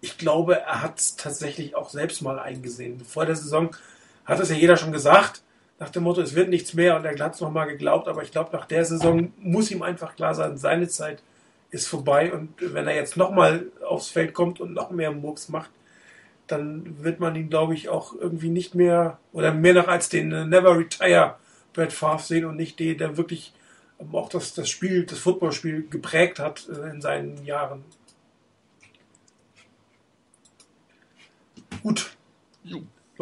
ich 0.00 0.18
glaube, 0.18 0.60
er 0.60 0.82
hat 0.82 0.98
es 0.98 1.16
tatsächlich 1.16 1.76
auch 1.76 1.90
selbst 1.90 2.22
mal 2.22 2.38
eingesehen. 2.38 3.04
Vor 3.04 3.26
der 3.26 3.36
Saison 3.36 3.76
hat 4.24 4.40
es 4.40 4.48
ja 4.48 4.56
jeder 4.56 4.76
schon 4.76 4.92
gesagt, 4.92 5.41
nach 5.82 5.90
dem 5.90 6.04
Motto, 6.04 6.20
es 6.20 6.36
wird 6.36 6.48
nichts 6.48 6.74
mehr 6.74 6.94
und 6.94 7.04
er 7.04 7.18
hat 7.18 7.34
es 7.34 7.40
nochmal 7.40 7.66
geglaubt. 7.66 8.06
Aber 8.06 8.22
ich 8.22 8.30
glaube, 8.30 8.56
nach 8.56 8.66
der 8.66 8.84
Saison 8.84 9.32
muss 9.38 9.72
ihm 9.72 9.82
einfach 9.82 10.14
klar 10.14 10.32
sein, 10.32 10.56
seine 10.56 10.86
Zeit 10.86 11.24
ist 11.72 11.88
vorbei. 11.88 12.32
Und 12.32 12.54
wenn 12.60 12.86
er 12.86 12.94
jetzt 12.94 13.16
nochmal 13.16 13.66
aufs 13.84 14.08
Feld 14.08 14.32
kommt 14.32 14.60
und 14.60 14.74
noch 14.74 14.92
mehr 14.92 15.10
Murks 15.10 15.48
macht, 15.48 15.70
dann 16.46 17.02
wird 17.02 17.18
man 17.18 17.34
ihn, 17.34 17.50
glaube 17.50 17.74
ich, 17.74 17.88
auch 17.88 18.14
irgendwie 18.14 18.50
nicht 18.50 18.76
mehr 18.76 19.18
oder 19.32 19.52
mehr 19.52 19.74
noch 19.74 19.88
als 19.88 20.08
den 20.08 20.30
äh, 20.30 20.44
Never 20.44 20.78
Retire 20.78 21.34
Brad 21.72 21.92
Favre 21.92 22.22
sehen 22.22 22.44
und 22.44 22.56
nicht 22.56 22.78
den, 22.78 22.98
der 22.98 23.16
wirklich 23.16 23.52
auch 24.12 24.28
das, 24.28 24.54
das 24.54 24.68
Spiel, 24.68 25.04
das 25.04 25.18
Footballspiel 25.18 25.88
geprägt 25.90 26.38
hat 26.38 26.68
äh, 26.68 26.90
in 26.90 27.00
seinen 27.00 27.44
Jahren. 27.44 27.84
Gut. 31.82 32.16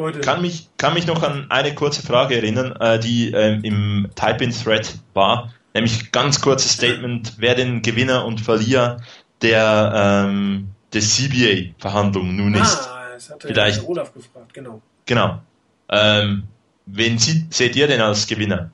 Leute. 0.01 0.21
Kann 0.21 0.43
mich, 0.43 0.69
kann 0.77 0.95
mich 0.95 1.07
noch 1.07 1.23
an 1.23 1.51
eine 1.51 1.75
kurze 1.75 2.03
Frage 2.03 2.37
erinnern, 2.37 2.73
äh, 2.81 2.99
die 2.99 3.33
ähm, 3.33 3.63
im 3.65 4.09
Type-in-Thread 4.15 4.99
war. 5.15 5.53
Nämlich 5.75 6.11
ganz 6.13 6.41
kurzes 6.41 6.73
Statement, 6.73 7.35
wer 7.39 7.55
den 7.55 7.83
Gewinner 7.83 8.25
und 8.25 8.41
Verlierer 8.41 9.01
der, 9.43 10.27
ähm, 10.27 10.69
der 10.93 11.01
CBA-Verhandlungen 11.01 12.37
nun 12.37 12.57
ah, 12.57 12.63
ist. 12.63 12.89
Das 13.15 13.31
hatte 13.31 13.49
Vielleicht, 13.49 13.87
Olaf 13.87 14.13
gefragt, 14.13 14.53
genau. 14.55 14.83
Genau. 15.07 15.41
Ähm, 15.89 16.45
wen 16.87 17.19
sieht, 17.19 17.53
seht 17.55 17.77
ihr 17.77 17.87
denn 17.87 18.01
als 18.01 18.27
Gewinner? 18.27 18.71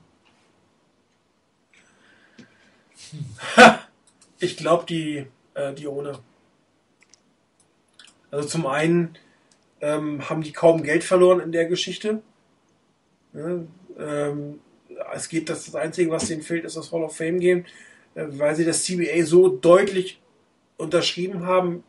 ich 4.39 4.57
glaube 4.57 4.85
die, 4.87 5.27
äh, 5.53 5.73
die 5.73 5.87
Owner. 5.87 6.19
Also 8.31 8.47
zum 8.47 8.67
einen 8.67 9.17
ähm, 9.81 10.29
haben 10.29 10.41
die 10.41 10.53
kaum 10.53 10.83
Geld 10.83 11.03
verloren 11.03 11.39
in 11.39 11.51
der 11.51 11.65
Geschichte. 11.65 12.21
Ja, 13.33 13.61
ähm, 13.99 14.59
es 15.13 15.29
geht, 15.29 15.49
das, 15.49 15.65
das 15.65 15.75
Einzige, 15.75 16.11
was 16.11 16.27
denen 16.27 16.41
fehlt, 16.41 16.65
ist 16.65 16.77
das 16.77 16.91
Hall 16.91 17.03
of 17.03 17.15
Fame 17.15 17.39
Game, 17.39 17.65
äh, 18.15 18.25
weil 18.29 18.55
sie 18.55 18.65
das 18.65 18.83
CBA 18.83 19.23
so 19.23 19.49
deutlich 19.49 20.19
unterschrieben 20.77 21.45
haben, 21.45 21.83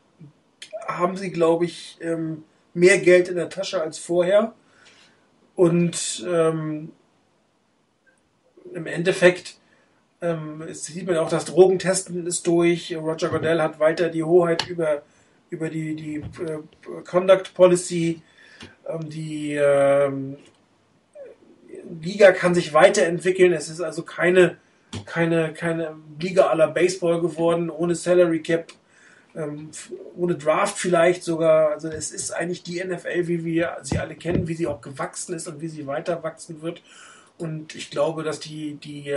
haben 0.86 1.16
sie, 1.16 1.30
glaube 1.30 1.66
ich, 1.66 1.98
ähm, 2.00 2.44
mehr 2.74 2.98
Geld 2.98 3.28
in 3.28 3.36
der 3.36 3.50
Tasche 3.50 3.80
als 3.82 3.98
vorher. 3.98 4.54
Und 5.54 6.24
ähm, 6.28 6.92
im 8.72 8.86
Endeffekt 8.86 9.56
ähm, 10.20 10.62
sieht 10.72 11.06
man 11.06 11.16
auch, 11.16 11.28
das 11.28 11.44
Drogentesten 11.46 12.26
ist 12.26 12.46
durch. 12.46 12.94
Roger 12.96 13.28
Goodell 13.28 13.60
hat 13.60 13.78
weiter 13.78 14.08
die 14.08 14.24
Hoheit 14.24 14.68
über, 14.68 15.02
über 15.50 15.68
die, 15.68 15.94
die 15.94 16.16
äh, 16.16 17.02
Conduct 17.04 17.54
Policy. 17.54 18.22
Ähm, 18.88 19.08
die 19.08 19.54
ähm, 19.54 20.36
Liga 22.00 22.32
kann 22.32 22.54
sich 22.54 22.72
weiterentwickeln. 22.72 23.52
Es 23.52 23.68
ist 23.68 23.80
also 23.80 24.02
keine, 24.02 24.56
keine, 25.06 25.52
keine 25.52 25.96
Liga 26.20 26.48
aller 26.48 26.68
Baseball 26.68 27.20
geworden, 27.20 27.70
ohne 27.70 27.94
Salary 27.94 28.42
Cap, 28.42 28.72
ähm, 29.34 29.70
ohne 30.16 30.34
Draft 30.34 30.78
vielleicht 30.78 31.22
sogar. 31.22 31.70
Also 31.70 31.88
es 31.88 32.10
ist 32.10 32.32
eigentlich 32.32 32.62
die 32.62 32.82
NFL, 32.82 33.28
wie 33.28 33.44
wir 33.44 33.78
sie 33.82 33.98
alle 33.98 34.14
kennen, 34.14 34.48
wie 34.48 34.54
sie 34.54 34.66
auch 34.66 34.80
gewachsen 34.80 35.34
ist 35.34 35.48
und 35.48 35.60
wie 35.60 35.68
sie 35.68 35.86
weiter 35.86 36.22
wachsen 36.22 36.62
wird. 36.62 36.82
Und 37.38 37.74
ich 37.74 37.90
glaube, 37.90 38.24
dass 38.24 38.40
die, 38.40 38.74
die, 38.74 39.14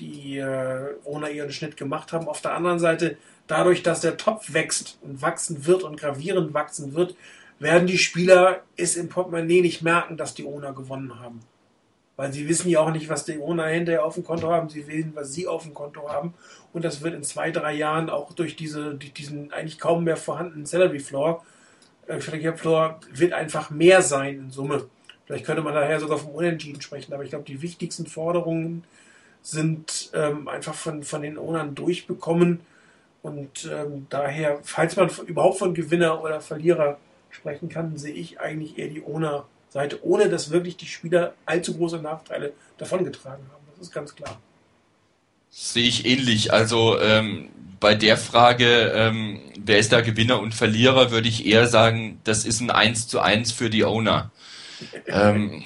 die 0.00 0.38
äh, 0.38 0.94
Owner 1.04 1.30
ihren 1.30 1.52
Schnitt 1.52 1.76
gemacht 1.76 2.12
haben. 2.12 2.26
Auf 2.26 2.40
der 2.40 2.54
anderen 2.54 2.80
Seite, 2.80 3.16
dadurch, 3.50 3.82
dass 3.82 4.00
der 4.00 4.16
Topf 4.16 4.52
wächst 4.52 4.98
und 5.02 5.22
wachsen 5.22 5.66
wird 5.66 5.82
und 5.82 5.98
gravierend 5.98 6.54
wachsen 6.54 6.94
wird, 6.94 7.14
werden 7.58 7.86
die 7.86 7.98
Spieler 7.98 8.62
es 8.76 8.96
im 8.96 9.08
Portemonnaie 9.08 9.60
nicht 9.60 9.82
merken, 9.82 10.16
dass 10.16 10.34
die 10.34 10.44
Owner 10.44 10.72
gewonnen 10.72 11.20
haben. 11.20 11.40
Weil 12.16 12.32
sie 12.32 12.48
wissen 12.48 12.68
ja 12.68 12.80
auch 12.80 12.90
nicht, 12.90 13.08
was 13.08 13.24
die 13.24 13.38
Owner 13.38 13.66
hinterher 13.66 14.04
auf 14.04 14.14
dem 14.14 14.24
Konto 14.24 14.50
haben. 14.50 14.68
Sie 14.68 14.86
wissen, 14.86 15.12
was 15.14 15.32
sie 15.32 15.46
auf 15.46 15.62
dem 15.62 15.74
Konto 15.74 16.08
haben. 16.08 16.34
Und 16.72 16.84
das 16.84 17.02
wird 17.02 17.14
in 17.14 17.22
zwei, 17.22 17.50
drei 17.50 17.72
Jahren 17.72 18.10
auch 18.10 18.32
durch 18.32 18.56
diese, 18.56 18.94
diesen 18.94 19.52
eigentlich 19.52 19.78
kaum 19.78 20.04
mehr 20.04 20.16
vorhandenen 20.16 20.66
Salary 20.66 21.00
Floor, 21.00 21.44
äh, 22.06 22.20
Floor, 22.20 23.00
wird 23.12 23.32
einfach 23.32 23.70
mehr 23.70 24.02
sein 24.02 24.36
in 24.36 24.50
Summe. 24.50 24.86
Vielleicht 25.26 25.46
könnte 25.46 25.62
man 25.62 25.74
daher 25.74 26.00
sogar 26.00 26.18
vom 26.18 26.32
Unentschieden 26.32 26.80
sprechen. 26.80 27.12
Aber 27.14 27.24
ich 27.24 27.30
glaube, 27.30 27.44
die 27.44 27.62
wichtigsten 27.62 28.06
Forderungen 28.06 28.84
sind 29.42 30.10
ähm, 30.12 30.48
einfach 30.48 30.74
von, 30.74 31.02
von 31.02 31.22
den 31.22 31.38
Ownern 31.38 31.74
durchbekommen. 31.74 32.60
Und 33.22 33.68
ähm, 33.70 34.06
daher, 34.08 34.60
falls 34.62 34.96
man 34.96 35.10
überhaupt 35.26 35.58
von 35.58 35.74
Gewinner 35.74 36.22
oder 36.22 36.40
Verlierer 36.40 36.98
sprechen 37.30 37.68
kann, 37.68 37.96
sehe 37.96 38.14
ich 38.14 38.40
eigentlich 38.40 38.78
eher 38.78 38.88
die 38.88 39.02
Owner 39.04 39.46
Seite, 39.70 40.04
ohne 40.04 40.28
dass 40.28 40.50
wirklich 40.50 40.76
die 40.76 40.86
Spieler 40.86 41.34
allzu 41.46 41.76
große 41.76 41.98
Nachteile 41.98 42.52
davongetragen 42.78 43.44
haben. 43.52 43.64
Das 43.76 43.86
ist 43.86 43.94
ganz 43.94 44.14
klar. 44.14 44.40
Sehe 45.48 45.86
ich 45.86 46.06
ähnlich. 46.06 46.52
Also 46.52 46.98
ähm, 47.00 47.50
bei 47.78 47.94
der 47.94 48.16
Frage, 48.16 48.92
ähm, 48.94 49.40
wer 49.58 49.78
ist 49.78 49.92
da 49.92 50.00
Gewinner 50.00 50.40
und 50.40 50.54
Verlierer, 50.54 51.10
würde 51.10 51.28
ich 51.28 51.46
eher 51.46 51.66
sagen, 51.66 52.20
das 52.24 52.44
ist 52.44 52.60
ein 52.60 52.70
1 52.70 53.08
zu 53.08 53.20
1 53.20 53.52
für 53.52 53.70
die 53.70 53.84
Owner. 53.84 54.30
ähm, 55.06 55.64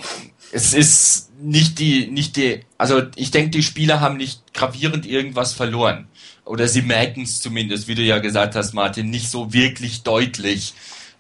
es 0.53 0.73
ist 0.73 1.33
nicht 1.41 1.79
die, 1.79 2.07
nicht 2.07 2.37
die, 2.37 2.61
also 2.79 3.03
ich 3.17 3.31
denke, 3.31 3.51
die 3.51 3.63
Spieler 3.63 4.01
haben 4.01 4.17
nicht 4.17 4.55
gravierend 4.55 5.07
irgendwas 5.07 5.53
verloren. 5.53 6.09
Oder 6.45 6.69
sie 6.69 6.83
merken 6.83 7.23
es 7.23 7.41
zumindest, 7.41 7.89
wie 7.89 7.95
du 7.95 8.03
ja 8.03 8.19
gesagt 8.19 8.55
hast, 8.55 8.75
Martin, 8.75 9.11
nicht 9.11 9.31
so 9.31 9.53
wirklich 9.53 10.03
deutlich 10.03 10.75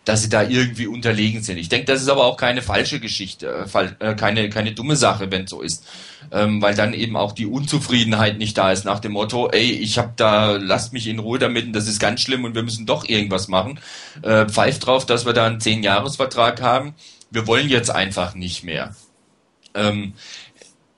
dass 0.05 0.23
sie 0.23 0.28
da 0.28 0.43
irgendwie 0.43 0.86
unterlegen 0.86 1.43
sind. 1.43 1.57
Ich 1.59 1.69
denke, 1.69 1.86
das 1.86 2.03
ist 2.03 2.09
aber 2.09 2.25
auch 2.25 2.36
keine 2.36 2.62
falsche 2.62 3.01
Geschichte, 3.01 3.67
äh, 3.75 4.11
äh, 4.11 4.15
keine, 4.15 4.51
keine 4.51 4.73
dumme 4.73 4.97
Sache, 4.97 5.31
wenn 5.31 5.47
so 5.47 5.62
ist. 5.62 5.86
Ähm, 6.31 6.61
weil 6.62 6.75
dann 6.75 6.94
eben 6.94 7.17
auch 7.17 7.33
die 7.33 7.47
Unzufriedenheit 7.47 8.39
nicht 8.39 8.57
da 8.57 8.73
ist 8.73 8.85
nach 8.85 9.01
dem 9.01 9.12
Motto, 9.12 9.51
ey, 9.51 9.70
ich 9.70 9.99
hab 9.99 10.17
da, 10.17 10.53
lasst 10.53 10.93
mich 10.93 11.07
in 11.07 11.19
Ruhe 11.19 11.39
damit 11.39 11.67
und 11.67 11.73
das 11.73 11.89
ist 11.89 12.01
ganz 12.01 12.20
schlimm 12.20 12.44
und 12.44 12.55
wir 12.55 12.62
müssen 12.62 12.86
doch 12.86 13.09
irgendwas 13.09 13.49
machen. 13.49 13.81
Äh, 14.23 14.47
pfeift 14.47 14.86
drauf, 14.86 15.07
dass 15.07 15.27
wir 15.27 15.33
da 15.33 15.47
einen 15.47 15.61
Zehn-Jahres-Vertrag 15.61 16.61
haben. 16.61 16.94
Wir 17.31 17.47
wollen 17.47 17.69
jetzt 17.69 17.91
einfach 17.91 18.35
nicht 18.35 18.65
mehr. 18.65 18.94
Ähm, 19.75 20.15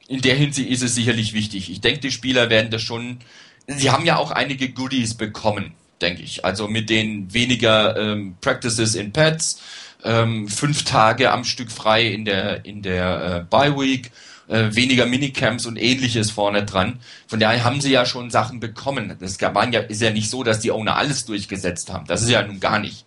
in 0.09 0.21
der 0.21 0.37
Hinsicht 0.37 0.69
ist 0.69 0.83
es 0.83 0.95
sicherlich 0.95 1.33
wichtig. 1.33 1.71
Ich 1.71 1.81
denke, 1.81 2.01
die 2.01 2.13
Spieler 2.13 2.51
werden 2.51 2.71
das 2.71 2.83
schon, 2.83 3.19
sie 3.67 3.91
haben 3.91 4.05
ja 4.05 4.17
auch 4.17 4.31
einige 4.31 4.70
Goodies 4.70 5.15
bekommen 5.15 5.75
denke 6.01 6.23
ich. 6.23 6.45
Also 6.45 6.69
mit 6.69 6.91
den 6.91 7.33
weniger 7.33 7.97
ähm, 7.97 8.36
Practices 8.41 8.95
in 8.95 9.12
Pads, 9.12 9.61
ähm, 10.05 10.49
fünf 10.49 10.85
Tage 10.85 11.31
am 11.31 11.45
Stück 11.45 11.70
frei 11.70 12.07
in 12.07 12.25
der 12.25 12.65
in 12.65 12.83
der 12.83 13.36
äh, 13.36 13.45
Bye 13.51 13.77
Week, 13.78 14.11
äh, 14.49 14.75
weniger 14.75 15.07
Minicamps 15.07 15.67
und 15.67 15.77
ähnliches 15.77 16.31
vorne 16.31 16.65
dran. 16.65 17.01
Von 17.27 17.41
daher 17.41 17.65
haben 17.65 17.81
sie 17.81 17.93
ja 17.93 18.07
schon 18.07 18.31
Sachen 18.31 18.61
bekommen. 18.61 19.17
Das 19.19 19.41
waren 19.41 19.73
ja, 19.73 19.81
ist 19.81 20.03
ja 20.03 20.11
nicht 20.11 20.31
so, 20.31 20.45
dass 20.45 20.61
die 20.61 20.70
Owner 20.70 20.97
alles 20.97 21.25
durchgesetzt 21.25 21.93
haben. 21.93 22.07
Das 22.07 22.23
ist 22.23 22.31
ja 22.31 22.43
nun 22.43 22.61
gar 22.61 22.78
nicht. 22.78 23.05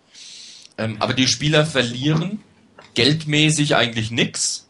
Ähm, 0.78 0.96
aber 0.98 1.14
die 1.14 1.28
Spieler 1.28 1.66
verlieren 1.66 2.40
geldmäßig 2.94 3.76
eigentlich 3.76 4.10
nix, 4.10 4.68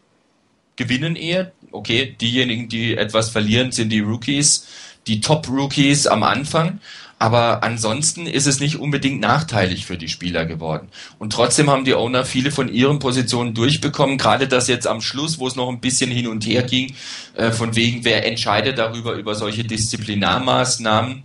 gewinnen 0.75 1.15
eher. 1.15 1.51
Okay, 1.71 2.15
diejenigen, 2.19 2.69
die 2.69 2.95
etwas 2.95 3.29
verlieren, 3.29 3.71
sind 3.71 3.89
die 3.89 4.01
Rookies, 4.01 4.67
die 5.07 5.21
Top-Rookies 5.21 6.07
am 6.07 6.23
Anfang. 6.23 6.79
Aber 7.19 7.63
ansonsten 7.63 8.25
ist 8.25 8.47
es 8.47 8.59
nicht 8.59 8.77
unbedingt 8.77 9.21
nachteilig 9.21 9.85
für 9.85 9.95
die 9.95 10.09
Spieler 10.09 10.45
geworden. 10.47 10.87
Und 11.19 11.31
trotzdem 11.31 11.69
haben 11.69 11.85
die 11.85 11.93
Owner 11.93 12.25
viele 12.25 12.49
von 12.49 12.67
ihren 12.73 12.97
Positionen 12.97 13.53
durchbekommen. 13.53 14.17
Gerade 14.17 14.47
das 14.47 14.67
jetzt 14.67 14.87
am 14.87 15.01
Schluss, 15.01 15.37
wo 15.37 15.47
es 15.47 15.55
noch 15.55 15.69
ein 15.69 15.79
bisschen 15.79 16.09
hin 16.09 16.27
und 16.27 16.47
her 16.47 16.63
ging, 16.63 16.95
äh, 17.35 17.51
von 17.51 17.75
wegen, 17.75 18.03
wer 18.05 18.25
entscheidet 18.25 18.79
darüber, 18.79 19.13
über 19.13 19.35
solche 19.35 19.63
Disziplinarmaßnahmen. 19.63 21.23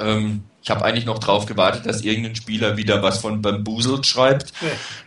Ähm, 0.00 0.44
Ich 0.62 0.70
habe 0.70 0.84
eigentlich 0.84 1.04
noch 1.04 1.18
drauf 1.18 1.46
gewartet, 1.46 1.86
dass 1.86 2.00
irgendein 2.00 2.34
Spieler 2.34 2.76
wieder 2.76 3.02
was 3.02 3.18
von 3.18 3.40
Bamboozled 3.42 4.04
schreibt. 4.06 4.52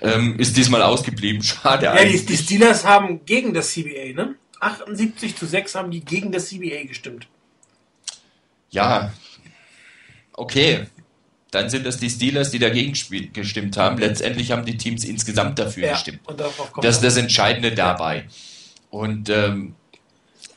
Ja. 0.02 0.14
Ähm, 0.14 0.40
ist 0.40 0.56
diesmal 0.56 0.84
ausgeblieben. 0.84 1.42
Schade 1.44 1.86
ja, 1.86 1.94
eigentlich. 1.94 2.28
Die, 2.28 2.38
die 2.38 2.44
Steelers 2.44 2.86
haben 2.86 3.26
gegen 3.26 3.54
das 3.54 3.72
CBA, 3.72 4.14
ne? 4.16 4.36
78 4.62 5.36
zu 5.36 5.48
6 5.48 5.76
haben 5.76 5.90
die 5.92 6.00
gegen 6.06 6.32
das 6.32 6.48
CBA 6.50 6.86
gestimmt. 6.88 7.28
Ja, 8.72 9.12
okay. 10.34 10.88
Dann 11.52 11.70
sind 11.70 11.86
das 11.86 11.98
die 11.98 12.10
Steelers, 12.10 12.52
die 12.52 12.60
dagegen 12.60 12.94
gestimmt 13.34 13.76
haben. 13.76 13.98
Letztendlich 13.98 14.52
haben 14.52 14.66
die 14.66 14.78
Teams 14.78 15.04
insgesamt 15.04 15.58
dafür 15.58 15.88
ja, 15.88 15.94
gestimmt. 15.94 16.20
das 16.82 16.98
ist 16.98 17.04
das 17.04 17.18
Entscheidende 17.18 17.72
dabei. 17.72 18.26
Und 18.92 19.30
ähm, 19.30 19.74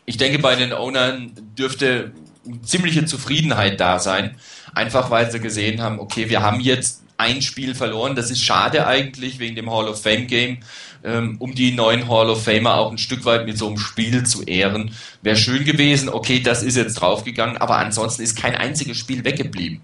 ich 0.04 0.18
denke, 0.18 0.38
bei 0.38 0.54
den 0.54 0.72
Ownern 0.72 1.32
dürfte 1.56 2.12
ziemliche 2.62 3.06
Zufriedenheit 3.06 3.80
da 3.80 3.98
sein. 3.98 4.36
Einfach 4.74 5.10
weil 5.10 5.30
sie 5.30 5.40
gesehen 5.40 5.80
haben, 5.80 5.98
okay, 5.98 6.28
wir 6.28 6.42
haben 6.42 6.60
jetzt 6.60 7.02
ein 7.16 7.40
Spiel 7.42 7.74
verloren. 7.74 8.14
Das 8.14 8.30
ist 8.30 8.42
schade 8.42 8.86
eigentlich 8.86 9.38
wegen 9.38 9.54
dem 9.54 9.70
Hall 9.70 9.88
of 9.88 10.02
Fame 10.02 10.26
Game, 10.26 10.58
ähm, 11.04 11.36
um 11.38 11.54
die 11.54 11.72
neuen 11.72 12.08
Hall 12.08 12.30
of 12.30 12.44
Famer 12.44 12.74
auch 12.74 12.90
ein 12.90 12.98
Stück 12.98 13.24
weit 13.24 13.46
mit 13.46 13.58
so 13.58 13.66
einem 13.68 13.78
Spiel 13.78 14.24
zu 14.24 14.42
ehren. 14.42 14.92
Wäre 15.22 15.36
schön 15.36 15.64
gewesen, 15.64 16.08
okay, 16.08 16.40
das 16.40 16.62
ist 16.62 16.76
jetzt 16.76 16.94
draufgegangen, 16.94 17.56
aber 17.56 17.78
ansonsten 17.78 18.22
ist 18.22 18.36
kein 18.36 18.54
einziges 18.54 18.96
Spiel 18.96 19.24
weggeblieben. 19.24 19.80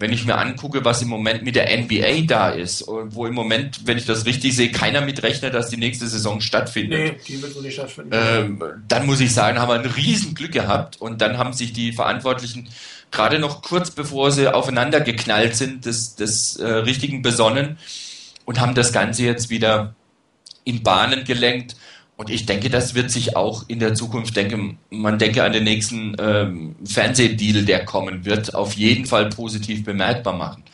Wenn 0.00 0.12
ich 0.12 0.24
mir 0.24 0.38
angucke, 0.38 0.84
was 0.84 1.02
im 1.02 1.08
Moment 1.08 1.42
mit 1.42 1.56
der 1.56 1.76
NBA 1.76 2.22
da 2.26 2.50
ist, 2.50 2.86
wo 2.86 3.26
im 3.26 3.34
Moment, 3.34 3.80
wenn 3.84 3.98
ich 3.98 4.06
das 4.06 4.26
richtig 4.26 4.54
sehe, 4.54 4.70
keiner 4.70 5.00
mitrechnet, 5.00 5.54
dass 5.54 5.70
die 5.70 5.76
nächste 5.76 6.06
Saison 6.06 6.40
stattfindet. 6.40 7.16
Nee, 7.16 7.20
die 7.26 7.42
wird 7.42 7.52
so 7.52 7.60
nicht 7.60 7.74
stattfinden. 7.74 8.10
Ähm, 8.12 8.62
dann 8.86 9.06
muss 9.06 9.18
ich 9.20 9.34
sagen, 9.34 9.58
haben 9.58 9.70
wir 9.70 9.74
ein 9.74 9.86
Riesenglück 9.86 10.52
gehabt 10.52 11.00
und 11.00 11.20
dann 11.20 11.36
haben 11.36 11.52
sich 11.52 11.72
die 11.72 11.92
Verantwortlichen 11.92 12.68
gerade 13.10 13.38
noch 13.38 13.62
kurz 13.62 13.90
bevor 13.90 14.30
sie 14.30 14.52
aufeinander 14.52 15.00
geknallt 15.00 15.56
sind, 15.56 15.86
des, 15.86 16.14
des 16.14 16.56
äh, 16.56 16.66
richtigen 16.66 17.22
besonnen 17.22 17.78
und 18.44 18.60
haben 18.60 18.74
das 18.74 18.92
Ganze 18.92 19.24
jetzt 19.24 19.50
wieder 19.50 19.94
in 20.64 20.82
Bahnen 20.82 21.24
gelenkt. 21.24 21.76
Und 22.16 22.30
ich 22.30 22.46
denke, 22.46 22.68
das 22.68 22.94
wird 22.94 23.12
sich 23.12 23.36
auch 23.36 23.64
in 23.68 23.78
der 23.78 23.94
Zukunft, 23.94 24.34
denke, 24.34 24.76
man 24.90 25.18
denke 25.18 25.44
an 25.44 25.52
den 25.52 25.62
nächsten 25.62 26.16
ähm, 26.18 26.74
Fernsehdeal, 26.84 27.64
der 27.64 27.84
kommen 27.84 28.24
wird, 28.24 28.54
auf 28.54 28.72
jeden 28.72 29.06
Fall 29.06 29.28
positiv 29.28 29.84
bemerkbar 29.84 30.34
machen. 30.34 30.64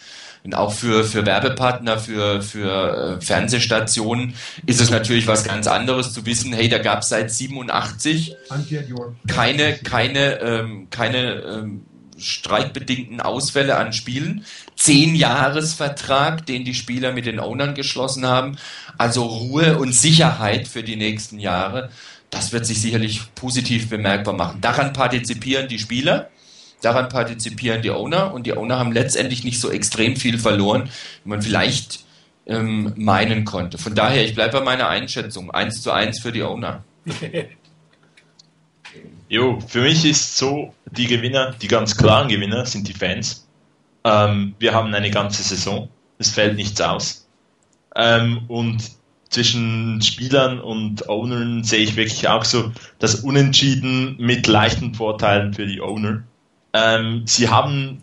Und 0.45 0.55
auch 0.55 0.73
für, 0.73 1.05
für 1.05 1.25
Werbepartner, 1.25 1.99
für, 1.99 2.43
für 2.43 3.19
äh, 3.19 3.25
Fernsehstationen 3.25 4.35
ist 4.67 4.81
es 4.81 4.91
natürlich 4.91 5.27
was 5.27 5.45
ganz 5.45 5.67
anderes 5.67 6.13
zu 6.13 6.27
wissen, 6.27 6.53
hey, 6.53 6.69
da 6.69 6.79
gab 6.79 7.01
es 7.01 7.09
seit 7.09 7.31
87 7.31 8.37
keine, 9.27 9.75
keine, 9.79 10.41
ähm, 10.41 10.89
keine 10.91 11.43
ähm, 11.43 11.87
streikbedingten 12.19 13.21
Ausfälle 13.21 13.77
an 13.77 13.93
Spielen. 13.93 14.45
Zehn 14.77 15.15
Jahresvertrag, 15.15 16.47
den 16.47 16.65
die 16.65 16.75
Spieler 16.75 17.13
mit 17.13 17.27
den 17.27 17.41
Ownern 17.41 17.75
geschlossen 17.75 18.27
haben. 18.27 18.57
Also 18.99 19.25
Ruhe 19.25 19.79
und 19.79 19.93
Sicherheit 19.93 20.69
für 20.69 20.83
die 20.83 20.97
nächsten 20.97 21.39
Jahre. 21.39 21.91
Das 22.31 22.53
wird 22.53 22.67
sich 22.67 22.81
sicherlich 22.81 23.23
positiv 23.35 23.89
bemerkbar 23.89 24.35
machen. 24.35 24.61
Daran 24.61 24.93
partizipieren 24.93 25.69
die 25.69 25.79
Spieler. 25.79 26.31
Daran 26.83 27.09
partizipieren 27.09 27.81
die 27.81 27.91
Owner 27.91 28.35
und 28.35 28.47
die 28.47 28.57
Owner 28.57 28.79
haben 28.79 28.93
letztendlich 28.93 29.45
nicht 29.45 29.61
so 29.61 29.71
extrem 29.71 30.17
viel 30.17 30.39
verloren, 30.39 30.91
wie 31.23 31.31
man 31.31 31.41
vielleicht 31.41 32.05
ähm, 32.47 32.93
meinen 32.97 33.45
konnte. 33.45 33.79
Von 33.79 33.95
daher, 33.95 34.25
ich 34.25 34.35
bleibe 34.35 34.59
bei 34.59 34.65
meiner 34.65 34.89
Einschätzung. 34.89 35.51
Eins 35.51 35.81
zu 35.81 35.93
eins 35.93 36.21
für 36.21 36.33
die 36.33 36.43
Owner. 36.43 36.85
Jo, 39.35 39.59
für 39.67 39.81
mich 39.81 40.05
ist 40.05 40.39
so, 40.39 40.73
die 40.93 41.09
Gewinner, 41.09 41.57
die 41.61 41.67
ganz 41.67 41.97
klaren 41.97 42.29
Gewinner 42.29 42.67
sind 42.67 42.87
die 42.87 42.93
Fans. 42.93 43.49
Ähm, 44.05 44.55
wir 44.61 44.73
haben 44.73 44.95
eine 44.95 45.11
ganze 45.11 45.43
Saison, 45.43 45.89
es 46.19 46.31
fällt 46.31 46.55
nichts 46.55 46.81
aus. 46.81 47.27
Ähm, 47.97 48.43
und 48.47 48.93
zwischen 49.31 50.01
Spielern 50.03 50.61
und 50.61 51.09
Ownern 51.09 51.65
sehe 51.65 51.81
ich 51.81 51.97
wirklich 51.97 52.29
auch 52.29 52.45
so 52.45 52.71
das 53.01 53.17
Unentschieden 53.17 54.15
mit 54.21 54.47
leichten 54.47 54.95
Vorteilen 54.95 55.53
für 55.53 55.67
die 55.67 55.81
Owner. 55.81 56.23
Ähm, 56.73 57.23
sie 57.27 57.49
haben 57.49 58.03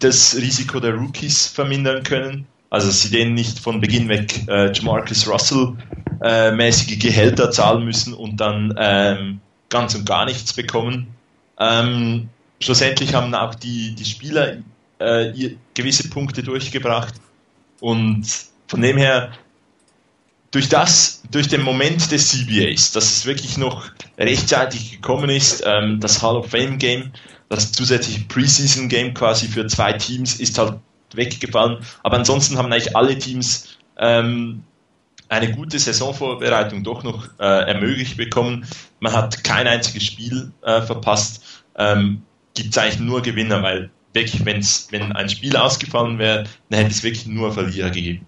das 0.00 0.34
Risiko 0.34 0.80
der 0.80 0.94
Rookies 0.94 1.46
vermindern 1.46 2.02
können, 2.02 2.48
also 2.70 2.90
sie 2.90 3.12
denen 3.12 3.34
nicht 3.34 3.60
von 3.60 3.80
Beginn 3.80 4.08
weg 4.08 4.42
äh, 4.48 4.72
Jamarcus 4.72 5.28
Russell 5.28 5.76
äh, 6.20 6.50
mäßige 6.50 6.98
Gehälter 6.98 7.52
zahlen 7.52 7.84
müssen 7.84 8.12
und 8.12 8.38
dann 8.38 8.74
ähm, 8.76 9.40
ganz 9.74 9.96
und 9.96 10.06
gar 10.06 10.24
nichts 10.24 10.52
bekommen. 10.52 11.08
Ähm, 11.58 12.28
schlussendlich 12.60 13.12
haben 13.12 13.34
auch 13.34 13.56
die, 13.56 13.96
die 13.96 14.04
Spieler 14.04 14.58
äh, 15.00 15.56
gewisse 15.74 16.08
Punkte 16.10 16.44
durchgebracht 16.44 17.14
und 17.80 18.24
von 18.68 18.80
dem 18.80 18.96
her 18.96 19.32
durch 20.52 20.68
das, 20.68 21.22
durch 21.32 21.48
den 21.48 21.62
Moment 21.62 22.12
des 22.12 22.28
CBAs, 22.28 22.92
dass 22.92 23.04
es 23.04 23.26
wirklich 23.26 23.58
noch 23.58 23.86
rechtzeitig 24.16 24.92
gekommen 24.92 25.28
ist, 25.28 25.64
ähm, 25.66 25.98
das 25.98 26.22
Hall 26.22 26.36
of 26.36 26.50
Fame 26.50 26.78
Game, 26.78 27.10
das 27.48 27.72
zusätzliche 27.72 28.20
Preseason 28.28 28.88
Game 28.88 29.12
quasi 29.12 29.48
für 29.48 29.66
zwei 29.66 29.92
Teams 29.94 30.38
ist 30.38 30.56
halt 30.56 30.78
weggefallen. 31.14 31.78
Aber 32.04 32.16
ansonsten 32.16 32.56
haben 32.58 32.72
eigentlich 32.72 32.96
alle 32.96 33.18
Teams 33.18 33.76
ähm, 33.98 34.62
eine 35.28 35.52
gute 35.52 35.78
Saisonvorbereitung 35.78 36.84
doch 36.84 37.02
noch 37.02 37.28
äh, 37.38 37.44
ermöglicht 37.44 38.16
bekommen. 38.16 38.66
Man 39.00 39.12
hat 39.12 39.42
kein 39.44 39.66
einziges 39.66 40.04
Spiel 40.04 40.52
äh, 40.62 40.82
verpasst. 40.82 41.64
Ähm, 41.76 42.22
Gibt 42.54 42.70
es 42.70 42.78
eigentlich 42.78 43.00
nur 43.00 43.22
Gewinner, 43.22 43.62
weil 43.62 43.90
wirklich, 44.12 44.44
wenn's, 44.44 44.88
wenn 44.90 45.12
ein 45.12 45.28
Spiel 45.28 45.56
ausgefallen 45.56 46.18
wäre, 46.18 46.44
dann 46.70 46.80
hätte 46.80 46.92
es 46.92 47.02
wirklich 47.02 47.26
nur 47.26 47.52
Verlierer 47.52 47.90
gegeben. 47.90 48.26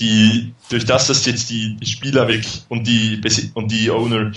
Die, 0.00 0.52
durch 0.68 0.84
das, 0.84 1.06
dass 1.06 1.26
jetzt 1.26 1.50
die, 1.50 1.76
Spieler 1.84 2.28
wirklich 2.28 2.64
und 2.68 2.86
die, 2.86 3.20
und 3.54 3.70
die 3.70 3.90
Owner 3.90 4.32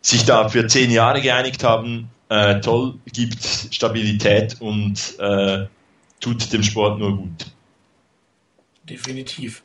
sich 0.00 0.24
da 0.24 0.48
für 0.48 0.66
zehn 0.66 0.90
Jahre 0.90 1.20
geeinigt 1.20 1.64
haben, 1.64 2.10
äh, 2.28 2.60
toll, 2.60 2.94
gibt 3.12 3.42
Stabilität 3.70 4.60
und 4.60 5.18
äh, 5.18 5.66
tut 6.20 6.52
dem 6.52 6.62
Sport 6.62 6.98
nur 6.98 7.16
gut. 7.16 7.46
Definitiv. 8.88 9.62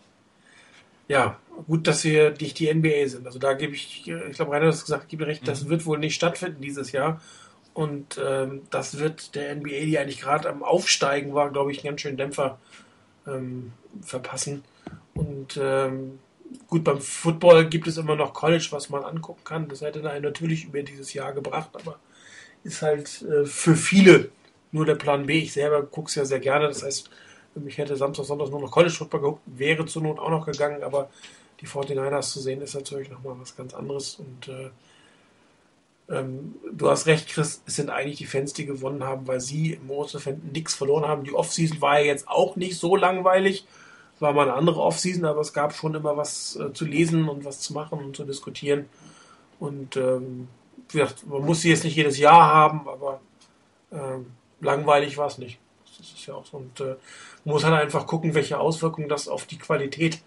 Ja, 1.09 1.39
gut, 1.67 1.87
dass 1.87 2.03
wir 2.03 2.35
nicht 2.39 2.59
die 2.59 2.73
NBA 2.73 3.07
sind. 3.07 3.25
Also 3.25 3.39
da 3.39 3.53
gebe 3.53 3.73
ich, 3.73 4.07
ich 4.07 4.35
glaube, 4.35 4.51
Rainer 4.51 4.67
hat 4.67 4.75
es 4.75 4.85
gesagt, 4.85 5.09
gebe 5.09 5.27
recht, 5.27 5.47
das 5.47 5.65
mhm. 5.65 5.69
wird 5.69 5.85
wohl 5.85 5.97
nicht 5.97 6.15
stattfinden 6.15 6.61
dieses 6.61 6.91
Jahr. 6.91 7.19
Und 7.73 8.19
ähm, 8.23 8.61
das 8.69 8.99
wird 8.99 9.35
der 9.35 9.55
NBA, 9.55 9.85
die 9.85 9.97
eigentlich 9.97 10.21
gerade 10.21 10.49
am 10.49 10.63
Aufsteigen 10.63 11.33
war, 11.33 11.51
glaube 11.51 11.71
ich, 11.71 11.79
einen 11.79 11.91
ganz 11.91 12.01
schönen 12.01 12.17
Dämpfer 12.17 12.59
ähm, 13.27 13.73
verpassen. 14.01 14.63
Und 15.15 15.59
ähm, 15.61 16.19
gut, 16.67 16.83
beim 16.83 17.01
Football 17.01 17.67
gibt 17.67 17.87
es 17.87 17.97
immer 17.97 18.15
noch 18.15 18.33
College, 18.33 18.67
was 18.71 18.89
man 18.89 19.03
angucken 19.03 19.43
kann. 19.43 19.67
Das 19.67 19.81
hätte 19.81 20.07
einen 20.09 20.23
natürlich 20.23 20.65
über 20.65 20.83
dieses 20.83 21.13
Jahr 21.13 21.33
gebracht, 21.33 21.69
aber 21.73 21.99
ist 22.63 22.81
halt 22.81 23.23
äh, 23.23 23.45
für 23.45 23.75
viele 23.75 24.29
nur 24.71 24.85
der 24.85 24.95
Plan 24.95 25.25
B. 25.25 25.39
Ich 25.39 25.53
selber 25.53 25.83
gucke 25.83 26.09
es 26.09 26.15
ja 26.15 26.25
sehr 26.25 26.39
gerne. 26.39 26.67
Das 26.67 26.83
heißt, 26.83 27.09
ich 27.65 27.77
hätte 27.77 27.95
Samstag, 27.95 28.25
Sonntag 28.25 28.49
nur 28.49 28.61
noch 28.61 28.71
College 28.71 28.93
Football 28.93 29.21
geguckt, 29.21 29.41
wäre 29.45 29.85
zur 29.85 30.03
Not 30.03 30.19
auch 30.19 30.29
noch 30.29 30.45
gegangen, 30.45 30.83
aber 30.83 31.09
die 31.61 31.67
49ers 31.67 32.31
zu 32.31 32.39
sehen 32.39 32.61
ist 32.61 32.73
natürlich 32.73 33.09
nochmal 33.09 33.35
was 33.39 33.55
ganz 33.55 33.73
anderes. 33.73 34.15
Und 34.15 34.47
äh, 34.47 34.69
ähm, 36.09 36.55
du 36.71 36.89
hast 36.89 37.05
recht, 37.05 37.29
Chris, 37.29 37.61
es 37.65 37.75
sind 37.75 37.89
eigentlich 37.89 38.17
die 38.17 38.25
Fans, 38.25 38.53
die 38.53 38.65
gewonnen 38.65 39.03
haben, 39.03 39.27
weil 39.27 39.39
sie 39.39 39.73
im 39.73 39.91
Osterfan 39.91 40.41
nichts 40.53 40.73
verloren 40.75 41.07
haben. 41.07 41.23
Die 41.23 41.33
Offseason 41.33 41.81
war 41.81 41.99
ja 41.99 42.05
jetzt 42.05 42.27
auch 42.27 42.55
nicht 42.55 42.79
so 42.79 42.95
langweilig. 42.95 43.65
Es 44.15 44.21
war 44.21 44.33
mal 44.33 44.43
eine 44.43 44.53
andere 44.53 44.81
Offseason, 44.81 45.25
aber 45.25 45.41
es 45.41 45.53
gab 45.53 45.73
schon 45.73 45.95
immer 45.95 46.17
was 46.17 46.55
äh, 46.55 46.73
zu 46.73 46.85
lesen 46.85 47.29
und 47.29 47.45
was 47.45 47.59
zu 47.59 47.73
machen 47.73 47.99
und 47.99 48.15
zu 48.15 48.23
diskutieren. 48.23 48.85
Und 49.59 49.97
ähm, 49.97 50.47
man 50.93 51.45
muss 51.45 51.61
sie 51.61 51.69
jetzt 51.69 51.83
nicht 51.83 51.95
jedes 51.95 52.17
Jahr 52.17 52.51
haben, 52.53 52.87
aber 52.87 53.19
ähm, 53.91 54.27
langweilig 54.61 55.17
war 55.17 55.27
es 55.27 55.37
nicht. 55.37 55.59
Das 55.97 56.07
ist 56.07 56.25
ja 56.25 56.35
auch 56.35 56.45
so. 56.45 56.57
Und 56.57 56.79
äh, 56.79 56.95
muss 57.45 57.63
halt 57.63 57.73
einfach 57.73 58.07
gucken, 58.07 58.33
welche 58.33 58.59
Auswirkungen 58.59 59.09
das 59.09 59.27
auf 59.27 59.45
die 59.45 59.57
Qualität 59.57 60.19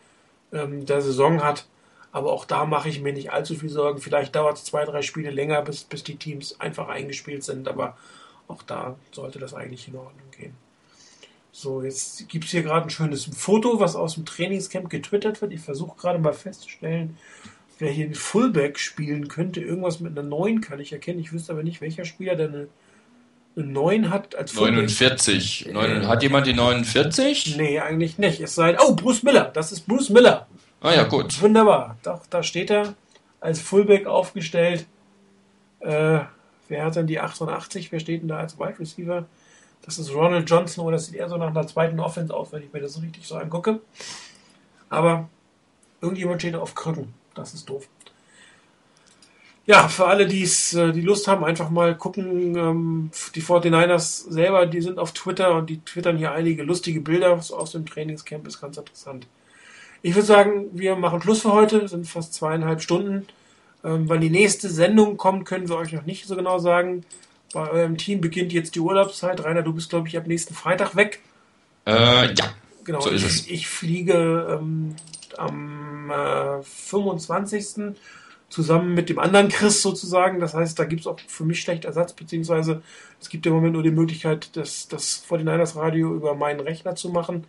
ähm, 0.53 0.87
der 0.87 1.03
Saison 1.03 1.43
hat. 1.43 1.67
Aber 2.13 2.33
auch 2.33 2.45
da 2.45 2.67
mache 2.67 2.89
ich 2.89 3.01
mir 3.01 3.13
nicht 3.13 3.33
allzu 3.33 3.55
viel 3.55 3.71
Sorgen. 3.71 4.01
Vielleicht 4.01 4.37
dauert 4.37 4.59
es 4.59 4.65
zwei, 4.65 4.85
drei 4.85 5.03
Spiele 5.03 5.31
länger, 5.31 5.63
bis, 5.63 5.85
bis 5.85 6.05
die 6.05 6.17
Teams 6.17 6.61
einfach 6.61 6.89
eingespielt 6.89 7.43
sind. 7.43 7.69
Aber 7.69 7.97
auch 8.49 8.63
da 8.63 8.97
sollte 9.13 9.39
das 9.39 9.55
eigentlich 9.55 9.89
in 9.89 9.97
Ordnung 9.97 10.31
gehen. 10.37 10.55
So, 11.53 11.83
jetzt 11.83 12.29
gibt 12.29 12.45
es 12.47 12.51
hier 12.51 12.63
gerade 12.63 12.87
ein 12.87 12.91
schönes 12.91 13.25
Foto, 13.25 13.79
was 13.79 13.97
aus 13.97 14.15
dem 14.15 14.25
Trainingscamp 14.25 14.89
getwittert 14.89 15.41
wird. 15.43 15.53
Ich 15.53 15.61
versuche 15.61 15.99
gerade 15.99 16.19
mal 16.19 16.33
festzustellen, 16.33 17.19
wer 17.79 17.91
hier 17.91 18.07
ein 18.07 18.15
Fullback 18.15 18.79
spielen 18.79 19.29
könnte. 19.29 19.61
Irgendwas 19.61 20.01
mit 20.01 20.19
einer 20.19 20.27
9 20.27 20.61
kann 20.61 20.81
ich 20.81 20.93
erkennen. 20.93 21.21
Ich 21.21 21.33
wüsste 21.33 21.53
aber 21.53 21.63
nicht, 21.63 21.81
welcher 21.81 22.05
Spieler 22.05 22.37
der 22.37 22.49
eine 22.49 22.69
9 23.55 24.11
hat 24.11 24.35
als 24.35 24.55
49. 24.55 25.69
Äh, 25.69 26.07
hat 26.07 26.23
jemand 26.23 26.47
die 26.47 26.55
49? 26.55 27.57
Nee, 27.57 27.81
eigentlich 27.81 28.19
nicht. 28.19 28.41
Es 28.41 28.55
sei. 28.55 28.77
Oh, 28.81 28.95
Bruce 28.95 29.23
Miller. 29.23 29.51
Das 29.53 29.73
ist 29.73 29.87
Bruce 29.87 30.11
Miller. 30.11 30.47
Ah 30.81 30.93
ja, 30.93 31.05
gut. 31.05 31.41
Wunderbar. 31.41 31.97
Doch, 32.03 32.27
da 32.29 32.43
steht 32.43 32.71
er 32.71 32.95
als 33.41 33.61
Fullback 33.61 34.07
aufgestellt. 34.07 34.87
Äh, 35.81 36.21
wer 36.69 36.85
hat 36.85 36.97
denn 36.97 37.07
die 37.07 37.21
88? 37.21 37.93
Wer 37.93 38.01
steht 38.01 38.23
denn 38.23 38.29
da 38.29 38.39
als 38.39 38.59
Wide 38.59 38.79
Receiver? 38.79 39.27
Das 39.83 39.99
ist 39.99 40.15
Ronald 40.15 40.49
Johnson 40.49 40.85
oder 40.85 40.97
das 40.97 41.07
sieht 41.07 41.17
eher 41.17 41.29
so 41.29 41.37
nach 41.37 41.49
einer 41.49 41.67
zweiten 41.67 41.99
Offense 42.01 42.33
aus, 42.33 42.53
wenn 42.53 42.63
ich 42.63 42.73
mir 42.73 42.81
das 42.81 42.95
so 42.95 43.01
richtig 43.01 43.27
so 43.27 43.37
angucke. 43.37 43.81
Aber 44.89 45.29
irgendjemand 46.01 46.41
steht 46.41 46.55
auf 46.55 46.75
Krücken. 46.75 47.15
Das 47.35 47.53
ist 47.55 47.69
doof. 47.69 47.89
Ja, 49.73 49.89
für 49.89 50.07
alle, 50.07 50.27
die's, 50.27 50.75
äh, 50.75 50.93
die 50.93 51.01
Lust 51.01 51.27
haben, 51.29 51.47
einfach 51.47 51.71
mal 51.71 51.97
gucken. 51.97 52.55
Ähm, 52.57 53.11
die 53.35 53.41
49ers 53.41 54.31
selber, 54.31 54.67
die 54.67 54.83
sind 54.83 54.99
auf 54.99 55.13
Twitter 55.13 55.55
und 55.55 55.71
die 55.71 55.81
twittern 55.81 56.19
hier 56.19 56.33
einige 56.33 56.63
lustige 56.63 57.01
Bilder 57.01 57.33
aus 57.33 57.73
dem 57.73 57.87
Trainingscamp. 57.87 58.47
Ist 58.47 58.61
ganz 58.61 58.77
interessant. 58.77 59.27
Ich 60.03 60.15
würde 60.15 60.27
sagen, 60.27 60.67
wir 60.75 60.95
machen 60.97 61.23
Schluss 61.23 61.41
für 61.41 61.55
heute. 61.55 61.89
Sind 61.89 62.07
fast 62.07 62.35
zweieinhalb 62.35 62.83
Stunden. 62.83 63.27
Ähm, 63.83 64.11
wann 64.11 64.21
die 64.21 64.29
nächste 64.29 64.69
Sendung 64.69 65.17
kommt, 65.17 65.47
können 65.47 65.71
wir 65.71 65.77
euch 65.79 65.93
noch 65.95 66.05
nicht 66.05 66.27
so 66.27 66.37
genau 66.37 66.59
sagen. 66.59 67.07
Bei 67.55 67.71
eurem 67.71 67.97
Team 67.97 68.21
beginnt 68.21 68.53
jetzt 68.53 68.75
die 68.75 68.81
Urlaubszeit. 68.81 69.43
Rainer, 69.43 69.63
du 69.63 69.73
bist, 69.73 69.89
glaube 69.89 70.07
ich, 70.07 70.19
ab 70.19 70.27
nächsten 70.27 70.53
Freitag 70.53 70.97
weg. 70.97 71.21
Äh, 71.87 72.35
ja. 72.35 72.45
Genau, 72.85 73.01
So 73.01 73.09
ist 73.09 73.23
ich, 73.23 73.27
es. 73.27 73.47
ich 73.47 73.69
fliege 73.69 74.59
ähm, 74.61 74.97
am 75.39 76.11
äh, 76.11 76.63
25. 76.63 77.97
zusammen 78.53 78.95
mit 78.95 79.09
dem 79.09 79.19
anderen 79.19 79.49
Chris 79.49 79.83
sozusagen. 79.83 80.39
Das 80.39 80.55
heißt, 80.55 80.79
da 80.79 80.85
gibt 80.85 81.01
es 81.01 81.07
auch 81.07 81.19
für 81.27 81.45
mich 81.45 81.61
schlecht 81.61 81.85
Ersatz, 81.85 82.13
beziehungsweise 82.13 82.83
es 83.21 83.29
gibt 83.29 83.47
im 83.47 83.55
Moment 83.55 83.73
nur 83.73 83.83
die 83.83 83.91
Möglichkeit, 83.91 84.55
das, 84.57 84.89
das 84.89 85.25
49ers 85.29 85.77
Radio 85.77 86.15
über 86.15 86.35
meinen 86.35 86.61
Rechner 86.61 86.95
zu 86.95 87.09
machen. 87.09 87.45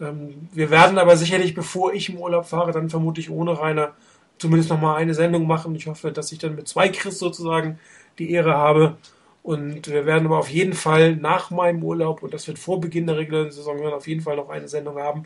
Ähm, 0.00 0.48
wir 0.52 0.70
werden 0.70 0.98
aber 0.98 1.16
sicherlich, 1.16 1.54
bevor 1.54 1.92
ich 1.92 2.08
im 2.08 2.18
Urlaub 2.18 2.46
fahre, 2.46 2.72
dann 2.72 2.90
vermutlich 2.90 3.30
ohne 3.30 3.58
Rainer 3.58 3.92
zumindest 4.38 4.70
noch 4.70 4.80
mal 4.80 4.96
eine 4.96 5.14
Sendung 5.14 5.46
machen. 5.46 5.74
Ich 5.76 5.86
hoffe, 5.86 6.10
dass 6.10 6.32
ich 6.32 6.38
dann 6.38 6.56
mit 6.56 6.68
zwei 6.68 6.88
Chris 6.88 7.18
sozusagen 7.18 7.78
die 8.18 8.30
Ehre 8.32 8.54
habe. 8.54 8.96
Und 9.44 9.86
wir 9.88 10.04
werden 10.04 10.26
aber 10.26 10.38
auf 10.38 10.50
jeden 10.50 10.74
Fall 10.74 11.16
nach 11.16 11.50
meinem 11.50 11.82
Urlaub, 11.82 12.22
und 12.22 12.34
das 12.34 12.46
wird 12.48 12.58
vor 12.58 12.80
Beginn 12.80 13.06
der 13.06 13.16
regulären 13.16 13.50
Saison, 13.50 13.78
werden 13.80 13.94
auf 13.94 14.06
jeden 14.06 14.20
Fall 14.20 14.36
noch 14.36 14.50
eine 14.50 14.68
Sendung 14.68 14.98
haben. 14.98 15.24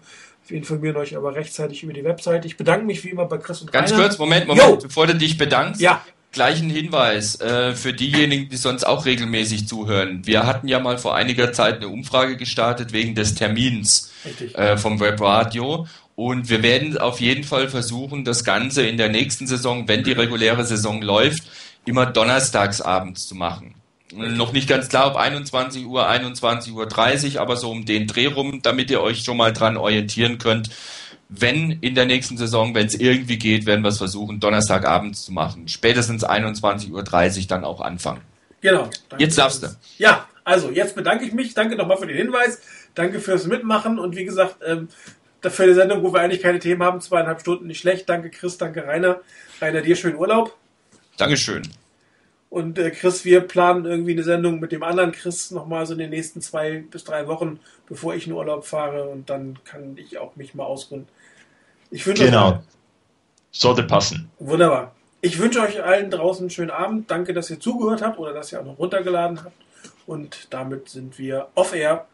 Wir 0.53 0.59
informieren 0.59 0.97
euch 0.99 1.17
aber 1.17 1.35
rechtzeitig 1.35 1.83
über 1.83 1.95
die 1.95 2.05
Website. 2.05 2.45
Ich 2.45 2.59
bedanke 2.59 2.85
mich 2.85 3.03
wie 3.05 3.09
immer 3.09 3.25
bei 3.25 3.39
Chris 3.39 3.63
und 3.63 3.73
Ganz 3.73 3.91
Rainer. 3.91 4.03
kurz, 4.03 4.19
Moment, 4.19 4.47
Moment, 4.47 4.69
Jo. 4.69 4.77
bevor 4.77 5.07
du 5.07 5.15
dich 5.15 5.39
bedankst. 5.39 5.81
Ja, 5.81 6.05
Gleichen 6.31 6.69
Hinweis 6.69 7.41
äh, 7.41 7.75
für 7.75 7.95
diejenigen, 7.95 8.51
die 8.51 8.57
sonst 8.59 8.85
auch 8.85 9.07
regelmäßig 9.07 9.67
zuhören. 9.67 10.27
Wir 10.27 10.47
hatten 10.47 10.69
ja 10.69 10.79
mal 10.79 10.99
vor 10.99 11.15
einiger 11.15 11.55
Zeit 11.55 11.77
eine 11.77 11.89
Umfrage 11.89 12.37
gestartet 12.37 12.93
wegen 12.93 13.15
des 13.15 13.35
Termins 13.35 14.13
äh, 14.53 14.77
vom 14.77 15.01
Webradio. 15.01 15.87
Und 16.17 16.51
wir 16.51 16.63
werden 16.63 16.99
auf 16.99 17.23
jeden 17.23 17.45
Fall 17.45 17.71
versuchen, 17.71 18.25
das 18.27 18.45
Ganze 18.45 18.87
in 18.87 18.99
der 18.99 19.09
nächsten 19.09 19.47
Saison, 19.47 19.89
wenn 19.89 20.05
die 20.05 20.13
reguläre 20.13 20.67
Saison 20.67 21.01
läuft, 21.01 21.45
immer 21.87 22.05
donnerstags 22.05 22.83
abends 22.83 23.27
zu 23.27 23.35
machen. 23.35 23.75
Noch 24.15 24.53
nicht 24.53 24.69
ganz 24.69 24.89
klar, 24.89 25.09
ob 25.09 25.17
21 25.17 25.87
Uhr, 25.87 26.09
21 26.09 26.73
Uhr 26.73 26.87
30, 26.87 27.41
aber 27.41 27.57
so 27.57 27.71
um 27.71 27.85
den 27.85 28.07
Dreh 28.07 28.27
rum, 28.27 28.61
damit 28.63 28.91
ihr 28.91 29.01
euch 29.01 29.25
schon 29.25 29.37
mal 29.37 29.53
dran 29.53 29.77
orientieren 29.77 30.39
könnt. 30.39 30.71
Wenn 31.29 31.79
in 31.81 31.95
der 31.95 32.05
nächsten 32.05 32.37
Saison, 32.37 32.75
wenn 32.75 32.87
es 32.87 32.95
irgendwie 32.95 33.39
geht, 33.39 33.65
werden 33.65 33.83
wir 33.83 33.89
es 33.89 33.99
versuchen, 33.99 34.39
Donnerstagabends 34.39 35.23
zu 35.23 35.33
machen. 35.33 35.69
Spätestens 35.69 36.25
21.30 36.25 36.91
Uhr 36.93 37.47
dann 37.49 37.65
auch 37.65 37.81
anfangen. 37.81 38.21
Genau. 38.61 38.91
Jetzt 39.19 39.39
darfst 39.39 39.63
du. 39.63 39.69
Ja, 39.99 40.27
also 40.45 40.71
jetzt 40.71 40.95
bedanke 40.95 41.25
ich 41.25 41.33
mich. 41.33 41.55
Danke 41.55 41.77
nochmal 41.77 41.97
für 41.97 42.07
den 42.07 42.17
Hinweis. 42.17 42.61
Danke 42.95 43.21
fürs 43.21 43.47
Mitmachen. 43.47 43.99
Und 43.99 44.15
wie 44.15 44.25
gesagt, 44.25 44.57
ähm, 44.67 44.89
dafür 45.41 45.67
eine 45.67 45.75
Sendung, 45.75 46.03
wo 46.03 46.13
wir 46.13 46.21
eigentlich 46.21 46.43
keine 46.43 46.59
Themen 46.59 46.83
haben, 46.83 47.01
zweieinhalb 47.01 47.41
Stunden 47.41 47.67
nicht 47.67 47.81
schlecht. 47.81 48.09
Danke 48.09 48.31
Chris, 48.31 48.59
danke 48.59 48.87
Rainer. 48.87 49.21
Rainer, 49.61 49.83
dir 49.83 49.97
schönen 49.97 50.17
Urlaub. 50.17 50.57
Dankeschön. 51.17 51.63
Und 52.53 52.79
äh, 52.79 52.91
Chris, 52.91 53.25
wir 53.25 53.41
planen 53.41 53.87
irgendwie 53.87 54.13
eine 54.13 54.25
Sendung 54.25 54.61
mit 54.61 54.73
dem 54.73 54.83
anderen 54.83 55.13
Chris 55.13 55.51
nochmal 55.53 55.87
so 55.87 55.95
in 55.95 55.99
den 56.01 56.11
nächsten 56.11 56.43
zwei 56.43 56.85
bis 56.91 57.03
drei 57.03 57.27
Wochen, 57.27 57.59
bevor 57.89 58.15
ich 58.15 58.27
in 58.27 58.35
Urlaub 58.35 58.67
fahre. 58.67 59.05
Und 59.09 59.31
dann 59.31 59.59
kann 59.65 59.97
ich 59.97 60.19
auch 60.19 60.37
mich 60.37 60.55
mal 60.55 60.65
ausruhen. 60.65 61.09
Ich 61.91 62.07
wünsche 62.07 62.27
Genau. 62.27 62.51
euch 62.51 62.59
Sollte 63.53 63.85
passen. 63.85 64.31
wunderbar. 64.39 64.95
Ich 65.23 65.39
wünsche 65.39 65.63
euch 65.63 65.83
allen 65.83 66.11
draußen 66.11 66.43
einen 66.43 66.51
schönen 66.51 66.71
Abend. 66.71 67.11
Danke, 67.11 67.33
dass 67.33 67.49
ihr 67.49 67.59
zugehört 67.59 68.03
habt 68.03 68.19
oder 68.19 68.35
dass 68.35 68.53
ihr 68.53 68.61
auch 68.61 68.67
noch 68.67 68.79
runtergeladen 68.79 69.43
habt. 69.45 69.57
Und 70.07 70.49
damit 70.51 70.91
sind 70.91 71.19
wir 71.19 71.49
off 71.55 71.75
air. 71.75 72.07